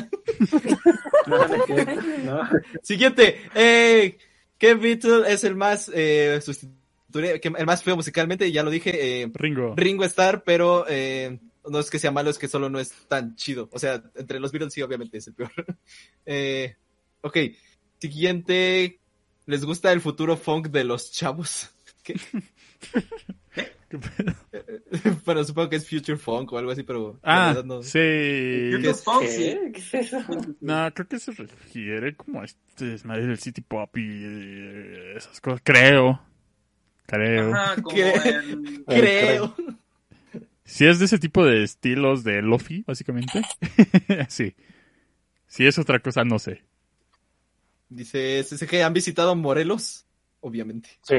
No. 2.24 2.48
Siguiente. 2.82 3.40
Eh, 3.54 4.18
¿Qué 4.58 4.74
Beatle 4.74 5.32
es 5.32 5.44
el 5.44 5.54
más 5.54 5.90
eh, 5.94 6.40
el 7.14 7.66
más 7.66 7.82
feo 7.82 7.96
musicalmente? 7.96 8.50
Ya 8.50 8.62
lo 8.62 8.70
dije. 8.70 9.22
Eh, 9.22 9.30
Ringo. 9.34 9.74
Ringo 9.76 10.04
Starr, 10.04 10.42
pero 10.44 10.86
eh, 10.88 11.38
no 11.68 11.78
es 11.78 11.88
que 11.90 11.98
sea 11.98 12.10
malo, 12.10 12.30
es 12.30 12.38
que 12.38 12.48
solo 12.48 12.68
no 12.68 12.80
es 12.80 12.90
tan 13.08 13.36
chido. 13.36 13.68
O 13.72 13.78
sea, 13.78 14.02
entre 14.16 14.40
los 14.40 14.50
Beatles 14.50 14.72
sí, 14.72 14.82
obviamente 14.82 15.18
es 15.18 15.28
el 15.28 15.34
peor. 15.34 15.52
eh, 16.26 16.76
ok, 17.20 17.36
siguiente. 17.98 18.98
¿Les 19.46 19.64
gusta 19.64 19.92
el 19.92 20.00
futuro 20.00 20.36
funk 20.36 20.68
de 20.68 20.84
los 20.84 21.10
chavos? 21.12 21.70
¿Qué? 22.02 22.14
¿Qué 23.90 23.98
pedo? 23.98 24.34
bueno, 25.24 25.42
supongo 25.44 25.68
que 25.68 25.76
es 25.76 25.88
Future 25.88 26.16
Funk 26.16 26.52
o 26.52 26.58
algo 26.58 26.70
así, 26.70 26.84
pero 26.84 27.18
Ah, 27.24 27.60
no. 27.64 27.82
sí. 27.82 27.98
Es? 27.98 29.02
Fox, 29.02 29.28
sí. 29.30 29.42
¿Qué? 29.42 29.72
¿Qué 29.72 29.80
es 29.80 29.94
eso? 29.94 30.24
No, 30.60 30.94
creo 30.94 31.08
que 31.08 31.18
se 31.18 31.32
refiere 31.32 32.14
como 32.14 32.40
a 32.40 32.44
este 32.44 32.84
desmadre 32.86 33.26
del 33.26 33.38
City 33.38 33.60
Pop 33.60 33.96
y 33.98 34.06
eh, 34.06 35.14
esas 35.16 35.40
cosas. 35.40 35.60
Creo. 35.64 36.22
Creo. 37.06 37.52
Ajá, 37.52 37.74
el... 37.94 38.84
Creo. 38.86 39.56
Si 40.64 40.86
es 40.86 41.00
de 41.00 41.06
ese 41.06 41.18
tipo 41.18 41.44
de 41.44 41.64
estilos 41.64 42.22
de 42.22 42.42
Lofi, 42.42 42.84
básicamente. 42.86 43.42
sí. 44.28 44.54
Si 45.48 45.66
es 45.66 45.76
otra 45.80 45.98
cosa, 45.98 46.22
no 46.22 46.38
sé. 46.38 46.62
Dice 47.88 48.44
CCG, 48.44 48.82
¿han 48.84 48.92
visitado 48.92 49.34
Morelos? 49.34 50.06
Obviamente. 50.38 50.90
Sí. 51.02 51.16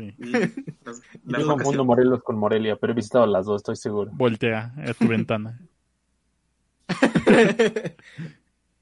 Sí. 0.00 0.14
y 0.18 0.30
las- 0.84 1.02
Yo 1.24 1.46
confundo. 1.46 1.84
Morelos 1.84 2.22
con 2.22 2.36
Morelia, 2.38 2.76
pero 2.76 2.92
he 2.92 2.96
visitado 2.96 3.26
las 3.26 3.46
dos, 3.46 3.60
estoy 3.60 3.76
seguro. 3.76 4.10
Voltea 4.14 4.72
a 4.76 4.94
tu 4.94 5.06
ventana. 5.08 5.58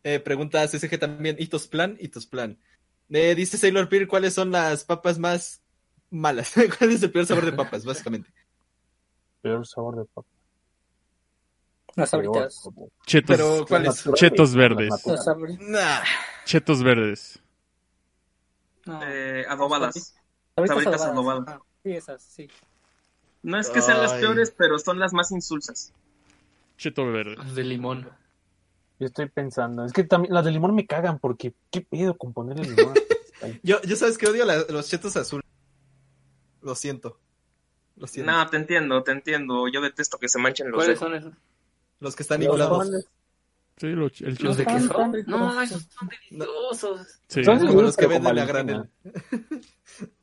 Eh, 0.04 0.20
pregunta 0.20 0.66
CCG 0.66 0.98
también, 0.98 1.36
Hitos 1.38 1.66
Plan, 1.66 1.96
Hitos 2.00 2.24
Plan. 2.26 2.56
Eh, 3.10 3.34
dice 3.34 3.58
Sailor 3.58 3.88
Peer, 3.88 4.06
¿cuáles 4.06 4.32
son 4.32 4.50
las 4.52 4.84
papas 4.84 5.18
más 5.18 5.60
malas? 6.08 6.52
¿Cuál 6.78 6.92
es 6.92 7.02
el 7.02 7.10
peor 7.10 7.26
sabor 7.26 7.44
de 7.44 7.52
papas, 7.52 7.84
básicamente? 7.84 8.30
Peor 9.42 9.66
sabor 9.66 9.96
de 9.96 10.04
papa. 10.06 10.28
Las 11.96 12.10
sabritas. 12.10 12.62
Chetos, 13.06 13.36
Pero, 13.36 13.66
¿cuáles? 13.66 14.08
Chetos 14.14 14.54
verdes. 14.54 14.88
las. 15.04 15.26
Nah. 15.60 16.00
Chetos 16.46 16.82
verdes. 16.82 17.40
No. 18.86 19.00
Eh, 19.02 19.44
adobadas. 19.48 20.14
Sabritas 20.66 20.84
sabritas 20.84 21.02
adobadas. 21.02 21.38
adobadas. 21.48 21.60
Ah, 21.62 21.80
sí, 21.82 21.90
esas, 21.92 22.22
sí. 22.22 22.48
No 23.42 23.58
es 23.58 23.68
que 23.70 23.80
sean 23.80 24.00
las 24.02 24.12
Ay. 24.12 24.20
peores, 24.20 24.52
pero 24.56 24.78
son 24.78 24.98
las 24.98 25.12
más 25.12 25.30
insulsas. 25.30 25.92
Cheto 26.76 27.06
verde. 27.06 27.36
Los 27.36 27.54
de 27.54 27.64
limón. 27.64 28.08
Yo 29.00 29.06
estoy 29.06 29.28
pensando, 29.28 29.84
es 29.84 29.92
que 29.92 30.02
también 30.04 30.34
las 30.34 30.44
de 30.44 30.50
limón 30.50 30.74
me 30.74 30.84
cagan 30.86 31.18
porque 31.20 31.54
qué 31.70 31.80
pedo 31.82 32.16
con 32.18 32.32
ponerle 32.32 32.64
limón. 32.64 32.94
Yo, 33.62 33.80
yo 33.82 33.94
sabes 33.94 34.18
que 34.18 34.26
odio 34.26 34.44
la- 34.44 34.64
los 34.68 34.88
chetos 34.88 35.16
azul. 35.16 35.40
Lo 36.60 36.74
siento. 36.74 37.20
Lo 37.94 38.08
siento. 38.08 38.32
No, 38.32 38.44
te 38.48 38.56
entiendo, 38.56 39.04
te 39.04 39.12
entiendo. 39.12 39.68
Yo 39.68 39.80
detesto 39.80 40.18
que 40.18 40.28
se 40.28 40.40
manchen 40.40 40.72
los 40.72 40.78
¿Cuáles 40.78 40.98
dedos. 40.98 41.12
son 41.12 41.14
esos? 41.30 41.40
Los 42.00 42.16
que 42.16 42.24
están 42.24 42.42
inflados. 42.42 42.88
Sí, 43.76 43.86
lo- 43.86 44.06
el 44.06 44.10
cheto. 44.12 44.42
¿Los 44.42 44.56
de 44.56 44.66
queso? 44.66 45.06
No, 45.28 45.62
esos 45.62 45.84
son 45.84 46.08
deliciosos. 46.08 47.06
Sí. 47.28 47.44
Son 47.44 47.64
Como 47.64 47.82
los 47.82 47.96
que 47.96 48.08
venden 48.08 48.36
a 48.40 48.44
granel. 48.44 48.90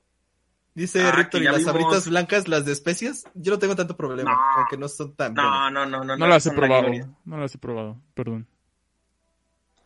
Ah, 0.76 0.82
Dice 0.82 1.00
que 1.00 1.12
Rictor, 1.12 1.42
¿y 1.42 1.45
las 1.45 1.58
vimos. 1.60 1.72
sabritas 1.72 2.08
blancas, 2.10 2.48
las 2.50 2.66
de 2.66 2.74
especias? 2.74 3.24
Yo 3.34 3.54
no 3.54 3.60
tengo 3.60 3.76
tanto 3.78 3.95
problema, 3.95 4.32
No. 4.34 4.38
aunque 4.60 4.78
no 4.78 4.90
son 4.90 5.16
tan 5.16 5.34
No, 5.34 5.42
buenas. 5.42 5.72
no, 5.72 5.86
no, 5.86 6.04
no. 6.04 6.18
No 6.18 6.28
las 6.28 6.45
he 6.45 6.52
probado. 6.52 6.90
No 7.24 7.38
las 7.38 7.56
he 7.56 7.58
probado. 7.58 7.98
Perdón. 8.14 8.45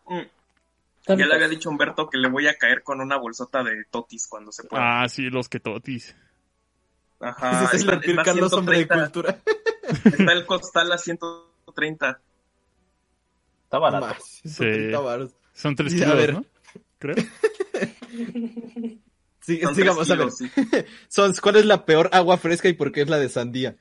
Mm. 0.08 0.22
Ya 1.08 1.16
le 1.28 1.36
había 1.36 1.48
dicho 1.48 1.70
a 1.70 1.72
Humberto 1.72 2.10
que 2.10 2.18
le 2.18 2.28
voy 2.30 2.48
a 2.48 2.56
caer 2.58 2.82
con 2.84 3.02
una 3.02 3.18
bolsota 3.18 3.64
de 3.64 3.84
totis 3.92 4.28
cuando 4.28 4.52
se 4.52 4.64
pueda. 4.64 5.04
Ah, 5.04 5.10
sí, 5.10 5.30
los 5.30 5.48
ketotis. 5.48 6.16
Ajá. 7.20 7.62
Dice 7.62 7.78
Sailor 7.78 7.94
está- 7.96 8.00
Peer, 8.06 8.10
está 8.20 8.24
Carlos, 8.24 8.54
hombre 8.54 8.78
de 8.80 8.86
130. 8.86 9.12
cultura. 9.12 9.40
Está 10.30 10.34
el 10.34 10.46
costal 10.46 10.92
a 10.92 10.98
130. 10.98 12.20
Está 13.64 13.78
barato. 13.80 14.06
Más, 14.08 14.24
Sí. 14.24 14.50
130 14.50 15.00
varos. 15.00 15.36
Son 15.54 15.76
tres 15.76 15.94
Y 15.94 15.98
a 15.98 16.00
kilos, 16.06 16.18
ver. 16.18 16.34
¿no? 16.34 16.46
Creo. 17.00 17.16
Sí, 19.50 19.60
Son 19.64 19.74
sigamos 19.76 20.10
tres 20.10 20.12
a 20.12 20.24
ver. 20.24 20.28
kilos, 20.28 20.38
sí. 20.38 20.52
Sons, 21.10 21.42
¿cuál 21.42 21.56
es 21.58 21.66
la 21.66 21.86
peor 21.86 22.10
agua 22.14 22.38
fresca 22.38 22.70
y 22.70 22.74
por 22.74 22.92
qué 22.92 23.02
es 23.02 23.10
la 23.10 23.18
de 23.20 23.30
sandía? 23.30 23.76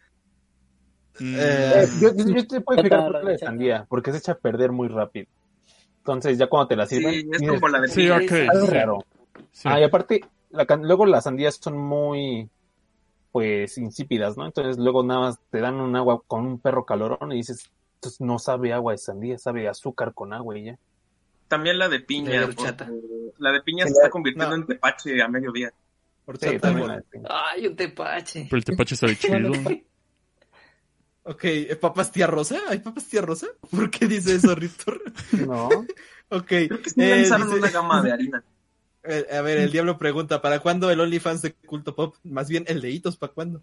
Mm, 1.20 1.38
Eh, 1.40 1.88
yo, 2.00 2.10
yo, 2.16 2.24
yo 2.34 2.46
te 2.46 2.60
puedo 2.60 2.76
explicar 2.76 3.04
por 3.04 3.20
qué 3.20 3.26
la 3.26 3.32
de 3.32 3.38
sandía, 3.38 3.86
porque 3.88 4.12
se 4.12 4.18
echa 4.18 4.32
a 4.32 4.38
perder 4.38 4.72
muy 4.72 4.88
rápido. 4.88 5.26
Entonces, 5.98 6.38
ya 6.38 6.48
cuando 6.48 6.68
te 6.68 6.76
la 6.76 6.86
sirven, 6.86 7.14
Sí, 7.14 7.28
es 7.32 7.42
como 7.42 7.68
la 7.68 7.80
de 7.80 7.88
Sí, 7.88 8.08
piña. 8.08 8.16
ok. 8.16 8.32
"Algo 8.48 8.66
raro. 8.68 9.04
sí. 9.52 9.68
Ah, 9.68 9.80
y 9.80 9.84
aparte, 9.84 10.20
la 10.50 10.64
luego 10.80 11.04
las 11.06 11.24
sandías 11.24 11.58
son 11.62 11.76
muy, 11.76 12.48
pues, 13.32 13.78
insípidas, 13.78 14.36
¿no? 14.36 14.46
Entonces, 14.46 14.78
luego 14.78 15.04
nada 15.04 15.20
más 15.20 15.38
te 15.50 15.60
dan 15.60 15.76
un 15.80 15.96
agua 15.96 16.22
con 16.26 16.46
un 16.46 16.60
perro 16.60 16.84
calorón 16.86 17.32
y 17.32 17.36
dices, 17.36 17.70
entonces 17.96 18.20
no 18.20 18.38
sabe 18.38 18.72
agua 18.72 18.92
de 18.92 18.98
sandía, 18.98 19.38
sabe 19.38 19.68
azúcar 19.68 20.14
con 20.14 20.32
agua 20.32 20.58
y 20.58 20.64
ya. 20.66 20.78
También 21.48 21.78
la 21.78 21.88
de 21.88 22.00
piña. 22.00 22.46
De. 22.46 22.54
La 23.38 23.52
de 23.52 23.62
piña 23.62 23.84
se 23.86 23.90
la- 23.90 23.96
está 23.96 24.10
convirtiendo 24.10 24.56
no. 24.56 24.62
en 24.62 24.66
tepache 24.66 25.20
a 25.22 25.28
mediodía. 25.28 25.72
Horchata, 26.26 26.68
Sí, 26.68 26.74
bueno. 26.76 26.86
la. 26.88 27.02
Ay, 27.52 27.66
un 27.66 27.74
tepache. 27.76 28.46
Pero 28.50 28.58
el 28.58 28.64
tepache 28.64 28.94
sabe 28.96 29.16
chido. 29.18 29.50
Ok, 31.24 31.44
¿eh, 31.44 31.76
¿papas 31.76 32.10
tía 32.12 32.26
Rosa? 32.26 32.58
¿Hay 32.68 32.78
papas 32.78 33.06
tía 33.06 33.20
Rosa? 33.22 33.48
¿Por 33.70 33.90
qué 33.90 34.06
dice 34.06 34.34
eso, 34.34 34.54
Rictor? 34.54 35.00
No, 35.46 35.68
ok. 36.30 36.46
Creo 36.46 36.82
que 36.82 36.90
sí 36.90 37.02
eh, 37.02 37.16
lanzaron 37.16 37.48
dice- 37.48 37.58
una 37.60 37.70
gama 37.70 38.02
de 38.02 38.12
harina. 38.12 38.44
Eh, 39.04 39.26
a 39.34 39.40
ver, 39.40 39.58
el 39.58 39.70
diablo 39.70 39.96
pregunta, 39.96 40.42
¿para 40.42 40.58
cuándo 40.58 40.90
el 40.90 41.00
OnlyFans 41.00 41.40
de 41.40 41.54
Culto 41.54 41.94
Pop? 41.94 42.16
Más 42.24 42.48
bien 42.48 42.64
el 42.66 42.82
de 42.82 42.90
Hitos, 42.90 43.16
¿para 43.16 43.32
cuándo? 43.32 43.62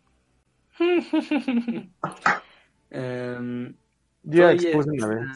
Em, 2.90 3.76
ya 4.24 4.48
Oye, 4.48 4.70
expuse 4.72 4.90
una 4.92 5.08
vez. 5.08 5.28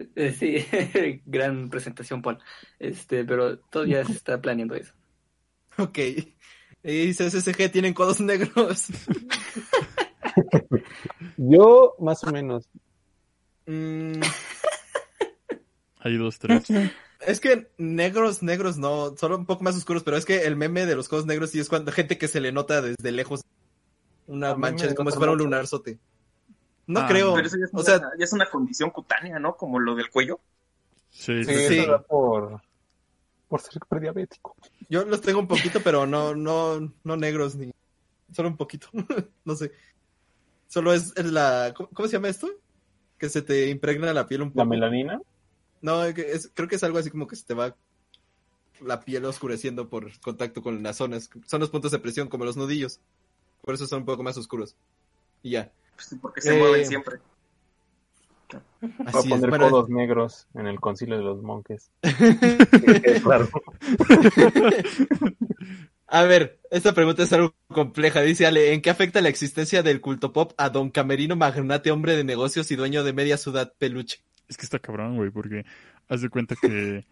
Ah, 0.00 0.04
eh, 0.16 0.32
sí, 0.32 1.20
gran 1.26 1.70
presentación, 1.70 2.22
Paul. 2.22 2.38
Este, 2.78 3.24
pero 3.24 3.58
todavía 3.58 4.04
se 4.04 4.12
está 4.12 4.40
planeando 4.40 4.74
eso. 4.74 4.92
Ok. 5.78 5.98
Y 6.82 7.06
dice 7.06 7.30
SSG, 7.30 7.70
tienen 7.70 7.94
codos 7.94 8.20
negros. 8.20 8.86
Yo, 11.36 11.94
más 11.98 12.22
o 12.24 12.32
menos. 12.32 12.68
Mm, 13.66 14.20
Hay 15.98 16.16
dos, 16.16 16.38
tres. 16.38 16.64
es 17.20 17.40
que 17.40 17.70
negros, 17.76 18.42
negros 18.42 18.78
no, 18.78 19.14
solo 19.16 19.36
un 19.36 19.46
poco 19.46 19.62
más 19.62 19.76
oscuros, 19.76 20.02
pero 20.02 20.16
es 20.16 20.24
que 20.24 20.44
el 20.44 20.56
meme 20.56 20.86
de 20.86 20.96
los 20.96 21.08
codos 21.08 21.26
negros 21.26 21.50
sí 21.50 21.60
es 21.60 21.68
cuando 21.68 21.92
gente 21.92 22.16
que 22.16 22.28
se 22.28 22.40
le 22.40 22.52
nota 22.52 22.80
desde 22.80 23.12
lejos 23.12 23.42
una 24.26 24.50
A 24.50 24.54
mí 24.54 24.60
mancha, 24.62 24.94
como 24.94 25.10
si 25.10 25.18
fuera 25.18 25.32
un 25.32 25.38
mucho. 25.38 25.44
lunarzote. 25.44 25.98
No 26.90 27.00
Ah, 27.00 27.06
creo. 27.08 27.34
Pero 27.34 27.46
eso 27.46 27.56
ya 27.58 27.64
es, 27.66 27.70
O 27.72 27.76
una, 27.76 27.84
sea, 27.84 28.00
ya 28.18 28.24
es 28.24 28.32
una 28.32 28.46
condición 28.46 28.90
cutánea, 28.90 29.38
¿no? 29.38 29.56
Como 29.56 29.78
lo 29.78 29.94
del 29.94 30.10
cuello. 30.10 30.40
Sí, 31.10 31.44
Sí, 31.44 31.54
sí, 31.68 31.78
eso 31.80 32.02
por, 32.08 32.60
por 33.48 33.60
ser 33.60 33.80
prediabético. 33.88 34.54
yo 34.88 35.04
los 35.04 35.20
tengo 35.20 35.40
un 35.40 35.48
poquito, 35.48 35.80
pero 35.82 36.06
no, 36.06 36.34
no, 36.34 36.92
no 37.04 37.16
negros 37.16 37.56
ni. 37.56 37.72
Solo 38.32 38.48
un 38.48 38.56
poquito. 38.56 38.88
no 39.44 39.54
sé. 39.56 39.72
Solo 40.68 40.92
es, 40.92 41.12
es 41.16 41.24
la. 41.26 41.72
¿cómo, 41.76 41.88
cómo 41.92 42.08
se 42.08 42.12
llama 42.16 42.28
esto? 42.28 42.48
Que 43.18 43.28
se 43.28 43.42
te 43.42 43.68
impregna 43.70 44.12
la 44.12 44.26
piel 44.26 44.42
un 44.42 44.50
poco. 44.50 44.58
La 44.58 44.64
melanina. 44.64 45.20
No, 45.82 46.02
que 46.14 46.32
es- 46.32 46.50
creo 46.54 46.68
que 46.68 46.76
es 46.76 46.84
algo 46.84 46.98
así 46.98 47.10
como 47.10 47.26
que 47.26 47.36
se 47.36 47.44
te 47.44 47.54
va 47.54 47.74
la 48.80 49.00
piel 49.00 49.24
oscureciendo 49.26 49.88
por 49.88 50.18
contacto 50.20 50.62
con 50.62 50.82
las 50.82 50.96
zonas. 50.96 51.28
Son 51.46 51.60
los 51.60 51.70
puntos 51.70 51.90
de 51.92 51.98
presión, 51.98 52.28
como 52.28 52.44
los 52.44 52.56
nudillos. 52.56 53.00
Por 53.62 53.74
eso 53.74 53.86
son 53.86 54.00
un 54.00 54.04
poco 54.06 54.22
más 54.22 54.36
oscuros. 54.38 54.74
Y 55.42 55.50
ya. 55.50 55.70
Pues 56.08 56.20
porque 56.20 56.40
se 56.40 56.56
Eh, 56.56 56.58
mueven 56.58 56.86
siempre. 56.86 57.18
Voy 58.80 58.90
a 59.06 59.10
Así 59.18 59.28
es. 59.28 59.28
poner 59.28 59.50
Bueno, 59.50 59.70
codos 59.70 59.88
negros 59.90 60.46
en 60.54 60.66
el 60.66 60.80
concilio 60.80 61.18
de 61.18 61.24
los 61.24 61.42
monjes. 61.42 61.90
Claro. 63.22 63.48
a 66.06 66.22
ver, 66.24 66.58
esta 66.70 66.92
pregunta 66.94 67.22
es 67.22 67.32
algo 67.32 67.54
compleja. 67.68 68.22
Dice 68.22 68.46
Ale, 68.46 68.72
¿en 68.72 68.82
qué 68.82 68.90
afecta 68.90 69.20
la 69.20 69.28
existencia 69.28 69.82
del 69.82 70.00
culto 70.00 70.32
pop 70.32 70.52
a 70.56 70.70
don 70.70 70.90
Camerino, 70.90 71.36
magnate, 71.36 71.90
hombre 71.90 72.16
de 72.16 72.24
negocios 72.24 72.70
y 72.70 72.76
dueño 72.76 73.04
de 73.04 73.12
media 73.12 73.36
ciudad 73.36 73.72
peluche? 73.78 74.20
Es 74.48 74.56
que 74.56 74.64
está 74.64 74.78
cabrón, 74.78 75.16
güey, 75.16 75.30
porque 75.30 75.64
haz 76.08 76.22
de 76.22 76.28
cuenta 76.28 76.56
que, 76.60 77.04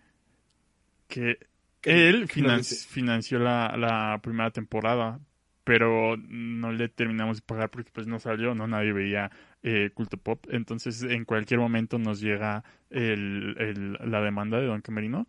que 1.06 1.38
él 1.82 2.28
financió 2.28 3.38
la, 3.38 3.76
la 3.76 4.18
primera 4.22 4.50
temporada, 4.50 5.20
pero 5.68 6.16
no 6.16 6.72
le 6.72 6.88
terminamos 6.88 7.36
de 7.36 7.42
pagar 7.42 7.68
porque 7.68 7.90
pues 7.92 8.06
no 8.06 8.18
salió, 8.18 8.54
no 8.54 8.66
nadie 8.66 8.94
veía 8.94 9.30
eh, 9.62 9.90
Culto 9.92 10.16
Pop. 10.16 10.46
Entonces 10.50 11.02
en 11.02 11.26
cualquier 11.26 11.60
momento 11.60 11.98
nos 11.98 12.20
llega 12.22 12.64
el, 12.88 13.54
el- 13.58 13.98
la 14.10 14.22
demanda 14.22 14.58
de 14.58 14.66
Don 14.66 14.80
Camerino. 14.80 15.28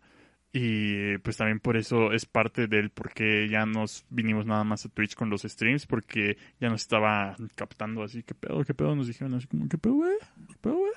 Y 0.50 1.18
pues 1.18 1.36
también 1.36 1.60
por 1.60 1.76
eso 1.76 2.10
es 2.12 2.24
parte 2.24 2.66
del 2.68 2.88
por 2.88 3.12
qué 3.12 3.48
ya 3.50 3.66
nos 3.66 4.06
vinimos 4.08 4.46
nada 4.46 4.64
más 4.64 4.86
a 4.86 4.88
Twitch 4.88 5.14
con 5.14 5.28
los 5.28 5.42
streams, 5.42 5.84
porque 5.86 6.38
ya 6.58 6.70
nos 6.70 6.80
estaba 6.80 7.36
captando 7.54 8.02
así, 8.02 8.22
¿qué 8.22 8.34
pedo? 8.34 8.64
¿Qué 8.64 8.72
pedo? 8.72 8.96
Nos 8.96 9.08
dijeron 9.08 9.34
así 9.34 9.46
como, 9.46 9.68
¿qué 9.68 9.76
pedo, 9.76 9.92
güey? 9.94 10.16
¿Qué 10.48 10.56
pedo, 10.62 10.76
güey? 10.78 10.92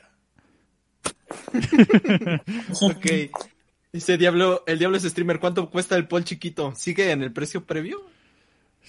Ok. 2.82 3.06
Dice 3.92 4.18
Diablo, 4.18 4.64
el 4.66 4.80
Diablo 4.80 4.96
es 4.98 5.04
streamer, 5.04 5.40
¿cuánto 5.40 5.70
cuesta 5.70 5.98
el 5.98 6.08
pol 6.08 6.24
chiquito? 6.24 6.74
¿Sigue 6.76 7.12
en 7.12 7.22
el 7.22 7.32
precio 7.34 7.66
previo? 7.66 8.00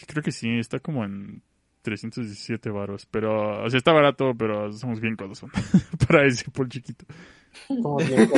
Creo 0.06 0.22
que 0.22 0.32
sí, 0.32 0.58
está 0.58 0.80
como 0.80 1.04
en 1.04 1.42
317 1.82 2.70
varos, 2.70 3.06
pero, 3.10 3.62
o 3.64 3.70
sea, 3.70 3.78
está 3.78 3.92
barato, 3.92 4.32
pero 4.36 4.72
somos 4.72 5.00
bien 5.00 5.16
codos 5.16 5.42
para 6.08 6.26
ese 6.26 6.50
por 6.50 6.68
chiquito. 6.68 7.04
Bien. 7.68 8.28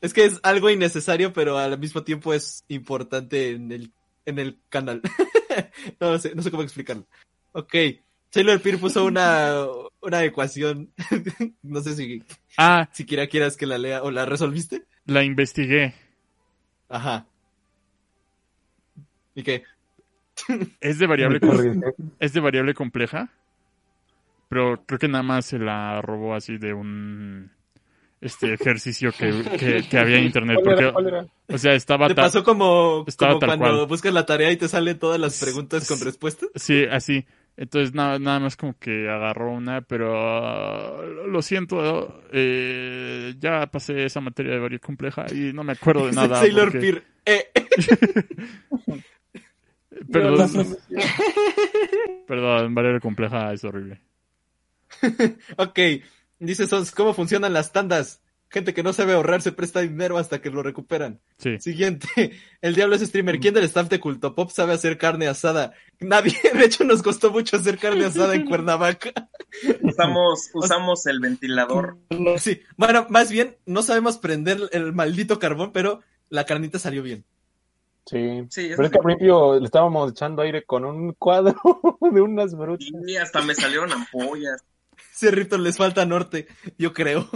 Es 0.00 0.14
que 0.14 0.24
es 0.24 0.40
algo 0.42 0.70
innecesario, 0.70 1.32
pero 1.34 1.58
al 1.58 1.78
mismo 1.78 2.02
tiempo 2.02 2.32
es 2.32 2.64
importante 2.68 3.50
en 3.50 3.70
el, 3.72 3.92
en 4.24 4.38
el 4.38 4.58
canal. 4.70 5.02
no, 6.00 6.18
sé, 6.18 6.34
no 6.34 6.40
sé 6.42 6.50
cómo 6.50 6.62
explicarlo. 6.62 7.06
Ok. 7.52 7.74
Sailor 8.30 8.62
Peer 8.62 8.78
puso 8.78 9.04
una, 9.04 9.66
una 10.00 10.24
ecuación. 10.24 10.90
no 11.62 11.82
sé 11.82 11.94
si 11.94 12.22
Ah, 12.56 12.88
siquiera 12.92 13.26
quieras 13.26 13.58
que 13.58 13.66
la 13.66 13.76
lea 13.76 14.02
o 14.02 14.10
la 14.10 14.24
resolviste. 14.24 14.84
la 15.04 15.22
investigué. 15.22 15.92
Ajá. 16.88 17.26
¿Y 19.34 19.42
qué? 19.42 19.64
Es 20.80 20.98
de 20.98 21.06
variable, 21.06 21.40
es 22.18 22.32
de 22.32 22.40
variable 22.40 22.74
compleja, 22.74 23.30
pero 24.48 24.82
creo 24.86 24.98
que 24.98 25.08
nada 25.08 25.22
más 25.22 25.46
se 25.46 25.58
la 25.58 26.00
robó 26.02 26.34
así 26.34 26.58
de 26.58 26.72
un 26.74 27.50
este 28.20 28.54
ejercicio 28.54 29.10
que, 29.12 29.32
que, 29.58 29.82
que 29.88 29.98
había 29.98 30.18
en 30.18 30.24
internet, 30.24 30.58
¿Cuál 30.62 30.78
era? 30.78 30.92
porque, 30.92 30.92
¿Cuál 30.92 31.06
era? 31.08 31.26
o 31.48 31.58
sea, 31.58 31.74
estaba 31.74 32.06
Te 32.08 32.14
pasó 32.14 32.44
como, 32.44 33.04
estaba 33.06 33.32
como 33.32 33.40
tal 33.40 33.58
cuando 33.58 33.76
cual. 33.78 33.88
buscas 33.88 34.12
la 34.14 34.24
tarea 34.26 34.50
y 34.52 34.56
te 34.56 34.68
salen 34.68 34.98
todas 34.98 35.18
las 35.18 35.40
preguntas 35.40 35.88
con 35.88 36.00
respuestas. 36.00 36.48
Sí, 36.54 36.84
así. 36.90 37.26
Entonces 37.56 37.94
nada, 37.94 38.18
nada 38.18 38.40
más 38.40 38.56
como 38.56 38.78
que 38.78 39.08
agarró 39.10 39.52
una, 39.52 39.82
pero 39.82 41.26
lo 41.26 41.42
siento, 41.42 42.22
eh, 42.32 43.34
ya 43.38 43.66
pasé 43.66 44.04
esa 44.04 44.20
materia 44.20 44.52
de 44.52 44.58
variable 44.60 44.78
compleja 44.80 45.26
y 45.30 45.52
no 45.52 45.62
me 45.64 45.72
acuerdo 45.72 46.06
de 46.06 46.12
nada. 46.16 46.36
Sailor 46.40 46.70
porque- 46.72 46.78
Peer. 46.80 47.04
Eh, 47.26 47.50
Perdón. 50.12 50.76
Perdón, 52.26 52.74
variable 52.74 53.00
compleja 53.00 53.52
es 53.52 53.64
horrible. 53.64 54.00
ok. 55.56 55.78
Dice 56.38 56.66
Sons, 56.66 56.90
¿cómo 56.90 57.14
funcionan 57.14 57.52
las 57.52 57.72
tandas? 57.72 58.20
Gente 58.48 58.74
que 58.74 58.82
no 58.82 58.92
sabe 58.92 59.14
ahorrar 59.14 59.40
se 59.40 59.52
presta 59.52 59.80
dinero 59.80 60.18
hasta 60.18 60.42
que 60.42 60.50
lo 60.50 60.62
recuperan. 60.62 61.20
Sí. 61.38 61.58
Siguiente. 61.58 62.32
El 62.60 62.74
diablo 62.74 62.96
es 62.96 63.02
streamer. 63.02 63.40
¿Quién 63.40 63.54
del 63.54 63.64
staff 63.64 63.88
de 63.88 63.98
Culto 63.98 64.34
Pop 64.34 64.50
sabe 64.50 64.74
hacer 64.74 64.98
carne 64.98 65.26
asada? 65.26 65.72
Nadie. 66.00 66.36
De 66.52 66.64
hecho, 66.64 66.84
nos 66.84 67.02
costó 67.02 67.30
mucho 67.30 67.56
hacer 67.56 67.78
carne 67.78 68.04
asada 68.04 68.34
en 68.34 68.44
Cuernavaca. 68.44 69.12
Usamos, 69.80 70.50
usamos 70.52 71.06
el 71.06 71.20
ventilador. 71.20 71.96
Sí. 72.38 72.60
Bueno, 72.76 73.06
más 73.08 73.30
bien, 73.30 73.56
no 73.64 73.82
sabemos 73.82 74.18
prender 74.18 74.58
el 74.72 74.92
maldito 74.92 75.38
carbón, 75.38 75.72
pero 75.72 76.02
la 76.28 76.44
carnita 76.44 76.78
salió 76.78 77.02
bien. 77.02 77.24
Sí. 78.04 78.46
Pero 78.54 78.84
es 78.84 78.90
que 78.90 78.98
al 78.98 79.04
principio 79.04 79.58
le 79.60 79.64
estábamos 79.64 80.10
echando 80.10 80.42
aire 80.42 80.64
con 80.64 80.84
un 80.84 81.12
cuadro 81.12 81.54
de 82.00 82.20
unas 82.20 82.54
brutas. 82.56 82.88
Y 83.06 83.16
hasta 83.16 83.42
me 83.42 83.54
salieron 83.54 83.92
ampollas. 83.92 84.64
Sí, 85.12 85.28
Rito, 85.30 85.56
les 85.58 85.76
falta 85.76 86.04
norte, 86.04 86.46
yo 86.78 86.92
creo. 86.92 87.28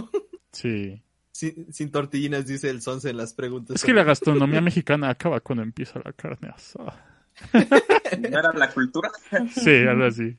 Sí. 0.51 1.01
Sin, 1.31 1.71
sin 1.71 1.91
tortillinas, 1.91 2.47
dice 2.47 2.69
el 2.69 2.81
Sonce 2.81 3.11
en 3.11 3.17
las 3.17 3.33
preguntas. 3.33 3.75
Es 3.75 3.83
que 3.83 3.93
la 3.93 4.03
gastronomía 4.03 4.59
mexicana 4.59 5.09
acaba 5.09 5.39
cuando 5.39 5.61
empieza 5.63 6.01
la 6.03 6.11
carne 6.13 6.49
asada. 6.49 7.23
¿No 7.53 8.39
era 8.39 8.51
la 8.53 8.71
cultura? 8.73 9.11
Sí, 9.53 9.69
algo 9.87 10.05
así. 10.05 10.35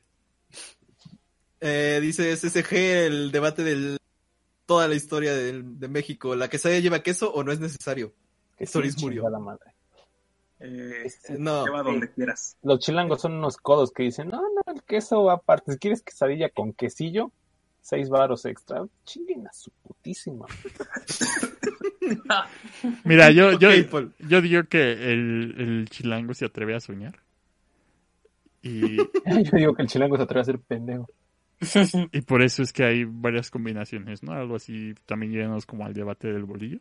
Eh, 1.61 1.99
dice 2.01 2.35
SSG 2.35 2.73
el 2.75 3.31
debate 3.31 3.63
de 3.63 3.97
toda 4.65 4.87
la 4.87 4.95
historia 4.95 5.33
del- 5.33 5.79
de, 5.79 5.87
México. 5.87 6.35
¿La 6.35 6.49
quesadilla 6.49 6.79
lleva 6.81 7.03
queso 7.03 7.31
o 7.33 7.43
no 7.43 7.51
es 7.51 7.59
necesario? 7.59 8.13
Que 8.57 8.65
Soris 8.65 8.95
sí, 8.95 9.01
murió. 9.03 9.21
chingada 9.23 9.39
madre. 9.39 9.71
Eh, 10.59 11.09
No. 11.37 11.65
lleva 11.65 11.83
donde 11.83 12.09
quieras. 12.11 12.57
Los 12.63 12.79
chilangos 12.79 13.21
son 13.21 13.33
unos 13.33 13.57
codos 13.57 13.91
que 13.91 14.03
dicen, 14.03 14.29
no, 14.29 14.41
no, 14.41 14.73
el 14.73 14.83
queso 14.83 15.23
va 15.23 15.33
aparte. 15.33 15.73
Si 15.73 15.79
quieres 15.79 16.01
quesadilla 16.01 16.49
con 16.49 16.73
quesillo, 16.73 17.31
seis 17.81 18.09
varos 18.09 18.45
extra. 18.45 18.85
Chinguen 19.05 19.47
a 19.47 19.53
su 19.53 19.71
putísima. 19.83 20.45
Mira, 23.03 23.31
yo, 23.31 23.57
yo, 23.59 24.41
digo 24.41 24.63
que 24.63 24.91
el, 24.91 25.55
el 25.57 25.89
chilango 25.89 26.33
se 26.33 26.45
atreve 26.45 26.75
a 26.75 26.79
soñar. 26.79 27.19
Y 28.61 28.97
Yo 28.97 29.57
digo 29.57 29.73
que 29.73 29.83
el 29.83 29.87
chilango 29.87 30.17
se 30.17 30.23
atreve 30.23 30.41
a 30.41 30.45
ser 30.45 30.59
pendejo. 30.59 31.07
Y 32.13 32.21
por 32.21 32.41
eso 32.41 32.63
es 32.63 32.71
que 32.71 32.83
hay 32.83 33.03
varias 33.05 33.51
combinaciones, 33.51 34.23
¿no? 34.23 34.33
Algo 34.33 34.55
así 34.55 34.93
también 35.05 35.33
llenos 35.33 35.65
como 35.65 35.85
al 35.85 35.93
debate 35.93 36.31
del 36.31 36.45
bolillo. 36.45 36.79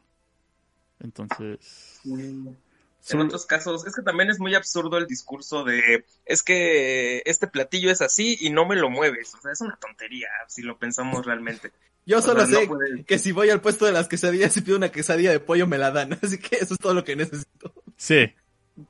Entonces... 1.00 2.00
En 3.10 3.20
otros 3.20 3.47
casos, 3.47 3.86
es 3.86 3.94
que 3.94 4.02
también 4.02 4.28
es 4.28 4.39
muy 4.39 4.55
absurdo 4.55 4.99
el 4.99 5.07
discurso 5.07 5.65
de, 5.65 6.05
es 6.27 6.43
que 6.43 7.23
este 7.25 7.47
platillo 7.47 7.91
es 7.91 8.02
así 8.02 8.36
y 8.41 8.51
no 8.51 8.67
me 8.67 8.77
lo 8.77 8.91
mueves. 8.91 9.35
O 9.35 9.41
sea, 9.41 9.52
es 9.52 9.60
una 9.62 9.77
tontería 9.77 10.28
si 10.47 10.62
lo 10.62 10.77
pensamos 10.78 11.25
realmente. 11.25 11.73
Yo 12.05 12.18
O 12.18 12.23
solo 12.23 12.47
sea, 12.47 12.55
no 12.55 12.60
sé 12.60 12.67
puede- 12.67 13.05
que 13.05 13.18
si 13.18 13.33
voy 13.33 13.51
al 13.51 13.60
puesto 13.62 13.86
de 13.86 13.93
las 13.93 14.09
quesadillas 14.09 14.57
y 14.57 14.60
pido 14.62 14.77
una 14.77 14.91
quesadilla 14.93 15.31
de 15.31 15.41
pollo 15.41 15.67
me 15.67 15.78
la 15.78 15.91
dan, 15.91 16.12
así 16.23 16.39
que 16.39 16.57
eso 16.57 16.75
es 16.75 16.81
todo 16.81 16.93
lo 16.94 17.05
que 17.05 17.17
necesito. 17.17 17.73
Sí. 17.97 18.33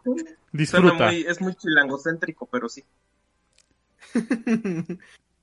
Suena 0.05 0.25
Disfruta. 0.53 1.07
muy, 1.07 1.25
es 1.29 1.41
muy 1.41 1.55
chilangocéntrico, 1.55 2.47
pero 2.51 2.69
sí. 2.69 2.85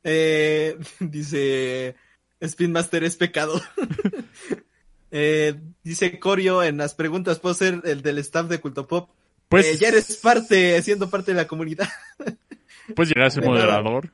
Eh, 0.08 0.78
dice 1.00 1.96
Spin 2.40 2.72
Master 2.72 3.04
es 3.04 3.16
pecado. 3.16 3.60
Eh, 5.18 5.56
dice 5.82 6.20
Corio 6.20 6.62
en 6.62 6.76
las 6.76 6.94
preguntas, 6.94 7.40
¿puedo 7.40 7.56
ser 7.56 7.80
el 7.86 8.02
del 8.02 8.18
staff 8.18 8.50
de 8.50 8.60
Culto 8.60 8.86
Pop? 8.86 9.10
Pues- 9.48 9.66
Eh, 9.66 9.78
ya 9.78 9.88
eres 9.88 10.18
parte, 10.18 10.82
siendo 10.82 11.10
parte 11.10 11.32
de 11.32 11.38
la 11.38 11.48
comunidad. 11.48 11.88
Puedes 12.98 13.16
llegar 13.16 13.28
a 13.28 13.30
ser 13.30 13.46
moderador. 13.46 14.12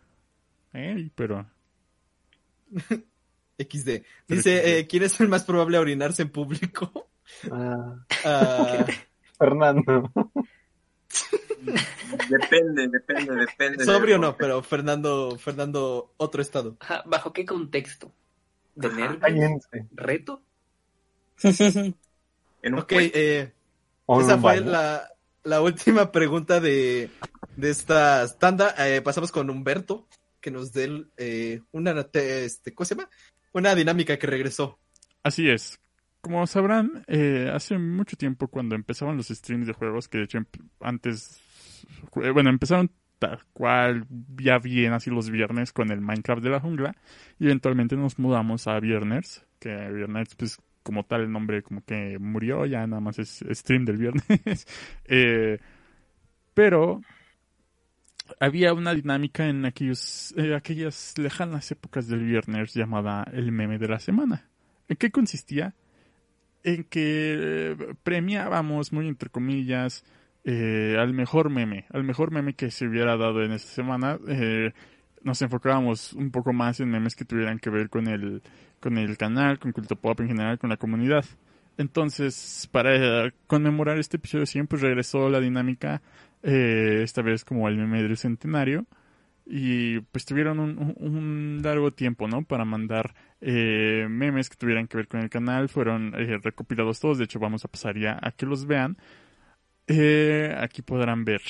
Eh, 0.73 1.09
pero... 1.15 1.49
XD. 3.57 4.03
Dice, 4.27 4.77
eh, 4.79 4.85
¿quién 4.87 5.01
es 5.01 5.19
el 5.19 5.27
más 5.27 5.43
probable 5.43 5.77
a 5.77 5.81
orinarse 5.81 6.21
en 6.21 6.29
público? 6.29 7.09
Ah, 8.23 8.85
Fernando. 9.39 10.11
Depende, 12.29 12.89
depende, 12.89 13.35
depende. 13.35 13.85
sobrio 13.85 14.19
no, 14.19 14.35
pero 14.35 14.61
Fernando, 14.61 15.37
Fernando, 15.39 16.13
otro 16.17 16.41
estado. 16.41 16.75
Ajá, 16.81 17.03
¿Bajo 17.07 17.31
qué 17.33 17.45
contexto? 17.45 18.11
¿De 18.75 18.87
Ajá. 18.87 18.97
nervios? 18.97 19.19
Cállense. 19.21 19.87
¿Reto? 19.93 20.43
En 22.63 22.73
un 22.73 22.79
Ok, 22.79 22.91
eh, 22.93 23.51
esa 24.07 24.37
fue 24.37 24.61
la, 24.61 25.07
la 25.43 25.61
última 25.61 26.11
pregunta 26.11 26.59
de, 26.59 27.09
de 27.55 27.69
esta 27.69 28.27
tanda. 28.37 28.75
Eh, 28.77 29.01
pasamos 29.01 29.31
con 29.31 29.49
Humberto, 29.49 30.07
que 30.39 30.51
nos 30.51 30.71
dé 30.71 31.05
eh, 31.17 31.61
una, 31.71 32.03
te- 32.03 32.45
este, 32.45 32.73
¿cómo 32.73 32.85
se 32.85 32.95
llama? 32.95 33.09
Una 33.53 33.73
dinámica 33.73 34.17
que 34.17 34.27
regresó. 34.27 34.77
Así 35.23 35.49
es. 35.49 35.79
Como 36.21 36.45
sabrán, 36.45 37.03
eh, 37.07 37.49
hace 37.51 37.77
mucho 37.79 38.15
tiempo 38.15 38.47
cuando 38.47 38.75
empezaban 38.75 39.17
los 39.17 39.29
streams 39.29 39.65
de 39.65 39.73
juegos, 39.73 40.07
que 40.07 40.19
de 40.19 40.23
hecho 40.25 40.37
antes, 40.79 41.41
bueno, 42.13 42.51
empezaron 42.51 42.91
tal 43.17 43.39
cual, 43.53 44.05
ya 44.37 44.59
bien 44.59 44.93
así 44.93 45.09
los 45.09 45.29
viernes 45.31 45.71
con 45.73 45.91
el 45.91 46.01
Minecraft 46.01 46.43
de 46.43 46.49
la 46.49 46.59
jungla, 46.59 46.95
y 47.39 47.45
eventualmente 47.45 47.95
nos 47.95 48.19
mudamos 48.19 48.67
a 48.67 48.79
Viernes, 48.79 49.43
que 49.59 49.69
Viernes, 49.69 50.35
pues 50.35 50.59
como 50.83 51.05
tal 51.05 51.21
el 51.21 51.31
nombre 51.31 51.63
como 51.63 51.83
que 51.83 52.17
murió, 52.19 52.65
ya 52.65 52.85
nada 52.87 53.01
más 53.01 53.19
es 53.19 53.43
stream 53.51 53.85
del 53.85 53.97
viernes. 53.97 54.25
Eh, 55.05 55.59
pero 56.53 57.01
había 58.39 58.73
una 58.73 58.93
dinámica 58.93 59.47
en 59.47 59.65
aquellos, 59.65 60.33
eh, 60.37 60.55
aquellas 60.55 61.17
lejanas 61.17 61.69
épocas 61.71 62.07
del 62.07 62.23
viernes 62.23 62.73
llamada 62.73 63.25
el 63.33 63.51
meme 63.51 63.77
de 63.77 63.87
la 63.87 63.99
semana. 63.99 64.49
¿En 64.87 64.95
qué 64.95 65.11
consistía? 65.11 65.75
En 66.63 66.83
que 66.83 67.35
eh, 67.37 67.95
premiábamos, 68.03 68.93
muy 68.93 69.07
entre 69.07 69.29
comillas, 69.29 70.05
al 70.45 71.13
mejor 71.13 71.49
meme, 71.49 71.85
al 71.89 72.03
mejor 72.03 72.31
meme 72.31 72.55
que 72.55 72.71
se 72.71 72.87
hubiera 72.87 73.17
dado 73.17 73.43
en 73.43 73.51
esa 73.51 73.67
semana. 73.67 74.17
Nos 75.23 75.41
enfocábamos 75.41 76.13
un 76.13 76.31
poco 76.31 76.53
más 76.53 76.79
en 76.79 76.89
memes 76.89 77.15
que 77.15 77.25
tuvieran 77.25 77.59
que 77.59 77.69
ver 77.69 77.89
con 77.89 78.07
el, 78.07 78.41
con 78.79 78.97
el 78.97 79.17
canal, 79.17 79.59
con 79.59 79.71
Culto 79.71 79.95
Pop 79.95 80.19
en 80.21 80.27
general, 80.29 80.59
con 80.59 80.69
la 80.69 80.77
comunidad. 80.77 81.25
Entonces, 81.77 82.67
para 82.71 83.27
eh, 83.27 83.33
conmemorar 83.47 83.97
este 83.97 84.17
episodio 84.17 84.45
100, 84.45 84.67
pues 84.67 84.81
regresó 84.81 85.29
la 85.29 85.39
dinámica, 85.39 86.01
eh, 86.43 87.01
esta 87.03 87.21
vez 87.21 87.43
como 87.45 87.67
el 87.67 87.77
meme 87.77 88.03
del 88.03 88.17
centenario. 88.17 88.85
Y 89.45 89.99
pues 90.01 90.25
tuvieron 90.25 90.59
un, 90.59 90.93
un- 90.99 91.61
largo 91.63 91.91
tiempo, 91.91 92.27
¿no? 92.27 92.43
Para 92.43 92.63
mandar 92.63 93.13
eh, 93.41 94.07
memes 94.09 94.49
que 94.49 94.55
tuvieran 94.55 94.87
que 94.87 94.97
ver 94.97 95.07
con 95.07 95.19
el 95.21 95.29
canal. 95.29 95.67
Fueron 95.69 96.13
eh, 96.15 96.37
recopilados 96.41 96.99
todos. 96.99 97.17
De 97.17 97.25
hecho, 97.25 97.39
vamos 97.39 97.65
a 97.65 97.67
pasar 97.67 97.97
ya 97.97 98.17
a 98.21 98.31
que 98.31 98.45
los 98.45 98.65
vean. 98.67 98.97
Eh, 99.87 100.55
aquí 100.59 100.81
podrán 100.81 101.25
ver 101.25 101.41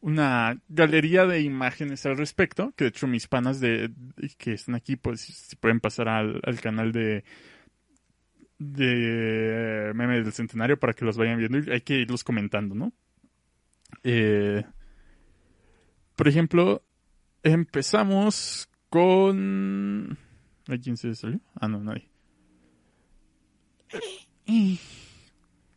una 0.00 0.60
galería 0.68 1.26
de 1.26 1.40
imágenes 1.42 2.06
al 2.06 2.16
respecto. 2.16 2.72
Que 2.76 2.84
de 2.84 2.88
hecho 2.88 3.06
mis 3.06 3.26
panas 3.28 3.60
de, 3.60 3.92
que 4.38 4.52
están 4.52 4.74
aquí, 4.74 4.96
pues 4.96 5.20
si 5.20 5.56
pueden 5.56 5.80
pasar 5.80 6.08
al, 6.08 6.40
al 6.44 6.60
canal 6.60 6.92
de 6.92 7.24
de 8.60 9.92
memes 9.94 10.22
del 10.22 10.34
centenario 10.34 10.78
para 10.78 10.92
que 10.92 11.06
los 11.06 11.16
vayan 11.16 11.38
viendo 11.38 11.58
y 11.58 11.70
hay 11.72 11.80
que 11.80 11.98
irlos 11.98 12.22
comentando, 12.22 12.74
¿no? 12.74 12.92
Eh, 14.04 14.62
por 16.14 16.28
ejemplo, 16.28 16.84
empezamos 17.42 18.68
con... 18.90 20.18
¿Hay 20.68 20.78
quién 20.78 20.98
se 20.98 21.14
salió? 21.14 21.40
Ah, 21.54 21.68
no, 21.68 21.80
nadie. 21.80 22.10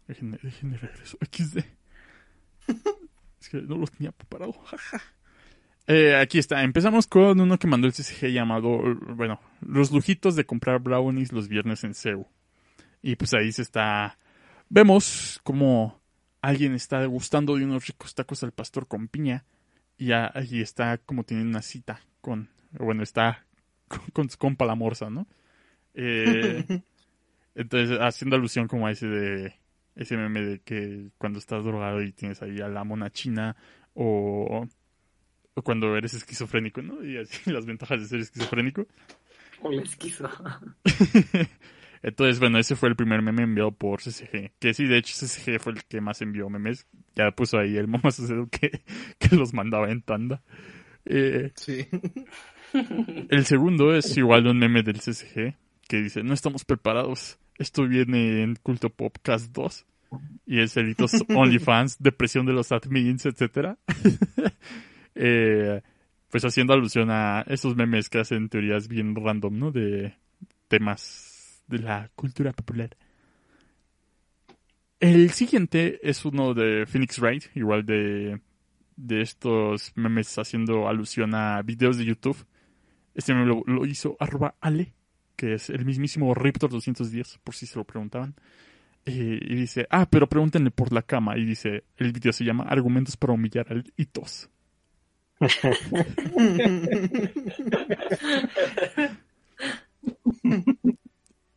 Déjenme, 0.08 0.38
déjenme 0.44 0.78
regreso. 0.78 1.18
XD. 1.22 1.60
Es 3.44 3.50
que 3.50 3.62
no 3.62 3.78
los 3.78 3.92
tenía 3.92 4.12
preparado. 4.12 4.54
Eh, 5.86 6.16
aquí 6.16 6.40
está. 6.40 6.64
Empezamos 6.64 7.08
con 7.08 7.42
uno 7.42 7.60
que 7.60 7.68
mandó 7.68 7.88
el 7.88 7.94
CCG 7.94 8.28
llamado, 8.28 8.96
bueno, 9.18 9.42
los 9.60 9.92
lujitos 9.92 10.34
de 10.38 10.46
comprar 10.46 10.80
brownies 10.80 11.34
los 11.34 11.50
viernes 11.50 11.84
en 11.84 11.94
CEU. 11.94 12.26
Y 13.02 13.18
pues 13.18 13.34
ahí 13.34 13.52
se 13.52 13.64
está... 13.64 14.18
Vemos 14.70 15.42
como 15.44 16.02
alguien 16.40 16.74
está 16.74 17.02
degustando 17.02 17.58
de 17.58 17.66
unos 17.66 17.86
ricos 17.86 18.16
tacos 18.16 18.46
al 18.46 18.54
pastor 18.54 18.88
con 18.88 19.10
piña. 19.10 19.44
Y 19.98 20.14
ahí 20.14 20.62
está 20.62 21.00
como 21.00 21.26
teniendo 21.26 21.50
una 21.50 21.62
cita 21.62 22.00
con... 22.22 22.48
Bueno, 22.72 23.04
está 23.04 23.46
con, 23.90 24.00
con 24.14 24.30
su 24.30 24.38
compa 24.38 24.66
la 24.66 24.76
morsa, 24.76 25.10
¿no? 25.10 25.28
Eh, 25.96 26.64
entonces, 27.56 28.00
haciendo 28.00 28.38
alusión 28.38 28.70
como 28.70 28.88
a 28.88 28.92
ese 28.92 29.08
de... 29.08 29.63
Ese 29.96 30.18
meme 30.18 30.42
de 30.42 30.60
que 30.60 31.10
cuando 31.18 31.40
estás 31.40 31.64
drogado 31.64 32.02
y 32.02 32.12
tienes 32.12 32.42
ahí 32.42 32.60
a 32.62 32.68
la 32.68 32.84
mona 32.84 33.10
china 33.12 33.56
o, 33.94 34.68
o 35.54 35.62
cuando 35.62 35.96
eres 35.96 36.14
esquizofrénico, 36.16 36.82
¿no? 36.82 37.04
Y 37.06 37.18
así 37.18 37.38
las 37.52 37.66
ventajas 37.66 38.00
de 38.02 38.08
ser 38.08 38.20
esquizofrénico. 38.20 38.88
O 39.62 39.72
la 39.72 39.82
esquizo. 39.84 40.30
Entonces, 42.02 42.40
bueno, 42.40 42.60
ese 42.60 42.76
fue 42.76 42.90
el 42.90 42.98
primer 42.98 43.22
meme 43.22 43.44
enviado 43.44 43.72
por 43.72 44.02
CCG. 44.02 44.52
Que 44.60 44.74
sí, 44.74 44.86
de 44.86 44.98
hecho, 44.98 45.14
CCG 45.16 45.60
fue 45.62 45.72
el 45.74 45.84
que 45.86 46.02
más 46.02 46.22
envió 46.22 46.50
memes. 46.50 46.86
Ya 47.16 47.32
puso 47.32 47.58
ahí 47.58 47.78
el 47.78 47.88
mamá 47.88 48.12
sucedió 48.12 48.48
que, 48.50 48.82
que 49.20 49.36
los 49.36 49.54
mandaba 49.54 49.90
en 49.90 50.02
tanda. 50.02 50.42
Eh, 51.06 51.52
Sí. 51.56 51.88
el 53.30 53.46
segundo 53.46 53.94
es 53.96 54.18
igual 54.18 54.48
un 54.48 54.58
meme 54.58 54.84
del 54.84 55.00
CCG 55.00 55.56
que 55.88 56.02
dice, 56.02 56.24
no 56.24 56.34
estamos 56.34 56.66
preparados. 56.66 57.38
Esto 57.58 57.88
viene 57.88 58.44
en 58.44 58.56
Culto 58.56 58.90
Popcast 58.90 59.52
2. 59.52 59.86
Y 60.46 60.60
es 60.60 60.78
Elitos 60.78 61.14
OnlyFans, 61.30 61.98
depresión 62.00 62.46
de 62.46 62.54
los 62.54 62.72
admins, 62.72 63.26
etcétera. 63.26 63.78
Eh, 65.16 65.80
pues 66.32 66.44
haciendo 66.44 66.74
alusión 66.74 67.12
a 67.12 67.42
esos 67.42 67.76
memes 67.76 68.10
que 68.10 68.18
hacen 68.18 68.50
teorías 68.50 68.88
bien 68.88 69.16
random, 69.16 69.60
¿no? 69.60 69.72
De 69.72 70.16
temas 70.68 71.64
de 71.68 71.78
la 71.78 72.10
cultura 72.16 72.52
popular. 72.52 72.98
El 75.00 75.30
siguiente 75.30 76.00
es 76.02 76.26
uno 76.26 76.56
de 76.56 76.88
Phoenix 76.88 77.20
Wright, 77.20 77.44
igual 77.56 77.86
de, 77.86 78.42
de 78.96 79.22
estos 79.22 79.92
memes 79.96 80.36
haciendo 80.40 80.88
alusión 80.88 81.36
a 81.36 81.62
videos 81.62 81.98
de 81.98 82.06
YouTube. 82.06 82.44
Este 83.14 83.36
meme 83.36 83.46
lo, 83.46 83.64
lo 83.68 83.86
hizo 83.86 84.18
arroba 84.20 84.56
Ale, 84.60 84.94
que 85.44 85.56
es 85.56 85.70
el 85.70 85.84
mismísimo 85.86 86.34
Riptor 86.34 86.70
210, 86.70 87.40
por 87.44 87.54
si 87.54 87.66
se 87.66 87.78
lo 87.78 87.84
preguntaban. 87.84 88.34
Eh, 89.06 89.40
y 89.42 89.56
dice, 89.56 89.86
ah, 89.90 90.08
pero 90.10 90.30
pregúntenle 90.30 90.72
por 90.72 90.94
la 90.94 91.02
cama. 91.02 91.38
Y 91.38 91.44
dice, 91.44 91.84
el 91.98 92.14
video 92.14 92.32
se 92.32 92.46
llama 92.46 92.64
Argumentos 92.64 93.18
para 93.18 93.34
humillar 93.34 93.66
al 93.70 93.84
Itos. 93.98 94.50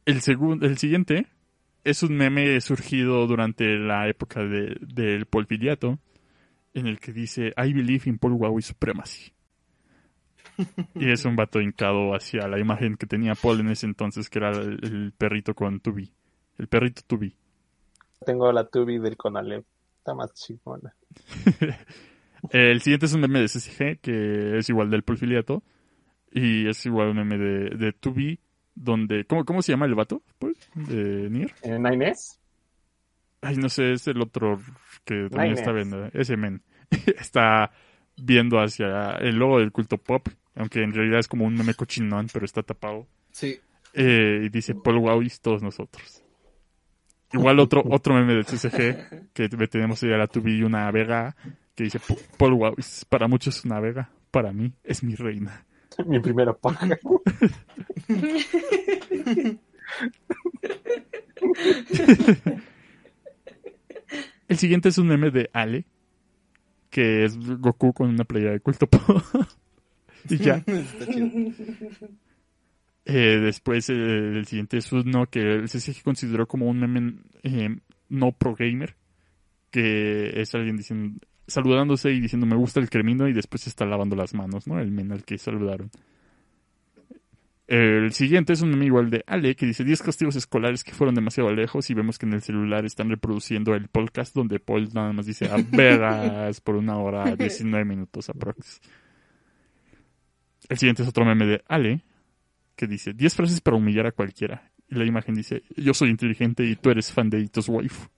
El, 0.04 0.20
segundo, 0.20 0.66
el 0.66 0.78
siguiente 0.78 1.26
es 1.84 2.02
un 2.02 2.16
meme 2.16 2.60
surgido 2.60 3.26
durante 3.26 3.76
la 3.78 4.08
época 4.08 4.44
de- 4.44 4.76
del 4.80 5.26
polviliato, 5.26 5.98
en 6.74 6.86
el 6.86 7.00
que 7.00 7.12
dice, 7.12 7.52
I 7.56 7.72
believe 7.72 8.02
in 8.08 8.18
Paul 8.18 8.34
Huawei 8.34 8.62
supremacy. 8.62 9.32
Y 10.94 11.10
es 11.10 11.24
un 11.24 11.36
vato 11.36 11.60
hincado 11.60 12.14
hacia 12.14 12.48
la 12.48 12.58
imagen 12.58 12.96
que 12.96 13.06
tenía 13.06 13.34
Paul 13.34 13.60
en 13.60 13.68
ese 13.68 13.86
entonces, 13.86 14.30
que 14.30 14.38
era 14.38 14.50
el, 14.50 14.78
el 14.82 15.12
perrito 15.16 15.54
con 15.54 15.80
Tubi. 15.80 16.12
El 16.58 16.68
perrito 16.68 17.02
Tubi. 17.06 17.34
Tengo 18.24 18.50
la 18.52 18.64
tubi 18.64 18.98
del 18.98 19.16
Conalep. 19.16 19.64
Está 19.98 20.14
más 20.14 20.32
chingona. 20.34 20.94
El 22.50 22.80
siguiente 22.80 23.06
es 23.06 23.14
un 23.14 23.22
meme 23.22 23.40
de 23.40 23.46
CCG, 23.48 24.00
que 24.00 24.58
es 24.58 24.68
igual 24.68 24.90
del 24.90 25.02
polfiliato. 25.02 25.62
Y 26.30 26.68
es 26.68 26.84
igual 26.86 27.08
un 27.08 27.16
meme 27.16 27.38
de, 27.38 27.70
de 27.76 27.94
2B, 27.94 28.38
donde... 28.74 29.24
¿cómo, 29.24 29.44
¿Cómo 29.44 29.62
se 29.62 29.72
llama 29.72 29.86
el 29.86 29.94
vato? 29.94 30.22
Pues, 30.38 30.54
de 30.74 31.28
Nier. 31.30 31.52
¿En 31.62 31.82
Nines? 31.82 32.38
Ay, 33.40 33.56
no 33.56 33.68
sé, 33.68 33.92
es 33.92 34.06
el 34.06 34.20
otro 34.20 34.60
que 35.04 35.28
también 35.30 35.54
Nines. 35.54 35.60
está 35.60 35.72
viendo. 35.72 36.06
Ese 36.12 36.36
men. 36.36 36.62
está 37.18 37.72
viendo 38.16 38.58
hacia 38.58 39.12
el 39.18 39.36
logo 39.36 39.58
del 39.58 39.72
culto 39.72 39.98
pop, 39.98 40.28
aunque 40.56 40.82
en 40.82 40.92
realidad 40.92 41.20
es 41.20 41.28
como 41.28 41.44
un 41.44 41.54
meme 41.54 41.74
cochinón, 41.74 42.26
pero 42.32 42.44
está 42.44 42.62
tapado. 42.62 43.06
Sí. 43.30 43.58
Eh, 43.94 44.42
y 44.44 44.48
dice 44.48 44.74
Paul 44.74 44.98
Wowis, 44.98 45.40
todos 45.40 45.62
nosotros. 45.62 46.22
Igual 47.32 47.60
otro, 47.60 47.82
otro 47.90 48.14
meme 48.14 48.34
del 48.34 48.44
CCG, 48.46 49.32
que 49.32 49.48
tenemos 49.48 50.02
ahí 50.02 50.12
a 50.12 50.16
la 50.18 50.26
tubi 50.26 50.56
y 50.58 50.62
una 50.62 50.90
vega, 50.90 51.36
que 51.74 51.84
dice 51.84 51.98
"Pa- 52.00 52.14
Paul 52.38 52.54
Wowis, 52.54 53.04
para 53.08 53.28
muchos 53.28 53.58
es 53.58 53.64
una 53.64 53.78
vega, 53.80 54.10
para 54.30 54.52
mí 54.52 54.72
es 54.84 55.02
mi 55.02 55.14
reina. 55.14 55.64
Mi 56.06 56.20
primera 56.20 56.52
paja. 56.52 56.86
El 64.48 64.56
siguiente 64.58 64.88
es 64.90 64.98
un 64.98 65.08
meme 65.08 65.30
de 65.30 65.50
Ale, 65.52 65.84
que 66.90 67.24
es 67.24 67.36
Goku 67.38 67.92
con 67.92 68.08
una 68.10 68.24
playa 68.24 68.50
de 68.52 68.60
culto. 68.60 68.88
y 70.30 70.36
ya. 70.38 70.56
Está 70.66 71.06
chido. 71.06 71.30
Eh, 73.08 73.38
después 73.40 73.88
eh, 73.88 73.94
el 73.94 74.46
siguiente 74.46 74.78
es 74.78 74.90
uno 74.90 75.26
que 75.26 75.40
el 75.40 75.68
CCG 75.68 76.02
consideró 76.02 76.48
como 76.48 76.66
un 76.66 76.80
meme 76.80 77.14
eh, 77.44 77.76
no 78.08 78.32
pro 78.32 78.56
gamer, 78.56 78.96
que 79.70 80.40
es 80.40 80.52
alguien 80.56 80.76
diciendo, 80.76 81.20
saludándose 81.46 82.10
y 82.10 82.20
diciendo 82.20 82.46
me 82.46 82.56
gusta 82.56 82.80
el 82.80 82.90
cremino 82.90 83.28
y 83.28 83.32
después 83.32 83.62
se 83.62 83.70
está 83.70 83.86
lavando 83.86 84.16
las 84.16 84.34
manos, 84.34 84.66
¿no? 84.66 84.80
El 84.80 84.90
men 84.90 85.12
al 85.12 85.24
que 85.24 85.38
saludaron. 85.38 85.88
El 87.68 88.12
siguiente 88.12 88.52
es 88.52 88.62
un 88.62 88.70
meme 88.70 88.86
igual 88.86 89.10
de 89.10 89.22
Ale 89.26 89.54
que 89.54 89.66
dice 89.66 89.84
10 89.84 90.02
castigos 90.02 90.34
escolares 90.34 90.82
que 90.82 90.92
fueron 90.92 91.14
demasiado 91.14 91.52
lejos 91.52 91.88
y 91.90 91.94
vemos 91.94 92.18
que 92.18 92.26
en 92.26 92.32
el 92.32 92.42
celular 92.42 92.84
están 92.84 93.08
reproduciendo 93.08 93.74
el 93.74 93.88
podcast 93.88 94.34
donde 94.34 94.58
Paul 94.58 94.88
nada 94.94 95.12
más 95.12 95.26
dice 95.26 95.46
a 95.46 95.56
veras 95.70 96.60
por 96.60 96.74
una 96.74 96.96
hora 96.98 97.36
19 97.36 97.84
minutos 97.84 98.28
aprox. 98.30 98.80
El 100.68 100.78
siguiente 100.78 101.02
es 101.02 101.08
otro 101.08 101.24
meme 101.24 101.46
de 101.46 101.62
Ale 101.66 102.02
que 102.74 102.86
dice 102.86 103.12
10 103.12 103.34
frases 103.34 103.60
para 103.60 103.76
humillar 103.76 104.06
a 104.06 104.12
cualquiera. 104.12 104.70
Y 104.88 104.94
la 104.96 105.04
imagen 105.04 105.34
dice 105.34 105.62
yo 105.76 105.94
soy 105.94 106.10
inteligente 106.10 106.64
y 106.64 106.76
tú 106.76 106.90
eres 106.90 107.12
fan 107.12 107.30
de 107.30 107.40
Itos 107.40 107.68
Wife. 107.68 108.08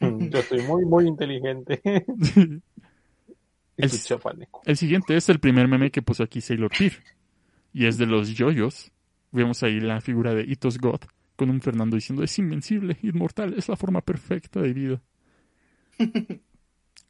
Yo 0.00 0.42
soy 0.42 0.62
muy, 0.62 0.84
muy 0.84 1.06
inteligente. 1.06 1.80
El-. 3.76 3.90
El 4.64 4.76
siguiente 4.76 5.16
es 5.16 5.28
el 5.28 5.40
primer 5.40 5.68
meme 5.68 5.90
que 5.90 6.02
puso 6.02 6.22
aquí 6.22 6.40
Sailor 6.40 6.70
Peer. 6.76 6.92
Y 7.72 7.86
es 7.86 7.98
de 7.98 8.06
los 8.06 8.30
yoyos. 8.30 8.92
Vemos 9.32 9.62
ahí 9.62 9.80
la 9.80 10.00
figura 10.00 10.34
de 10.34 10.42
Itos 10.42 10.78
God 10.78 11.00
con 11.40 11.48
un 11.48 11.62
Fernando 11.62 11.96
diciendo 11.96 12.22
es 12.22 12.38
invencible, 12.38 12.98
inmortal, 13.02 13.54
es 13.56 13.66
la 13.66 13.76
forma 13.76 14.02
perfecta 14.02 14.60
de 14.60 14.74
vida. 14.74 15.00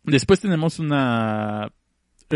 Después 0.04 0.38
tenemos 0.38 0.78
una 0.78 1.72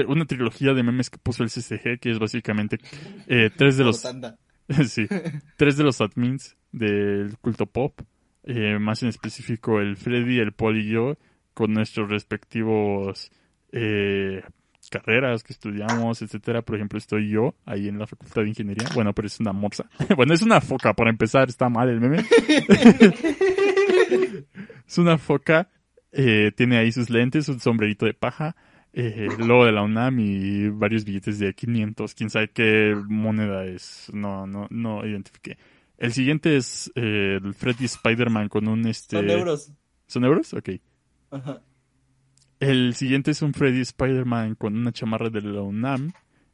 una 0.06 0.24
trilogía 0.24 0.74
de 0.74 0.82
memes 0.82 1.10
que 1.10 1.18
puso 1.18 1.42
el 1.42 1.50
CCG, 1.50 1.98
que 2.00 2.10
es 2.10 2.18
básicamente 2.18 2.78
eh, 3.26 3.50
tres 3.56 3.76
de 3.76 3.84
los 3.84 4.02
sí, 4.88 5.06
tres 5.56 5.76
de 5.76 5.84
los 5.84 6.00
admins 6.00 6.56
del 6.72 7.36
culto 7.38 7.66
pop, 7.66 8.00
eh, 8.44 8.78
más 8.78 9.02
en 9.02 9.10
específico 9.10 9.80
el 9.80 9.96
Freddy, 9.96 10.38
el 10.38 10.52
Paul 10.52 10.78
y 10.78 10.90
yo, 10.90 11.16
con 11.52 11.72
nuestros 11.72 12.10
respectivos 12.10 13.30
eh, 13.72 14.42
carreras 14.88 15.42
que 15.42 15.52
estudiamos, 15.52 16.22
etcétera. 16.22 16.62
Por 16.62 16.76
ejemplo, 16.76 16.98
estoy 16.98 17.28
yo 17.28 17.54
ahí 17.64 17.88
en 17.88 17.98
la 17.98 18.06
Facultad 18.06 18.42
de 18.42 18.48
Ingeniería. 18.48 18.88
Bueno, 18.94 19.12
pero 19.12 19.26
es 19.26 19.40
una 19.40 19.52
morsa. 19.52 19.88
bueno, 20.16 20.34
es 20.34 20.42
una 20.42 20.60
foca, 20.60 20.94
para 20.94 21.10
empezar, 21.10 21.48
está 21.48 21.68
mal 21.68 21.88
el 21.88 22.00
meme. 22.00 22.18
es 24.86 24.98
una 24.98 25.18
foca, 25.18 25.68
eh, 26.12 26.52
tiene 26.56 26.78
ahí 26.78 26.92
sus 26.92 27.10
lentes, 27.10 27.48
un 27.48 27.60
sombrerito 27.60 28.06
de 28.06 28.14
paja, 28.14 28.56
eh, 28.96 29.28
el 29.38 29.46
logo 29.48 29.64
de 29.66 29.72
la 29.72 29.82
UNAM 29.82 30.20
y 30.20 30.68
varios 30.68 31.04
billetes 31.04 31.40
de 31.40 31.52
500. 31.52 32.14
Quién 32.14 32.30
sabe 32.30 32.48
qué 32.50 32.96
moneda 33.08 33.64
es. 33.64 34.08
No, 34.12 34.46
no, 34.46 34.68
no 34.70 35.04
identifiqué. 35.04 35.58
El 35.98 36.12
siguiente 36.12 36.56
es 36.56 36.92
eh, 36.94 37.40
el 37.42 37.54
Freddy 37.54 37.86
Spider-Man 37.86 38.48
con 38.48 38.68
un 38.68 38.86
este. 38.86 39.16
Son 39.16 39.30
euros. 39.30 39.72
¿Son 40.06 40.24
euros? 40.24 40.54
Ok. 40.54 40.70
Ajá. 41.32 41.60
El 42.60 42.94
siguiente 42.94 43.32
es 43.32 43.42
un 43.42 43.52
Freddy 43.52 43.80
Spider-Man 43.80 44.54
con 44.54 44.76
una 44.76 44.92
chamarra 44.92 45.28
de 45.28 45.42
la 45.42 45.60
UNAM, 45.60 46.12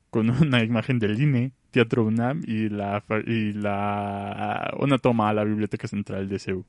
con 0.08 0.30
una 0.30 0.64
imagen 0.64 0.98
del 0.98 1.20
INE, 1.20 1.52
Teatro 1.70 2.04
UNAM 2.04 2.42
y 2.46 2.70
la 2.70 3.04
y 3.26 3.52
la 3.52 4.74
una 4.78 4.96
toma 4.96 5.28
a 5.28 5.34
la 5.34 5.44
Biblioteca 5.44 5.86
Central 5.86 6.26
de 6.28 6.38
CEU. 6.38 6.64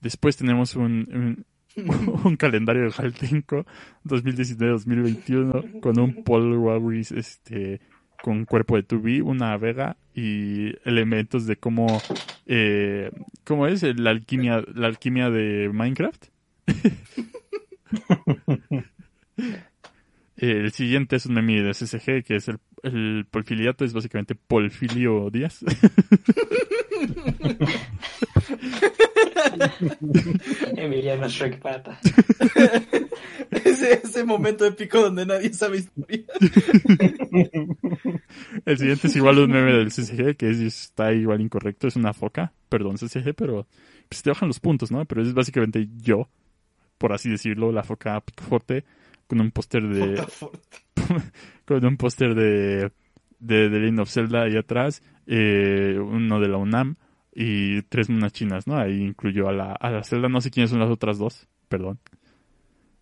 Después 0.00 0.36
tenemos 0.36 0.76
un, 0.76 1.08
un, 1.12 1.46
un 2.24 2.36
calendario 2.36 2.82
de 2.82 2.90
Jaltinco 2.90 3.66
2019-2021 4.04 5.80
con 5.80 5.98
un 5.98 6.24
Paul 6.24 6.56
Wawris 6.56 7.12
este 7.12 7.80
con 8.22 8.46
cuerpo 8.46 8.76
de 8.76 8.86
2B, 8.86 9.22
una 9.22 9.54
vega 9.58 9.98
y 10.14 10.72
elementos 10.88 11.46
de 11.46 11.56
cómo 11.56 12.00
eh, 12.46 13.10
cómo 13.44 13.66
es 13.66 13.82
la 13.82 14.10
alquimia 14.10 14.64
la 14.74 14.86
alquimia 14.86 15.30
de 15.30 15.70
Minecraft. 15.72 16.26
El 20.50 20.72
siguiente 20.72 21.16
es 21.16 21.26
un 21.26 21.34
meme 21.34 21.62
de 21.62 21.70
CSG, 21.70 22.22
que 22.22 22.36
es 22.36 22.48
el, 22.48 22.58
el 22.82 23.26
polfiliato, 23.30 23.84
es 23.84 23.92
básicamente 23.92 24.34
Polfilio 24.34 25.30
Díaz. 25.30 25.64
Emiliano 30.76 31.28
Shrek 31.28 31.60
Pata. 31.60 31.98
Ese, 33.50 34.00
ese 34.02 34.24
momento 34.24 34.64
épico 34.66 35.00
donde 35.00 35.24
nadie 35.26 35.52
sabe 35.52 35.78
historia. 35.78 36.24
El 38.66 38.78
siguiente 38.78 39.06
es 39.06 39.16
igual 39.16 39.38
un 39.38 39.50
meme 39.50 39.72
del 39.72 39.88
CSG, 39.88 40.36
que 40.36 40.50
es, 40.50 40.58
está 40.60 41.12
igual 41.12 41.40
incorrecto, 41.40 41.86
es 41.86 41.94
una 41.96 42.12
foca, 42.12 42.52
perdón 42.68 42.96
CSG, 42.96 43.34
pero 43.34 43.66
pues 44.08 44.22
te 44.22 44.30
bajan 44.30 44.48
los 44.48 44.58
puntos, 44.60 44.90
¿no? 44.90 45.04
Pero 45.04 45.22
es 45.22 45.32
básicamente 45.34 45.88
yo, 45.96 46.28
por 46.98 47.12
así 47.12 47.30
decirlo, 47.30 47.70
la 47.70 47.84
foca 47.84 48.22
fuerte, 48.36 48.84
con 49.34 49.40
un 49.40 49.50
póster 49.50 49.82
de... 49.88 50.24
con 51.64 51.84
un 51.84 51.96
póster 51.96 52.36
de, 52.36 52.92
de 53.40 53.68
The 53.68 53.80
Legend 53.80 54.00
of 54.00 54.10
Zelda 54.10 54.42
ahí 54.42 54.56
atrás, 54.56 55.02
eh, 55.26 55.98
uno 55.98 56.38
de 56.38 56.46
la 56.46 56.56
UNAM 56.56 56.94
y 57.34 57.82
tres 57.82 58.08
monas 58.08 58.32
chinas, 58.32 58.68
¿no? 58.68 58.78
Ahí 58.78 59.02
incluyó 59.02 59.48
a 59.48 59.52
la, 59.52 59.72
a 59.72 59.90
la 59.90 60.04
Zelda, 60.04 60.28
no 60.28 60.40
sé 60.40 60.52
quiénes 60.52 60.70
son 60.70 60.78
las 60.78 60.88
otras 60.88 61.18
dos, 61.18 61.48
perdón. 61.68 61.98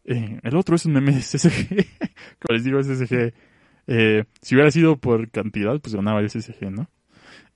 Eh, 0.07 0.41
el 0.43 0.57
otro 0.57 0.75
es 0.75 0.86
un 0.86 0.94
meme 0.94 1.12
de 1.12 1.20
CSG, 1.20 1.69
como 2.41 2.57
les 2.57 2.65
digo, 2.65 2.81
CSG. 2.81 3.35
Eh, 3.89 4.25
si 4.41 4.55
hubiera 4.55 4.70
sido 4.70 4.97
por 4.97 5.31
cantidad, 5.31 5.78
pues 5.81 5.94
ganaba 5.94 6.20
el 6.20 6.31
CSG, 6.31 6.70
¿no? 6.70 6.89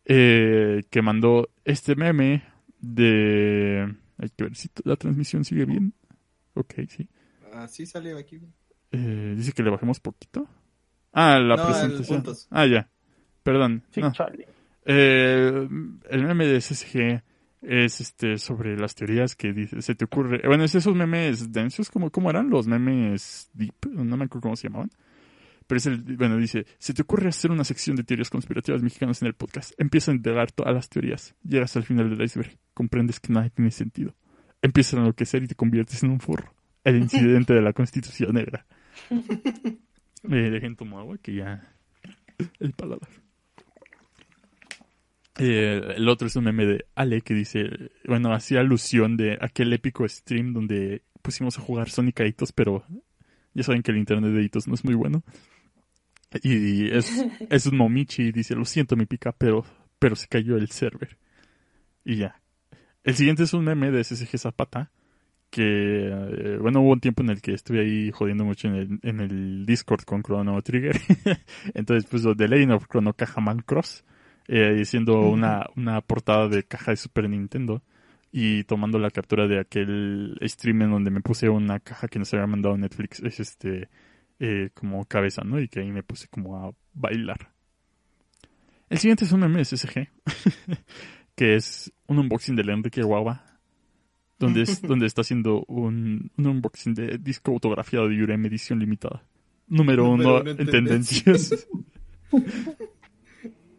Eh, 0.04 0.82
que 0.90 1.00
mandó 1.00 1.48
este 1.64 1.96
meme 1.96 2.42
de... 2.78 3.90
Hay 4.18 4.28
que 4.36 4.44
ver 4.44 4.54
si 4.54 4.68
la 4.84 4.96
transmisión 4.96 5.46
sigue 5.46 5.64
bien. 5.64 5.94
Ok, 6.52 6.74
sí. 6.88 7.08
Así 7.54 7.86
salió 7.86 8.18
aquí. 8.18 8.42
Eh, 8.98 9.34
dice 9.36 9.52
que 9.52 9.62
le 9.62 9.70
bajemos 9.70 10.00
poquito. 10.00 10.48
Ah, 11.12 11.38
la 11.38 11.56
No, 11.56 11.66
presentación. 11.66 12.24
Ah, 12.50 12.66
ya. 12.66 12.88
Perdón. 13.42 13.84
Sí, 13.90 14.00
no. 14.00 14.12
chale. 14.12 14.48
Eh, 14.84 15.68
el 16.10 16.24
meme 16.24 16.46
de 16.46 16.58
CSG 16.58 17.22
es 17.62 18.00
este 18.00 18.38
sobre 18.38 18.76
las 18.78 18.94
teorías 18.94 19.34
que 19.34 19.52
dice, 19.52 19.82
se 19.82 19.94
te 19.94 20.04
ocurre. 20.04 20.40
Bueno, 20.46 20.64
es 20.64 20.74
esos 20.74 20.94
memes 20.94 21.52
densos, 21.52 21.90
como 21.90 22.10
cómo 22.10 22.30
eran 22.30 22.48
los 22.48 22.66
memes 22.66 23.50
deep, 23.52 23.74
no 23.90 24.16
me 24.16 24.24
acuerdo 24.24 24.42
cómo 24.42 24.56
se 24.56 24.68
llamaban. 24.68 24.90
Pero 25.66 25.78
es 25.78 25.86
el, 25.86 26.00
bueno, 26.16 26.36
dice, 26.36 26.64
se 26.78 26.94
te 26.94 27.02
ocurre 27.02 27.28
hacer 27.28 27.50
una 27.50 27.64
sección 27.64 27.96
de 27.96 28.04
teorías 28.04 28.30
conspirativas 28.30 28.82
mexicanas 28.82 29.20
en 29.22 29.28
el 29.28 29.34
podcast. 29.34 29.72
Empieza 29.78 30.12
a 30.12 30.14
integrar 30.14 30.52
todas 30.52 30.72
las 30.72 30.88
teorías. 30.88 31.34
Llegas 31.42 31.76
al 31.76 31.82
final 31.82 32.08
del 32.08 32.22
iceberg. 32.22 32.56
Comprendes 32.72 33.18
que 33.18 33.32
nada 33.32 33.48
tiene 33.50 33.72
sentido. 33.72 34.14
Empiezas 34.62 34.94
a 34.94 34.98
enloquecer 34.98 35.42
y 35.42 35.48
te 35.48 35.56
conviertes 35.56 36.04
en 36.04 36.10
un 36.10 36.20
forro. 36.20 36.54
El 36.84 36.96
incidente 36.98 37.52
de 37.52 37.62
la 37.62 37.72
Constitución 37.72 38.34
Negra. 38.34 38.64
Eh, 40.28 40.50
dejen 40.50 40.74
tomar 40.74 41.00
agua 41.00 41.18
que 41.18 41.34
ya... 41.34 41.72
El 42.58 42.72
paladar. 42.72 43.08
Eh, 45.38 45.94
el 45.96 46.08
otro 46.08 46.26
es 46.26 46.34
un 46.34 46.44
meme 46.44 46.66
de 46.66 46.86
Ale 46.94 47.20
que 47.20 47.34
dice, 47.34 47.92
bueno, 48.06 48.32
hacía 48.32 48.60
alusión 48.60 49.16
de 49.16 49.38
aquel 49.40 49.72
épico 49.72 50.08
stream 50.08 50.52
donde 50.52 51.02
pusimos 51.22 51.58
a 51.58 51.60
jugar 51.60 51.90
Sonic 51.90 52.20
a 52.20 52.26
Hitos, 52.26 52.52
pero 52.52 52.84
ya 53.54 53.62
saben 53.62 53.82
que 53.82 53.90
el 53.90 53.98
internet 53.98 54.32
de 54.32 54.42
Hitos 54.42 54.66
no 54.66 54.74
es 54.74 54.84
muy 54.84 54.94
bueno. 54.94 55.22
Y 56.42 56.88
es, 56.90 57.24
es 57.50 57.66
un 57.66 57.76
momichi 57.76 58.24
y 58.24 58.32
dice, 58.32 58.54
lo 58.54 58.64
siento 58.64 58.96
mi 58.96 59.06
pica, 59.06 59.32
pero, 59.32 59.64
pero 59.98 60.16
se 60.16 60.26
cayó 60.26 60.56
el 60.56 60.70
server. 60.70 61.18
Y 62.04 62.16
ya. 62.16 62.40
El 63.04 63.14
siguiente 63.14 63.44
es 63.44 63.52
un 63.52 63.64
meme 63.64 63.90
de 63.90 64.02
SSG 64.02 64.38
Zapata 64.38 64.90
que, 65.56 66.08
eh, 66.12 66.58
bueno, 66.60 66.82
hubo 66.82 66.92
un 66.92 67.00
tiempo 67.00 67.22
en 67.22 67.30
el 67.30 67.40
que 67.40 67.54
estuve 67.54 67.80
ahí 67.80 68.10
jodiendo 68.10 68.44
mucho 68.44 68.68
en 68.68 68.74
el, 68.74 68.98
en 69.02 69.20
el 69.20 69.64
Discord 69.64 70.04
con 70.04 70.22
Chrono 70.22 70.60
Trigger. 70.60 71.00
Entonces 71.74 72.04
puso 72.10 72.36
The 72.36 72.46
Legend 72.46 72.72
of 72.72 72.86
Chrono 72.88 73.14
Cajaman 73.14 73.60
Cross, 73.60 74.04
eh, 74.48 74.84
siendo 74.84 75.18
una, 75.30 75.64
una 75.74 76.02
portada 76.02 76.48
de 76.48 76.64
caja 76.64 76.90
de 76.90 76.98
Super 76.98 77.30
Nintendo 77.30 77.82
y 78.30 78.64
tomando 78.64 78.98
la 78.98 79.08
captura 79.08 79.48
de 79.48 79.58
aquel 79.58 80.38
stream 80.42 80.82
en 80.82 80.90
donde 80.90 81.10
me 81.10 81.22
puse 81.22 81.48
una 81.48 81.80
caja 81.80 82.06
que 82.06 82.18
nos 82.18 82.34
había 82.34 82.46
mandado 82.46 82.76
Netflix, 82.76 83.20
es 83.20 83.40
este, 83.40 83.88
eh, 84.38 84.68
como 84.74 85.06
cabeza, 85.06 85.40
¿no? 85.42 85.58
Y 85.58 85.68
que 85.68 85.80
ahí 85.80 85.90
me 85.90 86.02
puse 86.02 86.28
como 86.28 86.58
a 86.58 86.70
bailar. 86.92 87.50
El 88.90 88.98
siguiente 88.98 89.24
es 89.24 89.32
un 89.32 89.40
MSSG, 89.40 90.06
que 91.34 91.54
es 91.54 91.90
un 92.08 92.18
unboxing 92.18 92.56
del 92.56 92.68
Enrique 92.68 93.00
Guagua, 93.00 93.55
donde, 94.38 94.62
es, 94.62 94.82
donde 94.82 95.06
está 95.06 95.22
haciendo 95.22 95.64
un, 95.68 96.30
un 96.36 96.46
unboxing 96.46 96.94
de 96.94 97.18
disco 97.18 97.52
autografiado 97.52 98.08
de 98.08 98.16
Yurem 98.16 98.44
edición 98.46 98.78
limitada. 98.78 99.22
Número, 99.68 100.04
Número 100.04 100.30
uno 100.34 100.40
uno 100.40 100.50
en 100.50 100.60
en 100.60 100.66
tendencias. 100.70 101.68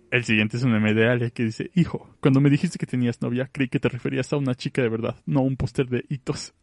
El 0.10 0.24
siguiente 0.24 0.56
es 0.58 0.64
un 0.64 0.72
meme 0.72 0.94
de 0.94 1.10
Ale 1.10 1.32
que 1.32 1.44
dice, 1.44 1.70
hijo, 1.76 2.10
cuando 2.22 2.40
me 2.40 2.50
dijiste 2.50 2.78
que 2.78 2.86
tenías 2.86 3.22
novia, 3.22 3.50
creí 3.52 3.68
que 3.68 3.80
te 3.80 3.90
referías 3.90 4.32
a 4.32 4.38
una 4.38 4.56
chica 4.56 4.82
de 4.82 4.88
verdad, 4.88 5.18
no 5.26 5.40
a 5.40 5.44
un 5.44 5.58
póster 5.58 5.88
de 5.90 6.06
hitos. 6.08 6.54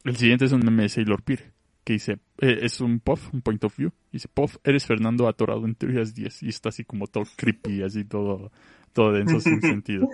El 0.05 0.15
siguiente 0.15 0.45
es 0.45 0.53
un 0.53 0.61
meme 0.61 0.83
de 0.83 0.89
Sailor 0.89 1.21
Peer, 1.21 1.51
que 1.87 1.93
dice, 1.93 2.19
eh, 2.39 2.59
es 2.63 2.81
un 2.81 2.99
POF, 2.99 3.33
un 3.33 3.41
point 3.41 3.63
of 3.63 3.77
view. 3.77 3.93
Dice, 4.11 4.27
POF, 4.27 4.57
eres 4.65 4.85
Fernando 4.85 5.25
atorado 5.25 5.65
en 5.65 5.73
teorías 5.73 6.13
10. 6.13 6.43
Y 6.43 6.49
está 6.49 6.67
así 6.67 6.83
como 6.83 7.07
todo 7.07 7.23
creepy, 7.37 7.81
así 7.81 8.03
todo, 8.03 8.51
todo 8.91 9.13
denso 9.13 9.39
sin 9.39 9.61
sentido. 9.61 10.09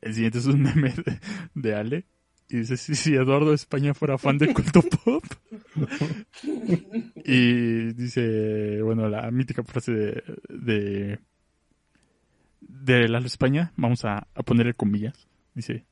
El 0.00 0.14
siguiente 0.14 0.38
es 0.38 0.46
un 0.46 0.60
meme 0.60 0.92
de, 0.92 1.20
de 1.54 1.74
Ale. 1.76 2.04
Y 2.48 2.56
dice, 2.56 2.76
si, 2.76 2.96
si 2.96 3.14
Eduardo 3.14 3.50
de 3.50 3.54
España 3.54 3.94
fuera 3.94 4.18
fan 4.18 4.38
de 4.38 4.52
culto 4.52 4.82
pop. 4.82 5.22
y 7.24 7.92
dice, 7.92 8.82
bueno, 8.82 9.08
la 9.08 9.30
mítica 9.30 9.62
frase 9.62 9.92
de, 9.92 10.24
de, 10.48 11.20
de 12.60 13.08
Lalo 13.08 13.26
España, 13.26 13.72
vamos 13.76 14.04
a, 14.04 14.26
a 14.34 14.42
ponerle 14.42 14.74
comillas. 14.74 15.28
Dice, 15.54 15.86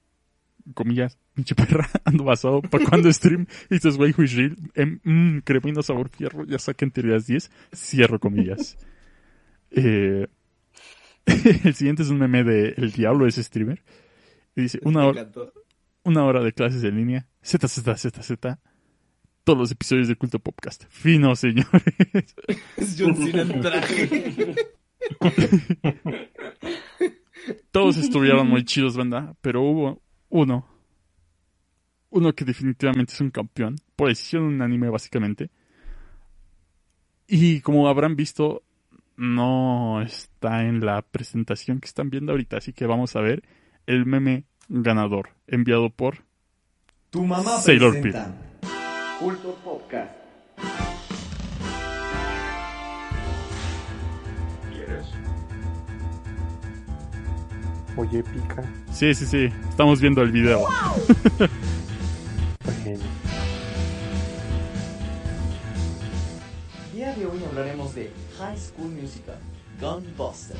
comillas, 0.75 1.19
pinche 1.35 1.55
perra, 1.55 1.89
ando 2.05 2.25
basado, 2.25 2.63
¿para 2.63 2.85
cuando 2.85 3.13
stream? 3.13 3.47
Y 3.71 3.75
dices, 3.75 3.97
güey, 3.97 4.13
real? 4.13 4.57
Em, 4.75 5.01
mm, 5.05 5.41
cremino 5.41 5.83
sabor 5.83 6.09
fierro, 6.09 6.45
ya 6.45 6.59
saquen 6.59 6.91
teorías 6.91 7.27
10, 7.27 7.51
cierro 7.75 8.19
comillas. 8.19 8.77
Eh, 9.69 10.29
el 11.65 11.75
siguiente 11.75 12.03
es 12.03 12.09
un 12.09 12.21
meme 12.21 12.45
de 12.45 12.69
El 12.77 12.93
Diablo 12.93 13.27
es 13.27 13.35
streamer. 13.35 13.83
Y 14.55 14.63
dice, 14.63 14.79
una 14.85 15.05
hora, 15.05 15.29
una 16.05 16.25
hora 16.25 16.43
de 16.43 16.53
clases 16.53 16.85
en 16.85 16.97
línea, 16.97 17.29
Z, 17.43 17.67
Z, 17.67 17.97
Z, 17.97 18.23
Z, 18.23 18.61
todos 19.45 19.59
los 19.59 19.71
episodios 19.73 20.09
de 20.09 20.17
Culto 20.17 20.39
Podcast. 20.39 20.85
Fino, 20.89 21.35
señores. 21.37 21.83
Es 22.77 22.97
John 22.99 23.17
Cena 23.17 23.43
en 23.43 23.61
traje. 23.61 24.55
Todos 27.71 27.97
estuvieron 27.97 28.49
muy 28.49 28.65
chidos, 28.65 28.97
banda, 28.97 29.37
pero 29.41 29.63
hubo 29.63 30.03
uno. 30.37 30.67
Uno 32.11 32.33
que 32.35 32.45
definitivamente 32.45 33.13
es 33.13 33.21
un 33.21 33.31
campeón, 33.31 33.77
por 33.97 34.09
decisión 34.09 34.45
unánime 34.45 34.89
básicamente. 34.89 35.51
Y 37.27 37.61
como 37.61 37.89
habrán 37.89 38.15
visto, 38.15 38.63
no 39.17 40.03
está 40.03 40.63
en 40.63 40.85
la 40.85 41.03
presentación 41.03 41.81
que 41.81 41.87
están 41.87 42.11
viendo 42.11 42.33
ahorita, 42.33 42.59
así 42.59 42.73
que 42.73 42.87
vamos 42.87 43.17
a 43.17 43.21
ver 43.21 43.43
el 43.87 44.07
meme 44.07 44.45
ganador, 44.69 45.31
enviado 45.47 45.91
por 45.91 46.25
Tu 47.11 47.25
mamá 47.25 47.59
Sailor 47.59 47.95
Culto 49.19 49.55
Podcast. 49.65 50.26
Oye, 57.97 58.23
pica. 58.23 58.63
Sí, 58.93 59.15
sí, 59.15 59.25
sí, 59.25 59.49
estamos 59.71 60.01
viendo 60.03 60.21
el 60.23 60.31
video. 60.31 60.67
Bueno, 62.65 63.05
Día 66.93 67.15
de 67.15 67.27
hoy 67.27 67.43
hablaremos 67.49 67.95
de 67.95 68.11
High 68.39 68.59
School 68.59 68.91
Musical, 68.91 69.39
Gunbuster, 69.81 70.57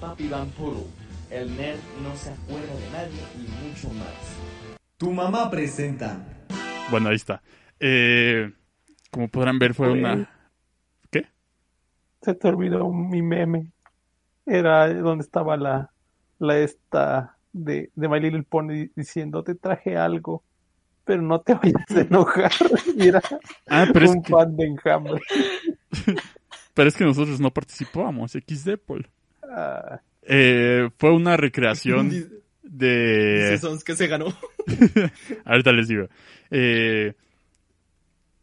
Papi 0.00 0.28
Van 0.28 0.48
Poodle, 0.50 0.86
El 1.30 1.56
Nerd 1.56 1.78
no 2.02 2.16
se 2.16 2.30
acuerda 2.30 2.74
de 2.74 2.90
nadie 2.90 3.22
y 3.36 3.68
mucho 3.68 3.88
más. 3.94 4.78
Tu 4.96 5.12
mamá 5.12 5.48
presenta. 5.48 6.24
Bueno, 6.90 7.10
ahí 7.10 7.16
está. 7.16 7.40
Eh, 7.78 8.50
como 9.12 9.28
podrán 9.28 9.58
ver, 9.58 9.74
fue 9.74 9.88
Oye. 9.90 10.00
una... 10.00 10.28
¿Qué? 11.10 11.26
se 12.22 12.34
te 12.34 12.48
olvidó 12.48 12.90
mi 12.90 13.22
meme. 13.22 13.72
Era 14.44 14.92
donde 14.92 15.22
estaba 15.22 15.56
la, 15.56 15.90
la 16.40 16.58
esta 16.58 17.36
de, 17.52 17.90
de 17.94 18.08
My 18.08 18.18
Little 18.20 18.42
Pony 18.42 18.88
diciendo, 18.96 19.44
te 19.44 19.54
traje 19.54 19.96
algo, 19.96 20.42
pero 21.04 21.22
no 21.22 21.40
te 21.40 21.54
vayas 21.62 21.90
a 21.90 22.00
enojar. 22.00 22.52
Y 22.96 23.08
era 23.08 23.22
Ah, 23.68 23.86
pero 23.92 24.06
es 24.06 24.10
un 24.10 24.22
que, 24.22 24.32
fan 24.32 24.56
de 24.56 24.64
Enjambre. 24.66 25.20
pero 26.74 26.88
es 26.88 26.96
que 26.96 27.04
nosotros 27.04 27.40
no 27.40 27.50
participábamos, 27.52 28.32
XD, 28.32 28.76
Paul. 28.84 29.08
Ah, 29.42 30.00
Eh, 30.22 30.90
fue 30.98 31.12
una 31.12 31.36
recreación 31.36 32.10
de... 32.62 33.58
Sons 33.60 33.82
que 33.84 33.96
se 33.96 34.06
ganó. 34.06 34.26
Ahorita 35.44 35.72
les 35.72 35.88
digo. 35.88 36.08
Eh, 36.50 37.14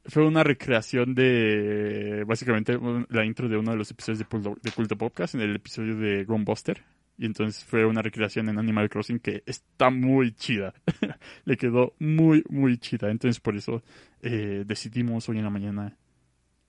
fue 0.06 0.26
una 0.26 0.44
recreación 0.44 1.16
de 1.16 2.24
básicamente 2.28 2.78
la 3.10 3.26
intro 3.26 3.50
de 3.50 3.58
uno 3.58 3.72
de 3.72 3.78
los 3.78 3.92
episodios 3.92 4.20
de, 4.20 4.26
Puldo- 4.26 4.58
de 4.62 4.72
Culto 4.72 4.98
Podcast, 4.98 5.36
en 5.36 5.42
el 5.42 5.56
episodio 5.56 5.96
de 5.98 6.24
Gunbuster. 6.26 6.84
Y 7.18 7.26
entonces 7.26 7.64
fue 7.64 7.86
una 7.86 8.02
recreación 8.02 8.48
en 8.50 8.60
Animal 8.60 8.90
Crossing 8.90 9.20
que 9.20 9.44
está 9.46 9.90
muy 9.90 10.34
chida. 10.34 10.74
Le 11.46 11.58
quedó 11.58 11.94
muy, 12.00 12.44
muy 12.50 12.78
chida. 12.78 13.10
Entonces 13.10 13.40
por 13.40 13.56
eso 13.56 13.82
eh, 14.22 14.64
decidimos 14.66 15.28
hoy 15.28 15.40
en 15.40 15.44
la 15.44 15.50
mañana 15.50 15.98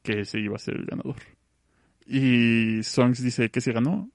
que 0.02 0.20
ese 0.20 0.40
iba 0.40 0.56
a 0.56 0.58
ser 0.58 0.76
el 0.76 0.86
ganador. 0.86 1.16
Y 2.06 2.82
Songs 2.82 3.22
dice 3.22 3.50
que 3.50 3.60
se 3.60 3.72
ganó. 3.72 4.10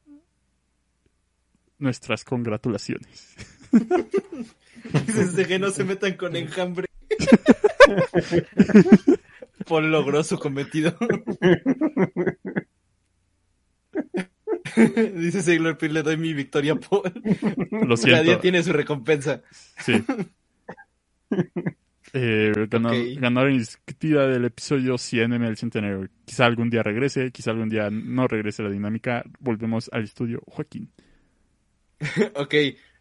Nuestras 1.77 2.23
congratulaciones. 2.23 3.35
Dice 5.07 5.47
que 5.47 5.59
no 5.59 5.71
se 5.71 5.83
metan 5.83 6.13
con 6.13 6.35
enjambre. 6.35 6.87
Paul 9.67 9.91
logró 9.91 10.23
su 10.23 10.37
cometido. 10.37 10.95
Dice 15.15 15.41
Sailor 15.41 15.77
Peer, 15.77 15.91
le 15.93 16.03
doy 16.03 16.17
mi 16.17 16.33
victoria 16.33 16.73
a 16.73 16.75
Paul. 16.75 17.03
Lo 17.71 17.95
Cada 17.95 17.97
siento. 17.97 18.23
día 18.23 18.39
tiene 18.39 18.63
su 18.63 18.73
recompensa. 18.73 19.41
Sí. 19.79 19.93
Eh, 22.15 22.51
ganó, 22.69 22.89
Ok. 22.89 22.95
ganó 23.17 23.43
la 23.43 23.51
indiscutida 23.51 24.27
del 24.27 24.45
episodio 24.45 24.99
100 24.99 25.33
en 25.33 25.43
el 25.45 25.57
centenario. 25.57 26.07
Quizá 26.25 26.45
algún 26.45 26.69
día 26.69 26.83
regrese, 26.83 27.31
quizá 27.31 27.49
algún 27.49 27.69
día 27.69 27.89
no 27.89 28.27
regrese 28.27 28.61
la 28.61 28.69
dinámica. 28.69 29.23
Volvemos 29.39 29.89
al 29.91 30.03
estudio 30.03 30.43
Joaquín. 30.45 30.91
Ok, 32.35 32.53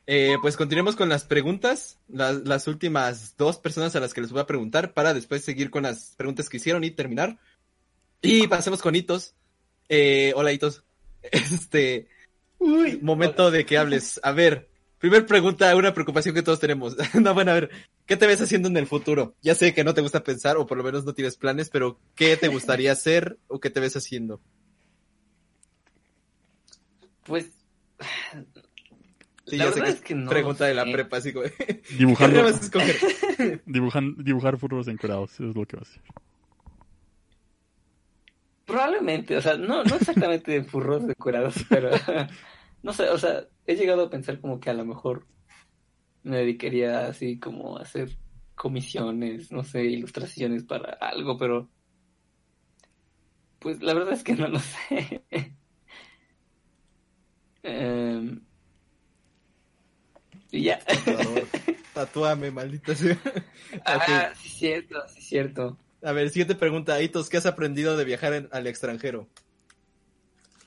eh, 0.07 0.37
pues 0.41 0.57
continuemos 0.57 0.97
con 0.97 1.11
las 1.11 1.25
preguntas. 1.25 1.99
Las, 2.09 2.37
las 2.47 2.67
últimas 2.69 3.37
dos 3.37 3.59
personas 3.59 3.95
a 3.97 4.01
las 4.01 4.15
que 4.15 4.23
les 4.23 4.33
voy 4.33 4.41
a 4.41 4.47
preguntar 4.47 4.95
para 4.95 5.13
después 5.13 5.45
seguir 5.45 5.69
con 5.69 5.83
las 5.83 6.15
preguntas 6.17 6.49
que 6.49 6.57
hicieron 6.57 6.83
y 6.83 6.91
terminar. 6.91 7.39
Y 8.23 8.47
pasemos 8.47 8.81
con 8.81 8.95
Hitos. 8.95 9.35
Eh, 9.91 10.33
hola 10.37 10.53
Hitos. 10.53 10.85
Este, 11.31 12.09
momento 13.01 13.51
de 13.51 13.65
que 13.67 13.79
hables. 13.79 14.21
A 14.23 14.33
ver, 14.33 14.69
primer 14.99 15.27
pregunta, 15.27 15.75
una 15.77 15.95
preocupación 15.95 16.35
que 16.35 16.43
todos 16.43 16.61
tenemos. 16.61 16.97
no, 17.21 17.35
bueno, 17.35 17.51
a 17.51 17.55
ver, 17.55 17.71
¿qué 18.07 18.17
te 18.17 18.27
ves 18.27 18.41
haciendo 18.41 18.69
en 18.69 18.77
el 18.77 18.87
futuro? 18.87 19.35
Ya 19.43 19.55
sé 19.55 19.75
que 19.75 19.85
no 19.85 19.95
te 19.95 20.01
gusta 20.01 20.23
pensar 20.25 20.57
o 20.57 20.67
por 20.67 20.79
lo 20.79 20.85
menos 20.85 21.05
no 21.05 21.15
tienes 21.15 21.37
planes, 21.37 21.71
pero 21.71 21.99
¿qué 22.15 22.37
te 22.37 22.49
gustaría 22.49 22.93
hacer 22.93 23.39
o 23.49 23.61
qué 23.61 23.71
te 23.71 23.81
ves 23.81 23.97
haciendo? 23.97 24.41
Pues. 27.25 27.51
Sí, 29.47 29.57
la 29.57 29.65
ya 29.67 29.73
sé 29.73 29.81
verdad 29.81 29.93
que 29.95 29.99
es 29.99 30.05
que 30.05 30.15
no. 30.15 30.31
pregunta 30.31 30.65
de 30.67 30.75
la 30.75 30.85
sé. 30.85 30.93
prepa, 30.93 31.17
así 31.17 31.33
como, 31.33 31.47
¿qué 31.59 31.83
Dibujando, 31.99 32.43
vas 32.45 32.61
a 32.61 32.65
escoger? 32.65 33.63
dibujan, 33.67 34.15
dibujar 34.23 34.57
furros 34.57 34.89
encuerados, 34.89 35.33
eso 35.35 35.49
es 35.51 35.57
lo 35.57 35.67
que 35.67 35.77
va 35.77 35.83
a 35.83 35.83
hacer. 35.83 36.03
Probablemente, 38.67 39.37
o 39.37 39.43
sea, 39.43 39.57
no, 39.57 39.83
no 39.85 39.97
exactamente 39.97 40.63
furros 40.65 41.07
decorados, 41.07 41.55
pero 41.69 41.91
no 42.83 42.93
sé, 42.93 43.09
o 43.11 43.19
sea, 43.19 43.45
he 43.67 43.75
llegado 43.77 44.05
a 44.05 44.11
pensar 44.11 44.41
como 44.41 44.61
que 44.61 44.71
a 44.71 44.75
lo 44.75 44.85
mejor 44.85 45.27
me 46.23 46.39
dedicaría 46.39 47.07
así 47.07 47.39
como 47.39 47.79
a 47.79 47.83
hacer 47.83 48.11
comisiones, 48.55 49.51
no 49.53 49.65
sé, 49.65 49.85
ilustraciones 49.87 50.65
para 50.65 50.93
algo, 51.01 51.37
pero 51.39 51.71
pues 53.59 53.81
la 53.83 53.95
verdad 53.95 54.15
es 54.15 54.25
que 54.25 54.35
no 54.35 54.49
lo 54.49 54.59
sé. 54.61 55.25
Em, 57.65 58.41
Y 60.51 60.65
ya. 60.65 60.79
Tatuador. 60.79 61.49
Tatúame, 61.95 62.51
maldita 62.51 62.95
sea. 62.95 63.19
Ah, 63.85 64.31
Ok. 64.31 64.37
sí, 64.37 64.49
cierto, 64.51 65.09
sí, 65.09 65.19
es 65.21 65.27
cierto. 65.29 65.79
A 66.03 66.13
ver, 66.13 66.31
siguiente 66.31 66.55
pregunta. 66.55 66.95
Aitos, 66.95 67.29
¿qué 67.29 67.37
has 67.37 67.47
aprendido 67.47 67.97
de 67.97 68.05
viajar 68.05 68.33
en- 68.33 68.49
al 68.53 68.67
extranjero? 68.67 69.29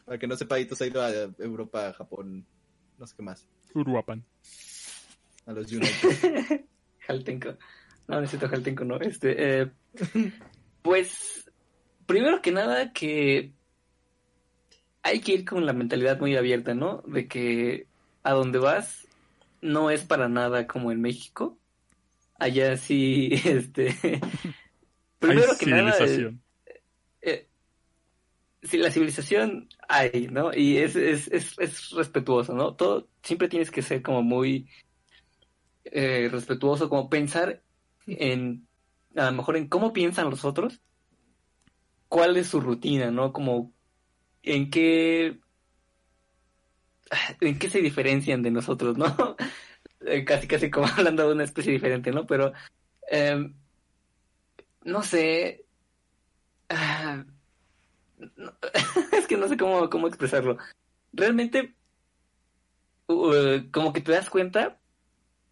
Para 0.05 0.17
que 0.17 0.27
no 0.27 0.35
sepa, 0.37 0.55
Aitos 0.55 0.81
ha 0.81 0.87
ido 0.87 1.01
a 1.01 1.11
Europa, 1.39 1.93
Japón, 1.93 2.45
no 2.97 3.07
sé 3.07 3.15
qué 3.17 3.23
más. 3.23 3.47
Uruapan. 3.73 4.23
A 5.45 5.51
los 5.53 5.71
United. 5.71 5.89
Jaltenco. 7.07 7.57
No, 8.07 8.21
necesito 8.21 8.47
Jaltenco, 8.47 8.85
no. 8.85 8.99
Este, 8.99 9.61
eh, 9.61 9.71
pues, 10.81 11.49
primero 12.05 12.41
que 12.41 12.51
nada, 12.51 12.93
que 12.93 13.51
hay 15.03 15.19
que 15.21 15.33
ir 15.33 15.45
con 15.45 15.65
la 15.65 15.73
mentalidad 15.73 16.19
muy 16.19 16.35
abierta, 16.35 16.73
¿no? 16.73 17.03
De 17.07 17.27
que 17.27 17.87
a 18.23 18.31
donde 18.33 18.59
vas 18.59 19.07
no 19.61 19.89
es 19.89 20.03
para 20.03 20.29
nada 20.29 20.67
como 20.67 20.91
en 20.91 21.01
México. 21.01 21.57
Allá 22.39 22.77
sí, 22.77 23.29
este. 23.45 23.95
Primero 25.25 25.51
Hay 25.51 25.57
que 25.57 25.67
nada. 25.67 26.05
eh, 26.05 26.05
civilización. 26.07 26.43
eh, 27.21 27.49
sí, 28.63 28.77
la 28.77 28.91
civilización 28.91 29.69
hay, 29.87 30.27
¿no? 30.31 30.51
Y 30.53 30.77
es, 30.77 30.95
es, 30.95 31.27
es, 31.29 31.57
es 31.59 31.89
respetuoso, 31.91 32.53
¿no? 32.53 32.75
Todo, 32.75 33.09
siempre 33.23 33.47
tienes 33.49 33.71
que 33.71 33.81
ser 33.81 34.01
como 34.01 34.21
muy 34.23 34.69
eh, 35.85 36.29
respetuoso, 36.31 36.89
como 36.89 37.09
pensar 37.09 37.63
en, 38.07 38.67
a 39.15 39.25
lo 39.27 39.31
mejor 39.37 39.57
en 39.57 39.67
cómo 39.67 39.93
piensan 39.93 40.29
los 40.29 40.45
otros, 40.45 40.81
cuál 42.07 42.37
es 42.37 42.47
su 42.47 42.61
rutina, 42.61 43.11
¿no? 43.11 43.33
Como 43.33 43.73
en 44.43 44.69
qué, 44.69 45.39
en 47.41 47.59
qué 47.59 47.69
se 47.69 47.81
diferencian 47.81 48.41
de 48.41 48.51
nosotros, 48.51 48.97
¿no? 48.97 49.05
Casi, 50.27 50.47
casi 50.47 50.69
como 50.69 50.85
hablando 50.97 51.27
de 51.27 51.33
una 51.33 51.43
especie 51.43 51.71
diferente, 51.73 52.11
¿no? 52.11 52.27
Pero, 52.27 52.53
em, 53.09 53.55
no 54.85 55.03
sé, 55.03 55.65
es 59.11 59.27
que 59.27 59.35
no 59.35 59.49
sé 59.49 59.57
cómo, 59.57 59.89
cómo 59.89 60.07
expresarlo. 60.07 60.57
Realmente, 61.11 61.75
como 63.07 63.93
que 63.93 64.01
te 64.01 64.11
das 64.11 64.29
cuenta 64.29 64.79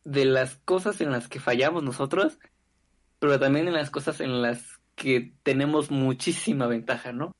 de 0.03 0.25
las 0.25 0.57
cosas 0.57 1.01
en 1.01 1.11
las 1.11 1.27
que 1.27 1.39
fallamos 1.39 1.83
nosotros, 1.83 2.37
pero 3.19 3.39
también 3.39 3.67
en 3.67 3.73
las 3.73 3.89
cosas 3.89 4.21
en 4.21 4.41
las 4.41 4.79
que 4.95 5.33
tenemos 5.43 5.89
muchísima 5.89 6.67
ventaja, 6.67 7.11
¿no? 7.11 7.35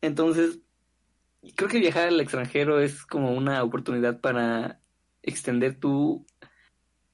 Entonces, 0.00 0.60
creo 1.54 1.70
que 1.70 1.78
viajar 1.78 2.08
al 2.08 2.20
extranjero 2.20 2.80
es 2.80 3.06
como 3.06 3.32
una 3.32 3.62
oportunidad 3.62 4.20
para 4.20 4.80
extender 5.22 5.78
tu, 5.78 6.26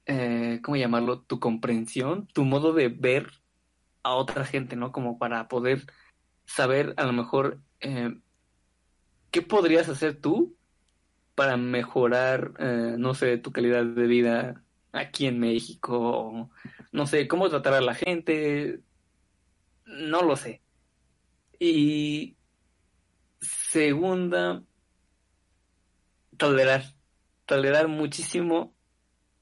eh, 0.07 0.61
¿cómo 0.63 0.77
llamarlo? 0.77 1.21
Tu 1.21 1.39
comprensión, 1.39 2.29
tu 2.29 2.45
modo 2.45 2.73
de 2.73 2.89
ver 2.89 3.31
a 4.07 4.15
otra 4.15 4.45
gente, 4.45 4.77
¿no? 4.77 4.93
Como 4.93 5.19
para 5.19 5.49
poder 5.49 5.83
saber 6.45 6.95
a 6.97 7.05
lo 7.05 7.13
mejor 7.13 7.61
eh, 7.81 8.17
qué 9.33 9.43
podrías 9.43 9.89
hacer 9.89 10.21
tú 10.21 10.57
para 11.35 11.57
mejorar, 11.57 12.53
eh, 12.61 12.95
no 12.97 13.15
sé, 13.15 13.37
tu 13.39 13.51
calidad 13.51 13.85
de 13.85 14.07
vida 14.07 14.65
aquí 14.93 15.27
en 15.27 15.41
México, 15.41 15.99
o, 15.99 16.51
no 16.93 17.07
sé, 17.09 17.27
cómo 17.27 17.51
tratar 17.51 17.75
a 17.75 17.81
la 17.81 17.95
gente, 17.95 18.81
no 19.87 20.23
lo 20.23 20.37
sé. 20.37 20.63
Y 21.59 22.37
segunda, 23.41 24.63
tolerar, 26.37 26.85
tolerar 27.45 27.89
muchísimo 27.89 28.76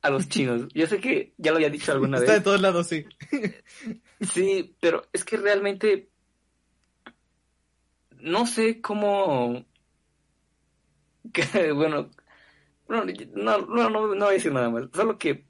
a 0.05 0.11
los 0.11 0.29
chinos. 0.29 0.69
Yo 0.75 0.87
sé 0.87 1.01
que 1.01 1.33
ya 1.39 1.51
lo 1.51 1.57
había 1.57 1.71
dicho 1.71 1.91
alguna 1.91 2.19
Está 2.19 2.33
vez. 2.33 2.41
de 2.41 2.45
todos 2.45 2.61
lados, 2.61 2.87
sí. 2.87 3.05
Sí, 4.21 4.77
pero 4.81 5.07
es 5.13 5.25
que 5.25 5.37
realmente 5.37 6.09
no 8.21 8.47
sé 8.47 8.81
cómo 8.81 9.65
que, 11.33 11.73
bueno, 11.73 12.11
no, 12.89 13.05
no, 13.05 13.59
no, 13.67 13.91
no, 13.91 14.15
no 14.15 14.25
voy 14.25 14.29
a 14.29 14.33
decir 14.33 14.53
nada 14.53 14.71
más, 14.71 14.85
solo 14.95 15.19
que 15.19 15.47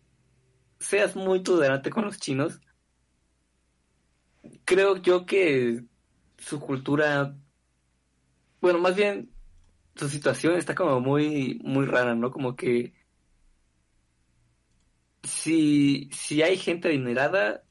seas 0.79 1.15
muy 1.17 1.43
tolerante 1.43 1.91
con 1.91 2.05
los 2.05 2.19
chinos. 2.19 2.61
Creo 4.65 4.97
yo 4.97 5.27
que 5.27 5.85
su 6.39 6.61
cultura, 6.61 7.37
bueno, 8.61 8.79
más 8.79 8.95
bien 8.95 9.31
su 9.97 10.09
situación 10.09 10.55
está 10.57 10.75
como 10.75 11.01
muy, 11.01 11.61
muy 11.63 11.87
rara, 11.87 12.15
¿no? 12.15 12.31
Como 12.31 12.57
que 12.57 12.93
si, 15.25 16.09
si 16.13 16.43
hay 16.43 16.57
gente 16.57 16.89
adinerada, 16.89 17.63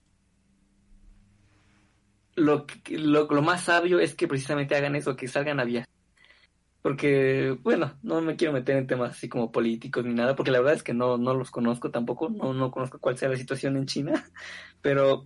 lo, 2.35 2.65
lo, 2.90 3.27
lo 3.27 3.41
más 3.41 3.64
sabio 3.64 3.99
es 3.99 4.15
que 4.15 4.27
precisamente 4.27 4.75
hagan 4.75 4.95
eso, 4.95 5.15
que 5.15 5.27
salgan 5.27 5.59
a 5.59 5.65
viajar. 5.65 5.90
Porque, 6.82 7.57
bueno, 7.61 7.98
no 8.01 8.19
me 8.22 8.35
quiero 8.35 8.51
meter 8.51 8.75
en 8.75 8.88
temas 8.88 9.11
así 9.11 9.30
como 9.30 9.53
políticos 9.53 10.03
ni 10.03 10.14
nada, 10.14 10.35
porque 10.35 10.51
la 10.51 10.59
verdad 10.59 10.75
es 10.75 10.83
que 10.83 10.93
no, 10.93 11.17
no 11.17 11.33
los 11.33 11.49
conozco 11.49 11.91
tampoco, 11.91 12.30
no, 12.30 12.53
no 12.53 12.72
conozco 12.72 12.99
cuál 12.99 13.17
sea 13.17 13.30
la 13.30 13.38
situación 13.38 13.77
en 13.77 13.85
China, 13.85 14.25
pero 14.82 15.25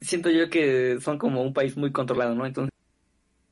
siento 0.00 0.28
yo 0.30 0.50
que 0.50 0.98
son 1.00 1.18
como 1.18 1.42
un 1.42 1.52
país 1.54 1.76
muy 1.76 1.92
controlado, 1.92 2.34
¿no? 2.34 2.46
Entonces, 2.46 2.72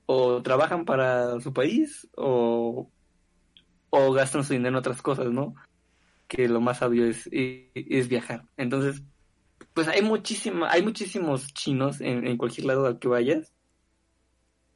o 0.06 0.42
trabajan 0.42 0.84
para 0.84 1.38
su 1.40 1.52
país 1.52 2.08
o, 2.16 2.90
o 3.90 4.12
gastan 4.12 4.42
su 4.42 4.54
dinero 4.54 4.70
en 4.70 4.76
otras 4.76 5.02
cosas, 5.02 5.30
¿no? 5.30 5.54
Que 6.30 6.48
lo 6.48 6.60
más 6.60 6.78
sabio 6.78 7.06
es, 7.06 7.28
es 7.32 8.08
viajar. 8.08 8.44
Entonces, 8.56 9.02
pues 9.74 9.88
hay 9.88 10.00
muchísima, 10.02 10.70
hay 10.70 10.82
muchísimos 10.82 11.52
chinos 11.54 12.00
en, 12.00 12.24
en 12.24 12.36
cualquier 12.36 12.68
lado 12.68 12.86
al 12.86 13.00
que 13.00 13.08
vayas. 13.08 13.52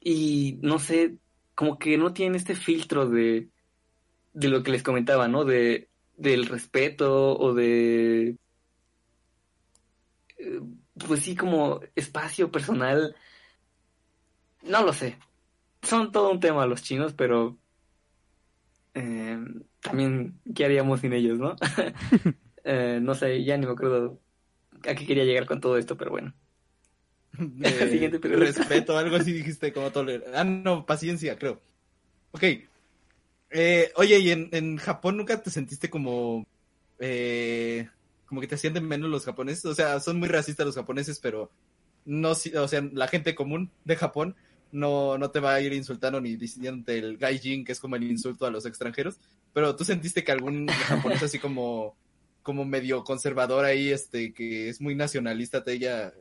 Y 0.01 0.59
no 0.63 0.81
sé, 0.81 1.17
como 1.55 1.79
que 1.79 1.97
no 1.97 2.13
tienen 2.13 2.35
este 2.35 2.57
filtro 2.57 3.09
de, 3.09 3.51
de 4.33 4.49
lo 4.49 4.65
que 4.65 4.73
les 4.73 4.83
comentaba, 4.83 5.29
¿no? 5.29 5.45
De, 5.45 5.89
del 6.17 6.47
respeto 6.47 7.39
o 7.39 7.55
de, 7.55 8.37
eh, 10.39 10.61
pues 11.07 11.21
sí, 11.23 11.37
como 11.37 11.81
espacio 11.95 12.51
personal. 12.51 13.15
No 14.63 14.83
lo 14.83 14.93
sé. 14.93 15.19
Son 15.83 16.11
todo 16.11 16.31
un 16.33 16.41
tema 16.41 16.67
los 16.67 16.83
chinos, 16.83 17.13
pero 17.15 17.59
eh, 18.95 19.39
también, 19.85 20.41
¿qué 20.55 20.65
haríamos 20.65 21.01
sin 21.01 21.13
ellos, 21.13 21.39
no? 21.39 21.57
Eh, 22.67 22.99
no 23.03 23.15
sé, 23.15 23.45
ya 23.45 23.57
ni 23.59 23.67
me 23.67 23.73
acuerdo 23.73 24.23
a 24.85 24.95
qué 24.95 25.07
quería 25.07 25.25
llegar 25.25 25.47
con 25.47 25.61
todo 25.61 25.79
esto, 25.79 25.97
pero 25.99 26.13
bueno. 26.13 26.35
Eh, 27.63 27.87
Siguiente 27.91 28.21
pregunta. 28.21 28.63
respeto, 28.63 28.97
algo 28.99 29.17
así 29.17 29.33
dijiste 29.33 29.73
como 29.73 29.91
tolerar. 29.93 30.35
Ah, 30.35 30.45
no, 30.45 30.87
paciencia, 30.87 31.37
creo. 31.39 31.61
Ok. 32.33 32.45
Eh, 33.51 33.93
oye, 33.97 34.19
¿y 34.19 34.31
en, 34.31 34.49
en 34.53 34.77
Japón 34.79 35.17
nunca 35.17 35.43
te 35.43 35.51
sentiste 35.51 35.89
como... 35.91 36.47
eh, 36.99 37.89
como 38.27 38.41
que 38.41 38.49
te 38.49 38.57
sienten 38.59 38.87
menos 38.89 39.11
los 39.11 39.25
japoneses? 39.25 39.65
O 39.67 39.75
sea, 39.75 40.01
son 40.01 40.19
muy 40.19 40.29
racistas 40.29 40.67
los 40.67 40.75
japoneses, 40.77 41.21
pero 41.21 41.51
no, 42.05 42.31
o 42.33 42.35
sea, 42.69 42.83
la 42.93 43.09
gente 43.09 43.35
común 43.35 43.71
de 43.85 43.97
Japón 43.97 44.37
no, 44.73 45.19
no 45.19 45.31
te 45.31 45.41
va 45.41 45.55
a 45.55 45.61
ir 45.61 45.73
insultando 45.73 46.21
ni 46.21 46.37
diciéndote 46.37 46.99
el 46.99 47.19
gaijin, 47.19 47.65
que 47.65 47.73
es 47.73 47.81
como 47.81 47.97
el 47.97 48.05
insulto 48.05 48.47
a 48.47 48.51
los 48.51 48.67
extranjeros. 48.67 49.19
Pero 49.55 49.75
tú 49.77 49.85
sentiste 49.85 50.25
que 50.25 50.33
algún 50.33 50.67
japonés 50.67 51.23
así 51.23 51.39
como, 51.39 51.97
como 52.43 52.67
medio 52.67 53.05
conservador 53.05 53.65
ahí, 53.65 53.91
este, 53.91 54.35
que 54.35 54.69
es 54.69 54.81
muy 54.81 54.95
nacionalista, 54.95 55.65
te 55.65 55.71
haya 55.73 56.13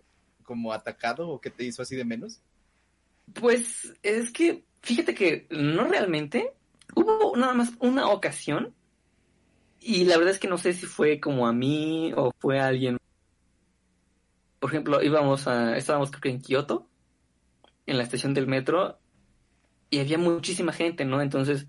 como 0.44 0.72
atacado 0.72 1.28
o 1.28 1.42
que 1.42 1.50
te 1.50 1.64
hizo 1.64 1.82
así 1.82 1.96
de 1.96 2.06
menos? 2.06 2.42
Pues 3.34 3.94
es 4.04 4.32
que, 4.32 4.64
fíjate 4.82 5.16
que 5.16 5.48
no 5.50 5.86
realmente. 5.86 6.52
Hubo 6.96 7.36
nada 7.36 7.54
más 7.54 7.72
una 7.80 8.10
ocasión. 8.10 8.74
Y 9.80 10.06
la 10.06 10.18
verdad 10.18 10.34
es 10.34 10.40
que 10.40 10.48
no 10.48 10.58
sé 10.58 10.74
si 10.74 10.86
fue 10.86 11.20
como 11.20 11.48
a 11.48 11.54
mí 11.54 12.14
o 12.16 12.32
fue 12.40 12.60
a 12.60 12.68
alguien. 12.68 12.98
Por 14.60 14.70
ejemplo, 14.70 15.02
íbamos 15.02 15.48
a. 15.48 15.76
Estábamos 15.76 16.12
creo 16.12 16.22
que 16.22 16.30
en 16.30 16.42
Kioto. 16.42 16.88
En 17.86 17.98
la 17.98 18.04
estación 18.04 18.34
del 18.34 18.48
metro. 18.48 19.00
Y 19.90 20.00
había 20.00 20.18
muchísima 20.18 20.72
gente, 20.72 21.04
¿no? 21.06 21.22
Entonces. 21.22 21.68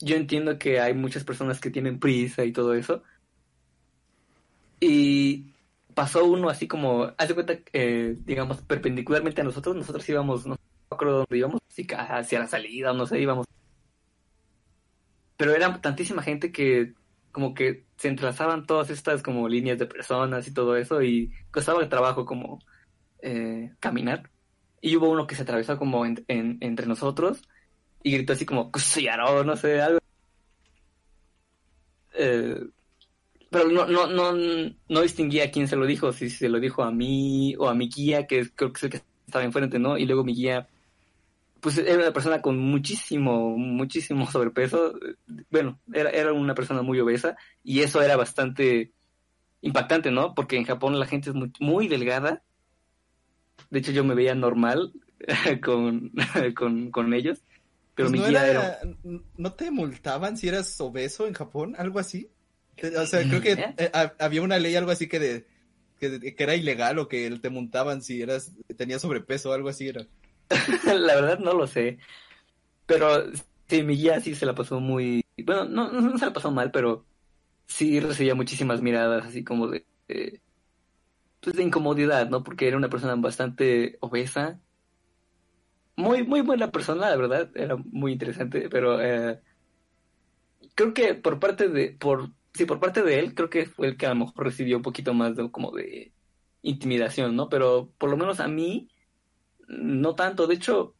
Yo 0.00 0.16
entiendo 0.16 0.58
que 0.58 0.80
hay 0.80 0.94
muchas 0.94 1.24
personas 1.24 1.60
que 1.60 1.70
tienen 1.70 2.00
prisa 2.00 2.44
y 2.44 2.52
todo 2.52 2.74
eso. 2.74 3.02
Y 4.80 5.52
pasó 5.94 6.24
uno 6.24 6.48
así 6.48 6.66
como, 6.68 7.12
haz 7.18 7.28
de 7.28 7.34
cuenta, 7.34 7.54
eh, 7.72 8.16
digamos, 8.24 8.62
perpendicularmente 8.62 9.40
a 9.40 9.44
nosotros, 9.44 9.76
nosotros 9.76 10.08
íbamos, 10.08 10.46
no 10.46 10.56
acuerdo 10.90 11.18
dónde 11.18 11.38
íbamos, 11.38 11.60
hacia 11.98 12.40
la 12.40 12.46
salida, 12.46 12.92
no 12.92 13.06
sé, 13.06 13.20
íbamos. 13.20 13.46
Pero 15.36 15.54
era 15.54 15.80
tantísima 15.80 16.22
gente 16.22 16.52
que 16.52 16.94
como 17.32 17.54
que 17.54 17.86
se 17.96 18.08
entrelazaban 18.08 18.66
todas 18.66 18.90
estas 18.90 19.22
como 19.22 19.48
líneas 19.48 19.78
de 19.78 19.86
personas 19.86 20.46
y 20.48 20.52
todo 20.54 20.76
eso 20.76 21.02
y 21.02 21.32
costaba 21.50 21.88
trabajo 21.88 22.24
como 22.26 22.58
eh, 23.22 23.72
caminar. 23.80 24.30
Y 24.80 24.96
hubo 24.96 25.10
uno 25.10 25.26
que 25.26 25.34
se 25.34 25.42
atravesó 25.42 25.78
como 25.78 26.06
en- 26.06 26.24
en- 26.28 26.58
entre 26.60 26.86
nosotros 26.86 27.42
y 28.02 28.12
gritó 28.12 28.32
así 28.34 28.46
como, 28.46 28.70
"Kusuyaro", 28.72 29.44
no 29.44 29.56
sé, 29.56 29.80
algo. 29.80 29.98
eh, 32.14 32.60
pero 33.50 33.68
no, 33.68 33.86
no, 33.86 34.06
no, 34.08 34.32
no 34.88 35.02
distinguía 35.02 35.44
a 35.46 35.50
quién 35.50 35.68
se 35.68 35.76
lo 35.76 35.86
dijo, 35.86 36.12
si 36.12 36.30
se 36.30 36.48
lo 36.48 36.60
dijo 36.60 36.82
a 36.84 36.92
mí 36.92 37.56
o 37.58 37.68
a 37.68 37.74
mi 37.74 37.88
guía, 37.90 38.26
que 38.26 38.48
creo 38.54 38.72
que 38.72 38.78
es 38.78 38.84
el 38.84 38.90
que 38.90 39.02
estaba 39.26 39.44
enfrente, 39.44 39.78
¿no? 39.78 39.98
Y 39.98 40.06
luego 40.06 40.24
mi 40.24 40.34
guía, 40.34 40.68
pues 41.60 41.78
era 41.78 41.96
una 41.98 42.12
persona 42.12 42.42
con 42.42 42.58
muchísimo, 42.58 43.56
muchísimo 43.58 44.30
sobrepeso. 44.30 44.94
Bueno, 45.50 45.80
era, 45.92 46.10
era 46.10 46.32
una 46.32 46.54
persona 46.54 46.82
muy 46.82 47.00
obesa 47.00 47.36
y 47.64 47.80
eso 47.82 48.02
era 48.02 48.16
bastante 48.16 48.92
impactante, 49.62 50.10
¿no? 50.12 50.34
Porque 50.34 50.56
en 50.56 50.64
Japón 50.64 50.98
la 51.00 51.06
gente 51.06 51.30
es 51.30 51.36
muy, 51.36 51.52
muy 51.60 51.88
delgada. 51.88 52.42
De 53.70 53.78
hecho, 53.78 53.92
yo 53.92 54.04
me 54.04 54.14
veía 54.14 54.34
normal 54.34 54.92
con, 55.64 56.12
con, 56.56 56.90
con 56.90 57.14
ellos. 57.14 57.42
Pero 57.94 58.08
Pues 58.08 58.12
mi 58.12 58.18
no, 58.18 58.28
guía 58.28 58.46
era- 58.48 58.78
era... 58.78 58.96
¿No 59.36 59.52
te 59.54 59.70
multaban 59.70 60.36
si 60.36 60.48
eras 60.48 60.80
obeso 60.80 61.26
en 61.26 61.34
Japón? 61.34 61.74
¿Algo 61.78 61.98
así? 61.98 62.30
O 62.96 63.06
sea, 63.06 63.28
creo 63.28 63.40
que 63.42 63.52
¿Eh? 63.52 63.74
eh, 63.76 63.90
ha- 63.92 64.14
había 64.18 64.42
una 64.42 64.58
ley, 64.58 64.74
algo 64.76 64.90
así 64.90 65.06
que 65.08 65.18
de 65.18 65.46
que, 65.98 66.34
que 66.34 66.42
era 66.42 66.54
ilegal 66.54 66.98
o 66.98 67.08
que 67.08 67.30
te 67.42 67.50
multaban 67.50 68.00
si 68.00 68.22
eras 68.22 68.52
tenías 68.76 69.02
sobrepeso, 69.02 69.52
algo 69.52 69.68
así 69.68 69.88
era. 69.88 70.06
la 70.86 71.14
verdad 71.14 71.38
no 71.40 71.52
lo 71.52 71.66
sé. 71.66 71.98
Pero 72.86 73.30
sí, 73.68 73.82
mi 73.82 73.96
guía 73.96 74.20
sí 74.20 74.34
se 74.34 74.46
la 74.46 74.54
pasó 74.54 74.80
muy... 74.80 75.22
Bueno, 75.44 75.66
no, 75.66 75.92
no 75.92 76.18
se 76.18 76.24
la 76.26 76.32
pasó 76.32 76.50
mal, 76.50 76.70
pero 76.70 77.04
sí 77.66 78.00
recibía 78.00 78.34
muchísimas 78.34 78.80
miradas 78.80 79.26
así 79.26 79.44
como 79.44 79.68
de... 79.68 79.84
de- 80.08 80.40
pues 81.40 81.56
de 81.56 81.62
incomodidad, 81.62 82.28
¿no? 82.28 82.42
Porque 82.44 82.68
era 82.68 82.76
una 82.76 82.90
persona 82.90 83.14
bastante 83.16 83.96
obesa. 84.00 84.60
Muy, 85.96 86.24
muy 86.24 86.40
buena 86.40 86.70
persona, 86.72 87.10
la 87.10 87.16
verdad. 87.16 87.50
Era 87.54 87.76
muy 87.76 88.12
interesante, 88.12 88.68
pero... 88.70 89.00
eh, 89.00 89.40
creo 90.74 90.94
que 90.94 91.14
por 91.14 91.38
parte 91.40 91.68
de... 91.68 91.92
por 91.98 92.30
Sí, 92.52 92.64
por 92.66 92.80
parte 92.80 93.02
de 93.04 93.20
él, 93.20 93.34
creo 93.36 93.48
que 93.48 93.64
fue 93.66 93.86
el 93.86 93.96
que 93.96 94.06
a 94.06 94.08
lo 94.10 94.16
mejor 94.16 94.44
recibió 94.44 94.76
un 94.76 94.82
poquito 94.82 95.14
más 95.14 95.36
de 95.36 95.48
como 95.52 95.70
de 95.70 96.12
intimidación, 96.62 97.36
¿no? 97.36 97.48
Pero 97.48 97.92
por 97.96 98.10
lo 98.10 98.16
menos 98.16 98.40
a 98.40 98.48
mí 98.48 98.88
no 99.68 100.14
tanto, 100.16 100.46
de 100.46 100.54
hecho, 100.56 100.96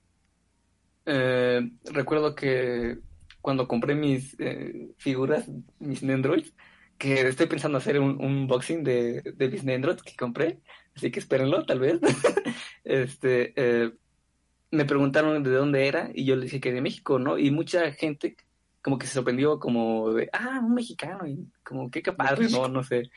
eh, 1.06 1.60
recuerdo 1.84 2.34
que 2.34 2.98
cuando 3.40 3.66
compré 3.68 3.94
mis 3.94 4.36
eh, 4.38 4.90
figuras, 4.98 5.48
mis 5.78 6.02
Nendroids, 6.02 6.54
que 6.98 7.20
estoy 7.28 7.46
pensando 7.46 7.78
hacer 7.78 7.98
un, 8.00 8.10
un 8.22 8.36
unboxing 8.42 8.84
de, 8.84 9.22
de 9.22 9.48
mis 9.48 9.64
Nendroids 9.64 10.02
que 10.02 10.14
compré, 10.16 10.60
así 10.94 11.10
que 11.10 11.20
espérenlo, 11.20 11.64
tal 11.64 11.80
vez. 11.80 11.98
este, 12.84 13.52
eh, 13.56 13.92
me 14.70 14.84
preguntaron 14.84 15.42
de 15.42 15.50
dónde 15.50 15.86
era 15.86 16.10
y 16.14 16.24
yo 16.24 16.36
les 16.36 16.46
dije 16.46 16.60
que 16.60 16.72
de 16.72 16.80
México, 16.80 17.18
¿no? 17.18 17.38
Y 17.38 17.50
mucha 17.50 17.92
gente 17.92 18.36
como 18.82 18.98
que 18.98 19.06
se 19.06 19.14
sorprendió 19.14 19.58
como 19.58 20.12
de, 20.12 20.30
ah, 20.32 20.60
un 20.62 20.74
mexicano, 20.74 21.26
y 21.26 21.46
como 21.62 21.90
qué 21.90 22.00
padre, 22.12 22.48
¿no? 22.48 22.68
No 22.68 22.82
sé. 22.82 23.10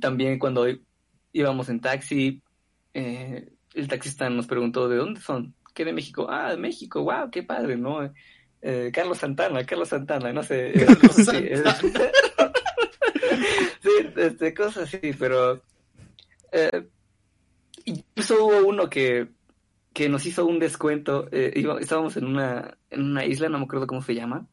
También 0.00 0.38
cuando 0.38 0.66
íbamos 1.32 1.68
en 1.68 1.80
taxi, 1.80 2.40
eh, 2.94 3.48
el 3.74 3.88
taxista 3.88 4.28
nos 4.30 4.46
preguntó 4.46 4.88
de 4.88 4.96
dónde 4.96 5.20
son, 5.20 5.54
¿qué 5.74 5.84
de 5.84 5.92
México? 5.92 6.26
Ah, 6.30 6.50
de 6.50 6.56
México, 6.56 7.02
wow, 7.02 7.30
qué 7.30 7.42
padre, 7.42 7.76
¿no? 7.76 8.12
Eh, 8.60 8.90
Carlos 8.92 9.18
Santana, 9.18 9.66
Carlos 9.66 9.88
Santana, 9.88 10.32
no 10.32 10.42
sé. 10.42 10.70
eh, 10.70 10.86
sí, 11.10 11.52
sí, 13.82 13.90
este, 14.16 14.54
cosas 14.54 14.84
así, 14.84 15.12
pero 15.18 15.60
eh, 16.52 16.86
incluso 17.84 18.44
hubo 18.46 18.68
uno 18.68 18.88
que, 18.88 19.28
que 19.94 20.08
nos 20.08 20.26
hizo 20.26 20.46
un 20.46 20.58
descuento, 20.58 21.28
eh, 21.32 21.52
iba- 21.56 21.80
estábamos 21.80 22.16
en 22.16 22.26
una, 22.26 22.78
en 22.90 23.02
una 23.02 23.24
isla, 23.26 23.48
no 23.48 23.58
me 23.58 23.64
acuerdo 23.64 23.86
cómo 23.86 24.02
se 24.02 24.14
llama, 24.14 24.48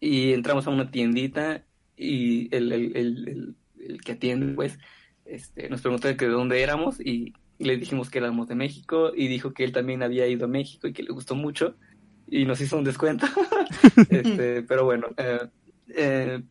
y 0.00 0.32
entramos 0.32 0.66
a 0.66 0.70
una 0.70 0.90
tiendita 0.90 1.66
y 1.96 2.54
el, 2.54 2.72
el, 2.72 2.96
el, 2.96 3.28
el- 3.28 3.56
el 3.78 4.00
que 4.02 4.12
atiende, 4.12 4.54
pues, 4.54 4.78
este, 5.24 5.68
nos 5.68 5.80
preguntó 5.82 6.08
de 6.08 6.14
dónde 6.28 6.62
éramos 6.62 6.98
y 7.00 7.32
le 7.58 7.76
dijimos 7.76 8.10
que 8.10 8.18
éramos 8.18 8.48
de 8.48 8.54
México 8.54 9.12
y 9.14 9.28
dijo 9.28 9.52
que 9.52 9.64
él 9.64 9.72
también 9.72 10.02
había 10.02 10.26
ido 10.26 10.46
a 10.46 10.48
México 10.48 10.88
y 10.88 10.92
que 10.92 11.02
le 11.02 11.12
gustó 11.12 11.34
mucho 11.34 11.76
y 12.26 12.44
nos 12.44 12.60
hizo 12.60 12.76
un 12.78 12.84
descuento. 12.84 13.26
este, 14.10 14.62
pero 14.62 14.84
bueno, 14.84 15.08
eh, 15.16 15.48
eh, 15.88 16.42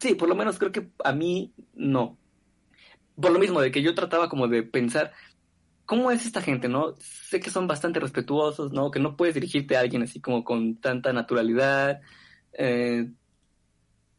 sí, 0.00 0.14
por 0.14 0.28
lo 0.28 0.34
menos 0.34 0.58
creo 0.58 0.72
que 0.72 0.88
a 1.04 1.12
mí 1.12 1.52
no. 1.74 2.18
Por 3.20 3.32
lo 3.32 3.38
mismo 3.38 3.60
de 3.60 3.70
que 3.72 3.82
yo 3.82 3.94
trataba 3.94 4.28
como 4.28 4.46
de 4.48 4.62
pensar, 4.62 5.12
¿cómo 5.88 6.10
es 6.10 6.26
esta 6.26 6.42
gente, 6.42 6.68
no? 6.68 6.96
Sé 6.98 7.40
que 7.40 7.48
son 7.48 7.66
bastante 7.66 7.98
respetuosos, 7.98 8.72
¿no? 8.72 8.90
Que 8.90 9.00
no 9.00 9.16
puedes 9.16 9.34
dirigirte 9.34 9.74
a 9.74 9.80
alguien 9.80 10.02
así 10.02 10.20
como 10.20 10.44
con 10.44 10.76
tanta 10.76 11.14
naturalidad. 11.14 12.02
Eh, 12.52 13.10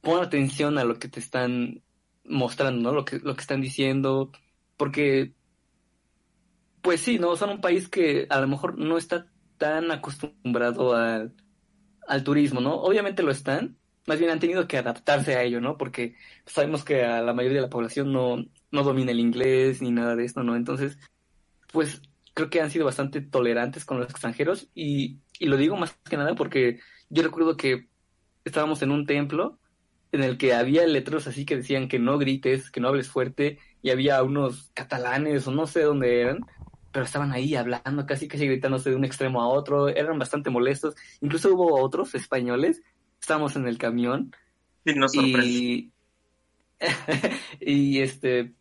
pon 0.02 0.24
atención 0.24 0.80
a 0.80 0.84
lo 0.84 0.98
que 0.98 1.10
te 1.10 1.20
están 1.20 1.84
mostrando, 2.26 2.82
¿no? 2.82 2.92
Lo 2.92 3.06
que, 3.06 3.20
lo 3.20 3.36
que 3.36 3.42
están 3.42 3.62
diciendo, 3.62 4.32
porque, 4.78 5.34
pues 6.82 7.02
sí, 7.02 7.20
¿no? 7.20 7.36
Son 7.36 7.52
un 7.52 7.62
país 7.62 7.88
que 7.88 8.26
a 8.32 8.42
lo 8.42 8.48
mejor 8.48 8.80
no 8.80 8.98
está 8.98 9.28
tan 9.60 9.92
acostumbrado 9.92 10.96
al, 10.96 11.36
al 12.08 12.24
turismo, 12.24 12.62
¿no? 12.62 12.82
Obviamente 12.82 13.22
lo 13.22 13.30
están, 13.30 13.78
más 14.08 14.18
bien 14.18 14.32
han 14.32 14.40
tenido 14.40 14.68
que 14.68 14.80
adaptarse 14.80 15.36
a 15.36 15.44
ello, 15.44 15.62
¿no? 15.62 15.78
Porque 15.78 16.16
sabemos 16.48 16.84
que 16.84 17.06
a 17.06 17.22
la 17.22 17.34
mayoría 17.34 17.58
de 17.58 17.68
la 17.68 17.70
población 17.70 18.12
no, 18.12 18.38
no 18.72 18.84
domina 18.84 19.12
el 19.12 19.20
inglés 19.20 19.84
ni 19.84 19.92
nada 19.92 20.16
de 20.16 20.26
esto, 20.26 20.42
¿no? 20.42 20.56
Entonces, 20.56 20.98
pues 21.72 22.02
creo 22.34 22.50
que 22.50 22.62
han 22.62 22.72
sido 22.72 22.86
bastante 22.86 23.22
tolerantes 23.22 23.86
con 23.86 24.00
los 24.00 24.10
extranjeros 24.10 24.70
y, 24.74 25.18
y 25.40 25.46
lo 25.48 25.58
digo 25.58 25.76
más 25.76 25.98
que 26.10 26.18
nada 26.18 26.36
porque 26.36 26.80
yo 27.10 27.24
recuerdo 27.24 27.58
que 27.58 27.88
estábamos 28.46 28.82
en 28.82 28.92
un 28.92 29.06
templo 29.06 29.60
en 30.12 30.24
el 30.24 30.38
que 30.38 30.54
había 30.54 30.86
letreros 30.88 31.28
así 31.28 31.46
que 31.46 31.58
decían 31.58 31.88
que 31.88 32.00
no 32.00 32.18
grites, 32.18 32.72
que 32.72 32.80
no 32.80 32.88
hables 32.88 33.10
fuerte, 33.10 33.60
y 33.82 33.92
había 33.92 34.22
unos 34.24 34.72
catalanes 34.74 35.48
o 35.48 35.52
no 35.52 35.68
sé 35.68 35.82
dónde 35.84 36.22
eran, 36.22 36.46
pero 36.92 37.06
estaban 37.06 37.32
ahí 37.32 37.56
hablando, 37.56 38.06
casi 38.06 38.28
casi 38.28 38.48
gritándose 38.48 38.90
de 38.90 38.96
un 38.96 39.06
extremo 39.06 39.42
a 39.42 39.48
otro, 39.48 39.88
eran 39.88 40.18
bastante 40.18 40.50
molestos, 40.50 40.96
incluso 41.22 41.54
hubo 41.54 41.80
otros 41.80 42.16
españoles, 42.16 42.82
estábamos 43.22 43.56
en 43.56 43.68
el 43.68 43.78
camión, 43.78 44.36
nos 44.86 45.14
y, 45.14 45.92
y 47.60 48.00
este 48.00 48.54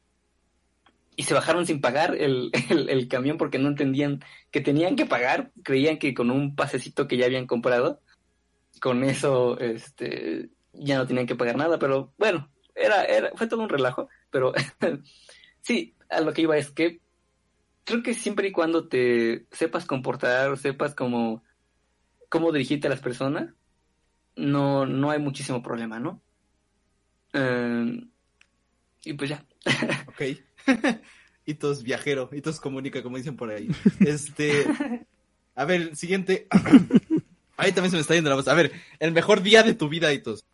y 1.19 1.25
se 1.25 1.35
bajaron 1.35 1.67
sin 1.67 1.81
pagar 1.81 2.15
el, 2.19 2.53
el, 2.71 3.09
camión 3.09 3.39
porque 3.39 3.59
no 3.59 3.69
entendían 3.69 4.25
que 4.53 4.61
tenían 4.61 4.95
que 4.95 5.05
pagar, 5.05 5.51
creían 5.65 5.99
que 5.99 6.15
con 6.15 6.31
un 6.31 6.55
pasecito 6.55 7.09
que 7.09 7.17
ya 7.17 7.27
habían 7.27 7.49
comprado, 7.49 8.01
con 8.81 9.03
eso 9.03 9.59
este 9.59 10.51
ya 10.73 10.97
no 10.97 11.09
tenían 11.09 11.27
que 11.27 11.35
pagar 11.35 11.57
nada, 11.57 11.81
pero 11.81 12.15
bueno, 12.19 12.49
era, 12.77 13.05
era, 13.05 13.33
fue 13.35 13.49
todo 13.49 13.63
un 13.63 13.69
relajo, 13.69 14.09
pero 14.31 14.53
sí, 15.61 15.97
a 16.09 16.21
lo 16.21 16.33
que 16.33 16.43
iba 16.43 16.57
es 16.57 16.71
que 16.71 17.01
creo 17.83 18.05
que 18.05 18.15
siempre 18.15 18.49
y 18.49 18.53
cuando 18.53 18.87
te 18.87 19.47
sepas 19.51 19.87
comportar, 19.87 20.57
sepas 20.57 20.95
cómo, 20.95 21.43
cómo 22.29 22.53
dirigirte 22.53 22.87
a 22.87 22.91
las 22.91 23.01
personas, 23.01 23.53
no, 24.37 24.87
no 24.87 25.11
hay 25.11 25.19
muchísimo 25.19 25.65
problema, 25.65 25.99
¿no? 25.99 26.23
Eh, 27.33 28.07
y 29.03 29.15
pues 29.15 29.31
ya. 29.31 29.45
Ok. 30.09 30.48
Hitos 31.47 31.83
viajero, 31.83 32.29
Hitos 32.33 32.61
comunica, 32.61 33.03
como 33.03 33.17
dicen 33.17 33.37
por 33.37 33.51
ahí. 33.51 33.69
Este. 34.01 34.67
A 35.55 35.65
ver, 35.65 35.97
siguiente. 35.97 36.47
Ahí 37.57 37.73
también 37.73 37.91
se 37.91 37.97
me 37.97 38.03
está 38.03 38.15
yendo 38.15 38.31
la 38.31 38.37
voz. 38.37 38.47
A 38.47 38.55
ver, 38.55 38.71
el 39.01 39.11
mejor 39.11 39.43
día 39.43 39.65
de 39.65 39.75
tu 39.75 39.89
vida, 39.89 40.13
Hitos. 40.13 40.45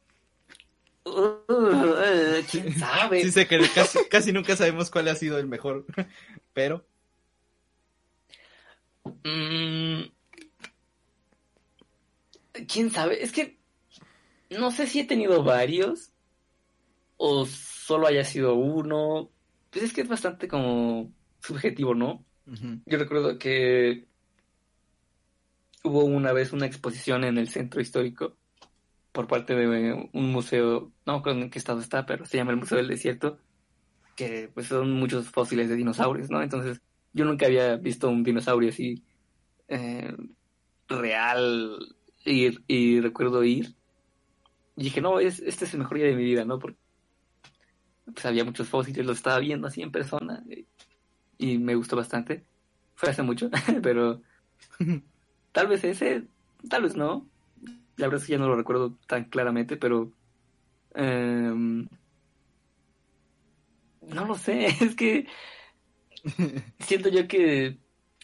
Uh, 1.05 2.43
¿Quién 2.51 2.73
sabe? 2.79 3.23
Sí 3.23 3.31
sé 3.31 3.47
que 3.47 3.61
casi, 3.75 3.99
casi 4.09 4.33
nunca 4.33 4.57
sabemos 4.57 4.91
cuál 4.91 5.09
ha 5.09 5.15
sido 5.15 5.39
el 5.39 5.47
mejor, 5.47 5.85
pero... 6.55 6.87
Mm, 9.23 10.05
¿Quién 12.67 12.91
sabe? 12.91 13.23
Es 13.23 13.33
que 13.33 13.59
no 14.51 14.71
sé 14.71 14.87
si 14.87 15.01
he 15.01 15.05
tenido 15.05 15.43
varios 15.43 16.13
o 17.19 17.45
solo 17.45 18.07
haya 18.07 18.25
sido 18.25 18.55
uno. 18.55 19.31
Pues 19.75 19.87
es 19.87 19.93
que 19.93 20.03
es 20.03 20.09
bastante 20.09 20.47
como 20.47 21.13
subjetivo, 21.41 21.97
¿no? 21.97 22.25
Yo 22.87 22.97
recuerdo 22.97 23.39
que 23.41 24.07
hubo 25.83 26.05
una 26.05 26.33
vez 26.33 26.53
una 26.53 26.67
exposición 26.67 27.25
en 27.25 27.39
el 27.39 27.49
centro 27.49 27.81
histórico 27.81 28.37
por 29.11 29.27
parte 29.27 29.57
de 29.57 30.09
un 30.13 30.31
museo, 30.31 30.93
no 31.05 31.15
acuerdo 31.15 31.41
en 31.41 31.51
qué 31.51 31.59
estado 31.59 31.81
está, 31.81 32.07
pero 32.07 32.25
se 32.25 32.37
llama 32.37 32.53
el 32.53 32.59
Museo 32.59 32.79
del 32.79 32.87
Desierto, 32.87 33.41
que 34.15 34.49
pues 34.55 34.69
son 34.69 34.93
muchos 34.93 35.29
fósiles 35.31 35.69
de 35.69 35.75
dinosaurios, 35.75 36.31
¿no? 36.31 36.41
Entonces 36.41 36.81
yo 37.13 37.25
nunca 37.25 37.47
había 37.47 37.75
visto 37.75 38.09
un 38.09 38.23
dinosaurio 38.23 38.69
así 38.69 39.03
eh, 39.67 40.15
real 40.87 41.97
y, 42.25 42.59
y 42.73 43.01
recuerdo 43.01 43.43
ir 43.43 43.75
y 44.77 44.85
dije, 44.85 45.01
no, 45.01 45.19
es, 45.19 45.41
este 45.41 45.65
es 45.65 45.73
el 45.75 45.81
mejor 45.81 45.99
día 45.99 46.07
de 46.07 46.15
mi 46.15 46.25
vida, 46.25 46.45
¿no? 46.45 46.61
Porque 46.61 46.79
pues, 48.13 48.27
había 48.27 48.45
muchos 48.45 48.69
fósiles, 48.69 49.07
los 49.07 49.19
estaba 49.19 49.39
viendo 49.39 49.67
así 49.67 49.83
en 49.83 49.93
persona 49.93 50.43
y, 50.49 50.67
y 51.39 51.59
me 51.59 51.75
gustó 51.75 51.97
bastante. 51.97 52.45
Fue 52.95 53.11
hace 53.11 53.23
mucho, 53.23 53.51
pero 53.83 54.23
tal 55.53 55.69
vez 55.69 55.85
ese, 55.85 56.25
tal 56.69 56.83
vez 56.83 56.97
no. 56.97 57.27
La 57.97 58.07
verdad 58.07 58.21
es 58.21 58.27
que 58.27 58.33
ya 58.33 58.39
no 58.39 58.49
lo 58.49 58.57
recuerdo 58.57 58.99
tan 59.07 59.25
claramente, 59.25 59.77
pero 59.77 60.13
Em, 60.95 61.89
no 64.03 64.25
lo 64.27 64.35
sé, 64.37 64.67
es 64.81 64.95
que 64.95 65.27
siento 66.79 67.09
yo 67.09 67.27
que 67.27 67.79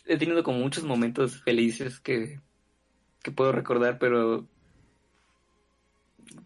he 0.07 0.17
tenido 0.17 0.43
como 0.43 0.59
muchos 0.59 0.85
momentos 0.85 1.43
felices 1.43 2.01
que, 2.01 2.41
que 3.23 3.33
puedo 3.33 3.53
recordar, 3.53 3.99
pero 3.99 4.47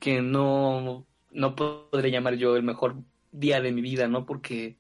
que 0.01 0.23
no, 0.23 1.07
no 1.31 1.55
podré 1.55 2.11
llamar 2.11 2.37
yo 2.37 2.57
el 2.57 2.63
mejor 2.63 2.97
día 3.35 3.61
de 3.61 3.73
mi 3.73 3.83
vida, 3.83 4.09
¿no? 4.09 4.25
Porque 4.25 4.77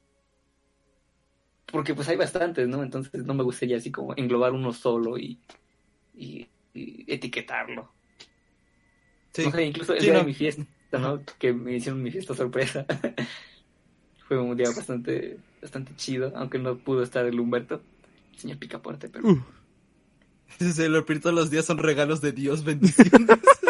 porque 1.66 1.94
pues 1.94 2.08
hay 2.08 2.16
bastantes, 2.16 2.68
¿no? 2.68 2.83
Entonces 2.83 3.24
no 3.24 3.34
me 3.34 3.42
gustaría 3.42 3.76
así 3.78 3.91
como 3.91 4.15
englobar 4.16 4.52
uno 4.52 4.73
solo 4.73 5.18
y, 5.18 5.41
y, 6.15 6.47
y 6.73 7.05
etiquetarlo. 7.12 7.91
Sí. 9.33 9.44
No 9.44 9.50
sé, 9.50 9.65
incluso 9.65 9.92
el 9.94 10.00
Sí, 10.00 10.07
día 10.07 10.12
no. 10.15 10.20
de 10.20 10.26
mi 10.26 10.34
fiesta, 10.34 10.65
¿no? 10.92 11.20
Que 11.39 11.52
me 11.52 11.74
hicieron 11.74 12.02
mi 12.02 12.12
fiesta 12.12 12.34
sorpresa. 12.34 12.86
Fue 14.28 14.39
un 14.39 14.57
día 14.57 14.68
bastante, 14.68 15.39
bastante 15.60 15.97
chido, 15.97 16.33
aunque 16.36 16.58
no 16.58 16.78
pudo 16.78 17.02
estar 17.02 17.26
el 17.26 17.41
Humberto, 17.41 17.83
el 18.33 18.39
señor 18.39 18.58
Picaporte, 18.58 19.08
pero... 19.08 19.28
Uh, 19.28 19.42
Se 20.73 20.89
lo 20.89 21.05
todos 21.05 21.34
los 21.34 21.50
días 21.50 21.65
son 21.65 21.78
regalos 21.78 22.20
de 22.20 22.33
Dios, 22.33 22.62
bendiciones. 22.65 23.12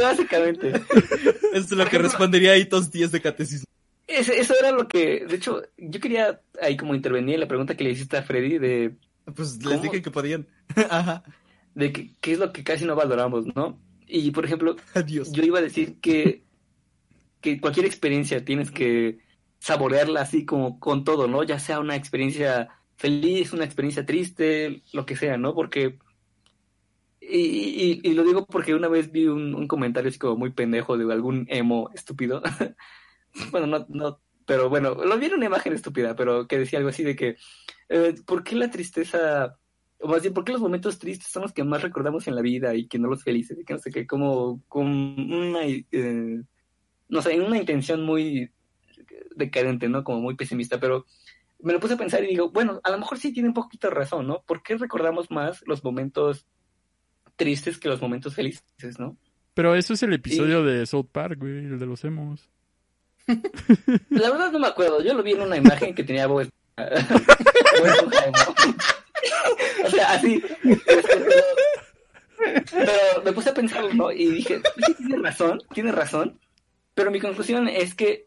Básicamente. 0.00 0.72
Es 1.52 1.70
lo 1.72 1.84
que 1.86 1.98
respondería 1.98 2.52
ahí 2.52 2.64
todos 2.64 2.90
10 2.92 3.10
de 3.12 3.20
catecismo. 3.20 3.64
Eso 4.06 4.54
era 4.58 4.70
lo 4.72 4.86
que, 4.88 5.24
de 5.26 5.36
hecho, 5.36 5.62
yo 5.76 6.00
quería 6.00 6.40
ahí 6.60 6.76
como 6.76 6.94
intervenir 6.94 7.34
en 7.34 7.40
la 7.40 7.48
pregunta 7.48 7.76
que 7.76 7.84
le 7.84 7.90
hiciste 7.90 8.16
a 8.16 8.22
Freddy 8.22 8.58
de, 8.58 8.96
Pues 9.34 9.64
les 9.64 9.82
dije 9.82 10.00
que 10.02 10.10
podían. 10.10 10.46
Ajá. 10.90 11.22
de 11.74 11.92
que- 11.92 12.10
qué 12.20 12.32
es 12.32 12.38
lo 12.38 12.52
que 12.52 12.62
casi 12.64 12.84
no 12.84 12.94
valoramos, 12.96 13.46
¿no? 13.54 13.78
Y, 14.06 14.30
por 14.32 14.44
ejemplo, 14.44 14.76
Adiós. 14.94 15.30
yo 15.32 15.42
iba 15.44 15.58
a 15.58 15.62
decir 15.62 15.96
que, 16.00 16.42
que 17.40 17.60
cualquier 17.60 17.86
experiencia 17.86 18.44
tienes 18.44 18.70
que 18.70 19.18
saborearla 19.60 20.22
así 20.22 20.44
como 20.44 20.78
con 20.80 21.04
todo, 21.04 21.26
¿no? 21.28 21.42
Ya 21.44 21.58
sea 21.58 21.78
una 21.80 21.94
experiencia 21.96 22.68
feliz, 22.96 23.52
una 23.52 23.64
experiencia 23.64 24.04
triste, 24.06 24.82
lo 24.92 25.04
que 25.06 25.16
sea, 25.16 25.36
¿no? 25.36 25.54
Porque... 25.54 25.98
Y, 27.20 27.36
y- 27.38 28.00
y 28.02 28.14
lo 28.14 28.24
digo 28.24 28.46
porque 28.46 28.74
una 28.74 28.88
vez 28.88 29.12
vi 29.12 29.26
un, 29.26 29.66
comentario 29.68 30.08
así 30.08 30.18
como 30.18 30.36
muy 30.36 30.50
pendejo 30.52 30.96
de 30.96 31.12
algún 31.12 31.46
emo 31.48 31.90
estúpido. 31.94 32.42
bueno, 33.52 33.66
no, 33.66 33.86
no, 33.88 34.20
pero 34.46 34.68
bueno, 34.68 34.94
lo 34.94 35.18
vi 35.18 35.26
en 35.26 35.34
una 35.34 35.46
imagen 35.46 35.72
estúpida, 35.72 36.16
pero 36.16 36.46
que 36.48 36.58
decía 36.58 36.78
algo 36.78 36.88
así 36.90 37.04
de 37.04 37.16
que, 37.16 37.36
eh, 37.88 38.14
¿por 38.26 38.42
qué 38.42 38.56
la 38.56 38.70
tristeza, 38.70 39.58
o 40.00 40.08
más 40.08 40.22
bien, 40.22 40.34
por 40.34 40.44
qué 40.44 40.52
los 40.52 40.60
momentos 40.62 40.98
tristes 40.98 41.28
son 41.28 41.42
los 41.42 41.52
que 41.52 41.62
más 41.64 41.82
recordamos 41.82 42.26
en 42.26 42.34
la 42.34 42.42
vida 42.42 42.74
y 42.74 42.88
que 42.88 42.98
no 42.98 43.08
los 43.08 43.22
felices? 43.22 43.58
Que 43.66 43.74
no 43.74 43.78
sé 43.78 43.90
qué, 43.90 44.06
como 44.06 44.62
con 44.68 44.86
una, 44.88 45.64
eh, 45.66 46.42
no 47.08 47.22
sé, 47.22 47.34
en 47.34 47.42
una 47.42 47.58
intención 47.58 48.02
muy 48.04 48.50
decadente, 49.36 49.88
¿no? 49.88 50.04
Como 50.04 50.20
muy 50.20 50.36
pesimista, 50.36 50.80
pero 50.80 51.06
me 51.60 51.72
lo 51.72 51.80
puse 51.80 51.94
a 51.94 51.98
pensar 51.98 52.24
y 52.24 52.28
digo, 52.28 52.50
bueno, 52.50 52.80
a 52.82 52.90
lo 52.90 52.98
mejor 52.98 53.18
sí 53.18 53.32
tiene 53.32 53.48
un 53.48 53.54
poquito 53.54 53.88
de 53.88 53.94
razón, 53.94 54.26
¿no? 54.26 54.42
¿Por 54.46 54.62
qué 54.62 54.76
recordamos 54.76 55.30
más 55.30 55.62
los 55.66 55.84
momentos 55.84 56.46
tristes 57.40 57.78
que 57.78 57.88
los 57.88 58.02
momentos 58.02 58.34
felices, 58.34 58.98
¿no? 58.98 59.16
pero 59.54 59.74
eso 59.74 59.94
es 59.94 60.02
el 60.02 60.12
episodio 60.12 60.62
de 60.62 60.84
South 60.86 61.08
Park, 61.10 61.38
güey, 61.38 61.56
el 61.58 61.78
de 61.78 61.86
los 61.86 62.04
emos. 62.04 62.50
La 64.10 64.30
verdad 64.30 64.52
no 64.52 64.58
me 64.58 64.66
acuerdo, 64.66 65.02
yo 65.02 65.14
lo 65.14 65.22
vi 65.22 65.32
en 65.32 65.40
una 65.42 65.56
imagen 65.56 65.94
que 65.94 66.04
tenía 66.04 66.26
Bob 66.26 66.42
emo. 66.42 66.50
O 69.84 69.90
sea, 69.90 70.12
así. 70.12 70.42
Pero 72.70 72.92
me 73.24 73.32
puse 73.32 73.50
a 73.50 73.54
pensar, 73.54 73.94
¿no? 73.94 74.10
Y 74.12 74.30
dije, 74.30 74.62
sí, 74.86 74.94
tiene 74.94 75.22
razón, 75.22 75.60
tiene 75.74 75.92
razón. 75.92 76.38
Pero 76.94 77.10
mi 77.10 77.20
conclusión 77.20 77.68
es 77.68 77.94
que 77.94 78.26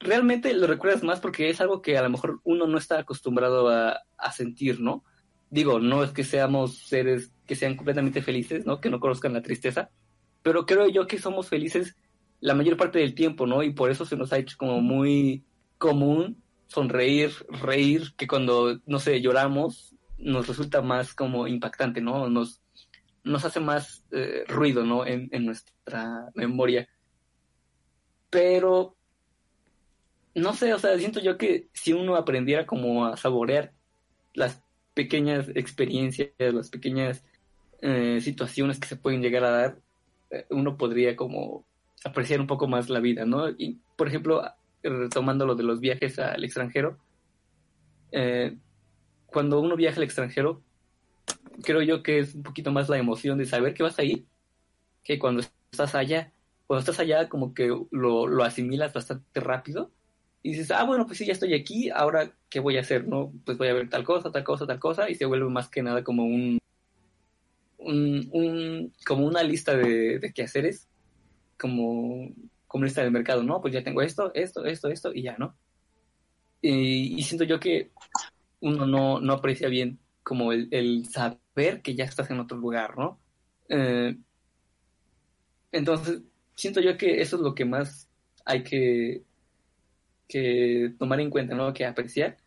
realmente 0.00 0.54
lo 0.54 0.66
recuerdas 0.66 1.02
más 1.02 1.20
porque 1.20 1.50
es 1.50 1.60
algo 1.60 1.82
que 1.82 1.98
a 1.98 2.02
lo 2.02 2.10
mejor 2.10 2.40
uno 2.44 2.66
no 2.66 2.78
está 2.78 3.00
acostumbrado 3.00 3.68
a, 3.68 4.00
a 4.16 4.32
sentir, 4.32 4.80
¿no? 4.80 5.04
Digo, 5.50 5.80
no 5.80 6.04
es 6.04 6.10
que 6.10 6.24
seamos 6.24 6.78
seres 6.78 7.32
que 7.48 7.56
sean 7.56 7.74
completamente 7.74 8.22
felices, 8.22 8.66
¿no? 8.66 8.80
Que 8.80 8.90
no 8.90 9.00
conozcan 9.00 9.32
la 9.32 9.42
tristeza. 9.42 9.90
Pero 10.42 10.66
creo 10.66 10.86
yo 10.88 11.08
que 11.08 11.18
somos 11.18 11.48
felices 11.48 11.96
la 12.40 12.54
mayor 12.54 12.76
parte 12.76 13.00
del 13.00 13.14
tiempo, 13.14 13.46
¿no? 13.46 13.64
Y 13.64 13.72
por 13.72 13.90
eso 13.90 14.04
se 14.04 14.16
nos 14.16 14.32
ha 14.32 14.38
hecho 14.38 14.56
como 14.56 14.80
muy 14.80 15.44
común 15.78 16.40
sonreír, 16.68 17.32
reír, 17.48 18.14
que 18.16 18.28
cuando, 18.28 18.78
no 18.86 18.98
sé, 18.98 19.20
lloramos, 19.20 19.96
nos 20.18 20.46
resulta 20.46 20.82
más 20.82 21.14
como 21.14 21.48
impactante, 21.48 22.00
¿no? 22.00 22.28
Nos, 22.28 22.60
nos 23.24 23.44
hace 23.44 23.60
más 23.60 24.04
eh, 24.12 24.44
ruido, 24.46 24.84
¿no? 24.84 25.06
En, 25.06 25.28
en 25.32 25.46
nuestra 25.46 26.28
memoria. 26.34 26.86
Pero, 28.28 28.96
no 30.34 30.52
sé, 30.52 30.74
o 30.74 30.78
sea, 30.78 30.98
siento 30.98 31.20
yo 31.20 31.38
que 31.38 31.68
si 31.72 31.94
uno 31.94 32.14
aprendiera 32.16 32.66
como 32.66 33.06
a 33.06 33.16
saborear 33.16 33.72
las 34.34 34.62
pequeñas 34.92 35.48
experiencias, 35.54 36.32
las 36.38 36.68
pequeñas 36.68 37.24
eh, 37.80 38.20
situaciones 38.20 38.78
que 38.78 38.88
se 38.88 38.96
pueden 38.96 39.22
llegar 39.22 39.44
a 39.44 39.50
dar, 39.50 39.78
eh, 40.30 40.46
uno 40.50 40.76
podría 40.76 41.16
como 41.16 41.64
apreciar 42.04 42.40
un 42.40 42.46
poco 42.46 42.66
más 42.66 42.88
la 42.88 43.00
vida, 43.00 43.24
¿no? 43.24 43.48
Y, 43.50 43.80
por 43.96 44.08
ejemplo, 44.08 44.42
retomando 44.82 45.46
lo 45.46 45.54
de 45.54 45.64
los 45.64 45.80
viajes 45.80 46.18
al 46.18 46.44
extranjero, 46.44 46.98
eh, 48.12 48.56
cuando 49.26 49.60
uno 49.60 49.76
viaja 49.76 49.96
al 49.96 50.04
extranjero, 50.04 50.62
creo 51.62 51.82
yo 51.82 52.02
que 52.02 52.20
es 52.20 52.34
un 52.34 52.42
poquito 52.42 52.72
más 52.72 52.88
la 52.88 52.98
emoción 52.98 53.38
de 53.38 53.46
saber 53.46 53.74
que 53.74 53.82
vas 53.82 53.98
a 53.98 54.04
ir 54.04 54.24
que 55.04 55.18
cuando 55.18 55.42
estás 55.70 55.94
allá. 55.94 56.32
Cuando 56.66 56.80
estás 56.80 57.00
allá, 57.00 57.28
como 57.30 57.54
que 57.54 57.68
lo, 57.90 58.26
lo 58.26 58.44
asimilas 58.44 58.92
bastante 58.92 59.40
rápido 59.40 59.90
y 60.42 60.50
dices, 60.50 60.70
ah, 60.70 60.84
bueno, 60.84 61.06
pues 61.06 61.18
sí, 61.18 61.26
ya 61.26 61.32
estoy 61.32 61.54
aquí, 61.54 61.90
ahora, 61.90 62.32
¿qué 62.48 62.60
voy 62.60 62.76
a 62.76 62.80
hacer? 62.80 63.08
no 63.08 63.32
Pues 63.44 63.58
voy 63.58 63.68
a 63.68 63.72
ver 63.72 63.90
tal 63.90 64.04
cosa, 64.04 64.30
tal 64.30 64.44
cosa, 64.44 64.66
tal 64.66 64.78
cosa, 64.78 65.10
y 65.10 65.14
se 65.14 65.26
vuelve 65.26 65.48
más 65.50 65.68
que 65.68 65.82
nada 65.82 66.04
como 66.04 66.24
un, 66.24 66.58
un, 67.78 68.28
un 68.32 68.92
como 69.06 69.26
una 69.26 69.42
lista 69.42 69.76
de, 69.76 70.18
de 70.18 70.32
quehaceres, 70.32 70.88
como, 71.58 72.30
como 72.66 72.84
lista 72.84 73.02
del 73.02 73.12
mercado, 73.12 73.42
¿no? 73.42 73.60
Pues 73.60 73.74
ya 73.74 73.82
tengo 73.82 74.02
esto, 74.02 74.32
esto, 74.34 74.64
esto, 74.64 74.88
esto, 74.88 75.12
y 75.14 75.22
ya, 75.22 75.36
¿no? 75.38 75.56
Y, 76.60 77.18
y 77.18 77.22
siento 77.22 77.44
yo 77.44 77.60
que 77.60 77.90
uno 78.60 78.86
no, 78.86 79.20
no 79.20 79.32
aprecia 79.32 79.68
bien 79.68 79.98
como 80.22 80.52
el, 80.52 80.68
el 80.70 81.06
saber 81.06 81.80
que 81.82 81.94
ya 81.94 82.04
estás 82.04 82.30
en 82.30 82.40
otro 82.40 82.58
lugar, 82.58 82.98
¿no? 82.98 83.18
Eh, 83.68 84.16
entonces, 85.72 86.22
siento 86.54 86.80
yo 86.80 86.96
que 86.96 87.20
eso 87.20 87.36
es 87.36 87.42
lo 87.42 87.54
que 87.54 87.64
más 87.64 88.08
hay 88.44 88.62
que, 88.62 89.22
que 90.26 90.94
tomar 90.98 91.20
en 91.20 91.30
cuenta, 91.30 91.54
¿no? 91.54 91.72
Que 91.72 91.86
apreciar 91.86 92.38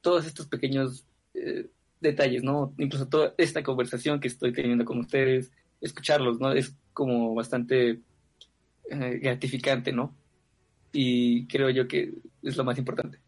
todos 0.00 0.26
estos 0.26 0.46
pequeños 0.46 1.06
eh, 1.34 1.70
detalles, 2.04 2.42
¿no? 2.42 2.72
Incluso 2.78 3.08
toda 3.08 3.34
esta 3.38 3.62
conversación 3.62 4.20
que 4.20 4.28
estoy 4.28 4.52
teniendo 4.52 4.84
con 4.84 4.98
ustedes, 4.98 5.50
escucharlos, 5.80 6.38
¿no? 6.38 6.52
Es 6.52 6.76
como 6.92 7.34
bastante 7.34 8.00
eh, 8.90 9.18
gratificante, 9.20 9.92
¿no? 9.92 10.14
Y 10.92 11.46
creo 11.48 11.70
yo 11.70 11.88
que 11.88 12.12
es 12.42 12.56
lo 12.56 12.64
más 12.64 12.78
importante. 12.78 13.18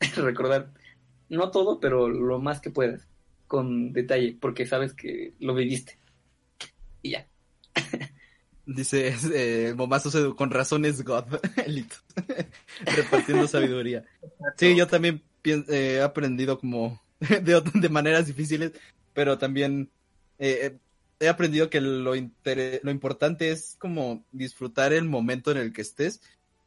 Recordar, 0.16 0.72
no 1.28 1.50
todo, 1.50 1.78
pero 1.78 2.08
lo 2.08 2.40
más 2.40 2.60
que 2.60 2.70
puedas, 2.70 3.06
con 3.46 3.92
detalle, 3.92 4.36
porque 4.40 4.66
sabes 4.66 4.92
que 4.92 5.34
lo 5.38 5.54
viviste. 5.54 5.98
Y 7.02 7.10
ya. 7.10 7.28
Dice 8.66 9.14
eh, 9.32 9.74
Momazo 9.76 10.10
se- 10.10 10.34
con 10.34 10.50
razón 10.50 10.84
es 10.84 11.04
God. 11.04 11.24
Repartiendo 12.96 13.46
sabiduría. 13.46 14.04
Sí, 14.56 14.74
yo 14.74 14.88
también 14.88 15.22
eh, 15.44 15.98
he 15.98 16.02
aprendido 16.02 16.58
como 16.58 17.00
de, 17.20 17.62
de 17.74 17.88
maneras 17.88 18.26
difíciles, 18.26 18.72
pero 19.14 19.38
también 19.38 19.90
eh, 20.38 20.76
he 21.20 21.28
aprendido 21.28 21.70
que 21.70 21.80
lo, 21.80 22.14
lo 22.14 22.90
importante 22.90 23.50
es 23.50 23.76
como 23.78 24.24
disfrutar 24.32 24.92
el 24.92 25.04
momento 25.04 25.50
en 25.50 25.58
el 25.58 25.72
que 25.72 25.82
estés 25.82 26.20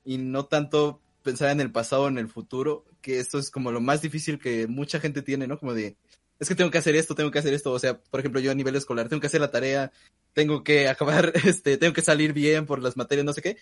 y 0.03 0.17
no 0.17 0.45
tanto 0.45 1.01
pensar 1.23 1.51
en 1.51 1.61
el 1.61 1.71
pasado 1.71 2.03
o 2.03 2.07
en 2.07 2.17
el 2.17 2.29
futuro, 2.29 2.85
que 3.01 3.19
esto 3.19 3.37
es 3.37 3.51
como 3.51 3.71
lo 3.71 3.81
más 3.81 4.01
difícil 4.01 4.39
que 4.39 4.67
mucha 4.67 4.99
gente 4.99 5.21
tiene, 5.21 5.47
¿no? 5.47 5.59
Como 5.59 5.73
de, 5.73 5.95
es 6.39 6.47
que 6.47 6.55
tengo 6.55 6.71
que 6.71 6.77
hacer 6.77 6.95
esto, 6.95 7.15
tengo 7.15 7.31
que 7.31 7.39
hacer 7.39 7.53
esto, 7.53 7.71
o 7.71 7.79
sea, 7.79 7.99
por 7.99 8.19
ejemplo, 8.19 8.39
yo 8.39 8.51
a 8.51 8.55
nivel 8.55 8.75
escolar, 8.75 9.09
tengo 9.09 9.19
que 9.19 9.27
hacer 9.27 9.41
la 9.41 9.51
tarea, 9.51 9.91
tengo 10.33 10.63
que 10.63 10.87
acabar, 10.89 11.33
este, 11.45 11.77
tengo 11.77 11.93
que 11.93 12.01
salir 12.01 12.33
bien 12.33 12.65
por 12.65 12.81
las 12.81 12.97
materias, 12.97 13.25
no 13.25 13.33
sé 13.33 13.41
qué. 13.41 13.57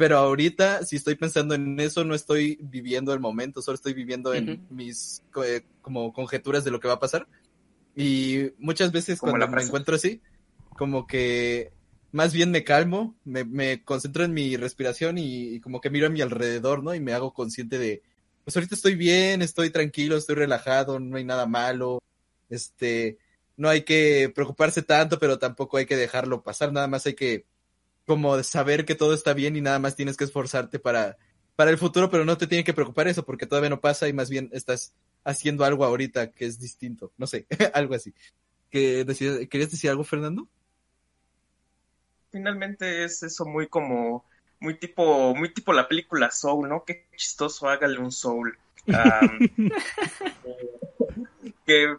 Pero 0.00 0.16
ahorita, 0.16 0.86
si 0.86 0.96
estoy 0.96 1.14
pensando 1.14 1.54
en 1.54 1.78
eso, 1.78 2.04
no 2.04 2.14
estoy 2.14 2.58
viviendo 2.62 3.12
el 3.12 3.20
momento, 3.20 3.60
solo 3.60 3.74
estoy 3.74 3.92
viviendo 3.92 4.32
en 4.32 4.66
mis 4.70 5.22
eh, 5.44 5.60
como 5.82 6.14
conjeturas 6.14 6.64
de 6.64 6.70
lo 6.70 6.80
que 6.80 6.88
va 6.88 6.94
a 6.94 6.98
pasar. 6.98 7.28
Y 7.94 8.52
muchas 8.56 8.92
veces 8.92 9.18
Como 9.18 9.32
cuando 9.32 9.54
me 9.54 9.62
encuentro 9.62 9.96
así, 9.96 10.22
como 10.70 11.06
que 11.06 11.74
más 12.12 12.32
bien 12.32 12.50
me 12.50 12.64
calmo, 12.64 13.14
me, 13.26 13.44
me 13.44 13.84
concentro 13.84 14.24
en 14.24 14.32
mi 14.32 14.56
respiración 14.56 15.18
y, 15.18 15.56
y 15.56 15.60
como 15.60 15.82
que 15.82 15.90
miro 15.90 16.06
a 16.06 16.10
mi 16.10 16.22
alrededor, 16.22 16.82
¿no? 16.82 16.94
Y 16.94 17.00
me 17.00 17.12
hago 17.12 17.34
consciente 17.34 17.78
de, 17.78 18.00
pues 18.42 18.56
ahorita 18.56 18.76
estoy 18.76 18.94
bien, 18.94 19.42
estoy 19.42 19.68
tranquilo, 19.68 20.16
estoy 20.16 20.36
relajado, 20.36 20.98
no 20.98 21.18
hay 21.18 21.24
nada 21.24 21.44
malo, 21.44 21.98
este, 22.48 23.18
no 23.58 23.68
hay 23.68 23.82
que 23.82 24.32
preocuparse 24.34 24.80
tanto, 24.80 25.18
pero 25.18 25.38
tampoco 25.38 25.76
hay 25.76 25.84
que 25.84 25.98
dejarlo 25.98 26.42
pasar, 26.42 26.72
nada 26.72 26.88
más 26.88 27.04
hay 27.04 27.14
que, 27.14 27.44
como 28.10 28.42
saber 28.42 28.84
que 28.84 28.96
todo 28.96 29.14
está 29.14 29.34
bien 29.34 29.54
y 29.54 29.60
nada 29.60 29.78
más 29.78 29.94
tienes 29.94 30.16
que 30.16 30.24
esforzarte 30.24 30.80
para, 30.80 31.16
para 31.54 31.70
el 31.70 31.78
futuro, 31.78 32.10
pero 32.10 32.24
no 32.24 32.36
te 32.36 32.48
tiene 32.48 32.64
que 32.64 32.74
preocupar 32.74 33.06
eso 33.06 33.24
porque 33.24 33.46
todavía 33.46 33.70
no 33.70 33.80
pasa 33.80 34.08
y 34.08 34.12
más 34.12 34.28
bien 34.28 34.50
estás 34.52 34.92
haciendo 35.22 35.64
algo 35.64 35.84
ahorita 35.84 36.32
que 36.32 36.44
es 36.44 36.58
distinto. 36.58 37.12
No 37.16 37.28
sé, 37.28 37.46
algo 37.72 37.94
así. 37.94 38.12
¿Qué 38.68 39.04
decías- 39.04 39.46
¿Querías 39.48 39.70
decir 39.70 39.90
algo, 39.90 40.02
Fernando? 40.02 40.48
Finalmente 42.32 43.04
es 43.04 43.22
eso 43.22 43.44
muy 43.46 43.68
como, 43.68 44.24
muy 44.58 44.76
tipo, 44.76 45.32
muy 45.36 45.54
tipo 45.54 45.72
la 45.72 45.86
película 45.86 46.32
Soul, 46.32 46.68
¿no? 46.68 46.84
Qué 46.84 47.06
chistoso, 47.16 47.68
hágale 47.68 47.98
un 48.00 48.10
Soul. 48.10 48.58
Que, 51.66 51.94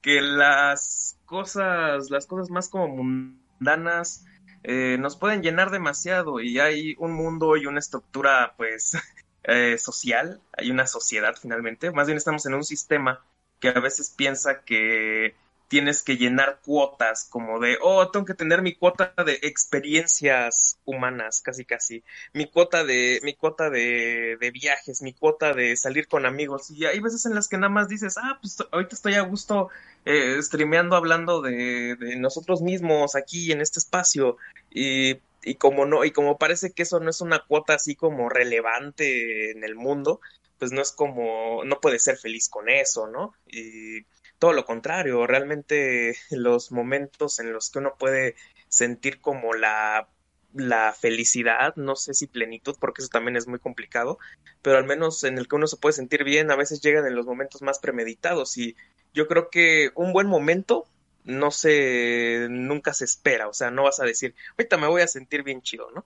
que 0.00 0.20
las 0.22 1.18
cosas, 1.26 2.10
las 2.10 2.26
cosas 2.26 2.48
más 2.50 2.68
como 2.70 2.88
mundanas 2.88 4.24
eh, 4.64 4.96
nos 4.98 5.16
pueden 5.16 5.42
llenar 5.42 5.70
demasiado 5.70 6.40
y 6.40 6.58
hay 6.60 6.94
un 6.98 7.12
mundo 7.12 7.56
y 7.56 7.66
una 7.66 7.80
estructura 7.80 8.54
pues 8.56 8.96
eh, 9.44 9.76
social, 9.78 10.40
hay 10.52 10.70
una 10.70 10.86
sociedad 10.86 11.34
finalmente, 11.40 11.90
más 11.90 12.06
bien 12.06 12.16
estamos 12.16 12.46
en 12.46 12.54
un 12.54 12.64
sistema 12.64 13.24
que 13.60 13.68
a 13.68 13.80
veces 13.80 14.10
piensa 14.10 14.62
que 14.64 15.34
tienes 15.72 16.02
que 16.02 16.18
llenar 16.18 16.60
cuotas 16.62 17.26
como 17.30 17.58
de, 17.58 17.78
oh, 17.80 18.10
tengo 18.10 18.26
que 18.26 18.34
tener 18.34 18.60
mi 18.60 18.74
cuota 18.74 19.14
de 19.24 19.38
experiencias 19.40 20.76
humanas, 20.84 21.40
casi 21.40 21.64
casi, 21.64 22.04
mi 22.34 22.44
cuota 22.44 22.84
de, 22.84 23.20
mi 23.22 23.32
cuota 23.32 23.70
de, 23.70 24.36
viajes, 24.52 25.00
mi 25.00 25.14
cuota 25.14 25.54
de 25.54 25.74
salir 25.78 26.08
con 26.08 26.26
amigos, 26.26 26.70
y 26.70 26.84
hay 26.84 27.00
veces 27.00 27.24
en 27.24 27.34
las 27.34 27.48
que 27.48 27.56
nada 27.56 27.70
más 27.70 27.88
dices, 27.88 28.18
ah, 28.18 28.36
pues 28.38 28.58
ahorita 28.70 28.94
estoy 28.94 29.14
a 29.14 29.22
gusto 29.22 29.70
eh, 30.04 30.36
streameando 30.42 30.94
hablando 30.94 31.40
de, 31.40 31.96
de 31.98 32.16
nosotros 32.16 32.60
mismos 32.60 33.16
aquí 33.16 33.50
en 33.50 33.62
este 33.62 33.78
espacio, 33.78 34.36
y, 34.70 35.20
y 35.42 35.54
como 35.54 35.86
no, 35.86 36.04
y 36.04 36.10
como 36.10 36.36
parece 36.36 36.72
que 36.72 36.82
eso 36.82 37.00
no 37.00 37.08
es 37.08 37.22
una 37.22 37.46
cuota 37.46 37.72
así 37.72 37.96
como 37.96 38.28
relevante 38.28 39.52
en 39.52 39.64
el 39.64 39.74
mundo, 39.74 40.20
pues 40.58 40.70
no 40.70 40.82
es 40.82 40.92
como, 40.92 41.64
no 41.64 41.80
puedes 41.80 42.04
ser 42.04 42.18
feliz 42.18 42.50
con 42.50 42.68
eso, 42.68 43.06
¿no? 43.06 43.32
Y 43.46 44.04
todo 44.42 44.54
lo 44.54 44.64
contrario, 44.64 45.24
realmente 45.24 46.16
los 46.32 46.72
momentos 46.72 47.38
en 47.38 47.52
los 47.52 47.70
que 47.70 47.78
uno 47.78 47.94
puede 47.96 48.34
sentir 48.66 49.20
como 49.20 49.54
la, 49.54 50.08
la 50.52 50.92
felicidad, 50.94 51.76
no 51.76 51.94
sé 51.94 52.12
si 52.12 52.26
plenitud, 52.26 52.74
porque 52.80 53.02
eso 53.02 53.08
también 53.08 53.36
es 53.36 53.46
muy 53.46 53.60
complicado, 53.60 54.18
pero 54.60 54.78
al 54.78 54.84
menos 54.84 55.22
en 55.22 55.38
el 55.38 55.46
que 55.46 55.54
uno 55.54 55.68
se 55.68 55.76
puede 55.76 55.92
sentir 55.92 56.24
bien, 56.24 56.50
a 56.50 56.56
veces 56.56 56.80
llegan 56.80 57.06
en 57.06 57.14
los 57.14 57.24
momentos 57.24 57.62
más 57.62 57.78
premeditados 57.78 58.58
y 58.58 58.74
yo 59.14 59.28
creo 59.28 59.48
que 59.48 59.92
un 59.94 60.12
buen 60.12 60.26
momento 60.26 60.88
no 61.22 61.52
se, 61.52 62.48
nunca 62.50 62.94
se 62.94 63.04
espera, 63.04 63.46
o 63.46 63.52
sea, 63.52 63.70
no 63.70 63.84
vas 63.84 64.00
a 64.00 64.04
decir, 64.04 64.34
ahorita 64.58 64.76
me 64.76 64.88
voy 64.88 65.02
a 65.02 65.06
sentir 65.06 65.44
bien 65.44 65.62
chido, 65.62 65.92
¿no? 65.92 66.04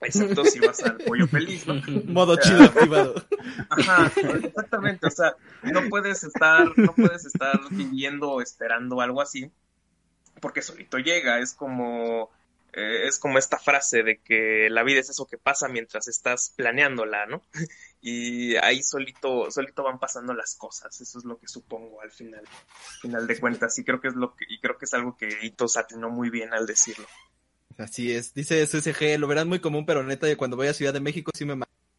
Excepto 0.00 0.44
si 0.44 0.60
vas 0.60 0.82
al 0.82 0.98
pollo 0.98 1.26
feliz, 1.26 1.66
¿no? 1.66 1.74
Modo 2.06 2.36
chido 2.36 2.64
activado. 2.64 3.14
Ajá, 3.70 4.12
exactamente, 4.44 5.06
o 5.06 5.10
sea, 5.10 5.36
no 5.62 5.88
puedes 5.88 6.22
estar, 6.22 6.66
no 6.76 6.94
puedes 6.94 7.24
estar 7.24 7.58
viviendo 7.70 8.30
o 8.30 8.42
esperando 8.42 9.00
algo 9.00 9.22
así, 9.22 9.50
porque 10.40 10.60
solito 10.60 10.98
llega, 10.98 11.38
es 11.38 11.54
como, 11.54 12.30
eh, 12.74 13.06
es 13.06 13.18
como 13.18 13.38
esta 13.38 13.58
frase 13.58 14.02
de 14.02 14.18
que 14.18 14.68
la 14.70 14.82
vida 14.82 15.00
es 15.00 15.08
eso 15.08 15.26
que 15.26 15.38
pasa 15.38 15.68
mientras 15.68 16.08
estás 16.08 16.52
planeándola, 16.56 17.26
¿no? 17.26 17.42
Y 18.02 18.54
ahí 18.56 18.84
solito, 18.84 19.50
solito 19.50 19.82
van 19.82 19.98
pasando 19.98 20.32
las 20.32 20.54
cosas, 20.54 21.00
eso 21.00 21.18
es 21.18 21.24
lo 21.24 21.38
que 21.38 21.48
supongo 21.48 22.02
al 22.02 22.12
final, 22.12 22.44
final 23.00 23.26
de 23.26 23.40
cuentas, 23.40 23.76
y 23.80 23.84
creo 23.84 24.00
que 24.00 24.08
es 24.08 24.14
lo 24.14 24.36
que, 24.36 24.44
y 24.48 24.60
creo 24.60 24.78
que 24.78 24.84
es 24.84 24.94
algo 24.94 25.16
que 25.16 25.28
Itos 25.42 25.76
atinó 25.76 26.08
muy 26.08 26.30
bien 26.30 26.54
al 26.54 26.66
decirlo. 26.66 27.06
Así 27.78 28.12
es, 28.12 28.32
dice 28.32 28.66
SSG, 28.66 29.18
lo 29.18 29.26
verán 29.26 29.48
muy 29.48 29.58
común, 29.58 29.84
pero 29.84 30.02
neta, 30.02 30.34
cuando 30.36 30.56
voy 30.56 30.68
a 30.68 30.74
Ciudad 30.74 30.94
de 30.94 31.00
México 31.00 31.30
sí 31.34 31.44
me 31.44 31.56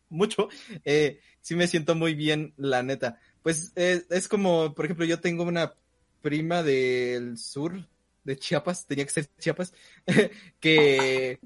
mucho, 0.09 0.49
eh, 0.85 1.19
sí 1.41 1.55
me 1.55 1.67
siento 1.67 1.95
muy 1.95 2.13
bien, 2.13 2.53
la 2.57 2.83
neta. 2.83 3.19
Pues 3.43 3.71
eh, 3.75 4.03
es 4.09 4.27
como, 4.27 4.73
por 4.73 4.85
ejemplo, 4.85 5.05
yo 5.05 5.19
tengo 5.19 5.43
una 5.43 5.73
prima 6.21 6.63
del 6.63 7.37
sur, 7.37 7.87
de 8.23 8.37
Chiapas, 8.37 8.85
tenía 8.85 9.05
que 9.05 9.11
ser 9.11 9.27
Chiapas, 9.39 9.73
que, 10.59 11.39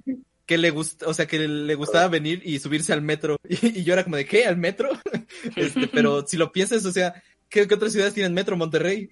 que 0.46 0.58
le 0.58 0.72
gusta, 0.72 1.08
o 1.08 1.14
sea, 1.14 1.28
que 1.28 1.40
le 1.40 1.76
gustaba 1.76 2.08
venir 2.08 2.42
y 2.44 2.60
subirse 2.60 2.94
al 2.94 3.02
metro, 3.02 3.38
y, 3.48 3.80
y 3.80 3.84
yo 3.84 3.94
era 3.94 4.04
como 4.04 4.16
de, 4.16 4.26
¿qué? 4.26 4.46
¿Al 4.46 4.58
metro? 4.58 4.90
Este, 5.56 5.88
pero 5.88 6.28
si 6.28 6.38
lo 6.38 6.52
piensas, 6.52 6.86
o 6.86 6.92
sea, 6.92 7.24
¿qué, 7.50 7.66
qué 7.66 7.74
otras 7.74 7.94
ciudades 7.94 8.14
tienen 8.14 8.34
metro? 8.34 8.58
Monterrey, 8.58 9.08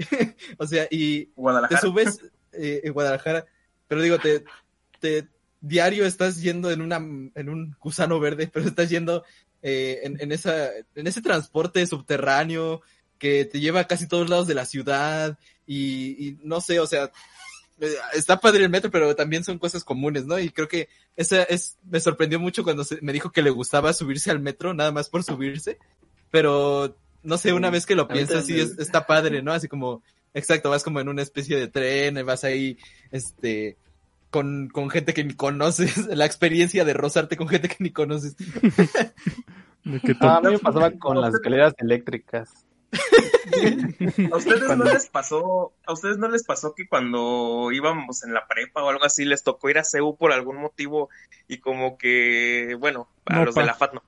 o 0.57 0.67
sea, 0.67 0.85
y 0.91 1.25
te 1.69 1.77
subes 1.81 2.19
eh, 2.51 2.81
en 2.83 2.93
Guadalajara, 2.93 3.45
pero 3.87 4.01
digo, 4.01 4.19
te, 4.19 4.43
te 4.99 5.27
diario 5.61 6.05
estás 6.05 6.41
yendo 6.41 6.71
en 6.71 6.81
una 6.81 6.97
en 6.97 7.49
un 7.49 7.75
gusano 7.79 8.19
verde, 8.19 8.49
pero 8.53 8.67
estás 8.67 8.89
yendo 8.89 9.23
eh, 9.61 9.99
en, 10.03 10.19
en 10.21 10.31
esa 10.31 10.69
en 10.95 11.07
ese 11.07 11.21
transporte 11.21 11.85
subterráneo 11.85 12.81
que 13.17 13.45
te 13.45 13.59
lleva 13.59 13.81
a 13.81 13.87
casi 13.87 14.07
todos 14.07 14.29
lados 14.29 14.47
de 14.47 14.55
la 14.55 14.65
ciudad 14.65 15.37
y, 15.67 16.27
y 16.27 16.37
no 16.43 16.61
sé, 16.61 16.79
o 16.79 16.87
sea, 16.87 17.11
eh, 17.81 17.93
está 18.13 18.39
padre 18.39 18.63
el 18.63 18.69
metro, 18.69 18.89
pero 18.91 19.15
también 19.15 19.43
son 19.43 19.57
cosas 19.59 19.83
comunes, 19.83 20.25
¿no? 20.25 20.39
Y 20.39 20.49
creo 20.49 20.67
que 20.69 20.87
esa 21.17 21.43
es 21.43 21.77
me 21.83 21.99
sorprendió 21.99 22.39
mucho 22.39 22.63
cuando 22.63 22.83
se- 22.85 23.01
me 23.01 23.11
dijo 23.13 23.31
que 23.31 23.41
le 23.41 23.49
gustaba 23.49 23.91
subirse 23.93 24.31
al 24.31 24.39
metro 24.39 24.73
nada 24.73 24.91
más 24.93 25.09
por 25.09 25.23
subirse, 25.23 25.77
pero 26.31 26.95
no 27.23 27.37
sé, 27.37 27.51
una 27.53 27.69
vez 27.69 27.85
que 27.85 27.95
lo 27.95 28.07
piensas 28.07 28.45
sí 28.45 28.59
es- 28.59 28.79
está 28.79 29.05
padre, 29.05 29.41
¿no? 29.41 29.51
Así 29.51 29.67
como 29.67 30.01
Exacto, 30.33 30.69
vas 30.69 30.83
como 30.83 30.99
en 30.99 31.09
una 31.09 31.23
especie 31.23 31.57
de 31.57 31.67
tren, 31.67 32.23
vas 32.23 32.43
ahí, 32.43 32.77
este, 33.11 33.77
con, 34.29 34.69
con 34.69 34.89
gente 34.89 35.13
que 35.13 35.23
ni 35.23 35.33
conoces, 35.33 35.97
la 36.07 36.25
experiencia 36.25 36.85
de 36.85 36.93
rozarte 36.93 37.37
con 37.37 37.47
gente 37.47 37.67
que 37.69 37.77
ni 37.79 37.91
conoces. 37.91 38.35
¿De 39.83 39.99
qué 40.01 40.15
Ah, 40.19 40.37
a 40.37 40.41
mí 40.41 40.51
me 40.51 40.59
pasaba 40.59 40.91
con 40.91 41.19
las 41.21 41.33
escaleras 41.33 41.73
eléctricas. 41.77 42.65
¿A 44.31 44.35
ustedes 44.37 44.77
no 44.77 44.83
les 44.85 45.07
pasó, 45.09 45.73
a 45.85 45.93
ustedes 45.93 46.17
no 46.17 46.27
les 46.27 46.43
pasó 46.43 46.73
que 46.73 46.87
cuando 46.87 47.71
íbamos 47.71 48.23
en 48.23 48.33
la 48.33 48.47
prepa 48.47 48.83
o 48.83 48.89
algo 48.89 49.05
así 49.05 49.25
les 49.25 49.43
tocó 49.43 49.69
ir 49.69 49.77
a 49.77 49.83
CEU 49.83 50.15
por 50.15 50.31
algún 50.31 50.57
motivo 50.57 51.09
y 51.47 51.59
como 51.59 51.97
que, 51.97 52.75
bueno, 52.79 53.07
a 53.25 53.35
No, 53.37 53.45
los 53.45 53.55
pa. 53.55 53.61
de 53.61 53.67
la 53.67 53.75
FAT 53.75 53.93
no, 53.93 54.03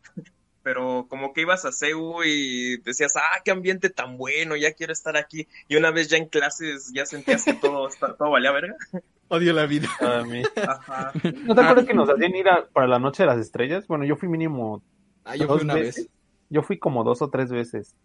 pero 0.63 1.05
como 1.09 1.33
que 1.33 1.41
ibas 1.41 1.65
a 1.65 1.71
CEU 1.71 2.23
y 2.23 2.77
decías, 2.81 3.13
ah, 3.17 3.41
qué 3.43 3.51
ambiente 3.51 3.89
tan 3.89 4.17
bueno, 4.17 4.55
ya 4.55 4.73
quiero 4.73 4.93
estar 4.93 5.17
aquí 5.17 5.47
y 5.67 5.75
una 5.75 5.91
vez 5.91 6.07
ya 6.09 6.17
en 6.17 6.27
clases 6.27 6.91
ya 6.93 7.05
sentías 7.05 7.43
que 7.43 7.53
todo, 7.53 7.87
está- 7.87 8.15
todo 8.15 8.31
valía 8.31 8.51
verga? 8.51 8.75
Odio 9.29 9.53
la 9.53 9.65
vida. 9.65 9.87
A 10.01 10.23
mí. 10.23 10.43
Ajá. 10.55 11.11
¿No 11.45 11.55
te 11.55 11.61
acuerdas 11.61 11.85
que 11.85 11.93
nos 11.93 12.09
hacían 12.09 12.35
ir 12.35 12.49
a- 12.49 12.65
para 12.67 12.87
la 12.87 12.99
noche 12.99 13.23
de 13.23 13.27
las 13.27 13.39
estrellas? 13.39 13.87
Bueno, 13.87 14.03
yo 14.05 14.15
fui 14.17 14.27
mínimo 14.27 14.81
Ah, 15.23 15.35
yo 15.35 15.47
dos 15.47 15.57
fui 15.59 15.65
una 15.65 15.75
veces. 15.75 15.95
vez. 16.05 16.09
Yo 16.49 16.63
fui 16.63 16.77
como 16.77 17.03
dos 17.03 17.21
o 17.21 17.29
tres 17.29 17.49
veces. 17.51 17.95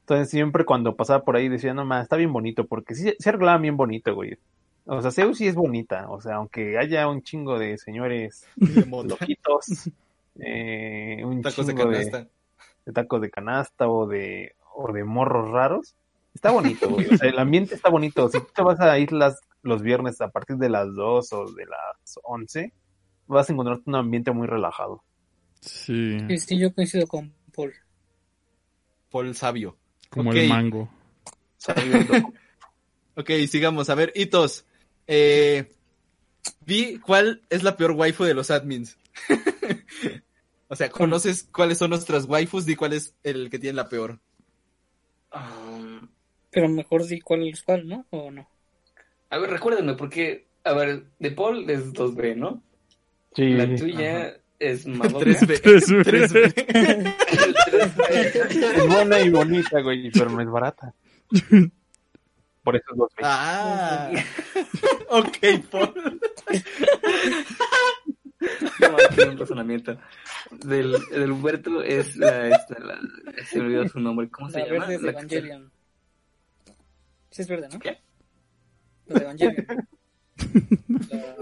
Entonces 0.00 0.30
siempre 0.30 0.64
cuando 0.64 0.96
pasaba 0.96 1.22
por 1.22 1.36
ahí 1.36 1.48
decía, 1.48 1.74
no 1.74 1.84
más, 1.84 2.02
está 2.04 2.16
bien 2.16 2.32
bonito, 2.32 2.66
porque 2.66 2.94
sí 2.94 3.14
se 3.18 3.28
arreglaba 3.28 3.58
bien 3.58 3.76
bonito, 3.76 4.14
güey. 4.14 4.36
O 4.86 5.02
sea, 5.02 5.10
Zeus 5.12 5.36
sí 5.38 5.46
es 5.46 5.54
bonita, 5.54 6.08
o 6.08 6.20
sea, 6.20 6.36
aunque 6.36 6.78
haya 6.78 7.06
un 7.06 7.22
chingo 7.22 7.58
de 7.58 7.76
señores 7.78 8.46
loquitos, 9.04 9.90
eh, 10.38 11.22
un 11.24 11.42
Tacos 11.42 11.66
de 11.66 11.72
chingo 11.74 11.88
de, 11.90 11.96
canasta. 11.96 12.28
de 12.86 12.92
tacos 12.92 13.20
de 13.20 13.30
canasta 13.30 13.88
o 13.88 14.06
de, 14.06 14.54
o 14.74 14.92
de 14.92 15.04
morros 15.04 15.50
raros, 15.50 15.94
está 16.34 16.50
bonito, 16.50 16.88
güey. 16.88 17.06
O 17.12 17.16
sea, 17.16 17.28
el 17.28 17.38
ambiente 17.38 17.74
está 17.74 17.88
bonito. 17.90 18.28
Si 18.28 18.38
tú 18.38 18.46
te 18.54 18.62
vas 18.62 18.80
a 18.80 18.98
ir 18.98 19.12
las, 19.12 19.40
los 19.62 19.82
viernes 19.82 20.20
a 20.20 20.28
partir 20.28 20.56
de 20.56 20.68
las 20.68 20.94
2 20.94 21.32
o 21.32 21.52
de 21.52 21.66
las 21.66 22.18
11, 22.22 22.72
vas 23.26 23.48
a 23.48 23.52
encontrarte 23.52 23.84
un 23.86 23.96
ambiente 23.96 24.30
muy 24.32 24.46
relajado. 24.46 25.02
Sí, 25.60 26.18
Sí, 26.38 26.58
yo 26.58 26.72
coincido 26.74 27.06
con 27.06 27.32
Paul. 27.54 27.74
Paul 29.10 29.34
Sabio. 29.34 29.76
como 30.08 30.32
el 30.32 30.48
mango. 30.48 30.88
Ok, 33.16 33.30
sigamos. 33.48 33.90
A 33.90 33.94
ver, 33.94 34.12
Hitos. 34.14 34.64
Eh, 35.06 35.68
vi 36.64 36.98
cuál 37.00 37.42
es 37.50 37.62
la 37.62 37.76
peor 37.76 37.90
waifu 37.90 38.24
de 38.24 38.32
los 38.32 38.50
admins. 38.50 38.96
o 40.68 40.76
sea, 40.76 40.90
¿conoces 40.90 41.48
cuáles 41.52 41.78
son 41.78 41.90
nuestras 41.90 42.26
waifus? 42.26 42.66
Di 42.66 42.76
cuál 42.76 42.92
es 42.92 43.14
el 43.22 43.50
que 43.50 43.58
tiene 43.58 43.76
la 43.76 43.88
peor. 43.88 44.20
Um, 45.32 46.08
Pero 46.50 46.68
mejor 46.68 47.06
di 47.06 47.20
cuál 47.20 47.48
es 47.48 47.62
cuál, 47.62 47.86
¿no? 47.86 48.06
¿O 48.10 48.30
no? 48.30 48.48
a 49.30 49.38
ver, 49.38 49.50
recuérdenme, 49.50 49.94
porque, 49.94 50.46
a 50.64 50.74
ver, 50.74 51.04
de 51.18 51.30
Paul 51.30 51.70
es 51.70 51.92
2B, 51.92 52.36
¿no? 52.36 52.62
Sí. 53.34 53.50
La 53.50 53.74
tuya 53.74 54.36
es 54.58 54.86
Madonna. 54.88 55.24
3B. 55.24 55.60
Tres 55.62 55.88
B. 55.90 56.04
3B. 56.04 57.14
Es 58.10 58.86
buena 58.86 59.20
y 59.20 59.30
bonita, 59.30 59.80
güey, 59.80 60.10
pero 60.10 60.30
no 60.30 60.40
es 60.40 60.50
barata. 60.50 60.92
Por 62.62 62.76
eso 62.76 62.84
es 62.90 62.96
dos 62.96 63.08
veces. 63.16 63.24
Ah. 63.24 64.10
ok, 65.08 65.38
Paul. 65.70 66.20
No, 68.80 68.96
tiene 69.14 69.30
un 69.32 69.38
razonamiento. 69.38 69.98
Del, 70.64 70.96
del 71.10 71.30
Humberto 71.30 71.82
es 71.82 72.16
la, 72.16 72.48
esta, 72.48 72.78
la, 72.80 72.98
se 73.44 73.58
me 73.58 73.66
olvidó 73.66 73.88
su 73.88 74.00
nombre, 74.00 74.28
¿cómo 74.30 74.50
se 74.50 74.60
La 74.60 74.66
llama? 74.66 74.86
verde 74.86 75.08
Evangelion. 75.10 75.70
Sí 77.30 77.42
es 77.42 77.48
verde, 77.48 77.68
¿no? 77.72 77.78
¿Qué? 77.78 77.98
La 79.06 79.14
de 79.18 79.24
Evangelion. 79.24 79.66
La... 81.10 81.36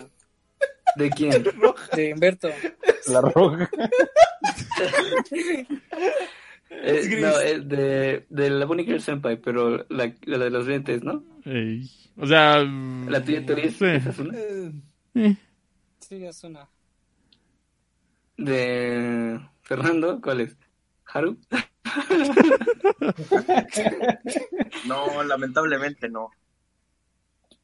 ¿De 0.96 1.10
quién? 1.10 1.44
De 1.94 2.12
Humberto. 2.12 2.48
La 3.08 3.20
roja. 3.20 3.70
Eh, 6.70 6.98
Es 6.98 7.08
gris. 7.08 7.22
no, 7.22 7.40
es 7.40 7.68
de, 7.68 8.26
de 8.28 8.50
la 8.50 8.66
Bonnie 8.66 8.84
Girl 8.84 9.00
Senpai, 9.00 9.40
pero 9.40 9.86
la, 9.88 10.12
la 10.24 10.38
de 10.38 10.50
los 10.50 10.66
lentes, 10.66 11.02
¿no? 11.02 11.24
Ey. 11.44 11.88
O 12.16 12.26
sea. 12.26 12.58
La 12.62 13.24
tuya 13.24 13.44
teoría 13.46 13.66
es, 13.66 13.76
sí. 13.76 13.84
esa 13.86 14.10
es 14.10 14.18
una. 14.18 14.38
Eh, 14.38 14.72
Eh, 15.14 15.36
Sí, 16.00 16.24
es 16.24 16.44
una. 16.44 16.68
De 18.38 19.38
Fernando, 19.62 20.20
¿cuál 20.22 20.40
es? 20.40 20.56
¿Haru? 21.06 21.38
No, 24.86 25.22
lamentablemente 25.24 26.08
no. 26.08 26.30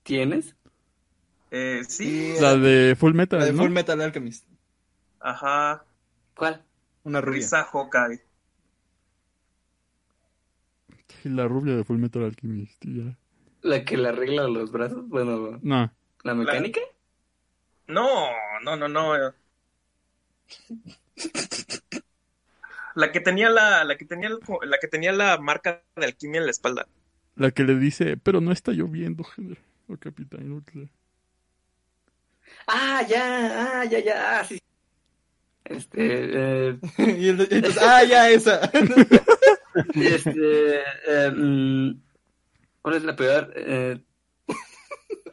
¿Tienes? 0.03 0.57
Eh, 1.51 1.83
sí, 1.89 2.35
La 2.41 2.57
de 2.57 2.97
Full 2.99 3.15
Metal. 3.15 3.39
La 3.39 3.47
de 3.47 3.53
¿no? 3.53 3.63
Full 3.63 3.71
Metal 3.71 4.01
Alchemist. 4.01 4.47
ajá. 5.21 5.85
¿Cuál? 6.37 6.65
Una 7.05 7.21
rubia. 7.21 7.37
Risa 7.39 7.65
Hawkeye. 7.65 8.21
La 11.25 11.47
rubia 11.49 11.77
de 11.77 11.85
Full 11.85 11.99
Metal 11.99 12.25
Alchemist. 12.25 12.85
ya. 12.85 13.17
¿La 13.63 13.85
que 13.85 13.97
le 13.97 14.09
arregla 14.09 14.47
los 14.49 14.71
brazos? 14.73 15.09
Bueno, 15.09 15.59
No. 15.63 15.91
¿la 16.23 16.35
mecánica? 16.35 16.81
No, 17.87 18.29
no, 18.65 18.77
no, 18.77 18.89
no. 18.89 19.13
La 22.95 23.11
que 23.11 23.21
tenía 23.21 23.51
la, 23.51 23.85
la 23.85 23.97
que 23.97 24.05
tenía 24.05 24.29
el- 24.29 24.39
la 24.69 24.79
que 24.79 24.89
tenía 24.89 25.13
la 25.13 25.39
marca 25.39 25.83
de 25.97 26.05
alquimia 26.07 26.39
en 26.41 26.47
la 26.47 26.51
espalda. 26.53 26.87
La 27.37 27.51
que 27.51 27.65
le 27.65 27.75
dice, 27.77 28.17
pero 28.17 28.41
no 28.41 28.53
está 28.53 28.73
lloviendo, 28.73 29.25
general. 29.25 29.59
O 29.89 29.97
capitán. 29.97 30.51
Ultra. 30.53 30.83
Ah, 32.67 33.03
ya, 33.09 33.81
ah, 33.81 33.85
ya, 33.85 33.99
ya, 33.99 34.41
ah, 34.41 34.45
sí. 34.45 34.61
Este, 35.65 35.97
eh, 35.99 36.79
y 37.19 37.29
entonces, 37.31 37.77
ah, 37.83 38.05
ya, 38.05 38.31
esa. 38.31 38.61
este, 39.95 40.81
eh, 41.07 41.31
mm, 41.35 42.01
¿cuál 42.83 42.95
es 42.97 43.03
la 43.05 43.17
peor? 43.17 43.53
Eh, 43.57 43.99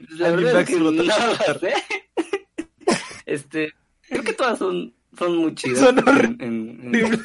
la 0.09 0.31
verdad 0.31 0.61
es 0.61 0.67
que 0.69 0.79
no 0.79 0.91
sé. 1.59 1.73
Este, 3.25 3.73
creo 4.01 4.23
que 4.23 4.33
todas 4.33 4.57
son, 4.59 4.93
son 5.17 5.37
muy 5.37 5.55
chidas. 5.55 5.79
Son 5.79 5.97
en- 5.99 6.41
en- 6.41 6.95
en- 6.95 7.23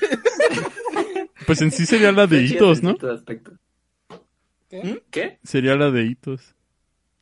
Pues 1.47 1.61
en 1.63 1.71
sí 1.71 1.87
sería 1.87 2.13
la 2.13 2.27
de 2.27 2.43
Hitos, 2.45 2.83
¿no? 2.83 2.95
todo 2.97 3.13
aspecto. 3.13 3.53
¿Qué? 4.69 5.03
¿Qué? 5.11 5.39
Sería 5.45 5.77
la 5.77 5.91
de 5.91 6.05
Hitos. 6.05 6.55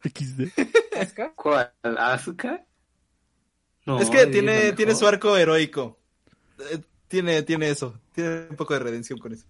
XD. 0.02 0.49
¿Asuka? 1.01 1.33
¿Cuál? 1.34 1.73
¿Azuka? 1.83 2.65
No, 3.86 4.01
es 4.01 4.09
que 4.10 4.26
tiene, 4.26 4.68
es 4.68 4.75
tiene 4.76 4.94
su 4.94 5.07
arco 5.07 5.36
heroico. 5.36 5.99
Eh, 6.70 6.78
tiene, 7.09 7.43
tiene 7.43 7.68
eso. 7.70 8.01
Tiene 8.15 8.47
un 8.51 8.57
poco 8.57 8.75
de 8.75 8.81
redención 8.81 9.18
con 9.18 9.33
eso. 9.33 9.47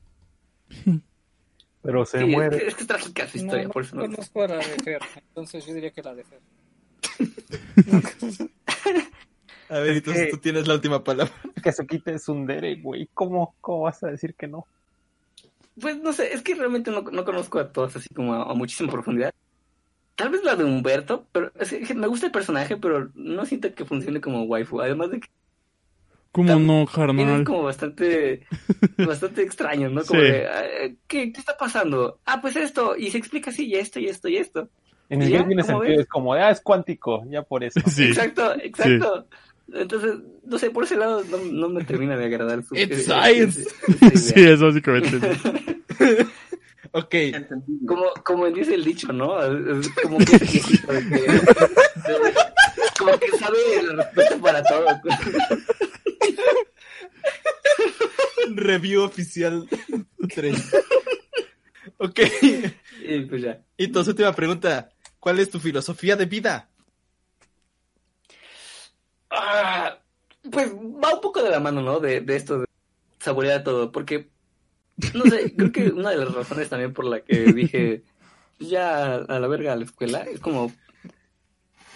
Pero 1.82 2.04
se 2.06 2.18
Sí, 2.18 2.24
es 2.24 2.30
muere. 2.30 2.58
que, 2.58 2.66
es 2.68 2.74
que 2.74 2.80
es 2.82 2.86
trágica 2.86 3.28
su 3.28 3.36
historia, 3.38 3.64
no, 3.64 3.70
por 3.70 3.82
eso 3.84 3.94
no 3.96 4.02
no. 4.06 4.14
conozco 4.14 4.42
a 4.42 4.48
la 4.48 4.56
de 4.56 4.62
Fer, 4.82 5.02
entonces 5.28 5.66
yo 5.66 5.74
diría 5.74 5.90
que 5.92 6.02
la 6.02 6.14
de 6.14 6.24
Fer. 6.24 6.40
A 9.70 9.78
ver, 9.78 9.96
entonces 9.96 10.24
que- 10.26 10.30
tú 10.32 10.38
tienes 10.38 10.66
la 10.68 10.74
última 10.74 11.02
palabra. 11.02 11.32
Que 11.64 11.72
se 11.72 11.86
quite 11.86 12.18
Sundere, 12.18 12.74
güey. 12.76 13.08
¿Cómo, 13.14 13.54
¿Cómo 13.60 13.82
vas 13.82 14.02
a 14.04 14.08
decir 14.08 14.34
que 14.34 14.46
no? 14.46 14.66
Pues 15.80 15.96
no 16.00 16.12
sé, 16.12 16.32
es 16.34 16.42
que 16.42 16.54
realmente 16.54 16.90
no, 16.90 17.02
no 17.02 17.24
conozco 17.24 17.58
a 17.58 17.72
todas 17.72 17.96
así 17.96 18.08
como 18.14 18.34
a, 18.34 18.50
a 18.50 18.54
muchísima 18.54 18.92
profundidad. 18.92 19.32
Tal 20.14 20.28
vez 20.30 20.44
la 20.44 20.54
de 20.54 20.62
Humberto, 20.64 21.26
pero 21.32 21.50
es 21.58 21.72
que 21.72 21.94
me 21.94 22.06
gusta 22.06 22.26
el 22.26 22.32
personaje, 22.32 22.76
pero 22.76 23.10
no 23.14 23.44
siento 23.46 23.74
que 23.74 23.84
funcione 23.84 24.20
como 24.20 24.44
waifu. 24.44 24.80
Además 24.80 25.10
de 25.10 25.20
que 25.20 25.28
¿Cómo 26.30 26.54
no, 26.58 26.82
es 26.82 26.90
carnal? 26.90 27.44
como 27.44 27.62
bastante, 27.62 28.46
bastante 28.98 29.42
extraño, 29.42 29.88
¿no? 29.88 30.04
Como 30.04 30.20
Sí. 30.20 30.26
de, 30.26 30.46
"Ah, 30.48 30.62
¿qué, 31.06 31.32
¿qué 31.32 31.38
está 31.40 31.56
pasando? 31.56 32.18
Ah, 32.26 32.40
pues 32.40 32.56
esto, 32.56 32.96
y 32.96 33.10
se 33.10 33.18
explica 33.18 33.50
así, 33.50 33.66
y 33.66 33.74
esto, 33.76 34.00
y 34.00 34.06
esto, 34.08 34.28
y 34.28 34.36
esto. 34.36 34.68
En 35.08 35.22
¿Y 35.22 35.26
inglés 35.26 35.46
tiene 35.46 35.62
¿Cómo 35.62 35.78
sentido. 35.78 35.96
ves? 35.96 36.00
Es 36.06 36.08
como, 36.08 36.32
ah, 36.34 36.50
es 36.50 36.60
cuántico. 36.60 37.24
Ya 37.28 37.42
por 37.42 37.62
eso. 37.64 37.80
Sí. 37.88 38.04
Exacto, 38.06 38.52
exacto. 38.60 39.26
Entonces, 39.72 40.16
no 40.44 40.58
sé, 40.58 40.70
por 40.70 40.84
ese 40.84 40.96
lado 40.96 41.24
no, 41.30 41.38
no 41.38 41.68
me 41.68 41.84
termina 41.84 42.16
de 42.16 42.26
agradar 42.26 42.62
su... 42.64 42.74
It's 42.76 43.04
science. 43.04 43.64
Sí, 44.14 44.34
es 44.44 44.60
básicamente. 44.60 45.18
Ok. 46.96 47.12
Como, 47.88 48.04
como 48.24 48.46
dice 48.50 48.74
el 48.74 48.84
dicho, 48.84 49.12
¿no? 49.12 49.42
Es 49.80 49.88
como 50.00 50.16
que 50.18 50.38
de 50.38 50.38
que, 50.38 50.52
de- 50.52 52.34
como 52.96 53.18
que 53.18 53.36
sabe 53.36 53.58
el 53.80 53.96
respeto 53.96 54.38
para 54.40 54.62
todo. 54.62 54.86
Review 58.54 59.02
oficial 59.02 59.68
3. 60.34 60.70
ok. 61.98 62.20
Y 63.08 63.20
pues 63.22 63.42
ya. 63.42 63.60
Y 63.76 63.88
tu 63.88 64.00
última 64.00 64.32
pregunta. 64.32 64.90
¿Cuál 65.18 65.40
es 65.40 65.50
tu 65.50 65.58
filosofía 65.58 66.16
de 66.16 66.26
vida? 66.26 66.68
Ah, 69.34 69.98
pues 70.50 70.72
va 70.72 71.14
un 71.14 71.20
poco 71.20 71.42
de 71.42 71.50
la 71.50 71.60
mano, 71.60 71.82
¿no? 71.82 72.00
De, 72.00 72.20
de 72.20 72.36
esto 72.36 72.60
de 72.60 72.66
saborear 73.18 73.64
todo, 73.64 73.90
porque, 73.90 74.30
no 75.14 75.24
sé, 75.24 75.54
creo 75.56 75.72
que 75.72 75.88
una 75.88 76.10
de 76.10 76.18
las 76.18 76.34
razones 76.34 76.68
también 76.68 76.92
por 76.92 77.04
la 77.04 77.20
que 77.20 77.52
dije, 77.52 78.04
ya 78.58 79.16
a 79.16 79.38
la 79.40 79.48
verga 79.48 79.72
a 79.72 79.76
la 79.76 79.84
escuela, 79.84 80.20
es 80.20 80.40
como, 80.40 80.72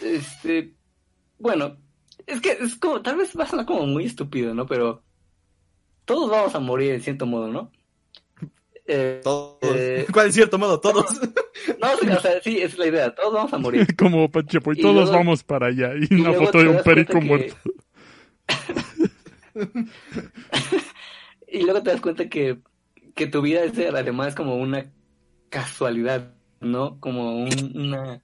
este, 0.02 0.74
bueno, 1.38 1.76
es 2.26 2.40
que 2.40 2.52
es 2.52 2.76
como, 2.76 3.02
tal 3.02 3.16
vez 3.16 3.38
va 3.38 3.44
a 3.44 3.48
sonar 3.48 3.66
como 3.66 3.86
muy 3.86 4.04
estúpido, 4.04 4.54
¿no? 4.54 4.66
Pero 4.66 5.02
todos 6.04 6.30
vamos 6.30 6.54
a 6.54 6.60
morir 6.60 6.92
en 6.92 7.02
cierto 7.02 7.26
modo, 7.26 7.48
¿no? 7.48 7.70
Eh, 8.88 9.20
Todos. 9.22 9.58
Eh, 9.62 10.06
¿Cuál 10.12 10.26
en 10.26 10.32
cierto 10.32 10.58
modo? 10.58 10.80
Todos. 10.80 11.04
no, 11.80 11.96
sí, 12.00 12.08
o 12.08 12.20
sea, 12.20 12.40
sí, 12.42 12.58
es 12.58 12.76
la 12.78 12.86
idea, 12.86 13.14
todos 13.14 13.32
vamos 13.34 13.52
a 13.52 13.58
morir. 13.58 13.86
Como 13.96 14.30
Pachepo, 14.30 14.72
y 14.72 14.78
Y 14.78 14.82
todos 14.82 14.94
luego- 14.94 15.12
vamos 15.12 15.44
para 15.44 15.66
allá. 15.66 15.92
Y 16.00 16.12
y 16.14 16.20
una 16.20 16.32
foto 16.32 16.58
de 16.58 16.68
un 16.68 16.82
perico 16.82 17.20
que- 17.20 17.24
muerto. 17.24 17.56
y 21.46 21.62
luego 21.62 21.82
te 21.82 21.90
das 21.90 22.00
cuenta 22.00 22.28
que, 22.28 22.58
que 23.14 23.26
tu 23.26 23.42
vida 23.42 23.62
es 23.64 23.72
además 23.78 24.34
como 24.34 24.56
una 24.56 24.90
casualidad, 25.48 26.34
¿no? 26.60 26.98
Como 27.00 27.36
un- 27.42 27.72
una, 27.74 28.22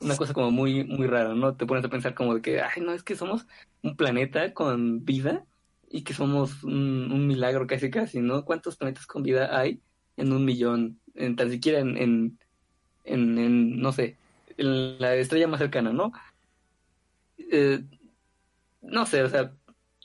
una 0.00 0.16
cosa 0.16 0.32
como 0.34 0.50
muy, 0.50 0.84
muy 0.84 1.06
rara, 1.06 1.34
¿no? 1.34 1.54
Te 1.56 1.66
pones 1.66 1.84
a 1.84 1.88
pensar 1.88 2.14
como 2.14 2.34
de 2.34 2.42
que, 2.42 2.60
ay, 2.60 2.82
no, 2.82 2.92
es 2.92 3.02
que 3.02 3.16
somos 3.16 3.46
un 3.82 3.96
planeta 3.96 4.52
con 4.54 5.04
vida 5.04 5.44
y 5.92 6.02
que 6.02 6.14
somos 6.14 6.64
un, 6.64 7.12
un 7.12 7.26
milagro 7.26 7.66
casi 7.66 7.90
casi, 7.90 8.20
¿no? 8.20 8.46
¿Cuántos 8.46 8.76
planetas 8.76 9.06
con 9.06 9.22
vida 9.22 9.56
hay 9.56 9.82
en 10.16 10.32
un 10.32 10.44
millón? 10.44 10.98
En, 11.14 11.36
tan 11.36 11.50
siquiera 11.50 11.80
en, 11.80 11.98
en, 11.98 12.38
en, 13.04 13.38
en, 13.38 13.78
no 13.78 13.92
sé, 13.92 14.16
en 14.56 14.98
la 14.98 15.14
estrella 15.14 15.46
más 15.48 15.60
cercana, 15.60 15.92
¿no? 15.92 16.12
Eh, 17.36 17.84
no 18.80 19.04
sé, 19.04 19.22
o 19.22 19.28
sea, 19.28 19.52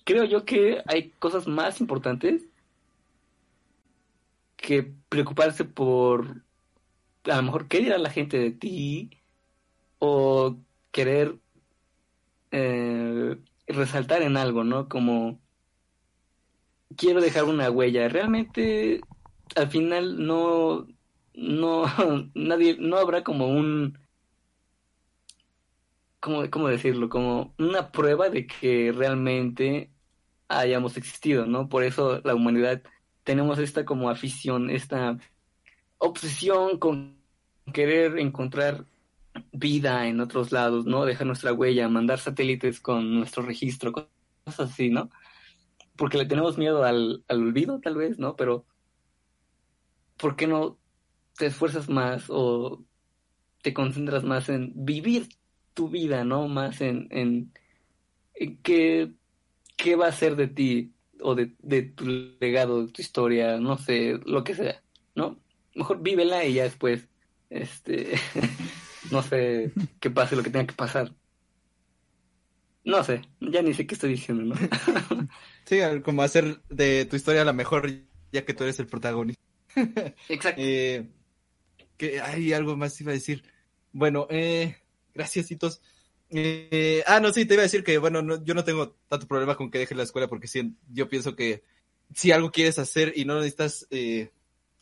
creo 0.03 0.25
yo 0.25 0.43
que 0.43 0.83
hay 0.87 1.11
cosas 1.19 1.47
más 1.47 1.79
importantes 1.79 2.43
que 4.57 4.91
preocuparse 5.07 5.63
por 5.63 6.43
a 7.23 7.37
lo 7.37 7.43
mejor 7.43 7.69
qué 7.69 7.79
dirá 7.79 7.97
la 7.97 8.09
gente 8.09 8.37
de 8.37 8.51
ti 8.51 9.09
o 9.99 10.57
querer 10.91 11.37
eh, 12.51 13.37
resaltar 13.67 14.21
en 14.21 14.35
algo, 14.35 14.65
¿no? 14.65 14.89
Como 14.89 15.39
quiero 16.95 17.21
dejar 17.21 17.45
una 17.45 17.69
huella. 17.69 18.07
Realmente 18.07 19.01
al 19.55 19.69
final 19.69 20.25
no 20.25 20.87
no 21.33 21.85
nadie 22.33 22.77
no 22.79 22.97
habrá 22.97 23.23
como 23.23 23.47
un 23.47 23.97
¿cómo, 26.19 26.49
cómo 26.49 26.67
decirlo? 26.67 27.09
Como 27.09 27.53
una 27.57 27.91
prueba 27.91 28.29
de 28.29 28.47
que 28.47 28.91
realmente 28.95 29.91
hayamos 30.47 30.97
existido, 30.97 31.45
¿no? 31.45 31.69
Por 31.69 31.83
eso 31.83 32.21
la 32.23 32.35
humanidad 32.35 32.81
tenemos 33.23 33.59
esta 33.59 33.85
como 33.85 34.09
afición, 34.09 34.69
esta 34.69 35.17
obsesión 35.97 36.79
con 36.79 37.17
querer 37.73 38.17
encontrar 38.19 38.85
vida 39.51 40.07
en 40.07 40.19
otros 40.21 40.51
lados, 40.51 40.85
¿no? 40.85 41.05
Dejar 41.05 41.27
nuestra 41.27 41.53
huella, 41.53 41.89
mandar 41.89 42.19
satélites 42.19 42.79
con 42.79 43.15
nuestro 43.15 43.43
registro, 43.43 43.91
cosas 43.91 44.71
así, 44.71 44.89
¿no? 44.89 45.09
Porque 45.97 46.17
le 46.17 46.25
tenemos 46.25 46.57
miedo 46.57 46.83
al, 46.83 47.23
al 47.27 47.41
olvido, 47.41 47.79
tal 47.79 47.95
vez, 47.95 48.19
¿no? 48.19 48.35
Pero, 48.35 48.65
¿por 50.17 50.35
qué 50.35 50.47
no 50.47 50.77
te 51.37 51.47
esfuerzas 51.47 51.89
más 51.89 52.25
o 52.29 52.83
te 53.61 53.73
concentras 53.73 54.23
más 54.23 54.49
en 54.49 54.71
vivir 54.75 55.29
tu 55.73 55.89
vida, 55.89 56.23
¿no? 56.23 56.47
Más 56.47 56.81
en, 56.81 57.07
en, 57.11 57.51
qué, 58.63 59.11
qué 59.75 59.95
va 59.95 60.07
a 60.07 60.11
ser 60.11 60.35
de 60.35 60.47
ti 60.47 60.93
o 61.21 61.35
de, 61.35 61.53
de 61.59 61.83
tu 61.83 62.05
legado, 62.39 62.85
de 62.85 62.91
tu 62.91 63.01
historia, 63.01 63.57
no 63.59 63.77
sé, 63.77 64.19
lo 64.25 64.43
que 64.43 64.55
sea, 64.55 64.81
¿no? 65.15 65.37
Mejor 65.75 66.01
vívela 66.01 66.45
y 66.45 66.55
ya 66.55 66.63
después, 66.63 67.07
este, 67.49 68.15
no 69.11 69.21
sé, 69.21 69.71
que 69.99 70.09
pase 70.09 70.35
lo 70.35 70.43
que 70.43 70.49
tenga 70.49 70.67
que 70.67 70.73
pasar. 70.73 71.13
No 72.83 73.03
sé, 73.03 73.21
ya 73.41 73.61
ni 73.61 73.73
sé 73.73 73.85
qué 73.85 73.95
estoy 73.95 74.11
diciendo, 74.11 74.55
¿no? 74.55 74.55
Sí, 75.67 75.79
como 76.03 76.21
hacer 76.23 76.61
de 76.69 77.05
tu 77.05 77.17
historia 77.17 77.43
la 77.43 77.51
mejor, 77.53 77.91
ya 78.31 78.45
que 78.45 78.53
tú 78.53 78.63
eres 78.63 78.79
el 78.79 78.87
protagonista. 78.87 79.41
Exacto. 80.29 80.61
Eh, 80.63 81.09
que 81.97 82.21
hay 82.21 82.53
algo 82.53 82.77
más 82.77 82.99
iba 83.01 83.11
a 83.11 83.15
decir. 83.15 83.43
Bueno, 83.91 84.27
eh, 84.29 84.77
gracias, 85.13 85.51
Hitos. 85.51 85.81
Eh, 86.29 87.03
ah, 87.07 87.19
no, 87.19 87.33
sí, 87.33 87.45
te 87.45 87.55
iba 87.55 87.61
a 87.63 87.65
decir 87.65 87.83
que, 87.83 87.97
bueno, 87.97 88.21
no- 88.21 88.43
yo 88.43 88.53
no 88.53 88.63
tengo 88.63 88.95
tanto 89.09 89.27
problema 89.27 89.55
con 89.55 89.69
que 89.71 89.79
dejes 89.79 89.97
la 89.97 90.03
escuela 90.03 90.27
porque 90.27 90.47
sí, 90.47 90.73
yo 90.89 91.09
pienso 91.09 91.35
que 91.35 91.63
si 92.13 92.31
algo 92.31 92.51
quieres 92.51 92.79
hacer 92.79 93.13
y 93.15 93.25
no 93.25 93.35
necesitas 93.35 93.87
eh, 93.89 94.31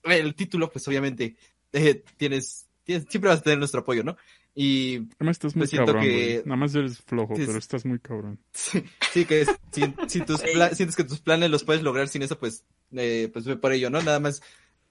el 0.04 0.36
título, 0.36 0.72
pues 0.72 0.88
obviamente 0.88 1.36
eh, 1.74 2.04
tienes, 2.18 2.68
tienes, 2.84 3.08
siempre 3.10 3.30
vas 3.30 3.40
a 3.40 3.44
tener 3.44 3.60
nuestro 3.60 3.82
apoyo, 3.82 4.04
¿no? 4.04 4.18
Y 4.58 5.08
Además 5.19 5.35
estás 5.35 5.53
muy 5.56 5.61
pues 5.64 5.69
siento 5.72 5.88
cabrón, 5.88 6.03
que-. 6.03 6.42
Nada 6.45 6.56
más 6.56 6.74
eres 6.74 7.00
flojo, 7.00 7.35
Sí, 7.35 7.43
pero 7.45 7.58
estás 7.59 7.85
muy 7.85 8.00
cabrón. 8.00 8.40
Sí, 8.53 8.84
sí, 9.11 9.25
que 9.25 9.45
si, 9.72 9.82
si 10.08 10.22
tus 10.22 10.42
pla- 10.42 10.74
sientes 10.74 10.95
que 10.95 11.03
tus 11.03 11.19
planes 11.19 11.50
los 11.51 11.66
puedes 11.66 11.84
lograr 11.84 12.08
sin 12.08 12.22
eso, 12.22 12.40
pues, 12.40 12.64
eh, 12.93 13.30
pues 13.34 13.43
ve 13.45 13.58
por 13.58 13.74
ello, 13.74 13.90
¿no? 13.90 14.01
Nada 14.01 14.19
más. 14.22 14.42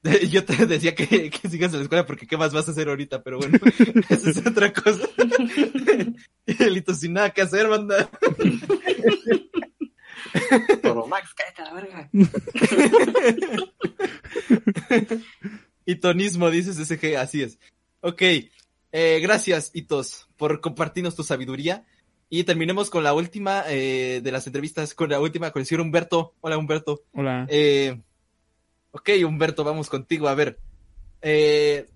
Yo 0.30 0.44
te 0.44 0.66
decía 0.66 0.94
que, 0.94 1.30
que 1.30 1.48
sigas 1.48 1.72
en 1.72 1.78
la 1.78 1.82
escuela 1.84 2.04
porque 2.04 2.26
qué 2.26 2.36
más 2.36 2.52
vas 2.52 2.68
a 2.68 2.72
hacer 2.72 2.88
ahorita, 2.90 3.22
pero 3.22 3.38
bueno, 3.38 3.58
esa 4.10 4.30
es 4.30 4.46
otra 4.46 4.70
cosa. 4.70 5.08
Y 6.46 6.62
Elito 6.62 6.92
sin 6.94 7.14
nada 7.14 7.30
que 7.30 7.40
hacer, 7.40 7.66
banda. 7.66 8.10
Pero 10.82 11.06
Max, 11.06 11.30
cállate 11.34 11.62
a 11.62 11.64
la 11.64 11.72
verga. 11.72 12.10
Hitonismo, 15.86 16.50
dices 16.50 16.76
SG, 16.76 17.16
así 17.16 17.42
es. 17.42 17.58
Ok, 18.00 18.22
eh, 18.96 19.18
gracias, 19.20 19.72
Hitos, 19.74 20.28
por 20.36 20.60
compartirnos 20.60 21.16
tu 21.16 21.24
sabiduría. 21.24 21.84
Y 22.30 22.44
terminemos 22.44 22.90
con 22.90 23.02
la 23.02 23.12
última 23.12 23.64
eh, 23.66 24.20
de 24.22 24.30
las 24.30 24.46
entrevistas, 24.46 24.94
con 24.94 25.10
la 25.10 25.18
última 25.18 25.50
con 25.50 25.60
el 25.60 25.66
señor 25.66 25.82
Humberto. 25.82 26.34
Hola, 26.40 26.58
Humberto. 26.58 27.02
Hola. 27.12 27.44
Eh, 27.50 28.00
ok, 28.92 29.10
Humberto, 29.26 29.64
vamos 29.64 29.90
contigo. 29.90 30.28
A 30.28 30.36
ver, 30.36 30.60
eh, 31.22 31.88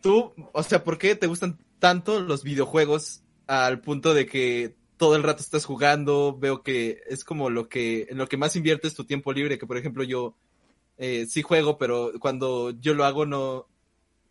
tú, 0.00 0.32
o 0.52 0.62
sea, 0.62 0.84
¿por 0.84 0.98
qué 0.98 1.16
te 1.16 1.26
gustan 1.26 1.58
tanto 1.80 2.20
los 2.20 2.44
videojuegos 2.44 3.24
al 3.48 3.80
punto 3.80 4.14
de 4.14 4.26
que 4.26 4.76
todo 4.96 5.16
el 5.16 5.24
rato 5.24 5.42
estás 5.42 5.64
jugando? 5.64 6.38
Veo 6.38 6.62
que 6.62 7.02
es 7.08 7.24
como 7.24 7.50
lo 7.50 7.68
que, 7.68 8.06
en 8.08 8.18
lo 8.18 8.28
que 8.28 8.36
más 8.36 8.54
inviertes 8.54 8.94
tu 8.94 9.02
tiempo 9.02 9.32
libre, 9.32 9.58
que 9.58 9.66
por 9.66 9.78
ejemplo 9.78 10.04
yo 10.04 10.36
eh, 10.96 11.26
sí 11.26 11.42
juego, 11.42 11.76
pero 11.76 12.12
cuando 12.20 12.70
yo 12.70 12.94
lo 12.94 13.04
hago 13.04 13.26
no, 13.26 13.66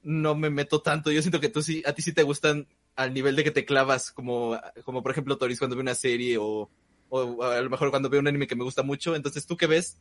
no 0.04 0.36
me 0.36 0.50
meto 0.50 0.82
tanto. 0.82 1.12
Yo 1.12 1.22
siento 1.22 1.40
que 1.40 1.50
tú 1.50 1.62
sí, 1.62 1.84
a 1.86 1.94
ti 1.94 2.02
sí 2.02 2.14
te 2.14 2.24
gustan 2.24 2.68
al 2.96 3.14
nivel 3.14 3.36
de 3.36 3.44
que 3.44 3.52
te 3.52 3.66
clavas, 3.66 4.12
como, 4.12 4.60
como 4.84 5.02
por 5.02 5.12
ejemplo 5.12 5.38
Toris 5.38 5.60
cuando 5.60 5.76
ve 5.76 5.82
una 5.82 5.96
serie 5.96 6.38
o, 6.38 6.70
o 7.10 7.44
a 7.44 7.62
lo 7.62 7.70
mejor 7.70 7.90
cuando 7.90 8.10
veo 8.10 8.20
un 8.20 8.28
anime 8.28 8.48
que 8.48 8.56
me 8.56 8.64
gusta 8.64 8.84
mucho. 8.84 9.16
Entonces, 9.16 9.46
¿tú 9.46 9.58
qué 9.58 9.68
ves 9.68 10.00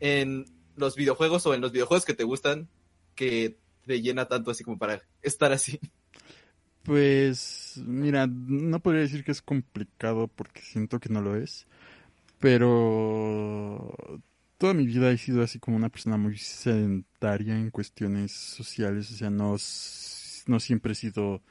en 0.00 0.46
los 0.76 0.96
videojuegos 0.96 1.46
o 1.46 1.54
en 1.54 1.60
los 1.60 1.72
videojuegos 1.72 2.04
que 2.04 2.14
te 2.14 2.24
gustan 2.24 2.68
que 3.14 3.58
te 3.86 4.00
llena 4.00 4.26
tanto 4.26 4.50
así 4.50 4.64
como 4.64 4.78
para 4.78 5.02
estar 5.22 5.52
así? 5.52 5.78
Pues, 6.82 7.80
mira, 7.86 8.26
no 8.26 8.80
podría 8.80 9.02
decir 9.02 9.22
que 9.22 9.30
es 9.30 9.42
complicado 9.42 10.26
porque 10.28 10.62
siento 10.62 10.98
que 10.98 11.10
no 11.10 11.20
lo 11.20 11.36
es, 11.36 11.66
pero 12.40 13.94
toda 14.62 14.74
mi 14.74 14.86
vida 14.86 15.10
he 15.10 15.18
sido 15.18 15.42
así 15.42 15.58
como 15.58 15.76
una 15.76 15.88
persona 15.88 16.16
muy 16.16 16.38
sedentaria 16.38 17.58
en 17.58 17.70
cuestiones 17.70 18.30
sociales, 18.30 19.10
o 19.10 19.14
sea, 19.14 19.28
no, 19.28 19.56
no 20.46 20.60
siempre 20.60 20.92
he 20.92 20.94
sido 20.94 21.42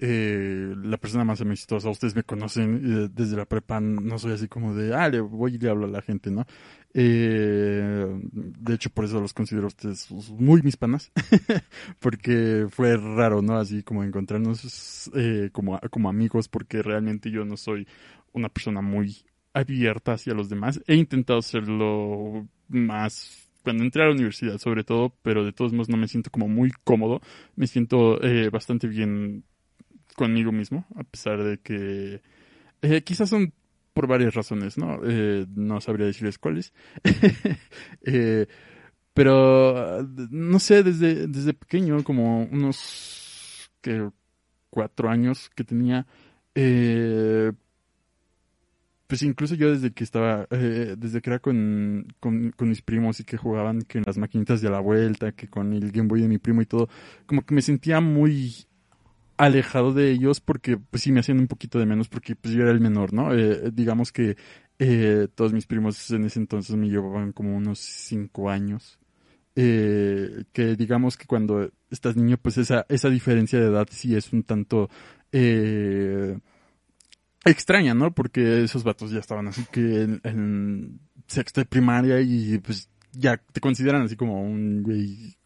eh, 0.00 0.74
la 0.82 0.96
persona 0.96 1.24
más 1.24 1.40
amistosa. 1.40 1.88
Ustedes 1.88 2.16
me 2.16 2.24
conocen 2.24 2.82
eh, 2.84 3.08
desde 3.14 3.36
la 3.36 3.44
prepa, 3.44 3.78
no 3.78 4.18
soy 4.18 4.32
así 4.32 4.48
como 4.48 4.74
de, 4.74 4.92
ah, 4.92 5.08
le 5.08 5.20
voy 5.20 5.54
y 5.54 5.58
le 5.58 5.70
hablo 5.70 5.86
a 5.86 5.90
la 5.90 6.02
gente, 6.02 6.32
¿no? 6.32 6.44
Eh, 6.92 8.04
de 8.34 8.74
hecho, 8.74 8.90
por 8.90 9.04
eso 9.04 9.20
los 9.20 9.32
considero 9.32 9.68
ustedes 9.68 10.10
muy 10.32 10.60
mis 10.62 10.76
panas, 10.76 11.12
porque 12.00 12.66
fue 12.68 12.96
raro, 12.96 13.42
¿no? 13.42 13.58
Así 13.58 13.84
como 13.84 14.02
encontrarnos 14.02 15.08
eh, 15.14 15.50
como, 15.52 15.78
como 15.88 16.08
amigos, 16.08 16.48
porque 16.48 16.82
realmente 16.82 17.30
yo 17.30 17.44
no 17.44 17.56
soy 17.56 17.86
una 18.32 18.48
persona 18.48 18.80
muy 18.80 19.24
abierta 19.56 20.12
hacia 20.12 20.34
los 20.34 20.48
demás. 20.48 20.80
He 20.86 20.94
intentado 20.94 21.38
hacerlo 21.38 22.46
más 22.68 23.48
cuando 23.62 23.82
entré 23.82 24.02
a 24.02 24.06
la 24.06 24.12
universidad, 24.12 24.58
sobre 24.58 24.84
todo, 24.84 25.14
pero 25.22 25.44
de 25.44 25.52
todos 25.52 25.72
modos 25.72 25.88
no 25.88 25.96
me 25.96 26.08
siento 26.08 26.30
como 26.30 26.46
muy 26.48 26.70
cómodo. 26.84 27.20
Me 27.56 27.66
siento 27.66 28.22
eh, 28.22 28.50
bastante 28.50 28.86
bien 28.86 29.44
conmigo 30.14 30.52
mismo, 30.52 30.86
a 30.94 31.04
pesar 31.04 31.42
de 31.42 31.58
que 31.58 32.22
eh, 32.82 33.02
quizás 33.02 33.28
son 33.28 33.52
por 33.92 34.06
varias 34.06 34.34
razones, 34.34 34.78
¿no? 34.78 35.00
Eh, 35.04 35.46
no 35.54 35.80
sabría 35.80 36.06
decirles 36.06 36.38
cuáles. 36.38 36.72
Eh, 38.08 38.46
pero, 39.14 40.06
no 40.30 40.58
sé, 40.60 40.82
desde, 40.82 41.26
desde 41.26 41.54
pequeño, 41.54 42.04
como 42.04 42.44
unos 42.44 43.70
cuatro 44.70 45.08
años 45.08 45.50
que 45.56 45.64
tenía, 45.64 46.06
eh, 46.54 47.52
pues 49.06 49.22
incluso 49.22 49.54
yo 49.54 49.70
desde 49.70 49.92
que 49.92 50.04
estaba, 50.04 50.46
eh, 50.50 50.96
desde 50.98 51.20
que 51.20 51.30
era 51.30 51.38
con, 51.38 52.06
con, 52.20 52.52
mis 52.60 52.82
primos 52.82 53.20
y 53.20 53.24
que 53.24 53.36
jugaban 53.36 53.82
que 53.82 53.98
en 53.98 54.04
las 54.06 54.18
maquinitas 54.18 54.60
de 54.60 54.70
la 54.70 54.80
vuelta, 54.80 55.32
que 55.32 55.48
con 55.48 55.72
el 55.72 55.92
Game 55.92 56.08
Boy 56.08 56.22
de 56.22 56.28
mi 56.28 56.38
primo 56.38 56.62
y 56.62 56.66
todo, 56.66 56.88
como 57.26 57.42
que 57.42 57.54
me 57.54 57.62
sentía 57.62 58.00
muy 58.00 58.66
alejado 59.36 59.92
de 59.92 60.10
ellos 60.10 60.40
porque 60.40 60.78
pues 60.78 61.02
sí 61.02 61.12
me 61.12 61.20
hacían 61.20 61.38
un 61.38 61.46
poquito 61.46 61.78
de 61.78 61.86
menos 61.86 62.08
porque 62.08 62.34
pues 62.36 62.54
yo 62.54 62.62
era 62.62 62.72
el 62.72 62.80
menor, 62.80 63.12
¿no? 63.12 63.34
Eh, 63.34 63.70
digamos 63.72 64.12
que 64.12 64.36
eh, 64.78 65.28
todos 65.34 65.52
mis 65.52 65.66
primos 65.66 66.10
en 66.10 66.24
ese 66.24 66.38
entonces 66.38 66.76
me 66.76 66.88
llevaban 66.88 67.32
como 67.32 67.56
unos 67.56 67.78
cinco 67.78 68.50
años. 68.50 68.98
Eh, 69.58 70.44
que 70.52 70.76
digamos 70.76 71.16
que 71.16 71.24
cuando 71.26 71.70
estás 71.90 72.14
niño 72.14 72.36
pues 72.36 72.58
esa, 72.58 72.84
esa 72.90 73.08
diferencia 73.08 73.58
de 73.58 73.68
edad 73.68 73.88
sí 73.90 74.14
es 74.14 74.30
un 74.34 74.42
tanto 74.42 74.90
eh, 75.32 76.38
extraña, 77.46 77.94
¿no? 77.94 78.14
Porque 78.14 78.64
esos 78.64 78.84
vatos 78.84 79.10
ya 79.10 79.20
estaban 79.20 79.48
así 79.48 79.64
que 79.70 80.02
en, 80.02 80.20
en 80.24 81.00
sexto 81.26 81.60
de 81.60 81.66
primaria 81.66 82.20
y 82.20 82.58
pues 82.58 82.88
ya 83.12 83.36
te 83.38 83.60
consideran 83.60 84.02
así 84.02 84.16
como 84.16 84.42
un 84.42 84.82
güey 84.82 85.36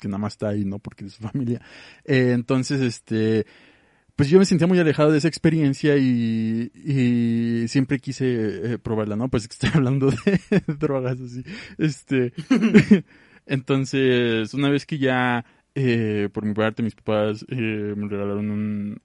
que 0.00 0.08
nada 0.08 0.18
más 0.18 0.32
está 0.34 0.48
ahí, 0.48 0.64
¿no? 0.64 0.78
Porque 0.78 1.04
es 1.04 1.12
su 1.12 1.22
familia. 1.22 1.60
Eh, 2.04 2.32
entonces, 2.32 2.80
este, 2.80 3.46
pues 4.16 4.28
yo 4.28 4.38
me 4.38 4.44
sentía 4.44 4.66
muy 4.66 4.78
alejado 4.78 5.12
de 5.12 5.18
esa 5.18 5.28
experiencia 5.28 5.96
y, 5.96 6.70
y 6.74 7.68
siempre 7.68 7.98
quise 8.00 8.72
eh, 8.74 8.78
probarla, 8.78 9.16
¿no? 9.16 9.28
Pues 9.28 9.44
estoy 9.44 9.70
hablando 9.74 10.10
de 10.10 10.62
drogas 10.78 11.20
así. 11.20 11.42
Este, 11.78 12.32
entonces, 13.46 14.52
una 14.54 14.70
vez 14.70 14.86
que 14.86 14.98
ya, 14.98 15.44
eh, 15.74 16.28
por 16.32 16.44
mi 16.44 16.54
parte, 16.54 16.82
mis 16.82 16.94
papás 16.94 17.44
eh, 17.48 17.94
me 17.96 18.08
regalaron 18.08 18.50
un, 18.50 19.02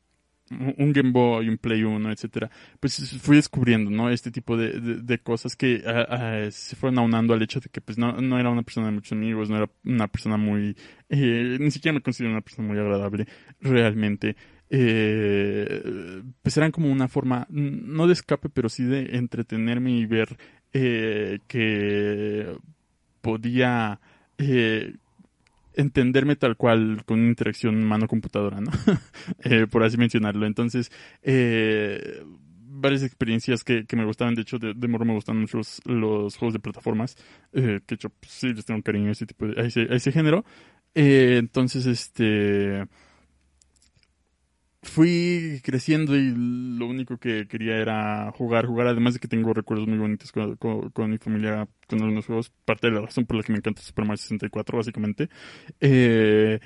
un 0.51 0.93
Game 0.93 1.11
Boy, 1.11 1.49
un 1.49 1.57
Play 1.57 1.83
1, 1.83 2.11
etcétera, 2.11 2.51
pues 2.79 3.17
fui 3.21 3.35
descubriendo, 3.37 3.89
¿no? 3.89 4.09
Este 4.09 4.31
tipo 4.31 4.55
de, 4.57 4.79
de, 4.79 5.19
cosas 5.19 5.55
que 5.55 5.83
ah, 5.87 6.05
ah, 6.09 6.51
se 6.51 6.75
fueron 6.75 6.99
aunando 6.99 7.33
al 7.33 7.41
hecho 7.41 7.59
de 7.59 7.69
que 7.69 7.81
pues 7.81 7.97
no, 7.97 8.13
no 8.21 8.39
era 8.39 8.49
una 8.49 8.61
persona 8.61 8.87
de 8.87 8.93
muchos 8.93 9.13
amigos, 9.13 9.49
no 9.49 9.57
era 9.57 9.69
una 9.83 10.07
persona 10.07 10.37
muy, 10.37 10.75
eh, 11.09 11.57
ni 11.59 11.71
siquiera 11.71 11.93
me 11.93 12.01
considero 12.01 12.31
una 12.31 12.41
persona 12.41 12.67
muy 12.67 12.77
agradable, 12.77 13.27
realmente. 13.59 14.35
Eh, 14.69 16.21
pues 16.41 16.57
eran 16.57 16.71
como 16.71 16.91
una 16.91 17.07
forma, 17.07 17.47
no 17.49 18.07
de 18.07 18.13
escape, 18.13 18.49
pero 18.49 18.69
sí 18.69 18.83
de 18.83 19.17
entretenerme 19.17 19.91
y 19.91 20.05
ver 20.05 20.37
eh, 20.73 21.39
que 21.47 22.55
podía 23.21 23.99
eh, 24.37 24.95
entenderme 25.75 26.35
tal 26.35 26.57
cual 26.57 27.03
con 27.05 27.19
interacción 27.19 27.83
mano-computadora, 27.83 28.61
¿no? 28.61 28.71
eh, 29.43 29.67
por 29.67 29.83
así 29.83 29.97
mencionarlo. 29.97 30.45
Entonces, 30.45 30.91
eh, 31.21 32.23
varias 32.75 33.03
experiencias 33.03 33.63
que, 33.63 33.85
que 33.85 33.95
me 33.95 34.05
gustaban, 34.05 34.35
de 34.35 34.41
hecho, 34.41 34.57
de, 34.59 34.73
de 34.73 34.87
morro 34.87 35.05
me 35.05 35.13
gustan 35.13 35.39
mucho 35.39 35.57
los, 35.57 36.37
juegos 36.37 36.53
de 36.53 36.59
plataformas, 36.59 37.15
eh, 37.53 37.79
que 37.85 37.95
hecho, 37.95 38.09
pues, 38.09 38.31
sí, 38.31 38.53
les 38.53 38.65
tengo 38.65 38.81
cariño 38.81 39.09
a 39.09 39.11
ese 39.13 39.25
tipo 39.25 39.47
de, 39.47 39.61
a 39.61 39.65
ese, 39.65 39.81
a 39.81 39.95
ese 39.95 40.11
género. 40.11 40.45
Eh, 40.93 41.37
entonces, 41.39 41.85
este 41.85 42.85
fui 44.85 45.61
creciendo 45.63 46.15
y 46.15 46.33
lo 46.35 46.87
único 46.87 47.17
que 47.17 47.47
quería 47.47 47.77
era 47.77 48.31
jugar, 48.31 48.65
jugar, 48.65 48.87
además 48.87 49.15
de 49.15 49.19
que 49.19 49.27
tengo 49.27 49.53
recuerdos 49.53 49.87
muy 49.87 49.97
bonitos 49.97 50.31
con, 50.31 50.55
con, 50.55 51.09
mi 51.09 51.17
familia, 51.17 51.67
con 51.87 52.01
algunos 52.01 52.25
juegos, 52.25 52.51
parte 52.65 52.87
de 52.87 52.93
la 52.93 53.01
razón 53.01 53.25
por 53.25 53.37
la 53.37 53.43
que 53.43 53.51
me 53.51 53.57
encanta 53.57 53.81
Super 53.81 54.05
Mario 54.05 54.17
64, 54.17 54.77
básicamente. 54.77 55.29
Eh, 55.79 56.59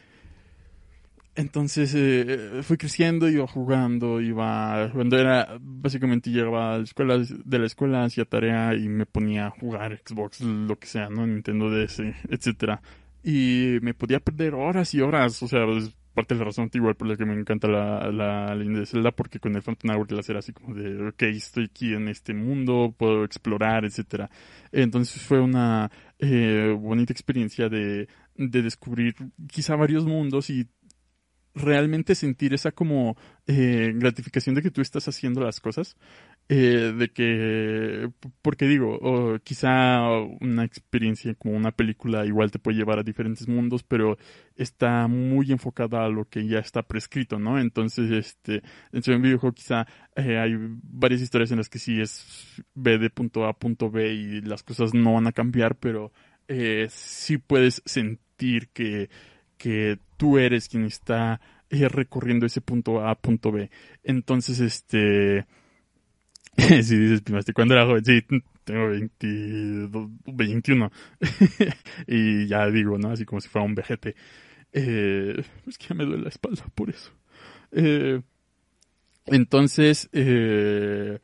entonces 1.35 1.93
eh, 1.95 2.61
fui 2.64 2.77
creciendo, 2.77 3.30
iba 3.30 3.48
jugando, 3.48 4.19
iba, 4.19 4.91
cuando 4.93 5.17
era, 5.17 5.57
básicamente 5.61 6.31
llegaba 6.31 6.75
a 6.75 6.77
la 6.80 6.83
escuela, 6.83 7.17
de 7.17 7.59
la 7.59 7.65
escuela 7.65 8.03
hacía 8.03 8.25
tarea 8.25 8.75
y 8.75 8.89
me 8.89 9.06
ponía 9.06 9.48
a 9.48 9.51
jugar 9.51 10.01
Xbox, 10.06 10.41
lo 10.41 10.77
que 10.77 10.88
sea, 10.88 11.09
¿no? 11.09 11.25
Nintendo 11.25 11.69
DS, 11.69 12.01
etcétera. 12.30 12.81
Y 13.23 13.77
me 13.81 13.93
podía 13.93 14.19
perder 14.19 14.53
horas 14.53 14.93
y 14.93 15.01
horas, 15.01 15.41
o 15.41 15.48
sea, 15.48 15.65
pues, 15.65 15.95
parte 16.19 16.35
de 16.35 16.39
la 16.39 16.45
razón 16.48 16.69
igual 16.73 16.95
por 16.95 17.07
la 17.07 17.15
que 17.15 17.25
me 17.25 17.33
encanta 17.33 17.69
la, 17.69 18.11
la 18.11 18.53
línea 18.53 18.81
de 18.81 18.85
Zelda, 18.85 19.11
porque 19.11 19.39
con 19.39 19.56
el 19.56 19.61
Phantom 19.61 19.91
Hourglass 19.91 20.30
era 20.30 20.39
así 20.39 20.51
como 20.51 20.75
de, 20.75 21.07
ok, 21.07 21.23
estoy 21.23 21.65
aquí 21.65 21.93
en 21.93 22.09
este 22.09 22.33
mundo, 22.33 22.93
puedo 22.98 23.23
explorar, 23.23 23.85
etcétera. 23.85 24.30
Entonces 24.73 25.22
fue 25.22 25.39
una 25.39 25.89
eh, 26.17 26.75
bonita 26.77 27.14
experiencia 27.14 27.69
de, 27.69 28.09
de 28.35 28.61
descubrir 28.61 29.15
quizá 29.49 29.77
varios 29.77 30.06
mundos 30.06 30.49
y 30.49 30.67
realmente 31.56 32.15
sentir 32.15 32.53
esa 32.53 32.73
como 32.73 33.15
eh, 33.48 33.93
gratificación 33.95 34.56
de 34.56 34.61
que 34.61 34.72
tú 34.72 34.81
estás 34.81 35.07
haciendo 35.07 35.41
las 35.41 35.61
cosas, 35.61 35.95
eh, 36.52 36.94
de 36.98 37.10
que, 37.10 38.10
porque 38.42 38.66
digo, 38.66 39.38
quizá 39.44 40.02
una 40.42 40.66
experiencia 40.66 41.36
como 41.36 41.56
una 41.56 41.72
película 41.72 42.26
igual 42.26 42.50
te 42.50 42.58
puede 42.58 42.78
llevar 42.78 42.98
a 42.98 43.03
diferentes 43.03 43.48
mundos, 43.48 43.84
pero 43.84 44.18
está 44.56 45.08
muy 45.08 45.52
enfocada 45.52 46.03
a 46.03 46.10
lo 46.10 46.26
que 46.26 46.48
ya 46.48 46.58
está 46.58 46.82
prescrito, 46.82 47.38
¿no? 47.38 47.60
Entonces, 47.60 48.10
este, 48.11 48.64
en 48.92 49.14
un 49.16 49.22
videojuego 49.22 49.53
quizá 49.53 49.86
eh, 50.16 50.40
hay 50.40 50.56
varias 50.58 51.22
historias 51.22 51.52
en 51.52 51.58
las 51.58 51.69
que 51.69 51.78
sí 51.78 52.02
es 52.02 52.64
B 52.74 52.98
de 52.98 53.11
punto 53.11 53.45
A 53.45 53.50
a 53.50 53.53
punto 53.53 53.92
B 53.92 54.11
y 54.11 54.42
las 54.42 54.64
cosas 54.64 54.95
no 54.95 55.14
van 55.14 55.28
a 55.28 55.32
cambiar, 55.32 55.76
pero 55.76 56.11
eh, 56.48 56.88
sí 56.90 57.38
puedes 57.38 57.84
sentir 57.86 58.69
que, 58.69 59.11
que 59.58 60.00
tú 60.18 60.40
eres 60.40 60.68
quien 60.68 60.86
está 60.86 61.42
eh, 61.69 61.88
recorriendo 61.88 62.48
ese 62.48 62.61
punto 62.61 63.02
A 63.02 63.11
a 63.11 63.16
punto 63.16 63.52
B. 63.52 63.69
Entonces, 64.03 64.60
este, 64.60 65.45
si 66.83 66.97
dices, 66.97 67.21
primaste, 67.21 67.53
cuando 67.53 67.73
era 67.73 67.85
joven? 67.85 68.03
Sí, 68.03 68.21
tengo 68.63 68.89
22, 68.89 70.09
21. 70.25 70.91
y 72.07 72.47
ya 72.47 72.67
digo, 72.67 72.97
¿no? 72.97 73.11
Así 73.11 73.25
como 73.25 73.41
si 73.41 73.49
fuera 73.49 73.65
un 73.65 73.75
vejete. 73.75 74.15
Eh, 74.73 75.43
es 75.67 75.77
que 75.77 75.88
ya 75.88 75.95
me 75.95 76.05
duele 76.05 76.23
la 76.23 76.29
espalda 76.29 76.65
por 76.75 76.89
eso. 76.89 77.11
Eh, 77.71 78.21
entonces, 79.25 80.09
eh, 80.11 81.19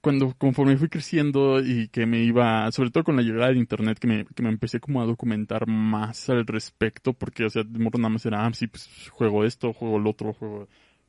cuando 0.00 0.34
conforme 0.38 0.76
fui 0.76 0.88
creciendo 0.88 1.60
y 1.60 1.88
que 1.88 2.06
me 2.06 2.22
iba, 2.22 2.70
sobre 2.72 2.90
todo 2.90 3.04
con 3.04 3.16
la 3.16 3.22
llegada 3.22 3.48
del 3.48 3.58
internet, 3.58 3.98
que 3.98 4.06
me, 4.06 4.24
que 4.26 4.42
me 4.42 4.48
empecé 4.48 4.80
como 4.80 5.02
a 5.02 5.06
documentar 5.06 5.66
más 5.66 6.28
al 6.30 6.46
respecto, 6.46 7.12
porque, 7.12 7.44
o 7.44 7.50
sea, 7.50 7.64
de 7.64 7.78
nada 7.78 8.08
más 8.08 8.24
era, 8.26 8.46
ah, 8.46 8.52
sí, 8.54 8.66
pues 8.68 8.88
juego 9.10 9.44
esto, 9.44 9.72
juego 9.72 9.98
lo 9.98 10.10
otro, 10.10 10.32
juego, 10.34 10.68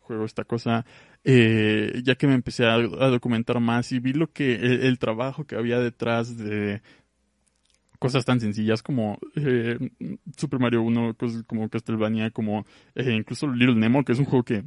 juego 0.10 0.26
esta 0.26 0.44
cosa, 0.44 0.86
eh, 1.24 2.02
ya 2.04 2.16
que 2.16 2.26
me 2.26 2.34
empecé 2.34 2.66
a, 2.66 2.78
documentar 2.78 3.60
más 3.60 3.92
y 3.92 4.00
vi 4.00 4.14
lo 4.14 4.32
que, 4.32 4.56
el, 4.56 4.98
trabajo 4.98 5.46
que 5.46 5.56
había 5.56 5.80
detrás 5.80 6.36
de 6.36 6.82
cosas 8.00 8.26
tan 8.26 8.40
sencillas 8.40 8.82
como 8.82 9.20
eh, 9.36 9.78
Super 10.36 10.60
Mario 10.60 10.82
1, 10.82 11.14
cosas 11.14 11.44
como 11.44 11.70
Castlevania, 11.70 12.32
como 12.32 12.66
eh, 12.96 13.14
incluso 13.14 13.46
Little 13.48 13.76
Nemo, 13.76 14.04
que 14.04 14.14
es 14.14 14.20
un 14.20 14.26
juego 14.26 14.44
que 14.44 14.64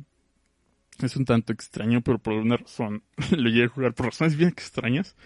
es 1.02 1.16
un 1.16 1.24
tanto 1.24 1.52
extraño, 1.52 2.02
pero 2.02 2.20
por 2.20 2.34
alguna 2.34 2.58
razón 2.58 3.02
lo 3.36 3.50
llegué 3.50 3.64
a 3.64 3.68
jugar 3.68 3.94
por 3.94 4.06
razones 4.06 4.36
bien 4.36 4.50
extrañas. 4.50 5.16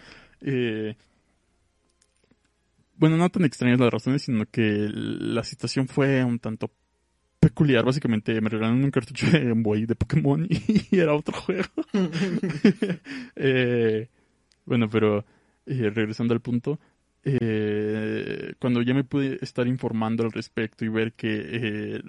Bueno, 2.99 3.17
no 3.17 3.29
tan 3.29 3.45
extrañas 3.45 3.79
las 3.79 3.93
razones, 3.93 4.23
sino 4.23 4.47
que 4.47 4.89
la 4.91 5.43
situación 5.43 5.87
fue 5.87 6.23
un 6.23 6.39
tanto 6.39 6.71
peculiar. 7.57 7.83
Básicamente 7.83 8.39
me 8.39 8.49
regalaron 8.49 8.83
un 8.83 8.91
cartucho 8.91 9.25
de 9.31 9.51
Boy 9.53 9.87
de 9.87 9.95
Pokémon 9.95 10.47
y, 10.49 10.95
era 10.95 11.15
otro 11.15 11.35
juego. 11.35 11.67
eh, 13.35 14.07
bueno, 14.65 14.87
pero 14.87 15.25
eh, 15.65 15.89
regresando 15.89 16.35
al 16.35 16.41
punto, 16.41 16.79
eh, 17.23 18.53
cuando 18.59 18.83
ya 18.83 18.93
me 18.93 19.03
pude 19.03 19.39
estar 19.41 19.67
informando 19.67 20.23
al 20.23 20.31
respecto 20.31 20.85
y 20.85 20.89
ver 20.89 21.13
que 21.13 21.99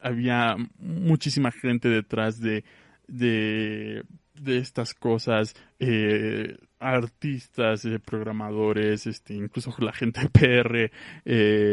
había 0.00 0.56
muchísima 0.78 1.52
gente 1.52 1.88
detrás 1.88 2.40
de 2.40 2.64
de, 3.06 4.02
de 4.34 4.58
estas 4.58 4.92
cosas, 4.92 5.54
artistas, 6.80 7.86
programadores, 8.04 9.06
este, 9.06 9.34
incluso 9.34 9.72
la 9.78 9.92
gente 9.92 10.22
de 10.22 10.28
PR, 10.28 11.72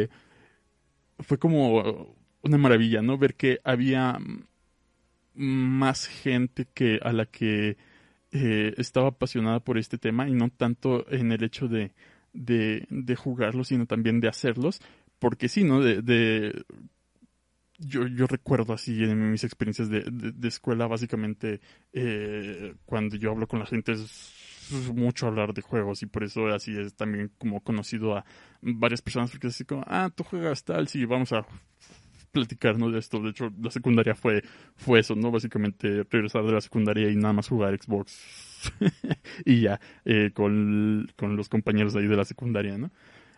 fue 1.24 1.40
como 1.40 2.16
una 2.44 2.58
maravilla, 2.58 3.02
¿no? 3.02 3.18
Ver 3.18 3.36
que 3.36 3.60
había 3.64 4.20
más 5.34 6.08
gente 6.08 6.68
que 6.74 7.00
a 7.02 7.12
la 7.12 7.26
que 7.26 7.78
eh, 8.32 8.74
estaba 8.78 9.10
apasionada 9.10 9.60
por 9.62 9.78
este 9.78 9.98
tema 9.98 10.28
y 10.30 10.34
no 10.34 10.50
tanto 10.50 11.10
en 11.12 11.32
el 11.32 11.44
hecho 11.44 11.68
de, 11.68 11.94
de, 12.34 12.86
de 12.90 13.16
jugarlos, 13.16 13.70
sino 13.70 13.86
también 13.88 14.20
de 14.20 14.28
hacerlos, 14.28 14.82
porque 15.20 15.50
sí, 15.50 15.64
¿no? 15.64 15.82
De, 15.82 16.02
de 16.02 16.64
yo, 17.80 18.28
recuerdo 18.28 18.74
así 18.74 19.04
en 19.04 19.32
mis 19.32 19.44
experiencias 19.44 19.90
de, 19.90 20.02
de, 20.02 20.32
de 20.32 20.48
escuela, 20.48 20.88
básicamente, 20.88 21.60
eh, 21.92 22.76
cuando 22.86 23.16
yo 23.16 23.32
hablo 23.32 23.48
con 23.48 23.60
la 23.60 23.66
gente 23.66 23.94
es 23.94 24.54
mucho 24.94 25.28
hablar 25.28 25.54
de 25.54 25.62
juegos 25.62 26.02
y 26.04 26.06
por 26.06 26.24
eso 26.24 26.48
así 26.48 26.78
es 26.78 26.96
también 26.96 27.32
como 27.38 27.62
conocido 27.62 28.16
a 28.16 28.26
varias 28.62 29.02
personas 29.02 29.32
porque 29.32 29.48
es 29.48 29.56
así 29.56 29.66
como, 29.66 29.84
ah, 29.88 30.10
tú 30.16 30.24
juegas 30.24 30.64
tal, 30.64 30.88
sí, 30.88 31.06
vamos 31.06 31.34
a 31.34 31.46
platicarnos 32.34 32.92
de 32.92 33.00
esto. 33.00 33.20
De 33.22 33.30
hecho, 33.30 33.50
la 33.62 33.72
secundaria 33.72 34.16
fue, 34.16 34.44
fue 34.76 35.00
eso, 35.00 35.16
¿no? 35.16 35.32
Básicamente 35.32 36.04
regresar 36.10 36.44
de 36.44 36.52
la 36.52 36.60
secundaria 36.60 37.10
y 37.10 37.16
nada 37.16 37.34
más 37.34 37.48
jugar 37.48 37.80
Xbox 37.82 38.20
y 39.46 39.62
ya, 39.62 39.80
eh, 40.04 40.32
con, 40.34 41.10
con 41.16 41.38
los 41.38 41.48
compañeros 41.48 41.96
ahí 41.96 42.08
de 42.08 42.18
la 42.18 42.26
secundaria, 42.26 42.78
¿no? 42.78 42.92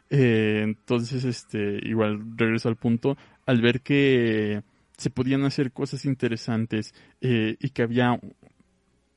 Eh, 0.09 0.61
entonces, 0.63 1.23
este, 1.25 1.79
igual 1.83 2.37
regreso 2.37 2.69
al 2.69 2.77
punto, 2.77 3.17
al 3.45 3.61
ver 3.61 3.81
que 3.81 4.63
se 4.97 5.09
podían 5.09 5.43
hacer 5.43 5.71
cosas 5.71 6.05
interesantes 6.05 6.93
eh, 7.21 7.57
y 7.59 7.69
que 7.69 7.83
había 7.83 8.19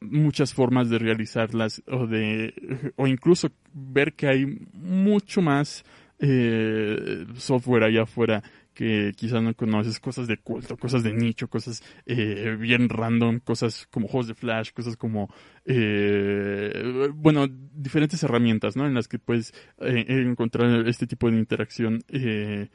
muchas 0.01 0.55
formas 0.55 0.91
de 0.91 0.99
realizarlas 0.99 1.83
o 1.89 2.07
de 2.07 2.93
o 2.97 3.07
incluso 3.07 3.51
ver 3.73 4.15
que 4.15 4.29
hay 4.29 4.47
mucho 4.73 5.43
más 5.43 5.85
eh, 6.21 7.27
software 7.37 7.85
allá 7.85 8.03
afuera 8.03 8.43
que 8.79 9.13
quizás 9.17 9.43
no 9.43 9.53
conoces, 9.55 9.99
cosas 9.99 10.29
de 10.29 10.37
culto, 10.37 10.77
cosas 10.77 11.03
de 11.03 11.13
nicho, 11.13 11.49
cosas 11.49 11.83
eh, 12.07 12.57
bien 12.61 12.89
random, 12.89 13.41
cosas 13.41 13.89
como 13.91 14.07
juegos 14.07 14.29
de 14.29 14.35
flash, 14.37 14.71
cosas 14.73 14.97
como, 14.97 15.35
eh, 15.65 17.11
bueno, 17.13 17.49
diferentes 17.49 18.23
herramientas, 18.23 18.77
¿no? 18.77 18.87
En 18.87 18.95
las 18.95 19.09
que 19.09 19.19
puedes 19.19 19.53
eh, 19.81 20.05
encontrar 20.09 20.87
este 20.87 21.09
tipo 21.09 21.29
de 21.29 21.39
interacción, 21.39 22.05
eh, 22.07 22.69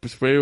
pues 0.00 0.16
fue 0.16 0.40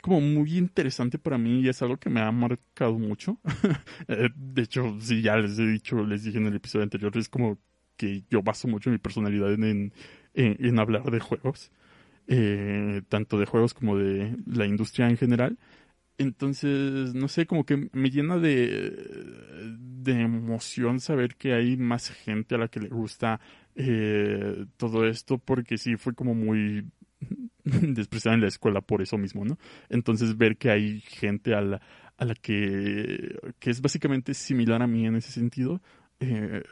como 0.00 0.22
muy 0.22 0.56
interesante 0.56 1.18
para 1.18 1.36
mí 1.36 1.60
y 1.60 1.68
es 1.68 1.82
algo 1.82 1.98
que 1.98 2.08
me 2.08 2.22
ha 2.22 2.32
marcado 2.32 2.98
mucho. 2.98 3.38
Eh, 4.08 4.30
de 4.34 4.62
hecho, 4.62 4.96
sí, 4.98 5.20
ya 5.20 5.36
les 5.36 5.58
he 5.58 5.66
dicho, 5.66 6.06
les 6.06 6.24
dije 6.24 6.38
en 6.38 6.46
el 6.46 6.56
episodio 6.56 6.84
anterior, 6.84 7.14
es 7.18 7.28
como 7.28 7.58
que 7.98 8.24
yo 8.30 8.42
baso 8.42 8.66
mucho 8.66 8.88
mi 8.88 8.96
personalidad 8.96 9.52
en, 9.52 9.92
en, 10.32 10.56
en 10.58 10.78
hablar 10.78 11.10
de 11.10 11.20
juegos 11.20 11.70
eh, 12.28 13.02
tanto 13.08 13.38
de 13.38 13.46
juegos 13.46 13.74
como 13.74 13.96
de 13.96 14.36
la 14.46 14.66
industria 14.66 15.08
en 15.08 15.16
general. 15.16 15.58
Entonces, 16.18 17.14
no 17.14 17.28
sé, 17.28 17.46
como 17.46 17.64
que 17.64 17.88
me 17.92 18.10
llena 18.10 18.38
de, 18.38 18.90
de 19.78 20.12
emoción 20.20 21.00
saber 21.00 21.36
que 21.36 21.54
hay 21.54 21.76
más 21.76 22.10
gente 22.10 22.56
a 22.56 22.58
la 22.58 22.68
que 22.68 22.80
le 22.80 22.88
gusta 22.88 23.40
eh, 23.76 24.66
todo 24.76 25.06
esto, 25.06 25.38
porque 25.38 25.78
sí 25.78 25.96
fue 25.96 26.14
como 26.14 26.34
muy 26.34 26.90
despreciada 27.64 28.34
en 28.34 28.42
la 28.42 28.48
escuela 28.48 28.80
por 28.80 29.00
eso 29.00 29.16
mismo, 29.16 29.44
¿no? 29.44 29.58
Entonces, 29.88 30.36
ver 30.36 30.56
que 30.56 30.70
hay 30.70 31.00
gente 31.00 31.54
a 31.54 31.60
la, 31.60 31.80
a 32.16 32.24
la 32.24 32.34
que, 32.34 33.38
que 33.60 33.70
es 33.70 33.80
básicamente 33.80 34.34
similar 34.34 34.82
a 34.82 34.86
mí 34.88 35.06
en 35.06 35.16
ese 35.16 35.30
sentido, 35.30 35.80
eh, 36.20 36.62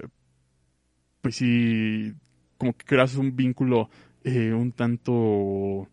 pues 1.21 1.37
sí, 1.37 2.13
como 2.59 2.77
que 2.77 2.85
creas 2.85 3.17
un 3.17 3.37
vínculo 3.37 3.91
eh, 4.27 4.53
un 4.53 4.73
tanto 4.73 5.89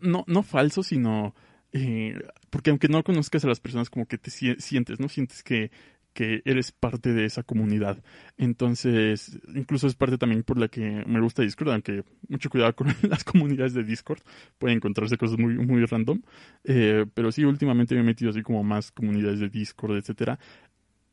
no, 0.00 0.24
no 0.28 0.42
falso, 0.44 0.84
sino 0.84 1.34
eh, 1.72 2.14
porque 2.48 2.70
aunque 2.70 2.86
no 2.86 3.02
conozcas 3.02 3.44
a 3.44 3.48
las 3.48 3.58
personas 3.58 3.90
como 3.90 4.06
que 4.06 4.18
te 4.18 4.30
sientes, 4.30 5.00
¿no? 5.00 5.08
Sientes 5.08 5.42
que, 5.42 5.72
que 6.12 6.40
eres 6.44 6.70
parte 6.70 7.12
de 7.12 7.24
esa 7.24 7.42
comunidad. 7.42 8.04
Entonces, 8.38 9.36
incluso 9.52 9.88
es 9.88 9.96
parte 9.96 10.16
también 10.16 10.44
por 10.44 10.58
la 10.58 10.68
que 10.68 11.02
me 11.08 11.20
gusta 11.20 11.42
Discord, 11.42 11.70
aunque 11.70 12.04
mucho 12.28 12.50
cuidado 12.50 12.76
con 12.76 12.86
las 13.10 13.24
comunidades 13.24 13.74
de 13.74 13.82
Discord, 13.82 14.20
pueden 14.58 14.76
encontrarse 14.76 15.18
cosas 15.18 15.40
muy, 15.40 15.54
muy 15.54 15.84
random. 15.84 16.22
Eh, 16.62 17.04
pero 17.14 17.32
sí, 17.32 17.44
últimamente 17.44 17.96
me 17.96 18.02
he 18.02 18.04
metido 18.04 18.30
así 18.30 18.42
como 18.42 18.62
más 18.62 18.92
comunidades 18.92 19.40
de 19.40 19.48
Discord, 19.48 19.96
etcétera. 19.96 20.38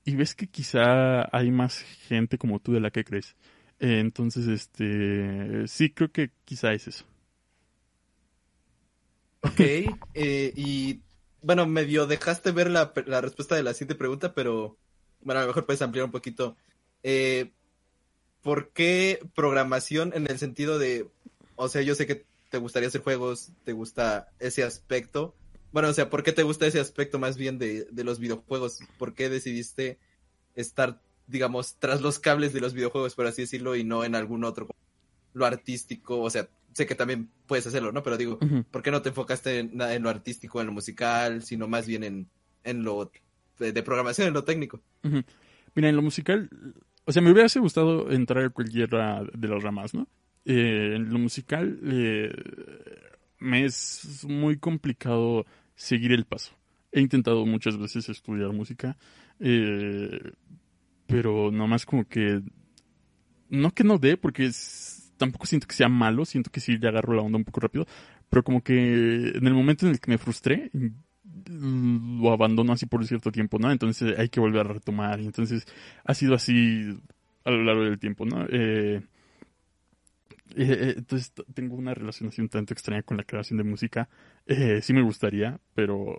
Y 0.06 0.16
ves 0.16 0.36
que 0.36 0.46
quizá 0.46 1.36
hay 1.36 1.50
más 1.50 1.80
gente 1.80 2.38
como 2.38 2.60
tú 2.60 2.74
de 2.74 2.80
la 2.80 2.92
que 2.92 3.04
crees. 3.04 3.36
Eh, 3.80 4.00
entonces, 4.00 4.48
este, 4.48 5.68
sí 5.68 5.92
creo 5.92 6.12
que 6.12 6.32
quizá 6.46 6.74
es 6.74 6.88
eso. 6.88 7.06
Ok, 9.42 9.60
eh, 10.14 10.54
y 10.56 11.02
bueno, 11.42 11.66
medio 11.66 12.06
dejaste 12.08 12.52
ver 12.52 12.70
la, 12.70 12.94
la, 13.06 13.22
respuesta 13.22 13.56
de 13.56 13.64
la 13.64 13.74
siguiente 13.74 13.96
pregunta, 13.96 14.34
pero 14.34 14.78
bueno, 15.22 15.40
a 15.40 15.44
lo 15.44 15.48
mejor 15.50 15.66
puedes 15.66 15.82
ampliar 15.82 16.06
un 16.06 16.12
poquito. 16.12 16.58
Eh, 17.04 17.52
¿Por 18.42 18.72
qué 18.72 19.20
programación 19.36 20.12
en 20.14 20.30
el 20.30 20.40
sentido 20.40 20.80
de, 20.80 21.10
o 21.56 21.68
sea, 21.68 21.82
yo 21.82 21.96
sé 21.96 22.06
que 22.06 22.26
¿Te 22.50 22.58
gustaría 22.58 22.88
hacer 22.88 23.02
juegos? 23.02 23.52
¿Te 23.64 23.74
gusta 23.74 24.30
ese 24.40 24.64
aspecto? 24.64 25.36
Bueno, 25.72 25.90
o 25.90 25.94
sea, 25.94 26.10
¿por 26.10 26.24
qué 26.24 26.32
te 26.32 26.44
gusta 26.44 26.66
ese 26.66 26.80
aspecto 26.80 27.20
más 27.20 27.38
bien 27.38 27.60
de, 27.60 27.86
de 27.92 28.04
los 28.04 28.20
videojuegos? 28.20 28.80
¿Por 28.98 29.14
qué 29.14 29.30
decidiste 29.30 30.00
estar, 30.56 31.00
digamos, 31.30 31.76
tras 31.80 32.02
los 32.02 32.20
cables 32.20 32.54
de 32.54 32.62
los 32.62 32.74
videojuegos, 32.74 33.16
por 33.16 33.28
así 33.28 33.44
decirlo, 33.44 33.76
y 33.76 33.84
no 33.84 34.04
en 34.04 34.16
algún 34.16 34.44
otro, 34.44 34.68
lo 35.34 35.46
artístico? 35.46 36.22
O 36.22 36.30
sea, 36.30 36.50
sé 36.74 36.86
que 36.86 36.96
también 36.96 37.30
puedes 37.48 37.68
hacerlo, 37.68 37.92
¿no? 37.92 38.04
Pero 38.04 38.18
digo. 38.18 38.40
¿por 38.72 38.82
qué 38.82 38.92
no 38.92 39.02
te 39.02 39.10
enfocaste 39.10 39.60
en, 39.60 39.82
en 39.82 40.04
lo 40.04 40.10
artístico, 40.10 40.60
en 40.60 40.68
lo 40.68 40.74
musical, 40.74 41.44
sino 41.44 41.68
más 41.68 41.88
bien 41.88 42.04
en, 42.04 42.30
en 42.64 42.84
lo 42.84 43.12
de, 43.60 43.72
de 43.72 43.84
programación, 43.84 44.28
en 44.28 44.34
lo 44.34 44.44
técnico? 44.44 44.82
Mira, 45.76 45.90
en 45.90 45.96
lo 45.96 46.02
musical, 46.02 46.50
o 47.06 47.12
sea, 47.12 47.22
me 47.22 47.32
hubiese 47.32 47.60
gustado 47.60 48.12
entrar 48.12 48.46
a 48.46 48.50
cualquiera 48.50 49.24
de 49.34 49.48
las 49.48 49.64
ramas, 49.64 49.94
¿no? 49.94 50.08
Eh, 50.46 50.94
en 50.96 51.12
lo 51.12 51.20
musical, 51.20 51.80
eh, 51.84 52.32
me 53.40 53.66
es 53.66 54.26
muy 54.28 54.58
complicado 54.58 55.46
seguir 55.76 56.12
el 56.12 56.26
paso. 56.26 56.54
He 56.92 57.02
intentado 57.02 57.46
muchas 57.46 57.78
veces 57.78 58.10
estudiar 58.10 58.52
música, 58.52 58.98
eh, 59.40 60.20
pero 61.10 61.52
nomás 61.52 61.86
como 61.86 62.08
que, 62.08 62.42
no 63.50 63.72
que 63.72 63.84
no 63.84 63.98
dé, 63.98 64.16
porque 64.16 64.50
tampoco 65.18 65.48
siento 65.48 65.68
que 65.68 65.76
sea 65.76 65.90
malo, 65.90 66.24
siento 66.24 66.52
que 66.52 66.62
sí 66.62 66.78
le 66.78 66.88
agarro 66.88 67.16
la 67.16 67.24
onda 67.24 67.38
un 67.38 67.44
poco 67.44 67.62
rápido, 67.62 67.88
pero 68.30 68.44
como 68.44 68.64
que 68.64 69.32
en 69.36 69.48
el 69.48 69.54
momento 69.54 69.86
en 69.86 69.94
el 69.94 70.00
que 70.00 70.12
me 70.12 70.20
frustré, 70.20 70.70
lo 71.50 72.32
abandono 72.32 72.74
así 72.74 72.86
por 72.86 73.02
un 73.02 73.08
cierto 73.08 73.32
tiempo, 73.32 73.58
¿no? 73.60 73.72
Entonces 73.72 74.18
hay 74.18 74.30
que 74.30 74.40
volver 74.40 74.68
a 74.68 74.74
retomar. 74.74 75.20
Y 75.20 75.26
entonces 75.26 75.66
ha 76.04 76.14
sido 76.14 76.36
así 76.36 76.98
a 77.44 77.52
lo 77.52 77.64
largo 77.64 77.84
del 77.84 78.00
tiempo, 78.00 78.26
¿no? 78.26 78.46
Eh, 78.50 79.02
eh, 80.56 80.64
eh, 80.64 80.94
entonces 80.98 81.34
tengo 81.54 81.76
una 81.76 81.94
relación 81.94 82.30
así 82.30 82.42
un 82.42 82.50
tanto 82.50 82.74
extraña 82.74 83.04
con 83.04 83.18
la 83.18 83.24
creación 83.24 83.58
de 83.58 83.64
música. 83.64 84.10
Eh, 84.46 84.82
sí 84.82 84.94
me 84.94 85.02
gustaría, 85.02 85.60
pero 85.76 86.18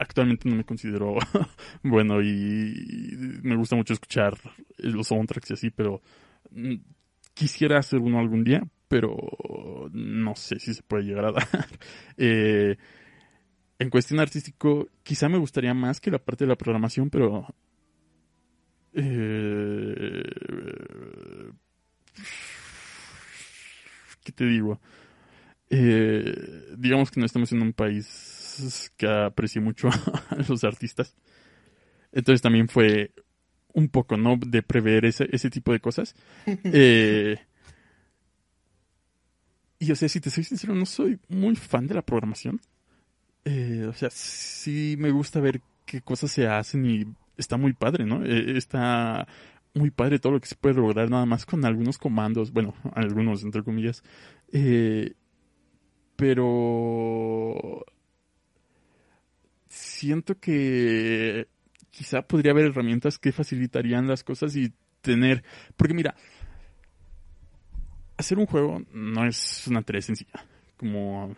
actualmente 0.00 0.48
no 0.48 0.56
me 0.56 0.64
considero 0.64 1.14
bueno 1.82 2.22
y, 2.22 3.12
me 3.42 3.54
gusta 3.54 3.76
mucho 3.76 3.92
escuchar 3.92 4.36
los 4.78 5.06
soundtracks 5.06 5.50
y 5.50 5.54
así, 5.54 5.70
pero 5.70 6.00
mm, 6.50 6.76
quisiera 7.34 7.78
hacer 7.78 8.00
uno 8.00 8.18
algún 8.18 8.42
día, 8.42 8.62
pero 8.88 9.14
no 9.92 10.34
sé 10.34 10.58
si 10.58 10.74
se 10.74 10.82
puede 10.82 11.04
llegar 11.04 11.26
a 11.26 11.32
dar. 11.32 11.68
Eh, 12.16 12.76
en 13.78 13.90
cuestión 13.90 14.20
artístico, 14.20 14.88
quizá 15.02 15.28
me 15.28 15.38
gustaría 15.38 15.74
más 15.74 16.00
que 16.00 16.10
la 16.10 16.18
parte 16.18 16.44
de 16.44 16.48
la 16.48 16.56
programación, 16.56 17.10
pero... 17.10 17.46
eh, 18.94 20.22
¿Qué 24.24 24.32
te 24.32 24.44
digo? 24.44 24.80
Eh, 25.70 26.74
digamos 26.76 27.10
que 27.10 27.20
no 27.20 27.26
estamos 27.26 27.52
en 27.52 27.62
un 27.62 27.72
país 27.72 28.39
que 28.96 29.06
aprecie 29.08 29.60
mucho 29.60 29.88
a 30.30 30.36
los 30.48 30.64
artistas. 30.64 31.14
Entonces 32.12 32.42
también 32.42 32.68
fue 32.68 33.12
un 33.72 33.88
poco, 33.88 34.16
¿no? 34.16 34.36
De 34.36 34.62
prever 34.62 35.04
ese, 35.04 35.28
ese 35.32 35.50
tipo 35.50 35.72
de 35.72 35.80
cosas. 35.80 36.14
Eh, 36.64 37.38
y 39.78 39.90
o 39.90 39.96
sea, 39.96 40.10
si 40.10 40.20
te 40.20 40.28
soy 40.28 40.44
sincero, 40.44 40.74
no 40.74 40.84
soy 40.84 41.18
muy 41.28 41.56
fan 41.56 41.86
de 41.86 41.94
la 41.94 42.02
programación. 42.02 42.60
Eh, 43.46 43.86
o 43.88 43.94
sea, 43.94 44.10
sí 44.10 44.94
me 44.98 45.10
gusta 45.10 45.40
ver 45.40 45.62
qué 45.86 46.02
cosas 46.02 46.30
se 46.30 46.46
hacen 46.46 46.84
y 46.84 47.06
está 47.38 47.56
muy 47.56 47.72
padre, 47.72 48.04
¿no? 48.04 48.22
Eh, 48.22 48.58
está 48.58 49.26
muy 49.72 49.90
padre 49.90 50.18
todo 50.18 50.34
lo 50.34 50.40
que 50.40 50.48
se 50.48 50.54
puede 50.54 50.74
lograr 50.74 51.08
nada 51.08 51.24
más 51.24 51.46
con 51.46 51.64
algunos 51.64 51.96
comandos, 51.96 52.52
bueno, 52.52 52.74
algunos 52.94 53.42
entre 53.42 53.62
comillas. 53.62 54.02
Pero 56.16 57.86
siento 59.70 60.38
que 60.38 61.48
quizá 61.90 62.22
podría 62.22 62.52
haber 62.52 62.66
herramientas 62.66 63.18
que 63.18 63.32
facilitarían 63.32 64.06
las 64.06 64.22
cosas 64.24 64.54
y 64.56 64.72
tener, 65.00 65.42
porque 65.76 65.94
mira, 65.94 66.14
hacer 68.18 68.38
un 68.38 68.46
juego 68.46 68.82
no 68.92 69.26
es 69.26 69.66
una 69.66 69.82
tarea 69.82 70.02
sencilla, 70.02 70.44
como 70.76 71.34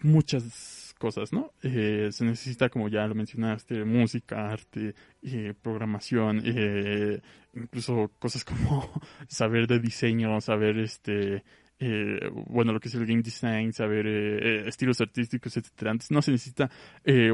muchas 0.00 0.94
cosas, 0.98 1.32
¿no? 1.32 1.52
Eh, 1.62 2.08
se 2.12 2.24
necesita, 2.24 2.68
como 2.68 2.88
ya 2.88 3.06
lo 3.06 3.14
mencionaste, 3.14 3.84
música, 3.84 4.50
arte, 4.50 4.94
eh, 5.22 5.54
programación, 5.60 6.42
eh, 6.44 7.20
incluso 7.54 8.12
cosas 8.18 8.44
como 8.44 8.90
saber 9.28 9.66
de 9.66 9.80
diseño, 9.80 10.40
saber 10.40 10.78
este, 10.78 11.42
eh, 11.78 12.30
bueno, 12.46 12.72
lo 12.72 12.80
que 12.80 12.88
es 12.88 12.94
el 12.94 13.06
game 13.06 13.22
design, 13.22 13.72
saber 13.72 14.06
eh, 14.06 14.38
eh, 14.38 14.64
estilos 14.66 15.00
artísticos, 15.00 15.56
etcétera. 15.56 15.90
Antes 15.90 16.10
no 16.10 16.22
se 16.22 16.32
necesita 16.32 16.70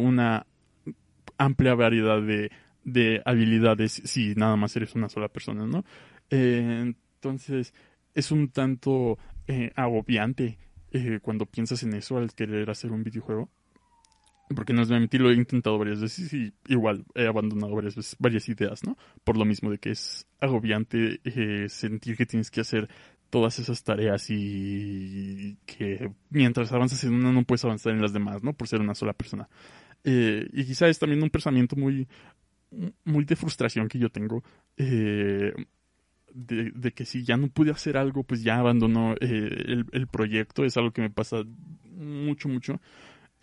una 0.00 0.46
amplia 1.38 1.74
variedad 1.74 2.20
de, 2.20 2.50
de 2.84 3.22
habilidades 3.24 4.02
si 4.04 4.34
nada 4.34 4.56
más 4.56 4.74
eres 4.76 4.94
una 4.94 5.08
sola 5.08 5.28
persona, 5.28 5.66
¿no? 5.66 5.84
Entonces, 6.30 7.72
es 8.14 8.30
un 8.32 8.48
tanto 8.48 9.18
agobiante 9.76 10.58
cuando 11.22 11.46
piensas 11.46 11.82
en 11.82 11.94
eso 11.94 12.18
al 12.18 12.34
querer 12.34 12.68
hacer 12.70 12.90
un 12.90 13.02
videojuego. 13.02 13.48
Porque 14.54 14.74
no 14.74 14.82
es 14.82 14.90
mentir, 14.90 15.22
lo 15.22 15.30
he 15.30 15.34
intentado 15.34 15.78
varias 15.78 16.00
veces 16.00 16.30
y 16.34 16.52
igual 16.68 17.06
he 17.14 17.26
abandonado 17.26 17.74
varias 17.74 17.96
veces 17.96 18.16
varias 18.18 18.48
ideas, 18.50 18.84
¿no? 18.84 18.98
Por 19.24 19.38
lo 19.38 19.46
mismo 19.46 19.70
de 19.70 19.78
que 19.78 19.92
es 19.92 20.26
agobiante 20.40 21.20
sentir 21.68 22.16
que 22.16 22.26
tienes 22.26 22.50
que 22.50 22.60
hacer 22.60 22.88
todas 23.32 23.58
esas 23.58 23.82
tareas 23.82 24.28
y 24.28 25.56
que 25.64 26.12
mientras 26.28 26.70
avanzas 26.70 27.02
en 27.04 27.14
una 27.14 27.32
no 27.32 27.44
puedes 27.44 27.64
avanzar 27.64 27.94
en 27.94 28.02
las 28.02 28.12
demás, 28.12 28.42
¿no? 28.42 28.52
Por 28.52 28.68
ser 28.68 28.82
una 28.82 28.94
sola 28.94 29.14
persona. 29.14 29.48
Eh, 30.04 30.46
y 30.52 30.66
quizá 30.66 30.86
es 30.86 30.98
también 30.98 31.22
un 31.22 31.30
pensamiento 31.30 31.74
muy, 31.74 32.06
muy 33.06 33.24
de 33.24 33.34
frustración 33.34 33.88
que 33.88 33.98
yo 33.98 34.10
tengo. 34.10 34.44
Eh, 34.76 35.54
de, 36.34 36.92
que 36.92 37.06
si 37.06 37.24
ya 37.24 37.38
no 37.38 37.48
pude 37.48 37.70
hacer 37.70 37.96
algo, 37.96 38.22
pues 38.22 38.42
ya 38.42 38.58
abandono 38.58 39.14
eh, 39.14 39.48
el, 39.66 39.86
el, 39.92 40.06
proyecto. 40.08 40.66
Es 40.66 40.76
algo 40.76 40.90
que 40.90 41.00
me 41.00 41.08
pasa 41.08 41.42
mucho, 41.90 42.50
mucho. 42.50 42.82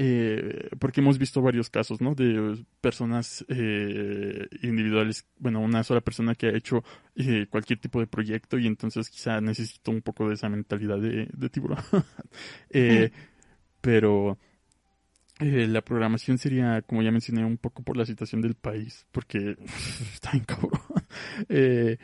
Eh, 0.01 0.69
porque 0.79 1.01
hemos 1.01 1.17
visto 1.17 1.41
varios 1.41 1.69
casos, 1.69 1.99
¿no? 1.99 2.15
De 2.15 2.63
personas 2.79 3.43
eh, 3.49 4.47
individuales, 4.61 5.25
bueno, 5.37 5.59
una 5.59 5.83
sola 5.83 5.99
persona 5.99 6.35
que 6.35 6.47
ha 6.47 6.55
hecho 6.55 6.85
eh, 7.17 7.47
cualquier 7.49 7.79
tipo 7.79 7.99
de 7.99 8.07
proyecto 8.07 8.57
y 8.57 8.65
entonces 8.65 9.09
quizá 9.09 9.41
necesito 9.41 9.91
un 9.91 10.01
poco 10.01 10.29
de 10.29 10.35
esa 10.35 10.47
mentalidad 10.47 10.99
de, 10.99 11.27
de 11.33 11.49
tiburón. 11.49 11.79
Eh, 12.71 13.11
pero 13.81 14.37
la 15.39 15.81
programación 15.81 16.37
sería, 16.37 16.81
como 16.81 17.01
ya 17.01 17.11
mencioné, 17.11 17.43
un 17.43 17.57
poco 17.57 17.83
por 17.83 17.97
la 17.97 18.05
situación 18.05 18.41
del 18.41 18.55
país, 18.55 19.05
porque 19.11 19.57
está 20.13 20.31
bien 20.31 20.45
cabrón. 20.45 20.71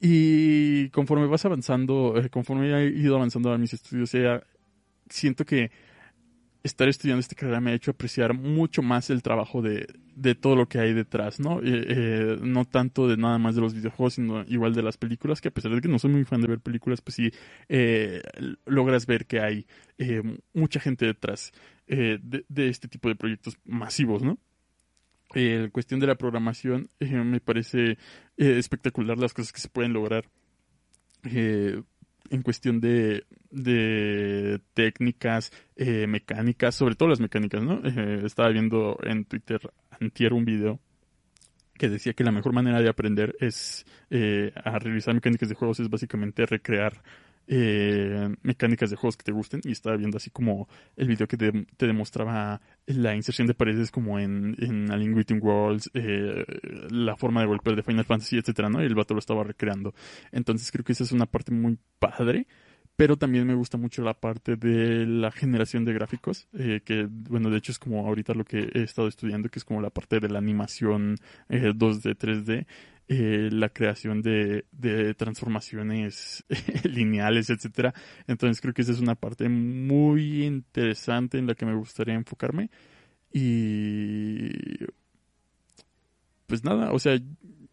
Y 0.00 0.90
conforme 0.90 1.26
vas 1.26 1.44
avanzando, 1.44 2.14
conforme 2.30 2.72
he 2.72 2.86
ido 2.90 3.16
avanzando 3.16 3.52
a 3.52 3.58
mis 3.58 3.72
estudios, 3.72 4.12
siento 5.08 5.44
que 5.44 5.72
estar 6.62 6.88
estudiando 6.88 7.20
esta 7.20 7.36
carrera 7.36 7.60
me 7.60 7.70
ha 7.70 7.74
hecho 7.74 7.90
apreciar 7.90 8.34
mucho 8.34 8.82
más 8.82 9.10
el 9.10 9.22
trabajo 9.22 9.62
de, 9.62 9.86
de 10.14 10.34
todo 10.34 10.56
lo 10.56 10.68
que 10.68 10.78
hay 10.80 10.92
detrás, 10.92 11.38
¿no? 11.38 11.60
Eh, 11.60 11.84
eh, 11.88 12.36
no 12.40 12.64
tanto 12.64 13.08
de 13.08 13.16
nada 13.16 13.38
más 13.38 13.54
de 13.54 13.60
los 13.60 13.74
videojuegos, 13.74 14.14
sino 14.14 14.42
igual 14.48 14.74
de 14.74 14.82
las 14.82 14.96
películas, 14.96 15.40
que 15.40 15.48
a 15.48 15.50
pesar 15.52 15.72
de 15.74 15.80
que 15.80 15.88
no 15.88 15.98
soy 15.98 16.10
muy 16.10 16.24
fan 16.24 16.40
de 16.40 16.48
ver 16.48 16.60
películas, 16.60 17.00
pues 17.00 17.14
sí 17.14 17.30
eh, 17.68 18.22
logras 18.66 19.06
ver 19.06 19.26
que 19.26 19.40
hay 19.40 19.66
mucha 20.52 20.80
gente 20.80 21.06
detrás 21.06 21.52
de, 21.86 22.44
de, 22.48 22.68
este 22.68 22.86
tipo 22.86 23.08
de 23.08 23.16
proyectos 23.16 23.58
masivos, 23.64 24.22
¿no? 24.22 24.38
En 25.34 25.70
cuestión 25.70 26.00
de 26.00 26.06
la 26.06 26.14
programación, 26.14 26.90
me 27.00 27.40
parece 27.40 27.98
espectacular 28.36 29.18
las 29.18 29.34
cosas 29.34 29.52
que 29.52 29.60
se 29.60 29.68
pueden 29.68 29.92
lograr. 29.92 30.28
En 32.30 32.42
cuestión 32.42 32.80
de, 32.80 33.24
de 33.50 34.60
técnicas, 34.74 35.52
eh, 35.76 36.06
mecánicas, 36.06 36.74
sobre 36.74 36.94
todo 36.94 37.08
las 37.08 37.20
mecánicas, 37.20 37.62
¿no? 37.62 37.80
Eh, 37.84 38.22
estaba 38.24 38.50
viendo 38.50 38.98
en 39.02 39.24
Twitter 39.24 39.60
antier 40.00 40.32
un 40.32 40.44
video 40.44 40.80
que 41.78 41.88
decía 41.88 42.12
que 42.12 42.24
la 42.24 42.32
mejor 42.32 42.52
manera 42.52 42.82
de 42.82 42.88
aprender 42.88 43.36
es 43.40 43.86
eh, 44.10 44.52
a 44.56 44.78
realizar 44.78 45.14
mecánicas 45.14 45.48
de 45.48 45.54
juegos 45.54 45.80
es 45.80 45.88
básicamente 45.88 46.44
recrear 46.44 47.02
eh, 47.50 48.28
mecánicas 48.42 48.90
de 48.90 48.96
juegos 48.96 49.16
que 49.16 49.24
te 49.24 49.32
gusten 49.32 49.62
y 49.64 49.72
estaba 49.72 49.96
viendo 49.96 50.18
así 50.18 50.28
como 50.30 50.68
el 50.96 51.08
video 51.08 51.26
que 51.26 51.38
te, 51.38 51.66
demostraba 51.78 52.60
la 52.86 53.16
inserción 53.16 53.46
de 53.46 53.54
paredes 53.54 53.90
como 53.90 54.18
en, 54.18 54.54
en 54.58 54.90
Alien 54.92 55.14
Waiting 55.14 55.40
Worlds, 55.42 55.90
eh, 55.94 56.44
la 56.90 57.16
forma 57.16 57.40
de 57.40 57.46
golpear 57.46 57.74
de 57.74 57.82
Final 57.82 58.04
Fantasy, 58.04 58.36
etcétera, 58.36 58.68
¿no? 58.68 58.82
Y 58.82 58.86
el 58.86 58.94
vato 58.94 59.14
lo 59.14 59.20
estaba 59.20 59.44
recreando. 59.44 59.94
Entonces 60.30 60.70
creo 60.70 60.84
que 60.84 60.92
esa 60.92 61.04
es 61.04 61.12
una 61.12 61.26
parte 61.26 61.52
muy 61.52 61.78
padre. 61.98 62.46
Pero 62.96 63.16
también 63.16 63.46
me 63.46 63.54
gusta 63.54 63.78
mucho 63.78 64.02
la 64.02 64.12
parte 64.12 64.56
de 64.56 65.06
la 65.06 65.30
generación 65.30 65.84
de 65.84 65.92
gráficos, 65.92 66.48
eh, 66.52 66.80
que 66.84 67.06
bueno, 67.08 67.48
de 67.48 67.58
hecho 67.58 67.70
es 67.70 67.78
como 67.78 68.04
ahorita 68.04 68.34
lo 68.34 68.44
que 68.44 68.72
he 68.74 68.82
estado 68.82 69.06
estudiando, 69.06 69.48
que 69.50 69.60
es 69.60 69.64
como 69.64 69.80
la 69.80 69.90
parte 69.90 70.18
de 70.18 70.28
la 70.28 70.40
animación 70.40 71.14
2D, 71.48 72.16
3D. 72.16 72.66
Eh, 73.08 73.48
la 73.50 73.70
creación 73.70 74.20
de, 74.20 74.66
de 74.70 75.14
transformaciones 75.14 76.44
lineales, 76.84 77.48
etcétera. 77.48 77.94
Entonces 78.26 78.60
creo 78.60 78.74
que 78.74 78.82
esa 78.82 78.92
es 78.92 79.00
una 79.00 79.14
parte 79.14 79.48
muy 79.48 80.44
interesante 80.44 81.38
en 81.38 81.46
la 81.46 81.54
que 81.54 81.66
me 81.66 81.74
gustaría 81.74 82.14
enfocarme. 82.14 82.70
Y 83.32 84.50
pues 86.46 86.64
nada, 86.64 86.92
o 86.92 86.98
sea, 86.98 87.18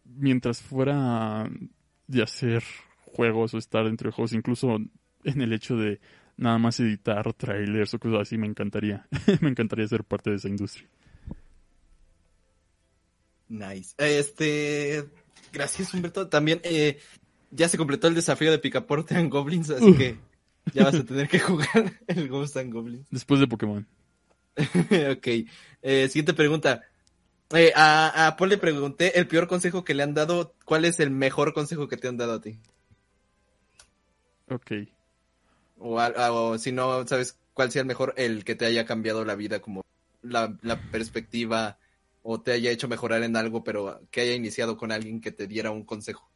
mientras 0.04 0.62
fuera 0.62 1.48
de 2.06 2.22
hacer 2.22 2.62
juegos 3.04 3.54
o 3.54 3.58
estar 3.58 3.84
dentro 3.84 4.08
de 4.08 4.14
juegos, 4.14 4.32
incluso 4.32 4.78
en 5.24 5.40
el 5.40 5.52
hecho 5.52 5.76
de 5.76 6.00
nada 6.36 6.58
más 6.58 6.80
editar 6.80 7.32
trailers 7.34 7.94
o 7.94 7.98
cosas 7.98 8.20
así, 8.20 8.38
me 8.38 8.46
encantaría. 8.46 9.06
me 9.40 9.50
encantaría 9.50 9.86
ser 9.86 10.04
parte 10.04 10.30
de 10.30 10.36
esa 10.36 10.48
industria. 10.48 10.88
Nice. 13.48 13.94
Este, 13.98 15.04
gracias 15.52 15.92
Humberto. 15.94 16.28
También 16.28 16.60
eh, 16.64 16.98
ya 17.50 17.68
se 17.68 17.78
completó 17.78 18.08
el 18.08 18.14
desafío 18.14 18.50
de 18.50 18.58
Picaporte 18.58 19.14
en 19.14 19.30
Goblins, 19.30 19.70
así 19.70 19.94
que 19.94 20.16
ya 20.72 20.84
vas 20.84 20.94
a 20.94 21.04
tener 21.04 21.28
que 21.28 21.38
jugar 21.40 21.92
el 22.06 22.28
Ghost 22.28 22.56
and 22.56 22.72
Goblins. 22.72 23.06
Después 23.10 23.40
de 23.40 23.46
Pokémon. 23.46 23.86
ok. 24.56 25.26
Eh, 25.82 26.08
siguiente 26.08 26.34
pregunta. 26.34 26.82
Eh, 27.50 27.72
a, 27.76 28.26
a 28.26 28.36
Paul 28.36 28.50
le 28.50 28.58
pregunté 28.58 29.18
el 29.18 29.28
peor 29.28 29.46
consejo 29.46 29.84
que 29.84 29.94
le 29.94 30.02
han 30.02 30.14
dado. 30.14 30.54
¿Cuál 30.64 30.84
es 30.84 30.98
el 30.98 31.10
mejor 31.10 31.52
consejo 31.54 31.86
que 31.88 31.96
te 31.96 32.08
han 32.08 32.16
dado 32.16 32.32
a 32.34 32.40
ti? 32.40 32.58
Ok. 34.48 34.72
O, 35.78 36.00
a- 36.00 36.32
o 36.32 36.58
si 36.58 36.72
no, 36.72 37.06
¿sabes 37.06 37.38
cuál 37.54 37.70
sea 37.70 37.80
el 37.82 37.86
mejor? 37.86 38.14
El 38.16 38.44
que 38.44 38.54
te 38.54 38.64
haya 38.66 38.86
cambiado 38.86 39.24
la 39.24 39.34
vida, 39.34 39.60
como 39.60 39.84
la, 40.22 40.56
la 40.62 40.80
perspectiva, 40.90 41.78
o 42.28 42.40
te 42.40 42.50
haya 42.52 42.72
hecho 42.72 42.88
mejorar 42.88 43.22
en 43.22 43.36
algo, 43.36 43.62
pero 43.62 44.00
que 44.10 44.20
haya 44.20 44.34
iniciado 44.34 44.76
con 44.76 44.90
alguien 44.90 45.20
que 45.20 45.30
te 45.30 45.46
diera 45.46 45.70
un 45.70 45.84
consejo 45.84 46.28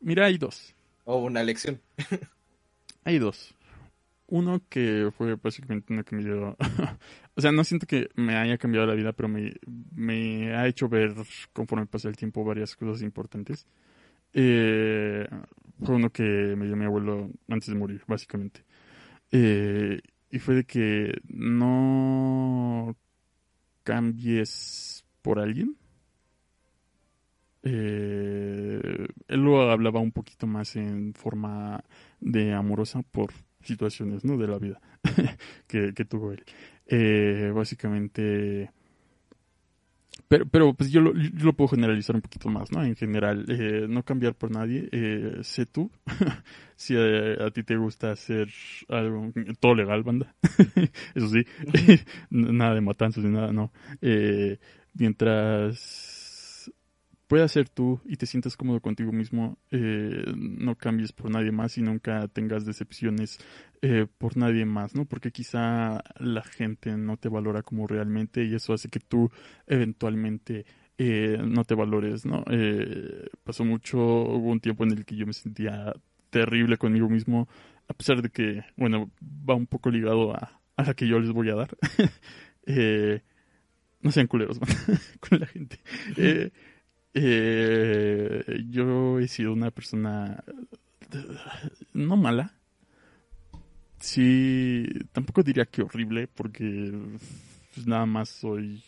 Mira, 0.00 0.26
hay 0.26 0.36
dos. 0.36 0.74
o 1.04 1.16
una 1.16 1.42
lección. 1.42 1.80
Hay 3.06 3.18
dos. 3.18 3.54
Uno 4.26 4.62
que 4.70 5.10
fue 5.16 5.34
básicamente 5.36 5.92
uno 5.92 6.04
que 6.04 6.16
me 6.16 6.24
dio... 6.24 6.56
o 7.36 7.40
sea, 7.40 7.52
no 7.52 7.64
siento 7.64 7.86
que 7.86 8.08
me 8.14 8.34
haya 8.36 8.56
cambiado 8.56 8.86
la 8.86 8.94
vida, 8.94 9.12
pero 9.12 9.28
me, 9.28 9.52
me 9.94 10.54
ha 10.56 10.66
hecho 10.66 10.88
ver, 10.88 11.14
conforme 11.52 11.84
pasa 11.86 12.08
el 12.08 12.16
tiempo, 12.16 12.44
varias 12.44 12.74
cosas 12.76 13.02
importantes. 13.02 13.66
Eh, 14.32 15.26
fue 15.82 15.96
uno 15.96 16.10
que 16.10 16.22
me 16.22 16.64
dio 16.66 16.76
mi 16.76 16.86
abuelo 16.86 17.30
antes 17.48 17.68
de 17.68 17.74
morir, 17.74 18.02
básicamente. 18.06 18.64
Eh, 19.30 20.00
y 20.30 20.38
fue 20.38 20.54
de 20.54 20.64
que 20.64 21.20
no 21.28 22.96
cambies 23.82 25.03
por 25.24 25.40
alguien. 25.40 25.74
Eh, 27.62 29.08
él 29.26 29.40
lo 29.40 29.70
hablaba 29.70 29.98
un 29.98 30.12
poquito 30.12 30.46
más 30.46 30.76
en 30.76 31.14
forma 31.14 31.82
de 32.20 32.52
amorosa 32.52 33.00
por 33.00 33.32
situaciones 33.62 34.22
¿no? 34.22 34.36
de 34.36 34.46
la 34.46 34.58
vida 34.58 34.80
que, 35.66 35.94
que 35.94 36.04
tuvo 36.04 36.32
él. 36.32 36.44
Eh, 36.86 37.50
básicamente, 37.54 38.70
pero, 40.28 40.46
pero 40.46 40.74
pues 40.74 40.90
yo 40.90 41.00
lo, 41.00 41.52
puedo 41.54 41.68
generalizar 41.68 42.14
un 42.14 42.20
poquito 42.20 42.50
más, 42.50 42.70
¿no? 42.70 42.84
En 42.84 42.96
general, 42.96 43.46
eh, 43.48 43.86
no 43.88 44.02
cambiar 44.02 44.34
por 44.34 44.50
nadie, 44.50 44.90
sé 45.42 45.64
tú. 45.64 45.90
si 46.76 46.96
a, 46.96 47.46
a 47.46 47.50
ti 47.50 47.62
te 47.62 47.76
gusta 47.76 48.10
hacer 48.12 48.48
algo, 48.90 49.32
todo 49.58 49.74
legal, 49.74 50.02
banda. 50.02 50.34
Eso 51.14 51.28
sí, 51.28 51.44
nada 52.28 52.74
de 52.74 52.80
matanzas 52.82 53.24
ni 53.24 53.30
nada, 53.30 53.52
no. 53.52 53.72
Eh, 54.02 54.58
mientras 54.94 56.70
puedas 57.26 57.52
ser 57.52 57.68
tú 57.68 58.00
y 58.04 58.16
te 58.16 58.26
sientas 58.26 58.56
cómodo 58.56 58.80
contigo 58.80 59.12
mismo, 59.12 59.58
eh, 59.70 60.24
no 60.36 60.76
cambies 60.76 61.12
por 61.12 61.30
nadie 61.30 61.52
más 61.52 61.76
y 61.78 61.82
nunca 61.82 62.28
tengas 62.28 62.64
decepciones 62.64 63.38
eh, 63.82 64.06
por 64.18 64.36
nadie 64.36 64.64
más, 64.66 64.94
¿no? 64.94 65.04
Porque 65.04 65.30
quizá 65.30 66.02
la 66.18 66.42
gente 66.42 66.96
no 66.96 67.16
te 67.16 67.28
valora 67.28 67.62
como 67.62 67.86
realmente 67.86 68.44
y 68.44 68.54
eso 68.54 68.72
hace 68.72 68.88
que 68.88 69.00
tú 69.00 69.30
eventualmente 69.66 70.66
eh, 70.98 71.38
no 71.44 71.64
te 71.64 71.74
valores, 71.74 72.24
¿no? 72.24 72.44
Eh, 72.50 73.26
pasó 73.42 73.64
mucho, 73.64 73.98
hubo 73.98 74.50
un 74.50 74.60
tiempo 74.60 74.84
en 74.84 74.92
el 74.92 75.04
que 75.04 75.16
yo 75.16 75.26
me 75.26 75.32
sentía 75.32 75.92
terrible 76.30 76.76
conmigo 76.76 77.08
mismo, 77.08 77.48
a 77.88 77.94
pesar 77.94 78.22
de 78.22 78.30
que, 78.30 78.64
bueno, 78.76 79.10
va 79.48 79.54
un 79.54 79.66
poco 79.66 79.90
ligado 79.90 80.34
a, 80.34 80.60
a 80.76 80.82
la 80.82 80.94
que 80.94 81.08
yo 81.08 81.18
les 81.18 81.32
voy 81.32 81.50
a 81.50 81.54
dar. 81.56 81.76
eh, 82.66 83.22
no 84.04 84.12
sean 84.12 84.28
culeros 84.28 84.60
con 85.20 85.40
la 85.40 85.46
gente. 85.46 85.80
Eh, 86.16 86.50
eh, 87.14 88.64
yo 88.68 89.18
he 89.18 89.26
sido 89.26 89.52
una 89.52 89.70
persona 89.72 90.44
no 91.94 92.16
mala. 92.16 92.54
Sí, 93.98 94.86
tampoco 95.12 95.42
diría 95.42 95.64
que 95.64 95.82
horrible, 95.82 96.28
porque 96.28 96.92
pues, 97.74 97.86
nada 97.86 98.04
más 98.04 98.28
soy 98.28 98.82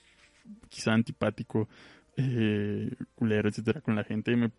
quizá 0.68 0.92
antipático, 0.92 1.68
eh, 2.16 2.90
culero, 3.14 3.48
etcétera, 3.48 3.80
con 3.80 3.96
la 3.96 4.04
gente. 4.04 4.36
Me 4.36 4.50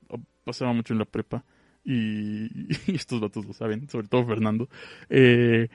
pasaba 0.44 0.74
mucho 0.74 0.94
en 0.94 1.00
la 1.00 1.06
prepa 1.06 1.44
y, 1.86 2.48
y 2.92 2.96
estos 2.96 3.22
datos 3.22 3.46
lo 3.46 3.54
saben, 3.54 3.88
sobre 3.90 4.08
todo 4.08 4.26
Fernando. 4.26 4.68
Eh, 5.10 5.70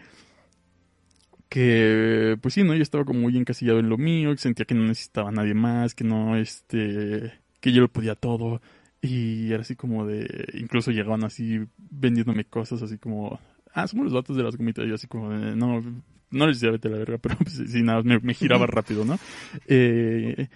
que 1.52 2.38
pues 2.40 2.54
sí, 2.54 2.64
¿no? 2.64 2.74
Yo 2.74 2.82
estaba 2.82 3.04
como 3.04 3.20
muy 3.20 3.36
encasillado 3.36 3.78
en 3.78 3.90
lo 3.90 3.98
mío, 3.98 4.30
que 4.30 4.38
sentía 4.38 4.64
que 4.64 4.74
no 4.74 4.84
necesitaba 4.84 5.28
a 5.28 5.32
nadie 5.32 5.52
más, 5.52 5.94
que 5.94 6.02
no, 6.02 6.34
este, 6.34 7.30
que 7.60 7.72
yo 7.72 7.82
lo 7.82 7.92
podía 7.92 8.14
todo. 8.14 8.62
Y 9.02 9.52
era 9.52 9.60
así 9.60 9.76
como 9.76 10.06
de, 10.06 10.48
incluso 10.54 10.92
llegaban 10.92 11.24
así 11.24 11.60
vendiéndome 11.76 12.46
cosas 12.46 12.80
así 12.80 12.96
como, 12.96 13.38
ah, 13.74 13.86
somos 13.86 14.04
los 14.04 14.14
datos 14.14 14.34
de 14.34 14.44
las 14.44 14.56
gomitas. 14.56 14.86
Yo 14.86 14.94
así 14.94 15.06
como, 15.08 15.28
de, 15.28 15.54
no, 15.54 15.82
no 16.30 16.46
les 16.46 16.62
vete 16.62 16.88
la 16.88 16.96
verga, 16.96 17.18
pero 17.22 17.36
pues 17.36 17.62
sí, 17.66 17.82
nada, 17.82 18.02
me, 18.02 18.18
me 18.18 18.32
giraba 18.32 18.66
rápido, 18.66 19.04
¿no? 19.04 19.18
Eh, 19.66 20.48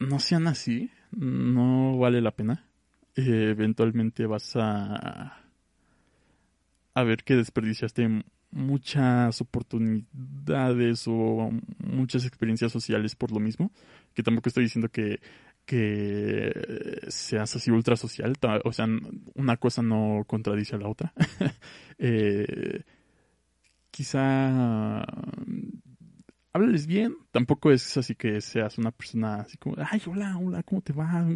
no 0.00 0.18
sean 0.18 0.48
así, 0.48 0.90
no 1.12 1.98
vale 1.98 2.20
la 2.20 2.32
pena. 2.32 2.66
Eh, 3.14 3.50
eventualmente 3.50 4.26
vas 4.26 4.56
a, 4.56 5.40
a 6.94 7.02
ver 7.04 7.22
que 7.22 7.36
desperdiciaste 7.36 8.24
muchas 8.54 9.40
oportunidades 9.40 11.04
o 11.08 11.50
muchas 11.78 12.24
experiencias 12.24 12.72
sociales 12.72 13.16
por 13.16 13.32
lo 13.32 13.40
mismo, 13.40 13.72
que 14.14 14.22
tampoco 14.22 14.48
estoy 14.48 14.64
diciendo 14.64 14.88
que, 14.88 15.20
que 15.66 17.00
seas 17.08 17.56
así 17.56 17.70
ultra 17.70 17.96
social, 17.96 18.34
o 18.64 18.72
sea, 18.72 18.86
una 19.34 19.56
cosa 19.56 19.82
no 19.82 20.24
contradice 20.26 20.76
a 20.76 20.78
la 20.78 20.88
otra. 20.88 21.12
eh, 21.98 22.82
quizá 23.90 25.04
háblales 26.52 26.86
bien, 26.86 27.16
tampoco 27.32 27.72
es 27.72 27.96
así 27.96 28.14
que 28.14 28.40
seas 28.40 28.78
una 28.78 28.92
persona 28.92 29.40
así 29.40 29.58
como, 29.58 29.74
ay, 29.90 30.00
hola, 30.06 30.38
hola, 30.38 30.62
¿cómo 30.62 30.80
te 30.80 30.92
va? 30.92 31.26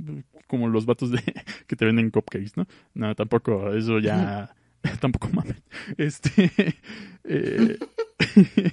Como 0.46 0.68
los 0.68 0.86
vatos 0.86 1.10
de 1.10 1.20
que 1.66 1.74
te 1.74 1.84
venden 1.84 2.10
cupcakes, 2.10 2.52
¿no? 2.54 2.66
No, 2.94 3.14
tampoco, 3.16 3.72
eso 3.72 3.98
ya... 3.98 4.54
tampoco 5.00 5.28
mames. 5.30 5.62
Este. 5.96 6.50
Eh, 7.30 7.78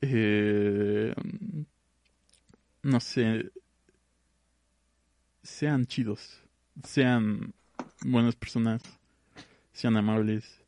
eh, 0.00 1.14
no 2.82 2.98
sé. 2.98 3.52
Sean 5.44 5.86
chidos. 5.86 6.42
Sean 6.82 7.54
buenas 8.04 8.34
personas. 8.34 8.82
Sean 9.72 9.96
amables. 9.96 10.64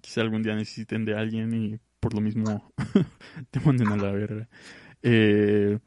Quizá 0.00 0.22
algún 0.22 0.42
día 0.42 0.56
necesiten 0.56 1.04
de 1.04 1.14
alguien 1.14 1.54
y 1.54 1.78
por 2.00 2.12
lo 2.12 2.20
mismo 2.20 2.72
te 3.52 3.60
manden 3.60 3.88
a 3.88 3.96
la 3.96 4.10
verga. 4.10 4.48
Eh, 5.02 5.78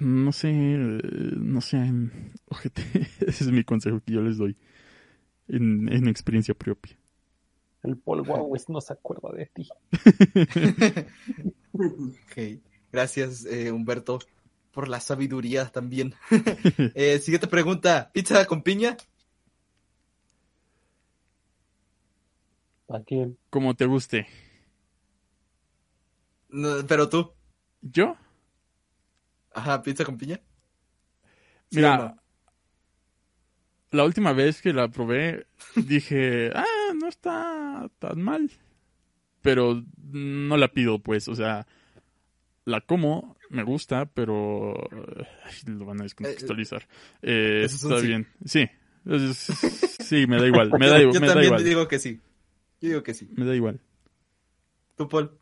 no 0.00 0.32
sé. 0.32 0.50
No 0.54 1.60
sean. 1.60 2.32
Ojete. 2.46 2.82
Ese 3.20 3.44
es 3.44 3.52
mi 3.52 3.64
consejo 3.64 4.00
que 4.00 4.14
yo 4.14 4.22
les 4.22 4.38
doy 4.38 4.56
en, 5.52 5.92
en 5.92 6.08
experiencia 6.08 6.54
propia. 6.54 6.98
El 7.82 7.96
Paul 7.96 8.22
Wowes 8.22 8.68
no 8.68 8.80
se 8.80 8.92
acuerda 8.92 9.30
de 9.32 9.46
ti. 9.46 9.68
ok, 11.72 12.60
gracias 12.92 13.44
eh, 13.44 13.70
Humberto 13.72 14.20
por 14.72 14.88
la 14.88 15.00
sabiduría 15.00 15.66
también. 15.66 16.14
eh, 16.94 17.18
siguiente 17.18 17.48
pregunta, 17.48 18.10
¿pizza 18.12 18.46
con 18.46 18.62
piña? 18.62 18.96
¿A 22.88 23.00
quién? 23.00 23.36
Como 23.50 23.74
te 23.74 23.86
guste. 23.86 24.26
No, 26.48 26.86
pero 26.86 27.08
tú. 27.08 27.32
¿Yo? 27.80 28.16
Ajá, 29.54 29.82
pizza 29.82 30.04
con 30.04 30.16
piña. 30.16 30.40
¿Sí 31.70 31.76
Mira? 31.78 32.21
La 33.92 34.04
última 34.04 34.32
vez 34.32 34.60
que 34.60 34.72
la 34.72 34.88
probé, 34.88 35.46
dije, 35.76 36.50
ah, 36.54 36.92
no 36.98 37.08
está 37.08 37.88
tan 37.98 38.20
mal. 38.22 38.50
Pero 39.42 39.82
no 40.12 40.56
la 40.56 40.68
pido, 40.68 41.00
pues, 41.00 41.28
o 41.28 41.34
sea, 41.34 41.66
la 42.64 42.80
como, 42.80 43.36
me 43.50 43.64
gusta, 43.64 44.06
pero 44.06 44.74
ay, 45.44 45.54
lo 45.66 45.84
van 45.84 46.00
a 46.00 46.04
descontextualizar. 46.04 46.86
Eh, 47.22 47.60
un 47.60 47.64
está 47.64 48.00
sí. 48.00 48.06
bien. 48.06 48.28
Sí. 48.44 48.68
Sí, 50.00 50.26
me 50.28 50.40
da 50.40 50.46
igual. 50.46 50.70
Me 50.78 50.86
da, 50.86 51.00
Yo 51.00 51.08
me 51.08 51.26
da 51.26 51.26
también 51.26 51.46
igual. 51.46 51.64
digo 51.64 51.88
que 51.88 51.98
sí. 51.98 52.20
Yo 52.80 52.88
digo 52.88 53.02
que 53.02 53.14
sí. 53.14 53.28
Me 53.34 53.44
da 53.44 53.54
igual. 53.54 53.80
¿Tú, 54.96 55.08
Paul? 55.08 55.32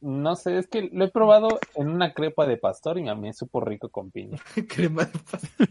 No 0.00 0.36
sé, 0.36 0.58
es 0.58 0.68
que 0.68 0.90
lo 0.92 1.06
he 1.06 1.10
probado 1.10 1.58
en 1.74 1.88
una 1.88 2.12
crepa 2.12 2.46
de 2.46 2.58
pastor 2.58 2.98
y 2.98 3.08
a 3.08 3.14
mí 3.14 3.22
me 3.28 3.32
supo 3.32 3.60
rico 3.60 3.88
con 3.88 4.10
piña. 4.10 4.38
Crema 4.68 5.06
de 5.06 5.18
pastor. 5.18 5.70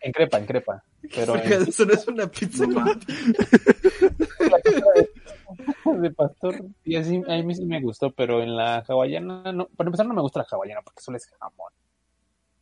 En 0.00 0.12
crepa, 0.12 0.38
en 0.38 0.46
crepa. 0.46 0.84
Pero 1.14 1.36
en- 1.36 1.52
Eso 1.68 1.84
no 1.84 1.92
es 1.92 2.06
una 2.06 2.26
pizza. 2.28 2.64
No 2.66 2.80
mames. 2.80 3.04
de 6.00 6.10
pastor, 6.12 6.64
y 6.84 6.96
así, 6.96 7.22
a 7.26 7.42
mí 7.42 7.54
sí 7.54 7.64
me 7.66 7.80
gustó, 7.80 8.12
pero 8.12 8.42
en 8.42 8.56
la 8.56 8.84
hawaiana, 8.88 9.52
no, 9.52 9.66
para 9.68 9.88
empezar 9.88 10.06
no 10.06 10.14
me 10.14 10.22
gusta 10.22 10.40
la 10.40 10.46
hawaiana 10.50 10.82
porque 10.82 11.02
solo 11.02 11.16
es 11.16 11.26
jamón. 11.38 11.72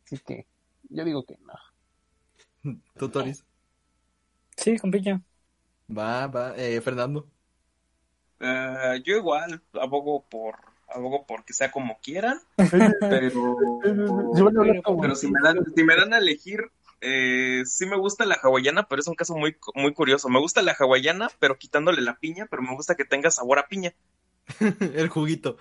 Así 0.05 0.17
que 0.17 0.47
yo 0.89 1.05
digo 1.05 1.23
que 1.23 1.37
no. 2.63 2.79
¿Tú, 2.97 3.09
Toris? 3.09 3.45
Sí, 4.57 4.77
con 4.77 4.91
piña. 4.91 5.21
Va, 5.95 6.27
va. 6.27 6.53
Eh, 6.57 6.81
Fernando. 6.81 7.27
Eh, 8.39 9.01
yo 9.05 9.17
igual 9.17 9.61
abogo 9.73 10.25
por 10.27 10.55
abogo 10.93 11.25
por 11.25 11.43
que 11.45 11.53
sea 11.53 11.71
como 11.71 11.99
quieran, 12.01 12.39
pero 12.99 13.55
Pero- 13.81 15.15
si 15.15 15.27
me 15.31 15.39
dan 15.43 15.57
si 15.75 15.83
me 15.83 15.95
dan 15.95 16.13
a 16.13 16.17
elegir 16.17 16.71
eh, 17.01 17.63
sí 17.65 17.85
me 17.85 17.95
gusta 17.97 18.25
la 18.25 18.35
hawaiana, 18.35 18.83
pero 18.89 18.99
es 19.01 19.07
un 19.07 19.15
caso 19.15 19.33
muy 19.35 19.55
muy 19.73 19.93
curioso. 19.93 20.27
Me 20.27 20.39
gusta 20.39 20.61
la 20.61 20.75
hawaiana, 20.77 21.29
pero 21.39 21.57
quitándole 21.57 22.01
la 22.01 22.17
piña, 22.19 22.45
pero 22.49 22.61
me 22.61 22.75
gusta 22.75 22.95
que 22.95 23.05
tenga 23.05 23.31
sabor 23.31 23.57
a 23.59 23.67
piña. 23.67 23.93
El 24.95 25.07
juguito. 25.07 25.57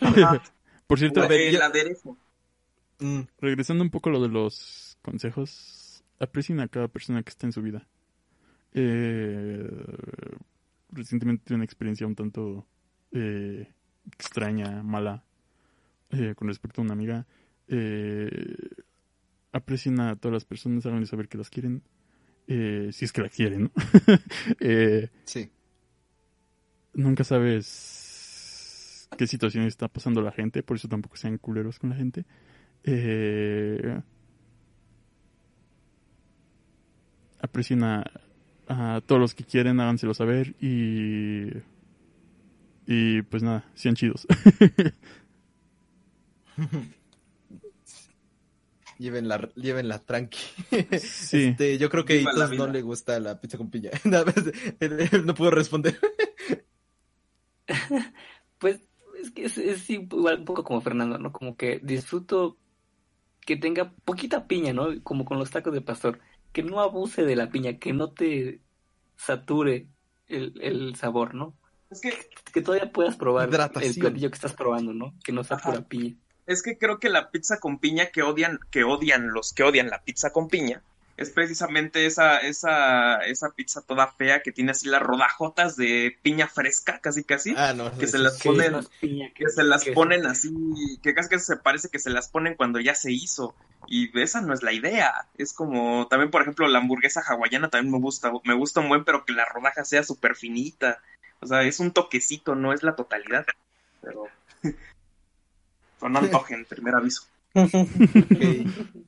Ajá. 0.00 0.42
Por 0.86 0.98
cierto, 0.98 1.22
A 1.22 1.28
ver, 1.28 1.40
El 1.40 1.54
yo- 1.54 1.62
aderezo. 1.64 2.18
Mm, 2.98 3.20
regresando 3.40 3.82
un 3.82 3.88
poco 3.90 4.10
a 4.10 4.12
lo 4.12 4.20
de 4.20 4.28
los 4.28 4.98
consejos, 5.00 6.04
aprecien 6.20 6.60
a 6.60 6.68
cada 6.68 6.88
persona 6.88 7.22
que 7.22 7.30
está 7.30 7.46
en 7.46 7.52
su 7.52 7.62
vida. 7.62 7.86
Eh, 8.74 9.66
recientemente 10.90 11.44
tuve 11.46 11.54
una 11.56 11.64
experiencia 11.64 12.06
un 12.06 12.14
tanto 12.14 12.66
eh, 13.12 13.72
extraña, 14.12 14.82
mala, 14.82 15.24
eh, 16.10 16.34
con 16.36 16.48
respecto 16.48 16.80
a 16.80 16.84
una 16.84 16.92
amiga. 16.94 17.26
Eh, 17.68 18.56
aprecien 19.52 20.00
a 20.00 20.16
todas 20.16 20.34
las 20.34 20.44
personas, 20.44 20.84
háganles 20.84 21.08
saber 21.08 21.28
que 21.28 21.38
las 21.38 21.50
quieren, 21.50 21.82
eh, 22.46 22.90
si 22.92 23.04
es 23.04 23.12
que 23.12 23.22
la 23.22 23.28
quieren, 23.28 23.64
¿no? 23.64 23.70
Eh, 24.60 25.08
sí. 25.24 25.50
nunca 26.92 27.24
sabes 27.24 29.08
qué 29.16 29.26
situación 29.26 29.64
está 29.64 29.88
pasando 29.88 30.20
la 30.22 30.32
gente, 30.32 30.62
por 30.62 30.76
eso 30.76 30.88
tampoco 30.88 31.16
sean 31.16 31.38
culeros 31.38 31.78
con 31.78 31.90
la 31.90 31.96
gente. 31.96 32.24
Eh, 32.82 34.00
aprecien 37.40 37.84
a, 37.84 38.04
a 38.68 39.00
todos 39.06 39.20
los 39.20 39.34
que 39.34 39.44
quieren, 39.44 39.80
háganselo 39.80 40.14
saber 40.14 40.54
y. 40.60 41.50
Y 42.86 43.22
pues 43.22 43.42
nada, 43.42 43.64
sean 43.74 43.94
chidos. 43.94 44.26
Llévenla, 48.98 49.50
llévenla 49.56 49.98
tranqui. 49.98 50.38
Sí. 50.98 51.44
Este, 51.48 51.78
yo 51.78 51.90
creo 51.90 52.04
que 52.04 52.20
a 52.20 52.32
la 52.32 52.46
Itos 52.46 52.58
no 52.58 52.66
le 52.68 52.82
gusta 52.82 53.18
la 53.20 53.40
pizza 53.40 53.58
con 53.58 53.70
piña. 53.70 53.90
Nada 54.04 54.24
más, 54.26 54.36
él- 54.80 55.08
él 55.12 55.26
no 55.26 55.34
puedo 55.34 55.50
responder. 55.50 55.98
Pues 58.58 58.80
es 59.20 59.30
que 59.30 59.44
es, 59.46 59.58
es 59.58 59.88
igual 59.90 60.40
un 60.40 60.44
poco 60.44 60.64
como 60.64 60.80
Fernando, 60.80 61.18
¿no? 61.18 61.32
Como 61.32 61.56
que 61.56 61.80
disfruto 61.82 62.56
que 63.40 63.56
tenga 63.56 63.92
poquita 64.04 64.46
piña, 64.46 64.72
¿no? 64.72 64.88
Como 65.02 65.24
con 65.24 65.38
los 65.38 65.50
tacos 65.50 65.72
de 65.72 65.80
pastor. 65.80 66.20
Que 66.52 66.62
no 66.62 66.80
abuse 66.80 67.24
de 67.24 67.36
la 67.36 67.50
piña, 67.50 67.78
que 67.78 67.92
no 67.92 68.14
sature 69.16 69.88
el, 70.28 70.54
el 70.62 70.94
sabor, 70.94 71.34
¿no? 71.34 71.56
Es 71.90 72.00
que 72.00 72.12
Que 72.52 72.60
todavía 72.62 72.90
puedas 72.90 73.16
probar 73.16 73.48
el 73.48 73.94
platillo 73.94 74.30
que 74.30 74.34
estás 74.34 74.52
probando, 74.52 74.92
¿no? 74.92 75.14
Que 75.24 75.32
no 75.32 75.44
sea 75.44 75.56
Ajá. 75.56 75.70
pura 75.70 75.82
piña. 75.82 76.16
es 76.46 76.62
que 76.62 76.78
creo 76.78 76.98
que 76.98 77.08
la 77.08 77.30
pizza 77.30 77.58
con 77.58 77.78
piña 77.78 78.06
que 78.06 78.22
odian, 78.22 78.58
que 78.70 78.84
odian 78.84 79.28
los 79.28 79.52
que 79.52 79.62
odian 79.62 79.88
la 79.88 80.02
pizza 80.02 80.30
con 80.30 80.48
piña, 80.48 80.82
es 81.16 81.30
precisamente 81.30 82.06
esa, 82.06 82.38
esa, 82.38 83.18
esa 83.18 83.50
pizza 83.50 83.82
toda 83.82 84.08
fea 84.08 84.42
que 84.42 84.50
tiene 84.52 84.72
así 84.72 84.88
las 84.88 85.00
rodajotas 85.02 85.76
de 85.76 86.18
piña 86.22 86.48
fresca, 86.48 86.98
casi 87.00 87.22
casi, 87.22 87.54
Ah, 87.56 87.72
no. 87.72 87.96
que 87.96 88.06
se 88.06 88.18
las. 88.18 88.38
Que 88.38 88.48
ponen, 88.48 88.74
piña 89.00 89.28
que, 89.28 89.44
que 89.44 89.50
se 89.50 89.62
las 89.62 89.84
que 89.84 89.92
ponen 89.92 90.26
así, 90.26 90.52
que 91.02 91.14
casi 91.14 91.28
casi 91.28 91.44
se 91.44 91.56
parece 91.56 91.88
que 91.88 92.00
se 92.00 92.10
las 92.10 92.28
ponen 92.28 92.54
cuando 92.54 92.80
ya 92.80 92.94
se 92.94 93.12
hizo. 93.12 93.54
Y 93.86 94.18
esa 94.18 94.40
no 94.40 94.54
es 94.54 94.62
la 94.62 94.72
idea. 94.72 95.28
Es 95.38 95.52
como, 95.52 96.08
también 96.08 96.30
por 96.30 96.42
ejemplo, 96.42 96.66
la 96.66 96.78
hamburguesa 96.78 97.20
hawaiana 97.20 97.68
también 97.68 97.92
me 97.92 97.98
gusta, 97.98 98.32
me 98.44 98.54
gusta 98.54 98.80
un 98.80 98.88
buen, 98.88 99.04
pero 99.04 99.24
que 99.24 99.34
la 99.34 99.44
rodaja 99.44 99.84
sea 99.84 100.02
súper 100.02 100.34
finita. 100.34 101.00
O 101.40 101.46
sea, 101.46 101.62
es 101.62 101.78
un 101.78 101.92
toquecito, 101.92 102.54
no 102.54 102.72
es 102.72 102.82
la 102.82 102.96
totalidad. 102.96 103.46
Pero, 104.00 104.26
pero 104.62 106.08
no 106.10 106.18
antojen, 106.18 106.64
primer 106.64 106.94
aviso. 106.94 107.26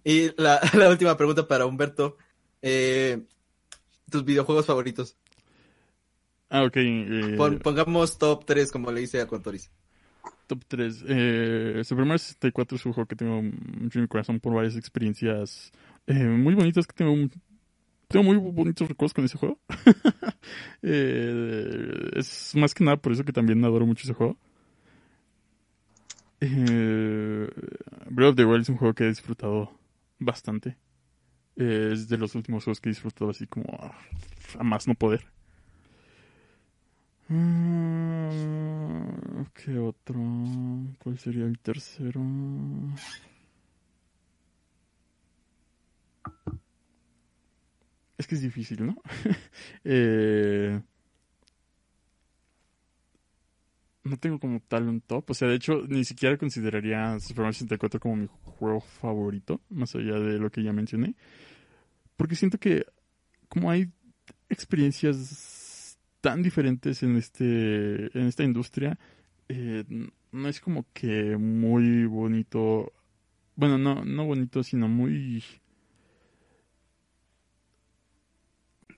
Y 0.04 0.30
la, 0.40 0.60
la 0.74 0.88
última 0.90 1.16
pregunta 1.16 1.46
para 1.48 1.66
Humberto. 1.66 2.16
Eh, 2.62 3.22
tus 4.10 4.24
videojuegos 4.24 4.66
favoritos. 4.66 5.16
Ah, 6.48 6.62
ok. 6.62 6.76
eh, 6.76 7.34
Pon- 7.36 7.58
pongamos 7.58 8.18
top 8.18 8.44
3 8.44 8.70
como 8.70 8.92
le 8.92 9.02
hice 9.02 9.20
a 9.20 9.26
Contoris. 9.26 9.70
Top 10.46 10.62
3. 10.68 11.04
Eh, 11.08 11.82
Super 11.84 12.04
Mario 12.04 12.18
64 12.18 12.76
es 12.76 12.86
un 12.86 12.92
juego 12.92 13.08
que 13.08 13.16
tengo 13.16 13.42
mucho 13.42 13.98
en 13.98 14.02
mi 14.02 14.08
corazón 14.08 14.38
por 14.38 14.54
varias 14.54 14.76
experiencias 14.76 15.72
eh, 16.06 16.14
muy 16.14 16.54
bonitas 16.54 16.86
que 16.86 16.94
tengo. 16.94 17.12
un- 17.12 17.30
tengo 18.08 18.24
muy 18.32 18.36
bonitos 18.36 18.86
recuerdos 18.86 19.12
con 19.14 19.24
ese 19.24 19.38
juego. 19.38 19.58
Eh, 20.82 22.10
es 22.14 22.54
más 22.54 22.72
que 22.72 22.84
nada 22.84 22.96
por 22.96 23.10
eso 23.12 23.24
que 23.24 23.32
también 23.32 23.64
adoro 23.64 23.84
mucho 23.86 24.04
ese 24.04 24.12
juego. 24.14 24.36
Eh, 26.40 27.48
Breath 28.10 28.30
of 28.30 28.36
the 28.36 28.44
Wild 28.44 28.62
es 28.62 28.68
un 28.68 28.76
juego 28.76 28.94
que 28.94 29.04
he 29.04 29.08
disfrutado 29.08 29.70
bastante. 30.18 30.76
Eh, 31.56 31.90
es 31.92 32.08
de 32.08 32.18
los 32.18 32.34
últimos 32.34 32.64
juegos 32.64 32.80
que 32.80 32.88
he 32.90 32.92
disfrutado 32.92 33.30
así 33.30 33.46
como 33.46 33.66
ah, 33.80 33.92
a 34.58 34.64
más 34.64 34.86
no 34.86 34.94
poder. 34.94 35.26
Mm, 37.28 39.06
¿Qué 39.54 39.78
otro? 39.78 40.20
¿Cuál 40.98 41.18
sería 41.18 41.44
el 41.44 41.58
tercero? 41.58 42.22
Es 48.18 48.26
que 48.26 48.34
es 48.34 48.42
difícil, 48.42 48.86
¿no? 48.86 48.96
eh, 49.84 50.80
no 54.06 54.16
tengo 54.16 54.38
como 54.38 54.60
tal 54.60 54.88
un 54.88 55.00
top. 55.00 55.30
O 55.30 55.34
sea, 55.34 55.48
de 55.48 55.56
hecho, 55.56 55.82
ni 55.88 56.04
siquiera 56.04 56.36
consideraría 56.36 57.18
Super 57.20 57.42
Mario 57.42 57.52
64 57.54 58.00
como 58.00 58.16
mi 58.16 58.28
juego 58.42 58.80
favorito, 58.80 59.60
más 59.68 59.94
allá 59.94 60.18
de 60.18 60.38
lo 60.38 60.50
que 60.50 60.62
ya 60.62 60.72
mencioné. 60.72 61.14
Porque 62.16 62.36
siento 62.36 62.58
que 62.58 62.86
como 63.48 63.70
hay 63.70 63.90
experiencias 64.48 65.98
tan 66.20 66.42
diferentes 66.42 67.02
en 67.02 67.16
este 67.16 68.18
en 68.18 68.26
esta 68.26 68.44
industria, 68.44 68.98
eh, 69.48 69.84
no 70.32 70.48
es 70.48 70.60
como 70.60 70.86
que 70.92 71.36
muy 71.36 72.06
bonito. 72.06 72.92
Bueno, 73.54 73.78
no, 73.78 74.04
no 74.04 74.26
bonito, 74.26 74.62
sino 74.62 74.86
muy... 74.86 75.42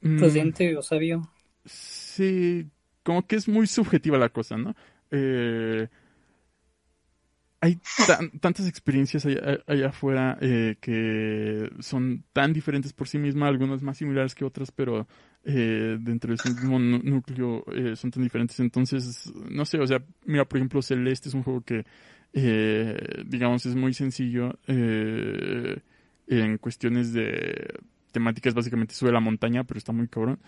Mm, 0.01 0.19
Prudente 0.19 0.77
o 0.77 0.83
sabio. 0.83 1.31
Sí, 1.65 2.69
como 3.05 3.27
que 3.27 3.37
es 3.37 3.47
muy 3.47 3.67
subjetiva 3.67 4.19
la 4.19 4.31
cosa, 4.31 4.57
¿no? 4.57 4.75
Eh, 5.11 5.89
hay 7.61 7.81
tan- 8.07 8.31
tantas 8.39 8.69
experiencias 8.69 9.27
allá, 9.27 9.89
afuera 9.89 10.39
eh, 10.41 10.77
que 10.81 11.69
son 11.81 12.23
tan 12.33 12.53
diferentes 12.53 12.93
por 12.93 13.09
sí 13.09 13.19
mismas, 13.19 13.49
algunas 13.49 13.83
más 13.83 13.99
similares 13.99 14.35
que 14.37 14.45
otras, 14.45 14.70
pero 14.70 15.09
eh, 15.45 15.97
dentro 16.01 16.31
de 16.31 16.37
su 16.39 16.49
mismo 16.51 16.78
núcleo 16.78 17.65
eh, 17.75 17.97
son 17.97 18.12
tan 18.12 18.23
diferentes. 18.23 18.61
Entonces, 18.61 19.33
no 19.51 19.65
sé, 19.65 19.78
o 19.81 19.87
sea, 19.89 20.01
mira, 20.25 20.45
por 20.45 20.59
ejemplo, 20.59 20.81
Celeste 20.83 21.31
es 21.31 21.35
un 21.35 21.43
juego 21.43 21.62
que, 21.62 21.85
digamos, 23.27 23.67
es 23.67 23.75
muy 23.75 23.93
sencillo 23.93 24.57
en 26.28 26.59
cuestiones 26.59 27.12
de 27.12 27.75
temáticas, 28.12 28.55
básicamente 28.55 28.95
sube 28.95 29.12
la 29.12 29.20
montaña, 29.20 29.65
pero 29.65 29.78
está 29.78 29.93
muy 29.93 30.09
cabrón 30.09 30.39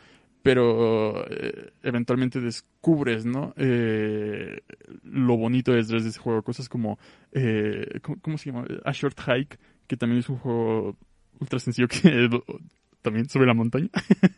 pero 0.43 1.27
eh, 1.31 1.73
eventualmente 1.83 2.41
descubres, 2.41 3.27
¿no? 3.27 3.53
Eh, 3.57 4.61
lo 5.05 5.37
bonito 5.37 5.73
detrás 5.73 6.03
de 6.03 6.11
ese 6.11 6.19
juego, 6.19 6.43
cosas 6.43 6.69
como, 6.69 6.99
eh, 7.33 8.01
¿cómo, 8.23 8.39
se 8.39 8.51
llama? 8.51 8.67
A 8.85 8.93
Short 8.93 9.19
Hike, 9.21 9.59
que 9.87 9.97
también 9.97 10.21
es 10.21 10.29
un 10.29 10.39
juego 10.39 10.97
ultra 11.39 11.59
sencillo 11.59 11.89
que 11.89 12.29
también 13.03 13.29
sube 13.29 13.47
la 13.47 13.55
montaña, 13.55 13.89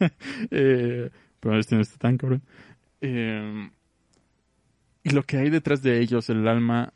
eh, 0.51 1.11
pero 1.41 1.59
este 1.59 1.77
no 1.77 1.83
está 1.83 1.99
tan 1.99 2.19
cabrón. 2.19 2.43
Y 5.05 5.11
lo 5.11 5.25
que 5.25 5.39
hay 5.39 5.51
detrás 5.51 5.83
de 5.83 6.01
ellos, 6.01 6.31
el 6.31 6.47
alma, 6.47 6.93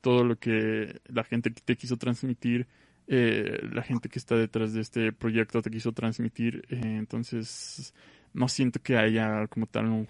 todo 0.00 0.24
lo 0.24 0.36
que 0.36 1.00
la 1.06 1.24
gente 1.24 1.50
te 1.50 1.76
quiso 1.76 1.98
transmitir, 1.98 2.66
eh, 3.10 3.60
la 3.72 3.82
gente 3.82 4.10
que 4.10 4.18
está 4.18 4.36
detrás 4.36 4.74
de 4.74 4.82
este 4.82 5.12
proyecto 5.12 5.62
te 5.62 5.70
quiso 5.70 5.92
transmitir. 5.92 6.64
eh, 6.68 6.96
entonces, 6.98 7.94
no 8.34 8.48
siento 8.48 8.80
que 8.82 8.98
haya 8.98 9.46
como 9.48 9.66
tal 9.66 9.86
un 9.86 10.08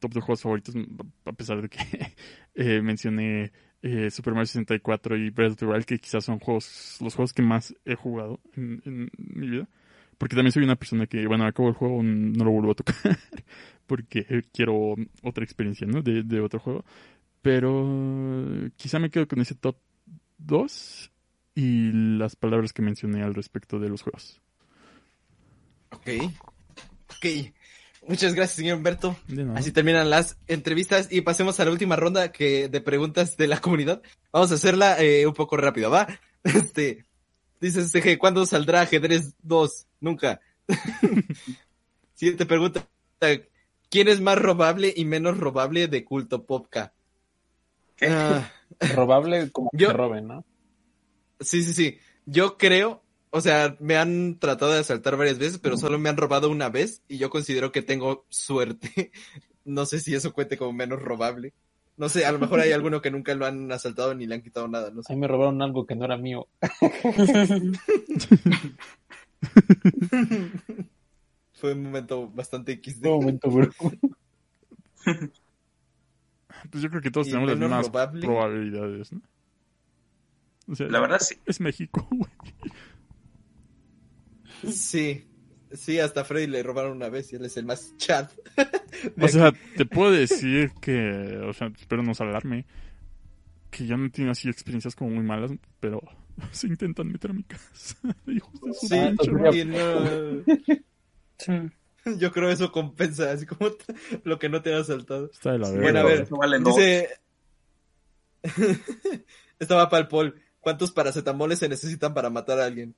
top 0.00 0.12
de 0.12 0.20
juegos 0.20 0.42
favoritos, 0.42 0.74
a 1.24 1.32
pesar 1.32 1.62
de 1.62 1.68
que 1.70 1.78
eh, 2.54 2.82
mencioné 2.82 3.52
Super 4.10 4.34
Mario 4.34 4.46
64 4.46 5.16
y 5.16 5.30
Breath 5.30 5.52
of 5.52 5.58
the 5.58 5.66
Wild, 5.66 5.84
que 5.86 5.98
quizás 5.98 6.24
son 6.24 6.38
juegos, 6.38 6.98
los 7.00 7.14
juegos 7.14 7.32
que 7.32 7.40
más 7.42 7.74
he 7.86 7.94
jugado 7.94 8.40
en, 8.54 8.82
en 8.84 9.10
mi 9.16 9.48
vida. 9.48 9.68
Porque 10.18 10.36
también 10.36 10.52
soy 10.52 10.64
una 10.64 10.76
persona 10.76 11.06
que, 11.06 11.26
bueno, 11.26 11.46
acabo 11.46 11.70
el 11.70 11.74
juego, 11.74 12.02
no 12.02 12.44
lo 12.44 12.50
vuelvo 12.50 12.72
a 12.72 12.74
tocar. 12.74 12.94
porque 13.86 14.44
quiero 14.52 14.96
otra 15.22 15.44
experiencia, 15.44 15.86
¿no? 15.86 16.02
De, 16.02 16.22
de 16.22 16.40
otro 16.40 16.60
juego. 16.60 16.84
Pero 17.40 18.70
quizá 18.76 18.98
me 18.98 19.08
quedo 19.08 19.26
con 19.26 19.40
ese 19.40 19.54
top 19.54 19.76
2 20.36 21.10
y 21.54 21.90
las 21.92 22.36
palabras 22.36 22.72
que 22.72 22.82
mencioné 22.82 23.22
al 23.22 23.34
respecto 23.34 23.78
de 23.78 23.88
los 23.88 24.02
juegos. 24.02 24.40
Ok. 25.90 26.08
Ok. 27.08 27.26
Muchas 28.08 28.34
gracias, 28.34 28.56
señor 28.56 28.78
Humberto. 28.78 29.14
Así 29.54 29.72
terminan 29.72 30.08
las 30.10 30.38
entrevistas 30.46 31.08
y 31.12 31.20
pasemos 31.20 31.60
a 31.60 31.64
la 31.66 31.70
última 31.70 31.96
ronda 31.96 32.32
que 32.32 32.68
de 32.68 32.80
preguntas 32.80 33.36
de 33.36 33.46
la 33.46 33.60
comunidad. 33.60 34.00
Vamos 34.32 34.50
a 34.50 34.54
hacerla 34.54 35.00
eh, 35.02 35.26
un 35.26 35.34
poco 35.34 35.56
rápido, 35.56 35.90
¿va? 35.90 36.06
Este, 36.42 37.04
dice 37.60 37.84
CG, 37.86 38.16
¿cuándo 38.18 38.46
saldrá 38.46 38.80
ajedrez 38.80 39.34
2? 39.42 39.86
Nunca. 40.00 40.40
Siguiente 42.14 42.46
pregunta. 42.46 42.86
¿Quién 43.90 44.08
es 44.08 44.20
más 44.20 44.38
robable 44.38 44.92
y 44.96 45.04
menos 45.04 45.36
robable 45.36 45.88
de 45.88 46.04
Culto 46.04 46.44
Popca? 46.46 46.92
Ah, 48.02 48.50
Robable 48.94 49.50
como 49.50 49.68
que 49.72 49.78
Yo- 49.78 49.88
te 49.88 49.92
roben, 49.94 50.28
¿no? 50.28 50.44
Sí, 51.40 51.62
sí, 51.62 51.72
sí. 51.72 51.98
Yo 52.26 52.56
creo, 52.58 53.02
o 53.30 53.40
sea, 53.40 53.76
me 53.80 53.96
han 53.96 54.38
tratado 54.38 54.72
de 54.72 54.80
asaltar 54.80 55.16
varias 55.16 55.38
veces, 55.38 55.58
pero 55.58 55.76
solo 55.76 55.98
me 55.98 56.08
han 56.08 56.16
robado 56.16 56.50
una 56.50 56.68
vez 56.68 57.02
y 57.08 57.18
yo 57.18 57.30
considero 57.30 57.72
que 57.72 57.82
tengo 57.82 58.26
suerte. 58.28 59.10
No 59.62 59.84
sé 59.84 60.00
si 60.00 60.14
eso 60.14 60.32
cuente 60.32 60.56
como 60.56 60.72
menos 60.72 61.02
robable. 61.02 61.52
No 61.98 62.08
sé, 62.08 62.24
a 62.24 62.32
lo 62.32 62.38
mejor 62.38 62.60
hay 62.60 62.72
alguno 62.72 63.00
que 63.02 63.10
nunca 63.10 63.34
lo 63.34 63.44
han 63.44 63.70
asaltado 63.70 64.14
ni 64.14 64.26
le 64.26 64.36
han 64.36 64.42
quitado 64.42 64.66
nada, 64.68 64.90
no 64.90 65.00
A 65.00 65.02
sé. 65.02 65.12
mí 65.14 65.20
me 65.20 65.28
robaron 65.28 65.60
algo 65.60 65.84
que 65.86 65.94
no 65.94 66.06
era 66.06 66.16
mío. 66.16 66.48
Fue 71.52 71.74
un 71.74 71.82
momento 71.82 72.30
bastante 72.30 72.80
XD. 72.82 73.04
Un 73.06 73.20
momento, 73.20 73.50
bro. 73.50 73.70
Pues 76.70 76.82
yo 76.82 76.88
creo 76.88 77.02
que 77.02 77.10
todos 77.10 77.28
Y 77.28 77.32
tenemos 77.32 77.50
las 77.50 77.58
mismas 77.58 77.90
probabilidades, 78.20 79.12
¿no? 79.12 79.20
O 80.70 80.76
sea, 80.76 80.86
La 80.86 81.00
verdad, 81.00 81.18
sí. 81.18 81.36
Es 81.46 81.60
México, 81.60 82.06
güey. 82.10 82.30
Sí, 84.72 85.24
sí, 85.72 85.98
hasta 85.98 86.20
a 86.20 86.24
Freddy 86.24 86.46
le 86.46 86.62
robaron 86.62 86.92
una 86.92 87.08
vez 87.08 87.32
y 87.32 87.36
él 87.36 87.44
es 87.44 87.56
el 87.56 87.64
más 87.66 87.96
chat. 87.96 88.32
O 89.18 89.28
sea, 89.28 89.52
te 89.76 89.86
puedo 89.86 90.10
decir 90.10 90.72
que, 90.80 91.40
o 91.48 91.54
sea, 91.54 91.72
espero 91.78 92.02
no 92.02 92.12
salarme, 92.12 92.66
que 93.70 93.86
yo 93.86 93.96
no 93.96 94.06
he 94.06 94.10
tenido 94.10 94.32
así 94.32 94.50
experiencias 94.50 94.94
como 94.94 95.10
muy 95.12 95.24
malas, 95.24 95.52
pero 95.78 96.02
se 96.52 96.66
intentan 96.66 97.08
meter 97.08 97.30
a 97.30 97.34
mi 97.34 97.44
casa. 97.44 97.96
Hijos 98.26 98.60
de 98.60 98.74
su 98.74 98.86
Sí, 98.88 98.94
pinche 101.38 101.72
yo 102.18 102.32
creo 102.32 102.50
eso 102.50 102.72
compensa, 102.72 103.30
así 103.30 103.46
como 103.46 103.70
lo 104.24 104.38
que 104.38 104.50
no 104.50 104.60
te 104.60 104.74
ha 104.74 104.78
asaltado. 104.80 105.30
Está 105.32 105.52
de 105.52 105.58
la 105.60 105.70
verga. 105.70 105.82
Bueno, 105.82 105.98
a 106.00 106.04
ver, 106.04 106.28
dos. 106.62 106.76
dice... 106.76 107.08
Estaba 109.58 109.88
para 109.88 110.02
el 110.02 110.08
Paul. 110.08 110.34
¿Cuántos 110.60 110.92
paracetamoles 110.92 111.58
se 111.58 111.68
necesitan 111.68 112.14
para 112.14 112.30
matar 112.30 112.60
a 112.60 112.66
alguien? 112.66 112.94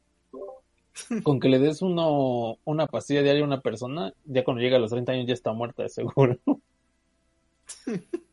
Con 1.23 1.41
que 1.41 1.49
le 1.49 1.59
des 1.59 1.81
uno, 1.83 2.59
una 2.65 2.87
pastilla 2.87 3.23
diaria 3.23 3.43
a 3.43 3.47
una 3.47 3.61
persona, 3.61 4.13
ya 4.25 4.45
cuando 4.45 4.63
llega 4.63 4.77
a 4.77 4.81
los 4.81 4.91
30 4.91 5.13
años 5.13 5.27
ya 5.27 5.35
está 5.35 5.53
muerta, 5.53 5.83
de 5.83 5.89
seguro. 5.89 6.39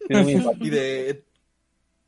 Y 0.09 0.69
de... 0.69 1.23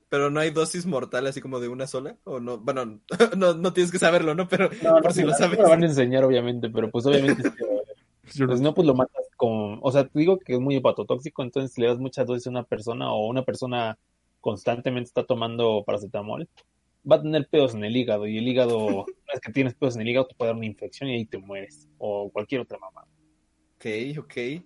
Pero 0.09 0.29
no 0.29 0.39
hay 0.41 0.49
dosis 0.49 0.85
mortal 0.85 1.27
así 1.27 1.39
como 1.39 1.59
de 1.59 1.69
una 1.69 1.87
sola, 1.87 2.17
o 2.25 2.39
no, 2.39 2.57
bueno, 2.57 2.99
no, 3.37 3.53
no 3.53 3.73
tienes 3.73 3.91
que 3.91 3.99
saberlo, 3.99 4.35
¿no? 4.35 4.47
Pero 4.47 4.69
No, 4.83 4.95
no, 4.95 5.01
por 5.01 5.13
si 5.13 5.21
lo 5.21 5.29
no 5.29 5.37
sabes. 5.37 5.57
me 5.57 5.63
van 5.65 5.83
a 5.83 5.85
enseñar, 5.85 6.25
obviamente, 6.25 6.69
pero 6.69 6.91
pues 6.91 7.05
obviamente, 7.05 7.43
sí, 7.43 7.49
Yo 8.33 8.47
pues 8.47 8.59
no, 8.59 8.73
pues 8.73 8.85
lo 8.87 8.93
matas 8.95 9.29
con, 9.37 9.79
o 9.81 9.91
sea, 9.91 10.05
te 10.05 10.19
digo 10.19 10.37
que 10.39 10.53
es 10.55 10.59
muy 10.59 10.75
hepatotóxico, 10.75 11.43
entonces 11.43 11.73
si 11.73 11.81
le 11.81 11.87
das 11.87 11.99
muchas 11.99 12.25
dosis 12.27 12.47
a 12.47 12.49
una 12.49 12.63
persona 12.63 13.13
o 13.13 13.27
una 13.27 13.43
persona 13.43 13.97
constantemente 14.41 15.07
está 15.07 15.23
tomando 15.23 15.83
paracetamol, 15.85 16.47
va 17.09 17.17
a 17.17 17.21
tener 17.21 17.47
pedos 17.47 17.73
en 17.73 17.83
el 17.83 17.95
hígado 17.95 18.27
y 18.27 18.37
el 18.37 18.47
hígado, 18.47 18.77
una 18.87 19.33
vez 19.33 19.41
que 19.41 19.51
tienes 19.51 19.73
pedos 19.73 19.95
en 19.95 20.01
el 20.01 20.09
hígado, 20.09 20.27
te 20.27 20.35
puede 20.35 20.49
dar 20.49 20.57
una 20.57 20.65
infección 20.65 21.09
y 21.09 21.15
ahí 21.15 21.25
te 21.25 21.37
mueres, 21.37 21.87
o 21.97 22.29
cualquier 22.31 22.61
otra 22.61 22.77
mamá. 22.77 23.05
Ok, 23.75 23.85
ok. 24.19 24.63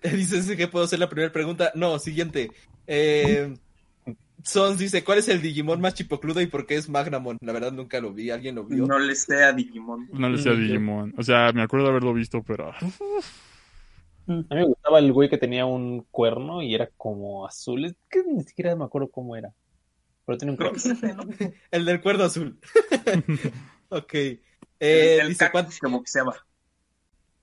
Dices 0.02 0.56
que 0.56 0.68
puedo 0.68 0.84
hacer 0.84 0.98
la 0.98 1.08
primera 1.08 1.32
pregunta. 1.32 1.72
No, 1.74 1.98
siguiente. 1.98 2.50
Eh, 2.86 3.54
Sons 4.44 4.78
dice, 4.78 5.02
¿cuál 5.02 5.18
es 5.18 5.28
el 5.28 5.42
Digimon 5.42 5.80
más 5.80 5.94
chipocludo 5.94 6.40
y 6.40 6.46
por 6.46 6.66
qué 6.66 6.76
es 6.76 6.88
Magnamon? 6.88 7.38
La 7.40 7.52
verdad 7.52 7.72
nunca 7.72 8.00
lo 8.00 8.12
vi, 8.12 8.30
¿alguien 8.30 8.54
lo 8.54 8.64
vio? 8.64 8.86
No 8.86 8.98
le 8.98 9.14
sé 9.14 9.42
a 9.42 9.52
Digimon. 9.52 10.08
no 10.12 10.28
le 10.28 10.38
sé 10.38 10.50
a 10.50 10.52
Digimon. 10.52 11.12
O 11.16 11.22
sea, 11.22 11.52
me 11.52 11.62
acuerdo 11.62 11.86
de 11.86 11.90
haberlo 11.90 12.14
visto, 12.14 12.42
pero... 12.42 12.72
A 14.28 14.30
mí 14.30 14.44
me 14.50 14.64
gustaba 14.64 14.98
el 14.98 15.12
güey 15.12 15.28
que 15.30 15.38
tenía 15.38 15.64
un 15.64 16.06
cuerno 16.10 16.62
y 16.62 16.74
era 16.74 16.90
como 16.96 17.46
azul, 17.46 17.86
es 17.86 17.96
que 18.10 18.22
ni 18.24 18.42
siquiera 18.44 18.76
me 18.76 18.84
acuerdo 18.84 19.10
cómo 19.10 19.36
era, 19.36 19.54
pero 20.28 20.36
tenía 20.38 20.54
un 20.54 20.58
¿no? 21.16 21.24
El 21.70 21.84
del 21.86 22.02
cuerno 22.02 22.24
azul. 22.24 22.58
ok. 23.88 24.14
Eh, 24.14 24.38
el 24.80 25.20
el 25.22 25.28
dice, 25.28 25.50
cactus, 25.50 25.78
como 25.78 26.02
que 26.02 26.10
se 26.10 26.18
llama. 26.18 26.36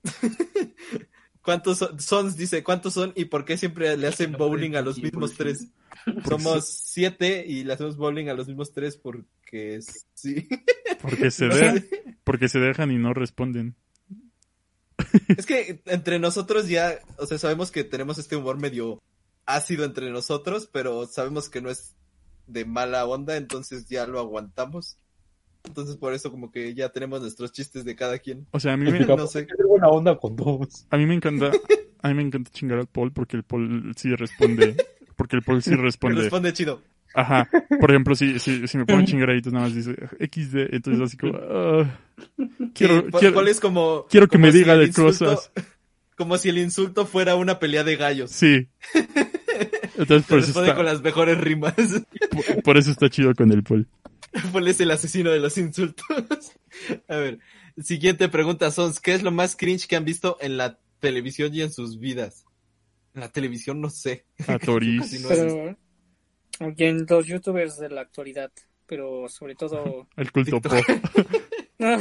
¿cuán- 0.02 0.72
¿cuántos 1.42 1.78
son? 1.78 1.98
Sons 2.00 2.36
dice, 2.36 2.62
¿cuántos 2.62 2.94
son 2.94 3.12
y 3.16 3.24
por 3.26 3.44
qué 3.44 3.56
siempre 3.56 3.96
le 3.96 4.06
hacen 4.06 4.32
bowling 4.32 4.76
a 4.76 4.82
los 4.82 4.98
mismos 5.02 5.34
tres? 5.34 5.66
Somos 6.28 6.68
siete 6.68 7.44
y 7.46 7.64
le 7.64 7.72
hacemos 7.72 7.96
bowling 7.96 8.28
a 8.28 8.34
los 8.34 8.46
mismos 8.46 8.72
tres 8.72 8.96
porque 8.96 9.80
sí. 10.14 10.48
Porque 11.02 11.30
se, 11.32 11.46
de- 11.48 12.16
porque 12.22 12.48
se 12.48 12.60
dejan 12.60 12.92
y 12.92 12.98
no 12.98 13.12
responden. 13.14 13.74
Es 15.36 15.44
que 15.44 15.82
entre 15.86 16.18
nosotros 16.20 16.68
ya, 16.68 17.00
o 17.18 17.26
sea, 17.26 17.38
sabemos 17.38 17.70
que 17.72 17.82
tenemos 17.84 18.18
este 18.18 18.36
humor 18.36 18.58
medio 18.58 19.02
ácido 19.44 19.84
entre 19.84 20.10
nosotros, 20.10 20.68
pero 20.72 21.06
sabemos 21.06 21.48
que 21.48 21.60
no 21.60 21.70
es 21.70 21.94
de 22.46 22.64
mala 22.64 23.04
onda, 23.06 23.36
entonces 23.36 23.86
ya 23.88 24.06
lo 24.06 24.18
aguantamos. 24.20 24.98
Entonces 25.64 25.96
por 25.96 26.12
eso 26.14 26.30
como 26.30 26.50
que 26.52 26.74
ya 26.74 26.90
tenemos 26.90 27.20
nuestros 27.20 27.50
chistes 27.52 27.84
de 27.84 27.96
cada 27.96 28.18
quien. 28.20 28.46
O 28.52 28.60
sea, 28.60 28.74
a 28.74 28.76
mí 28.76 28.90
me, 28.90 29.00
No 29.00 29.26
sé. 29.26 29.46
Buena 29.68 29.88
onda 29.88 30.16
con 30.16 30.36
todos. 30.36 30.86
a 30.90 30.96
mí 30.96 31.06
me 31.06 31.14
encanta, 31.14 31.50
a 32.02 32.08
mí 32.08 32.14
me 32.14 32.22
encanta 32.22 32.50
chingar 32.52 32.78
al 32.78 32.86
Paul 32.86 33.12
porque 33.12 33.36
el 33.36 33.42
Paul 33.42 33.92
sí 33.96 34.14
responde, 34.14 34.76
porque 35.16 35.36
el 35.36 35.42
Paul 35.42 35.62
sí 35.62 35.74
responde. 35.74 36.20
Responde 36.22 36.52
chido. 36.52 36.82
Ajá. 37.14 37.48
Por 37.80 37.90
ejemplo, 37.90 38.14
si, 38.14 38.38
si, 38.38 38.68
si 38.68 38.76
me 38.78 38.84
pongo 38.84 39.00
a 39.00 39.04
chingar 39.06 39.30
ahí, 39.30 39.38
entonces 39.38 39.54
nada 39.54 39.66
más 39.66 39.74
dice 39.74 39.94
XD, 40.20 40.74
entonces 40.74 41.02
así 41.02 41.16
como, 41.16 41.32
ah, 41.36 41.98
quiero, 42.74 43.00
Sí, 43.06 43.10
quiero, 43.18 43.34
Paul 43.34 43.48
es 43.48 43.58
como... 43.58 44.06
quiero 44.10 44.26
que 44.28 44.32
como 44.36 44.46
me 44.46 44.52
si 44.52 44.58
diga 44.58 44.76
de 44.76 44.86
insulto- 44.88 45.26
cosas. 45.26 45.50
Como 46.16 46.38
si 46.38 46.48
el 46.48 46.56
insulto 46.56 47.04
fuera 47.04 47.36
una 47.36 47.58
pelea 47.58 47.84
de 47.84 47.96
gallos. 47.96 48.30
Sí. 48.30 48.68
Entonces 49.98 50.26
por 50.28 50.38
eso, 50.38 50.46
responde 50.48 50.68
está, 50.68 50.76
con 50.76 50.86
las 50.86 51.02
mejores 51.02 51.38
rimas. 51.38 51.74
por, 52.30 52.62
por 52.62 52.76
eso 52.76 52.90
está 52.90 53.08
chido 53.08 53.34
con 53.34 53.50
el 53.52 53.62
Paul. 53.62 53.88
Paul 54.52 54.68
es 54.68 54.80
el 54.80 54.90
asesino 54.90 55.30
de 55.30 55.40
los 55.40 55.56
insultos. 55.58 56.04
A 57.08 57.16
ver, 57.16 57.38
siguiente 57.82 58.28
pregunta, 58.28 58.70
Sons. 58.70 59.00
¿Qué 59.00 59.14
es 59.14 59.22
lo 59.22 59.30
más 59.32 59.56
cringe 59.56 59.86
que 59.86 59.96
han 59.96 60.04
visto 60.04 60.36
en 60.40 60.56
la 60.56 60.78
televisión 61.00 61.54
y 61.54 61.62
en 61.62 61.72
sus 61.72 61.98
vidas? 61.98 62.44
En 63.14 63.20
la 63.22 63.30
televisión 63.30 63.80
no 63.80 63.88
sé. 63.90 64.26
A 64.46 64.58
Toris. 64.58 65.20
No. 65.22 65.28
Pero 65.28 65.76
y 66.76 66.84
en 66.84 67.06
los 67.08 67.26
youtubers 67.26 67.78
de 67.78 67.90
la 67.90 68.00
actualidad, 68.02 68.50
pero 68.86 69.28
sobre 69.28 69.54
todo 69.54 70.06
El 70.16 70.32
culto 70.32 70.60
TikTok. 70.60 70.86
pop. 70.86 71.26
no, 71.78 71.98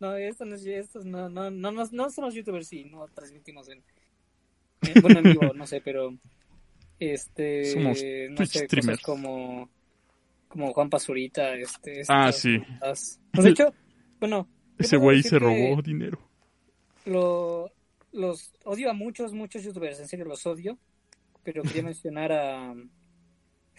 no, 0.00 0.16
estos 0.16 0.46
no, 0.46 0.54
estos 0.56 1.04
no, 1.04 1.28
no, 1.28 1.50
no, 1.50 1.70
no, 1.72 1.88
no 1.90 2.10
somos 2.10 2.34
youtubers 2.34 2.68
sí, 2.68 2.84
no 2.84 3.06
transmitimos 3.14 3.68
en, 3.68 3.82
en- 4.82 5.02
bueno 5.02 5.18
en 5.18 5.24
vivo, 5.24 5.52
no 5.54 5.66
sé, 5.66 5.80
pero 5.82 6.14
este 7.00 7.64
Somos 7.64 8.08
no 8.30 8.36
Twitch 8.36 8.50
sé, 8.50 8.64
streamers. 8.66 9.00
cosas 9.00 9.02
como 9.02 9.70
como 10.48 10.72
Juan 10.74 10.90
Pazurita, 10.90 11.54
este, 11.54 12.02
Ah, 12.08 12.30
estas 12.30 12.36
sí. 12.40 12.58
Pues, 13.32 13.44
de 13.44 13.50
hecho, 13.50 13.74
bueno, 14.20 14.48
Ese 14.78 14.96
güey 14.96 15.22
se 15.22 15.38
robó 15.38 15.80
dinero. 15.82 16.18
lo, 17.04 17.72
los 18.12 18.52
odio 18.64 18.90
a 18.90 18.94
muchos, 18.94 19.32
muchos 19.32 19.62
youtubers, 19.64 20.00
en 20.00 20.08
serio 20.08 20.24
los 20.26 20.46
odio, 20.46 20.78
pero 21.42 21.62
quería 21.64 21.82
mencionar 21.84 22.32
a, 22.32 22.70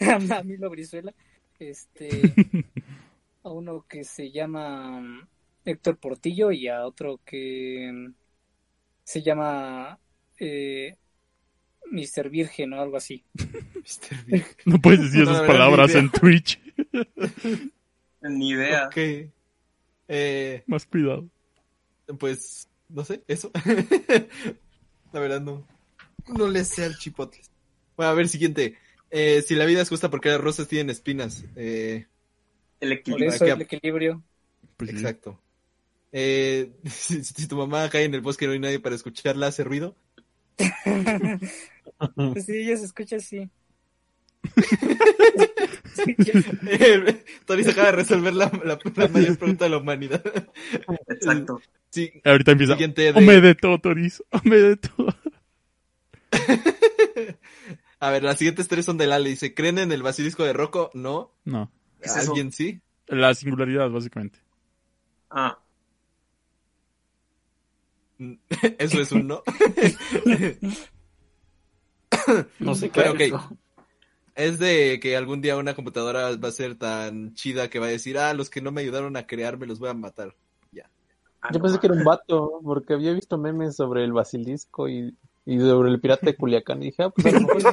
a 0.00 0.42
Milo 0.44 0.70
Brizuela, 0.70 1.14
este, 1.58 2.34
a 3.44 3.50
uno 3.50 3.86
que 3.88 4.04
se 4.04 4.30
llama 4.30 5.28
Héctor 5.64 5.98
Portillo 5.98 6.52
y 6.52 6.68
a 6.68 6.86
otro 6.86 7.20
que 7.24 8.12
se 9.04 9.22
llama 9.22 9.98
eh, 10.38 10.96
Mr. 11.92 12.28
Virgen 12.30 12.72
o 12.72 12.80
algo 12.80 12.96
así. 12.96 13.24
No 14.64 14.78
puedes 14.80 15.00
decir 15.02 15.24
No, 15.24 15.32
esas 15.32 15.46
palabras 15.46 15.94
en 15.94 16.10
Twitch. 16.10 16.60
Ni 18.22 18.50
idea. 18.50 18.86
Ok. 18.86 19.30
Eh, 20.08 20.62
Más 20.66 20.86
cuidado. 20.86 21.28
pues, 22.18 22.68
no 22.88 23.04
sé, 23.04 23.22
eso. 23.28 23.50
la 25.12 25.20
verdad 25.20 25.40
no. 25.40 25.66
No 26.28 26.48
le 26.48 26.64
sé 26.64 26.84
al 26.84 26.96
chipotle. 26.98 27.40
Bueno, 27.96 28.12
a 28.12 28.14
ver, 28.14 28.28
siguiente. 28.28 28.76
Eh, 29.10 29.42
si 29.46 29.54
la 29.54 29.64
vida 29.66 29.82
es 29.82 29.88
justa 29.88 30.08
porque 30.10 30.28
las 30.28 30.40
rosas 30.40 30.68
tienen 30.68 30.90
espinas. 30.90 31.44
Eh, 31.56 32.06
El 32.80 32.88
Por 32.90 32.98
equilibrio. 32.98 33.28
eso 33.30 33.44
Aquí- 33.44 33.52
el 33.52 33.62
equilibrio. 33.62 34.22
Pues 34.76 34.90
sí. 34.90 34.96
exacto. 34.96 35.40
Eh, 36.12 36.70
si, 36.88 37.24
si 37.24 37.46
tu 37.48 37.56
mamá 37.56 37.88
cae 37.90 38.04
en 38.04 38.14
el 38.14 38.20
bosque 38.20 38.44
y 38.44 38.48
no 38.48 38.54
hay 38.54 38.60
nadie 38.60 38.78
para 38.80 38.94
escucharla, 38.94 39.48
hace 39.48 39.64
ruido. 39.64 39.96
Pues 42.32 42.44
sí, 42.46 42.64
ya 42.64 42.76
se 42.76 42.84
escucha 42.86 43.16
así. 43.16 43.48
Eh, 46.66 47.24
Tony 47.46 47.64
se 47.64 47.70
acaba 47.70 47.88
de 47.88 47.96
resolver 47.96 48.34
la, 48.34 48.50
la- 48.64 48.78
la 48.96 49.08
mayor 49.08 49.36
pregunta 49.38 49.66
de 49.66 49.70
la 49.70 49.76
humanidad. 49.78 50.22
Exacto. 51.08 51.60
Sí, 51.90 52.10
Ahorita 52.24 52.52
empieza. 52.52 52.72
siguiente 52.74 53.12
de- 53.12 53.18
Ome 53.18 53.40
de 53.40 53.54
todo, 53.54 53.78
Toris. 53.78 54.22
Ome 54.30 54.56
de 54.56 54.76
todo. 54.78 55.14
A 58.00 58.10
ver, 58.10 58.22
las 58.24 58.38
siguientes 58.38 58.68
tres 58.68 58.84
son 58.86 58.96
de 58.96 59.06
Lale. 59.06 59.28
Dice, 59.30 59.54
¿creen 59.54 59.78
en 59.78 59.92
el 59.92 60.02
basilisco 60.02 60.44
de 60.44 60.52
Rocco? 60.54 60.90
No. 60.94 61.32
No. 61.44 61.70
¿Qué 62.00 62.06
es 62.08 62.16
eso? 62.16 62.30
¿Alguien 62.32 62.50
sí? 62.52 62.80
La 63.06 63.34
singularidad, 63.34 63.90
básicamente. 63.90 64.38
Ah, 65.30 65.58
Eso 68.78 69.00
es 69.00 69.12
un 69.12 69.26
no. 69.28 69.42
No 72.58 72.74
sé 72.74 72.90
qué 72.90 73.02
Pero, 73.02 73.10
es 73.10 73.14
ok. 73.14 73.20
eso. 73.20 73.56
Es 74.34 74.58
de 74.58 74.98
que 75.00 75.16
algún 75.16 75.42
día 75.42 75.58
una 75.58 75.74
computadora 75.74 76.34
va 76.36 76.48
a 76.48 76.52
ser 76.52 76.76
tan 76.76 77.34
chida 77.34 77.68
que 77.68 77.78
va 77.78 77.86
a 77.86 77.90
decir, 77.90 78.16
ah, 78.18 78.32
los 78.32 78.48
que 78.48 78.62
no 78.62 78.72
me 78.72 78.80
ayudaron 78.80 79.16
a 79.16 79.26
crear 79.26 79.58
me 79.58 79.66
los 79.66 79.78
voy 79.78 79.90
a 79.90 79.94
matar. 79.94 80.34
ah, 81.42 81.50
Yo 81.52 81.58
no, 81.58 81.64
pensé 81.64 81.78
que 81.78 81.86
era 81.88 81.96
un 81.96 82.04
vato, 82.04 82.60
porque 82.64 82.94
había 82.94 83.12
visto 83.12 83.36
memes 83.36 83.76
sobre 83.76 84.04
el 84.04 84.12
basilisco 84.12 84.88
y, 84.88 85.14
y 85.44 85.58
sobre 85.60 85.90
el 85.90 86.00
pirata 86.00 86.24
de 86.26 86.36
Culiacán. 86.36 86.82
Y 86.82 86.86
dije, 86.86 87.02
ah, 87.02 87.10
pues 87.10 87.26
a 87.26 87.30
lo 87.32 87.40
mejor. 87.40 87.62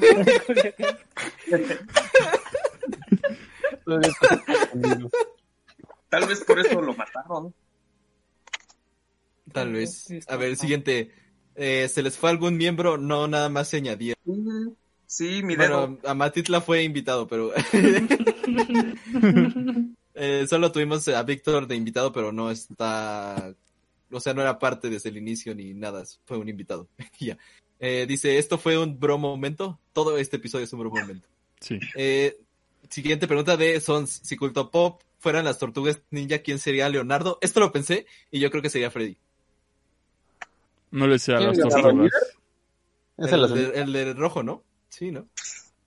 Tal 6.09 6.27
vez 6.27 6.43
por 6.43 6.59
eso 6.59 6.81
lo 6.81 6.93
mataron. 6.93 7.53
Tal 9.51 9.73
vez. 9.73 10.07
A 10.27 10.35
ver, 10.35 10.55
siguiente. 10.55 11.11
Eh, 11.55 11.87
¿Se 11.89 12.03
les 12.03 12.17
fue 12.17 12.29
algún 12.29 12.57
miembro? 12.57 12.97
No, 12.97 13.27
nada 13.27 13.49
más 13.49 13.69
se 13.69 13.77
añadía. 13.77 14.15
Sí, 15.05 15.41
mi 15.43 15.55
dedo. 15.55 15.87
Bueno, 15.87 15.99
a 16.05 16.13
Matitla 16.13 16.61
fue 16.61 16.83
invitado, 16.83 17.27
pero... 17.27 17.51
Eh, 20.21 20.47
solo 20.49 20.69
tuvimos 20.73 21.07
a 21.07 21.23
Víctor 21.23 21.65
de 21.65 21.77
invitado, 21.77 22.11
pero 22.11 22.33
no 22.33 22.51
está... 22.51 23.55
O 24.11 24.19
sea, 24.19 24.33
no 24.33 24.41
era 24.41 24.59
parte 24.59 24.89
desde 24.89 25.07
el 25.07 25.15
inicio 25.15 25.55
ni 25.55 25.73
nada, 25.73 26.03
fue 26.25 26.37
un 26.37 26.49
invitado. 26.49 26.89
ya. 27.19 27.37
Eh, 27.79 28.05
dice, 28.05 28.37
¿esto 28.37 28.57
fue 28.57 28.77
un 28.77 28.99
bro 28.99 29.17
momento? 29.17 29.79
Todo 29.93 30.17
este 30.17 30.35
episodio 30.35 30.65
es 30.65 30.73
un 30.73 30.79
bro 30.79 30.89
momento. 30.89 31.25
Sí. 31.61 31.79
Eh, 31.95 32.37
siguiente 32.89 33.27
pregunta 33.27 33.55
de 33.55 33.79
Sons. 33.79 34.19
Si 34.23 34.35
Culto 34.35 34.71
Pop 34.71 35.03
fueran 35.19 35.45
las 35.45 35.57
tortugas 35.57 36.01
ninja, 36.11 36.39
¿quién 36.39 36.59
sería 36.59 36.89
Leonardo? 36.89 37.37
Esto 37.41 37.61
lo 37.61 37.71
pensé 37.71 38.05
y 38.29 38.41
yo 38.41 38.51
creo 38.51 38.61
que 38.61 38.69
sería 38.69 38.91
Freddy. 38.91 39.17
No 40.91 41.07
le 41.07 41.19
sé 41.19 41.33
a 41.35 41.37
¿Quién 41.37 41.49
las 41.49 41.57
tortugas. 41.69 42.11
Ese 43.17 43.35
El, 43.35 43.41
lo 43.41 43.47
de, 43.49 43.65
sé. 43.71 43.81
el 43.81 43.93
de 43.93 44.13
rojo, 44.13 44.43
¿no? 44.43 44.63
Sí, 44.89 45.11
¿no? 45.11 45.27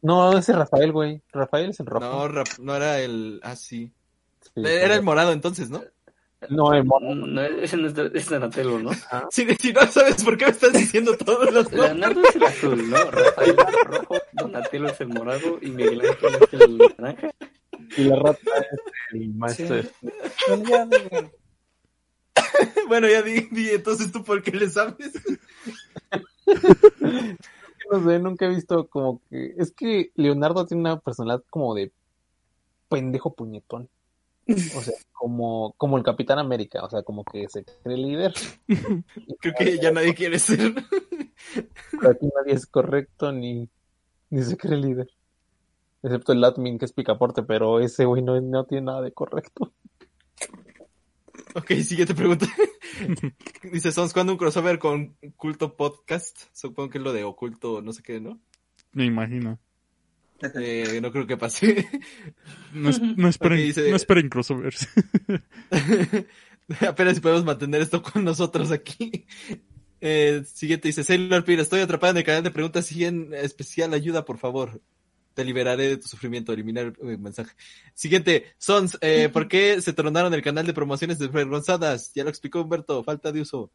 No, 0.03 0.37
ese 0.37 0.53
es 0.53 0.59
Rafael, 0.59 0.93
güey. 0.93 1.23
Rafael 1.33 1.71
es 1.71 1.81
el 1.81 1.87
rojo. 1.87 2.05
No, 2.05 2.29
Rap- 2.29 2.59
no 2.59 2.75
era 2.77 3.01
el... 3.01 3.41
Ah, 3.43 3.57
sí. 3.57 3.93
Sí, 4.43 4.51
Era 4.57 4.95
el 4.97 5.03
morado 5.03 5.33
entonces, 5.33 5.71
¿no? 5.71 5.83
No, 6.51 6.75
el 6.75 6.85
mono. 6.85 7.15
No, 7.15 7.41
ese 7.41 7.77
no 7.77 7.87
es, 7.87 7.95
es 7.97 8.29
Donatello, 8.29 8.81
¿no? 8.81 8.91
Si, 9.31 9.47
si 9.55 9.73
no 9.73 9.81
sabes 9.87 10.25
por 10.25 10.37
qué 10.37 10.47
me 10.47 10.51
estás 10.51 10.73
diciendo 10.73 11.17
todos 11.17 11.53
los. 11.53 11.71
Leonardo 11.73 12.21
es 12.29 12.35
el 12.35 12.43
azul, 12.43 12.91
¿no? 12.91 12.97
Rafael 13.11 13.51
es 13.57 13.67
el 13.77 13.85
rojo, 13.87 14.15
Donatello 14.33 14.87
es 14.89 15.01
el 15.01 15.09
morado 15.09 15.59
y 15.63 15.71
Miguel 15.71 16.01
Ángel 16.01 16.35
es 16.43 16.53
el 16.61 16.79
naranja. 16.99 17.31
Y 17.97 18.05
la 18.05 18.17
rata 18.17 18.41
es 18.59 18.81
el 19.15 19.29
maestro. 19.35 19.83
Sí. 19.83 19.89
Bueno, 22.89 23.09
ya, 23.09 23.23
di, 23.23 23.49
di, 23.51 23.71
entonces 23.71 24.13
tú 24.13 24.23
por 24.23 24.43
qué 24.43 24.53
le 24.53 24.69
sabes. 24.69 25.13
No 27.91 28.03
sé, 28.05 28.19
nunca 28.19 28.47
he 28.47 28.49
visto 28.49 28.89
como 28.89 29.21
que... 29.29 29.55
Es 29.59 29.71
que 29.73 30.13
Leonardo 30.15 30.65
tiene 30.65 30.81
una 30.81 31.01
personalidad 31.01 31.45
como 31.51 31.75
de 31.75 31.93
pendejo 32.89 33.35
puñetón. 33.35 33.91
O 34.49 34.81
sea, 34.81 34.95
como, 35.13 35.75
como 35.77 35.99
el 35.99 36.05
Capitán 36.05 36.39
América, 36.39 36.83
o 36.85 36.91
sea, 36.91 37.03
como 37.03 37.25
que 37.25 37.49
se 37.49 37.65
cree 37.65 37.97
líder. 37.97 38.35
Creo 39.41 39.55
que 39.59 39.79
ya 39.79 39.93
nadie 39.93 40.15
quiere 40.15 40.39
ser. 40.39 40.75
Pero 41.91 42.11
aquí 42.11 42.29
nadie 42.35 42.55
es 42.55 42.67
correcto 42.67 43.33
ni, 43.33 43.69
ni 44.31 44.43
se 44.43 44.57
cree 44.57 44.79
líder. 44.79 45.09
Excepto 46.03 46.33
el 46.33 46.43
admin 46.43 46.79
que 46.79 46.87
es 46.87 46.93
picaporte, 46.93 47.43
pero 47.43 47.79
ese 47.81 48.05
güey 48.05 48.23
no, 48.23 48.41
no 48.41 48.65
tiene 48.65 48.87
nada 48.87 49.03
de 49.03 49.13
correcto. 49.13 49.73
Ok, 51.55 51.73
siguiente 51.83 52.15
pregunta. 52.15 52.47
Dice, 53.73 53.93
¿Sons 53.93 54.13
cuándo 54.13 54.33
un 54.33 54.39
crossover 54.39 54.79
con 54.79 55.17
Culto 55.37 55.77
Podcast? 55.77 56.39
Supongo 56.53 56.91
que 56.91 56.99
es 56.99 57.05
lo 57.05 57.13
de 57.13 57.25
oculto, 57.25 57.83
no 57.83 57.93
sé 57.93 58.03
qué, 58.03 58.21
¿no? 58.21 58.41
Me 58.93 59.05
imagino. 59.05 59.59
Eh, 60.61 60.99
no 61.01 61.13
creo 61.13 61.27
que 61.27 61.37
pase. 61.37 61.87
No, 62.73 62.89
es- 62.91 63.01
no 63.01 63.29
esperen, 63.29 63.59
Ok, 63.59 63.65
dice- 63.65 63.91
no 63.91 63.97
esperen 63.97 64.29
crossovers. 64.29 64.89
Apenas 66.81 67.15
si 67.17 67.21
podemos 67.21 67.45
mantener 67.45 67.83
esto 67.83 68.03
con 68.03 68.25
nosotros 68.25 68.71
aquí. 68.71 69.27
Eh, 70.01 70.43
siguiente 70.47 70.89
dice, 70.89 71.05
Sailor 71.05 71.45
Pira, 71.45 71.63
estoy 71.63 71.81
atrapada 71.81 72.13
en 72.13 72.17
el 72.19 72.25
canal 72.25 72.43
de 72.43 72.51
preguntas 72.51 72.91
y 72.93 73.05
en 73.05 73.33
especial 73.35 73.93
ayuda, 73.95 74.25
por 74.25 74.39
favor. 74.39 74.81
Te 75.35 75.45
liberaré 75.45 75.89
de 75.89 75.97
tu 75.97 76.09
sufrimiento, 76.09 76.53
eliminar 76.53 76.93
el 77.03 77.19
mensaje. 77.19 77.55
Siguiente, 77.95 78.53
Sons, 78.59 78.99
eh, 79.01 79.29
¿por 79.33 79.49
qué 79.49 79.81
se 79.81 79.93
tronaron 79.93 80.35
el 80.35 80.43
canal 80.43 80.67
de 80.67 80.75
promociones 80.75 81.19
desvergonzadas? 81.19 82.13
Ya 82.15 82.25
lo 82.25 82.31
explicó 82.31 82.61
Humberto, 82.63 83.03
falta 83.05 83.33
de 83.33 83.41
uso. 83.41 83.71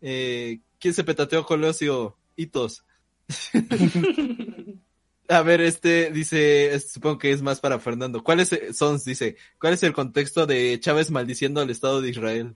Eh, 0.00 0.60
¿Quién 0.78 0.94
se 0.94 1.04
petateó 1.04 1.44
Colosio? 1.46 2.16
Hitos. 2.36 2.84
A 5.28 5.42
ver, 5.42 5.60
este 5.60 6.10
dice, 6.12 6.72
es- 6.74 6.92
supongo 6.92 7.18
que 7.18 7.32
es 7.32 7.42
más 7.42 7.58
para 7.60 7.80
Fernando. 7.80 8.22
¿Cuál 8.22 8.40
es, 8.40 8.52
eh, 8.52 8.72
Sons 8.72 9.04
dice, 9.04 9.36
cuál 9.58 9.72
es 9.74 9.82
el 9.82 9.92
contexto 9.92 10.46
de 10.46 10.78
Chávez 10.78 11.10
maldiciendo 11.10 11.60
al 11.60 11.70
Estado 11.70 12.00
de 12.00 12.10
Israel? 12.10 12.54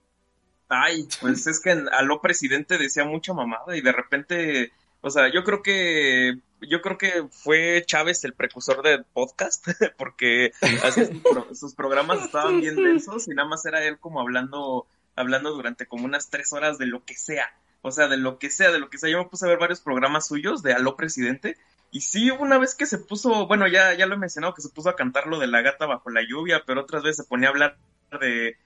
Ay, 0.69 1.05
pues 1.21 1.49
es 1.49 1.59
que 1.61 1.71
a 1.71 2.03
lo 2.03 2.21
presidente 2.21 2.79
decía 2.79 3.05
mucha 3.05 3.35
mamada 3.35 3.77
y 3.77 3.81
de 3.81 3.91
repente, 3.91 4.71
o 5.01 5.11
sea, 5.11 5.33
yo 5.33 5.43
creo 5.43 5.63
que 5.63 6.39
yo 6.69 6.81
creo 6.83 6.99
que 6.99 7.25
fue 7.31 7.83
Chávez 7.87 8.25
el 8.25 8.35
precursor 8.35 8.83
del 8.83 9.05
podcast 9.05 9.67
porque 9.99 10.53
sus, 10.95 11.09
pro- 11.23 11.55
sus 11.55 11.75
programas 11.75 12.23
estaban 12.25 12.61
bien 12.61 12.77
densos 12.77 13.29
y 13.29 13.31
nada 13.31 13.49
más 13.49 13.65
era 13.67 13.83
él 13.85 13.99
como 13.99 14.21
hablando 14.21 14.87
hablando 15.17 15.51
durante 15.53 15.87
como 15.87 16.05
unas 16.05 16.31
tres 16.31 16.53
horas 16.53 16.79
de 16.79 16.87
lo 16.87 17.05
que 17.05 17.15
sea, 17.17 17.53
o 17.83 17.91
sea, 17.91 18.09
de 18.09 18.17
lo 18.17 18.39
que 18.39 18.49
sea, 18.51 18.71
de 18.71 18.79
lo 18.79 18.89
que 18.89 18.97
sea. 18.99 19.11
Yo 19.11 19.19
me 19.19 19.29
puse 19.29 19.45
a 19.45 19.49
ver 19.49 19.59
varios 19.59 19.81
programas 19.81 20.27
suyos 20.27 20.63
de 20.63 20.73
Aló 20.73 20.97
Presidente 20.97 21.57
y 21.91 22.03
sí, 22.03 22.31
una 22.31 22.57
vez 22.59 22.75
que 22.75 22.87
se 22.87 22.99
puso, 22.99 23.47
bueno, 23.47 23.67
ya 23.67 23.93
ya 23.95 24.07
lo 24.07 24.15
he 24.15 24.19
mencionado 24.19 24.55
que 24.55 24.63
se 24.63 24.69
puso 24.71 24.89
a 24.89 24.97
cantar 24.97 25.27
lo 25.27 25.39
de 25.39 25.49
la 25.49 25.61
gata 25.61 25.87
bajo 25.87 26.09
la 26.11 26.23
lluvia, 26.27 26.63
pero 26.67 26.83
otras 26.83 27.03
veces 27.03 27.17
se 27.19 27.25
ponía 27.29 27.49
a 27.49 27.51
hablar 27.51 27.77
de 28.21 28.57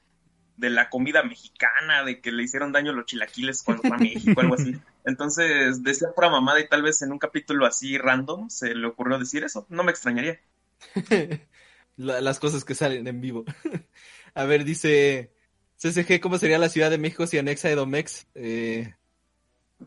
de 0.56 0.70
la 0.70 0.88
comida 0.88 1.22
mexicana, 1.22 2.04
de 2.04 2.20
que 2.20 2.30
le 2.32 2.42
hicieron 2.44 2.70
daño 2.72 2.92
los 2.92 3.06
chilaquiles 3.06 3.62
cuando 3.62 3.82
fue 3.82 3.96
a 3.96 3.98
México, 3.98 4.40
algo 4.40 4.54
así. 4.54 4.76
Entonces, 5.04 5.82
decía 5.82 6.08
pura 6.14 6.30
mamada 6.30 6.60
y 6.60 6.68
tal 6.68 6.82
vez 6.82 7.02
en 7.02 7.12
un 7.12 7.18
capítulo 7.18 7.66
así 7.66 7.98
random 7.98 8.48
se 8.50 8.74
le 8.74 8.86
ocurrió 8.86 9.18
decir 9.18 9.44
eso. 9.44 9.66
No 9.68 9.82
me 9.84 9.90
extrañaría. 9.90 10.40
La- 11.96 12.20
las 12.20 12.38
cosas 12.40 12.64
que 12.64 12.74
salen 12.74 13.06
en 13.06 13.20
vivo. 13.20 13.44
A 14.34 14.44
ver, 14.44 14.64
dice 14.64 15.32
CCG, 15.76 16.20
¿cómo 16.20 16.38
sería 16.38 16.58
la 16.58 16.68
Ciudad 16.68 16.90
de 16.90 16.98
México 16.98 17.26
si 17.26 17.38
anexa 17.38 17.70
Edomex? 17.70 18.26
Eh, 18.34 18.94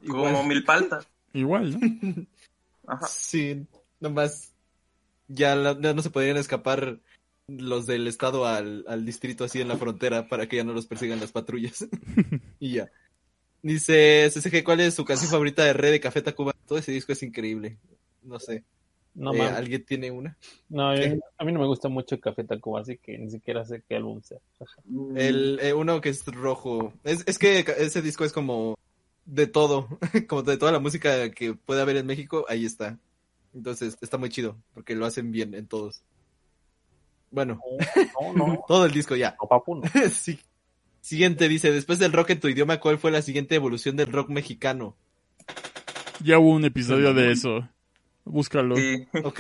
igual. 0.02 0.34
Como 0.34 0.44
Milpalta. 0.46 1.02
Igual, 1.34 1.78
¿no? 1.80 2.26
Ajá. 2.88 3.08
Sí, 3.08 3.66
nomás 4.00 4.54
ya, 5.28 5.56
la- 5.56 5.78
ya 5.80 5.94
no 5.94 6.02
se 6.02 6.10
podrían 6.10 6.38
escapar 6.38 7.00
los 7.48 7.86
del 7.86 8.08
estado 8.08 8.46
al, 8.46 8.84
al 8.88 9.06
distrito 9.06 9.44
así 9.46 9.62
en 9.62 9.70
la 9.70 9.78
frontera 9.78 10.28
para 10.28 10.48
que 10.48 10.58
ya 10.58 10.64
no 10.64 10.74
los 10.74 10.86
persigan 10.86 11.20
las 11.20 11.32
patrullas. 11.32 11.88
y 12.60 12.74
ya. 12.74 12.92
Dice 13.64 14.30
CCG, 14.32 14.64
¿cuál 14.64 14.82
es 14.82 14.94
su 14.94 15.06
canción 15.06 15.32
favorita 15.32 15.64
de 15.64 15.74
Red 15.74 15.92
de 15.92 16.00
Café 16.00 16.22
Tacuba? 16.22 16.54
Todo 16.68 16.78
ese 16.78 16.92
disco 16.92 17.12
es 17.14 17.24
increíble. 17.24 17.78
No 18.22 18.40
sé. 18.40 18.64
No 19.16 19.34
Eh. 19.34 19.42
¿Alguien 19.42 19.84
tiene 19.84 20.12
una? 20.12 20.38
No, 20.70 20.96
yo- 20.96 21.16
a 21.38 21.44
mí 21.46 21.52
no 21.52 21.60
me 21.60 21.66
gusta 21.66 21.90
mucho 21.90 22.20
Café 22.20 22.44
Tacuba, 22.44 22.82
así 22.82 22.98
que 22.98 23.18
ni 23.18 23.32
siquiera 23.32 23.66
sé 23.66 23.82
qué 23.88 23.96
álbum 23.96 24.22
sea. 24.22 24.38
El 25.16 25.60
eh, 25.62 25.74
uno 25.74 26.02
que 26.02 26.10
es 26.10 26.24
rojo. 26.26 26.94
Es, 27.04 27.24
es 27.26 27.40
que 27.40 27.66
ese 27.80 28.02
disco 28.02 28.26
es 28.26 28.34
como 28.34 28.78
de 29.26 29.48
todo, 29.48 29.88
como 30.28 30.44
de 30.44 30.58
toda 30.58 30.72
la 30.72 30.80
música 30.80 31.32
que 31.32 31.54
puede 31.56 31.82
haber 31.82 31.98
en 31.98 32.06
México, 32.06 32.46
ahí 32.50 32.66
está. 32.66 33.00
Entonces, 33.56 33.98
está 34.02 34.18
muy 34.18 34.30
chido, 34.30 34.56
porque 34.74 34.94
lo 34.96 35.06
hacen 35.06 35.32
bien 35.32 35.56
en 35.56 35.66
todos. 35.68 36.04
Bueno, 37.32 37.60
No, 38.22 38.34
no, 38.34 38.64
todo 38.68 38.86
el 38.86 38.92
disco 38.92 39.16
ya. 39.16 39.36
no, 39.42 39.48
papu, 39.48 39.76
no. 39.76 39.84
Sí. 40.12 40.40
Siguiente 41.02 41.48
dice, 41.48 41.72
después 41.72 42.00
del 42.00 42.12
rock 42.12 42.32
en 42.32 42.40
tu 42.40 42.48
idioma, 42.50 42.80
¿cuál 42.80 42.98
fue 42.98 43.12
la 43.12 43.22
siguiente 43.22 43.56
evolución 43.56 43.96
del 43.96 44.12
rock 44.12 44.30
mexicano? 44.30 44.98
Ya 46.22 46.38
hubo 46.40 46.50
un 46.50 46.66
episodio 46.66 47.14
de 47.14 47.32
eso. 47.32 47.68
Búscalo. 48.26 48.76
Sí. 48.76 49.08
Ok. 49.24 49.40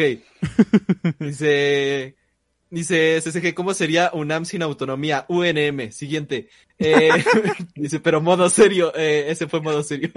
Dice, 1.20 2.16
dice 2.70 3.20
CCG, 3.22 3.54
¿cómo 3.54 3.74
sería 3.74 4.12
UNAM 4.14 4.46
sin 4.46 4.62
autonomía? 4.62 5.26
UNM. 5.28 5.92
Siguiente. 5.92 6.48
Eh, 6.80 7.10
dice, 7.76 8.00
pero 8.00 8.22
modo 8.22 8.50
serio. 8.50 8.94
Eh, 8.96 9.26
ese 9.28 9.48
fue 9.48 9.60
modo 9.60 9.84
serio. 9.84 10.10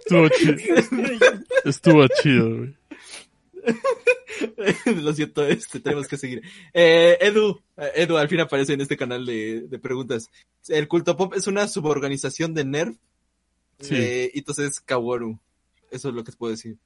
Estuvo 0.00 0.28
chido. 0.28 0.56
Estuvo 1.64 2.06
chido, 2.22 2.56
güey. 2.56 2.74
Lo 5.02 5.12
siento, 5.12 5.46
este, 5.46 5.80
tenemos 5.80 6.06
que 6.06 6.16
seguir. 6.16 6.42
Eh, 6.72 7.18
Edu, 7.20 7.60
eh, 7.76 7.92
Edu 7.96 8.16
al 8.16 8.28
fin 8.28 8.40
aparece 8.40 8.74
en 8.74 8.80
este 8.80 8.96
canal 8.96 9.26
de, 9.26 9.62
de 9.62 9.78
preguntas. 9.78 10.30
El 10.68 10.88
culto 10.88 11.16
pop 11.16 11.34
es 11.34 11.46
una 11.46 11.68
suborganización 11.68 12.54
de 12.54 12.64
NERV. 12.64 12.96
Sí. 13.80 13.94
Eh, 13.94 14.30
y 14.34 14.38
entonces 14.38 14.80
Kaworu. 14.80 15.38
Eso 15.90 16.08
es 16.08 16.14
lo 16.14 16.24
que 16.24 16.32
te 16.32 16.38
puedo 16.38 16.52
decir. 16.52 16.76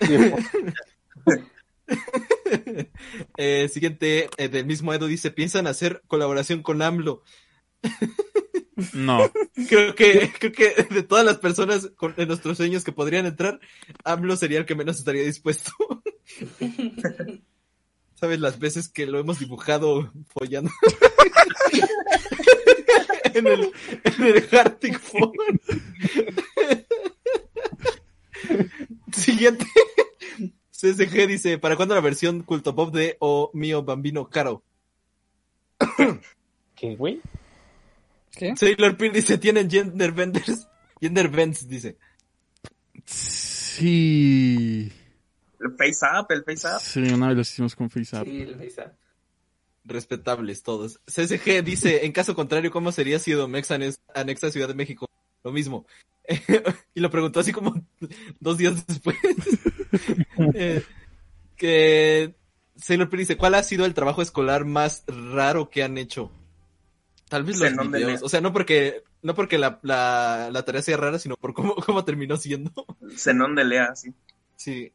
Eh, 3.36 3.68
siguiente, 3.68 4.28
del 4.38 4.64
mismo 4.64 4.94
Edu 4.94 5.06
dice, 5.06 5.30
piensan 5.30 5.66
hacer 5.66 6.02
colaboración 6.06 6.62
con 6.62 6.82
AMLO. 6.82 7.22
No. 8.92 9.30
Creo 9.68 9.94
que, 9.94 10.32
creo 10.38 10.52
que 10.52 10.86
de 10.90 11.02
todas 11.02 11.24
las 11.24 11.38
personas 11.38 11.90
con, 11.96 12.14
de 12.16 12.26
nuestros 12.26 12.56
sueños 12.56 12.84
que 12.84 12.92
podrían 12.92 13.26
entrar, 13.26 13.60
AMLO 14.04 14.36
sería 14.36 14.58
el 14.58 14.66
que 14.66 14.74
menos 14.74 14.98
estaría 14.98 15.22
dispuesto. 15.22 15.72
¿Sabes 18.14 18.40
las 18.40 18.58
veces 18.58 18.88
que 18.88 19.06
lo 19.06 19.18
hemos 19.18 19.38
dibujado 19.38 20.12
follando? 20.26 20.70
en 23.34 23.46
el, 23.46 23.72
en 24.04 24.24
el 24.24 24.58
Arctic 24.58 24.98
Phone. 24.98 25.60
Siguiente. 29.12 29.66
CSG 30.70 31.26
dice, 31.26 31.58
¿para 31.58 31.76
cuándo 31.76 31.94
la 31.94 32.00
versión 32.00 32.42
culto 32.42 32.74
pop 32.74 32.94
de 32.94 33.16
O 33.20 33.50
Mío 33.54 33.82
Bambino 33.82 34.28
Caro? 34.28 34.62
¿Qué, 36.74 36.96
güey? 36.96 37.20
¿Qué? 38.36 38.56
Sailor 38.56 38.96
Peel 38.96 39.12
dice, 39.12 39.38
tienen 39.38 39.70
gender 39.70 40.12
benders. 40.12 40.68
Gender 41.00 41.28
bends, 41.28 41.68
dice. 41.68 41.98
Sí. 43.04 44.90
El 45.60 45.76
face 45.76 46.06
up, 46.18 46.26
el 46.30 46.44
face 46.44 46.66
up. 46.68 46.80
Sí, 46.80 47.00
una 47.12 47.28
vez 47.28 47.36
lo 47.36 47.42
hicimos 47.42 47.74
con 47.76 47.90
FaceApp. 47.90 48.24
Sí, 48.26 48.40
el 48.42 48.54
FaceApp. 48.56 48.94
Respetables 49.84 50.62
todos. 50.62 51.00
CSG 51.06 51.62
dice, 51.62 52.06
en 52.06 52.12
caso 52.12 52.34
contrario, 52.34 52.70
¿cómo 52.70 52.90
sería 52.92 53.18
si 53.18 53.32
Domex 53.32 53.70
anex- 53.70 53.98
anexa 54.14 54.50
Ciudad 54.50 54.68
de 54.68 54.74
México? 54.74 55.08
Lo 55.42 55.52
mismo. 55.52 55.86
y 56.94 57.00
lo 57.00 57.10
preguntó 57.10 57.40
así 57.40 57.52
como 57.52 57.74
dos 58.40 58.56
días 58.56 58.86
después. 58.86 59.16
Eh, 60.54 60.82
que 61.56 62.34
Sailor 62.76 63.10
Peel 63.10 63.20
dice, 63.20 63.36
¿cuál 63.36 63.54
ha 63.54 63.62
sido 63.62 63.84
el 63.84 63.94
trabajo 63.94 64.22
escolar 64.22 64.64
más 64.64 65.04
raro 65.06 65.68
que 65.68 65.82
han 65.82 65.98
hecho? 65.98 66.32
Tal 67.28 67.42
vez 67.44 67.58
los 67.58 67.90
videos. 67.90 68.22
O 68.22 68.28
sea, 68.28 68.40
no 68.40 68.52
porque, 68.52 69.02
no 69.22 69.34
porque 69.34 69.58
la, 69.58 69.78
la, 69.82 70.50
la 70.52 70.64
tarea 70.64 70.82
sea 70.82 70.96
rara, 70.96 71.18
sino 71.18 71.36
por 71.36 71.54
cómo, 71.54 71.74
cómo 71.86 72.04
terminó 72.04 72.36
siendo. 72.36 72.70
Zenón 73.16 73.54
de 73.54 73.64
Lea, 73.64 73.94
sí. 73.96 74.12
Sí. 74.56 74.92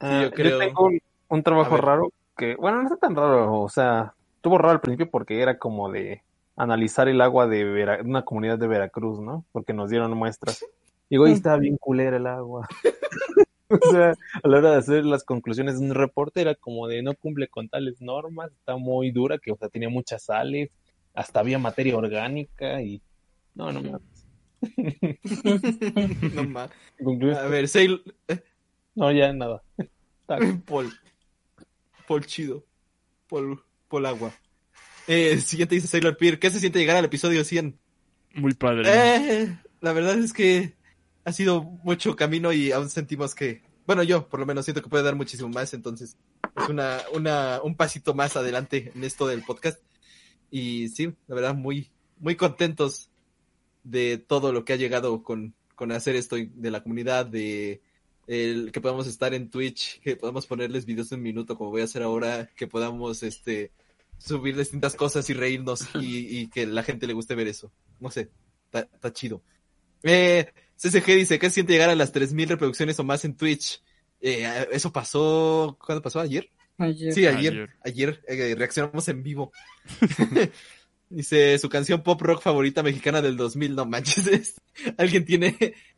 Ah, 0.00 0.22
yo 0.22 0.30
creo- 0.30 0.58
tengo 0.58 0.90
un, 1.28 1.42
trabajo 1.42 1.76
raro 1.76 2.12
que, 2.36 2.56
bueno, 2.56 2.78
no 2.78 2.84
está 2.84 2.96
tan 2.96 3.16
raro, 3.16 3.60
o 3.60 3.68
sea, 3.68 4.14
estuvo 4.36 4.58
raro 4.58 4.72
al 4.72 4.80
principio 4.80 5.10
porque 5.10 5.40
era 5.40 5.58
como 5.58 5.90
de 5.90 6.22
analizar 6.56 7.08
el 7.08 7.20
agua 7.20 7.46
de 7.46 7.64
Vera- 7.64 8.00
una 8.04 8.24
comunidad 8.24 8.58
de 8.58 8.66
Veracruz, 8.66 9.20
¿no? 9.20 9.44
Porque 9.52 9.72
nos 9.72 9.90
dieron 9.90 10.16
muestras. 10.16 10.64
Y 11.08 11.16
güey, 11.16 11.32
estaba 11.32 11.58
bien 11.58 11.76
culera 11.76 12.16
el 12.16 12.26
agua. 12.26 12.68
o 13.68 13.90
sea, 13.90 14.14
a 14.42 14.48
la 14.48 14.58
hora 14.58 14.70
de 14.72 14.76
hacer 14.76 15.04
las 15.04 15.24
conclusiones 15.24 15.78
de 15.78 15.86
un 15.86 15.94
reporte 15.94 16.40
era 16.40 16.54
como 16.54 16.86
de 16.86 17.02
no 17.02 17.14
cumple 17.14 17.48
con 17.48 17.68
tales 17.68 18.00
normas, 18.00 18.52
está 18.52 18.76
muy 18.76 19.10
dura, 19.10 19.38
que 19.38 19.52
o 19.52 19.56
sea, 19.56 19.68
tenía 19.68 19.88
muchas 19.88 20.24
sales, 20.24 20.70
hasta 21.14 21.40
había 21.40 21.58
materia 21.58 21.96
orgánica 21.96 22.82
y 22.82 23.00
no, 23.54 23.72
no 23.72 23.82
mames. 23.82 24.02
no 26.34 26.44
más. 26.48 26.70
Concluyo- 27.02 27.38
A 27.38 27.46
ver, 27.48 27.68
Sailor, 27.68 28.02
No, 28.94 29.10
ya 29.12 29.32
nada. 29.32 29.62
Paul. 30.66 30.92
Paul 32.08 32.26
chido. 32.26 32.64
Paul, 33.28 33.60
Paul 33.88 34.06
agua. 34.06 34.32
Eh, 35.06 35.38
siguiente 35.40 35.74
dice 35.74 35.86
Sailor 35.86 36.16
Peer. 36.16 36.38
¿Qué 36.38 36.50
se 36.50 36.60
siente 36.60 36.78
llegar 36.78 36.96
al 36.96 37.04
episodio 37.04 37.44
100? 37.44 37.78
Muy 38.34 38.54
padre. 38.54 38.84
Eh, 38.86 39.58
la 39.80 39.92
verdad 39.92 40.18
es 40.18 40.32
que 40.32 40.74
ha 41.24 41.32
sido 41.32 41.62
mucho 41.62 42.16
camino 42.16 42.52
y 42.52 42.72
aún 42.72 42.88
sentimos 42.90 43.34
que, 43.34 43.62
bueno, 43.86 44.02
yo 44.02 44.28
por 44.28 44.40
lo 44.40 44.46
menos 44.46 44.64
siento 44.64 44.82
que 44.82 44.88
puede 44.88 45.04
dar 45.04 45.14
muchísimo 45.14 45.48
más, 45.48 45.72
entonces 45.74 46.16
es 46.56 46.68
una, 46.68 46.98
una, 47.14 47.60
un 47.62 47.74
pasito 47.76 48.14
más 48.14 48.36
adelante 48.36 48.92
en 48.94 49.04
esto 49.04 49.26
del 49.26 49.42
podcast. 49.42 49.80
Y 50.54 50.88
sí, 50.90 51.12
la 51.26 51.34
verdad, 51.34 51.52
muy, 51.56 51.90
muy 52.20 52.36
contentos 52.36 53.10
de 53.82 54.18
todo 54.18 54.52
lo 54.52 54.64
que 54.64 54.72
ha 54.72 54.76
llegado 54.76 55.24
con, 55.24 55.52
con 55.74 55.90
hacer 55.90 56.14
esto 56.14 56.36
de 56.36 56.70
la 56.70 56.80
comunidad, 56.80 57.26
de 57.26 57.80
el 58.28 58.70
que 58.70 58.80
podamos 58.80 59.08
estar 59.08 59.34
en 59.34 59.50
Twitch, 59.50 60.00
que 60.00 60.14
podamos 60.14 60.46
ponerles 60.46 60.86
videos 60.86 61.10
de 61.10 61.16
un 61.16 61.22
minuto 61.22 61.58
como 61.58 61.70
voy 61.70 61.80
a 61.80 61.86
hacer 61.86 62.04
ahora, 62.04 62.48
que 62.54 62.68
podamos 62.68 63.24
este 63.24 63.72
subir 64.16 64.56
distintas 64.56 64.94
cosas 64.94 65.28
y 65.28 65.34
reírnos 65.34 65.88
y, 66.00 66.38
y 66.38 66.46
que 66.46 66.68
la 66.68 66.84
gente 66.84 67.08
le 67.08 67.14
guste 67.14 67.34
ver 67.34 67.48
eso. 67.48 67.72
No 67.98 68.12
sé, 68.12 68.30
está, 68.72 69.12
chido. 69.12 69.42
Eh, 70.04 70.52
CCG 70.76 71.16
dice, 71.16 71.38
¿qué 71.40 71.50
siente 71.50 71.72
llegar 71.72 71.90
a 71.90 71.96
las 71.96 72.14
3.000 72.14 72.46
reproducciones 72.46 72.96
o 73.00 73.02
más 73.02 73.24
en 73.24 73.36
Twitch? 73.36 73.82
Eh, 74.20 74.68
eso 74.70 74.92
pasó, 74.92 75.76
¿cuándo 75.84 76.00
pasó? 76.00 76.20
¿Ayer? 76.20 76.48
Ayer. 76.78 77.12
Sí, 77.12 77.26
ayer, 77.26 77.70
ayer, 77.84 78.20
eh, 78.26 78.54
reaccionamos 78.56 79.08
en 79.08 79.22
vivo. 79.22 79.52
Dice, 81.08 81.58
su 81.58 81.68
canción 81.68 82.02
pop 82.02 82.20
rock 82.22 82.42
favorita 82.42 82.82
mexicana 82.82 83.22
del 83.22 83.36
2000, 83.36 83.76
no 83.76 83.86
manches, 83.86 84.26
es- 84.26 84.60
alguien 84.98 85.24
tiene, 85.24 85.56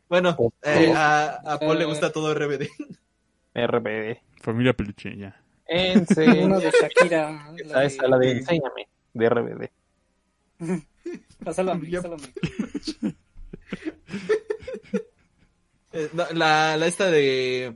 bueno, 0.09 0.37
eh, 0.61 0.93
a, 0.95 1.39
a 1.43 1.59
Paul 1.59 1.79
le 1.79 1.85
gusta 1.85 2.11
todo 2.11 2.33
RBD. 2.33 2.67
RBD. 3.55 4.17
Familia 4.41 4.73
Peluche, 4.73 5.17
ya. 5.17 5.41
Una 5.69 6.59
de 6.59 6.71
Shakira. 6.71 7.51
Esa 7.57 7.83
es 7.85 7.97
la 7.97 8.17
de 8.19 8.31
Enséñame, 8.31 8.87
de 9.13 9.29
RBD. 9.29 9.69
Pásalo 11.43 11.71
a 11.71 11.75
mí, 11.75 11.89
pásalo 11.91 12.15
a 12.15 12.17
mí. 12.17 13.13
Eh, 15.93 16.09
no, 16.13 16.25
la, 16.33 16.77
la 16.77 16.85
esta 16.87 17.09
de 17.09 17.75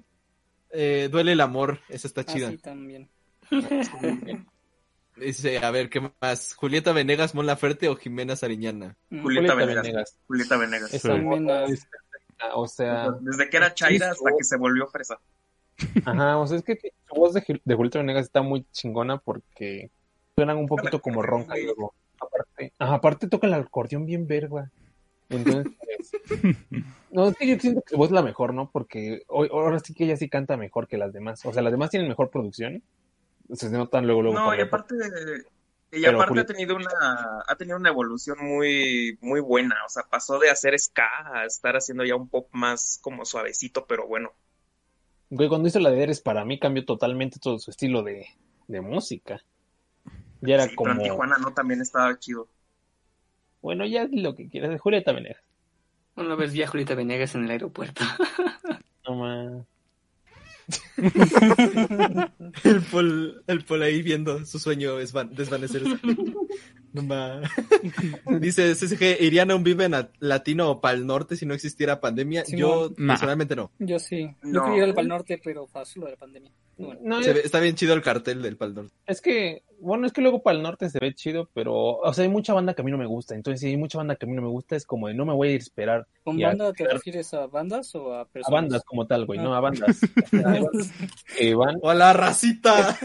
eh, 0.74 1.10
Duele 1.12 1.34
el 1.34 1.42
amor, 1.42 1.80
esa 1.90 2.08
está 2.08 2.24
chida. 2.26 2.48
Así 2.50 2.58
también. 2.58 3.10
Dice, 5.18 5.58
a 5.60 5.70
ver, 5.72 5.90
¿qué 5.90 6.02
más? 6.22 6.54
¿Julieta 6.56 6.94
Venegas, 6.94 7.36
Mon 7.36 7.46
Laferte 7.46 7.90
o 7.90 7.96
Jimena 7.96 8.36
Sariñana? 8.36 8.96
Julieta 9.10 9.54
Julieta 9.54 9.56
Venegas. 9.56 9.84
Venegas. 9.84 10.18
Julieta 10.28 10.58
Venegas. 10.58 10.94
Esa 10.94 11.16
Sí. 11.68 11.84
o 12.56 12.68
sea, 12.68 13.12
Desde 13.20 13.50
que 13.50 13.58
era 13.58 13.74
Chaira 13.74 14.12
hasta 14.12 14.32
que 14.38 14.44
se 14.44 14.58
volvió 14.58 14.88
fresa. 14.88 15.20
ajá, 16.06 16.38
o 16.38 16.48
sea, 16.48 16.58
es 16.58 16.64
que 16.64 16.78
su 17.08 17.16
voz 17.16 17.34
de, 17.34 17.42
Gil- 17.42 17.62
de 17.64 17.76
Julieta 17.76 18.00
Venegas 18.00 18.26
está 18.26 18.42
muy 18.42 18.66
chingona 18.72 19.18
porque 19.18 19.92
suenan 20.36 20.58
un 20.58 20.68
poquito 20.68 21.02
como 21.02 21.22
ronca 21.22 21.56
luego. 21.58 21.94
Aparte, 22.20 22.74
ajá, 22.80 22.94
aparte 22.96 23.28
toca 23.28 23.48
el 23.48 23.54
acordeón 23.54 24.06
bien 24.06 24.26
verga. 24.28 24.72
Entonces, 25.32 25.74
no, 27.12 27.30
es 27.30 27.38
que 27.38 27.48
yo 27.48 27.60
siento 27.60 27.82
que 27.82 27.92
su 27.92 27.98
voz 27.98 28.08
es 28.08 28.14
la 28.14 28.22
mejor, 28.22 28.54
¿no? 28.54 28.70
Porque 28.72 29.24
hoy, 29.28 29.50
ahora 29.52 29.80
sí 29.80 29.94
que 29.94 30.04
ella 30.04 30.18
sí 30.18 30.30
canta 30.30 30.58
mejor 30.58 30.88
que 30.88 30.98
las 30.98 31.14
demás. 31.14 31.46
O 31.46 31.54
sea, 31.54 31.62
las 31.62 31.72
demás 31.72 31.90
tienen 31.90 32.10
mejor 32.10 32.30
producción. 32.30 32.84
Se 33.54 33.70
notan 33.70 34.06
luego, 34.06 34.22
luego. 34.22 34.38
No, 34.38 34.56
y 34.56 34.62
aparte, 34.62 34.96
y 35.92 36.02
Pero 36.02 36.22
aparte 36.22 36.40
ha 36.40 36.46
tenido 36.46 36.76
una, 36.76 37.44
ha 37.48 37.56
tenido 37.56 37.78
una 37.78 37.90
evolución 37.90 38.38
muy, 38.42 39.18
muy 39.22 39.42
buena. 39.42 39.76
O 39.86 39.90
sea, 39.90 40.04
pasó 40.10 40.40
de 40.40 40.50
hacer 40.50 40.78
ska 40.80 41.10
a 41.34 41.46
estar 41.46 41.76
haciendo 41.76 42.06
ya 42.06 42.16
un 42.16 42.30
pop 42.30 42.48
más 42.52 43.00
como 43.02 43.26
suavecito, 43.26 43.86
pero 43.86 44.08
bueno. 44.08 44.32
Güey, 45.30 45.50
cuando 45.50 45.68
hizo 45.68 45.80
la 45.80 45.92
de 45.92 46.04
Eres 46.04 46.22
para 46.22 46.46
mí 46.46 46.60
cambió 46.60 46.86
totalmente 46.86 47.40
todo 47.40 47.60
su 47.60 47.72
estilo 47.72 48.04
de, 48.04 48.26
de 48.68 48.82
música. 48.82 49.42
Ya 50.42 50.56
era 50.56 50.68
Sí, 50.68 50.76
como, 50.76 50.92
pero 50.92 51.02
en 51.02 51.10
Tijuana 51.10 51.38
no 51.38 51.54
también 51.54 51.82
estaba 51.82 52.18
chido. 52.20 52.48
Bueno, 53.62 53.86
ya 53.86 54.08
lo 54.12 54.36
que 54.36 54.50
quieras. 54.50 54.80
Julieta 54.82 55.12
Venegas. 55.12 55.42
Una 56.16 56.36
vez 56.36 56.52
vi 56.54 56.62
a 56.64 56.68
Julieta 56.68 56.96
Venegas 56.96 57.36
en 57.36 57.46
el 57.46 57.52
aeropuerto. 57.52 58.04
No 59.08 59.16
más. 59.16 59.66
el 62.64 62.82
Paul, 62.92 63.44
el 63.48 63.64
Paul 63.66 63.82
ahí 63.84 64.02
viendo 64.02 64.46
su 64.46 64.60
sueño 64.60 65.00
desvan- 65.00 65.32
desvanecerse. 65.32 65.98
No 66.94 67.02
ma. 67.04 67.42
Dice 68.40 68.74
CCG, 68.76 69.22
¿irían 69.22 69.50
a 69.52 69.56
un 69.56 69.64
Vive 69.64 69.90
Latino 70.20 70.70
o 70.70 70.82
Pal 70.82 71.08
Norte 71.08 71.36
si 71.36 71.46
no 71.46 71.54
existiera 71.54 72.00
pandemia? 72.02 72.46
Sí, 72.46 72.58
Yo 72.58 72.92
no. 72.98 73.08
personalmente 73.14 73.56
no. 73.56 73.72
Yo 73.80 73.98
sí. 73.98 74.30
Yo 74.44 74.50
No. 74.52 74.66
quería 74.66 74.78
ir 74.80 74.84
al 74.84 74.94
Pal 74.94 75.08
Norte, 75.08 75.40
pero 75.44 75.68
pasó 75.68 76.00
lo 76.02 76.06
de 76.08 76.12
la 76.14 76.18
pandemia. 76.18 76.52
Bueno. 76.78 77.00
No, 77.04 77.24
Se 77.24 77.34
ve- 77.34 77.42
está 77.44 77.60
bien 77.60 77.76
chido 77.76 77.94
el 77.94 78.02
cartel 78.02 78.42
del 78.42 78.58
Pal 78.58 78.74
Norte. 78.74 78.94
Es 79.06 79.22
que, 79.22 79.64
bueno, 79.80 80.08
es 80.08 80.14
que 80.14 80.22
luego 80.22 80.42
para 80.42 80.58
el 80.58 80.64
norte 80.64 80.90
se 80.90 81.00
ve 81.00 81.14
chido, 81.14 81.48
pero, 81.54 81.74
o 81.98 82.14
sea, 82.14 82.24
hay 82.24 82.30
mucha 82.30 82.54
banda 82.54 82.74
que 82.74 82.82
a 82.82 82.86
mí 82.86 82.92
no 82.92 82.98
me 82.98 83.06
gusta. 83.06 83.36
Entonces, 83.36 83.60
si 83.62 83.68
hay 83.68 83.78
mucha 83.78 83.98
banda 84.00 84.16
que 84.16 84.26
a 84.26 84.30
mí 84.30 84.34
no 84.36 84.42
me 84.42 84.48
gusta, 84.48 84.76
es 84.76 84.86
como 84.86 85.08
de 85.08 85.14
no 85.14 85.26
me 85.26 85.34
voy 85.34 85.50
a 85.50 85.52
ir 85.52 85.60
a 85.60 85.64
esperar 85.64 86.08
¿Con 86.24 86.44
a, 86.44 86.48
banda 86.48 86.74
te 86.74 86.88
refieres 86.88 87.34
a 87.34 87.46
bandas 87.48 87.94
o 87.96 88.14
a 88.14 88.22
a 88.22 88.26
personas? 88.26 88.62
bandas 88.62 88.84
como 88.84 89.06
tal, 89.06 89.26
güey, 89.26 89.40
Ah. 89.40 89.44
no 89.44 89.54
a 89.56 89.60
bandas. 89.60 90.00
O 90.34 91.38
que 91.38 91.54
van. 91.56 91.78
¡Hola, 91.82 92.14
racita! 92.14 92.98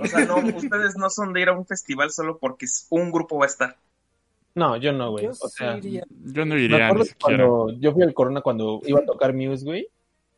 O 0.00 0.06
sea, 0.06 0.24
no, 0.26 0.36
ustedes 0.56 0.96
no 0.96 1.08
son 1.10 1.32
de 1.32 1.40
ir 1.42 1.48
a 1.48 1.52
un 1.58 1.66
festival 1.66 2.10
solo 2.10 2.38
porque 2.38 2.66
un 2.90 3.10
grupo 3.10 3.38
va 3.38 3.44
a 3.44 3.48
estar. 3.48 3.76
No, 4.54 4.76
yo 4.76 4.92
no, 4.92 5.12
güey. 5.12 5.24
Yo 5.24 5.30
O 5.30 5.48
sea, 5.48 5.80
sí 5.80 5.88
iría. 5.88 6.04
Yo 6.24 6.44
no 6.44 6.54
me 6.56 6.60
iría 6.62 6.86
acuerdo 6.88 7.04
ni 7.04 7.10
cuando 7.20 7.70
yo 7.78 7.92
fui 7.92 8.02
al 8.02 8.14
Corona 8.14 8.40
cuando 8.40 8.80
iba 8.84 8.98
a 9.00 9.04
tocar 9.04 9.32
Muse, 9.32 9.64
güey, 9.64 9.88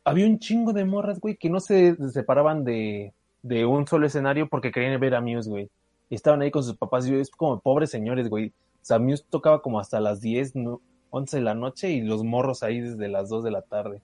había 0.03 0.25
un 0.27 0.39
chingo 0.39 0.73
de 0.73 0.85
morras, 0.85 1.19
güey, 1.19 1.35
que 1.37 1.49
no 1.49 1.59
se 1.59 1.95
separaban 2.11 2.63
de, 2.63 3.13
de 3.43 3.65
un 3.65 3.85
solo 3.87 4.05
escenario 4.07 4.47
porque 4.49 4.71
querían 4.71 4.99
ver 4.99 5.15
a 5.15 5.21
Muse, 5.21 5.49
güey. 5.49 5.69
Y 6.09 6.15
estaban 6.15 6.41
ahí 6.41 6.51
con 6.51 6.63
sus 6.63 6.75
papás, 6.77 7.07
y 7.07 7.11
yo, 7.11 7.17
es 7.19 7.29
como 7.29 7.59
pobres 7.59 7.89
señores, 7.91 8.29
güey. 8.29 8.47
O 8.49 8.83
sea, 8.85 8.99
Muse 8.99 9.23
tocaba 9.29 9.61
como 9.61 9.79
hasta 9.79 9.99
las 9.99 10.21
10, 10.21 10.55
no, 10.55 10.81
11 11.11 11.37
de 11.37 11.43
la 11.43 11.53
noche 11.53 11.89
y 11.91 12.01
los 12.01 12.23
morros 12.23 12.63
ahí 12.63 12.79
desde 12.79 13.07
las 13.07 13.29
2 13.29 13.43
de 13.43 13.51
la 13.51 13.61
tarde. 13.61 14.01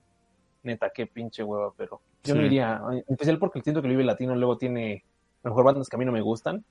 Neta, 0.63 0.89
qué 0.93 1.07
pinche 1.07 1.43
hueva, 1.43 1.71
pero 1.77 1.99
yo 2.23 2.35
no 2.35 2.41
Sí. 2.41 2.47
iría, 2.47 2.81
en 2.91 3.03
especial 3.07 3.39
porque 3.39 3.61
siento 3.61 3.81
que 3.81 3.87
el 3.87 3.93
Vive 3.93 4.03
Latino 4.03 4.35
luego 4.35 4.57
tiene 4.57 5.03
mejor 5.43 5.63
bandas 5.63 5.87
que 5.87 5.95
a 5.95 5.99
mí 5.99 6.05
no 6.05 6.11
me 6.11 6.21
gustan, 6.21 6.63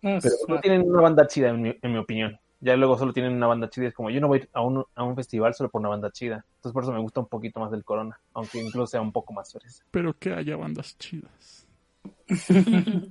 No, 0.00 0.18
pero 0.22 0.34
no 0.48 0.60
tienen 0.60 0.82
una 0.88 1.00
banda 1.02 1.26
chida, 1.26 1.50
en 1.50 1.62
mi, 1.62 1.74
en 1.80 1.92
mi 1.92 1.98
opinión. 1.98 2.38
Ya 2.64 2.76
luego 2.76 2.96
solo 2.96 3.12
tienen 3.12 3.32
una 3.32 3.48
banda 3.48 3.68
chida. 3.68 3.88
Es 3.88 3.94
como 3.94 4.08
yo 4.08 4.20
no 4.20 4.28
voy 4.28 4.38
a 4.38 4.42
ir 4.42 4.48
a 4.52 4.60
un, 4.60 4.84
a 4.94 5.02
un 5.02 5.16
festival 5.16 5.52
solo 5.52 5.68
por 5.68 5.80
una 5.80 5.88
banda 5.88 6.12
chida. 6.12 6.46
Entonces 6.54 6.72
por 6.72 6.84
eso 6.84 6.92
me 6.92 7.00
gusta 7.00 7.18
un 7.18 7.26
poquito 7.26 7.58
más 7.58 7.72
del 7.72 7.82
Corona. 7.82 8.20
Aunque 8.34 8.60
incluso 8.60 8.86
sea 8.86 9.00
un 9.00 9.10
poco 9.10 9.32
más 9.32 9.52
fresa. 9.52 9.84
Pero 9.90 10.16
que 10.16 10.32
haya 10.32 10.56
bandas 10.56 10.96
chidas. 10.96 11.66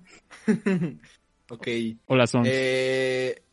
ok. 1.49 1.67
Hola, 2.05 2.27
Sons. 2.27 2.47
Eh, 2.49 3.43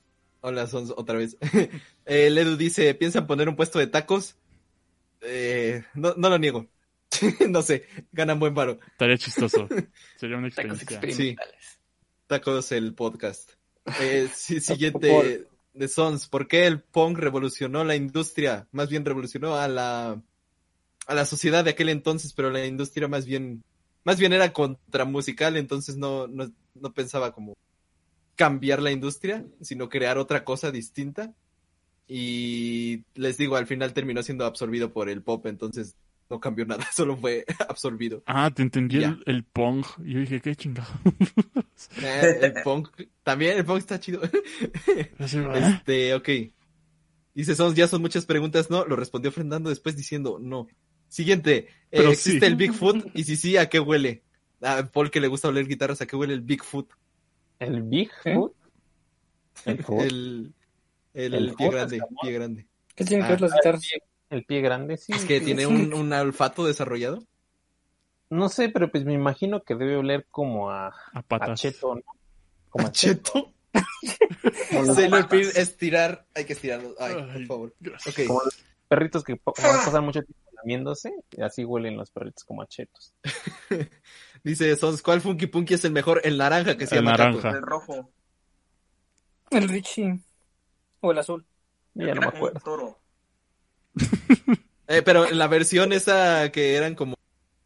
hola, 0.40 0.68
Sons, 0.68 0.94
otra 0.96 1.18
vez. 1.18 1.36
eh, 2.06 2.30
Ledu 2.30 2.56
dice, 2.56 2.94
¿piensan 2.94 3.26
poner 3.26 3.48
un 3.48 3.56
puesto 3.56 3.80
de 3.80 3.88
tacos? 3.88 4.36
Eh, 5.20 5.82
no, 5.94 6.14
no 6.16 6.30
lo 6.30 6.38
niego. 6.38 6.68
no 7.48 7.60
sé, 7.62 7.86
ganan 8.12 8.38
buen 8.38 8.54
paro. 8.54 8.78
Estaría 8.92 9.18
chistoso. 9.18 9.66
Sería 10.16 10.36
una 10.36 10.48
Tacos 10.50 10.80
experiencia. 10.80 11.08
experimentales. 11.08 11.80
Tacos 12.28 12.70
el 12.70 12.94
podcast. 12.94 13.50
Eh, 14.00 14.28
sí, 14.32 14.54
Por 14.54 14.62
siguiente 14.62 15.48
de 15.78 15.88
Sons. 15.88 16.28
¿Por 16.28 16.48
qué 16.48 16.66
el 16.66 16.82
punk 16.82 17.18
revolucionó 17.18 17.84
la 17.84 17.96
industria? 17.96 18.66
Más 18.72 18.88
bien 18.88 19.04
revolucionó 19.04 19.56
a 19.56 19.68
la 19.68 20.22
a 21.06 21.14
la 21.14 21.24
sociedad 21.24 21.64
de 21.64 21.70
aquel 21.70 21.88
entonces, 21.88 22.34
pero 22.34 22.50
la 22.50 22.66
industria 22.66 23.08
más 23.08 23.24
bien 23.24 23.62
más 24.04 24.18
bien 24.18 24.32
era 24.32 24.52
contramusical, 24.52 25.56
entonces 25.56 25.96
no, 25.96 26.26
no, 26.26 26.50
no 26.74 26.92
pensaba 26.92 27.32
como 27.32 27.54
cambiar 28.36 28.80
la 28.80 28.90
industria, 28.90 29.44
sino 29.60 29.88
crear 29.88 30.18
otra 30.18 30.44
cosa 30.44 30.70
distinta. 30.70 31.34
Y 32.06 33.04
les 33.14 33.36
digo, 33.36 33.56
al 33.56 33.66
final 33.66 33.92
terminó 33.92 34.22
siendo 34.22 34.46
absorbido 34.46 34.92
por 34.92 35.10
el 35.10 35.22
pop, 35.22 35.44
entonces 35.46 35.96
no 36.30 36.40
cambió 36.40 36.66
nada, 36.66 36.86
solo 36.94 37.16
fue 37.16 37.44
absorbido. 37.68 38.22
Ah, 38.26 38.50
te 38.50 38.62
entendí 38.62 39.02
el, 39.02 39.22
el 39.26 39.44
Pong. 39.44 39.84
Y 40.04 40.14
yo 40.14 40.20
dije, 40.20 40.40
qué 40.40 40.54
chingado. 40.56 40.88
Eh, 42.02 42.38
el 42.42 42.52
punk, 42.62 42.88
también 43.22 43.56
el 43.58 43.64
punk 43.64 43.78
está 43.78 44.00
chido. 44.00 44.20
Este, 45.18 46.14
ok. 46.14 46.28
Dice, 47.34 47.54
son, 47.54 47.74
ya 47.74 47.86
son 47.86 48.00
muchas 48.02 48.26
preguntas, 48.26 48.70
¿no? 48.70 48.84
Lo 48.84 48.96
respondió 48.96 49.30
Fernando 49.30 49.70
después 49.70 49.96
diciendo, 49.96 50.38
no. 50.40 50.66
Siguiente, 51.08 51.56
eh, 51.56 51.66
Pero 51.90 52.10
¿existe 52.10 52.40
sí. 52.40 52.46
el 52.46 52.56
Bigfoot? 52.56 53.06
Y 53.14 53.24
si 53.24 53.36
sí, 53.36 53.56
¿a 53.56 53.68
qué 53.68 53.80
huele? 53.80 54.22
A 54.60 54.84
Paul 54.86 55.10
que 55.10 55.20
le 55.20 55.28
gusta 55.28 55.48
oler 55.48 55.66
guitarras, 55.66 56.00
¿a 56.02 56.06
qué 56.06 56.16
huele 56.16 56.34
el 56.34 56.40
Bigfoot? 56.42 56.90
¿El 57.60 57.82
Bigfoot? 57.82 58.54
¿El 59.64 59.82
Foot? 59.82 60.02
El, 60.02 60.54
el, 61.14 61.34
¿El 61.34 61.54
pie 61.54 61.66
foot, 61.66 61.74
grande, 61.74 62.00
pie 62.22 62.32
grande. 62.32 62.66
¿Qué 62.94 63.04
tienen 63.04 63.24
que 63.26 63.32
Ah, 63.32 63.36
ver 63.36 63.40
las 63.40 63.52
guitarras? 63.54 63.82
¿El 64.30 64.44
pie 64.44 64.60
grande? 64.60 64.96
Sí. 64.98 65.12
Es 65.12 65.24
que 65.24 65.40
tiene 65.40 65.66
un, 65.66 65.92
un 65.94 66.12
olfato 66.12 66.64
desarrollado. 66.66 67.22
No 68.30 68.48
sé, 68.50 68.68
pero 68.68 68.90
pues 68.90 69.04
me 69.04 69.14
imagino 69.14 69.62
que 69.62 69.74
debe 69.74 69.96
oler 69.96 70.26
como 70.30 70.70
a, 70.70 70.88
A 70.88 70.92
a 71.14 71.22
patas. 71.22 71.60
cheto, 71.60 71.94
¿no? 71.94 72.02
Como 72.68 72.86
a 72.88 72.92
Cheto. 72.92 73.52
Como 74.70 74.94
Sailor 74.94 75.28
Pin, 75.28 75.40
estirar, 75.54 76.26
hay 76.34 76.44
que 76.44 76.52
estirarlo. 76.52 76.94
Ay, 76.98 77.14
por 77.14 77.46
favor. 77.46 77.74
gracias. 77.80 78.18
Ok. 78.18 78.26
Como 78.26 78.42
los 78.42 78.58
perritos 78.88 79.24
que 79.24 79.36
pa- 79.36 79.52
pasan 79.52 80.04
mucho 80.04 80.22
tiempo 80.22 80.50
lamiéndose, 80.52 81.12
y 81.32 81.42
así 81.42 81.64
huelen 81.64 81.96
los 81.96 82.10
perritos 82.10 82.44
como 82.44 82.62
a 82.62 82.66
chetos. 82.66 83.14
Dice 84.44 84.74
Sons, 84.76 85.02
¿cuál 85.02 85.20
Funky 85.20 85.46
Punky 85.46 85.74
es 85.74 85.84
el 85.84 85.92
mejor? 85.92 86.20
El 86.24 86.36
naranja 86.38 86.76
que 86.76 86.86
se 86.86 86.96
El 86.96 87.04
llama 87.04 87.16
Caco. 87.16 87.36
naranja. 87.38 87.50
El 87.58 87.62
rojo. 87.62 88.10
El 89.50 89.68
Richie. 89.68 90.18
O 91.00 91.10
el 91.12 91.18
azul. 91.18 91.44
Ya 91.94 92.14
no 92.14 92.20
me 92.20 92.26
acuerdo. 92.28 92.60
toro. 92.60 92.98
Eh, 94.90 95.02
pero 95.02 95.28
en 95.28 95.36
la 95.36 95.48
versión 95.48 95.92
esa 95.92 96.50
que 96.50 96.74
eran 96.74 96.94
como 96.94 97.14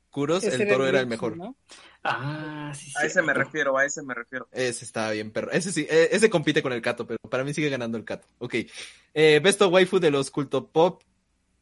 oscuros, 0.08 0.42
el 0.42 0.68
toro 0.68 0.86
era 0.88 1.00
el 1.00 1.06
mejor. 1.06 1.36
¿no? 1.36 1.56
Ah, 2.04 2.72
sí, 2.74 2.92
A 2.96 3.04
ese 3.06 3.22
me 3.22 3.32
refiero, 3.32 3.78
a 3.78 3.84
ese 3.84 4.02
me 4.02 4.12
refiero. 4.12 4.48
Ese 4.50 4.84
está 4.84 5.10
bien, 5.12 5.30
perro. 5.30 5.52
Ese 5.52 5.70
sí, 5.70 5.86
eh, 5.88 6.08
ese 6.10 6.28
compite 6.28 6.62
con 6.62 6.72
el 6.72 6.82
Cato, 6.82 7.06
pero 7.06 7.18
para 7.30 7.44
mí 7.44 7.54
sigue 7.54 7.68
ganando 7.68 7.96
el 7.96 8.04
Cato. 8.04 8.26
Ok. 8.38 8.56
Eh, 9.14 9.40
Besto 9.42 9.68
waifu 9.68 10.00
de 10.00 10.10
los 10.10 10.30
culto 10.30 10.66
pop 10.66 11.02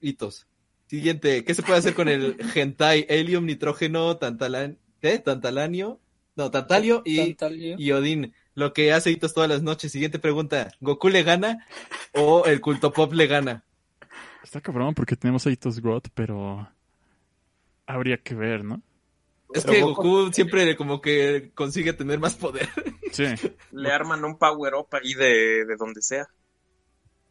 hitos. 0.01 0.47
Siguiente, 0.87 1.45
¿qué 1.45 1.55
se 1.55 1.63
puede 1.63 1.79
hacer 1.79 1.95
con 1.95 2.09
el 2.09 2.37
hentai, 2.55 3.07
helium, 3.09 3.45
nitrógeno, 3.45 4.17
tantalan, 4.17 4.79
¿qué? 5.01 5.19
tantalanio? 5.19 6.01
No, 6.37 6.51
tantalio 6.51 7.03
y, 7.05 7.35
Tantalio. 7.35 7.77
y 7.79 7.93
Odín. 7.93 8.35
Lo 8.55 8.73
que 8.73 8.93
hace 8.93 9.11
hitos 9.11 9.35
todas 9.35 9.49
las 9.49 9.63
noches. 9.63 9.93
Siguiente 9.93 10.19
pregunta, 10.19 10.73
¿Goku 10.81 11.09
le 11.11 11.23
gana 11.23 11.67
o 12.15 12.47
el 12.47 12.61
culto 12.61 12.93
pop 12.93 13.13
le 13.13 13.27
gana? 13.27 13.65
Está 14.43 14.61
cabrón 14.61 14.95
porque 14.95 15.17
tenemos 15.17 15.47
a 15.47 15.51
Itos 15.51 15.81
God, 15.81 16.03
pero 16.15 16.69
habría 17.87 18.19
que 18.19 18.35
ver, 18.35 18.65
¿no? 18.65 18.83
Es 19.53 19.65
Pero 19.65 19.73
que 19.75 19.83
Goku- 19.83 19.95
Goku 19.97 20.33
siempre 20.33 20.77
como 20.77 21.01
que 21.01 21.51
consigue 21.55 21.93
tener 21.93 22.19
más 22.19 22.37
poder. 22.37 22.69
Sí. 23.13 23.25
Le 23.73 23.91
arman 23.91 24.25
un 24.25 24.39
power 24.39 24.75
up 24.77 24.87
ahí 24.93 25.15
de, 25.15 25.65
de 25.65 25.77
donde 25.77 26.01
sea. 26.01 26.29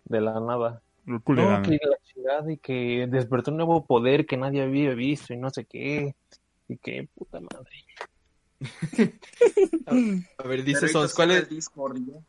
De 0.04 0.20
la 0.20 0.38
nada. 0.42 0.82
No, 1.06 1.24
que 1.24 1.80
la 1.82 1.98
chingada 2.04 2.52
y 2.52 2.58
que 2.58 3.08
despertó 3.10 3.52
un 3.52 3.58
nuevo 3.58 3.86
poder 3.86 4.26
que 4.26 4.36
nadie 4.36 4.62
había 4.62 4.94
visto 4.94 5.34
y 5.34 5.38
no 5.38 5.50
sé 5.52 5.64
qué. 5.64 6.14
Y 6.68 6.78
qué 6.80 7.08
puta 7.16 7.40
madre. 7.40 7.86
A 10.38 10.44
ver, 10.50 10.66
dice 10.66 10.82
Pero 10.82 10.92
Sons, 10.92 11.14
¿cuál 11.14 11.32
es? 11.32 11.44
el 11.44 11.48
Discord, 11.48 11.98
¿no? 12.00 12.26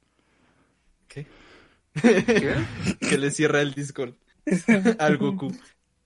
que 3.01 3.19
le 3.19 3.31
cierra 3.33 3.63
el 3.63 3.75
Discord 3.75 4.15
al 4.99 5.17
Goku. 5.19 5.53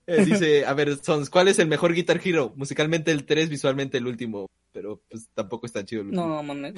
Eh, 0.07 0.23
dice, 0.23 0.65
a 0.65 0.73
ver, 0.73 0.97
Sons, 0.97 1.29
¿cuál 1.29 1.47
es 1.47 1.57
el 1.59 1.67
mejor 1.67 1.93
Guitar 1.93 2.21
Hero? 2.23 2.53
Musicalmente 2.55 3.11
el 3.11 3.25
3, 3.25 3.49
visualmente 3.49 3.97
el 3.97 4.05
último. 4.07 4.49
Pero 4.71 5.01
pues 5.09 5.29
tampoco 5.33 5.65
está 5.65 5.83
chido 5.85 6.01
el 6.01 6.07
último. 6.09 6.27
No, 6.27 6.43
mames. 6.43 6.73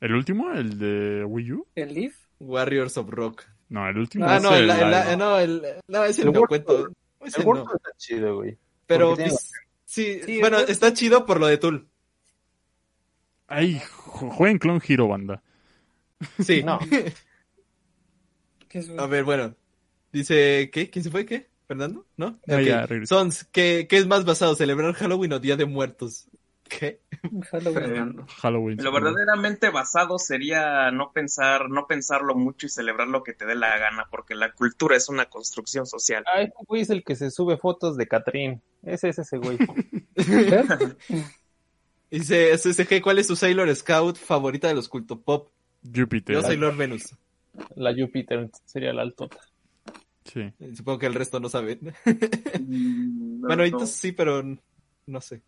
¿El 0.00 0.14
último? 0.14 0.50
¿El 0.52 0.78
de 0.78 1.24
Wii 1.24 1.52
U? 1.52 1.66
El 1.74 1.94
Leaf. 1.94 2.14
Warriors 2.40 2.96
of 2.96 3.08
Rock. 3.10 3.44
No, 3.68 3.88
el 3.88 3.96
último 3.98 4.24
Ah, 4.26 4.36
es 4.38 4.42
no, 4.42 4.54
el, 4.54 4.68
el 4.70 4.70
el- 4.70 5.18
no, 5.18 5.38
el, 5.38 5.62
no, 5.86 6.04
ese 6.04 6.22
El 6.22 6.26
no 6.26 6.32
World 6.32 6.48
cuento. 6.48 6.88
Ese 7.20 7.40
El 7.40 7.44
no. 7.46 7.50
World 7.52 7.66
está 7.76 7.90
chido, 7.98 8.36
güey. 8.36 8.58
Pero 8.86 9.14
pues, 9.16 9.52
sí, 9.84 10.20
bueno, 10.40 10.58
está 10.58 10.92
chido 10.92 11.24
por 11.24 11.38
lo 11.40 11.46
de 11.46 11.58
Tool. 11.58 11.88
Ay, 13.46 13.80
ju- 13.80 14.30
jueguen 14.30 14.58
Clone 14.58 14.80
Hero, 14.86 15.08
banda. 15.08 15.42
Sí. 16.44 16.62
No. 16.62 16.78
A 18.98 19.06
ver, 19.06 19.24
bueno. 19.24 19.54
Dice, 20.12 20.70
¿qué? 20.72 20.90
¿Quién 20.90 21.02
se 21.04 21.10
fue? 21.10 21.24
¿Qué? 21.26 21.48
¿Fernando? 21.66 22.06
¿No? 22.16 22.38
No, 22.46 22.56
Ok. 22.56 22.62
ya. 22.62 22.86
Sons, 23.06 23.44
¿qué, 23.50 23.86
¿qué 23.88 23.96
es 23.96 24.06
más 24.06 24.24
basado? 24.24 24.54
¿Celebrar 24.54 24.92
Halloween 24.94 25.32
o 25.32 25.38
Día 25.38 25.56
de 25.56 25.64
Muertos? 25.64 26.26
¿Qué? 26.68 27.00
Halloween. 28.40 28.82
Lo 28.82 28.92
verdaderamente 28.92 29.70
basado 29.70 30.18
sería 30.18 30.90
no 30.90 31.12
pensar, 31.12 31.68
no 31.68 31.86
pensarlo 31.86 32.34
mucho 32.34 32.66
y 32.66 32.70
celebrar 32.70 33.08
lo 33.08 33.22
que 33.22 33.34
te 33.34 33.44
dé 33.44 33.54
la 33.54 33.78
gana, 33.78 34.06
porque 34.10 34.34
la 34.34 34.52
cultura 34.52 34.96
es 34.96 35.08
una 35.08 35.26
construcción 35.26 35.86
social. 35.86 36.24
Ah, 36.32 36.42
ese 36.42 36.52
güey 36.66 36.82
es 36.82 36.90
el 36.90 37.04
que 37.04 37.14
se 37.14 37.30
sube 37.30 37.58
fotos 37.58 37.96
de 37.96 38.08
Catrín. 38.08 38.62
Ese 38.82 39.10
es 39.10 39.18
ese 39.18 39.36
güey. 39.36 39.58
Dice 42.10 42.56
SSG, 42.56 43.00
¿cuál 43.02 43.18
es 43.18 43.26
su 43.26 43.36
Sailor 43.36 43.74
Scout 43.74 44.16
favorita 44.16 44.68
de 44.68 44.74
los 44.74 44.88
culto 44.88 45.20
pop? 45.20 45.48
Júpiter. 45.82 46.36
Yo 46.36 46.42
Sailor 46.42 46.76
Venus. 46.76 47.14
La 47.74 47.94
Júpiter 47.94 48.50
sería 48.64 48.92
la 48.92 49.02
altota. 49.02 49.38
Sí. 50.24 50.52
Supongo 50.76 50.98
que 51.00 51.06
el 51.06 51.14
resto 51.14 51.40
no 51.40 51.48
saben. 51.48 51.80
Mm, 52.60 53.40
bueno, 53.40 53.56
no. 53.56 53.62
ahorita 53.62 53.86
sí, 53.86 54.12
pero 54.12 54.42
no 55.06 55.20
sé. 55.20 55.42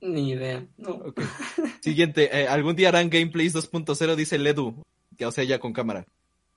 Ni 0.00 0.30
idea. 0.30 0.64
No. 0.76 1.12
Siguiente, 1.80 2.28
eh, 2.32 2.46
algún 2.46 2.76
día 2.76 2.88
harán 2.88 3.10
gameplays 3.10 3.54
2.0, 3.54 4.14
dice 4.14 4.38
Ledu, 4.38 4.82
que 5.16 5.26
o 5.26 5.32
sea 5.32 5.42
ya 5.44 5.58
con 5.58 5.72
cámara. 5.72 6.06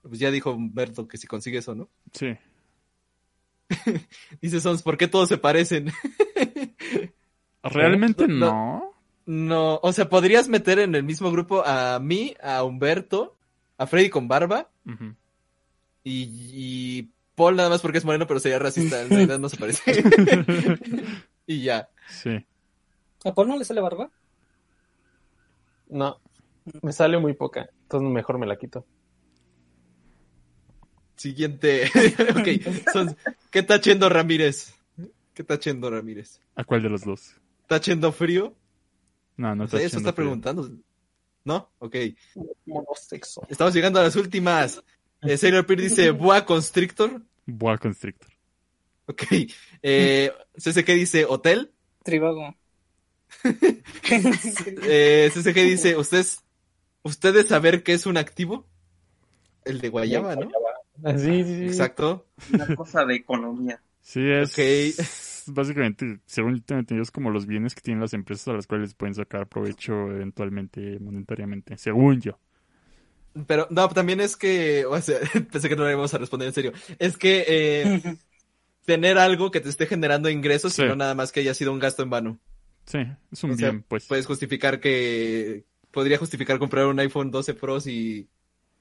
Pues 0.01 0.19
ya 0.19 0.29
dijo 0.31 0.51
Humberto 0.51 1.07
que 1.07 1.17
si 1.17 1.25
consigue 1.27 1.57
eso, 1.57 1.75
¿no? 1.75 1.89
Sí. 2.13 2.27
Dice 4.41 4.61
Sons, 4.61 4.81
¿por 4.81 4.97
qué 4.97 5.07
todos 5.07 5.27
se 5.29 5.37
parecen? 5.37 5.91
Realmente 7.63 8.27
No, 8.27 8.35
no. 8.39 8.93
No, 9.25 9.79
o 9.83 9.93
sea, 9.93 10.09
podrías 10.09 10.47
meter 10.49 10.79
en 10.79 10.95
el 10.95 11.03
mismo 11.03 11.31
grupo 11.31 11.63
a 11.65 11.99
mí, 11.99 12.33
a 12.41 12.63
Humberto, 12.63 13.35
a 13.77 13.85
Freddy 13.85 14.09
con 14.09 14.27
barba 14.27 14.71
Ujú. 14.87 15.13
y, 16.03 16.23
y 16.51 17.09
Paul 17.39 17.55
nada 17.55 17.69
más 17.69 17.81
porque 17.81 17.99
es 17.99 18.05
moreno, 18.05 18.27
pero 18.27 18.41
sería 18.41 18.59
racista, 18.59 19.01
en 19.01 19.09
realidad 19.09 19.39
no 19.39 19.47
se 19.47 19.55
parece. 19.55 20.03
y 21.47 21.61
ya. 21.63 21.89
Sí. 22.09 22.45
¿A 23.23 23.33
Paul 23.33 23.47
no 23.47 23.57
le 23.57 23.63
sale 23.63 23.79
barba? 23.79 24.11
No, 25.87 26.19
me 26.81 26.91
sale 26.91 27.17
muy 27.17 27.33
poca, 27.33 27.69
entonces 27.83 28.09
mejor 28.09 28.37
me 28.39 28.45
la 28.45 28.57
quito. 28.57 28.85
Siguiente. 31.15 31.85
ok, 32.31 32.43
¿qué 33.51 33.59
está 33.59 33.75
haciendo 33.75 34.09
Ramírez? 34.09 34.75
¿Qué 35.33 35.43
está 35.43 35.53
haciendo 35.53 35.89
Ramírez? 35.89 36.41
¿A 36.55 36.65
cuál 36.65 36.83
de 36.83 36.89
los 36.89 37.05
dos? 37.05 37.35
¿Está 37.61 37.75
haciendo 37.75 38.11
frío? 38.11 38.53
No, 39.37 39.55
no 39.55 39.63
O 39.63 39.65
está 39.65 39.77
sea, 39.77 39.85
eso 39.85 39.97
haciendo 39.97 40.09
está 40.09 40.15
frío. 40.15 40.25
preguntando. 40.27 40.69
¿No? 41.45 41.71
Ok. 41.79 41.95
Monosexo. 42.65 43.47
Estamos 43.49 43.73
llegando 43.73 44.01
a 44.01 44.03
las 44.03 44.17
últimas. 44.17 44.83
Eh, 45.21 45.37
Sailor 45.37 45.65
Peer 45.65 45.81
dice 45.81 46.11
Boa 46.11 46.45
Constrictor. 46.45 47.21
Boa 47.49 47.77
Constrictor. 47.77 48.29
Ok. 49.05 49.23
Eh, 49.81 50.31
CCK 50.57 50.87
dice 50.89 51.25
Hotel. 51.25 51.71
Tribago. 52.03 52.55
Eh, 54.83 55.29
CCG 55.31 55.55
dice, 55.55 55.97
¿ustedes, 55.97 56.43
¿ustedes 57.03 57.47
saber 57.47 57.83
qué 57.83 57.93
es 57.93 58.05
un 58.05 58.17
activo? 58.17 58.67
El 59.65 59.81
de 59.81 59.89
Guayaba, 59.89 60.35
¿no? 60.35 60.49
Ah, 61.03 61.17
Sí, 61.17 61.43
sí, 61.43 61.57
sí. 61.59 61.65
Exacto. 61.65 62.25
Una 62.53 62.75
cosa 62.75 63.05
de 63.05 63.15
economía. 63.15 63.81
Sí, 64.01 64.21
es. 64.29 64.53
Ok. 64.53 65.05
Básicamente, 65.55 66.19
según 66.25 66.61
tengo 66.61 66.79
entendido, 66.79 67.03
es 67.03 67.11
como 67.11 67.31
los 67.31 67.47
bienes 67.47 67.73
que 67.73 67.81
tienen 67.81 68.01
las 68.01 68.13
empresas 68.13 68.47
a 68.49 68.53
las 68.53 68.67
cuales 68.67 68.93
pueden 68.93 69.15
sacar 69.15 69.47
provecho 69.47 69.93
eventualmente 70.11 70.99
monetariamente. 70.99 71.77
Según 71.77 72.21
yo. 72.21 72.39
Pero 73.47 73.67
no, 73.69 73.87
también 73.89 74.19
es 74.19 74.35
que, 74.35 74.85
o 74.85 74.99
sea, 75.01 75.17
pensé 75.51 75.69
que 75.69 75.75
no 75.75 75.85
le 75.85 75.91
íbamos 75.91 76.13
a 76.13 76.17
responder 76.17 76.47
en 76.47 76.53
serio. 76.53 76.73
Es 76.97 77.17
que 77.17 77.45
eh, 77.47 78.15
tener 78.85 79.17
algo 79.17 79.51
que 79.51 79.59
te 79.61 79.69
esté 79.69 79.85
generando 79.85 80.29
ingresos 80.29 80.73
Sí. 80.73 80.83
y 80.83 80.85
no 80.87 80.95
nada 80.95 81.15
más 81.15 81.31
que 81.31 81.41
haya 81.41 81.53
sido 81.53 81.71
un 81.71 81.79
gasto 81.79 82.03
en 82.03 82.09
vano. 82.09 82.39
Sí, 82.85 82.99
es 83.31 83.43
un 83.43 83.51
O 83.51 83.55
sea, 83.55 83.69
bien, 83.71 83.85
pues. 83.87 84.07
Puedes 84.07 84.25
justificar 84.25 84.79
que, 84.79 85.63
podría 85.91 86.17
justificar 86.17 86.57
comprar 86.59 86.87
un 86.87 86.99
iPhone 86.99 87.29
12 87.29 87.53
Pro 87.53 87.79
si, 87.79 88.27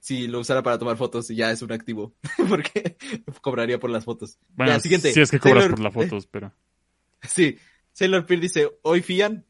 si 0.01 0.27
lo 0.29 0.41
usara 0.41 0.63
para 0.63 0.79
tomar 0.79 0.97
fotos 0.97 1.31
y 1.31 1.37
ya 1.37 1.51
es 1.51 1.61
un 1.61 1.73
activo. 1.73 2.15
Porque 2.49 2.97
cobraría 3.43 3.79
por 3.79 3.91
las 3.91 4.05
fotos. 4.05 4.39
Bueno, 4.55 4.73
ya, 4.73 4.81
siguiente. 4.81 5.13
si 5.13 5.21
es 5.21 5.31
que 5.31 5.39
cobras 5.39 5.65
Sailor- 5.65 5.71
por 5.71 5.81
las 5.81 5.93
fotos, 5.95 6.27
pero. 6.27 6.55
Sí, 7.23 7.59
Sailor 7.93 8.25
Peer 8.25 8.41
dice, 8.41 8.71
hoy 8.83 9.03
fían, 9.03 9.45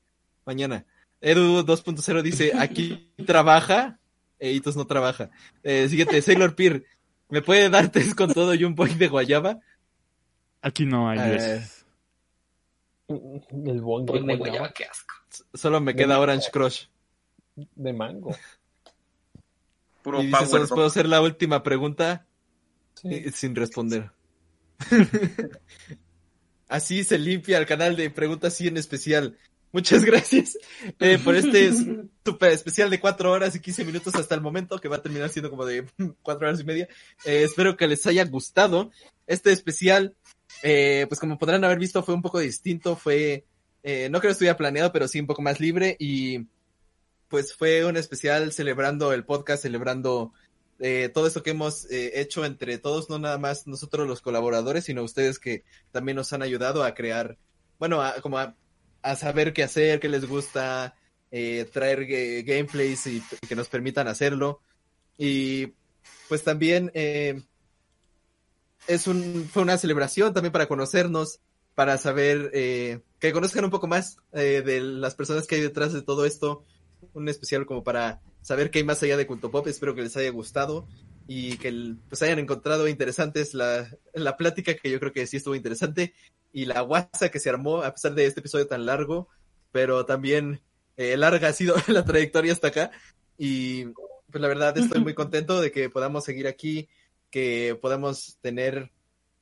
mañana. 0.45 0.87
Edu 1.21 1.63
2.0 1.65 2.23
dice, 2.23 2.53
aquí 2.59 3.13
trabaja, 3.27 4.01
Eitos 4.39 4.77
no 4.77 4.87
trabaja. 4.87 5.31
Eh, 5.63 5.89
siguiente, 5.89 6.21
Sailor 6.23 6.55
Peer, 6.55 6.85
¿me 7.29 7.43
puede 7.43 7.69
dar 7.71 7.91
test 7.91 8.15
con 8.15 8.33
todo 8.33 8.55
y 8.55 8.65
un 8.65 8.75
boy 8.75 8.95
de 8.95 9.09
guayaba? 9.09 9.59
Aquí 10.63 10.85
no 10.87 11.09
hay 11.09 11.19
Eh. 11.19 11.67
El 13.09 13.81
boing 13.81 14.05
de, 14.07 14.13
de 14.13 14.21
guayaba, 14.21 14.37
guayaba, 14.37 14.73
qué 14.73 14.85
asco. 14.85 15.15
Solo 15.55 15.81
me 15.81 15.95
queda 15.97 16.19
Orange 16.21 16.51
Crush. 16.53 16.85
de 17.57 17.93
mango. 17.93 18.37
Puro 20.03 20.21
Y 20.23 20.27
dice, 20.27 20.37
power. 20.37 20.49
"Sons, 20.51 20.69
¿puedo 20.71 20.87
hacer 20.87 21.09
la 21.09 21.21
última 21.23 21.63
pregunta? 21.63 22.27
Sí. 22.95 23.31
Sin 23.33 23.55
responder. 23.57 24.11
Así 26.69 27.03
se 27.03 27.19
limpia 27.19 27.59
el 27.59 27.67
canal 27.67 27.97
de 27.97 28.11
Preguntas 28.11 28.55
sí 28.55 28.69
en 28.69 28.77
especial. 28.77 29.39
Muchas 29.71 30.05
gracias 30.05 30.59
eh, 30.99 31.19
por 31.23 31.37
este 31.37 31.73
super 32.25 32.53
especial 32.53 32.89
de 32.91 33.01
cuatro 33.01 33.31
horas 33.31 33.55
y 33.55 33.61
15 33.61 33.85
minutos 33.85 34.15
hasta 34.15 34.35
el 34.35 34.41
momento, 34.41 34.79
que 34.81 34.89
va 34.89 34.97
a 34.97 35.03
terminar 35.03 35.29
siendo 35.29 35.51
como 35.51 35.67
de 35.67 35.87
cuatro 36.23 36.47
horas 36.47 36.61
y 36.61 36.65
media. 36.65 36.89
Eh, 37.25 37.43
espero 37.43 37.77
que 37.77 37.87
les 37.87 38.07
haya 38.07 38.25
gustado. 38.25 38.91
Este 39.27 39.53
especial, 39.53 40.15
eh, 40.63 41.07
pues 41.09 41.21
como 41.21 41.39
podrán 41.39 41.65
haber 41.65 41.79
visto, 41.79 42.03
fue 42.03 42.15
un 42.15 42.23
poco 42.23 42.39
distinto. 42.39 42.97
Fue, 42.97 43.45
eh, 43.83 44.09
no 44.11 44.21
creo 44.21 44.31
que 44.31 44.33
estuviera 44.33 44.57
planeado, 44.57 44.93
pero 44.93 45.07
sí 45.07 45.21
un 45.21 45.27
poco 45.27 45.43
más 45.43 45.61
libre. 45.61 45.97
Y 45.99 46.47
pues 47.29 47.55
fue 47.55 47.85
un 47.85 47.97
especial 47.97 48.53
celebrando 48.53 49.13
el 49.13 49.25
podcast, 49.25 49.63
celebrando 49.63 50.33
eh, 50.81 51.11
todo 51.13 51.27
esto 51.27 51.43
que 51.43 51.51
hemos 51.51 51.91
eh, 51.91 52.21
hecho 52.21 52.45
entre 52.45 52.79
todos, 52.79 53.11
no 53.11 53.19
nada 53.19 53.39
más 53.39 53.67
nosotros 53.67 54.07
los 54.07 54.21
colaboradores, 54.21 54.85
sino 54.85 55.03
ustedes 55.03 55.39
que 55.39 55.65
también 55.91 56.17
nos 56.17 56.33
han 56.33 56.43
ayudado 56.43 56.85
a 56.85 56.95
crear, 56.95 57.37
bueno, 57.79 58.01
a, 58.01 58.21
como 58.21 58.39
a, 58.39 58.55
a 59.03 59.17
saber 59.17 59.53
qué 59.53 59.63
hacer, 59.63 60.01
qué 60.01 60.09
les 60.09 60.27
gusta, 60.27 60.95
eh, 61.31 61.69
traer 61.73 62.07
gameplays 62.45 63.07
y, 63.07 63.23
que 63.49 63.57
nos 63.57 63.69
permitan 63.69 64.09
hacerlo. 64.09 64.61
Y 65.17 65.75
pues 66.29 66.45
también 66.45 66.91
eh, 66.95 67.43
es 68.87 69.07
un, 69.07 69.49
fue 69.51 69.63
una 69.63 69.79
celebración 69.79 70.33
también 70.33 70.53
para 70.53 70.67
conocernos, 70.67 71.41
para 71.75 71.99
saber, 71.99 72.51
eh, 72.55 73.01
que 73.21 73.33
conozcan 73.33 73.65
un 73.65 73.71
poco 73.71 73.87
más 73.87 74.17
eh, 74.33 74.63
de 74.65 74.81
las 74.81 75.15
personas 75.15 75.47
que 75.47 75.57
hay 75.57 75.61
detrás 75.61 75.93
de 75.93 76.03
todo 76.03 76.25
esto, 76.25 76.65
un 77.13 77.29
especial 77.29 77.67
como 77.67 77.85
para 77.85 78.21
saber 78.41 78.71
qué 78.71 78.81
hay 78.81 78.85
más 78.85 79.03
allá 79.03 79.17
de 79.17 79.27
Culto 79.27 79.51
Pop. 79.51 79.67
Espero 79.69 79.95
que 79.95 80.03
les 80.03 80.17
haya 80.17 80.31
gustado 80.31 80.89
y 81.29 81.57
que 81.59 81.95
pues 82.09 82.23
hayan 82.23 82.39
encontrado 82.39 82.89
interesantes 82.89 83.55
la, 83.55 83.89
la 84.15 84.37
plática, 84.37 84.75
que 84.75 84.91
yo 84.91 84.99
creo 84.99 85.13
que 85.13 85.27
sí 85.27 85.37
estuvo 85.37 85.55
interesante, 85.55 86.15
y 86.53 86.65
la 86.65 86.81
guasa 86.81 87.31
que 87.31 87.41
se 87.41 87.51
armó 87.51 87.83
a 87.83 87.93
pesar 87.93 88.15
de 88.15 88.27
este 88.27 88.41
episodio 88.41 88.67
tan 88.67 88.87
largo, 88.87 89.29
pero 89.73 90.07
también 90.07 90.61
eh, 90.97 91.17
larga 91.17 91.49
ha 91.49 91.53
sido 91.53 91.77
la 91.89 92.05
trayectoria 92.05 92.53
hasta 92.53 92.69
acá. 92.69 92.91
Y 93.37 93.87
pues 94.31 94.41
la 94.43 94.49
verdad 94.49 94.77
estoy 94.77 95.01
muy 95.01 95.15
contento 95.15 95.61
de 95.61 95.71
que 95.71 95.91
podamos 95.91 96.25
seguir 96.25 96.47
aquí, 96.47 96.89
que 97.31 97.79
podamos 97.81 98.39
tener 98.41 98.91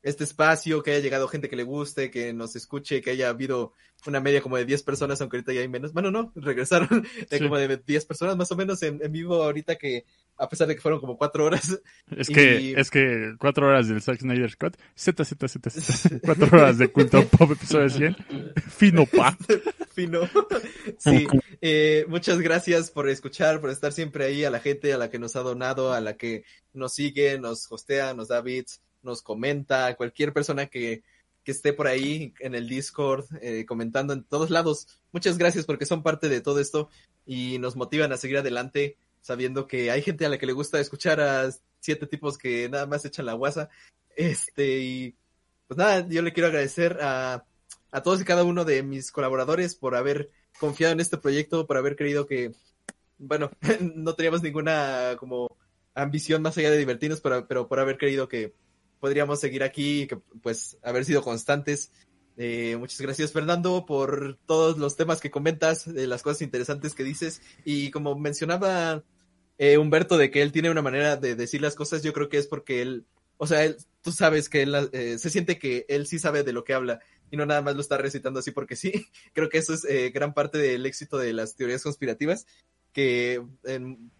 este 0.02 0.22
espacio, 0.24 0.82
que 0.82 0.92
haya 0.92 1.00
llegado 1.00 1.26
gente 1.26 1.48
que 1.48 1.56
le 1.56 1.64
guste, 1.64 2.10
que 2.10 2.32
nos 2.32 2.54
escuche, 2.54 3.02
que 3.02 3.10
haya 3.10 3.28
habido 3.28 3.72
una 4.06 4.20
media 4.20 4.40
como 4.40 4.56
de 4.56 4.64
10 4.64 4.84
personas, 4.84 5.20
aunque 5.20 5.38
ahorita 5.38 5.52
ya 5.52 5.62
hay 5.62 5.68
menos. 5.68 5.92
Bueno, 5.92 6.10
no, 6.12 6.32
regresaron 6.36 7.06
de 7.30 7.38
Sí. 7.38 7.42
como 7.42 7.56
de 7.56 7.76
10 7.78 8.04
personas 8.06 8.36
más 8.36 8.52
o 8.52 8.56
menos 8.56 8.82
en, 8.82 9.02
en 9.02 9.10
vivo 9.10 9.42
ahorita 9.42 9.76
que, 9.76 10.04
a 10.38 10.48
pesar 10.48 10.66
de 10.68 10.74
que 10.74 10.80
fueron 10.80 11.00
como 11.00 11.16
4 11.16 11.44
horas. 11.44 11.80
Es 12.16 12.30
y- 12.30 12.34
que, 12.34 12.72
es 12.76 12.90
que 12.90 13.34
cuatro 13.38 13.66
horas 13.66 13.88
del 13.88 14.00
Zack 14.00 14.20
Snyder 14.20 14.56
Cut, 14.56 14.76
Z, 14.94 15.24
Z, 15.24 15.48
Z, 15.48 15.70
Z, 15.70 16.20
cuatro 16.22 16.46
horas 16.56 16.78
de 16.78 16.88
Culto 16.88 17.26
Pop 17.28 17.50
episodio 17.52 17.88
100, 17.90 18.16
fino 18.68 19.06
pa. 19.06 19.36
fino. 19.94 20.20
Sí, 20.98 21.26
eh, 21.60 22.04
muchas 22.08 22.40
gracias 22.40 22.90
por 22.90 23.08
escuchar, 23.08 23.60
por 23.60 23.70
estar 23.70 23.92
siempre 23.92 24.24
ahí, 24.24 24.44
a 24.44 24.50
la 24.50 24.60
gente, 24.60 24.92
a 24.92 24.98
la 24.98 25.10
que 25.10 25.18
nos 25.18 25.36
ha 25.36 25.40
donado, 25.40 25.92
a 25.92 26.00
la 26.00 26.16
que 26.16 26.44
nos 26.72 26.92
sigue, 26.94 27.38
nos 27.38 27.70
hostea, 27.72 28.14
nos 28.14 28.28
da 28.28 28.40
bits, 28.40 28.82
nos 29.02 29.22
comenta, 29.22 29.94
cualquier 29.96 30.32
persona 30.32 30.66
que, 30.66 31.02
que 31.42 31.52
esté 31.52 31.72
por 31.72 31.86
ahí 31.86 32.34
en 32.40 32.54
el 32.54 32.68
Discord, 32.68 33.24
eh, 33.40 33.64
comentando 33.66 34.12
en 34.12 34.22
todos 34.24 34.50
lados. 34.50 34.86
Muchas 35.12 35.38
gracias 35.38 35.64
porque 35.64 35.86
son 35.86 36.02
parte 36.02 36.28
de 36.28 36.40
todo 36.40 36.60
esto 36.60 36.88
y 37.24 37.58
nos 37.58 37.74
motivan 37.76 38.12
a 38.12 38.16
seguir 38.16 38.38
adelante 38.38 38.96
sabiendo 39.26 39.66
que 39.66 39.90
hay 39.90 40.02
gente 40.02 40.24
a 40.24 40.28
la 40.28 40.38
que 40.38 40.46
le 40.46 40.52
gusta 40.52 40.78
escuchar 40.78 41.20
a 41.20 41.50
siete 41.80 42.06
tipos 42.06 42.38
que 42.38 42.68
nada 42.68 42.86
más 42.86 43.04
echan 43.04 43.26
la 43.26 43.32
guasa. 43.32 43.68
Este, 44.14 44.78
y 44.78 45.16
pues 45.66 45.76
nada, 45.76 46.06
yo 46.08 46.22
le 46.22 46.32
quiero 46.32 46.46
agradecer 46.46 46.98
a, 47.02 47.44
a 47.90 48.02
todos 48.02 48.20
y 48.20 48.24
cada 48.24 48.44
uno 48.44 48.64
de 48.64 48.84
mis 48.84 49.10
colaboradores 49.10 49.74
por 49.74 49.96
haber 49.96 50.30
confiado 50.60 50.92
en 50.92 51.00
este 51.00 51.18
proyecto, 51.18 51.66
por 51.66 51.76
haber 51.76 51.96
creído 51.96 52.24
que, 52.26 52.52
bueno, 53.18 53.50
no 53.80 54.14
teníamos 54.14 54.44
ninguna 54.44 55.16
como 55.18 55.56
ambición 55.92 56.40
más 56.40 56.56
allá 56.56 56.70
de 56.70 56.78
divertirnos, 56.78 57.20
pero, 57.20 57.48
pero 57.48 57.66
por 57.66 57.80
haber 57.80 57.98
creído 57.98 58.28
que 58.28 58.54
podríamos 59.00 59.40
seguir 59.40 59.64
aquí 59.64 60.02
y 60.02 60.06
que 60.06 60.18
pues 60.40 60.78
haber 60.84 61.04
sido 61.04 61.20
constantes. 61.22 61.90
Eh, 62.36 62.76
muchas 62.78 63.00
gracias 63.00 63.32
Fernando 63.32 63.86
por 63.86 64.38
todos 64.46 64.78
los 64.78 64.94
temas 64.94 65.20
que 65.20 65.32
comentas, 65.32 65.92
de 65.92 66.06
las 66.06 66.22
cosas 66.22 66.42
interesantes 66.42 66.94
que 66.94 67.02
dices 67.02 67.40
y 67.64 67.90
como 67.90 68.14
mencionaba 68.14 69.02
eh, 69.58 69.78
Humberto 69.78 70.18
de 70.18 70.30
que 70.30 70.42
él 70.42 70.52
tiene 70.52 70.70
una 70.70 70.82
manera 70.82 71.16
de 71.16 71.34
decir 71.34 71.60
las 71.60 71.74
cosas, 71.74 72.02
yo 72.02 72.12
creo 72.12 72.28
que 72.28 72.38
es 72.38 72.46
porque 72.46 72.82
él, 72.82 73.06
o 73.36 73.46
sea, 73.46 73.64
él, 73.64 73.76
tú 74.02 74.12
sabes 74.12 74.48
que 74.48 74.62
él 74.62 74.74
eh, 74.92 75.18
se 75.18 75.30
siente 75.30 75.58
que 75.58 75.86
él 75.88 76.06
sí 76.06 76.18
sabe 76.18 76.42
de 76.42 76.52
lo 76.52 76.64
que 76.64 76.74
habla 76.74 77.00
y 77.30 77.36
no 77.36 77.46
nada 77.46 77.62
más 77.62 77.74
lo 77.74 77.80
está 77.80 77.98
recitando 77.98 78.40
así 78.40 78.50
porque 78.50 78.76
sí. 78.76 78.92
Creo 79.32 79.48
que 79.48 79.58
eso 79.58 79.74
es 79.74 79.84
eh, 79.84 80.10
gran 80.10 80.34
parte 80.34 80.58
del 80.58 80.86
éxito 80.86 81.18
de 81.18 81.32
las 81.32 81.56
teorías 81.56 81.82
conspirativas, 81.82 82.46
que 82.92 83.42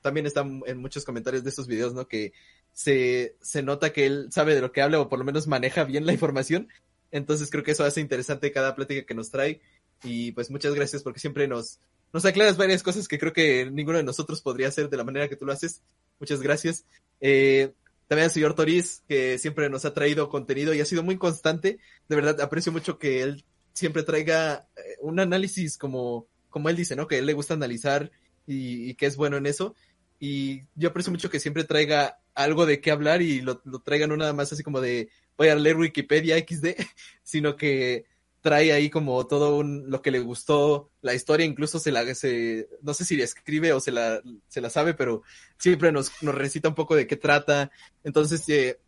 también 0.03 0.27
están 0.27 0.63
en 0.67 0.79
muchos 0.79 1.05
comentarios 1.05 1.43
de 1.43 1.49
estos 1.49 1.67
videos, 1.67 1.95
¿no? 1.95 2.09
Que 2.09 2.35
se, 2.75 3.35
se 3.41 3.63
nota 3.63 3.91
que 3.91 4.05
él 4.05 4.29
sabe 4.31 4.55
de 4.55 4.61
lo 4.61 4.71
que 4.71 4.83
habla 4.83 5.01
o 5.01 5.09
por 5.09 5.19
lo 5.19 5.25
menos 5.25 5.47
maneja 5.47 5.85
bien 5.85 6.05
la 6.05 6.13
información. 6.13 6.69
Entonces 7.11 7.51
creo 7.51 7.65
que 7.65 7.71
eso 7.71 7.85
hace 7.85 8.03
interesante 8.03 8.53
cada 8.53 8.75
plática 8.75 9.07
que 9.07 9.15
nos 9.15 9.31
trae 9.31 9.61
Y 10.03 10.33
pues 10.33 10.51
muchas 10.51 10.75
gracias 10.75 11.03
porque 11.03 11.21
siempre 11.21 11.49
nos, 11.49 11.81
nos 12.13 12.25
aclaras 12.25 12.57
varias 12.57 12.83
cosas 12.83 13.09
que 13.09 13.19
creo 13.19 13.33
que 13.33 13.71
ninguno 13.71 13.99
de 13.99 14.05
nosotros 14.05 14.43
podría 14.43 14.69
hacer 14.69 14.89
de 14.89 14.97
la 14.97 15.05
manera 15.05 15.29
que 15.29 15.37
tú 15.37 15.45
lo 15.45 15.53
haces. 15.53 15.83
Muchas 16.19 16.41
gracias. 16.41 16.85
Eh, 17.21 17.73
también 18.09 18.27
al 18.27 18.31
señor 18.31 18.55
Toriz, 18.55 19.03
que 19.09 19.39
siempre 19.39 19.69
nos 19.69 19.85
ha 19.85 19.95
traído 19.95 20.29
contenido 20.29 20.73
y 20.73 20.81
ha 20.81 20.85
sido 20.85 21.03
muy 21.03 21.19
constante. 21.19 21.79
De 22.09 22.17
verdad, 22.17 22.41
aprecio 22.41 22.73
mucho 22.73 22.99
que 22.99 23.23
él 23.23 23.45
siempre 23.73 24.03
traiga 24.03 24.69
eh, 24.77 24.81
un 25.01 25.21
análisis 25.21 25.77
como, 25.77 26.27
como 26.49 26.69
él 26.69 26.77
dice, 26.77 26.97
¿no? 26.97 27.07
Que 27.07 27.19
él 27.19 27.27
le 27.27 27.35
gusta 27.35 27.55
analizar 27.55 28.11
y, 28.47 28.91
y 28.91 28.95
que 28.95 29.07
es 29.07 29.17
bueno 29.17 29.37
en 29.37 29.47
eso. 29.47 29.75
Y 30.19 30.63
yo 30.75 30.89
aprecio 30.89 31.13
mucho 31.13 31.29
que 31.31 31.41
siempre 31.41 31.65
traiga 31.65 32.19
algo 32.35 32.67
de 32.67 32.81
qué 32.81 32.91
hablar 32.91 33.23
y 33.23 33.41
lo, 33.41 33.61
lo 33.65 33.81
traiga 33.81 34.07
no 34.07 34.17
nada 34.17 34.33
más 34.33 34.53
así 34.53 34.63
como 34.63 34.81
de 34.81 35.11
voy 35.37 35.49
a 35.49 35.55
leer 35.55 35.77
Wikipedia 35.77 36.39
XD, 36.39 36.77
sino 37.23 37.57
que 37.57 38.05
trae 38.47 38.71
ahí 38.71 38.91
como 38.91 39.27
todo 39.27 39.57
un, 39.57 39.91
lo 39.91 40.03
que 40.03 40.13
le 40.13 40.21
gustó, 40.21 40.93
la 41.03 41.15
historia 41.15 41.45
incluso 41.45 41.81
se 41.81 41.91
la, 41.91 42.15
se, 42.15 42.69
no 42.81 42.95
sé 42.95 43.05
si 43.05 43.21
escribe 43.21 43.73
o 43.73 43.81
se 43.81 43.91
la, 43.91 44.23
se 44.47 44.61
la 44.61 44.71
sabe, 44.71 44.95
pero 44.95 45.23
siempre 45.59 45.91
nos, 45.91 46.13
nos 46.23 46.33
recita 46.33 46.69
un 46.69 46.77
poco 46.77 46.95
de 46.95 47.09
qué 47.09 47.17
trata. 47.17 47.73
Entonces, 48.05 48.49
eh, 48.49 48.79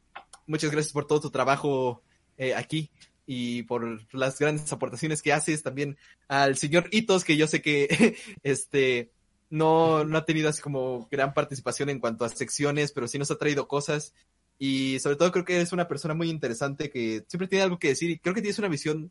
muchas 0.46 0.70
gracias 0.70 0.92
por 0.92 1.08
todo 1.08 1.22
tu 1.22 1.30
trabajo 1.30 2.04
eh, 2.36 2.54
aquí 2.54 2.92
y 3.26 3.64
por 3.64 4.00
las 4.14 4.38
grandes 4.38 4.72
aportaciones 4.72 5.22
que 5.22 5.32
haces 5.32 5.64
también 5.64 5.98
al 6.28 6.56
señor 6.56 6.88
Hitos, 6.92 7.24
que 7.24 7.36
yo 7.36 7.48
sé 7.48 7.60
que 7.60 8.16
este 8.44 9.10
no, 9.50 10.04
no 10.04 10.18
ha 10.18 10.24
tenido 10.24 10.48
así 10.48 10.62
como 10.62 11.08
gran 11.10 11.34
participación 11.34 11.88
en 11.88 11.98
cuanto 11.98 12.24
a 12.24 12.28
secciones, 12.28 12.92
pero 12.92 13.08
sí 13.08 13.18
nos 13.18 13.32
ha 13.32 13.38
traído 13.38 13.66
cosas. 13.66 14.14
Y 14.56 15.00
sobre 15.00 15.16
todo 15.16 15.32
creo 15.32 15.44
que 15.44 15.60
es 15.60 15.72
una 15.72 15.88
persona 15.88 16.14
muy 16.14 16.30
interesante 16.30 16.90
que 16.90 17.24
siempre 17.26 17.48
tiene 17.48 17.64
algo 17.64 17.80
que 17.80 17.88
decir 17.88 18.08
y 18.10 18.20
creo 18.20 18.36
que 18.36 18.40
tienes 18.42 18.60
una 18.60 18.68
visión, 18.68 19.10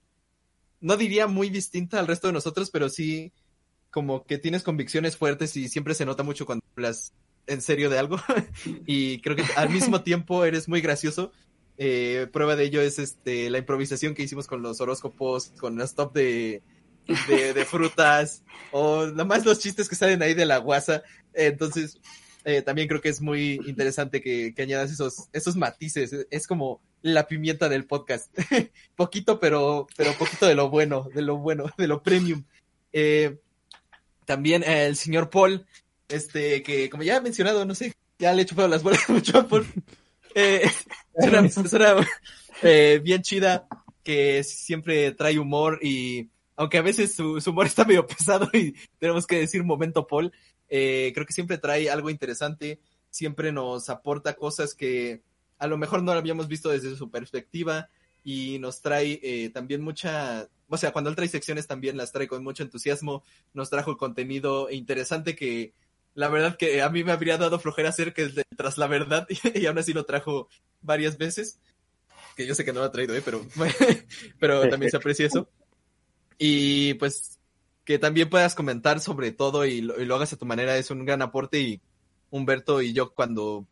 no 0.79 0.97
diría 0.97 1.27
muy 1.27 1.49
distinta 1.49 1.99
al 1.99 2.07
resto 2.07 2.27
de 2.27 2.33
nosotros, 2.33 2.69
pero 2.69 2.89
sí 2.89 3.31
como 3.89 4.25
que 4.25 4.37
tienes 4.37 4.63
convicciones 4.63 5.17
fuertes 5.17 5.55
y 5.57 5.69
siempre 5.69 5.93
se 5.93 6.05
nota 6.05 6.23
mucho 6.23 6.45
cuando 6.45 6.63
hablas 6.75 7.13
en 7.47 7.61
serio 7.61 7.89
de 7.89 7.99
algo. 7.99 8.17
y 8.85 9.19
creo 9.21 9.35
que 9.35 9.43
al 9.55 9.69
mismo 9.69 10.01
tiempo 10.03 10.45
eres 10.45 10.67
muy 10.67 10.81
gracioso. 10.81 11.31
Eh, 11.79 12.27
prueba 12.33 12.55
de 12.55 12.65
ello 12.65 12.81
es 12.81 12.97
este 12.97 13.49
la 13.49 13.59
improvisación 13.59 14.15
que 14.15 14.23
hicimos 14.23 14.47
con 14.47 14.61
los 14.61 14.81
horóscopos, 14.81 15.51
con 15.59 15.77
las 15.77 15.95
top 15.95 16.13
de, 16.13 16.63
de, 17.27 17.53
de 17.53 17.65
frutas, 17.65 18.43
o 18.71 19.05
nada 19.07 19.25
más 19.25 19.45
los 19.45 19.59
chistes 19.59 19.87
que 19.87 19.95
salen 19.95 20.21
ahí 20.21 20.33
de 20.33 20.45
la 20.45 20.57
guasa. 20.57 21.03
Entonces, 21.33 21.99
eh, 22.45 22.61
también 22.61 22.87
creo 22.87 23.01
que 23.01 23.09
es 23.09 23.21
muy 23.21 23.59
interesante 23.67 24.21
que, 24.21 24.53
que 24.55 24.61
añadas 24.61 24.91
esos, 24.91 25.29
esos 25.33 25.55
matices. 25.55 26.27
Es 26.31 26.47
como 26.47 26.81
la 27.01 27.27
pimienta 27.27 27.69
del 27.69 27.85
podcast. 27.85 28.31
poquito, 28.95 29.39
pero, 29.39 29.87
pero 29.95 30.13
poquito 30.13 30.45
de 30.45 30.55
lo 30.55 30.69
bueno, 30.69 31.09
de 31.13 31.21
lo 31.21 31.37
bueno, 31.37 31.65
de 31.77 31.87
lo 31.87 32.01
premium. 32.01 32.43
Eh, 32.93 33.37
también 34.25 34.63
el 34.63 34.95
señor 34.95 35.29
Paul, 35.29 35.65
este, 36.09 36.63
que 36.63 36.89
como 36.89 37.03
ya 37.03 37.17
he 37.17 37.21
mencionado, 37.21 37.65
no 37.65 37.75
sé, 37.75 37.95
ya 38.19 38.33
le 38.33 38.41
he 38.41 38.45
chupado 38.45 38.67
las 38.67 38.83
bolas 38.83 39.01
mucho 39.09 39.37
a 39.37 39.47
Paul. 39.47 39.65
Eh, 40.35 40.61
es 41.15 41.27
una 41.27 41.41
persona 41.41 42.07
eh, 42.61 42.99
bien 43.03 43.21
chida 43.21 43.67
que 44.03 44.43
siempre 44.43 45.11
trae 45.11 45.39
humor 45.39 45.79
y 45.81 46.29
aunque 46.55 46.77
a 46.77 46.81
veces 46.81 47.13
su, 47.13 47.39
su, 47.39 47.51
humor 47.51 47.67
está 47.67 47.85
medio 47.85 48.05
pesado 48.07 48.49
y 48.53 48.75
tenemos 48.99 49.27
que 49.27 49.39
decir 49.39 49.63
momento 49.63 50.07
Paul, 50.07 50.31
eh, 50.69 51.11
creo 51.13 51.25
que 51.25 51.33
siempre 51.33 51.57
trae 51.57 51.89
algo 51.89 52.09
interesante, 52.09 52.79
siempre 53.09 53.51
nos 53.51 53.89
aporta 53.89 54.35
cosas 54.35 54.73
que 54.73 55.21
a 55.57 55.67
lo 55.67 55.77
mejor 55.77 56.03
no 56.03 56.11
habíamos 56.11 56.47
visto 56.47 56.69
desde 56.69 56.95
su 56.95 57.09
perspectiva 57.09 57.89
y 58.23 58.59
nos 58.59 58.81
trae 58.81 59.19
eh, 59.23 59.49
también 59.49 59.81
mucha, 59.81 60.49
o 60.67 60.77
sea, 60.77 60.91
cuando 60.91 61.09
él 61.09 61.15
trae 61.15 61.27
secciones 61.27 61.67
también 61.67 61.97
las 61.97 62.11
trae 62.11 62.27
con 62.27 62.43
mucho 62.43 62.63
entusiasmo, 62.63 63.23
nos 63.53 63.69
trajo 63.69 63.97
contenido 63.97 64.69
interesante 64.69 65.35
que 65.35 65.73
la 66.13 66.29
verdad 66.29 66.57
que 66.57 66.81
a 66.81 66.89
mí 66.89 67.03
me 67.03 67.11
habría 67.11 67.37
dado 67.37 67.59
flojera 67.59 67.89
hacer 67.89 68.13
que 68.13 68.29
tras 68.55 68.77
la 68.77 68.87
verdad 68.87 69.27
y, 69.29 69.59
y 69.61 69.65
aún 69.65 69.77
así 69.77 69.93
lo 69.93 70.05
trajo 70.05 70.49
varias 70.81 71.17
veces, 71.17 71.59
que 72.35 72.45
yo 72.45 72.55
sé 72.55 72.65
que 72.65 72.73
no 72.73 72.79
lo 72.81 72.85
ha 72.85 72.91
traído, 72.91 73.15
¿eh? 73.15 73.21
pero, 73.23 73.45
pero 74.39 74.67
también 74.69 74.91
se 74.91 74.97
aprecia 74.97 75.25
eso. 75.25 75.49
Y 76.37 76.93
pues 76.95 77.39
que 77.83 77.97
también 77.97 78.29
puedas 78.29 78.53
comentar 78.53 78.99
sobre 78.99 79.31
todo 79.31 79.65
y 79.65 79.81
lo, 79.81 79.99
y 79.99 80.05
lo, 80.05 80.15
hagas 80.15 80.33
a 80.33 80.37
tu 80.37 80.45
manera 80.45 80.77
es 80.77 80.91
un 80.91 81.05
gran 81.05 81.21
aporte 81.21 81.59
y 81.59 81.81
Humberto 82.29 82.81
y 82.81 82.91
yo 82.91 83.13
cuando 83.13 83.65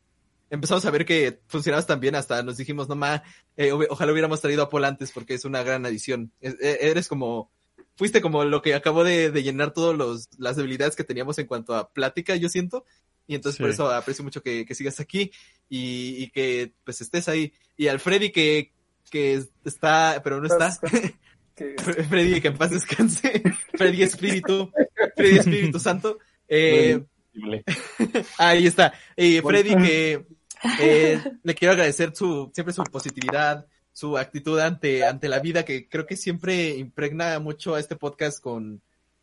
empezamos 0.49 0.85
a 0.85 0.91
ver 0.91 1.06
que 1.06 1.40
funcionabas 1.48 1.88
tan 1.88 1.99
bien 1.99 2.15
hasta 2.15 2.43
nos 2.43 2.57
dijimos, 2.57 2.88
no 2.88 2.95
ma, 2.95 3.24
eh, 3.57 3.72
ojalá 3.72 4.11
hubiéramos 4.11 4.41
traído 4.41 4.64
a 4.64 4.69
Paul 4.69 4.85
antes 4.85 5.11
porque 5.11 5.33
es 5.33 5.45
una 5.45 5.64
gran 5.64 5.85
adición. 5.85 6.32
Es, 6.41 6.56
eres 6.59 7.07
como, 7.07 7.51
fuiste 7.95 8.22
como 8.22 8.43
lo 8.43 8.61
que 8.61 8.75
acabó 8.75 9.03
de, 9.03 9.32
de 9.32 9.43
llenar 9.43 9.74
todas 9.74 10.30
las 10.38 10.56
debilidades 10.56 10.95
que 10.95 11.03
teníamos 11.03 11.38
en 11.40 11.48
cuanto 11.48 11.75
a 11.75 11.90
plática, 11.91 12.35
yo 12.35 12.49
siento. 12.49 12.85
Y 13.27 13.35
entonces 13.35 13.57
sí. 13.57 13.64
por 13.64 13.72
eso 13.72 13.91
aprecio 13.91 14.24
mucho 14.24 14.43
que, 14.43 14.65
que 14.65 14.75
sigas 14.75 14.99
aquí 14.99 15.32
y, 15.67 16.24
y, 16.24 16.30
que 16.30 16.74
pues 16.83 17.01
estés 17.01 17.27
ahí. 17.27 17.53
Y 17.75 17.88
al 17.88 17.99
Freddy 17.99 18.32
que, 18.32 18.72
que 19.09 19.43
está, 19.64 20.22
pero 20.24 20.40
no 20.40 20.48
está. 20.48 20.72
Freddy, 22.09 22.41
que 22.41 22.49
en 22.49 22.57
paz 22.57 22.72
descanse. 22.72 23.41
Freddy 23.74 24.03
Espíritu, 24.03 24.72
Freddy 25.15 25.38
Espíritu 25.38 25.80
Santo. 25.80 26.19
Eh, 26.48 27.03
ahí 28.38 28.67
está. 28.67 28.93
Y 29.15 29.39
Freddy, 29.41 29.75
que 29.75 30.25
eh, 30.80 31.22
le 31.43 31.55
quiero 31.55 31.73
agradecer 31.73 32.15
su, 32.15 32.51
siempre 32.53 32.73
su 32.73 32.83
positividad, 32.83 33.65
su 33.91 34.17
actitud 34.17 34.59
ante, 34.59 35.05
ante 35.05 35.30
la 35.30 35.39
vida, 35.39 35.64
que 35.64 35.88
creo 35.88 36.05
que 36.05 36.17
siempre 36.17 36.75
impregna 36.77 37.39
mucho 37.39 37.75
a 37.75 37.80
este 37.80 37.95
podcast 37.95 38.41
con, 38.41 38.81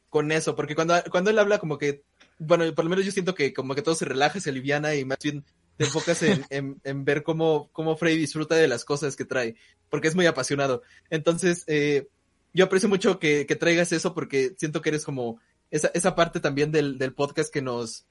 con 0.09 0.33
eso, 0.33 0.55
porque 0.57 0.75
cuando, 0.75 0.95
cuando 1.11 1.31
él 1.31 1.39
habla 1.39 1.59
como 1.59 1.79
que, 1.79 2.05
bueno, 2.39 2.73
por 2.75 2.85
lo 2.85 2.91
menos 2.91 3.05
yo 3.05 3.13
siento 3.13 3.35
que 3.35 3.53
como 3.53 3.75
que 3.75 3.83
todo 3.83 3.95
se 3.95 4.05
relaja, 4.05 4.41
se 4.41 4.51
aliviana 4.51 4.95
y 4.95 5.05
más 5.05 5.19
bien 5.23 5.45
te 5.77 5.85
enfocas 5.85 6.23
en, 6.23 6.45
en, 6.51 6.81
en 6.85 7.05
ver 7.05 7.23
cómo, 7.23 7.69
cómo 7.73 7.97
Freddy 7.97 8.17
disfruta 8.17 8.55
de 8.55 8.69
las 8.69 8.85
cosas 8.85 9.17
que 9.17 9.25
trae, 9.25 9.57
porque 9.91 10.09
es 10.09 10.15
muy 10.15 10.27
apasionado. 10.27 10.83
Entonces, 11.11 11.65
eh, 11.67 12.09
yo 12.55 12.65
aprecio 12.65 12.89
mucho 12.89 13.19
que, 13.19 13.47
que, 13.47 13.57
traigas 13.57 13.93
eso 13.93 14.15
porque 14.15 14.55
siento 14.59 14.83
que 14.83 14.91
eres 14.91 15.05
como 15.05 15.41
esa, 15.73 15.91
esa 15.95 16.15
parte 16.15 16.39
también 16.39 16.71
del, 16.71 16.99
del 16.99 17.15
podcast 17.15 17.53
que 17.53 17.63
nos, 17.63 18.07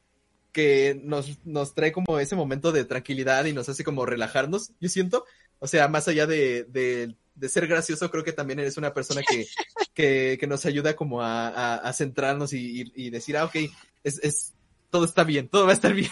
que 0.51 0.99
nos, 1.03 1.45
nos 1.45 1.73
trae 1.75 1.91
como 1.91 2.19
ese 2.19 2.35
momento 2.35 2.71
de 2.71 2.83
tranquilidad 2.85 3.45
y 3.45 3.53
nos 3.53 3.69
hace 3.69 3.83
como 3.83 4.05
relajarnos, 4.05 4.71
yo 4.81 4.89
siento. 4.89 5.25
O 5.59 5.67
sea, 5.67 5.87
más 5.87 6.07
allá 6.07 6.25
de, 6.25 6.65
de, 6.65 7.15
de 7.35 7.49
ser 7.49 7.67
gracioso, 7.67 8.09
creo 8.09 8.23
que 8.23 8.33
también 8.33 8.59
eres 8.59 8.77
una 8.77 8.95
persona 8.95 9.21
que, 9.21 9.45
que, 9.93 10.37
que 10.39 10.47
nos 10.47 10.65
ayuda 10.65 10.95
como 10.95 11.21
a, 11.21 11.47
a, 11.49 11.75
a 11.75 11.93
centrarnos 11.93 12.51
y, 12.53 12.81
y, 12.81 12.91
y, 12.95 13.09
decir, 13.11 13.37
ah, 13.37 13.45
ok, 13.45 13.55
es, 14.03 14.19
es, 14.23 14.53
todo 14.89 15.05
está 15.05 15.23
bien, 15.23 15.47
todo 15.47 15.65
va 15.65 15.71
a 15.71 15.75
estar 15.75 15.93
bien. 15.95 16.09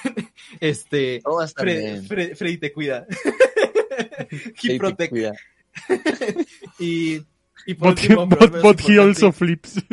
Este, 0.60 1.19
todo 1.24 1.38
va 1.38 1.44
a 1.44 1.48
estar 1.48 1.66
bien. 1.66 2.06
Fred, 2.06 2.36
Freddy 2.36 2.58
te 2.58 2.72
cuida. 2.72 3.08
He 4.64 4.78
protect. 4.78 5.10
Cuida. 5.10 5.34
y, 6.78 7.26
y 7.69 7.75
por 7.75 7.89
but, 7.89 7.99
último, 8.01 8.25
but, 8.64 8.81
he 8.81 8.98
also 8.98 9.31
flips. 9.31 9.75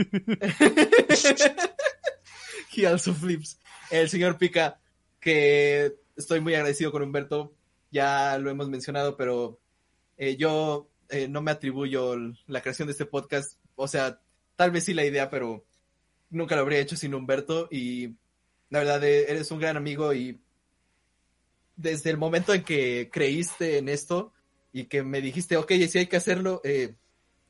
he 2.75 2.87
also 2.87 3.13
flips. 3.13 3.59
El 3.91 4.09
señor 4.09 4.39
Pica, 4.39 4.81
que 5.21 5.95
estoy 6.17 6.41
muy 6.41 6.55
agradecido 6.55 6.91
con 6.91 7.03
Humberto, 7.03 7.53
ya 7.91 8.39
lo 8.39 8.49
hemos 8.49 8.71
mencionado, 8.71 9.19
pero 9.19 9.61
eh, 10.17 10.37
yo 10.37 10.89
eh, 11.11 11.29
no 11.29 11.43
me 11.43 11.51
atribuyo 11.51 12.17
la 12.47 12.63
creación 12.63 12.87
de 12.89 12.93
este 12.93 13.05
podcast. 13.05 13.59
O 13.75 13.87
sea, 13.89 14.23
tal 14.57 14.71
vez 14.71 14.85
sí 14.85 14.95
la 14.95 15.05
idea, 15.05 15.29
pero 15.29 15.67
nunca 16.31 16.55
lo 16.55 16.63
habría 16.63 16.79
hecho 16.79 16.97
sin 16.97 17.15
Humberto. 17.15 17.69
Y 17.71 18.15
la 18.71 18.79
verdad, 18.79 19.05
eh, 19.05 19.27
eres 19.29 19.51
un 19.51 19.61
gran 19.61 19.77
amigo 19.77 20.15
y 20.15 20.41
desde 21.77 22.09
el 22.09 22.17
momento 22.17 22.55
en 22.55 22.65
que 22.65 23.11
creíste 23.13 23.77
en 23.77 23.91
esto 23.91 24.33
y 24.73 24.87
que 24.87 25.03
me 25.03 25.21
dijiste, 25.21 25.59
ok, 25.59 25.73
si 25.91 25.99
hay 25.99 26.07
que 26.07 26.17
hacerlo, 26.17 26.63
eh, 26.65 26.95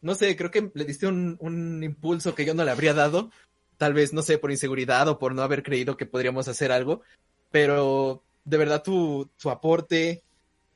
no 0.03 0.15
sé, 0.15 0.37
creo 0.37 0.51
que 0.51 0.71
le 0.75 0.85
diste 0.85 1.07
un, 1.07 1.37
un, 1.41 1.83
impulso 1.83 2.35
que 2.35 2.45
yo 2.45 2.55
no 2.55 2.65
le 2.65 2.71
habría 2.71 2.95
dado, 2.95 3.31
tal 3.77 3.95
vez, 3.95 4.13
no 4.13 4.23
sé, 4.23 4.39
por 4.39 4.51
inseguridad 4.51 5.09
o 5.09 5.19
por 5.19 5.35
no 5.35 5.43
haber 5.43 5.63
creído 5.63 5.97
que 5.97 6.07
podríamos 6.07 6.49
hacer 6.49 6.73
algo, 6.73 7.03
pero 7.51 8.23
de 8.45 8.57
verdad 8.57 8.83
tu, 8.83 9.31
tu 9.41 9.51
aporte, 9.51 10.23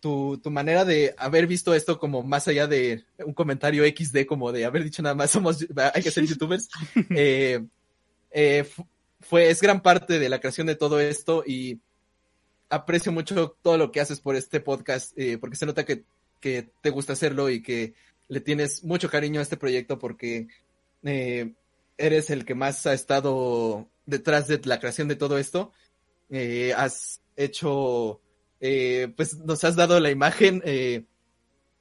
tu, 0.00 0.38
tu 0.42 0.50
manera 0.50 0.84
de 0.84 1.14
haber 1.18 1.46
visto 1.46 1.74
esto 1.74 1.98
como 1.98 2.22
más 2.22 2.48
allá 2.48 2.66
de 2.66 3.04
un 3.18 3.34
comentario 3.34 3.84
XD, 3.84 4.26
como 4.26 4.52
de 4.52 4.64
haber 4.64 4.84
dicho 4.84 5.02
nada 5.02 5.14
más, 5.14 5.30
somos, 5.30 5.66
hay 5.94 6.02
que 6.02 6.10
ser 6.10 6.26
youtubers, 6.26 6.68
eh, 7.10 7.64
eh, 8.30 8.68
fue, 9.20 9.50
es 9.50 9.60
gran 9.60 9.82
parte 9.82 10.18
de 10.18 10.28
la 10.28 10.40
creación 10.40 10.66
de 10.66 10.76
todo 10.76 11.00
esto 11.00 11.44
y 11.46 11.80
aprecio 12.70 13.12
mucho 13.12 13.56
todo 13.62 13.76
lo 13.76 13.92
que 13.92 14.00
haces 14.00 14.20
por 14.20 14.36
este 14.36 14.60
podcast, 14.60 15.12
eh, 15.16 15.38
porque 15.38 15.56
se 15.56 15.66
nota 15.66 15.84
que, 15.84 16.04
que 16.40 16.70
te 16.80 16.90
gusta 16.90 17.12
hacerlo 17.12 17.50
y 17.50 17.62
que 17.62 17.94
le 18.30 18.40
tienes 18.40 18.84
mucho 18.84 19.10
cariño 19.10 19.40
a 19.40 19.42
este 19.42 19.56
proyecto 19.56 19.98
porque 19.98 20.46
eh, 21.02 21.52
eres 21.98 22.30
el 22.30 22.44
que 22.44 22.54
más 22.54 22.86
ha 22.86 22.94
estado 22.94 23.90
detrás 24.06 24.46
de 24.46 24.60
la 24.64 24.78
creación 24.78 25.08
de 25.08 25.16
todo 25.16 25.36
esto. 25.36 25.72
Eh, 26.30 26.72
has 26.76 27.20
hecho, 27.36 28.20
eh, 28.60 29.12
pues 29.16 29.36
nos 29.38 29.64
has 29.64 29.74
dado 29.74 29.98
la 29.98 30.10
imagen 30.10 30.62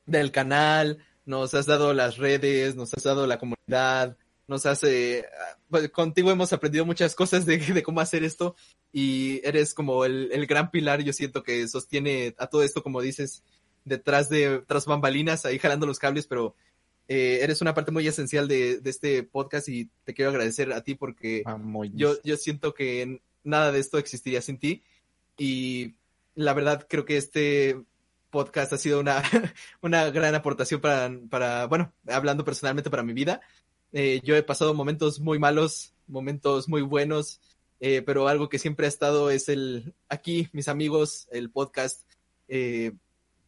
del 0.07 0.31
canal, 0.31 0.97
nos 1.23 1.53
has 1.53 1.67
dado 1.67 1.93
las 1.93 2.17
redes, 2.17 2.75
nos 2.75 2.95
has 2.95 3.03
dado 3.03 3.27
la 3.27 3.37
comunidad, 3.37 4.17
nos 4.47 4.65
hace, 4.65 5.27
pues, 5.69 5.89
contigo 5.91 6.31
hemos 6.31 6.51
aprendido 6.51 6.83
muchas 6.83 7.13
cosas 7.13 7.45
de, 7.45 7.83
cómo 7.83 8.01
hacer 8.01 8.23
esto 8.23 8.55
y 8.91 9.39
eres 9.47 9.75
como 9.75 10.03
el, 10.03 10.47
gran 10.47 10.71
pilar, 10.71 11.03
yo 11.03 11.13
siento 11.13 11.43
que 11.43 11.67
sostiene 11.67 12.33
a 12.39 12.47
todo 12.47 12.63
esto, 12.63 12.81
como 12.81 13.01
dices, 13.01 13.43
detrás 13.89 14.29
de, 14.29 14.63
tras 14.65 14.85
bambalinas, 14.85 15.45
ahí 15.45 15.59
jalando 15.59 15.85
los 15.85 15.99
cables, 15.99 16.27
pero 16.27 16.55
eh, 17.09 17.39
eres 17.41 17.61
una 17.61 17.73
parte 17.73 17.91
muy 17.91 18.07
esencial 18.07 18.47
de, 18.47 18.79
de, 18.79 18.89
este 18.89 19.23
podcast 19.23 19.67
y 19.67 19.89
te 20.05 20.13
quiero 20.13 20.31
agradecer 20.31 20.71
a 20.71 20.83
ti 20.83 20.95
porque 20.95 21.43
yo, 21.93 22.21
yo 22.23 22.37
siento 22.37 22.73
que 22.73 23.21
nada 23.43 23.71
de 23.71 23.79
esto 23.79 23.97
existiría 23.97 24.41
sin 24.41 24.59
ti 24.59 24.83
y 25.37 25.95
la 26.35 26.53
verdad 26.53 26.85
creo 26.87 27.05
que 27.05 27.17
este 27.17 27.81
podcast 28.29 28.73
ha 28.73 28.77
sido 28.77 28.99
una, 28.99 29.23
una 29.81 30.09
gran 30.11 30.35
aportación 30.35 30.81
para, 30.81 31.11
para, 31.29 31.65
bueno, 31.65 31.91
hablando 32.07 32.45
personalmente 32.45 32.89
para 32.89 33.03
mi 33.03 33.13
vida. 33.13 33.41
Eh, 33.91 34.21
yo 34.23 34.35
he 34.35 34.43
pasado 34.43 34.73
momentos 34.73 35.19
muy 35.19 35.39
malos, 35.39 35.93
momentos 36.07 36.69
muy 36.69 36.81
buenos, 36.81 37.41
eh, 37.79 38.03
pero 38.03 38.27
algo 38.27 38.49
que 38.49 38.59
siempre 38.59 38.85
ha 38.85 38.89
estado 38.89 39.31
es 39.31 39.49
el, 39.49 39.95
aquí, 40.09 40.49
mis 40.51 40.67
amigos, 40.67 41.27
el 41.31 41.49
podcast. 41.49 42.07
Eh, 42.47 42.93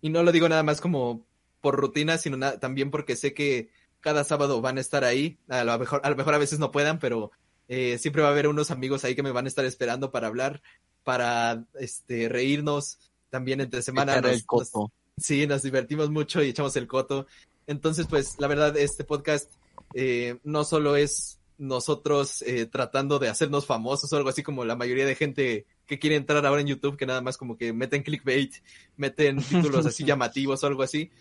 y 0.01 0.09
no 0.09 0.23
lo 0.23 0.31
digo 0.31 0.49
nada 0.49 0.63
más 0.63 0.81
como 0.81 1.25
por 1.61 1.75
rutina, 1.75 2.17
sino 2.17 2.37
también 2.59 2.91
porque 2.91 3.15
sé 3.15 3.33
que 3.33 3.69
cada 3.99 4.23
sábado 4.23 4.61
van 4.61 4.77
a 4.77 4.81
estar 4.81 5.03
ahí. 5.03 5.37
A 5.47 5.63
lo 5.63 5.77
mejor 5.77 6.01
a, 6.03 6.09
lo 6.09 6.15
mejor 6.15 6.33
a 6.33 6.39
veces 6.39 6.59
no 6.59 6.71
puedan, 6.71 6.99
pero 6.99 7.31
eh, 7.67 7.97
siempre 7.99 8.21
va 8.21 8.29
a 8.29 8.31
haber 8.31 8.47
unos 8.47 8.71
amigos 8.71 9.05
ahí 9.05 9.15
que 9.15 9.23
me 9.23 9.31
van 9.31 9.45
a 9.45 9.47
estar 9.47 9.63
esperando 9.63 10.11
para 10.11 10.27
hablar, 10.27 10.61
para 11.03 11.65
este, 11.79 12.27
reírnos. 12.27 12.99
También 13.29 13.61
entre 13.61 13.81
semana. 13.81 14.19
Nos, 14.19 14.31
el 14.31 14.45
coto. 14.45 14.79
Nos, 14.81 15.25
sí, 15.25 15.47
nos 15.47 15.61
divertimos 15.61 16.09
mucho 16.09 16.43
y 16.43 16.49
echamos 16.49 16.75
el 16.75 16.87
coto. 16.87 17.27
Entonces, 17.65 18.07
pues, 18.09 18.35
la 18.39 18.47
verdad, 18.47 18.75
este 18.75 19.05
podcast 19.05 19.53
eh, 19.93 20.39
no 20.43 20.65
solo 20.65 20.97
es 20.97 21.39
nosotros 21.57 22.41
eh, 22.41 22.65
tratando 22.65 23.19
de 23.19 23.29
hacernos 23.29 23.65
famosos 23.65 24.11
o 24.11 24.17
algo 24.17 24.29
así 24.29 24.41
como 24.41 24.65
la 24.65 24.75
mayoría 24.75 25.05
de 25.05 25.15
gente 25.15 25.65
que 25.91 25.99
quiere 25.99 26.15
entrar 26.15 26.45
ahora 26.45 26.61
en 26.61 26.67
YouTube, 26.67 26.95
que 26.95 27.05
nada 27.05 27.19
más 27.19 27.35
como 27.35 27.57
que 27.57 27.73
meten 27.73 28.01
clickbait, 28.01 28.55
meten 28.95 29.37
títulos 29.43 29.85
así 29.85 30.05
llamativos 30.05 30.63
o 30.63 30.67
algo 30.67 30.83
así, 30.83 31.11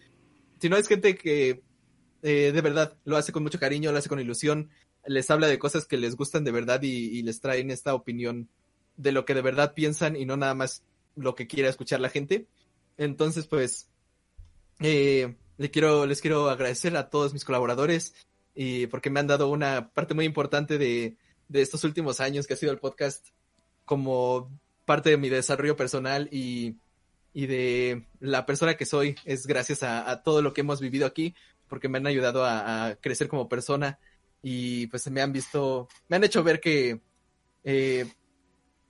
sino 0.61 0.77
es 0.77 0.87
gente 0.87 1.17
que 1.17 1.65
eh, 2.23 2.53
de 2.53 2.61
verdad 2.61 2.97
lo 3.03 3.17
hace 3.17 3.33
con 3.33 3.43
mucho 3.43 3.59
cariño, 3.59 3.91
lo 3.91 3.99
hace 3.99 4.09
con 4.09 4.21
ilusión, 4.21 4.71
les 5.05 5.29
habla 5.29 5.49
de 5.49 5.59
cosas 5.59 5.87
que 5.87 5.97
les 5.97 6.15
gustan 6.15 6.45
de 6.45 6.53
verdad 6.53 6.81
y, 6.83 6.89
y 6.89 7.23
les 7.23 7.41
traen 7.41 7.73
esta 7.73 7.95
opinión 7.95 8.49
de 8.97 9.11
lo 9.11 9.25
que 9.25 9.35
de 9.35 9.43
verdad 9.43 9.75
piensan 9.75 10.15
y 10.15 10.25
no 10.25 10.37
nada 10.37 10.55
más 10.55 10.85
lo 11.17 11.35
que 11.35 11.49
quiera 11.49 11.69
escuchar 11.69 11.99
la 11.99 12.09
gente. 12.09 12.47
Entonces, 12.97 13.49
pues, 13.49 13.91
eh, 14.79 15.35
le 15.59 15.71
quiero, 15.73 16.07
les 16.07 16.21
quiero 16.21 16.49
agradecer 16.49 16.97
a 16.97 17.11
todos 17.11 17.33
mis 17.33 17.45
colaboradores 17.45 18.15
y 18.55 18.87
porque 18.87 19.11
me 19.11 19.19
han 19.19 19.27
dado 19.27 19.49
una 19.49 19.91
parte 19.91 20.15
muy 20.15 20.27
importante 20.27 20.79
de, 20.79 21.17
de 21.49 21.61
estos 21.61 21.83
últimos 21.83 22.21
años 22.21 22.47
que 22.47 22.55
ha 22.55 22.57
sido 22.57 22.71
el 22.71 22.79
podcast 22.79 23.31
como 23.91 24.49
parte 24.85 25.11
de 25.11 25.17
mi 25.17 25.29
desarrollo 25.29 25.75
personal 25.75 26.29
y, 26.31 26.77
y 27.35 27.47
de 27.49 28.07
la 28.21 28.47
persona 28.47 28.77
que 28.77 28.87
soy 28.87 29.17
es 29.25 29.49
gracias 29.49 29.83
a, 29.83 30.23
todo 30.23 30.43
lo 30.43 30.53
que 30.53 30.61
hemos 30.61 30.81
vivido 30.81 31.07
aquí 31.07 31.35
porque 31.67 31.89
me 31.89 31.99
han 31.99 32.07
ayudado 32.07 32.45
a, 32.45 32.87
a, 32.87 32.95
crecer 32.95 33.27
como 33.27 33.49
persona 33.49 33.99
y 34.43 34.87
pues 34.87 35.11
me 35.11 35.23
han 35.23 35.33
visto, 35.33 35.89
me 36.07 36.15
han 36.15 36.23
hecho 36.23 36.45
ver 36.45 36.61
que 36.61 37.01
eh, 37.65 38.07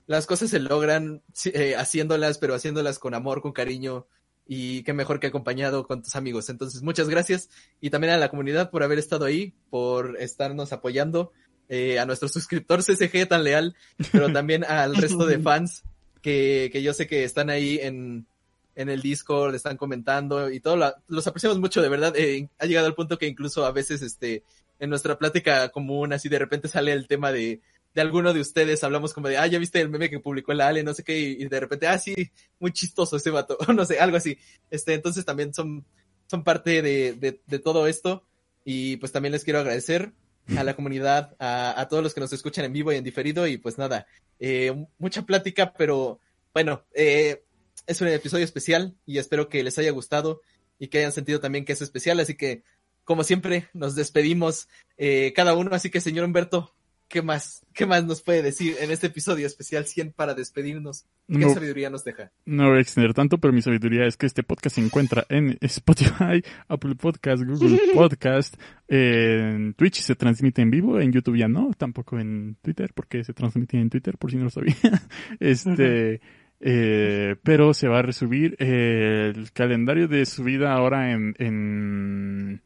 las 0.07 0.27
cosas 0.27 0.51
se 0.51 0.61
logran 0.61 1.23
eh, 1.47 1.77
haciéndolas, 1.77 2.37
pero 2.37 2.55
haciéndolas 2.55 2.99
con 2.99 3.15
amor, 3.15 3.41
con 3.41 3.53
cariño 3.53 4.07
y 4.47 4.83
qué 4.83 4.93
mejor 4.93 5.19
que 5.19 5.29
acompañado 5.29 5.87
con 5.87 6.03
tus 6.03 6.15
amigos. 6.15 6.51
Entonces, 6.51 6.83
muchas 6.83 7.09
gracias 7.09 7.49
y 7.81 7.89
también 7.89 8.12
a 8.12 8.19
la 8.19 8.29
comunidad 8.29 8.70
por 8.70 8.83
haber 8.83 8.99
estado 8.99 9.25
ahí, 9.25 9.55
por 9.70 10.19
estarnos 10.20 10.75
apoyando, 10.75 11.33
eh, 11.70 12.00
a 12.00 12.05
nuestro 12.05 12.28
suscriptor 12.28 12.82
CCG 12.82 13.28
tan 13.28 13.44
leal, 13.44 13.74
pero 14.12 14.31
también 14.31 14.65
al 14.65 14.97
resto 14.97 15.24
de 15.24 15.39
fans 15.42 15.84
que, 16.20 16.68
que 16.73 16.82
yo 16.82 16.92
sé 16.92 17.07
que 17.07 17.24
están 17.24 17.49
ahí 17.49 17.78
en, 17.81 18.26
en 18.74 18.89
el 18.90 19.00
Discord, 19.00 19.55
están 19.55 19.76
comentando 19.76 20.50
y 20.50 20.60
todo, 20.60 20.76
la, 20.76 20.97
los 21.08 21.26
apreciamos 21.26 21.58
mucho, 21.58 21.81
de 21.81 21.89
verdad. 21.89 22.15
Eh, 22.16 22.49
ha 22.58 22.66
llegado 22.66 22.89
al 22.89 22.94
punto 22.94 23.16
que 23.16 23.26
incluso 23.26 23.65
a 23.65 23.73
veces, 23.73 24.02
este, 24.02 24.42
en 24.81 24.90
nuestra 24.90 25.16
plática 25.16 25.68
común, 25.70 26.12
así 26.12 26.28
de 26.28 26.40
repente 26.40 26.66
sale 26.66 26.92
el 26.92 27.07
tema 27.07 27.31
de, 27.31 27.60
de 27.94 28.00
alguno 28.00 28.34
de 28.34 28.40
ustedes, 28.40 28.82
hablamos 28.82 29.15
como 29.15 29.28
de, 29.28 29.39
ah, 29.39 29.47
ya 29.47 29.60
viste 29.60 29.81
el 29.81 29.90
meme 29.90 30.10
que 30.10 30.18
publicó 30.18 30.52
la 30.52 30.66
Ale, 30.66 30.82
no 30.82 30.92
sé 30.92 31.05
qué, 31.05 31.18
y, 31.18 31.42
y 31.42 31.49
de 31.49 31.60
repente, 31.60 31.86
ah, 31.86 31.99
sí, 31.99 32.15
muy 32.58 32.73
chistoso 32.73 33.16
ese 33.16 33.31
vato, 33.31 33.57
no 33.74 33.84
sé, 33.84 34.00
algo 34.00 34.16
así. 34.16 34.36
Este, 34.73 34.94
entonces 34.94 35.24
también 35.24 35.55
son, 35.55 35.84
son 36.26 36.42
parte 36.42 36.82
de, 36.82 37.12
de, 37.15 37.40
de 37.47 37.58
todo 37.60 37.86
esto 37.86 38.24
y 38.65 38.97
pues 38.97 39.12
también 39.12 39.32
les 39.32 39.44
quiero 39.44 39.60
agradecer 39.60 40.12
a 40.57 40.65
la 40.65 40.75
comunidad, 40.75 41.37
a, 41.39 41.81
a, 41.81 41.89
todos 41.89 42.03
los 42.03 42.15
que 42.15 42.20
nos 42.20 42.33
escuchan 42.33 42.65
en 42.65 42.73
vivo 42.73 42.93
y 42.93 42.97
en 42.97 43.05
diferido 43.05 43.47
y 43.47 43.59
pues 43.59 43.79
nada, 43.79 44.07
eh, 44.39 44.87
mucha 44.99 45.23
plática, 45.23 45.73
pero 45.77 46.19
bueno, 46.55 46.83
eh, 46.95 47.45
es 47.87 48.01
un 48.01 48.09
episodio 48.09 48.45
especial 48.45 48.95
y 49.07 49.19
espero 49.19 49.49
que 49.49 49.62
les 49.62 49.79
haya 49.79 49.91
gustado 49.91 50.41
y 50.79 50.89
que 50.89 50.99
hayan 50.99 51.12
sentido 51.12 51.41
también 51.41 51.65
que 51.65 51.75
es 51.75 51.83
especial, 51.83 52.20
así 52.20 52.35
que 52.37 52.62
como 53.05 53.23
siempre 53.25 53.69
nos 53.75 53.95
despedimos 53.95 54.69
eh, 54.97 55.33
cada 55.35 55.55
uno, 55.55 55.75
así 55.75 55.91
que 55.91 56.01
señor 56.01 56.25
Humberto, 56.25 56.75
¿qué 57.10 57.20
más? 57.20 57.66
¿Qué 57.74 57.84
más 57.84 58.05
nos 58.05 58.22
puede 58.22 58.40
decir 58.40 58.76
en 58.80 58.90
este 58.90 59.08
episodio 59.08 59.47
especial 59.47 59.84
100 59.84 60.12
para 60.12 60.32
despedirnos? 60.32 61.05
¿Qué 61.28 61.39
no, 61.39 61.52
sabiduría 61.52 61.90
nos 61.90 62.05
deja? 62.05 62.30
No 62.47 62.68
voy 62.68 62.78
a 62.78 62.80
extender 62.80 63.12
tanto, 63.12 63.39
pero 63.39 63.52
mi 63.52 63.60
sabiduría 63.60 64.06
es 64.06 64.16
que 64.16 64.26
este 64.26 64.42
podcast 64.42 64.76
se 64.76 64.82
encuentra 64.82 65.26
en 65.28 65.58
Spotify, 65.60 66.42
Apple 66.68 66.94
Podcast, 66.94 67.42
Google 67.42 67.78
Podcast, 67.94 68.55
en 68.89 69.74
Twitch 69.74 70.00
se 70.00 70.14
transmite 70.14 70.62
en 70.62 70.70
vivo, 70.70 71.00
en 71.00 71.12
YouTube 71.12 71.36
ya 71.36 71.48
no, 71.48 71.72
tampoco 71.76 72.18
en 72.18 72.56
Twitter, 72.62 72.92
porque 72.94 73.24
se 73.24 73.34
transmite 73.34 73.76
en 73.76 73.90
Twitter, 73.90 74.16
por 74.16 74.30
si 74.30 74.36
no 74.36 74.44
lo 74.44 74.50
sabía. 74.50 74.74
Este, 75.40 76.20
eh, 76.60 77.36
pero 77.42 77.74
se 77.74 77.89
va 77.89 77.98
a 77.98 78.02
resubir 78.02 78.56
el 78.62 79.50
calendario 79.52 80.06
de 80.06 80.24
subida 80.26 80.72
ahora 80.72 81.12
en, 81.12 81.34
en 81.39 82.62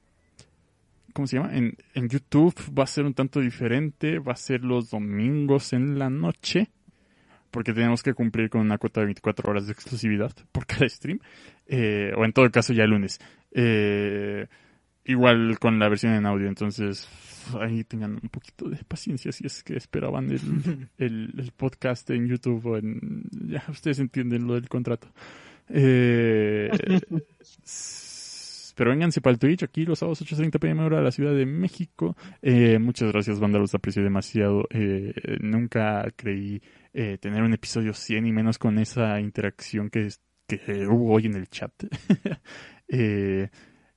¿cómo 1.14 1.26
se 1.26 1.38
llama? 1.38 1.56
En, 1.56 1.76
en 1.94 2.08
YouTube 2.08 2.54
va 2.78 2.84
a 2.84 2.88
ser 2.88 3.06
un 3.06 3.14
tanto 3.14 3.40
diferente, 3.40 4.18
va 4.18 4.32
a 4.32 4.36
ser 4.36 4.62
los 4.62 4.90
domingos 4.90 5.72
en 5.72 5.98
la 5.98 6.10
noche, 6.10 6.70
porque 7.50 7.72
tenemos 7.72 8.02
que 8.02 8.12
cumplir 8.12 8.50
con 8.50 8.60
una 8.60 8.76
cuota 8.76 9.00
de 9.00 9.06
24 9.06 9.50
horas 9.50 9.66
de 9.66 9.72
exclusividad 9.72 10.32
por 10.52 10.66
cada 10.66 10.88
stream, 10.88 11.20
eh, 11.66 12.12
o 12.16 12.24
en 12.24 12.32
todo 12.32 12.50
caso 12.50 12.74
ya 12.74 12.84
el 12.84 12.90
lunes. 12.90 13.20
Eh, 13.52 14.46
igual 15.04 15.58
con 15.60 15.78
la 15.78 15.88
versión 15.88 16.14
en 16.14 16.26
audio, 16.26 16.48
entonces 16.48 17.08
ahí 17.60 17.84
tengan 17.84 18.18
un 18.20 18.28
poquito 18.28 18.68
de 18.68 18.78
paciencia 18.84 19.30
si 19.30 19.46
es 19.46 19.62
que 19.62 19.76
esperaban 19.76 20.30
el, 20.30 20.40
el, 20.98 21.32
el 21.38 21.52
podcast 21.56 22.10
en 22.10 22.26
YouTube 22.26 22.66
o 22.66 22.76
en... 22.76 23.22
Ya 23.46 23.64
ustedes 23.68 24.00
entienden 24.00 24.46
lo 24.46 24.54
del 24.54 24.68
contrato. 24.68 25.08
Eh, 25.68 26.70
pero 28.74 28.90
vénganse 28.90 29.20
para 29.20 29.32
el 29.32 29.38
Twitch 29.38 29.62
aquí 29.62 29.84
los 29.84 29.98
sábados 30.00 30.22
8.30 30.22 30.58
pm 30.58 30.82
hora 30.84 30.98
de 30.98 31.04
la 31.04 31.12
Ciudad 31.12 31.34
de 31.34 31.46
México. 31.46 32.16
Eh, 32.42 32.78
muchas 32.78 33.12
gracias, 33.12 33.40
banda, 33.40 33.58
los 33.58 33.74
aprecio 33.74 34.02
demasiado. 34.02 34.66
Eh, 34.70 35.14
nunca 35.40 36.06
creí 36.16 36.62
eh, 36.92 37.18
tener 37.18 37.42
un 37.42 37.54
episodio 37.54 37.94
100 37.94 38.26
y 38.26 38.32
menos 38.32 38.58
con 38.58 38.78
esa 38.78 39.20
interacción 39.20 39.90
que, 39.90 40.08
que 40.46 40.86
hubo 40.86 41.14
hoy 41.14 41.26
en 41.26 41.34
el 41.34 41.48
chat. 41.48 41.72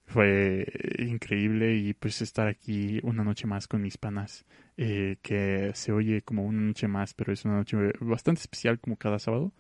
fue 0.06 0.66
increíble 1.00 1.76
y 1.76 1.94
pues 1.94 2.22
estar 2.22 2.48
aquí 2.48 3.00
una 3.04 3.26
noche 3.26 3.46
más 3.46 3.68
con 3.68 3.82
mis 3.82 3.98
panas, 3.98 4.46
que 4.78 5.72
se 5.74 5.92
oye 5.92 6.22
como 6.22 6.44
una 6.44 6.62
noche 6.62 6.88
más, 6.88 7.14
pero 7.14 7.34
es 7.34 7.44
una 7.44 7.58
noche 7.58 7.78
bastante 8.00 8.40
especial 8.40 8.80
como 8.80 8.96
cada 8.96 9.20
sábado. 9.20 9.54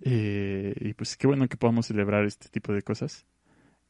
Y 0.00 0.94
pues 0.94 1.16
qué 1.16 1.26
bueno 1.26 1.48
que 1.48 1.56
podamos 1.56 1.86
celebrar 1.86 2.24
este 2.24 2.48
tipo 2.48 2.72
de 2.72 2.82
cosas. 2.82 3.26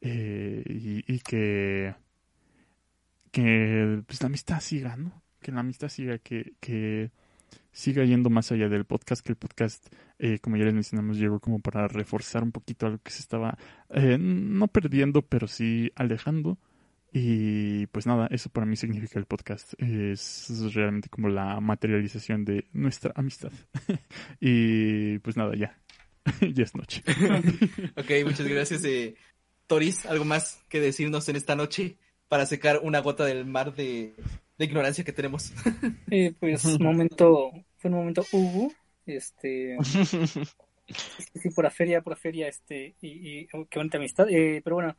Eh, 0.01 0.63
y, 1.07 1.19
que, 1.19 1.93
que 3.31 4.01
pues 4.05 4.21
la 4.21 4.27
amistad 4.27 4.59
siga, 4.61 4.95
¿no? 4.95 5.23
Que 5.41 5.51
la 5.51 5.59
amistad 5.61 5.89
siga, 5.89 6.17
que, 6.19 6.53
que 6.59 7.11
siga 7.71 8.03
yendo 8.03 8.29
más 8.29 8.51
allá 8.51 8.69
del 8.69 8.85
podcast, 8.85 9.25
que 9.25 9.31
el 9.31 9.37
podcast, 9.37 9.93
eh, 10.17 10.39
como 10.39 10.57
ya 10.57 10.65
les 10.65 10.73
mencionamos, 10.73 11.17
llegó 11.17 11.39
como 11.39 11.59
para 11.59 11.87
reforzar 11.87 12.43
un 12.43 12.51
poquito 12.51 12.85
algo 12.85 12.99
que 13.03 13.11
se 13.11 13.21
estaba 13.21 13.57
eh, 13.89 14.17
no 14.19 14.67
perdiendo, 14.67 15.21
pero 15.21 15.47
sí 15.47 15.91
alejando. 15.95 16.57
Y 17.11 17.87
pues 17.87 18.05
nada, 18.05 18.27
eso 18.29 18.49
para 18.49 18.67
mí 18.67 18.75
significa 18.75 19.17
el 19.17 19.25
podcast. 19.25 19.73
Es 19.81 20.73
realmente 20.73 21.09
como 21.09 21.29
la 21.29 21.59
materialización 21.59 22.45
de 22.45 22.67
nuestra 22.71 23.11
amistad. 23.15 23.51
y 24.39 25.17
pues 25.19 25.35
nada, 25.35 25.55
ya. 25.55 25.75
ya 26.53 26.63
es 26.63 26.75
noche. 26.75 27.03
ok, 27.97 28.11
muchas 28.25 28.47
gracias. 28.47 28.83
Eh, 28.83 29.15
Toris, 29.69 30.07
¿algo 30.07 30.25
más 30.25 30.65
que 30.67 30.81
decirnos 30.81 31.29
en 31.29 31.35
esta 31.35 31.55
noche 31.55 31.95
para 32.27 32.47
secar 32.47 32.79
una 32.81 32.99
gota 33.01 33.23
del 33.23 33.45
mar 33.45 33.75
de, 33.75 34.15
de 34.57 34.65
ignorancia 34.65 35.03
que 35.03 35.13
tenemos? 35.13 35.53
Eh, 36.11 36.33
pues 36.39 36.79
momento, 36.79 37.51
fue 37.77 37.91
un 37.91 37.97
momento 37.97 38.25
Hugo, 38.31 38.73
este, 39.05 39.77
sí, 39.83 41.49
por 41.53 41.65
la 41.65 41.69
feria, 41.69 42.01
por 42.01 42.13
la 42.13 42.17
feria, 42.17 42.47
este, 42.47 42.95
y, 42.99 43.41
y 43.41 43.47
oh, 43.53 43.67
qué 43.69 43.77
bonita 43.77 43.99
amistad, 43.99 44.27
eh, 44.27 44.59
pero 44.63 44.77
bueno, 44.77 44.97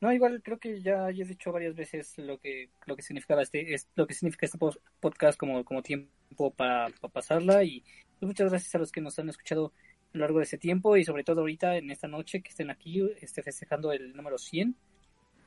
No, 0.00 0.12
igual 0.12 0.40
creo 0.44 0.58
que 0.58 0.80
ya 0.80 1.10
he 1.10 1.24
dicho 1.24 1.50
varias 1.50 1.74
veces 1.74 2.16
lo 2.18 2.38
que 2.38 2.70
lo 2.86 2.94
que 2.94 3.02
significaba 3.02 3.42
este 3.42 3.74
es 3.74 3.88
lo 3.96 4.06
que 4.06 4.14
significa 4.14 4.46
este 4.46 4.58
podcast 5.00 5.36
como 5.36 5.64
como 5.64 5.82
tiempo 5.82 6.52
para, 6.54 6.88
para 7.00 7.12
pasarla 7.12 7.64
y 7.64 7.82
pues, 8.20 8.28
muchas 8.28 8.48
gracias 8.48 8.72
a 8.76 8.78
los 8.78 8.92
que 8.92 9.00
nos 9.00 9.18
han 9.18 9.28
escuchado 9.28 9.72
a 10.14 10.18
lo 10.18 10.20
largo 10.20 10.38
de 10.38 10.44
ese 10.44 10.58
tiempo 10.58 10.96
y 10.96 11.04
sobre 11.04 11.24
todo 11.24 11.40
ahorita 11.40 11.76
en 11.76 11.90
esta 11.90 12.06
noche 12.06 12.40
que 12.40 12.50
estén 12.50 12.70
aquí 12.70 13.02
este 13.20 13.42
festejando 13.42 13.92
el 13.92 14.14
número 14.14 14.38
100, 14.38 14.76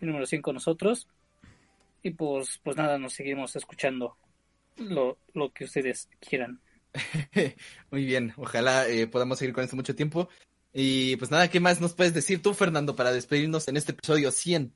el 0.01 0.07
número 0.07 0.25
100 0.25 0.41
con 0.41 0.55
nosotros. 0.55 1.07
Y 2.03 2.11
pues 2.11 2.59
pues 2.63 2.75
nada, 2.75 2.99
nos 2.99 3.13
seguimos 3.13 3.55
escuchando 3.55 4.17
lo 4.77 5.17
lo 5.33 5.53
que 5.53 5.63
ustedes 5.63 6.09
quieran. 6.19 6.59
Muy 7.91 8.05
bien, 8.05 8.33
ojalá 8.35 8.87
eh, 8.89 9.07
podamos 9.07 9.39
seguir 9.39 9.53
con 9.53 9.63
esto 9.63 9.75
mucho 9.75 9.95
tiempo. 9.95 10.29
Y 10.73 11.15
pues 11.15 11.31
nada, 11.31 11.49
¿qué 11.49 11.59
más 11.59 11.81
nos 11.81 11.93
puedes 11.93 12.13
decir 12.13 12.41
tú, 12.41 12.53
Fernando, 12.53 12.95
para 12.95 13.11
despedirnos 13.11 13.67
en 13.67 13.77
este 13.77 13.93
episodio 13.93 14.31
100? 14.31 14.73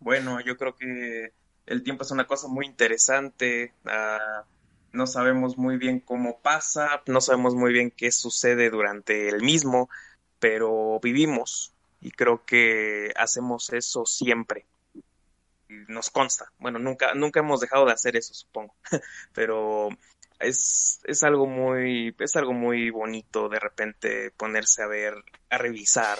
Bueno, 0.00 0.40
yo 0.40 0.56
creo 0.56 0.74
que 0.74 1.32
el 1.66 1.82
tiempo 1.82 2.02
es 2.02 2.10
una 2.10 2.26
cosa 2.26 2.48
muy 2.48 2.66
interesante. 2.66 3.74
ah, 3.84 4.44
no 4.92 5.06
sabemos 5.06 5.56
muy 5.56 5.78
bien 5.78 6.00
cómo 6.00 6.40
pasa, 6.40 7.02
no 7.06 7.20
sabemos 7.20 7.54
muy 7.54 7.72
bien 7.72 7.90
qué 7.90 8.12
sucede 8.12 8.70
durante 8.70 9.28
el 9.28 9.42
mismo, 9.42 9.88
pero 10.38 11.00
vivimos 11.02 11.72
y 12.00 12.10
creo 12.10 12.44
que 12.44 13.12
hacemos 13.16 13.72
eso 13.72 14.04
siempre. 14.04 14.66
Nos 15.88 16.10
consta. 16.10 16.52
Bueno, 16.58 16.78
nunca, 16.78 17.14
nunca 17.14 17.40
hemos 17.40 17.60
dejado 17.60 17.86
de 17.86 17.92
hacer 17.92 18.16
eso, 18.16 18.34
supongo. 18.34 18.74
pero 19.32 19.88
es, 20.38 21.00
es 21.04 21.22
algo 21.22 21.46
muy, 21.46 22.14
es 22.18 22.36
algo 22.36 22.52
muy 22.52 22.90
bonito 22.90 23.48
de 23.48 23.58
repente 23.58 24.30
ponerse 24.32 24.82
a 24.82 24.86
ver, 24.86 25.14
a 25.48 25.58
revisar 25.58 26.18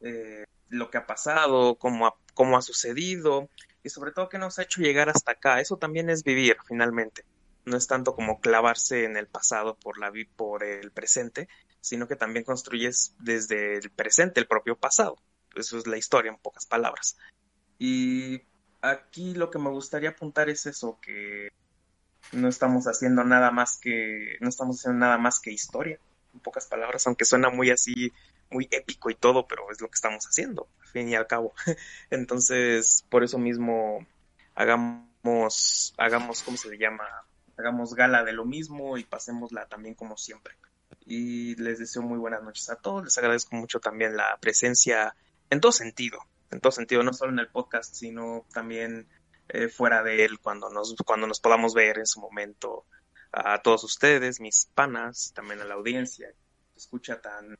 eh, 0.00 0.44
lo 0.68 0.90
que 0.90 0.98
ha 0.98 1.06
pasado, 1.06 1.76
cómo 1.76 2.06
ha, 2.06 2.14
cómo 2.34 2.56
ha 2.56 2.62
sucedido 2.62 3.48
y 3.82 3.88
sobre 3.88 4.12
todo 4.12 4.28
qué 4.28 4.38
nos 4.38 4.58
ha 4.58 4.62
hecho 4.62 4.82
llegar 4.82 5.08
hasta 5.08 5.32
acá. 5.32 5.60
Eso 5.60 5.76
también 5.76 6.10
es 6.10 6.22
vivir, 6.22 6.56
finalmente. 6.66 7.24
No 7.66 7.76
es 7.76 7.86
tanto 7.86 8.14
como 8.14 8.40
clavarse 8.40 9.04
en 9.04 9.16
el 9.16 9.26
pasado 9.26 9.76
por 9.76 9.98
la 9.98 10.12
por 10.36 10.64
el 10.64 10.90
presente, 10.92 11.48
sino 11.80 12.08
que 12.08 12.16
también 12.16 12.44
construyes 12.44 13.14
desde 13.18 13.76
el 13.76 13.90
presente 13.90 14.40
el 14.40 14.46
propio 14.46 14.76
pasado. 14.76 15.18
Eso 15.54 15.78
es 15.78 15.86
la 15.86 15.96
historia 15.96 16.30
en 16.30 16.38
pocas 16.38 16.66
palabras. 16.66 17.16
Y 17.78 18.42
aquí 18.82 19.34
lo 19.34 19.50
que 19.50 19.58
me 19.58 19.70
gustaría 19.70 20.10
apuntar 20.10 20.48
es 20.48 20.66
eso, 20.66 20.98
que 21.00 21.48
no 22.32 22.48
estamos 22.48 22.86
haciendo 22.86 23.24
nada 23.24 23.50
más 23.50 23.78
que, 23.78 24.36
no 24.40 24.48
estamos 24.48 24.78
haciendo 24.78 25.00
nada 25.00 25.18
más 25.18 25.40
que 25.40 25.50
historia, 25.50 25.98
en 26.34 26.40
pocas 26.40 26.66
palabras, 26.66 27.06
aunque 27.06 27.24
suena 27.24 27.50
muy 27.50 27.70
así, 27.70 28.12
muy 28.50 28.68
épico 28.70 29.10
y 29.10 29.14
todo, 29.14 29.46
pero 29.46 29.70
es 29.70 29.80
lo 29.80 29.88
que 29.88 29.94
estamos 29.94 30.24
haciendo, 30.26 30.68
al 30.80 30.88
fin 30.88 31.08
y 31.08 31.14
al 31.14 31.26
cabo. 31.26 31.54
Entonces, 32.10 33.04
por 33.08 33.24
eso 33.24 33.38
mismo, 33.38 34.06
hagamos, 34.54 35.94
hagamos, 35.98 36.42
¿cómo 36.42 36.56
se 36.56 36.70
le 36.70 36.78
llama? 36.78 37.04
Hagamos 37.56 37.94
gala 37.94 38.24
de 38.24 38.32
lo 38.32 38.44
mismo 38.44 38.98
y 38.98 39.04
pasémosla 39.04 39.66
también 39.66 39.94
como 39.94 40.16
siempre. 40.16 40.54
Y 41.04 41.54
les 41.56 41.78
deseo 41.78 42.02
muy 42.02 42.18
buenas 42.18 42.42
noches 42.42 42.68
a 42.70 42.76
todos, 42.76 43.04
les 43.04 43.18
agradezco 43.18 43.56
mucho 43.56 43.80
también 43.80 44.16
la 44.16 44.36
presencia 44.40 45.14
en 45.50 45.60
todo 45.60 45.72
sentido, 45.72 46.18
en 46.50 46.60
todo 46.60 46.72
sentido, 46.72 47.02
no 47.02 47.12
solo 47.12 47.32
en 47.32 47.38
el 47.38 47.48
podcast, 47.48 47.94
sino 47.94 48.44
también 48.52 49.08
eh, 49.48 49.68
fuera 49.68 50.02
de 50.02 50.24
él 50.24 50.40
cuando 50.40 50.70
nos, 50.70 50.94
cuando 51.04 51.26
nos 51.26 51.40
podamos 51.40 51.74
ver 51.74 51.98
en 51.98 52.06
su 52.06 52.20
momento. 52.20 52.84
A 53.32 53.60
todos 53.60 53.84
ustedes, 53.84 54.40
mis 54.40 54.66
panas, 54.74 55.32
también 55.34 55.60
a 55.60 55.64
la 55.64 55.74
audiencia, 55.74 56.28
que 56.72 56.78
escucha 56.78 57.20
tan, 57.20 57.58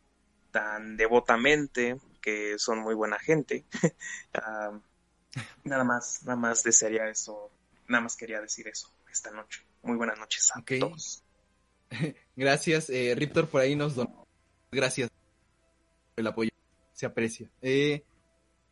tan 0.51 0.97
devotamente, 0.97 2.01
que 2.23 2.59
son 2.59 2.79
muy 2.79 2.95
buena 2.95 3.19
gente. 3.19 3.65
Ah, 4.35 4.79
nada 5.65 5.85
más, 5.85 6.23
nada 6.25 6.37
más 6.37 6.63
desearía 6.63 7.09
eso, 7.09 7.51
nada 7.89 8.03
más 8.03 8.17
quería 8.17 8.41
decir 8.41 8.69
eso 8.69 8.91
esta 9.11 9.31
noche. 9.31 9.63
Muy 9.87 9.97
buenas 9.97 10.19
noches 10.19 10.51
a 10.55 10.63
todos. 10.81 11.23
Gracias, 12.37 12.91
eh, 12.91 13.15
Riptor 13.17 13.49
por 13.49 13.61
ahí 13.61 13.77
nos 13.77 13.95
donó. 13.95 14.27
Gracias 14.73 15.09
por 16.15 16.21
el 16.21 16.27
apoyo, 16.27 16.51
se 16.93 17.07
aprecia. 17.07 17.49
Eh, 17.63 18.03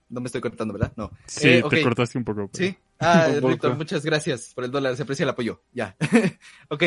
no 0.08 0.20
me 0.20 0.26
estoy 0.26 0.40
cortando, 0.40 0.74
¿verdad? 0.74 0.92
No. 0.96 1.10
Sí, 1.26 1.48
Eh, 1.48 1.62
te 1.70 1.82
cortaste 1.82 2.18
un 2.18 2.24
poco. 2.24 2.48
pero- 2.52 2.66
Sí. 2.70 2.76
Ah, 3.00 3.28
poco. 3.34 3.48
Riptor, 3.48 3.76
muchas 3.76 4.04
gracias 4.04 4.52
por 4.54 4.64
el 4.64 4.70
dólar, 4.70 4.96
se 4.96 5.02
aprecia 5.02 5.24
el 5.24 5.28
apoyo. 5.30 5.62
Ya. 5.72 5.96
ok. 6.70 6.82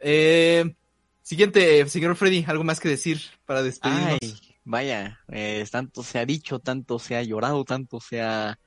Eh, 0.00 0.74
siguiente, 1.22 1.88
señor 1.88 2.16
Freddy, 2.16 2.44
¿algo 2.46 2.64
más 2.64 2.80
que 2.80 2.88
decir 2.88 3.20
para 3.46 3.62
despedirnos? 3.62 4.18
Ay, 4.20 4.56
vaya, 4.64 5.20
eh, 5.28 5.64
tanto 5.70 6.02
se 6.02 6.18
ha 6.18 6.26
dicho, 6.26 6.58
tanto 6.58 6.98
se 6.98 7.16
ha 7.16 7.22
llorado, 7.22 7.64
tanto 7.64 8.00
se 8.00 8.20
ha 8.20 8.58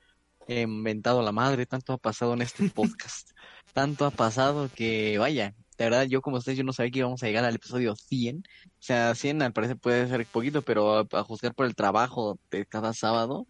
inventado 0.48 1.22
la 1.22 1.32
madre, 1.32 1.66
tanto 1.66 1.92
ha 1.92 1.98
pasado 1.98 2.34
en 2.34 2.42
este 2.42 2.68
podcast. 2.70 3.30
tanto 3.72 4.06
ha 4.06 4.10
pasado 4.10 4.70
que, 4.74 5.18
vaya, 5.18 5.54
de 5.76 5.84
verdad, 5.84 6.04
yo 6.04 6.22
como 6.22 6.38
ustedes, 6.38 6.58
yo 6.58 6.64
no 6.64 6.72
sabía 6.72 6.90
que 6.90 6.98
íbamos 7.00 7.22
a 7.22 7.26
llegar 7.26 7.44
al 7.44 7.54
episodio 7.54 7.94
100. 7.94 8.38
O 8.38 8.42
sea, 8.78 9.14
100 9.14 9.42
al 9.42 9.52
parecer 9.52 9.76
puede 9.76 10.08
ser 10.08 10.26
poquito, 10.26 10.62
pero 10.62 10.98
a, 10.98 11.06
a 11.12 11.22
juzgar 11.22 11.54
por 11.54 11.66
el 11.66 11.74
trabajo 11.74 12.38
de 12.50 12.66
cada 12.66 12.92
sábado, 12.92 13.46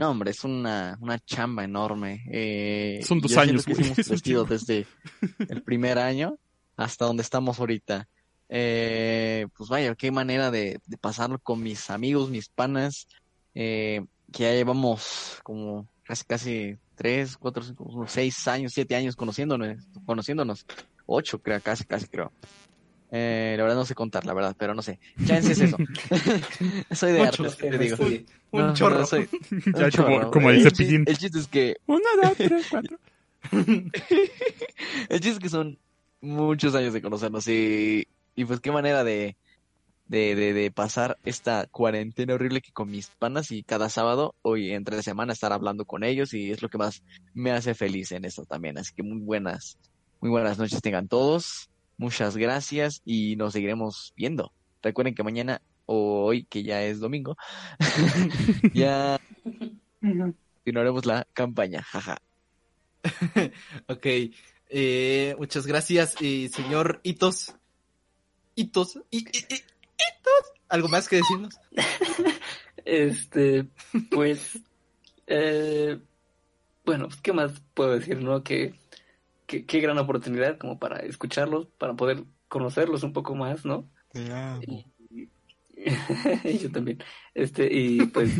no, 0.00 0.12
hombre, 0.12 0.30
es 0.30 0.44
una, 0.44 0.96
una 1.02 1.18
chamba 1.18 1.62
enorme. 1.62 2.24
Eh, 2.32 3.00
Son 3.04 3.20
dos 3.20 3.36
años, 3.36 3.66
que 3.66 3.74
crecido 3.74 4.16
chingo. 4.16 4.44
desde 4.44 4.86
el 5.46 5.62
primer 5.62 5.98
año 5.98 6.38
hasta 6.74 7.04
donde 7.04 7.22
estamos 7.22 7.60
ahorita. 7.60 8.08
Eh, 8.48 9.46
pues 9.54 9.68
vaya, 9.68 9.94
qué 9.94 10.10
manera 10.10 10.50
de, 10.50 10.80
de 10.86 10.96
pasarlo 10.96 11.38
con 11.38 11.62
mis 11.62 11.90
amigos, 11.90 12.30
mis 12.30 12.48
panas, 12.48 13.08
eh, 13.54 14.00
que 14.32 14.44
ya 14.44 14.52
llevamos 14.54 15.38
como 15.42 15.86
casi, 16.10 16.24
casi 16.24 16.76
tres, 16.96 17.36
cuatro, 17.36 17.62
cinco, 17.62 18.04
seis 18.08 18.48
años, 18.48 18.72
siete 18.74 18.96
años 18.96 19.14
conociéndonos, 19.14 19.76
conociéndonos, 20.04 20.66
ocho 21.06 21.38
creo, 21.40 21.60
casi, 21.60 21.84
casi 21.84 22.08
creo. 22.08 22.32
Eh, 23.12 23.54
la 23.56 23.62
verdad 23.62 23.76
no 23.78 23.84
sé 23.84 23.94
contar, 23.94 24.24
la 24.26 24.34
verdad, 24.34 24.56
pero 24.58 24.74
no 24.74 24.82
sé. 24.82 24.98
Chance 25.24 25.52
es 25.52 25.60
eso. 25.60 25.76
soy 26.92 27.12
de 27.12 27.18
Mucho, 27.24 27.44
artes, 27.44 27.56
te 27.58 27.78
digo. 27.78 27.96
sí. 27.96 28.26
Un 28.50 28.60
No, 28.68 28.74
chorro. 28.74 29.06
soy- 29.06 29.28
Ya 29.50 29.84
un 29.86 29.90
como- 29.90 29.90
chorro. 29.90 30.30
como 30.32 30.50
el, 30.50 30.56
dice 30.56 30.70
Pillín. 30.72 31.04
el 31.06 31.16
chiste 31.18 31.38
es 31.38 31.46
que 31.48 31.76
Uno, 31.86 32.00
dos, 32.22 32.36
tres, 32.36 32.66
cuatro. 32.68 32.98
el 33.52 35.20
chiste 35.20 35.30
es 35.30 35.38
que 35.38 35.48
son 35.48 35.78
muchos 36.20 36.74
años 36.74 36.92
de 36.92 37.02
conocernos 37.02 37.46
y, 37.48 38.06
y 38.34 38.44
pues 38.44 38.60
qué 38.60 38.70
manera 38.72 39.04
de, 39.04 39.36
de, 40.10 40.34
de, 40.34 40.52
de 40.52 40.70
pasar 40.72 41.18
esta 41.24 41.66
cuarentena 41.68 42.34
horrible 42.34 42.60
que 42.60 42.72
con 42.72 42.90
mis 42.90 43.06
panas 43.10 43.52
y 43.52 43.62
cada 43.62 43.88
sábado, 43.88 44.34
hoy 44.42 44.72
entre 44.72 45.04
semana 45.04 45.32
estar 45.32 45.52
hablando 45.52 45.84
con 45.84 46.02
ellos 46.02 46.34
y 46.34 46.50
es 46.50 46.62
lo 46.62 46.68
que 46.68 46.78
más 46.78 47.04
me 47.32 47.52
hace 47.52 47.74
feliz 47.74 48.10
en 48.10 48.24
esto 48.24 48.44
también. 48.44 48.76
Así 48.76 48.92
que 48.92 49.04
muy 49.04 49.20
buenas, 49.20 49.78
muy 50.20 50.28
buenas 50.30 50.58
noches 50.58 50.82
tengan 50.82 51.06
todos. 51.06 51.70
Muchas 51.96 52.36
gracias 52.36 53.02
y 53.04 53.36
nos 53.36 53.52
seguiremos 53.52 54.12
viendo. 54.16 54.52
Recuerden 54.82 55.14
que 55.14 55.22
mañana 55.22 55.62
o 55.86 56.24
hoy, 56.24 56.44
que 56.44 56.64
ya 56.64 56.82
es 56.82 56.98
domingo, 56.98 57.36
ya 58.74 59.20
continuaremos 60.00 61.06
la 61.06 61.26
campaña. 61.32 61.82
Jaja. 61.82 62.18
Ok. 63.86 64.06
Eh, 64.72 65.34
muchas 65.38 65.66
gracias, 65.66 66.16
eh, 66.20 66.48
señor 66.52 67.00
Hitos. 67.04 67.54
Hitos. 68.56 68.96
I- 69.10 69.18
I- 69.18 69.22
I- 69.22 69.44
Hitos. 69.48 69.79
¿Algo 70.68 70.88
más 70.88 71.08
que 71.08 71.16
decirnos? 71.16 71.54
Este, 72.84 73.66
pues, 74.10 74.58
eh, 75.26 75.98
bueno, 76.84 77.08
pues, 77.08 77.20
¿qué 77.20 77.32
más 77.32 77.60
puedo 77.74 77.92
decir, 77.98 78.20
no? 78.22 78.42
Que, 78.42 78.74
que- 79.46 79.66
qué 79.66 79.80
gran 79.80 79.98
oportunidad 79.98 80.58
como 80.58 80.78
para 80.78 80.98
escucharlos, 81.00 81.66
para 81.78 81.94
poder 81.94 82.24
conocerlos 82.48 83.02
un 83.02 83.12
poco 83.12 83.34
más, 83.34 83.64
¿no? 83.64 83.88
Y, 84.66 84.86
y 85.14 85.28
yo 86.58 86.70
también. 86.72 86.98
Este, 87.34 87.68
y 87.72 88.06
pues, 88.06 88.30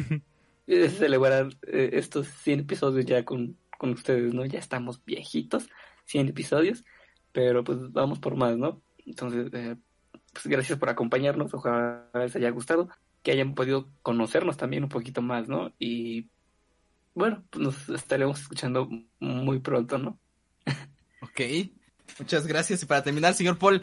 eh, 0.66 0.88
celebrar 0.88 1.48
eh, 1.66 1.90
estos 1.94 2.28
100 2.28 2.60
episodios 2.60 3.04
ya 3.06 3.24
con, 3.24 3.56
con 3.78 3.90
ustedes, 3.90 4.32
¿no? 4.34 4.44
Ya 4.46 4.58
estamos 4.58 5.04
viejitos, 5.04 5.68
100 6.06 6.28
episodios, 6.28 6.84
pero 7.32 7.62
pues 7.64 7.78
vamos 7.92 8.18
por 8.18 8.36
más, 8.36 8.56
¿no? 8.56 8.82
Entonces, 9.06 9.48
eh, 9.52 9.76
pues 10.32 10.46
gracias 10.46 10.78
por 10.78 10.88
acompañarnos, 10.88 11.52
ojalá 11.54 12.08
les 12.14 12.36
haya 12.36 12.50
gustado, 12.50 12.88
que 13.22 13.32
hayan 13.32 13.54
podido 13.54 13.88
conocernos 14.02 14.56
también 14.56 14.84
un 14.84 14.88
poquito 14.88 15.22
más, 15.22 15.48
¿no? 15.48 15.72
Y 15.78 16.28
bueno, 17.14 17.44
pues 17.50 17.62
nos 17.62 17.88
estaremos 17.88 18.40
escuchando 18.40 18.88
muy 19.18 19.58
pronto, 19.60 19.98
¿no? 19.98 20.18
Ok. 21.22 21.40
Muchas 22.18 22.46
gracias. 22.46 22.82
Y 22.82 22.86
para 22.86 23.02
terminar, 23.02 23.34
señor 23.34 23.58
Paul. 23.58 23.82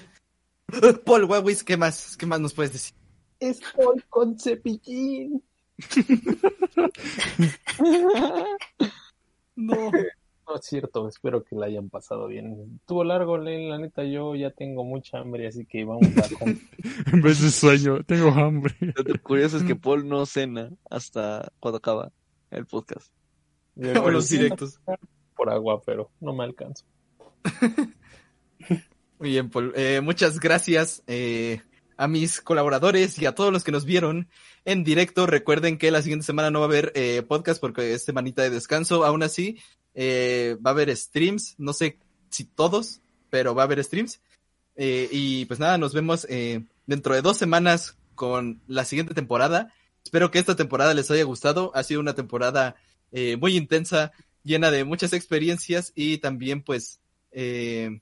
Paul 1.05 1.25
Wawis, 1.25 1.63
¿qué 1.63 1.77
más? 1.77 2.17
¿Qué 2.17 2.25
más 2.25 2.39
nos 2.39 2.53
puedes 2.53 2.73
decir? 2.73 2.95
Es 3.39 3.61
Paul 3.75 4.03
con 4.09 4.39
cepillín. 4.39 5.43
No. 9.57 9.91
No 10.47 10.55
es 10.55 10.65
cierto, 10.65 11.07
espero 11.09 11.43
que 11.43 11.57
la 11.57 11.65
hayan 11.65 11.89
pasado 11.89 12.27
bien. 12.27 12.77
Estuvo 12.79 13.03
largo, 13.03 13.37
Len, 13.37 13.69
la 13.69 13.77
neta, 13.77 14.05
yo 14.05 14.33
ya 14.33 14.49
tengo 14.51 14.85
mucha 14.85 15.19
hambre, 15.19 15.45
así 15.47 15.65
que 15.65 15.83
vamos 15.83 16.07
a 16.17 16.39
comer. 16.39 16.55
En 17.11 17.21
vez 17.21 17.41
de 17.41 17.51
sueño, 17.51 18.01
tengo 18.05 18.29
hambre. 18.29 18.73
Lo 18.79 19.21
curioso 19.21 19.57
es 19.57 19.63
que 19.63 19.75
Paul 19.75 20.07
no 20.07 20.25
cena 20.25 20.71
hasta 20.89 21.51
cuando 21.59 21.79
acaba 21.79 22.11
el 22.51 22.65
podcast. 22.65 23.11
O 24.03 24.09
los 24.09 24.29
directos. 24.29 24.79
Por 25.35 25.51
agua, 25.51 25.81
pero 25.85 26.09
no 26.19 26.33
me 26.33 26.43
alcanzo. 26.45 26.83
Muy 29.19 29.29
bien, 29.29 29.49
Paul. 29.49 29.73
Eh, 29.75 30.01
muchas 30.01 30.39
gracias 30.39 31.03
eh, 31.07 31.61
a 31.95 32.07
mis 32.07 32.41
colaboradores 32.41 33.19
y 33.19 33.25
a 33.25 33.35
todos 33.35 33.51
los 33.51 33.63
que 33.63 33.71
nos 33.71 33.85
vieron 33.85 34.29
en 34.65 34.83
directo. 34.83 35.27
Recuerden 35.27 35.77
que 35.77 35.91
la 35.91 36.01
siguiente 36.01 36.25
semana 36.25 36.51
no 36.51 36.59
va 36.59 36.65
a 36.65 36.69
haber 36.69 36.91
eh, 36.95 37.23
podcast 37.27 37.59
porque 37.59 37.93
es 37.93 38.03
semanita 38.03 38.41
de 38.41 38.49
descanso. 38.49 39.05
Aún 39.05 39.23
así, 39.23 39.59
eh, 39.97 40.55
va 40.65 40.69
a 40.69 40.73
haber 40.73 40.95
streams. 40.95 41.55
No 41.57 41.73
sé 41.73 41.97
si 42.29 42.45
todos, 42.45 43.01
pero 43.29 43.55
va 43.55 43.63
a 43.63 43.65
haber 43.65 43.83
streams. 43.83 44.21
Eh, 44.75 45.09
y 45.11 45.45
pues 45.45 45.59
nada, 45.59 45.77
nos 45.77 45.93
vemos 45.93 46.25
eh, 46.29 46.63
dentro 46.85 47.15
de 47.15 47.23
dos 47.23 47.37
semanas 47.37 47.97
con 48.15 48.61
la 48.67 48.85
siguiente 48.85 49.15
temporada. 49.15 49.73
Espero 50.03 50.29
que 50.31 50.39
esta 50.39 50.55
temporada 50.55 50.93
les 50.93 51.09
haya 51.09 51.23
gustado. 51.23 51.71
Ha 51.73 51.83
sido 51.83 51.99
una 51.99 52.13
temporada 52.13 52.75
eh, 53.11 53.37
muy 53.37 53.57
intensa, 53.57 54.11
llena 54.43 54.69
de 54.71 54.85
muchas 54.85 55.11
experiencias 55.13 55.91
y 55.95 56.19
también 56.19 56.61
pues... 56.61 57.01
Eh, 57.31 57.99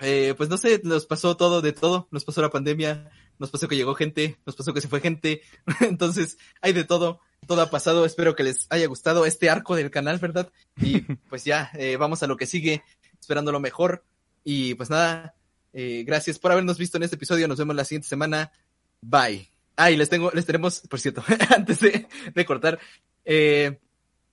eh, 0.00 0.34
pues 0.36 0.48
no 0.48 0.56
sé, 0.56 0.80
nos 0.82 1.06
pasó 1.06 1.36
todo 1.36 1.62
de 1.62 1.72
todo, 1.72 2.08
nos 2.10 2.24
pasó 2.24 2.42
la 2.42 2.50
pandemia, 2.50 3.10
nos 3.38 3.50
pasó 3.50 3.68
que 3.68 3.76
llegó 3.76 3.94
gente, 3.94 4.38
nos 4.44 4.56
pasó 4.56 4.74
que 4.74 4.80
se 4.80 4.88
fue 4.88 5.00
gente, 5.00 5.42
entonces 5.80 6.36
hay 6.60 6.72
de 6.72 6.82
todo, 6.82 7.20
todo 7.46 7.62
ha 7.62 7.70
pasado, 7.70 8.04
espero 8.04 8.34
que 8.34 8.42
les 8.42 8.66
haya 8.70 8.86
gustado 8.86 9.26
este 9.26 9.50
arco 9.50 9.76
del 9.76 9.90
canal, 9.90 10.18
¿verdad? 10.18 10.50
Y 10.76 11.00
pues 11.28 11.44
ya, 11.44 11.70
eh, 11.74 11.96
vamos 11.96 12.22
a 12.22 12.26
lo 12.26 12.36
que 12.36 12.46
sigue, 12.46 12.82
esperando 13.20 13.52
lo 13.52 13.60
mejor, 13.60 14.04
y 14.44 14.74
pues 14.74 14.90
nada, 14.90 15.34
eh, 15.72 16.04
gracias 16.06 16.38
por 16.38 16.52
habernos 16.52 16.78
visto 16.78 16.96
en 16.96 17.04
este 17.04 17.16
episodio, 17.16 17.48
nos 17.48 17.58
vemos 17.58 17.76
la 17.76 17.84
siguiente 17.84 18.08
semana, 18.08 18.52
bye. 19.00 19.48
Ah, 19.76 19.90
y 19.90 19.96
les 19.96 20.08
tengo, 20.08 20.30
les 20.32 20.46
tenemos, 20.46 20.80
por 20.80 21.00
cierto, 21.00 21.24
antes 21.54 21.80
de, 21.80 22.06
de 22.32 22.44
cortar, 22.44 22.78
eh, 23.24 23.78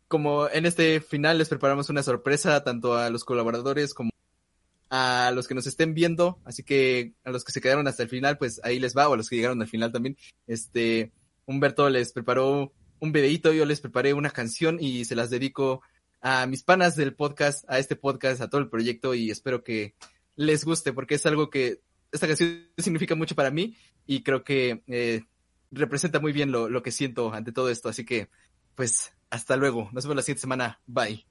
como 0.07 0.49
en 0.49 0.65
este 0.65 1.01
final 1.01 1.37
les 1.37 1.49
preparamos 1.49 1.89
una 1.89 2.03
sorpresa 2.03 2.63
tanto 2.63 2.95
a 2.95 3.09
los 3.09 3.23
colaboradores 3.23 3.93
como 3.93 4.11
a 4.91 5.31
los 5.33 5.47
que 5.47 5.55
nos 5.55 5.65
estén 5.67 5.93
viendo, 5.93 6.37
así 6.43 6.63
que 6.63 7.13
a 7.23 7.31
los 7.31 7.45
que 7.45 7.53
se 7.53 7.61
quedaron 7.61 7.87
hasta 7.87 8.03
el 8.03 8.09
final, 8.09 8.37
pues 8.37 8.59
ahí 8.65 8.77
les 8.77 8.95
va, 8.95 9.07
o 9.07 9.13
a 9.13 9.17
los 9.17 9.29
que 9.29 9.37
llegaron 9.37 9.61
al 9.61 9.69
final 9.69 9.91
también. 9.93 10.17
Este, 10.47 11.13
Humberto 11.45 11.89
les 11.89 12.11
preparó 12.11 12.73
un 13.01 13.11
videito, 13.11 13.51
yo 13.51 13.65
les 13.65 13.81
preparé 13.81 14.13
una 14.13 14.29
canción 14.29 14.77
y 14.79 15.03
se 15.05 15.15
las 15.15 15.29
dedico 15.29 15.81
a 16.21 16.45
mis 16.45 16.63
panas 16.63 16.95
del 16.95 17.15
podcast, 17.15 17.65
a 17.67 17.79
este 17.79 17.95
podcast, 17.95 18.41
a 18.41 18.49
todo 18.49 18.61
el 18.61 18.69
proyecto 18.69 19.15
y 19.15 19.31
espero 19.31 19.63
que 19.63 19.95
les 20.35 20.63
guste 20.63 20.93
porque 20.93 21.15
es 21.15 21.25
algo 21.25 21.49
que 21.49 21.81
esta 22.11 22.27
canción 22.27 22.69
significa 22.77 23.15
mucho 23.15 23.35
para 23.35 23.51
mí 23.51 23.75
y 24.05 24.21
creo 24.21 24.43
que 24.43 24.83
eh, 24.87 25.23
representa 25.71 26.19
muy 26.19 26.31
bien 26.31 26.51
lo, 26.51 26.69
lo 26.69 26.83
que 26.83 26.91
siento 26.91 27.33
ante 27.33 27.51
todo 27.51 27.69
esto, 27.69 27.89
así 27.89 28.05
que 28.05 28.29
pues 28.75 29.11
hasta 29.31 29.57
luego, 29.57 29.89
nos 29.91 30.05
vemos 30.05 30.17
la 30.17 30.21
siguiente 30.21 30.41
semana, 30.41 30.79
bye. 30.85 31.30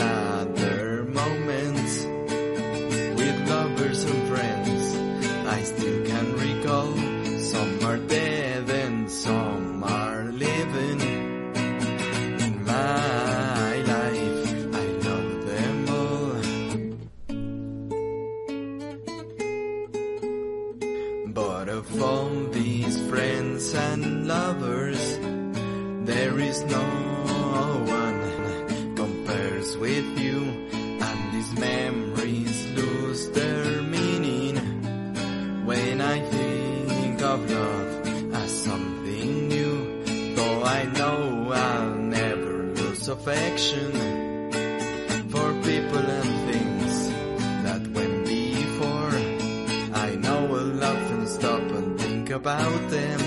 about 52.51 52.83
them. 52.89 53.19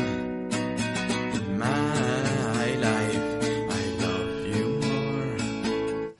In 1.36 1.44
my 1.58 2.68
life, 2.88 3.24
I 3.76 3.78
love 4.04 4.32
you 4.52 4.66
more. 4.84 5.32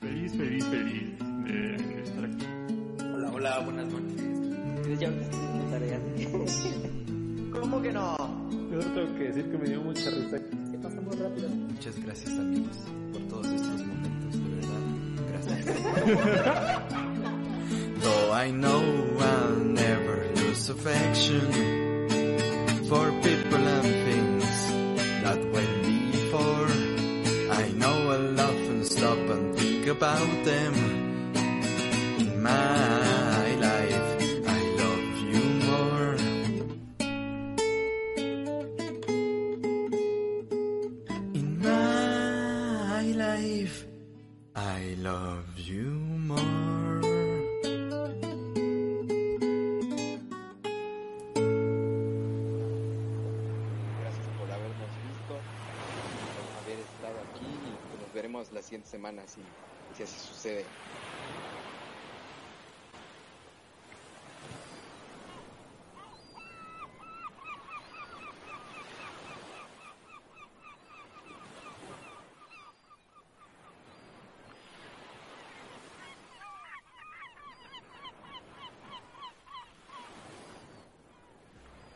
Feliz, 0.01 0.31
feliz, 0.35 0.63
feliz 0.65 1.07
de 1.45 1.57
estar 2.03 2.23
aquí. 2.25 2.47
Hola, 3.13 3.27
hola, 3.31 3.51
buenas 3.59 3.85
noches. 3.93 4.21
¿Ya 4.99 5.09
mi 5.09 5.23
tarea? 5.71 5.99
¿Cómo 7.59 7.75
que 7.81 7.91
no? 7.91 8.15
Yo 8.71 8.79
tengo 8.79 9.15
que 9.17 9.23
decir 9.25 9.45
que 9.51 9.57
me 9.57 9.65
dio 9.69 9.81
mucha 9.81 10.09
risa. 10.09 10.37
Que 10.71 10.77
pasa 10.79 10.99
muy 11.01 11.15
rápido. 11.15 11.49
Muchas 11.49 11.99
gracias 12.03 12.31
amigos 12.39 12.77
por 13.13 13.21
todos 13.27 13.45
estos 13.47 13.81
momentos, 13.85 14.33
de 14.33 14.49
verdad. 14.55 14.81
Gracias. 15.29 15.65
Though 18.01 18.31
I 18.33 18.51
know 18.51 18.81
I'll 19.19 19.55
never 19.63 20.27
lose 20.35 20.69
affection 20.69 21.41
about 29.97 30.43
them. 30.43 30.73
In 32.19 32.41
my 32.43 33.55
life, 33.67 34.09
I 34.45 34.61
love 34.81 35.09
you 35.31 35.43
more. 35.69 36.15
In 41.39 41.47
my 41.61 43.03
life, 43.25 43.87
I 44.55 44.95
love 44.99 45.57
you 45.57 45.91
more. 46.27 46.55
La 58.51 58.61
siguiente 58.61 58.87
semana 58.87 59.25
si, 59.27 59.41
si 59.95 60.03
así 60.03 60.19
sucede. 60.19 60.65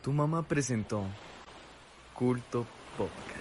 Tu 0.02 0.12
mamá 0.12 0.42
presentó 0.42 1.04
Culto 2.14 2.66
Podcast. 2.96 3.39